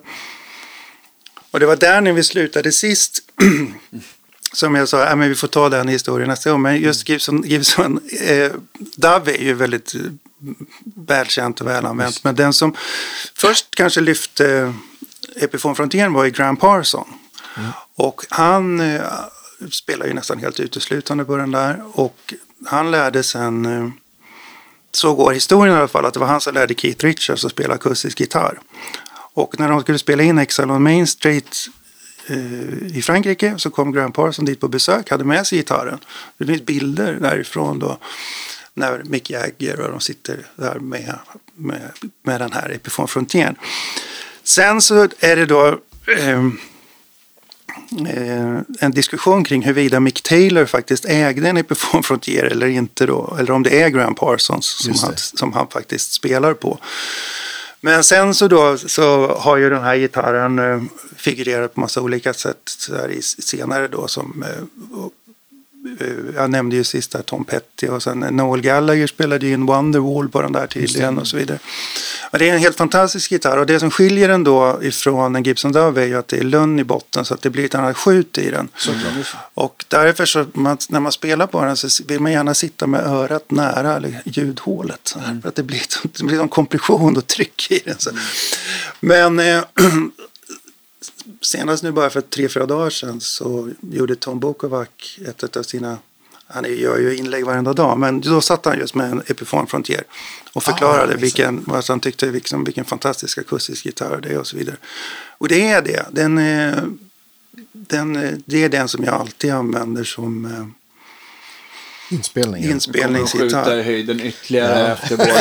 och 1.51 1.61
det 1.61 1.67
var 1.67 1.77
där 1.77 2.01
när 2.01 2.13
vi 2.13 2.23
slutade 2.23 2.73
sist. 2.73 3.23
som 4.53 4.75
jag 4.75 4.89
sa, 4.89 5.05
ja, 5.05 5.17
men 5.17 5.29
vi 5.29 5.35
får 5.35 5.49
ta 5.49 5.69
den 5.69 5.89
historien 5.89 6.29
nästa 6.29 6.51
gång. 6.51 6.63
Men 6.63 6.81
just 6.81 7.09
Gibson, 7.09 7.43
Gibson 7.47 8.01
eh, 8.21 8.53
Dub 8.97 9.29
är 9.29 9.43
ju 9.43 9.55
väldigt 9.55 9.95
välkänt 11.07 11.61
och 11.61 11.67
välanvänt. 11.67 12.25
Men 12.25 12.35
den 12.35 12.53
som 12.53 12.77
först 13.35 13.75
kanske 13.75 14.01
lyfte 14.01 14.75
Epiphone 15.37 15.75
Frontiern 15.75 16.13
var 16.13 16.25
ju 16.25 16.31
Graham 16.31 16.57
Parson. 16.57 17.09
Mm. 17.57 17.71
Och 17.97 18.25
han 18.29 18.81
eh, 18.81 19.03
spelar 19.71 20.07
ju 20.07 20.15
nästan 20.15 20.39
helt 20.39 20.61
uteslutande 20.61 21.25
på 21.25 21.37
den 21.37 21.51
där. 21.51 21.83
Och 21.93 22.35
han 22.67 22.91
lärde 22.91 23.23
sen, 23.23 23.67
eh, 23.67 23.89
så 24.93 25.15
går 25.15 25.33
historien 25.33 25.75
i 25.75 25.79
alla 25.79 25.89
fall, 25.89 26.07
att 26.07 26.15
det 26.15 26.21
var 26.21 26.27
han 26.27 26.41
som 26.41 26.55
lärde 26.55 26.75
Keith 26.75 27.05
Richards 27.05 27.45
att 27.45 27.51
spela 27.51 27.75
akustisk 27.75 28.21
gitarr. 28.21 28.61
Och 29.35 29.59
när 29.59 29.69
de 29.69 29.81
skulle 29.81 29.99
spela 29.99 30.23
in 30.23 30.39
Exile 30.39 30.73
on 30.73 30.83
Main 30.83 31.07
Street 31.07 31.57
eh, 32.27 32.97
i 32.97 33.03
Frankrike 33.03 33.55
så 33.59 33.71
kom 33.71 33.93
Graham 33.93 34.13
Parson 34.13 34.45
dit 34.45 34.61
på 34.61 34.69
besök, 34.69 35.11
hade 35.11 35.25
med 35.25 35.47
sig 35.47 35.59
gitarren. 35.59 35.99
Det 36.39 36.47
finns 36.47 36.63
bilder 36.63 37.19
därifrån 37.21 37.79
då 37.79 37.99
när 38.75 39.03
Mick 39.05 39.31
Jagger 39.31 39.81
och 39.81 39.91
de 39.91 40.01
sitter 40.01 40.47
där 40.57 40.79
med, 40.79 41.19
med, 41.55 41.91
med 42.23 42.41
den 42.41 42.53
här 42.53 42.71
Epiphone 42.71 43.09
Frontiern. 43.09 43.57
Sen 44.55 44.81
så 44.81 45.09
är 45.21 45.37
det 45.37 45.47
då 45.47 45.79
eh, 46.19 46.43
Eh, 48.07 48.61
en 48.81 48.91
diskussion 48.91 49.45
kring 49.45 49.63
huruvida 49.63 50.01
Mick 50.01 50.23
Taylor 50.23 50.65
faktiskt 50.65 51.05
ägde 51.05 51.49
en 51.49 51.57
Epiphone 51.57 52.03
Frontier 52.03 52.45
eller 52.45 52.67
inte 52.67 53.07
då. 53.07 53.37
Eller 53.39 53.51
om 53.51 53.63
det 53.63 53.83
är 53.83 53.89
Graham 53.89 54.15
Parsons 54.15 54.67
som 54.67 54.95
han, 55.03 55.17
som 55.17 55.53
han 55.53 55.69
faktiskt 55.69 56.13
spelar 56.13 56.55
på. 56.55 56.79
Men 57.81 58.05
sen 58.05 58.35
så 58.35 58.49
då 58.49 58.79
så 58.79 59.27
har 59.27 59.57
ju 59.57 59.71
den 59.71 59.83
här 59.83 59.97
gitarren 59.97 60.59
eh, 60.59 60.83
figurerat 61.17 61.75
på 61.75 61.81
massa 61.81 62.01
olika 62.01 62.35
sätt 62.35 62.61
så 62.65 62.95
här, 62.95 63.17
senare 63.21 63.89
då 63.89 64.09
som 64.09 64.45
eh, 64.49 64.63
jag 66.35 66.51
nämnde 66.51 66.77
ju 66.77 66.85
sist 66.85 67.13
där 67.13 67.23
Tom 67.23 67.45
Petty 67.45 67.89
och 67.89 68.03
sen 68.03 68.19
Noel 68.19 68.61
Gallagher 68.61 69.07
spelade 69.07 69.47
ju 69.47 69.53
in 69.53 69.67
Wonderwall 69.67 70.29
på 70.29 70.43
den 70.43 70.53
där 70.53 70.67
tydligen 70.67 71.19
och 71.19 71.27
så 71.27 71.37
vidare. 71.37 71.59
Men 72.31 72.39
det 72.39 72.49
är 72.49 72.55
en 72.55 72.61
helt 72.61 72.77
fantastisk 72.77 73.33
gitarr 73.33 73.57
och 73.57 73.67
det 73.67 73.81
som 73.81 73.91
skiljer 73.91 74.29
den 74.29 74.45
då 74.45 74.79
ifrån 74.83 75.37
en 75.37 75.43
Gibson 75.43 75.73
Dove 75.73 76.03
är 76.03 76.07
ju 76.07 76.19
att 76.19 76.29
det 76.29 76.39
är 76.39 76.43
lönn 76.43 76.79
i 76.79 76.85
botten 76.85 77.25
så 77.25 77.35
att 77.35 77.43
det 77.43 77.51
blir 77.51 77.65
ett 77.65 77.75
annat 77.75 77.97
skjut 77.97 78.39
i 78.39 78.51
den. 78.51 78.69
Och 79.55 79.85
därför 79.89 80.25
så 80.25 80.47
man, 80.53 80.79
när 80.89 81.01
man 81.01 81.13
spelar 81.13 81.47
på 81.47 81.65
den 81.65 81.77
så 81.77 82.05
vill 82.05 82.21
man 82.21 82.33
gärna 82.33 82.55
sitta 82.55 82.87
med 82.87 83.01
örat 83.07 83.51
nära 83.51 83.97
eller 83.97 84.23
ljudhålet. 84.25 85.17
Här, 85.21 85.41
För 85.43 85.49
att 85.49 85.55
det 85.55 85.63
blir, 85.63 85.83
det 86.19 86.25
blir 86.25 86.41
en 86.41 86.49
kompression 86.49 87.17
och 87.17 87.27
tryck 87.27 87.71
i 87.71 87.83
den. 87.85 87.99
Så. 87.99 88.11
Men 89.01 89.39
eh, 89.39 89.63
senast 91.41 91.83
nu 91.83 91.93
bara 91.93 92.11
för 92.11 92.21
tre, 92.21 92.49
fyra 92.49 92.67
dagar 92.67 92.91
sedan 92.91 93.21
så 93.21 93.71
gjorde 93.81 94.17
Tom 94.17 94.41
Bukovac 94.41 94.89
ett 95.27 95.57
av 95.57 95.63
sina 95.63 95.99
han 96.53 96.65
gör 96.77 96.99
ju 96.99 97.17
inlägg 97.17 97.45
varenda 97.47 97.73
dag, 97.73 97.99
men 97.99 98.21
då 98.21 98.41
satt 98.41 98.65
han 98.65 98.79
just 98.79 98.95
med 98.95 99.11
en 99.11 99.21
Epiphone 99.27 99.67
Frontier 99.67 100.05
och 100.53 100.63
förklarade 100.63 101.15
Ah, 101.15 101.17
vilken, 101.17 101.65
vad 101.67 101.85
han 101.89 102.01
tyckte 102.01 102.27
liksom, 102.31 102.65
vilken 102.65 102.85
fantastisk 102.85 103.39
akustisk 103.39 103.87
gitarr 103.87 104.21
det 104.21 104.29
är 104.29 104.39
och 104.39 104.47
så 104.47 104.57
vidare. 104.57 104.77
Och 105.39 105.49
det 105.49 105.69
är 105.69 105.83
det. 105.83 106.07
Den, 106.13 106.39
är- 106.39 106.89
den, 107.73 108.17
är- 108.17 108.39
det 108.47 108.65
är 108.65 108.69
den 108.69 108.89
som 108.89 109.05
jag 109.05 109.15
alltid 109.15 109.51
använder 109.53 110.05
som 110.05 110.45
Inspelningen. 112.11 112.63
Kommer 112.63 112.75
inspelningsgitarr. 112.75 113.65
skjuta 113.65 113.77
i 113.81 113.83
höjden 113.83 114.21
ytterligare 114.21 114.93
efter 114.93 115.17
både 115.17 115.33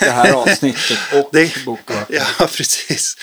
det 0.00 0.10
här 0.10 0.32
avsnittet 0.42 0.98
och 1.14 1.28
Det- 1.32 1.64
boken. 1.64 1.96
Ja, 2.08 2.24
precis. 2.56 3.16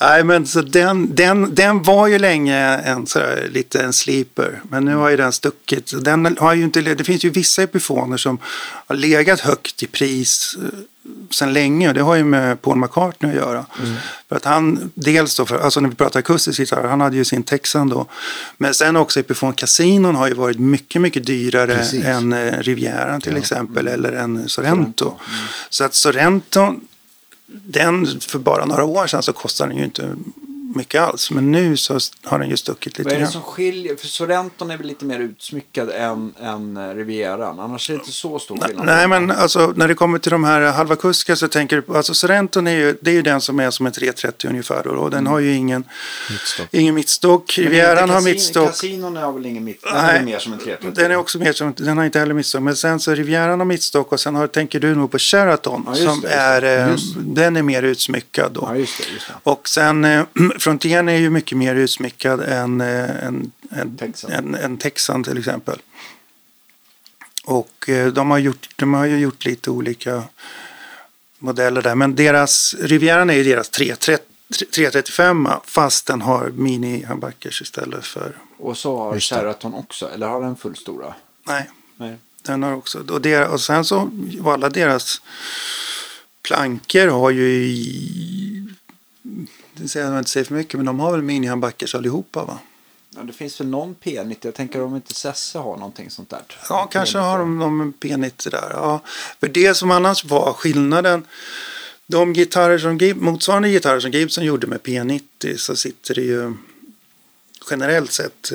Nej, 0.00 0.24
men 0.24 0.46
så 0.46 0.62
den, 0.62 1.14
den, 1.14 1.54
den 1.54 1.82
var 1.82 2.06
ju 2.06 2.18
länge 2.18 2.56
en 2.58 3.06
sådär, 3.06 3.48
lite 3.52 3.82
en 3.82 3.92
sleeper. 3.92 4.60
Men 4.70 4.84
nu 4.84 4.94
har 4.94 5.10
ju 5.10 5.16
den 5.16 5.32
stuckit. 5.32 5.92
Den 6.04 6.36
har 6.40 6.54
ju 6.54 6.64
inte, 6.64 6.80
det 6.80 7.04
finns 7.04 7.24
ju 7.24 7.30
vissa 7.30 7.62
epifoner 7.62 8.16
som 8.16 8.38
har 8.86 8.96
legat 8.96 9.40
högt 9.40 9.82
i 9.82 9.86
pris 9.86 10.56
eh, 10.62 10.78
sedan 11.30 11.52
länge. 11.52 11.88
Och 11.88 11.94
det 11.94 12.00
har 12.00 12.14
ju 12.14 12.24
med 12.24 12.62
Paul 12.62 12.76
McCartney 12.76 13.30
att 13.30 13.36
göra. 13.36 13.66
För 14.28 14.36
att 14.36 14.44
han, 14.44 14.90
dels 14.94 15.36
då, 15.36 15.46
för, 15.46 15.58
alltså 15.58 15.80
när 15.80 15.88
vi 15.88 15.94
pratar 15.94 16.20
akustisk 16.20 16.58
gitarr, 16.58 16.88
han 16.88 17.00
hade 17.00 17.16
ju 17.16 17.24
sin 17.24 17.42
Texan 17.42 17.88
då. 17.88 18.06
Men 18.58 18.74
sen 18.74 18.96
också 18.96 19.20
Epiphone 19.20 19.52
Casinon 19.52 20.14
har 20.14 20.28
ju 20.28 20.34
varit 20.34 20.58
mycket, 20.58 21.02
mycket 21.02 21.26
dyrare 21.26 21.76
Precis. 21.76 22.04
än 22.04 22.32
eh, 22.32 22.52
Rivieran 22.58 23.20
till 23.20 23.36
exempel. 23.36 23.88
Eller 23.88 24.12
en 24.12 24.48
Sorrento. 24.48 25.14
Så 25.70 25.84
att 25.84 25.94
Sorrento 25.94 26.74
den 27.46 28.20
för 28.20 28.38
bara 28.38 28.64
några 28.64 28.84
år 28.84 29.06
sedan 29.06 29.22
så 29.22 29.32
kostade 29.32 29.70
den 29.70 29.78
ju 29.78 29.84
inte 29.84 30.16
mycket 30.76 31.00
alls. 31.00 31.30
Men 31.30 31.52
nu 31.52 31.76
så 31.76 31.98
har 32.24 32.38
den 32.38 32.50
ju 32.50 32.56
stuckit 32.56 32.98
Vad 32.98 33.04
lite 33.04 33.14
är 33.14 33.18
det 33.18 33.22
grann. 33.22 33.32
som 33.32 33.42
skiljer? 33.42 33.96
För 33.96 34.06
Sorrenton 34.06 34.70
är 34.70 34.76
väl 34.76 34.86
lite 34.86 35.04
mer 35.04 35.18
utsmyckad 35.18 35.90
än, 35.90 36.34
än 36.40 36.76
eh, 36.76 36.94
Rivieran. 36.94 37.60
Annars 37.60 37.90
är 37.90 37.94
det 37.94 37.98
inte 38.00 38.12
så 38.12 38.38
stor 38.38 38.58
skillnad. 38.58 38.86
Nej, 38.86 39.08
men 39.08 39.30
alltså 39.30 39.72
när 39.76 39.88
det 39.88 39.94
kommer 39.94 40.18
till 40.18 40.30
de 40.32 40.44
här 40.44 40.60
halvakustiska 40.72 41.36
så 41.36 41.48
tänker 41.48 41.76
du 41.76 41.82
på, 41.82 41.96
alltså 41.96 42.14
Sorrenton 42.14 42.66
är 42.66 42.72
ju, 42.76 42.96
det 43.00 43.10
är 43.10 43.14
ju 43.14 43.22
den 43.22 43.40
som 43.40 43.60
är 43.60 43.70
som 43.70 43.86
en 43.86 43.92
330 43.92 44.50
ungefär 44.50 44.82
då, 44.84 44.90
och 44.90 45.10
den 45.10 45.26
har 45.26 45.38
ju 45.38 45.54
ingen, 45.54 45.84
Mittstock. 46.30 46.68
ingen 46.70 46.94
mittstock. 46.94 47.58
Rivieran 47.58 47.90
inte 48.02 48.12
har 48.14 48.20
kasin- 48.20 48.24
mittstock. 48.32 48.66
Casinon 48.66 49.16
har 49.16 49.32
väl 49.32 49.46
ingen 49.46 49.64
mitt? 49.64 49.82
Den 49.82 49.92
Nej, 49.94 50.10
är 50.10 50.14
väl 50.14 50.24
mer 50.24 50.38
som 50.38 50.52
en 50.52 50.58
330. 50.58 51.02
Den 51.02 51.10
är 51.10 51.16
också 51.16 51.38
mer 51.38 51.52
som, 51.52 51.74
den 51.76 51.98
har 51.98 52.04
inte 52.04 52.18
heller 52.18 52.34
mittstock. 52.34 52.62
Men 52.62 52.76
sen 52.76 53.00
så 53.00 53.14
Rivieran 53.14 53.58
har 53.60 53.64
mittstock 53.66 54.12
och 54.12 54.20
sen 54.20 54.34
har, 54.34 54.46
tänker 54.46 54.80
du 54.80 54.94
nog 54.94 55.10
på 55.10 55.18
Sheraton 55.18 55.82
Ja, 55.86 55.90
just 55.96 56.02
som 56.04 56.20
det, 56.20 56.26
just 56.28 56.36
är, 56.36 56.62
eh, 56.86 56.90
Just 56.90 57.14
den 57.18 57.56
är 57.56 57.62
mer 57.62 57.82
utsmyckad 57.82 58.52
då. 58.52 58.60
Ja, 58.70 58.76
just 58.76 58.98
det. 58.98 59.12
Just 59.14 59.26
det. 59.28 59.34
Och 59.42 59.68
sen 59.68 60.04
eh, 60.04 60.22
Frontiern 60.66 61.08
är 61.08 61.16
ju 61.16 61.30
mycket 61.30 61.58
mer 61.58 61.74
utsmyckad 61.74 62.40
än 62.40 62.80
eh, 62.80 63.24
en, 63.24 63.52
en, 63.70 63.96
Texan. 63.96 64.30
en, 64.30 64.54
en 64.54 64.78
Texan 64.78 65.24
till 65.24 65.38
exempel. 65.38 65.78
Och 67.44 67.88
eh, 67.88 68.06
de 68.12 68.30
har, 68.30 68.38
gjort, 68.38 68.68
de 68.76 68.94
har 68.94 69.04
ju 69.04 69.18
gjort 69.18 69.44
lite 69.44 69.70
olika 69.70 70.22
modeller 71.38 71.82
där. 71.82 71.94
Men 71.94 72.14
deras, 72.14 72.74
Rivieran 72.78 73.30
är 73.30 73.34
ju 73.34 73.44
deras 73.44 73.68
330 73.68 74.26
335 74.74 75.48
fast 75.64 76.06
den 76.06 76.22
har 76.22 76.50
mini-humbuckers 76.50 77.62
istället 77.62 78.04
för... 78.04 78.36
Och 78.58 78.76
så 78.76 78.98
har. 78.98 79.20
Sheraton 79.20 79.74
också. 79.74 80.10
Eller 80.10 80.26
har 80.26 80.42
den 80.42 80.56
fullstora? 80.56 81.14
Nej, 81.46 81.70
Nej. 81.96 82.16
den 82.42 82.62
har 82.62 82.72
också... 82.72 83.04
Och, 83.10 83.20
der, 83.20 83.48
och 83.48 83.60
sen 83.60 83.84
så 83.84 84.10
var 84.40 84.54
alla 84.54 84.68
deras 84.68 85.22
plankor 86.42 87.06
har 87.06 87.30
ju. 87.30 88.66
Det 89.76 89.88
säger 89.88 90.10
jag 90.10 90.18
inte 90.18 90.30
säger 90.30 90.44
för 90.44 90.54
mycket, 90.54 90.74
men 90.74 90.86
de 90.86 91.00
har 91.00 91.12
väl 91.12 91.22
mini-humbuckers 91.22 91.96
allihopa 91.96 92.44
va? 92.44 92.58
Ja, 93.16 93.22
det 93.22 93.32
finns 93.32 93.60
väl 93.60 93.68
någon 93.68 93.94
P90. 93.94 94.36
Jag 94.40 94.54
tänker 94.54 94.82
om 94.82 94.96
inte 94.96 95.14
Sesse 95.14 95.58
har 95.58 95.76
någonting 95.76 96.10
sånt 96.10 96.30
där. 96.30 96.42
Ja, 96.68 96.88
kanske 96.92 97.18
har 97.18 97.38
de 97.38 97.58
någon 97.58 97.92
P90 97.92 98.50
där. 98.50 98.70
Ja. 98.70 99.00
För 99.40 99.48
det 99.48 99.74
som 99.74 99.90
annars 99.90 100.24
var 100.24 100.52
skillnaden. 100.52 101.26
De 102.06 102.32
gitarrer 102.32 102.78
som, 102.78 102.98
motsvarande 103.16 103.70
gitarrer 103.70 104.00
som 104.00 104.10
Gibson 104.10 104.44
gjorde 104.44 104.66
med 104.66 104.80
P90 104.80 105.56
så 105.56 105.76
sitter 105.76 106.14
det 106.14 106.20
ju 106.20 106.54
generellt 107.70 108.12
sett 108.12 108.52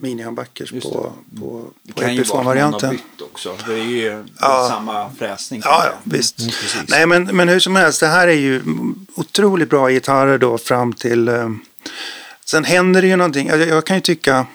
mini-humbuckers 0.00 0.74
Just 0.74 0.92
på, 0.92 1.12
på, 1.40 1.70
Det 1.82 1.92
på 1.92 2.00
kan 2.00 2.14
ju 2.14 2.22
vara 2.22 2.64
att 2.64 2.70
någon 2.70 2.82
har 2.82 2.90
bytt 2.90 3.20
också. 3.20 3.56
Det 3.66 3.72
är 3.72 3.84
ju 3.84 4.24
Ja. 4.40 4.68
samma 4.70 5.10
fräsning. 5.18 5.60
Ja, 5.64 5.84
ja, 5.86 5.92
visst. 6.04 6.40
Mm. 6.40 6.52
Nej, 6.88 7.06
men, 7.06 7.36
men 7.36 7.48
hur 7.48 7.60
som 7.60 7.76
helst, 7.76 8.00
det 8.00 8.06
här 8.06 8.28
är 8.28 8.32
ju 8.32 8.62
otroligt 9.14 9.70
bra 9.70 9.90
gitarrer 9.90 10.38
då 10.38 10.58
fram 10.58 10.92
till... 10.92 11.28
Eh, 11.28 11.50
sen 12.44 12.64
händer 12.64 13.02
det 13.02 13.08
ju 13.08 13.16
någonting. 13.16 13.48
Jag, 13.48 13.60
jag 13.68 13.86
kan 13.86 13.96
ju 13.96 14.00
tycka... 14.00 14.46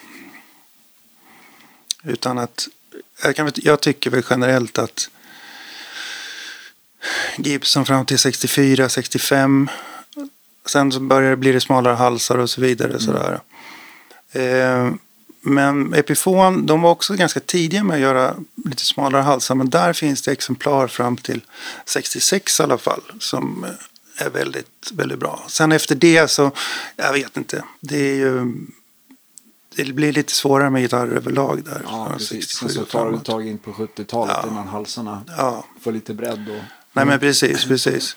Utan 2.03 2.37
att... 2.37 2.67
Jag, 3.23 3.35
kan, 3.35 3.51
jag 3.55 3.81
tycker 3.81 4.09
väl 4.09 4.23
generellt 4.29 4.77
att 4.77 5.09
Gibson 7.37 7.85
fram 7.85 8.05
till 8.05 8.19
64, 8.19 8.89
65. 8.89 9.69
Sen 10.65 10.91
så 10.91 10.99
börjar 10.99 11.29
det 11.29 11.37
bli 11.37 11.51
det 11.51 11.61
smalare 11.61 11.95
halsar 11.95 12.37
och 12.37 12.49
så 12.49 12.61
vidare. 12.61 12.99
Sådär. 12.99 13.39
Eh, 14.31 14.91
men 15.41 15.93
Epiphone, 15.93 16.61
de 16.61 16.81
var 16.81 16.91
också 16.91 17.15
ganska 17.15 17.39
tidiga 17.39 17.83
med 17.83 17.95
att 17.95 18.01
göra 18.01 18.35
lite 18.65 18.85
smalare 18.85 19.21
halsar. 19.21 19.55
Men 19.55 19.69
där 19.69 19.93
finns 19.93 20.21
det 20.21 20.31
exemplar 20.31 20.87
fram 20.87 21.17
till 21.17 21.41
66 21.85 22.59
i 22.59 22.63
alla 22.63 22.77
fall. 22.77 23.01
Som 23.19 23.65
är 24.17 24.29
väldigt, 24.29 24.91
väldigt 24.93 25.19
bra. 25.19 25.43
Sen 25.47 25.71
efter 25.71 25.95
det 25.95 26.27
så, 26.31 26.51
jag 26.95 27.13
vet 27.13 27.37
inte. 27.37 27.63
Det 27.79 27.97
är 28.11 28.15
ju... 28.15 28.55
Det 29.75 29.93
blir 29.93 30.13
lite 30.13 30.33
svårare 30.33 30.69
med 30.69 30.81
gitarrer 30.81 31.11
överlag 31.15 31.63
där. 31.65 31.81
Ja, 31.85 32.09
precis. 32.13 32.29
67 32.29 32.67
Sen 32.67 32.85
så 32.85 32.85
tar 32.91 33.11
det 33.11 33.17
ett 33.17 33.25
tag 33.25 33.47
in 33.47 33.57
på 33.57 33.71
70-talet 33.71 34.35
Ja. 34.43 34.49
innan 34.51 34.67
halsarna 34.67 35.23
Ja. 35.37 35.65
får 35.81 35.91
lite 35.91 36.13
bredd. 36.13 36.49
Och... 36.49 36.63
Nej 36.93 37.05
men 37.05 37.19
precis, 37.19 37.65
precis. 37.65 38.15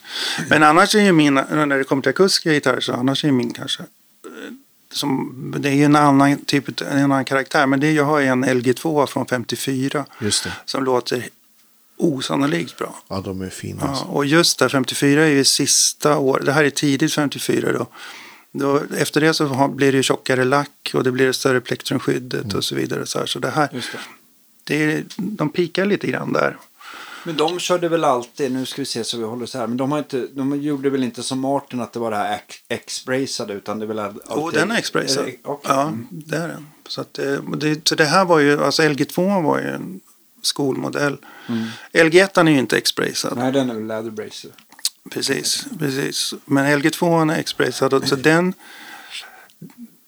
Men 0.49 0.63
annars 0.63 0.95
är 0.95 1.01
ju 1.01 1.13
min, 1.13 1.35
när 1.35 1.79
det 1.79 1.85
kommer 1.85 2.03
till 2.03 2.11
akustiska 2.11 2.53
gitarrer 2.53 2.81
så 2.81 2.93
annars 2.93 3.25
är 3.25 3.33
min 3.33 3.53
kanske, 3.53 3.83
eh, 3.83 3.89
som, 4.95 5.55
det 5.59 5.69
är 5.69 5.75
ju 5.75 5.85
en 5.85 5.97
annan 5.97 6.45
typ, 6.45 6.81
en 6.81 6.99
annan 7.05 7.25
karaktär. 7.25 7.67
Men 7.67 7.81
det, 7.81 7.93
jag 7.93 8.05
har 8.05 8.21
en 8.21 8.45
LG2 8.45 9.07
från 9.07 9.27
54 9.27 10.05
Just 10.21 10.45
det. 10.45 10.53
som 10.65 10.85
låter 10.85 11.29
osannolikt 11.97 12.79
bra. 12.79 12.95
Ja, 13.09 13.21
de 13.21 13.43
är 13.43 13.51
fina. 13.51 13.81
Ja, 13.83 13.89
Alltså. 13.89 14.05
och 14.05 14.27
just 14.27 14.59
där 14.59 14.69
54 14.69 15.23
är 15.25 15.29
ju 15.29 15.45
sista 15.45 16.19
år, 16.19 16.43
det 16.45 16.53
här 16.53 16.65
är 16.65 16.71
tidigt 16.71 17.13
54 17.15 17.73
då. 17.73 17.87
då 18.53 18.83
efter 18.99 19.21
det 19.21 19.35
så 19.35 19.47
har, 19.47 19.69
blir 19.69 19.93
det 19.93 20.03
tjockare 20.03 20.45
lack 20.45 20.91
och 20.95 21.05
det 21.05 21.13
blir 21.13 21.27
det 21.27 21.33
större 21.33 21.61
plektrumskyddet 21.61 22.55
och 22.55 22.65
så 22.65 22.75
vidare. 22.75 23.07
Så, 23.07 23.19
här. 23.19 23.27
så 23.27 23.39
det 23.39 23.51
här, 23.51 23.69
det. 23.73 23.81
det 24.65 24.85
är, 24.93 25.05
de 25.17 25.49
pikar 25.49 25.87
lite 25.87 26.07
grann 26.07 26.33
där. 26.33 26.57
Men 27.25 27.37
de 27.37 27.59
körde 27.59 27.89
väl 27.89 28.05
alltid, 28.05 28.53
nu 28.53 28.67
ska 28.67 28.83
vi 28.83 28.87
se 28.87 29.05
så 29.05 29.19
vi 29.19 29.25
håller 29.25 29.47
så 29.47 29.59
här, 29.59 29.67
men 29.67 29.77
de, 29.77 29.93
har 29.93 29.99
inte, 29.99 30.27
de 30.33 30.63
gjorde 30.63 30.91
väl 30.91 31.05
inte 31.05 31.23
som 31.23 31.41
Martin 31.41 31.81
att 31.81 31.93
det 31.93 31.99
var 31.99 32.11
det 32.11 32.17
här 32.17 32.35
X- 32.35 32.57
X-bracade 32.69 33.53
utan 33.55 33.79
det 33.79 33.85
är 33.85 33.87
väl 33.87 33.99
alltid... 33.99 34.23
Jo, 34.31 34.51
den 34.51 34.71
är 34.71 34.79
det- 35.25 35.37
okej. 35.45 35.71
Ja, 35.75 35.83
Mm. 35.83 36.07
det 36.11 36.37
är 36.37 36.49
den. 36.49 36.67
Så, 36.89 37.01
att, 37.01 37.19
eh, 37.19 37.43
det, 37.43 37.89
så 37.89 37.95
det 37.95 38.05
här 38.05 38.25
var 38.25 38.39
ju, 38.39 38.65
alltså 38.65 38.83
LG2 38.83 39.43
var 39.43 39.59
ju 39.59 39.67
en 39.69 40.01
skolmodell. 40.43 41.17
LG1 41.93 42.41
är 42.41 42.53
ju 42.53 42.59
inte. 42.59 42.77
Mm. 42.77 43.45
Nej, 43.45 43.53
den 43.53 43.71
är 43.71 43.75
väl 43.75 43.87
leather 43.87 44.11
bracer. 44.11 44.51
Precis, 45.11 45.67
precis. 45.79 46.35
Men 46.45 46.67
LG2 46.83 47.31
är 47.31 47.41
och 47.93 48.09
Så 48.09 48.17
den, 48.17 48.55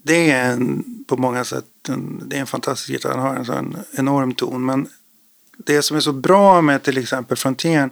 det 0.02 0.30
är 0.30 0.52
en, 0.52 0.84
på 1.08 1.16
många 1.16 1.44
sätt 1.44 1.64
en, 1.88 2.22
det 2.28 2.36
är 2.36 2.40
en 2.40 2.46
fantastisk 2.46 2.90
gitarr. 2.90 3.10
Den 3.10 3.18
har 3.20 3.36
en 3.36 3.44
sån 3.44 3.76
enorm 3.92 4.34
ton. 4.34 4.64
Men 4.66 4.88
det 5.56 5.82
som 5.82 5.96
är 5.96 6.00
så 6.00 6.12
bra 6.12 6.60
med 6.60 6.82
till 6.82 6.98
exempel 6.98 7.36
Frontiern 7.36 7.90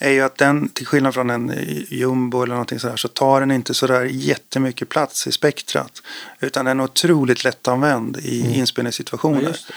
är 0.00 0.10
ju 0.10 0.20
att 0.20 0.36
den, 0.38 0.68
till 0.68 0.86
skillnad 0.86 1.14
från 1.14 1.30
en 1.30 1.52
jumbo 1.88 2.42
eller 2.42 2.54
någonting 2.54 2.78
sådär, 2.78 2.96
så 2.96 3.08
tar 3.08 3.40
den 3.40 3.50
inte 3.50 3.74
sådär 3.74 4.04
jättemycket 4.04 4.88
plats 4.88 5.26
i 5.26 5.32
spektrat. 5.32 6.02
Utan 6.40 6.64
den 6.64 6.80
är 6.80 6.84
otroligt 6.84 7.44
lättanvänd 7.44 8.16
i 8.16 8.54
inspelningssituationer. 8.58 9.42
Ja, 9.42 9.48
just. 9.48 9.70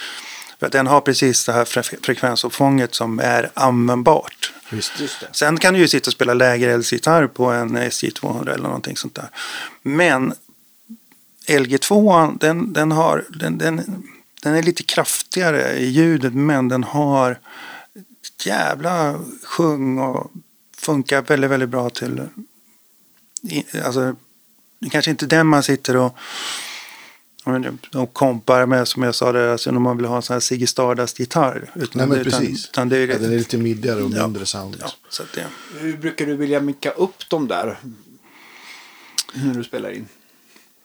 För 0.60 0.66
att 0.66 0.72
den 0.72 0.88
har 0.88 1.02
precis 1.02 1.46
det 1.46 1.54
här 1.54 1.66
fre- 1.66 2.06
frekvensuppfånget 2.06 2.96
som 2.96 3.20
är 3.20 3.50
användbart. 3.54 4.54
Just 4.70 4.92
det. 5.00 5.28
Sen 5.32 5.58
kan 5.58 5.74
du 5.74 5.80
ju 5.80 5.88
sitta 5.88 6.10
och 6.10 6.14
spela 6.14 6.34
lägre 6.34 6.74
elgitarr 6.74 7.28
på 7.28 7.46
en 7.46 7.78
SJ200 7.78 8.54
eller 8.54 8.64
någonting 8.64 8.98
sånt 8.98 9.16
där. 9.16 9.30
Men 9.82 10.34
LG2, 11.48 12.38
den, 12.40 12.74
den 12.74 12.92
har, 12.92 13.26
den, 13.30 13.58
den, 13.58 14.04
den 14.42 14.56
är 14.56 14.64
lite 14.64 14.84
kraftigare 14.84 15.74
i 15.80 15.86
ljudet 15.90 16.34
men 16.34 16.68
den 16.70 16.84
har 16.84 17.32
ett 18.02 18.46
jävla 18.46 19.20
sjung 19.44 20.00
och 20.00 20.32
funkar 20.78 21.22
väldigt, 21.22 21.52
väldigt 21.52 21.70
bra 21.70 21.90
till... 21.90 22.22
Alltså, 23.86 24.16
det 24.80 24.90
kanske 24.90 25.12
inte 25.12 25.26
är 25.26 25.28
den 25.28 25.48
man 25.48 25.64
sitter 25.64 25.96
och, 25.98 26.18
och 27.96 28.14
kompar 28.14 28.66
med 28.66 28.88
som 28.88 29.04
jag 29.04 29.16
sa 29.16 29.32
där, 29.32 29.48
alltså 29.48 29.72
när 29.72 29.80
man 29.80 29.98
vill 29.98 30.06
ha 30.06 30.16
en 30.16 30.22
sån 30.22 30.34
här 30.34 30.40
Ziggy 30.40 30.68
Stardust-gitarr. 30.68 31.72
Utan 31.76 32.10
Nej, 32.10 32.20
utan, 32.20 32.32
precis. 32.32 32.66
Utan 32.70 32.90
det 32.90 32.98
är, 32.98 33.08
Ja, 33.08 33.18
den 33.18 33.32
är 33.34 33.38
lite 33.38 33.58
middigare 33.58 34.04
och 34.04 34.12
Ja. 34.12 34.24
mindre 34.28 34.46
sound. 34.46 34.78
ja, 34.80 34.92
så 35.10 35.24
att 35.24 35.34
det, 35.34 35.46
Hur 35.80 35.98
brukar 35.98 36.26
du 36.26 36.36
vilja 36.36 36.60
micka 36.62 36.92
upp 36.92 37.30
dem 37.30 37.48
där? 37.48 37.80
När 39.34 39.54
du 39.54 39.64
spelar 39.64 39.92
in? 39.92 40.08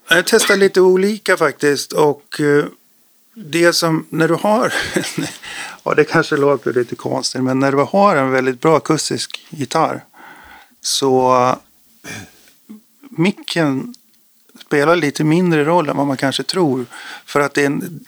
Jag 0.08 0.26
testar 0.26 0.56
lite 0.56 0.80
olika 0.80 1.36
faktiskt. 1.36 1.92
Och 1.92 2.40
eh, 2.40 2.64
det 3.34 3.72
som, 3.72 4.06
när 4.08 4.28
du 4.28 4.34
har, 4.34 4.72
ja 5.84 5.94
det 5.94 6.04
kanske 6.04 6.36
låter 6.36 6.72
lite 6.72 6.96
konstigt, 6.96 7.42
men 7.42 7.58
när 7.58 7.72
du 7.72 7.78
har 7.78 8.16
en 8.16 8.30
väldigt 8.30 8.60
bra 8.60 8.76
akustisk 8.76 9.46
gitarr 9.50 10.04
så 10.80 11.56
micken 13.00 13.94
spelar 14.66 14.96
lite 14.96 15.24
mindre 15.24 15.64
roll 15.64 15.88
än 15.88 15.96
vad 15.96 16.06
man 16.06 16.16
kanske 16.16 16.42
tror. 16.42 16.86
För 17.24 17.40
att 17.40 17.54
det 17.54 17.62
är 17.62 17.66
en, 17.66 18.00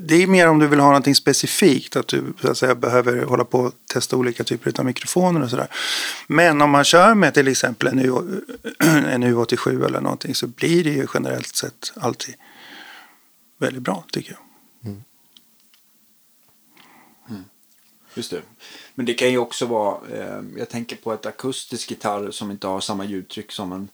det 0.00 0.22
är 0.22 0.26
mer 0.26 0.48
om 0.48 0.58
du 0.58 0.66
vill 0.66 0.80
ha 0.80 0.86
någonting 0.86 1.14
specifikt. 1.14 1.96
Att 1.96 2.08
du 2.08 2.24
så 2.40 2.50
att 2.50 2.58
säga, 2.58 2.74
behöver 2.74 3.24
hålla 3.24 3.44
på 3.44 3.60
och 3.60 3.72
testa 3.92 4.16
olika 4.16 4.44
typer 4.44 4.80
av 4.80 4.84
mikrofoner 4.84 5.42
och 5.42 5.50
sådär. 5.50 5.68
Men 6.26 6.62
om 6.62 6.70
man 6.70 6.84
kör 6.84 7.14
med 7.14 7.34
till 7.34 7.48
exempel 7.48 7.88
en, 7.88 7.98
U, 7.98 8.12
en 8.80 9.24
U87 9.24 9.86
eller 9.86 10.00
någonting 10.00 10.34
så 10.34 10.46
blir 10.46 10.84
det 10.84 10.90
ju 10.90 11.06
generellt 11.14 11.56
sett 11.56 11.92
alltid 11.96 12.34
väldigt 13.62 13.82
bra 13.82 14.04
tycker 14.12 14.32
jag. 14.32 14.40
Just 18.14 18.30
det. 18.30 18.42
Men 18.94 19.06
det 19.06 19.14
kan 19.14 19.30
ju 19.30 19.38
också 19.38 19.66
vara, 19.66 19.96
eh, 20.12 20.40
jag 20.56 20.68
tänker 20.68 20.96
på 20.96 21.12
ett 21.12 21.26
akustisk 21.26 21.90
gitarr 21.90 22.30
som 22.30 22.50
inte 22.50 22.66
har 22.66 22.80
samma 22.80 23.04
ljudtryck 23.04 23.52
som 23.52 23.72
en 23.72 23.88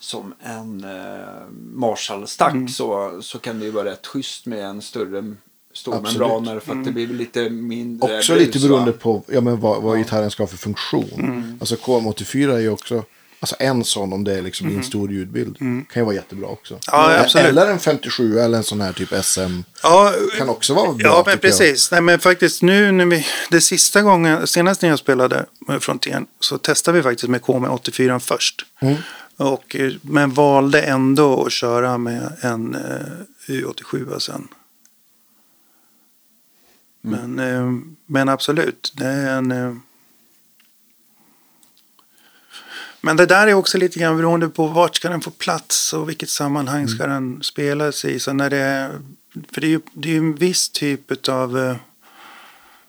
som 0.00 0.34
en 0.40 0.84
eh, 0.84 1.50
Marshall-stack 1.74 2.70
så, 2.70 3.18
så 3.22 3.38
kan 3.38 3.58
det 3.58 3.64
ju 3.64 3.70
vara 3.70 3.90
rätt 3.90 4.06
schysst 4.06 4.46
med 4.46 4.64
en 4.64 4.82
större 4.82 5.34
stormembraner 5.72 6.60
för 6.60 6.72
att 6.72 6.84
det 6.84 6.92
blir 6.92 7.06
väl 7.06 7.16
lite 7.16 7.50
mindre 7.50 8.18
Också 8.18 8.34
lite 8.34 8.58
beroende 8.58 8.92
på 8.92 9.22
ja, 9.26 9.40
men 9.40 9.60
vad, 9.60 9.82
vad 9.82 9.98
gitarren 9.98 10.30
ska 10.30 10.42
ha 10.42 10.48
för 10.48 10.56
funktion. 10.56 11.58
Alltså 11.60 11.74
KM84 11.74 12.54
är 12.54 12.58
ju 12.58 12.70
också, 12.70 13.04
alltså 13.40 13.56
en 13.58 13.84
sån 13.84 14.12
om 14.12 14.24
det 14.24 14.38
är 14.38 14.42
liksom 14.42 14.70
i 14.70 14.74
en 14.74 14.84
stor 14.84 15.12
ljudbild. 15.12 15.58
Kan 15.58 15.84
ju 15.94 16.02
vara 16.02 16.14
jättebra 16.14 16.48
också. 16.48 16.78
Ja, 16.86 17.18
absolut. 17.18 17.46
Eller 17.46 17.66
en 17.70 17.78
57 17.78 18.38
eller 18.38 18.58
en 18.58 18.64
sån 18.64 18.80
här 18.80 18.92
typ 18.92 19.24
SM. 19.24 19.60
Ja, 19.82 20.14
Kan 20.38 20.48
också 20.48 20.74
vara 20.74 20.92
bra, 20.92 20.96
Ja, 21.02 21.22
men 21.26 21.34
tycker 21.36 21.48
jag. 21.48 21.58
precis. 21.58 21.90
Nej, 21.90 22.00
men 22.00 22.18
faktiskt 22.18 22.62
nu 22.62 22.92
när 22.92 23.06
vi, 23.06 23.26
det 23.50 23.60
sista 23.60 24.02
gången, 24.02 24.46
senast 24.46 24.82
när 24.82 24.88
jag 24.88 24.98
spelade 24.98 25.46
med 25.66 25.82
Frontén 25.82 26.26
så 26.40 26.58
testade 26.58 26.96
vi 26.98 27.02
faktiskt 27.02 27.28
med 27.28 27.40
KM84 27.40 28.18
först. 28.18 28.64
Mm. 28.80 28.96
Och, 29.36 29.76
eh, 29.76 29.92
men 30.02 30.30
valde 30.34 30.82
ändå 30.82 31.44
att 31.46 31.52
köra 31.52 31.98
med 31.98 32.32
en 32.40 32.74
eh, 32.74 33.52
U87 33.52 34.18
sen. 34.18 34.48
Men, 37.00 37.38
eh, 37.38 37.72
men 38.06 38.28
absolut, 38.28 38.92
det 38.96 39.06
är 39.06 39.36
en... 39.36 39.50
Eh, 39.52 39.74
men 43.08 43.16
det 43.16 43.26
där 43.26 43.46
är 43.46 43.54
också 43.54 43.78
lite 43.78 43.98
grann 43.98 44.16
beroende 44.16 44.48
på 44.48 44.66
vart 44.66 44.96
ska 44.96 45.08
den 45.08 45.20
få 45.20 45.30
plats 45.30 45.92
och 45.92 46.08
vilket 46.08 46.28
sammanhang 46.28 46.88
ska 46.88 47.06
den 47.06 47.42
spelas 47.42 48.04
i. 48.04 48.20
Så 48.20 48.32
när 48.32 48.50
det 48.50 48.56
är, 48.56 48.90
för 49.52 49.60
det 49.60 49.66
är 49.66 49.68
ju 49.68 49.80
det 49.92 50.12
är 50.12 50.18
en 50.18 50.34
viss 50.34 50.68
typ 50.68 51.28
av... 51.28 51.76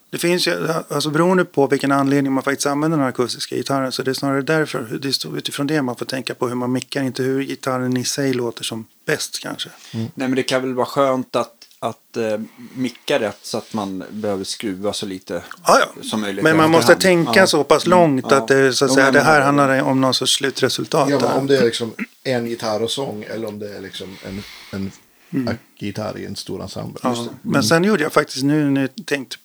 Det 0.09 0.17
finns 0.17 0.47
ju, 0.47 0.67
alltså 0.89 1.09
beroende 1.09 1.45
på 1.45 1.67
vilken 1.67 1.91
anledning 1.91 2.33
man 2.33 2.43
faktiskt 2.43 2.67
använder 2.67 2.97
den 2.97 3.07
akustiska 3.07 3.55
gitarren. 3.55 3.91
Så 3.91 4.03
det 4.03 4.11
är 4.11 4.13
snarare 4.13 4.41
därför, 4.41 4.99
det 5.01 5.25
är 5.25 5.37
utifrån 5.37 5.67
det 5.67 5.81
man 5.81 5.95
får 5.95 6.05
tänka 6.05 6.33
på 6.33 6.47
hur 6.47 6.55
man 6.55 6.71
mickar, 6.71 7.03
inte 7.03 7.23
hur 7.23 7.43
gitarren 7.43 7.97
i 7.97 8.03
sig 8.03 8.33
låter 8.33 8.63
som 8.63 8.85
bäst 9.05 9.39
kanske. 9.39 9.69
Nej 9.91 10.09
men 10.15 10.35
det 10.35 10.43
kan 10.43 10.61
väl 10.61 10.73
vara 10.73 10.85
skönt 10.85 11.35
att, 11.35 11.58
att 11.81 12.17
eh, 12.17 12.39
micka 12.73 13.19
rätt 13.19 13.39
så 13.41 13.57
att 13.57 13.73
man 13.73 14.03
behöver 14.09 14.43
skruva 14.43 14.93
så 14.93 15.05
lite 15.05 15.43
Ja, 15.65 15.79
ja. 15.95 16.03
som 16.03 16.21
möjligt. 16.21 16.43
Men 16.43 16.57
man 16.57 16.71
måste 16.71 16.93
efterhand. 16.93 17.25
tänka 17.25 17.39
Ja. 17.39 17.47
så 17.47 17.63
pass 17.63 17.85
långt 17.87 18.25
Ja. 18.29 18.37
att 18.37 18.47
det, 18.47 18.73
så 18.73 18.85
att 18.85 18.93
säga, 18.93 19.11
det 19.11 19.21
här 19.21 19.41
handlar 19.41 19.81
om 19.81 20.01
någon 20.01 20.13
sorts 20.13 20.33
slutresultat. 20.33 21.09
Ja, 21.09 21.33
om 21.33 21.47
det 21.47 21.57
är 21.57 21.63
liksom 21.65 21.93
en 22.23 22.45
gitarr 22.47 22.81
och 22.83 22.91
sång 22.91 23.23
eller 23.23 23.47
om 23.47 23.59
det 23.59 23.75
är 23.77 23.81
liksom 23.81 24.17
en, 24.23 24.43
en 24.71 25.57
gitarr 25.79 26.17
i 26.17 26.25
en 26.25 26.35
stor 26.35 26.61
ensemble. 26.61 26.99
Ja, 27.03 27.27
Men 27.41 27.63
sen 27.63 27.83
gjorde 27.83 28.03
jag 28.03 28.13
faktiskt 28.13 28.43
nu 28.43 28.69
när 28.69 28.81
jag 28.81 29.05
tänkte, 29.05 29.35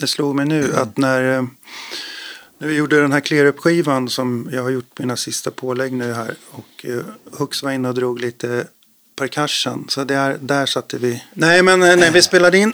det 0.00 0.06
slog 0.06 0.34
mig 0.34 0.46
nu 0.46 0.74
att 0.76 0.96
när, 0.96 1.36
eh, 1.36 1.44
när 2.58 2.68
vi 2.68 2.74
gjorde 2.74 3.00
den 3.00 3.12
här 3.12 3.20
clear 3.20 3.44
up-skivan 3.46 4.08
som 4.08 4.48
jag 4.52 4.62
har 4.62 4.70
gjort 4.70 4.98
mina 4.98 5.16
sista 5.16 5.50
pålägg 5.50 5.92
nu 5.92 6.12
här 6.12 6.34
och 6.50 6.84
uh, 6.88 7.02
Hux 7.32 7.62
var 7.62 7.70
inne 7.70 7.88
och 7.88 7.94
drog 7.94 8.20
lite 8.20 8.66
percussion 9.18 9.84
så 9.88 10.04
där, 10.04 10.38
där 10.40 10.66
satte 10.66 10.98
vi. 10.98 11.22
Nej 11.32 11.62
men 11.62 11.82
eh, 11.82 11.96
när 11.96 12.10
vi 12.10 12.22
spelade 12.22 12.58
in 12.58 12.72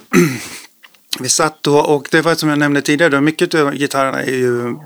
vi 1.21 1.29
satt 1.29 1.63
då 1.63 1.79
och 1.79 2.09
det 2.11 2.21
var 2.21 2.35
som 2.35 2.49
jag 2.49 2.59
nämnde 2.59 2.83
tidigare 2.83 3.11
då, 3.11 3.21
mycket 3.21 3.55
av 3.55 3.75
gitarrerna 3.75 4.23
är 4.23 4.35
ju 4.35 4.77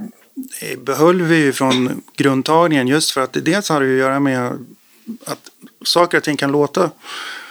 behöll 0.79 1.23
vi 1.23 1.37
ju 1.37 1.53
från 1.53 2.03
grundtagningen 2.17 2.89
just 2.89 3.11
för 3.11 3.21
att 3.21 3.33
dels 3.33 3.69
har 3.69 3.81
det 3.81 3.87
ju 3.87 3.93
att 3.95 3.99
göra 3.99 4.21
med 4.21 4.67
att 5.25 5.51
saker 5.85 6.19
och 6.19 6.25
ting 6.25 6.37
kan 6.37 6.53
låta 6.53 6.91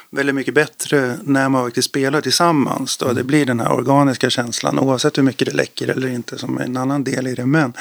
väldigt 0.09 0.35
mycket 0.35 0.53
bättre 0.53 1.17
när 1.23 1.49
man 1.49 1.65
faktiskt 1.65 1.89
spelar 1.89 2.21
tillsammans. 2.21 2.97
Då. 2.97 3.13
Det 3.13 3.23
blir 3.23 3.45
den 3.45 3.59
här 3.59 3.71
organiska 3.71 4.29
känslan 4.29 4.79
oavsett 4.79 5.17
hur 5.17 5.23
mycket 5.23 5.47
det 5.47 5.53
läcker 5.53 5.87
eller 5.87 6.07
inte 6.07 6.37
som 6.37 6.57
är 6.57 6.63
en 6.63 6.77
annan 6.77 7.03
del 7.03 7.27
i 7.27 7.35
det. 7.35 7.45
Men 7.45 7.73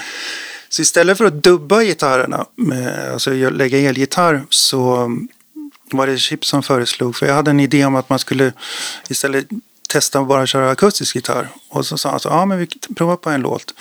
så 0.69 0.83
istället 0.83 1.19
för 1.19 1.25
att 1.25 1.43
dubba 1.43 1.83
gitarrerna, 1.83 2.47
med, 2.55 3.13
alltså 3.13 3.31
lägga 3.31 3.79
elgitarr 3.79 4.45
så 4.51 5.11
var 5.91 6.07
det 6.07 6.19
Chip 6.19 6.45
som 6.45 6.63
föreslog. 6.63 7.17
För 7.17 7.27
jag 7.27 7.35
hade 7.35 7.51
en 7.51 7.61
idé 7.61 7.85
om 7.85 7.97
att 7.97 8.09
man 8.11 8.19
skulle 8.19 8.53
istället 9.09 9.47
testa 9.89 10.19
att 10.21 10.29
bara 10.29 10.47
köra 10.47 10.71
akustisk 10.71 11.15
gitarr. 11.17 11.49
Och 11.69 11.87
så 11.87 11.99
sa 11.99 12.11
han 12.11 12.21
så, 12.21 12.29
ja 12.29 12.47
men 12.47 12.59
vi 12.59 12.67
provar 12.97 13.17
på 13.17 13.31
en 13.31 13.41
låt. 13.41 13.75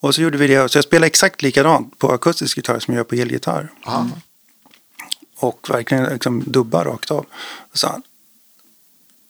Och 0.00 0.14
så 0.14 0.22
gjorde 0.22 0.38
vi 0.38 0.46
det. 0.46 0.68
Så 0.68 0.78
jag 0.78 0.84
spelar 0.84 1.06
exakt 1.06 1.42
likadant 1.42 1.98
på 1.98 2.12
akustisk 2.12 2.56
gitarr 2.56 2.78
som 2.78 2.94
jag 2.94 2.98
gör 3.00 3.04
på 3.04 3.14
elgitarr. 3.14 3.70
Aha. 3.86 4.08
Och 5.36 5.66
verkligen 5.70 6.04
liksom 6.04 6.42
dubba 6.46 6.84
rakt 6.84 7.10
av. 7.10 7.26
Och 7.72 7.78
sa 7.78 7.88
han, 7.88 8.02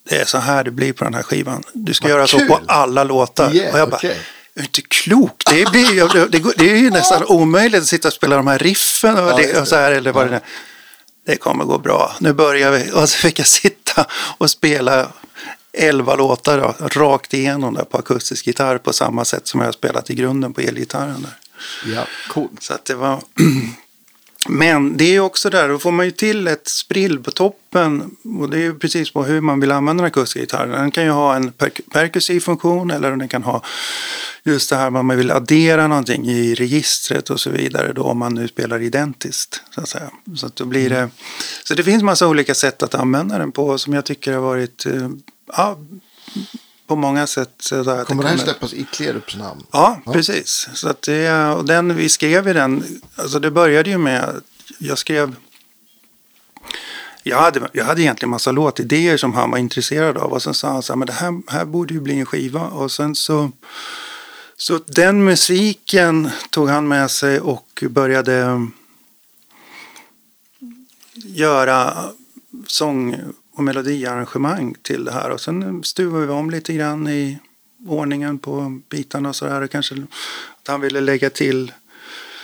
det 0.09 0.17
är 0.17 0.25
så 0.25 0.39
här 0.39 0.65
det 0.65 0.71
blir 0.71 0.93
på 0.93 1.05
den 1.05 1.15
här 1.15 1.23
skivan. 1.23 1.63
Du 1.73 1.95
ska 1.95 2.05
Vad 2.05 2.11
göra 2.11 2.27
så 2.27 2.39
kul. 2.39 2.49
på 2.49 2.61
alla 2.67 3.05
låtar. 3.05 3.55
Yeah, 3.55 3.73
och 3.75 3.81
jag 3.81 3.91
bara, 3.91 3.97
okej. 3.97 4.19
är 4.55 4.63
inte 4.63 4.83
klok? 4.83 5.43
Det, 5.51 5.71
blir, 5.71 6.29
det, 6.29 6.53
det 6.57 6.71
är 6.71 6.77
ju 6.77 6.91
nästan 6.91 7.25
omöjligt 7.27 7.81
att 7.81 7.87
sitta 7.87 8.09
och 8.09 8.15
spela 8.15 8.37
de 8.37 8.47
här 8.47 8.59
riffen 8.59 9.19
och, 9.19 9.31
Ja, 9.31 9.37
det. 9.37 9.61
och 9.61 9.69
så 9.69 9.77
här. 9.77 9.93
Eller 9.93 10.13
vad 10.13 10.31
det 10.31 10.37
är. 10.37 10.43
Det 11.29 11.37
kommer 11.37 11.65
gå 11.65 11.79
bra. 11.79 12.17
Nu 12.21 12.33
börjar 12.33 12.71
vi. 12.71 12.91
Och 12.93 13.09
så 13.09 13.19
fick 13.19 13.39
jag 13.39 13.47
sitta 13.47 14.07
och 14.39 14.51
spela 14.51 15.09
elva 15.73 16.15
låtar 16.15 16.59
då, 16.59 16.75
rakt 16.89 17.35
igenom 17.35 17.75
där 17.75 17.85
på 17.85 17.99
akustisk 17.99 18.47
gitarr 18.47 18.79
på 18.79 18.93
samma 18.93 19.25
sätt 19.25 19.47
som 19.47 19.61
jag 19.61 19.67
har 19.67 19.73
spelat 19.73 20.11
i 20.11 20.15
grunden 20.15 20.53
på 20.53 20.61
elgitarren. 20.61 21.23
Där. 21.23 21.39
Ja. 21.95 22.05
Coolt. 22.29 22.63
Så 22.63 22.75
att 22.75 22.85
det 22.85 22.95
var... 22.95 23.23
Men 24.47 24.97
det 24.97 25.05
är 25.05 25.13
ju 25.13 25.21
också 25.21 25.51
där, 25.51 25.69
då 25.69 25.79
får 25.79 25.91
man 25.93 26.07
ju 26.07 26.13
till 26.13 26.49
ett 26.49 26.69
sprill 26.69 27.19
på 27.19 27.31
toppen. 27.31 28.17
Och 28.41 28.51
det 28.51 28.57
är 28.57 28.61
ju 28.61 28.79
precis 28.79 29.11
på 29.13 29.25
hur 29.25 29.41
man 29.41 29.61
vill 29.61 29.73
använda 29.73 30.03
den 30.03 30.09
akustiska 30.09 30.41
gitarren. 30.41 30.71
Den 30.71 30.91
kan 30.91 31.05
ju 31.05 31.11
ha 31.11 31.37
en 31.37 31.53
per- 31.53 31.91
perkussiv 31.93 32.41
funktion 32.41 32.91
eller 32.91 33.11
den 33.17 33.29
kan 33.29 33.43
ha 33.43 33.63
just 34.45 34.71
det 34.71 34.77
här 34.77 34.91
man 34.91 35.17
vill 35.17 35.31
addera 35.31 35.87
någonting 35.87 36.29
i 36.29 36.55
registret 36.55 37.31
och 37.31 37.41
så 37.41 37.51
vidare. 37.51 37.93
Då 37.93 38.03
om 38.03 38.19
man 38.19 38.35
nu 38.35 38.49
spelar 38.49 38.83
identiskt. 38.83 39.63
Så 39.75 39.81
att 39.81 39.89
säga. 39.89 40.11
Så, 40.37 40.47
att 40.47 40.57
då 40.57 40.65
blir 40.65 40.91
det, 40.91 41.11
så 41.65 41.75
det 41.75 41.85
finns 41.85 42.03
massa 42.03 42.29
olika 42.29 42.55
sätt 42.55 42.83
att 42.83 42.95
använda 42.95 43.39
den 43.39 43.53
på 43.53 43.79
som 43.79 43.95
jag 43.95 44.05
tycker 44.05 44.33
har 44.33 44.41
varit 44.41 44.87
eh, 44.87 45.09
ja, 45.57 45.79
på 46.89 46.97
många 46.97 47.27
sätt. 47.27 47.51
Så 47.59 47.75
att 47.77 47.85
Kommer 47.85 48.23
det 48.23 48.29
här 48.29 48.37
kommer- 48.37 48.37
släppas 48.37 48.73
i 48.75 48.85
Klerups 48.93 49.37
namn? 49.37 49.63
Ja, 49.73 50.01
Ja. 50.07 50.13
precis. 50.13 50.69
Så 50.75 50.89
att 50.89 51.03
det, 51.03 51.33
och 51.53 51.65
den, 51.65 51.97
vi 51.97 52.09
skrev 52.09 52.49
i 52.49 52.53
den, 52.53 52.85
alltså 53.17 53.39
det 53.41 53.51
började 53.51 53.91
ju 53.91 53.99
med, 53.99 54.41
jag 54.79 54.99
skrev, 54.99 55.35
jag 57.23 57.39
hade, 57.39 57.69
jag 57.73 57.85
hade 57.85 58.03
egentligen 58.03 58.31
massa 58.31 58.53
låtidéer 58.53 59.17
som 59.17 59.33
han 59.33 59.51
var 59.51 59.59
intresserad 59.59 60.17
av 60.17 60.33
och 60.33 60.43
sen 60.43 60.55
sa 60.55 60.69
han 60.73 60.83
så 60.83 60.93
här, 60.93 60.99
men 60.99 61.07
det 61.07 61.13
här, 61.13 61.43
här 61.49 61.65
borde 61.65 61.95
ju 61.95 62.01
bli 62.01 62.19
en 62.19 62.27
skiva 62.27 62.61
och 62.61 62.93
sen 62.93 63.15
så, 63.15 63.51
så 64.57 64.79
den 64.87 65.25
musiken 65.25 66.31
tog 66.51 66.69
han 66.69 66.89
med 66.89 67.11
sig 67.11 67.41
och 67.41 67.85
började 67.91 68.67
göra 71.15 72.05
sång 72.67 73.17
och 73.59 73.65
melodiarrangemang 73.65 74.75
till 74.83 75.05
det 75.05 75.13
här 75.13 75.31
och 75.31 75.41
sen 75.41 75.85
stuvade 75.85 76.27
vi 76.27 76.33
om 76.33 76.51
lite 76.51 76.73
grann 76.73 77.09
i 77.09 77.39
ordningen 77.87 78.39
på 78.39 78.81
bitarna 78.89 79.29
och 79.29 79.37
så 79.37 79.45
där. 79.45 79.61
Och 79.61 79.71
kanske 79.71 79.95
att 79.95 80.69
han 80.69 80.81
ville 80.81 81.01
lägga 81.01 81.31
till 81.31 81.73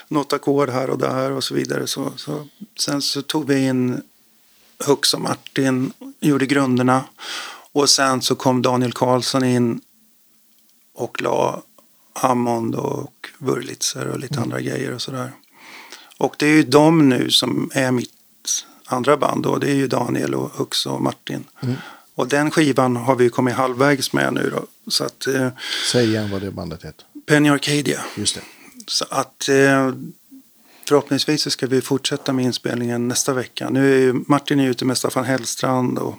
något 0.08 0.32
ackord 0.32 0.70
här 0.70 0.90
och 0.90 0.98
där 0.98 1.32
och 1.32 1.44
så 1.44 1.54
vidare. 1.54 1.86
Så, 1.86 2.12
så, 2.16 2.48
sen 2.78 3.02
så 3.02 3.22
tog 3.22 3.46
vi 3.46 3.66
in 3.66 4.02
Hux 4.86 5.14
och 5.14 5.20
Martin 5.20 5.92
gjorde 6.20 6.46
grunderna. 6.46 7.04
Och 7.72 7.90
sen 7.90 8.22
så 8.22 8.34
kom 8.34 8.62
Daniel 8.62 8.92
Karlsson 8.92 9.44
in 9.44 9.80
och 10.94 11.22
la 11.22 11.62
Hammond 12.12 12.74
och 12.74 13.28
Wurlitzer 13.38 14.06
och 14.06 14.18
lite 14.18 14.40
andra 14.40 14.60
grejer 14.60 14.94
och 14.94 15.02
sådär. 15.02 15.32
Och 16.18 16.34
det 16.38 16.46
är 16.46 16.52
ju 16.52 16.62
de 16.62 17.08
nu 17.08 17.30
som 17.30 17.70
är 17.74 17.90
mitt 17.90 18.10
andra 18.86 19.16
band 19.16 19.42
då. 19.42 19.56
Det 19.56 19.70
är 19.70 19.74
ju 19.74 19.86
Daniel 19.86 20.34
och 20.34 20.50
Hux 20.50 20.86
och 20.86 21.02
Martin. 21.02 21.44
Och 22.14 22.28
den 22.28 22.50
skivan 22.50 22.96
har 22.96 23.16
vi 23.16 23.28
kommit 23.28 23.54
halvvägs 23.54 24.12
med 24.12 24.32
nu 24.32 24.50
då. 24.50 24.90
Så 24.90 25.04
att 25.04 25.26
eh, 25.26 25.48
Säg 25.92 26.06
igen 26.08 26.30
vad 26.30 26.42
det 26.42 26.50
bandet 26.50 26.84
heter. 26.84 27.06
Penny 27.26 27.48
Arcadia. 27.48 28.00
Just 28.16 28.34
det. 28.34 28.40
Så 28.86 29.04
att 29.10 29.48
eh, 29.48 29.92
förhoppningsvis 30.88 31.42
så 31.42 31.50
ska 31.50 31.66
vi 31.66 31.80
fortsätta 31.80 32.32
med 32.32 32.44
inspelningen 32.44 33.08
nästa 33.08 33.32
vecka. 33.32 33.70
Nu 33.70 33.94
är 33.94 33.98
ju 33.98 34.24
Martin 34.26 34.60
är 34.60 34.68
ute 34.68 34.84
med 34.84 34.98
Staffan 34.98 35.24
Hellstrand 35.24 35.98
och 35.98 36.14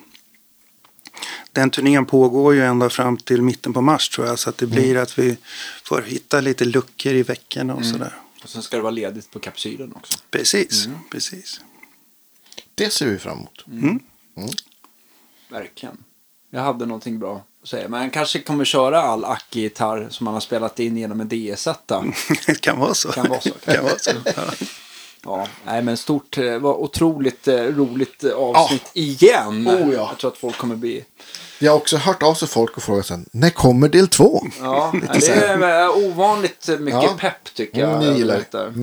den 1.52 1.70
turnén 1.70 2.06
pågår 2.06 2.54
ju 2.54 2.66
ända 2.66 2.90
fram 2.90 3.18
till 3.18 3.42
mitten 3.42 3.74
på 3.74 3.82
mars 3.82 4.10
tror 4.10 4.28
jag. 4.28 4.40
Så 4.40 4.50
att 4.50 4.58
det 4.58 4.68
blir 4.68 4.98
att 4.98 5.20
vi 5.20 5.38
får 5.84 6.02
hitta 6.02 6.42
lite 6.42 6.66
luckor 6.66 7.14
i 7.14 7.24
veckorna 7.24 7.76
och 7.76 7.86
sådär. 7.86 8.14
Och 8.44 8.50
sen 8.50 8.64
ska 8.64 8.76
det 8.76 8.84
vara 8.84 8.92
ledigt 8.92 9.32
på 9.32 9.40
kapsylen 9.40 9.94
också. 9.96 10.20
Precis, 10.32 10.88
precis. 11.12 11.62
Det 12.76 12.90
ser 12.94 13.06
vi 13.06 13.20
fram 13.20 13.38
emot. 13.38 13.66
Verkligen. 15.50 15.98
Jag 16.50 16.62
hade 16.62 16.86
någonting 16.86 17.20
bra 17.20 17.44
att 17.64 17.70
säga. 17.70 17.90
Men 17.90 18.00
han 18.00 18.10
kanske 18.10 18.40
kommer 18.40 18.66
köra 18.66 19.02
all 19.02 19.26
Aki-gitarr 19.26 20.08
som 20.10 20.28
han 20.28 20.34
har 20.34 20.42
spelat 20.42 20.80
in 20.80 20.98
genom 20.98 21.22
en 21.22 21.30
DS-etta. 21.30 22.06
det 22.46 22.56
kan 22.62 22.80
vara 22.80 22.94
så. 22.94 23.12
Kan 23.12 23.30
vara 23.30 23.42
så. 23.42 23.50
kan 23.52 23.84
vara 23.84 23.98
så. 24.00 24.12
Ja. 25.26 25.38
Ja, 25.40 25.48
nej 25.66 25.82
men 25.82 25.98
stort, 25.98 26.36
det 26.36 26.60
var 26.60 26.74
otroligt 26.74 27.48
eh, 27.48 27.56
roligt 27.56 28.24
eh, 28.24 28.32
avsnitt 28.34 28.90
igen. 28.94 29.68
Oh, 29.68 29.94
ja. 29.94 30.08
Jag 30.10 30.18
tror 30.18 30.32
att 30.32 30.38
folk 30.38 30.58
kommer 30.58 30.76
bli... 30.76 31.06
Jag 31.60 31.72
har 31.72 31.78
också 31.78 31.98
hört 31.98 32.24
av 32.24 32.34
sig 32.34 32.48
folk 32.48 32.78
och 32.78 32.84
frågat 32.84 33.06
sen, 33.06 33.26
när 33.32 33.50
kommer 33.50 33.90
del 33.90 34.08
två? 34.08 34.44
Ja, 34.62 34.92
nej, 35.10 35.20
det 35.20 35.28
är 35.28 35.84
eh, 35.84 35.98
ovanligt 36.08 36.68
mycket 36.80 37.04
Ja. 37.04 37.16
pepp 37.20 37.54
tycker 37.54 37.80
jag. 37.82 38.04
Mm, 38.04 38.16
gillar 38.18 38.36
detta. 38.38 38.74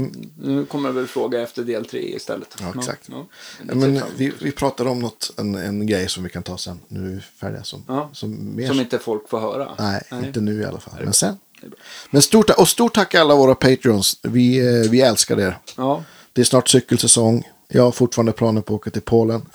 Nu 0.43 0.65
kommer 0.65 0.89
jag 0.89 0.95
väl 0.95 1.07
fråga 1.07 1.43
efter 1.43 1.63
del 1.63 1.85
tre 1.85 2.17
istället. 2.17 2.57
Ja, 2.61 2.73
exakt. 2.79 3.03
Ja, 3.11 3.27
Ja, 3.69 3.75
men 3.75 4.03
vi, 4.17 4.33
vi 4.41 4.53
pratade 4.53 4.91
om 4.91 4.99
något, 4.99 5.33
en, 5.37 5.55
en 5.55 5.87
grej 5.87 6.09
som 6.09 6.23
vi 6.23 6.31
kan 6.31 6.43
ta 6.43 6.59
sen. 6.59 6.81
Nu 6.89 7.01
är 7.07 7.15
vi 7.15 7.21
färdiga 7.41 7.63
som, 7.65 7.85
Ja. 7.89 8.11
som 8.13 8.57
mer. 8.57 8.69
Som 8.69 8.81
inte 8.81 8.99
folk 8.99 9.29
får 9.29 9.41
höra. 9.41 9.69
Nej, 9.79 10.03
inte 10.25 10.41
nu 10.41 10.61
i 10.61 10.65
alla 10.65 10.81
fall. 10.81 10.95
Men 11.05 11.13
sen. 11.13 11.37
Men 12.11 12.23
stort, 12.23 12.51
och 12.51 12.69
stort 12.69 12.95
tack 12.95 13.15
alla 13.15 13.35
våra 13.35 13.55
Patreons. 13.55 14.19
Vi, 14.23 14.59
eh, 14.59 14.91
vi 14.91 15.01
älskar 15.01 15.41
er. 15.41 15.59
Ja, 15.77 16.05
Det 16.33 16.41
är 16.41 16.45
snart 16.45 16.69
cykelsäsong. 16.69 17.49
Jag 17.69 17.83
har 17.83 17.93
fortfarande 17.93 18.33
planer 18.33 18.61
på 18.61 18.75
att 18.75 18.81
åka 18.81 18.91
till 18.91 19.03
Polen. 19.03 19.43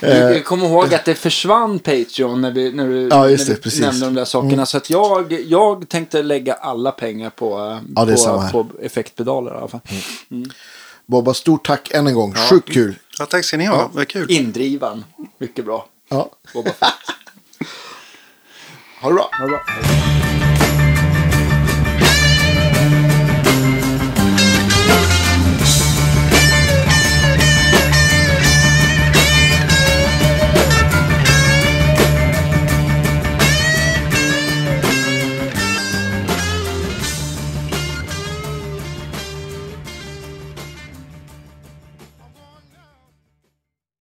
Du, 0.00 0.34
du 0.34 0.42
kommer 0.42 0.66
ihåg 0.66 0.94
att 0.94 1.04
det 1.04 1.14
försvann 1.14 1.78
Patreon 1.78 2.40
när, 2.40 2.50
vi, 2.50 2.72
när 2.72 2.88
du. 2.88 3.08
Ja, 3.10 3.22
när 3.22 3.28
det, 3.28 3.62
du. 3.64 3.70
Mm. 3.70 3.80
nämnde 3.80 4.06
de 4.06 4.14
där 4.14 4.24
sakerna. 4.24 4.66
Så 4.66 4.76
att 4.76 4.90
jag, 4.90 5.32
jag 5.32 5.88
tänkte 5.88 6.22
lägga 6.22 6.54
alla 6.54 6.92
pengar 6.92 7.30
på, 7.30 7.58
eh, 7.58 8.06
Ja, 8.16 8.50
på, 8.52 8.64
på 8.64 8.82
effektpedaler 8.82 9.54
i 9.54 9.54
alla 9.54 9.68
fall. 9.68 9.80
Bobba, 11.06 11.34
stort 11.34 11.66
tack 11.66 11.90
än 11.90 12.06
en 12.06 12.14
gång. 12.14 12.34
Sjukt 12.34 12.72
kul. 12.72 12.98
Ja, 13.18 13.26
tack 13.26 13.44
ska 13.44 13.56
ni 13.56 13.64
ha. 13.64 13.90
Vad 13.92 14.08
kul. 14.08 14.30
Indrivan, 14.30 15.04
mycket 15.38 15.64
bra. 15.64 15.86
Ja. 16.08 16.30
Fett. 16.64 16.76
Ha 19.00 19.08
det 19.08 19.14
bra. 19.14 19.30
Ha 19.38 19.44
det 19.44 19.50
bra. 19.50 20.27